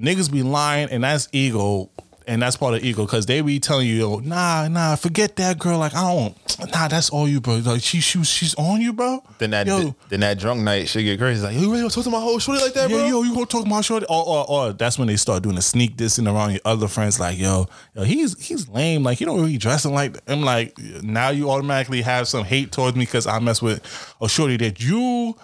Niggas 0.00 0.30
be 0.30 0.42
lying, 0.42 0.88
and 0.90 1.04
that's 1.04 1.28
ego. 1.32 1.90
And 2.26 2.42
that's 2.42 2.54
part 2.54 2.74
of 2.74 2.84
ego 2.84 3.06
because 3.06 3.26
they 3.26 3.40
be 3.40 3.58
telling 3.58 3.88
you, 3.88 3.94
yo, 3.94 4.18
nah, 4.20 4.68
nah, 4.68 4.94
forget 4.94 5.34
that 5.36 5.58
girl. 5.58 5.78
Like, 5.78 5.96
I 5.96 6.14
don't, 6.14 6.70
nah, 6.70 6.86
that's 6.86 7.10
all 7.10 7.26
you, 7.26 7.40
bro. 7.40 7.56
Like, 7.56 7.82
she, 7.82 8.00
she 8.00 8.22
she's 8.22 8.54
on 8.54 8.80
you, 8.80 8.92
bro. 8.92 9.24
Then 9.38 9.50
that 9.50 9.66
yo, 9.66 9.96
then 10.10 10.20
that 10.20 10.38
drunk 10.38 10.60
night 10.60 10.88
she 10.88 11.02
get 11.02 11.18
crazy. 11.18 11.42
Like, 11.42 11.56
you 11.56 11.72
ready 11.72 11.88
to 11.88 11.92
talk 11.92 12.04
to 12.04 12.10
my 12.10 12.20
whole 12.20 12.38
shorty 12.38 12.62
like 12.62 12.74
that, 12.74 12.88
bro? 12.88 13.04
yo, 13.06 13.22
you 13.22 13.34
gonna 13.34 13.46
talk 13.46 13.66
my 13.66 13.80
shorty? 13.80 14.06
Or, 14.08 14.24
or, 14.24 14.48
or 14.48 14.72
that's 14.72 14.96
when 14.96 15.08
they 15.08 15.16
start 15.16 15.42
doing 15.42 15.56
the 15.56 15.62
sneak 15.62 15.96
dissing 15.96 16.32
around 16.32 16.52
your 16.52 16.60
other 16.64 16.86
friends, 16.86 17.18
like, 17.18 17.36
yo, 17.36 17.66
yo, 17.96 18.04
he's 18.04 18.38
he's 18.40 18.68
lame. 18.68 19.02
Like, 19.02 19.18
he 19.18 19.24
don't 19.24 19.40
really 19.40 19.58
dressing 19.58 19.92
like. 19.92 20.16
I'm 20.28 20.42
like, 20.42 20.78
now 21.02 21.30
you 21.30 21.50
automatically 21.50 22.02
have 22.02 22.28
some 22.28 22.44
hate 22.44 22.70
towards 22.70 22.96
me 22.96 23.06
because 23.06 23.26
I 23.26 23.40
mess 23.40 23.60
with 23.60 23.82
a 24.20 24.28
shorty 24.28 24.56
that 24.58 24.80
you 24.80 25.36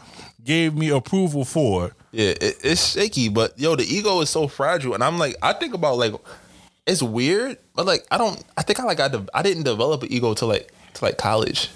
gave 0.45 0.77
me 0.77 0.91
approval 0.91 1.45
for. 1.45 1.97
Yeah, 2.17 2.31
it, 2.31 2.57
it's 2.65 2.93
shaky, 2.93 3.29
but 3.29 3.59
yo, 3.59 3.77
the 3.77 3.85
ego 3.85 4.23
is 4.23 4.31
so 4.31 4.49
fragile, 4.49 4.95
and 4.95 5.05
I'm 5.05 5.19
like, 5.19 5.37
I 5.43 5.53
think 5.53 5.75
about 5.75 5.99
like, 5.99 6.15
it's 6.87 7.03
weird, 7.03 7.59
but 7.75 7.85
like, 7.85 8.07
I 8.11 8.17
don't, 8.17 8.43
I 8.57 8.63
think 8.63 8.81
I 8.81 8.85
like, 8.85 9.01
I, 9.01 9.09
de- 9.09 9.27
I 9.35 9.43
didn't 9.43 9.65
develop 9.65 10.03
an 10.03 10.11
ego 10.11 10.33
till 10.33 10.49
like, 10.49 10.73
to 10.95 11.05
like 11.05 11.19
college, 11.19 11.69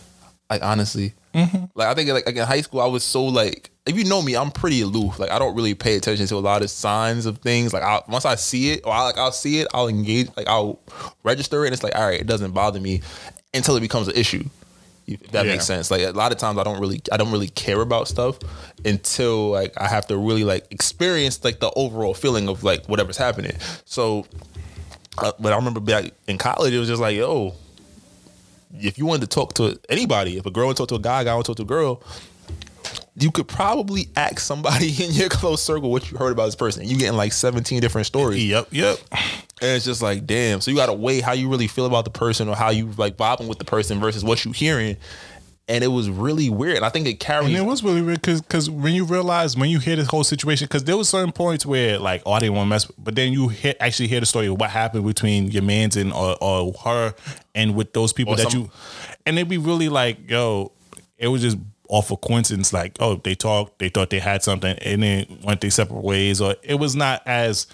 like 0.49 0.63
honestly, 0.63 1.13
mm-hmm. 1.35 1.67
like 1.75 1.89
I 1.89 1.93
think 1.93 2.09
like, 2.09 2.25
like 2.25 2.37
in 2.37 2.47
high 2.47 2.63
school, 2.63 2.81
I 2.81 2.87
was 2.87 3.05
so 3.05 3.23
like, 3.23 3.69
if 3.85 3.99
you 3.99 4.05
know 4.05 4.23
me, 4.23 4.35
I'm 4.35 4.51
pretty 4.51 4.81
aloof. 4.81 5.19
Like 5.19 5.31
I 5.31 5.39
don't 5.39 5.55
really 5.55 5.75
pay 5.75 5.97
attention 5.97 6.27
to 6.29 6.37
a 6.37 6.39
lot 6.39 6.63
of 6.63 6.71
signs 6.71 7.27
of 7.27 7.37
things. 7.41 7.75
Like 7.75 7.83
I, 7.83 8.01
once 8.09 8.25
I 8.25 8.37
see 8.37 8.73
it, 8.73 8.87
or 8.87 8.95
I 8.95 9.03
like 9.03 9.19
I'll 9.19 9.33
see 9.33 9.61
it, 9.61 9.69
I'll 9.75 9.89
engage, 9.89 10.29
like 10.39 10.49
I'll 10.49 10.79
register 11.23 11.65
it, 11.65 11.67
and 11.67 11.75
it's 11.75 11.83
like, 11.83 11.95
all 11.95 12.07
right, 12.09 12.19
it 12.19 12.27
doesn't 12.27 12.53
bother 12.53 12.81
me 12.81 13.03
until 13.53 13.77
it 13.77 13.81
becomes 13.81 14.09
an 14.09 14.17
issue. 14.17 14.45
If 15.15 15.33
that 15.33 15.45
Yeah. 15.47 15.53
makes 15.53 15.67
sense. 15.67 15.91
Like 15.91 16.03
a 16.03 16.11
lot 16.13 16.33
of 16.33 16.39
times 16.39 16.59
I 16.59 16.63
don't 16.65 16.81
really 16.81 17.01
I 17.13 17.17
don't 17.17 17.33
really 17.33 17.49
care 17.49 17.81
about 17.81 18.09
stuff 18.09 18.39
until 18.85 19.51
like 19.51 19.73
I 19.77 19.89
have 19.89 20.07
to 20.09 20.17
really 20.17 20.45
like 20.45 20.67
experience 20.71 21.43
like 21.45 21.61
the 21.61 21.71
overall 21.77 22.15
feeling 22.15 22.49
of 22.49 22.63
like 22.65 22.87
whatever's 22.87 23.17
happening. 23.17 23.57
So 23.85 24.27
uh, 25.19 25.33
but 25.41 25.53
I 25.53 25.57
remember 25.57 25.81
back 25.81 26.13
in 26.29 26.39
college 26.39 26.73
it 26.73 26.79
was 26.79 26.89
just 26.89 27.01
like, 27.01 27.17
yo, 27.17 27.55
if 28.79 28.97
you 28.99 29.05
wanted 29.07 29.23
to 29.23 29.27
talk 29.35 29.55
to 29.55 29.79
anybody, 29.89 30.39
if 30.39 30.47
a 30.47 30.51
girl 30.51 30.67
wanted 30.67 30.77
to 30.77 30.83
talk 30.83 30.89
to 30.91 30.95
a 30.95 30.99
guy, 31.01 31.23
a 31.23 31.25
guy 31.25 31.35
wanted 31.35 31.45
to 31.45 31.49
talk 31.49 31.57
to 31.57 31.63
a 31.63 31.67
girl, 31.67 32.03
you 33.17 33.31
could 33.31 33.49
probably 33.49 34.09
ask 34.17 34.39
somebody 34.41 34.89
in 35.05 35.13
your 35.13 35.29
close 35.29 35.63
circle 35.63 35.91
what 35.91 36.11
you 36.11 36.17
heard 36.19 36.33
about 36.33 36.47
this 36.47 36.57
person. 36.57 36.87
You 36.87 36.97
getting 36.99 37.17
like 37.17 37.33
17 37.33 37.81
different 37.81 38.07
stories. 38.07 38.45
Yep, 38.45 38.69
yep. 38.71 38.99
And 39.63 39.77
it's 39.77 39.85
just 39.85 40.01
like, 40.03 40.27
damn. 40.27 40.61
So 40.61 40.71
you 40.71 40.77
gotta 40.77 40.93
weigh 40.95 41.21
how 41.21 41.33
you 41.33 41.49
really 41.49 41.67
feel 41.67 41.87
about 41.87 42.05
the 42.05 42.11
person 42.11 42.49
or 42.49 42.57
how 42.57 42.71
you 42.71 42.87
like 42.97 43.17
vibing 43.17 43.49
with 43.49 43.59
the 43.59 43.65
person 43.65 44.01
versus 44.01 44.25
what 44.25 44.45
you 44.45 44.53
hearing. 44.53 44.97
And 45.69 45.85
it 45.85 45.89
was 45.89 46.11
really 46.11 46.51
weird. 46.51 46.77
And 46.77 46.85
I 46.85 46.89
think 46.89 47.07
it 47.07 47.21
carried. 47.21 47.47
And 47.49 47.57
it 47.57 47.61
was 47.65 47.85
really 47.85 48.03
weird 48.03 48.23
because 48.23 48.69
when 48.69 48.93
you 48.93 49.05
realize 49.05 49.57
when 49.57 49.71
you 49.71 49.79
hear 49.79 49.95
this 49.95 50.09
whole 50.09 50.25
situation, 50.25 50.65
because 50.67 50.83
there 50.83 50.97
was 50.97 51.09
certain 51.09 51.31
points 51.31 51.65
where 51.65 51.99
like, 51.99 52.23
oh, 52.27 52.33
I 52.33 52.41
didn't 52.41 52.57
want 52.57 52.67
to 52.67 52.71
mess, 52.71 52.89
with, 52.89 52.97
but 52.99 53.15
then 53.15 53.33
you 53.33 53.49
hear, 53.49 53.75
actually 53.79 54.09
hear 54.09 54.19
the 54.19 54.27
story 54.27 54.49
of 54.49 54.59
what 54.59 54.71
happened 54.71 55.07
between 55.07 55.49
your 55.51 55.63
man's 55.63 55.97
and 55.97 56.13
or, 56.13 56.37
or 56.41 56.73
her 56.85 57.15
and 57.55 57.77
with 57.77 57.93
those 57.93 58.13
people 58.13 58.35
Or 58.35 58.37
that 58.39 58.51
some- 58.51 58.63
you, 58.63 58.71
and 59.27 59.39
it'd 59.39 59.49
be 59.49 59.59
really 59.59 59.89
like, 59.89 60.29
yo, 60.29 60.73
it 61.19 61.29
was 61.29 61.43
just 61.43 61.59
of 61.91 62.21
coincidence. 62.21 62.73
Like, 62.73 62.97
oh, 63.01 63.17
they 63.17 63.35
talked, 63.35 63.79
they 63.79 63.89
thought 63.89 64.11
they 64.11 64.21
had 64.21 64.43
something, 64.43 64.79
and 64.79 65.03
then 65.03 65.39
went 65.43 65.61
their 65.61 65.71
separate 65.71 66.03
ways, 66.03 66.41
or 66.41 66.57
it 66.63 66.77
was 66.77 66.95
not 66.97 67.23
as 67.27 67.67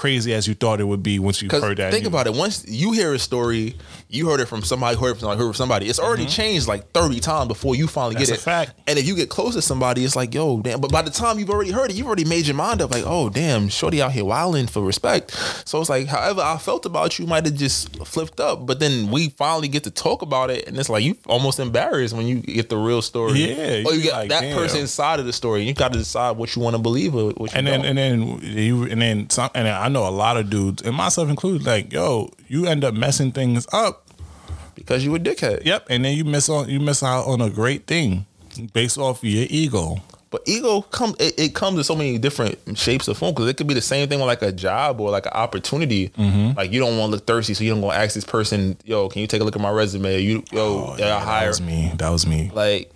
crazy 0.00 0.32
as 0.32 0.48
you 0.48 0.54
thought 0.54 0.80
it 0.80 0.84
would 0.84 1.02
be 1.02 1.18
once 1.18 1.42
you 1.42 1.48
heard 1.50 1.76
that. 1.76 1.92
think 1.92 2.04
You- 2.04 2.08
about 2.08 2.26
it. 2.26 2.32
Once 2.34 2.64
you 2.66 2.92
hear 2.92 3.12
a 3.12 3.18
story, 3.18 3.76
you 4.08 4.28
heard 4.28 4.40
it 4.40 4.46
from 4.46 4.62
somebody, 4.62 4.96
heard 4.98 5.10
it 5.10 5.14
from 5.14 5.20
somebody, 5.20 5.38
heard 5.38 5.44
it 5.44 5.52
from 5.52 5.54
somebody. 5.54 5.86
It's 5.88 5.98
already 6.00 6.24
changed 6.26 6.66
like 6.66 6.90
30 6.92 7.20
times 7.20 7.48
before 7.48 7.76
you 7.76 7.86
finally 7.86 8.14
Mm-hmm. 8.14 8.20
That's 8.20 8.30
get 8.30 8.38
a 8.38 8.40
it. 8.40 8.44
fact. 8.66 8.80
And 8.88 8.98
if 8.98 9.06
you 9.06 9.14
get 9.14 9.28
close 9.28 9.54
to 9.54 9.62
somebody, 9.62 10.04
it's 10.04 10.16
like, 10.16 10.32
yo, 10.34 10.60
damn. 10.60 10.80
But 10.80 10.90
by 10.90 11.02
the 11.02 11.10
time 11.10 11.38
you've 11.38 11.50
already 11.50 11.70
heard 11.70 11.90
it, 11.90 11.96
you've 11.96 12.06
already 12.06 12.24
made 12.24 12.46
your 12.46 12.56
mind 12.56 12.80
up. 12.82 12.90
Like, 12.92 13.04
oh, 13.06 13.28
damn, 13.28 13.68
shorty 13.68 14.00
out 14.02 14.12
here 14.12 14.24
wilding 14.24 14.66
for 14.68 14.82
respect. 14.82 15.32
So 15.66 15.80
it's 15.80 15.90
like, 15.90 16.06
however 16.06 16.40
I 16.40 16.56
felt 16.56 16.86
about 16.86 17.18
you 17.18 17.26
might 17.26 17.44
have 17.44 17.54
just 17.54 17.94
flipped 18.06 18.40
up. 18.40 18.64
But 18.66 18.80
then 18.80 19.10
we 19.10 19.28
finally 19.28 19.68
get 19.68 19.84
to 19.84 19.90
talk 19.90 20.22
about 20.22 20.48
it, 20.50 20.66
and 20.66 20.78
it's 20.78 20.88
like 20.88 21.04
you 21.04 21.16
almost 21.26 21.60
embarrassed 21.60 22.14
when 22.16 22.26
you 22.26 22.36
get 22.36 22.68
the 22.70 22.78
real 22.78 23.02
story. 23.02 23.32
Yeah, 23.44 23.82
Or 23.86 23.92
you 23.94 24.02
get 24.02 24.12
like, 24.14 24.28
that 24.30 24.40
damn. 24.40 24.56
person's 24.56 24.90
side 24.90 25.20
of 25.20 25.26
the 25.26 25.32
story. 25.32 25.62
You 25.64 25.74
got 25.74 25.92
to 25.92 25.98
decide 25.98 26.36
what 26.38 26.56
you 26.56 26.62
want 26.62 26.74
to 26.74 26.82
believe 26.82 27.14
or 27.14 27.30
what 27.32 27.52
you 27.52 27.58
and 27.58 27.66
then 27.66 27.80
don't. 27.82 27.98
and 27.98 27.98
then 27.98 28.40
you 28.42 28.84
and 28.84 29.00
then 29.02 29.28
some 29.28 29.50
and 29.54 29.66
then 29.66 29.74
I 29.74 29.88
know 29.92 30.06
a 30.06 30.10
lot 30.10 30.36
of 30.36 30.48
dudes 30.50 30.82
and 30.82 30.94
myself 30.94 31.28
included 31.28 31.66
like 31.66 31.92
yo 31.92 32.30
you 32.48 32.66
end 32.66 32.84
up 32.84 32.94
messing 32.94 33.32
things 33.32 33.66
up 33.72 34.06
because 34.74 35.04
you 35.04 35.14
a 35.14 35.18
dickhead. 35.18 35.64
yep 35.64 35.86
and 35.90 36.04
then 36.04 36.16
you 36.16 36.24
miss 36.24 36.48
on 36.48 36.68
you 36.68 36.80
miss 36.80 37.02
out 37.02 37.26
on 37.26 37.40
a 37.40 37.50
great 37.50 37.86
thing 37.86 38.24
based 38.72 38.98
off 38.98 39.22
your 39.22 39.46
ego 39.50 39.96
But 40.30 40.42
ego 40.46 40.82
come 40.82 41.14
it, 41.18 41.38
it 41.38 41.54
comes 41.54 41.76
in 41.78 41.84
so 41.84 41.94
many 41.96 42.16
different 42.18 42.56
shapes 42.78 43.08
of 43.08 43.18
form 43.18 43.34
because 43.34 43.48
it 43.48 43.56
could 43.56 43.66
be 43.66 43.74
the 43.74 43.80
same 43.82 44.08
thing 44.08 44.18
with 44.20 44.28
like 44.28 44.42
a 44.42 44.52
job 44.52 45.00
or 45.00 45.10
like 45.10 45.26
an 45.26 45.32
opportunity. 45.32 46.10
Mm-hmm. 46.10 46.56
Like 46.56 46.70
you 46.72 46.78
don't 46.78 46.96
want 46.98 47.10
to 47.10 47.16
look 47.16 47.26
thirsty, 47.26 47.52
so 47.54 47.64
you 47.64 47.70
don't 47.70 47.80
go 47.80 47.90
ask 47.90 48.14
this 48.14 48.24
person, 48.24 48.76
"Yo, 48.84 49.08
can 49.08 49.22
you 49.22 49.26
take 49.26 49.40
a 49.40 49.44
look 49.44 49.56
at 49.56 49.62
my 49.62 49.70
resume?" 49.70 50.20
You, 50.20 50.44
yo, 50.52 50.94
oh 50.94 50.96
yeah, 50.98 51.18
hire. 51.18 51.48
was 51.48 51.60
me 51.60 51.90
that 51.96 52.10
was 52.10 52.28
me 52.28 52.50
Like 52.54 52.92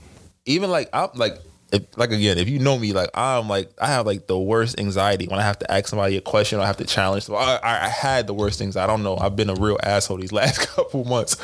even 0.47 0.71
like 0.71 0.89
I'm 0.93 1.09
like. 1.15 1.39
If, 1.75 1.99
like 1.99 2.11
again, 2.13 2.39
if 2.39 2.49
you 2.49 2.59
know 2.59 2.79
me, 2.79 2.93
like 2.93 3.11
I'm 3.15 3.49
like 3.49 3.69
I 3.81 3.89
have 3.89 4.07
like 4.07 4.27
the 4.27 4.39
worst 4.39 4.79
anxiety 4.81 5.27
when 5.27 5.39
I 5.39 5.43
have 5.43 5.59
to 5.59 5.71
ask 5.71 5.89
somebody 5.89 6.17
a 6.17 6.21
question 6.21 6.59
or 6.59 6.63
I 6.63 6.67
have 6.67 6.77
to 6.79 6.85
challenge. 6.85 7.25
So 7.25 7.35
I, 7.35 7.57
I, 7.57 7.85
I 7.85 7.89
had 7.89 8.27
the 8.27 8.35
worst 8.35 8.59
things. 8.59 8.77
I 8.77 8.87
don't 8.87 9.03
know. 9.03 9.17
I've 9.17 9.37
been 9.37 9.51
a 9.51 9.55
real 9.55 9.79
asshole 9.83 10.19
these 10.19 10.33
last 10.41 10.59
couple 10.61 11.05
months, 11.05 11.37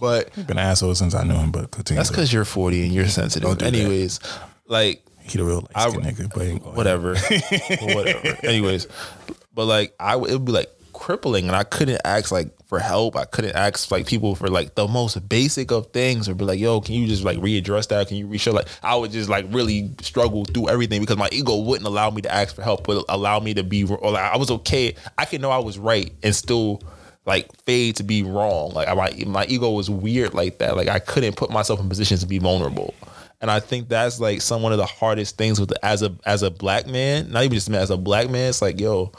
but 0.00 0.30
I've 0.36 0.46
been 0.46 0.58
an 0.58 0.64
asshole 0.66 0.94
since 0.94 1.14
I 1.14 1.22
knew 1.24 1.34
him 1.34 1.50
but 1.52 1.70
continue 1.70 1.98
that's 1.98 2.10
because 2.10 2.32
you're 2.32 2.44
40 2.44 2.84
and 2.84 2.92
you're 2.92 3.06
sensitive. 3.08 3.48
Do 3.50 3.54
that. 3.56 3.74
Anyways, 3.74 4.20
like 4.66 5.04
he 5.22 5.38
the 5.38 5.44
real 5.44 5.68
I- 5.74 5.88
nigga 5.88 6.28
but 6.62 6.74
whatever, 6.74 7.14
whatever. 7.94 8.46
Anyways, 8.46 8.86
but 9.54 9.66
like 9.66 9.94
I 10.00 10.16
would, 10.16 10.30
it 10.30 10.34
would 10.34 10.44
be 10.44 10.52
like 10.52 10.70
crippling, 10.92 11.46
and 11.46 11.56
I 11.56 11.64
couldn't 11.64 12.00
ask 12.04 12.32
like 12.32 12.48
for 12.74 12.80
help. 12.80 13.16
I 13.16 13.24
couldn't 13.24 13.54
ask 13.54 13.88
like 13.92 14.04
people 14.06 14.34
for 14.34 14.48
like 14.48 14.74
the 14.74 14.88
most 14.88 15.28
basic 15.28 15.70
of 15.70 15.92
things, 15.92 16.28
or 16.28 16.34
be 16.34 16.44
like, 16.44 16.58
"Yo, 16.58 16.80
can 16.80 16.96
you 16.96 17.06
just 17.06 17.22
like 17.22 17.38
readdress 17.38 17.86
that? 17.88 18.08
Can 18.08 18.16
you 18.16 18.26
reshow?" 18.26 18.52
Like 18.52 18.66
I 18.82 18.96
would 18.96 19.12
just 19.12 19.30
like 19.30 19.46
really 19.50 19.92
struggle 20.00 20.44
through 20.44 20.68
everything 20.68 21.00
because 21.00 21.16
my 21.16 21.28
ego 21.30 21.56
wouldn't 21.56 21.86
allow 21.86 22.10
me 22.10 22.22
to 22.22 22.34
ask 22.34 22.56
for 22.56 22.62
help, 22.62 22.84
but 22.84 23.04
allow 23.08 23.38
me 23.38 23.54
to 23.54 23.62
be. 23.62 23.84
Or 23.84 24.10
like 24.10 24.32
I 24.32 24.36
was 24.36 24.50
okay. 24.50 24.96
I 25.16 25.24
can 25.24 25.40
know 25.40 25.50
I 25.50 25.58
was 25.58 25.78
right 25.78 26.12
and 26.24 26.34
still 26.34 26.82
like 27.26 27.48
fade 27.62 27.94
to 27.96 28.02
be 28.02 28.24
wrong. 28.24 28.72
Like 28.72 28.88
my 28.88 29.12
my 29.24 29.46
ego 29.46 29.70
was 29.70 29.88
weird 29.88 30.34
like 30.34 30.58
that. 30.58 30.76
Like 30.76 30.88
I 30.88 30.98
couldn't 30.98 31.36
put 31.36 31.50
myself 31.50 31.78
in 31.78 31.88
positions 31.88 32.20
to 32.20 32.26
be 32.26 32.38
vulnerable. 32.38 32.92
And 33.40 33.52
I 33.52 33.60
think 33.60 33.88
that's 33.88 34.18
like 34.18 34.40
some 34.40 34.62
one 34.62 34.72
of 34.72 34.78
the 34.78 34.86
hardest 34.86 35.36
things 35.36 35.60
with 35.60 35.72
as 35.84 36.02
a 36.02 36.12
as 36.26 36.42
a 36.42 36.50
black 36.50 36.88
man, 36.88 37.30
not 37.30 37.44
even 37.44 37.54
just 37.54 37.70
man, 37.70 37.82
as 37.82 37.90
a 37.90 37.96
black 37.96 38.30
man, 38.30 38.48
it's 38.48 38.62
like, 38.62 38.80
yo, 38.80 39.12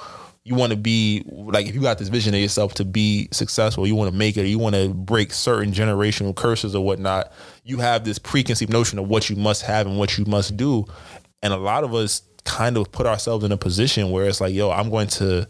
you 0.45 0.53
want 0.53 0.69
to 0.71 0.77
be 0.77 1.23
like 1.27 1.65
if 1.65 1.73
you 1.73 1.81
got 1.81 1.97
this 1.97 2.07
vision 2.07 2.33
of 2.35 2.39
yourself 2.39 2.75
to 2.75 2.85
be 2.85 3.27
successful, 3.31 3.85
you 3.87 3.95
want 3.95 4.11
to 4.11 4.17
make 4.17 4.37
it, 4.37 4.45
you 4.45 4.59
want 4.59 4.75
to 4.75 4.93
break 4.93 5.33
certain 5.33 5.73
generational 5.73 6.35
curses 6.35 6.75
or 6.75 6.85
whatnot, 6.85 7.33
you 7.63 7.79
have 7.79 8.05
this 8.05 8.19
preconceived 8.19 8.71
notion 8.71 8.99
of 8.99 9.07
what 9.07 9.27
you 9.27 9.35
must 9.35 9.63
have 9.63 9.87
and 9.87 9.97
what 9.97 10.19
you 10.19 10.25
must 10.25 10.55
do. 10.55 10.85
And 11.41 11.51
a 11.51 11.57
lot 11.57 11.83
of 11.83 11.95
us 11.95 12.21
kind 12.43 12.77
of 12.77 12.91
put 12.91 13.07
ourselves 13.07 13.43
in 13.43 13.51
a 13.51 13.57
position 13.57 14.11
where 14.11 14.25
it's 14.25 14.39
like, 14.39 14.53
yo, 14.53 14.69
I'm 14.69 14.91
going 14.91 15.07
to 15.07 15.47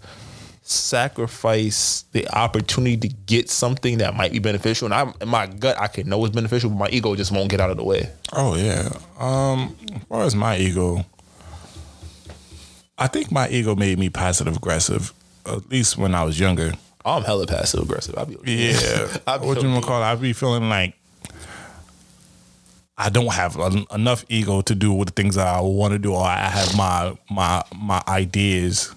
sacrifice 0.61 2.05
the 2.13 2.27
opportunity 2.29 2.95
to 2.97 3.07
get 3.09 3.49
something 3.49 3.97
that 3.97 4.15
might 4.15 4.31
be 4.31 4.39
beneficial. 4.39 4.85
And 4.85 4.93
I'm 4.93 5.13
in 5.19 5.27
my 5.27 5.45
gut, 5.45 5.77
I 5.77 5.87
can 5.87 6.07
know 6.07 6.23
it's 6.23 6.33
beneficial, 6.33 6.69
but 6.69 6.77
my 6.77 6.89
ego 6.89 7.15
just 7.15 7.33
won't 7.33 7.49
get 7.49 7.59
out 7.59 7.69
of 7.69 7.75
the 7.75 7.83
way. 7.83 8.09
Oh 8.31 8.55
yeah. 8.55 8.89
Um, 9.19 9.75
as 9.93 10.03
far 10.03 10.23
as 10.23 10.35
my 10.35 10.57
ego, 10.57 11.05
I 12.97 13.07
think 13.07 13.31
my 13.31 13.49
ego 13.49 13.75
made 13.75 13.99
me 13.99 14.09
passive 14.09 14.47
aggressive 14.47 15.13
at 15.45 15.69
least 15.69 15.97
when 15.97 16.15
I 16.15 16.23
was 16.23 16.39
younger. 16.39 16.73
I'm 17.03 17.23
hella 17.23 17.45
passive 17.45 17.81
aggressive. 17.81 18.15
I'll 18.17 18.25
be 18.25 18.37
Yeah, 18.45 19.07
I'll 19.27 19.39
be 19.39 19.45
what 19.45 19.61
you 19.61 19.81
call 19.81 20.01
it? 20.01 20.05
I 20.05 20.15
be 20.15 20.33
feeling 20.33 20.69
like 20.69 20.95
I 22.97 23.09
don't 23.09 23.33
have 23.33 23.59
en- 23.59 23.85
enough 23.93 24.25
ego 24.29 24.61
to 24.61 24.73
do 24.73 24.91
what 24.93 25.07
the 25.07 25.13
things 25.13 25.35
that 25.35 25.47
I 25.47 25.59
want 25.61 25.91
to 25.91 25.99
do, 25.99 26.13
or 26.13 26.23
I 26.23 26.47
have 26.47 26.75
my 26.75 27.15
my 27.29 27.63
my 27.75 28.01
ideas 28.07 28.93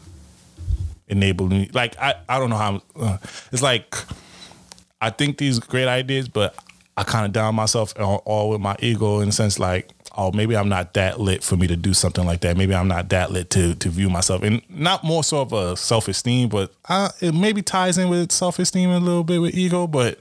enabling 1.08 1.50
me. 1.50 1.70
Like 1.74 1.98
I 1.98 2.14
I 2.28 2.38
don't 2.38 2.50
know 2.50 2.56
how. 2.56 2.82
Uh, 2.98 3.18
it's 3.52 3.62
like 3.62 3.94
I 5.00 5.10
think 5.10 5.38
these 5.38 5.58
great 5.58 5.88
ideas, 5.88 6.28
but 6.28 6.54
I 6.96 7.04
kind 7.04 7.26
of 7.26 7.32
down 7.32 7.54
myself 7.56 7.92
all, 7.98 8.22
all 8.24 8.50
with 8.50 8.60
my 8.60 8.76
ego 8.80 9.20
in 9.20 9.26
the 9.26 9.32
sense 9.32 9.58
like. 9.58 9.90
Oh, 10.20 10.32
maybe 10.32 10.56
I'm 10.56 10.68
not 10.68 10.94
that 10.94 11.20
lit 11.20 11.44
for 11.44 11.56
me 11.56 11.68
to 11.68 11.76
do 11.76 11.94
something 11.94 12.26
like 12.26 12.40
that. 12.40 12.56
Maybe 12.56 12.74
I'm 12.74 12.88
not 12.88 13.08
that 13.10 13.30
lit 13.30 13.50
to 13.50 13.74
to 13.76 13.88
view 13.88 14.10
myself, 14.10 14.42
and 14.42 14.60
not 14.68 15.04
more 15.04 15.22
so 15.22 15.40
of 15.42 15.52
a 15.52 15.76
self 15.76 16.08
esteem, 16.08 16.48
but 16.48 16.72
uh, 16.88 17.10
it 17.20 17.32
maybe 17.34 17.62
ties 17.62 17.96
in 17.98 18.08
with 18.08 18.32
self 18.32 18.58
esteem 18.58 18.90
a 18.90 18.98
little 18.98 19.22
bit 19.24 19.40
with 19.40 19.54
ego. 19.54 19.86
But 19.86 20.18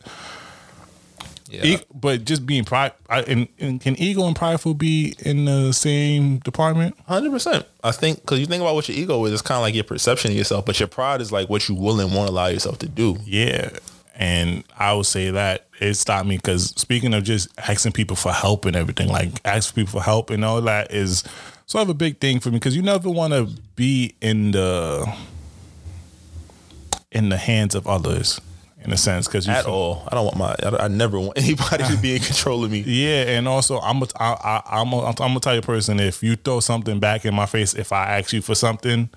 Yeah. 1.50 1.64
E- 1.66 1.78
but 1.94 2.26
just 2.26 2.46
being 2.46 2.64
pride, 2.66 2.92
and, 3.10 3.48
and 3.58 3.80
can 3.82 3.96
ego 3.98 4.28
and 4.28 4.36
prideful 4.36 4.74
be 4.74 5.16
in 5.20 5.46
the 5.46 5.72
same 5.72 6.38
department? 6.40 6.96
Hundred 7.08 7.32
percent. 7.32 7.66
I 7.84 7.92
think 7.92 8.22
because 8.22 8.40
you 8.40 8.46
think 8.46 8.62
about 8.62 8.76
what 8.76 8.88
your 8.90 8.98
ego 8.98 9.24
is, 9.26 9.32
it's 9.34 9.42
kind 9.42 9.58
of 9.58 9.62
like 9.64 9.74
your 9.74 9.86
perception 9.86 10.30
of 10.32 10.38
yourself, 10.38 10.66
but 10.66 10.80
your 10.80 10.88
pride 10.88 11.22
is 11.22 11.32
like 11.32 11.50
what 11.50 11.68
you 11.70 11.76
will 11.76 12.00
and 12.02 12.14
won't 12.14 12.30
allow 12.30 12.48
yourself 12.48 12.78
to 12.80 12.88
do. 12.88 13.18
Yeah, 13.26 13.70
and 14.20 14.64
I 14.78 14.94
would 14.94 15.06
say 15.06 15.30
that 15.30 15.68
it 15.80 15.94
stopped 15.94 16.28
me 16.28 16.38
because 16.38 16.70
speaking 16.76 17.14
of 17.14 17.24
just 17.24 17.48
asking 17.60 17.92
people 17.92 18.16
for 18.16 18.32
help 18.34 18.66
and 18.66 18.76
everything, 18.76 19.08
like 19.10 19.40
asking 19.46 19.84
people 19.86 20.00
for 20.00 20.04
help 20.04 20.32
and 20.32 20.44
all 20.44 20.60
that 20.64 20.92
is 20.92 21.24
sort 21.68 21.84
of 21.84 21.90
a 21.90 21.94
big 21.94 22.20
thing 22.20 22.40
for 22.40 22.50
me 22.50 22.56
because 22.58 22.76
you 22.76 22.82
never 22.82 23.10
want 23.12 23.32
to 23.34 23.48
be 23.76 24.16
in 24.22 24.52
the 24.52 25.06
in 27.12 27.30
the 27.30 27.38
hands 27.38 27.76
of 27.76 27.88
others 27.88 28.42
in 28.84 28.92
a 28.92 28.98
sense 28.98 29.28
because 29.28 29.48
At 29.48 29.66
feel- 29.66 29.74
all, 29.74 30.08
I 30.12 30.16
don't 30.16 30.26
want 30.26 30.38
my. 30.38 30.56
I, 30.64 30.86
I 30.86 30.88
never 30.88 31.20
want 31.20 31.34
anybody 31.38 31.84
to 31.84 31.98
be 32.02 32.16
in 32.16 32.22
control 32.22 32.64
of 32.64 32.72
me. 32.72 32.80
Yeah, 32.80 33.24
and 33.38 33.48
also 33.48 33.80
I'm 33.80 34.02
a, 34.02 34.08
I, 34.20 34.34
I, 34.34 34.82
I'm 34.82 34.94
a, 34.94 35.06
I'm 35.06 35.14
gonna 35.16 35.40
tell 35.40 35.54
you 35.56 35.62
person 35.62 36.00
if 36.00 36.24
you 36.24 36.36
throw 36.36 36.60
something 36.60 37.00
back 37.00 37.26
in 37.26 37.36
my 37.36 37.46
face, 37.46 37.76
if 37.76 37.92
I 37.92 38.18
ask 38.18 38.34
you 38.34 38.42
for 38.42 38.56
something, 38.56 39.10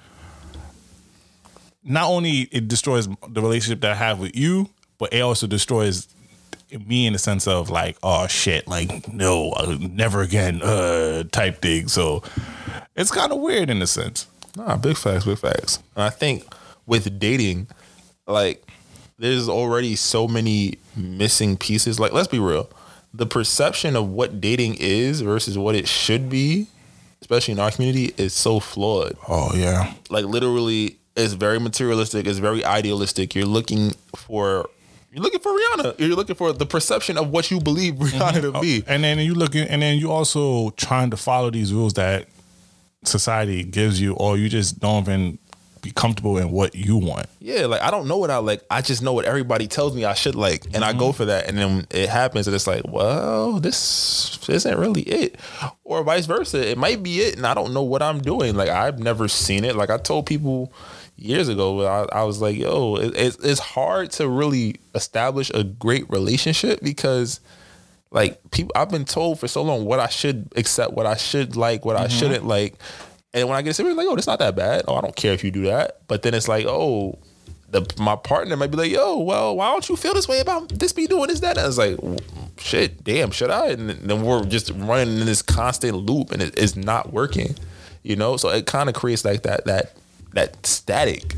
not 1.82 2.10
only 2.10 2.40
it 2.52 2.68
destroys 2.68 3.08
the 3.28 3.40
relationship 3.40 3.80
that 3.80 3.92
I 3.92 3.94
have 3.94 4.18
with 4.18 4.36
you, 4.36 4.68
but 5.00 5.12
it 5.12 5.20
also 5.20 5.48
destroys 5.48 6.06
me 6.86 7.06
in 7.06 7.14
the 7.14 7.18
sense 7.18 7.48
of 7.48 7.70
like, 7.70 7.96
oh 8.04 8.28
shit, 8.28 8.68
like 8.68 9.12
no, 9.12 9.50
uh, 9.52 9.76
never 9.80 10.20
again, 10.20 10.62
uh, 10.62 11.24
type 11.32 11.60
thing. 11.60 11.88
So 11.88 12.22
it's 12.94 13.10
kind 13.10 13.32
of 13.32 13.38
weird 13.38 13.70
in 13.70 13.82
a 13.82 13.86
sense. 13.88 14.28
Nah, 14.56 14.76
big 14.76 14.96
facts, 14.96 15.24
big 15.24 15.38
facts. 15.38 15.78
And 15.96 16.04
I 16.04 16.10
think 16.10 16.44
with 16.86 17.18
dating, 17.18 17.66
like 18.26 18.62
there's 19.18 19.48
already 19.48 19.96
so 19.96 20.28
many 20.28 20.78
missing 20.96 21.56
pieces. 21.56 21.98
Like, 21.98 22.12
let's 22.12 22.28
be 22.28 22.38
real. 22.38 22.70
The 23.12 23.26
perception 23.26 23.96
of 23.96 24.08
what 24.08 24.40
dating 24.40 24.76
is 24.78 25.20
versus 25.22 25.58
what 25.58 25.74
it 25.74 25.88
should 25.88 26.30
be, 26.30 26.68
especially 27.20 27.52
in 27.52 27.58
our 27.58 27.70
community, 27.70 28.14
is 28.16 28.32
so 28.32 28.60
flawed. 28.60 29.16
Oh 29.28 29.52
yeah, 29.54 29.94
Like 30.10 30.26
literally 30.26 30.98
it's 31.16 31.32
very 31.32 31.58
materialistic, 31.58 32.26
it's 32.26 32.38
very 32.38 32.64
idealistic. 32.64 33.34
You're 33.34 33.46
looking 33.46 33.92
for 34.14 34.68
you're 35.12 35.22
looking 35.22 35.40
for 35.40 35.52
Rihanna. 35.52 35.98
You're 35.98 36.16
looking 36.16 36.36
for 36.36 36.52
the 36.52 36.66
perception 36.66 37.18
of 37.18 37.30
what 37.30 37.50
you 37.50 37.60
believe 37.60 37.94
Rihanna 37.94 38.32
mm-hmm. 38.32 38.52
to 38.52 38.60
be. 38.60 38.82
Oh, 38.86 38.92
and 38.92 39.02
then 39.02 39.18
you 39.18 39.34
looking, 39.34 39.66
and 39.66 39.82
then 39.82 39.98
you 39.98 40.10
also 40.10 40.70
trying 40.70 41.10
to 41.10 41.16
follow 41.16 41.50
these 41.50 41.72
rules 41.72 41.94
that 41.94 42.28
society 43.04 43.64
gives 43.64 44.00
you, 44.00 44.14
or 44.14 44.36
you 44.36 44.48
just 44.48 44.78
don't 44.78 45.02
even 45.02 45.38
be 45.82 45.90
comfortable 45.90 46.36
in 46.38 46.50
what 46.50 46.74
you 46.74 46.96
want. 46.96 47.26
Yeah, 47.40 47.66
like 47.66 47.82
I 47.82 47.90
don't 47.90 48.06
know 48.06 48.18
what 48.18 48.30
I 48.30 48.36
like. 48.36 48.62
I 48.70 48.82
just 48.82 49.02
know 49.02 49.12
what 49.12 49.24
everybody 49.24 49.66
tells 49.66 49.94
me 49.96 50.04
I 50.04 50.14
should 50.14 50.34
like, 50.34 50.66
and 50.74 50.84
I 50.84 50.92
go 50.92 51.08
mm-hmm. 51.08 51.16
for 51.16 51.24
that. 51.24 51.48
And 51.48 51.58
then 51.58 51.86
it 51.90 52.08
happens, 52.08 52.46
and 52.46 52.54
it's 52.54 52.66
like, 52.66 52.82
well, 52.86 53.54
this 53.60 54.38
isn't 54.48 54.78
really 54.78 55.02
it, 55.02 55.36
or 55.84 56.04
vice 56.04 56.26
versa. 56.26 56.70
It 56.70 56.78
might 56.78 57.02
be 57.02 57.20
it, 57.20 57.36
and 57.36 57.46
I 57.46 57.54
don't 57.54 57.72
know 57.74 57.82
what 57.82 58.02
I'm 58.02 58.20
doing. 58.20 58.54
Like 58.54 58.68
I've 58.68 58.98
never 58.98 59.26
seen 59.26 59.64
it. 59.64 59.74
Like 59.74 59.90
I 59.90 59.96
told 59.96 60.26
people 60.26 60.72
years 61.20 61.48
ago, 61.48 61.86
I, 61.86 62.20
I 62.20 62.24
was 62.24 62.40
like, 62.40 62.56
yo, 62.56 62.96
it, 62.96 63.16
it's 63.16 63.36
it's 63.36 63.60
hard 63.60 64.10
to 64.12 64.28
really 64.28 64.76
establish 64.94 65.50
a 65.54 65.64
great 65.64 66.08
relationship 66.10 66.80
because. 66.82 67.40
Like 68.12 68.40
people, 68.50 68.72
I've 68.74 68.90
been 68.90 69.04
told 69.04 69.38
for 69.38 69.46
so 69.46 69.62
long 69.62 69.84
what 69.84 70.00
I 70.00 70.08
should 70.08 70.52
accept, 70.56 70.94
what 70.94 71.06
I 71.06 71.14
should 71.14 71.54
like, 71.54 71.84
what 71.84 71.94
I 71.94 72.08
mm-hmm. 72.08 72.18
shouldn't 72.18 72.44
like, 72.44 72.74
and 73.32 73.48
when 73.48 73.56
I 73.56 73.62
get 73.62 73.76
serious, 73.76 73.96
like, 73.96 74.06
oh, 74.08 74.16
it's 74.16 74.26
not 74.26 74.40
that 74.40 74.56
bad. 74.56 74.82
Oh, 74.88 74.96
I 74.96 75.00
don't 75.00 75.14
care 75.14 75.32
if 75.32 75.44
you 75.44 75.50
do 75.50 75.62
that. 75.66 75.98
But 76.08 76.22
then 76.22 76.34
it's 76.34 76.48
like, 76.48 76.66
oh, 76.66 77.18
the 77.70 77.86
my 77.98 78.16
partner 78.16 78.56
might 78.56 78.70
be 78.70 78.76
like, 78.76 78.90
yo, 78.90 79.18
well, 79.18 79.56
why 79.56 79.70
don't 79.70 79.88
you 79.88 79.96
feel 79.96 80.14
this 80.14 80.26
way 80.26 80.40
about 80.40 80.68
this 80.70 80.92
be 80.92 81.06
doing 81.06 81.28
this, 81.28 81.40
that? 81.40 81.56
And 81.56 81.60
I 81.60 81.66
was 81.66 81.78
like, 81.78 81.98
shit, 82.58 83.04
damn, 83.04 83.30
should 83.30 83.50
I? 83.50 83.68
And 83.68 83.90
then 83.90 84.22
we're 84.22 84.44
just 84.44 84.70
running 84.74 85.20
in 85.20 85.26
this 85.26 85.42
constant 85.42 85.96
loop 85.96 86.32
and 86.32 86.42
it, 86.42 86.58
it's 86.58 86.74
not 86.74 87.12
working. 87.12 87.54
You 88.02 88.16
know? 88.16 88.36
So 88.36 88.48
it 88.48 88.66
kind 88.66 88.88
of 88.88 88.94
creates 88.94 89.24
like 89.24 89.42
that 89.42 89.66
that 89.66 89.94
that 90.34 90.64
static. 90.66 91.34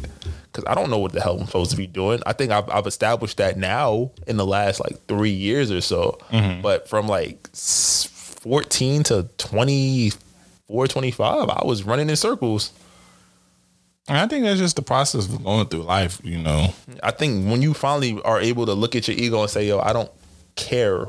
Cause 0.53 0.65
I 0.67 0.75
don't 0.75 0.91
know 0.91 0.99
what 0.99 1.13
the 1.13 1.21
hell 1.21 1.39
I'm 1.41 1.47
supposed 1.47 1.71
to 1.71 1.79
be 1.79 1.87
doing. 1.87 2.23
I 2.27 2.35
think 2.35 2.53
I've, 2.53 2.69
I've 2.69 2.87
established 2.87 3.39
that 3.39 3.57
now 3.57 4.11
in 4.27 4.37
the 4.37 4.45
last 4.45 4.81
like 4.81 5.07
three 5.07 5.31
years 5.31 5.71
or 5.71 5.81
so. 5.81 6.19
Mm-hmm. 6.31 6.61
But 6.61 6.89
from 6.89 7.09
like 7.09 7.49
14 7.55 9.03
to 9.05 9.29
24, 9.39 10.89
25, 10.89 11.49
I 11.49 11.63
was 11.65 11.85
running 11.85 12.11
in 12.11 12.17
circles. 12.17 12.73
And 14.09 14.19
I 14.19 14.27
think 14.27 14.45
that's 14.45 14.59
just 14.59 14.77
the 14.77 14.83
process 14.83 15.27
of 15.27 15.43
going 15.45 15.67
through 15.69 15.85
life, 15.85 16.21
you 16.25 16.37
know. 16.37 16.75
I 17.03 17.13
think 17.13 17.49
when 17.49 17.63
you 17.63 17.73
finally 17.73 18.21
are 18.23 18.41
able 18.41 18.67
to 18.67 18.75
look 18.75 18.97
at 18.97 19.07
your 19.07 19.17
ego 19.17 19.41
and 19.41 19.51
say, 19.51 19.69
"Yo, 19.69 19.79
I 19.79 19.93
don't 19.93 20.11
care 20.57 21.05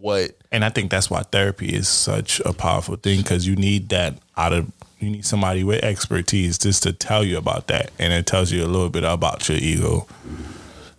what," 0.00 0.32
And 0.50 0.64
I 0.64 0.68
think 0.68 0.90
that's 0.90 1.08
why 1.08 1.22
therapy 1.22 1.68
is 1.68 1.86
such 1.86 2.40
a 2.40 2.52
powerful 2.52 2.96
thing 2.96 3.22
because 3.22 3.46
you 3.46 3.54
need 3.54 3.90
that 3.90 4.18
out 4.36 4.52
of 4.52 4.70
you 5.02 5.10
need 5.10 5.26
somebody 5.26 5.64
with 5.64 5.82
expertise 5.82 6.58
just 6.58 6.82
to 6.84 6.92
tell 6.92 7.24
you 7.24 7.36
about 7.36 7.66
that, 7.66 7.90
and 7.98 8.12
it 8.12 8.26
tells 8.26 8.52
you 8.52 8.64
a 8.64 8.66
little 8.66 8.90
bit 8.90 9.04
about 9.04 9.48
your 9.48 9.58
ego. 9.58 10.06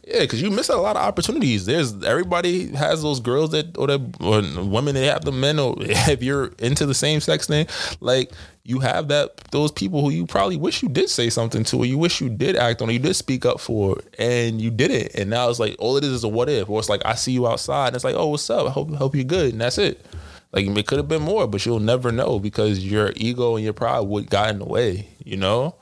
yeah, 0.05 0.19
because 0.19 0.41
you 0.41 0.51
miss 0.51 0.69
a 0.69 0.75
lot 0.75 0.97
of 0.97 1.01
opportunities. 1.01 1.65
There's 1.65 2.03
everybody 2.03 2.67
has 2.75 3.01
those 3.01 3.19
girls 3.21 3.51
that 3.51 3.77
or 3.77 3.87
the 3.87 3.99
or 4.19 4.41
women 4.65 4.95
that 4.95 5.05
have 5.05 5.23
the 5.23 5.31
men. 5.31 5.59
Or 5.59 5.75
if 5.79 6.21
you're 6.21 6.47
into 6.59 6.85
the 6.85 6.93
same 6.93 7.21
sex 7.21 7.47
thing, 7.47 7.67
like 8.01 8.31
you 8.63 8.79
have 8.79 9.07
that 9.07 9.37
those 9.51 9.71
people 9.71 10.01
who 10.01 10.09
you 10.09 10.25
probably 10.25 10.57
wish 10.57 10.83
you 10.83 10.89
did 10.89 11.09
say 11.09 11.29
something 11.29 11.63
to, 11.65 11.77
or 11.77 11.85
you 11.85 11.97
wish 11.97 12.19
you 12.19 12.29
did 12.29 12.55
act 12.57 12.81
on, 12.81 12.89
or 12.89 12.91
you 12.91 12.99
did 12.99 13.15
speak 13.15 13.45
up 13.45 13.59
for, 13.59 14.01
and 14.19 14.61
you 14.61 14.69
didn't. 14.69 15.15
And 15.15 15.29
now 15.29 15.49
it's 15.49 15.59
like 15.59 15.75
all 15.79 15.95
it 15.95 16.03
is 16.03 16.11
is 16.11 16.23
a 16.25 16.27
what 16.27 16.49
if, 16.49 16.69
or 16.69 16.79
it's 16.79 16.89
like 16.89 17.01
I 17.05 17.15
see 17.15 17.31
you 17.31 17.47
outside, 17.47 17.87
and 17.87 17.95
it's 17.95 18.05
like, 18.05 18.15
oh, 18.15 18.27
what's 18.27 18.49
up? 18.49 18.67
I 18.67 18.71
hope 18.71 18.93
hope 18.95 19.15
you're 19.15 19.23
good, 19.23 19.53
and 19.53 19.61
that's 19.61 19.77
it. 19.77 20.05
Like 20.53 20.67
it 20.67 20.87
could 20.87 20.99
have 20.99 21.07
been 21.07 21.23
more, 21.23 21.47
but 21.47 21.65
you'll 21.65 21.79
never 21.79 22.11
know 22.11 22.39
because 22.39 22.85
your 22.85 23.11
ego 23.15 23.55
and 23.55 23.63
your 23.63 23.73
pride 23.73 24.01
would 24.01 24.29
got 24.29 24.51
in 24.51 24.59
the 24.59 24.65
way, 24.65 25.07
you 25.23 25.35
know? 25.35 25.75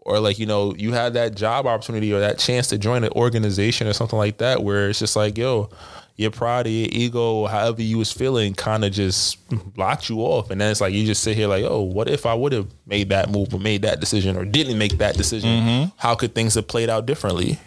Or 0.00 0.18
like, 0.18 0.40
you 0.40 0.46
know, 0.46 0.74
you 0.74 0.92
had 0.92 1.14
that 1.14 1.36
job 1.36 1.64
opportunity 1.66 2.12
or 2.12 2.18
that 2.18 2.40
chance 2.40 2.66
to 2.68 2.78
join 2.78 3.04
an 3.04 3.12
organization 3.12 3.86
or 3.86 3.92
something 3.92 4.18
like 4.18 4.38
that 4.38 4.64
where 4.64 4.90
it's 4.90 4.98
just 4.98 5.14
like, 5.14 5.38
yo, 5.38 5.70
your 6.16 6.32
pride 6.32 6.66
or 6.66 6.70
your 6.70 6.88
ego, 6.90 7.46
however 7.46 7.80
you 7.80 7.96
was 7.98 8.10
feeling, 8.10 8.54
kind 8.54 8.84
of 8.84 8.90
just 8.90 9.38
blocked 9.74 10.08
you 10.08 10.18
off. 10.18 10.50
And 10.50 10.60
then 10.60 10.72
it's 10.72 10.80
like 10.80 10.92
you 10.92 11.06
just 11.06 11.22
sit 11.22 11.36
here 11.36 11.46
like, 11.46 11.64
oh, 11.64 11.82
what 11.82 12.10
if 12.10 12.26
I 12.26 12.34
would 12.34 12.52
have 12.52 12.66
made 12.84 13.10
that 13.10 13.30
move 13.30 13.54
or 13.54 13.60
made 13.60 13.82
that 13.82 14.00
decision 14.00 14.36
or 14.36 14.44
didn't 14.44 14.78
make 14.78 14.98
that 14.98 15.16
decision? 15.16 15.50
Mm-hmm. 15.50 15.90
How 15.98 16.16
could 16.16 16.34
things 16.34 16.56
have 16.56 16.66
played 16.66 16.90
out 16.90 17.06
differently? 17.06 17.60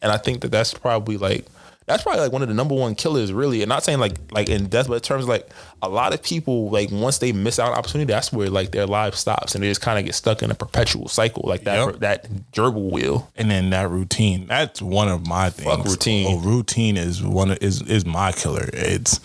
And 0.00 0.12
I 0.12 0.18
think 0.18 0.42
that 0.42 0.52
that's 0.52 0.72
probably 0.72 1.16
like 1.16 1.46
that's 1.86 2.02
probably 2.02 2.20
like 2.22 2.32
one 2.32 2.40
of 2.42 2.48
the 2.48 2.54
number 2.54 2.74
one 2.74 2.94
killers, 2.94 3.32
really. 3.32 3.62
And 3.62 3.68
not 3.68 3.84
saying 3.84 3.98
like 3.98 4.16
like 4.30 4.48
in 4.48 4.66
death, 4.68 4.88
but 4.88 4.94
in 4.94 5.00
terms 5.00 5.24
of 5.24 5.28
like 5.28 5.48
a 5.82 5.88
lot 5.88 6.14
of 6.14 6.22
people 6.22 6.70
like 6.70 6.90
once 6.90 7.18
they 7.18 7.32
miss 7.32 7.58
out 7.58 7.72
on 7.72 7.78
opportunity, 7.78 8.10
that's 8.10 8.32
where 8.32 8.48
like 8.48 8.70
their 8.70 8.86
life 8.86 9.14
stops 9.14 9.54
and 9.54 9.62
they 9.62 9.68
just 9.68 9.80
kind 9.82 9.98
of 9.98 10.04
get 10.04 10.14
stuck 10.14 10.42
in 10.42 10.50
a 10.50 10.54
perpetual 10.54 11.08
cycle, 11.08 11.42
like 11.46 11.64
that 11.64 11.86
Yep. 11.86 12.00
that 12.00 12.28
gerbil 12.52 12.90
wheel. 12.90 13.30
And 13.36 13.50
then 13.50 13.70
that 13.70 13.90
routine, 13.90 14.46
that's 14.46 14.80
one 14.80 15.08
of 15.08 15.26
my 15.26 15.50
things. 15.50 15.68
Fuck 15.68 15.84
routine. 15.84 16.26
Oh, 16.30 16.38
routine 16.40 16.96
is 16.96 17.22
one 17.22 17.50
of, 17.50 17.58
is 17.62 17.82
is 17.82 18.06
my 18.06 18.32
killer. 18.32 18.68
It's 18.72 19.20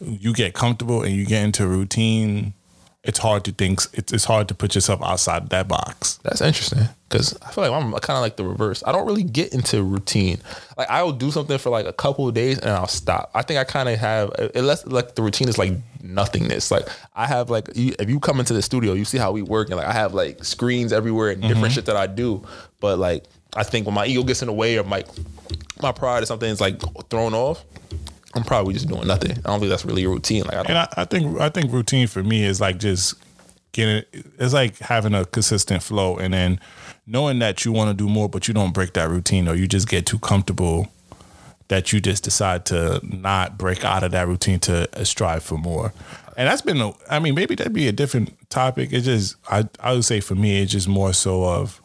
you 0.00 0.32
get 0.32 0.54
comfortable 0.54 1.02
and 1.02 1.14
you 1.14 1.26
get 1.26 1.44
into 1.44 1.66
routine. 1.66 2.54
It's 3.04 3.18
hard 3.20 3.44
to 3.44 3.52
think. 3.52 3.80
It's 3.92 4.12
it's 4.12 4.24
hard 4.24 4.48
to 4.48 4.54
put 4.54 4.74
yourself 4.74 5.00
outside 5.02 5.50
that 5.50 5.68
box. 5.68 6.18
That's 6.24 6.40
interesting 6.40 6.88
because 7.08 7.38
I 7.42 7.52
feel 7.52 7.64
like 7.68 7.72
I'm 7.72 7.92
kind 8.00 8.16
of 8.16 8.22
like 8.22 8.36
the 8.36 8.44
reverse. 8.44 8.82
I 8.84 8.92
don't 8.92 9.06
really 9.06 9.22
get 9.22 9.54
into 9.54 9.82
routine. 9.82 10.38
Like 10.76 10.90
I 10.90 11.02
will 11.04 11.12
do 11.12 11.30
something 11.30 11.58
for 11.58 11.70
like 11.70 11.86
a 11.86 11.92
couple 11.92 12.26
of 12.26 12.34
days 12.34 12.58
and 12.58 12.70
I'll 12.70 12.88
stop. 12.88 13.30
I 13.34 13.42
think 13.42 13.60
I 13.60 13.64
kind 13.64 13.88
of 13.88 13.98
have 13.98 14.30
unless 14.54 14.84
like 14.84 15.14
the 15.14 15.22
routine 15.22 15.48
is 15.48 15.56
like 15.58 15.72
nothingness. 16.02 16.70
Like 16.72 16.88
I 17.14 17.26
have 17.26 17.50
like 17.50 17.68
you, 17.76 17.94
if 18.00 18.10
you 18.10 18.18
come 18.18 18.40
into 18.40 18.52
the 18.52 18.62
studio, 18.62 18.94
you 18.94 19.04
see 19.04 19.18
how 19.18 19.30
we 19.30 19.42
work 19.42 19.68
and 19.68 19.76
like 19.76 19.86
I 19.86 19.92
have 19.92 20.12
like 20.12 20.44
screens 20.44 20.92
everywhere 20.92 21.30
and 21.30 21.40
different 21.40 21.66
mm-hmm. 21.66 21.74
shit 21.74 21.86
that 21.86 21.96
I 21.96 22.08
do. 22.08 22.44
But 22.80 22.98
like 22.98 23.24
I 23.54 23.62
think 23.62 23.86
when 23.86 23.94
my 23.94 24.06
ego 24.06 24.24
gets 24.24 24.42
in 24.42 24.46
the 24.46 24.52
way 24.52 24.76
or 24.76 24.84
my 24.84 25.04
my 25.80 25.92
pride 25.92 26.24
or 26.24 26.26
something 26.26 26.50
is 26.50 26.60
like 26.60 26.80
thrown 27.08 27.32
off, 27.32 27.64
I'm 28.38 28.44
probably 28.44 28.74
just 28.74 28.88
doing 28.88 29.06
nothing. 29.06 29.32
I 29.32 29.50
don't 29.50 29.60
think 29.60 29.70
that's 29.70 29.84
really 29.84 30.04
a 30.04 30.08
routine. 30.08 30.44
Like 30.44 30.54
I 30.54 30.56
don't. 30.56 30.70
And 30.70 30.78
I, 30.78 30.88
I 30.96 31.04
think 31.04 31.40
I 31.40 31.48
think 31.48 31.72
routine 31.72 32.06
for 32.06 32.22
me 32.22 32.44
is 32.44 32.60
like 32.60 32.78
just 32.78 33.14
getting 33.72 34.04
it's 34.38 34.54
like 34.54 34.78
having 34.78 35.14
a 35.14 35.24
consistent 35.24 35.82
flow 35.82 36.16
and 36.16 36.32
then 36.32 36.60
knowing 37.06 37.38
that 37.40 37.64
you 37.64 37.72
want 37.72 37.90
to 37.90 37.94
do 37.94 38.08
more 38.08 38.28
but 38.28 38.48
you 38.48 38.54
don't 38.54 38.72
break 38.72 38.94
that 38.94 39.08
routine 39.08 39.48
or 39.48 39.54
you 39.54 39.68
just 39.68 39.88
get 39.88 40.06
too 40.06 40.18
comfortable 40.18 40.88
that 41.68 41.92
you 41.92 42.00
just 42.00 42.24
decide 42.24 42.64
to 42.66 43.00
not 43.02 43.58
break 43.58 43.84
out 43.84 44.02
of 44.02 44.10
that 44.12 44.26
routine 44.26 44.58
to 44.58 44.88
uh, 44.98 45.04
strive 45.04 45.42
for 45.42 45.58
more. 45.58 45.92
And 46.36 46.48
that's 46.48 46.62
been, 46.62 46.80
a, 46.80 46.92
I 47.10 47.18
mean, 47.18 47.34
maybe 47.34 47.54
that'd 47.54 47.72
be 47.72 47.88
a 47.88 47.92
different 47.92 48.34
topic. 48.48 48.92
It's 48.92 49.04
just, 49.04 49.36
I, 49.50 49.68
I 49.80 49.92
would 49.92 50.04
say 50.04 50.20
for 50.20 50.34
me, 50.34 50.62
it's 50.62 50.72
just 50.72 50.88
more 50.88 51.12
so 51.12 51.44
of 51.44 51.80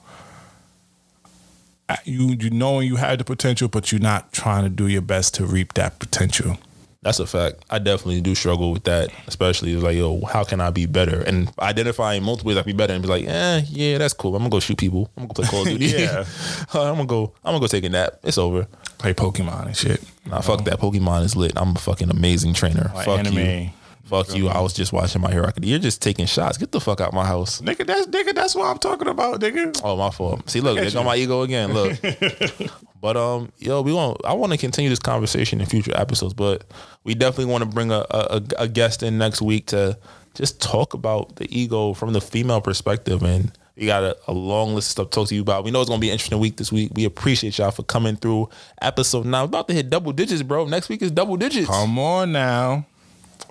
you, 2.05 2.35
you 2.39 2.49
knowing 2.49 2.87
you 2.87 2.95
have 2.97 3.17
the 3.17 3.23
potential, 3.23 3.67
but 3.67 3.91
you're 3.91 4.01
not 4.01 4.31
trying 4.33 4.63
to 4.63 4.69
do 4.69 4.87
your 4.87 5.01
best 5.01 5.33
to 5.35 5.45
reap 5.45 5.73
that 5.73 5.99
potential. 5.99 6.57
That's 7.03 7.19
a 7.19 7.27
fact. 7.27 7.65
I 7.69 7.79
definitely 7.79 8.21
do 8.21 8.33
struggle 8.33 8.71
with 8.71 8.85
that, 8.85 9.09
especially 9.27 9.75
like, 9.75 9.97
yo, 9.97 10.21
how 10.23 10.45
can 10.45 10.61
I 10.61 10.69
be 10.69 10.85
better? 10.85 11.21
And 11.21 11.51
identifying 11.59 12.23
multiple 12.23 12.49
ways 12.49 12.57
I 12.57 12.61
can 12.61 12.71
be 12.71 12.77
better 12.77 12.93
and 12.93 13.01
be 13.01 13.09
like, 13.09 13.25
eh, 13.27 13.61
yeah, 13.67 13.97
that's 13.97 14.13
cool. 14.13 14.35
I'm 14.35 14.41
gonna 14.41 14.49
go 14.49 14.61
shoot 14.61 14.77
people. 14.77 15.11
I'm 15.17 15.27
gonna 15.27 15.33
go 15.33 15.41
play 15.41 15.49
Call 15.49 15.61
of 15.63 15.67
Duty. 15.79 15.87
Yeah. 15.87 16.25
I'm 16.73 16.95
gonna 16.95 17.05
go. 17.05 17.33
I'm 17.43 17.51
gonna 17.51 17.59
go 17.59 17.67
take 17.67 17.83
a 17.83 17.89
nap. 17.89 18.19
It's 18.23 18.37
over. 18.37 18.67
Play 18.99 19.13
Pokemon 19.13 19.65
and 19.65 19.75
shit. 19.75 20.01
Nah, 20.25 20.39
fuck 20.39 20.63
that. 20.63 20.79
Pokemon 20.79 21.25
is 21.25 21.35
lit. 21.35 21.51
I'm 21.57 21.75
a 21.75 21.79
fucking 21.79 22.09
amazing 22.09 22.53
trainer. 22.53 22.89
Like 22.95 23.05
fuck 23.05 23.19
anime. 23.19 23.37
you. 23.37 23.69
Fuck 24.03 24.35
you. 24.35 24.49
I 24.49 24.59
was 24.59 24.73
just 24.73 24.91
watching 24.91 25.21
my 25.21 25.31
Hero 25.31 25.47
Academia. 25.47 25.71
You're 25.71 25.79
just 25.79 26.01
taking 26.01 26.25
shots. 26.25 26.57
Get 26.57 26.73
the 26.73 26.81
fuck 26.81 26.99
out 26.99 27.13
my 27.13 27.25
house. 27.25 27.61
Nigga, 27.61 27.87
that's 27.87 28.07
nigga, 28.07 28.35
that's 28.35 28.53
what 28.53 28.65
I'm 28.65 28.77
talking 28.77 29.07
about, 29.07 29.39
nigga. 29.39 29.79
Oh, 29.81 29.95
my 29.95 30.09
fault. 30.09 30.49
See, 30.49 30.59
look, 30.59 30.77
there 30.77 30.91
go 30.91 31.03
my 31.03 31.15
ego 31.15 31.41
again. 31.43 31.73
Look. 31.73 31.97
but 33.01 33.15
um, 33.15 33.51
yo, 33.59 33.81
we 33.81 33.93
want. 33.93 34.19
I 34.25 34.33
want 34.33 34.51
to 34.51 34.57
continue 34.57 34.89
this 34.89 34.99
conversation 34.99 35.61
in 35.61 35.67
future 35.67 35.95
episodes, 35.95 36.33
but 36.33 36.65
we 37.05 37.15
definitely 37.15 37.51
want 37.51 37.63
to 37.63 37.69
bring 37.69 37.91
a, 37.91 38.05
a 38.09 38.41
a 38.57 38.67
guest 38.67 39.03
in 39.03 39.17
next 39.17 39.41
week 39.41 39.67
to 39.67 39.97
just 40.33 40.61
talk 40.61 40.93
about 40.93 41.37
the 41.37 41.47
ego 41.57 41.93
from 41.93 42.13
the 42.13 42.21
female 42.21 42.61
perspective 42.61 43.23
and. 43.23 43.51
We 43.75 43.87
got 43.87 44.03
a, 44.03 44.15
a 44.27 44.31
long 44.31 44.75
list 44.75 44.89
of 44.89 44.91
stuff 44.91 45.09
to 45.09 45.15
talk 45.15 45.27
to 45.29 45.35
you 45.35 45.41
about. 45.41 45.63
We 45.63 45.71
know 45.71 45.81
it's 45.81 45.89
gonna 45.89 45.99
be 45.99 46.09
an 46.09 46.13
interesting 46.13 46.37
week 46.37 46.57
this 46.57 46.71
week. 46.71 46.91
We 46.93 47.05
appreciate 47.05 47.57
y'all 47.57 47.71
for 47.71 47.81
coming 47.81 48.17
through 48.17 48.49
episode 48.79 49.25
nine. 49.25 49.41
We're 49.41 49.45
about 49.45 49.67
to 49.69 49.73
hit 49.73 49.89
double 49.89 50.11
digits, 50.11 50.43
bro. 50.43 50.67
Next 50.67 50.89
week 50.89 51.01
is 51.01 51.09
double 51.09 51.37
digits. 51.37 51.67
Come 51.67 51.97
on 51.97 52.31
now. 52.33 52.85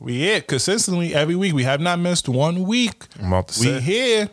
We 0.00 0.18
here 0.18 0.40
consistently 0.40 1.14
every 1.14 1.36
week. 1.36 1.54
We 1.54 1.62
have 1.64 1.80
not 1.80 1.98
missed 1.98 2.28
one 2.28 2.64
week. 2.64 3.06
I'm 3.20 3.28
about 3.28 3.48
to 3.48 3.60
we 3.60 3.80
here. 3.80 4.28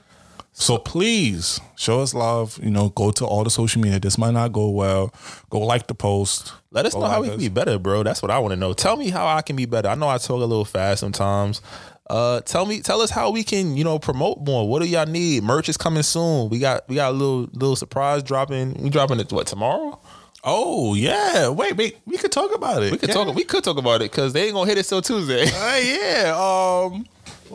So 0.51 0.77
please 0.77 1.61
show 1.77 2.01
us 2.01 2.13
love. 2.13 2.59
You 2.61 2.69
know, 2.69 2.89
go 2.89 3.11
to 3.11 3.25
all 3.25 3.43
the 3.43 3.49
social 3.49 3.81
media. 3.81 3.99
This 3.99 4.17
might 4.17 4.31
not 4.33 4.51
go 4.51 4.69
well. 4.69 5.13
Go 5.49 5.59
like 5.59 5.87
the 5.87 5.95
post. 5.95 6.53
Let 6.71 6.85
us 6.85 6.93
Go 6.93 7.01
know 7.01 7.05
how 7.07 7.21
like 7.21 7.21
we 7.23 7.29
can 7.29 7.39
be 7.39 7.49
better, 7.49 7.79
bro. 7.79 8.03
That's 8.03 8.21
what 8.21 8.29
I 8.29 8.39
want 8.39 8.51
to 8.51 8.55
know. 8.57 8.73
Tell 8.73 8.97
me 8.97 9.09
how 9.09 9.25
I 9.25 9.41
can 9.41 9.55
be 9.55 9.65
better. 9.65 9.87
I 9.87 9.95
know 9.95 10.09
I 10.09 10.17
talk 10.17 10.41
a 10.41 10.45
little 10.45 10.65
fast 10.65 10.99
sometimes. 10.99 11.61
Uh, 12.09 12.41
tell 12.41 12.65
me, 12.65 12.81
tell 12.81 13.01
us 13.01 13.11
how 13.11 13.29
we 13.29 13.43
can, 13.43 13.77
you 13.77 13.83
know, 13.83 13.99
promote 13.99 14.39
more. 14.43 14.67
What 14.67 14.81
do 14.81 14.87
y'all 14.87 15.05
need? 15.05 15.43
Merch 15.43 15.69
is 15.69 15.77
coming 15.77 16.01
soon. 16.01 16.49
We 16.49 16.57
got, 16.57 16.89
we 16.89 16.95
got 16.95 17.11
a 17.11 17.15
little, 17.15 17.41
little 17.53 17.75
surprise 17.75 18.23
dropping. 18.23 18.73
We 18.81 18.89
dropping 18.89 19.19
it 19.19 19.31
what 19.31 19.45
tomorrow? 19.45 19.99
Oh 20.43 20.93
yeah. 20.93 21.49
Wait, 21.49 21.75
wait. 21.75 21.97
We 22.05 22.17
could 22.17 22.31
talk 22.31 22.53
about 22.55 22.83
it. 22.83 22.91
We 22.91 22.97
could 22.97 23.09
yeah. 23.09 23.15
talk. 23.15 23.35
We 23.35 23.43
could 23.43 23.63
talk 23.63 23.77
about 23.77 24.01
it 24.01 24.11
because 24.11 24.33
they 24.33 24.45
ain't 24.45 24.53
gonna 24.53 24.69
hit 24.69 24.77
it 24.77 24.83
till 24.83 25.01
Tuesday. 25.01 25.43
Uh, 25.43 25.77
yeah. 25.77 26.35
Um, 26.37 27.05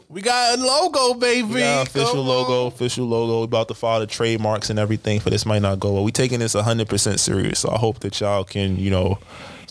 we 0.09 0.21
got 0.21 0.59
a 0.59 0.63
logo, 0.63 1.15
baby. 1.15 1.55
We 1.55 1.61
got 1.61 1.87
official 1.89 2.15
Come 2.15 2.27
logo, 2.27 2.63
on. 2.63 2.73
official 2.73 3.07
logo. 3.07 3.41
We 3.41 3.45
about 3.45 3.69
to 3.69 3.75
file 3.75 4.01
the 4.01 4.07
trademarks 4.07 4.71
and 4.71 4.79
everything 4.79 5.21
for 5.21 5.31
this 5.31 5.47
might 5.47 5.63
not 5.63 5.81
go 5.81 5.93
well. 5.93 6.05
We 6.05 6.13
taking 6.13 6.41
this 6.41 6.55
hundred 6.55 6.89
percent 6.89 7.21
serious. 7.21 7.61
So 7.61 7.71
I 7.71 7.79
hope 7.79 8.01
that 8.01 8.21
y'all 8.21 8.45
can, 8.45 8.77
you 8.77 8.91
know, 8.91 9.19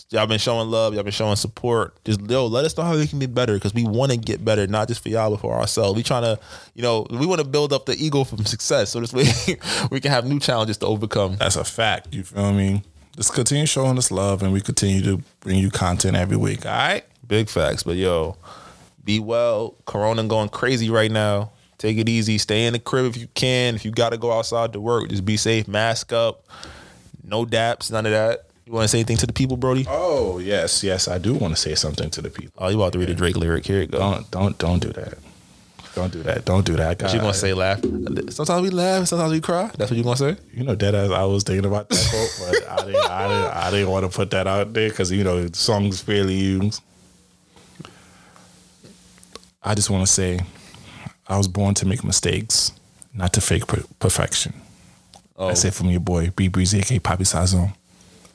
y'all 0.10 0.28
been 0.28 0.40
showing 0.40 0.70
love, 0.70 0.94
y'all 0.94 1.04
been 1.04 1.12
showing 1.12 1.36
support. 1.36 1.96
Just 2.06 2.22
yo, 2.22 2.48
let 2.48 2.66
us 2.66 2.76
know 2.78 2.84
how 2.84 2.96
we 2.96 3.08
can 3.08 3.20
be 3.20 3.26
better 3.26 3.54
because 3.54 3.74
we 3.74 3.84
want 3.86 4.12
to 4.12 4.18
get 4.18 4.44
better, 4.44 4.66
not 4.68 4.88
just 4.88 5.04
for 5.04 5.10
y'all 5.10 5.30
but 5.30 5.40
for 5.40 5.54
ourselves. 5.54 5.96
We 5.96 6.04
trying 6.04 6.24
to, 6.24 6.40
you 6.74 6.82
know, 6.82 7.06
we 7.10 7.26
want 7.26 7.42
to 7.42 7.48
build 7.48 7.74
up 7.74 7.86
the 7.86 7.96
ego 7.96 8.24
from 8.24 8.46
success, 8.46 8.92
so 8.92 9.00
this 9.00 9.14
way 9.14 9.26
we 9.92 10.00
can 10.00 10.12
have 10.12 10.26
new 10.26 10.40
challenges 10.40 10.78
to 10.78 10.88
overcome. 10.88 11.36
That's 11.36 11.56
a 11.56 11.64
fact. 11.64 12.14
You 12.14 12.24
feel 12.24 12.54
me? 12.54 12.84
Just 13.16 13.34
continue 13.34 13.66
showing 13.66 13.98
us 13.98 14.10
love, 14.10 14.42
and 14.42 14.52
we 14.52 14.60
continue 14.60 15.04
to 15.04 15.24
bring 15.42 15.60
you 15.60 15.70
content 15.70 16.16
every 16.16 16.38
week. 16.38 16.66
All 16.66 16.72
right. 16.72 17.04
Big 17.28 17.48
facts, 17.48 17.84
but 17.84 17.96
yo, 17.96 18.36
be 19.04 19.20
well. 19.20 19.76
Corona 19.86 20.24
going 20.24 20.50
crazy 20.50 20.90
right 20.90 21.12
now. 21.12 21.52
Take 21.78 21.98
it 21.98 22.10
easy. 22.10 22.38
Stay 22.38 22.66
in 22.66 22.74
the 22.74 22.80
crib 22.80 23.06
if 23.06 23.18
you 23.18 23.28
can. 23.34 23.76
If 23.76 23.86
you 23.86 23.92
got 23.92 24.10
to 24.10 24.18
go 24.18 24.32
outside 24.32 24.74
to 24.74 24.80
work, 24.80 25.10
just 25.10 25.26
be 25.26 25.38
safe. 25.38 25.68
Mask 25.68 26.12
up. 26.14 26.46
No 27.24 27.46
daps. 27.46 27.92
None 27.92 28.06
of 28.06 28.12
that. 28.12 28.48
You 28.66 28.72
want 28.72 28.86
to 28.86 28.88
say 28.88 29.00
anything 29.00 29.18
to 29.18 29.28
the 29.28 29.34
people, 29.34 29.58
Brody? 29.58 29.86
Oh 29.90 30.40
yes, 30.40 30.84
yes. 30.84 31.08
I 31.08 31.18
do 31.18 31.34
want 31.34 31.54
to 31.54 31.60
say 31.60 31.76
something 31.76 32.10
to 32.12 32.22
the 32.22 32.30
people. 32.30 32.54
Oh, 32.58 32.70
you 32.70 32.78
about 32.78 32.94
to 32.94 33.00
read 33.00 33.10
a 33.10 33.14
Drake 33.14 33.36
lyric? 33.36 33.66
Here 33.66 33.82
it 33.82 33.92
go. 33.92 34.00
Don't, 34.00 34.32
don't, 34.32 34.58
don't 34.58 34.80
do 34.80 34.90
that. 34.94 35.18
Don't 35.96 36.12
do 36.12 36.24
that. 36.24 36.44
Don't 36.46 36.66
do 36.66 36.76
that. 36.76 37.02
You 37.14 37.20
gonna 37.20 37.34
say? 37.34 37.54
Laugh. 37.54 37.80
Sometimes 38.30 38.62
we 38.64 38.70
laugh. 38.72 39.08
Sometimes 39.08 39.32
we 39.32 39.42
cry. 39.42 39.70
That's 39.78 39.92
what 39.92 39.98
you 39.98 40.04
gonna 40.04 40.18
say? 40.18 40.38
You 40.52 40.64
know, 40.64 40.76
dead 40.76 40.96
as 40.96 41.12
I 41.12 41.24
was 41.26 41.44
thinking 41.44 41.66
about 41.66 41.90
that 41.90 42.08
quote, 42.10 42.50
but 42.50 42.70
I 42.72 42.76
didn't, 42.86 43.10
I 43.12 43.28
didn't, 43.28 43.58
I 43.58 43.72
didn't 43.72 43.90
want 43.90 44.12
to 44.12 44.16
put 44.16 44.32
that 44.32 44.48
out 44.48 44.74
there 44.74 44.90
because 44.90 45.12
you 45.12 45.24
know, 45.24 45.46
the 45.46 45.56
song's 45.56 46.02
fairly 46.02 46.34
used. 46.36 46.82
I 49.62 49.76
just 49.76 49.90
want 49.90 50.06
to 50.06 50.12
say, 50.12 50.40
I 51.28 51.38
was 51.38 51.48
born 51.48 51.74
to 51.76 51.86
make 51.86 52.04
mistakes, 52.04 52.72
not 53.14 53.34
to 53.34 53.42
fake 53.42 53.68
per- 53.68 53.84
perfection. 54.00 54.54
Oh, 55.38 55.48
That's 55.48 55.64
it 55.64 55.74
from 55.74 55.90
your 55.90 56.00
boy 56.00 56.32
B 56.36 56.50
Brezzy, 56.50 56.80
aka 56.80 57.00
Poppy 57.00 57.24
Sazon. 57.24 57.74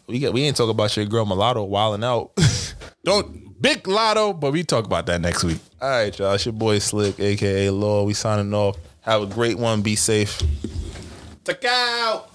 We 0.08 0.18
got. 0.18 0.32
We 0.32 0.42
ain't 0.42 0.56
talk 0.56 0.70
about 0.70 0.96
your 0.96 1.06
girl 1.06 1.26
Mulatto 1.26 1.64
wilding 1.64 2.04
out. 2.04 2.32
Don't 3.04 3.60
big 3.60 3.86
lotto, 3.86 4.32
but 4.32 4.52
we 4.52 4.64
talk 4.64 4.84
about 4.86 5.06
that 5.06 5.20
next 5.20 5.44
week. 5.44 5.58
All 5.80 5.88
right, 5.88 6.18
y'all. 6.18 6.34
It's 6.34 6.46
your 6.46 6.54
boy 6.54 6.78
Slick, 6.78 7.20
aka 7.20 7.70
Law. 7.70 8.04
We 8.04 8.14
signing 8.14 8.52
off. 8.54 8.76
Have 9.02 9.22
a 9.22 9.26
great 9.26 9.58
one. 9.58 9.82
Be 9.82 9.96
safe. 9.96 10.42
Take 11.44 11.64
out. 11.64 12.30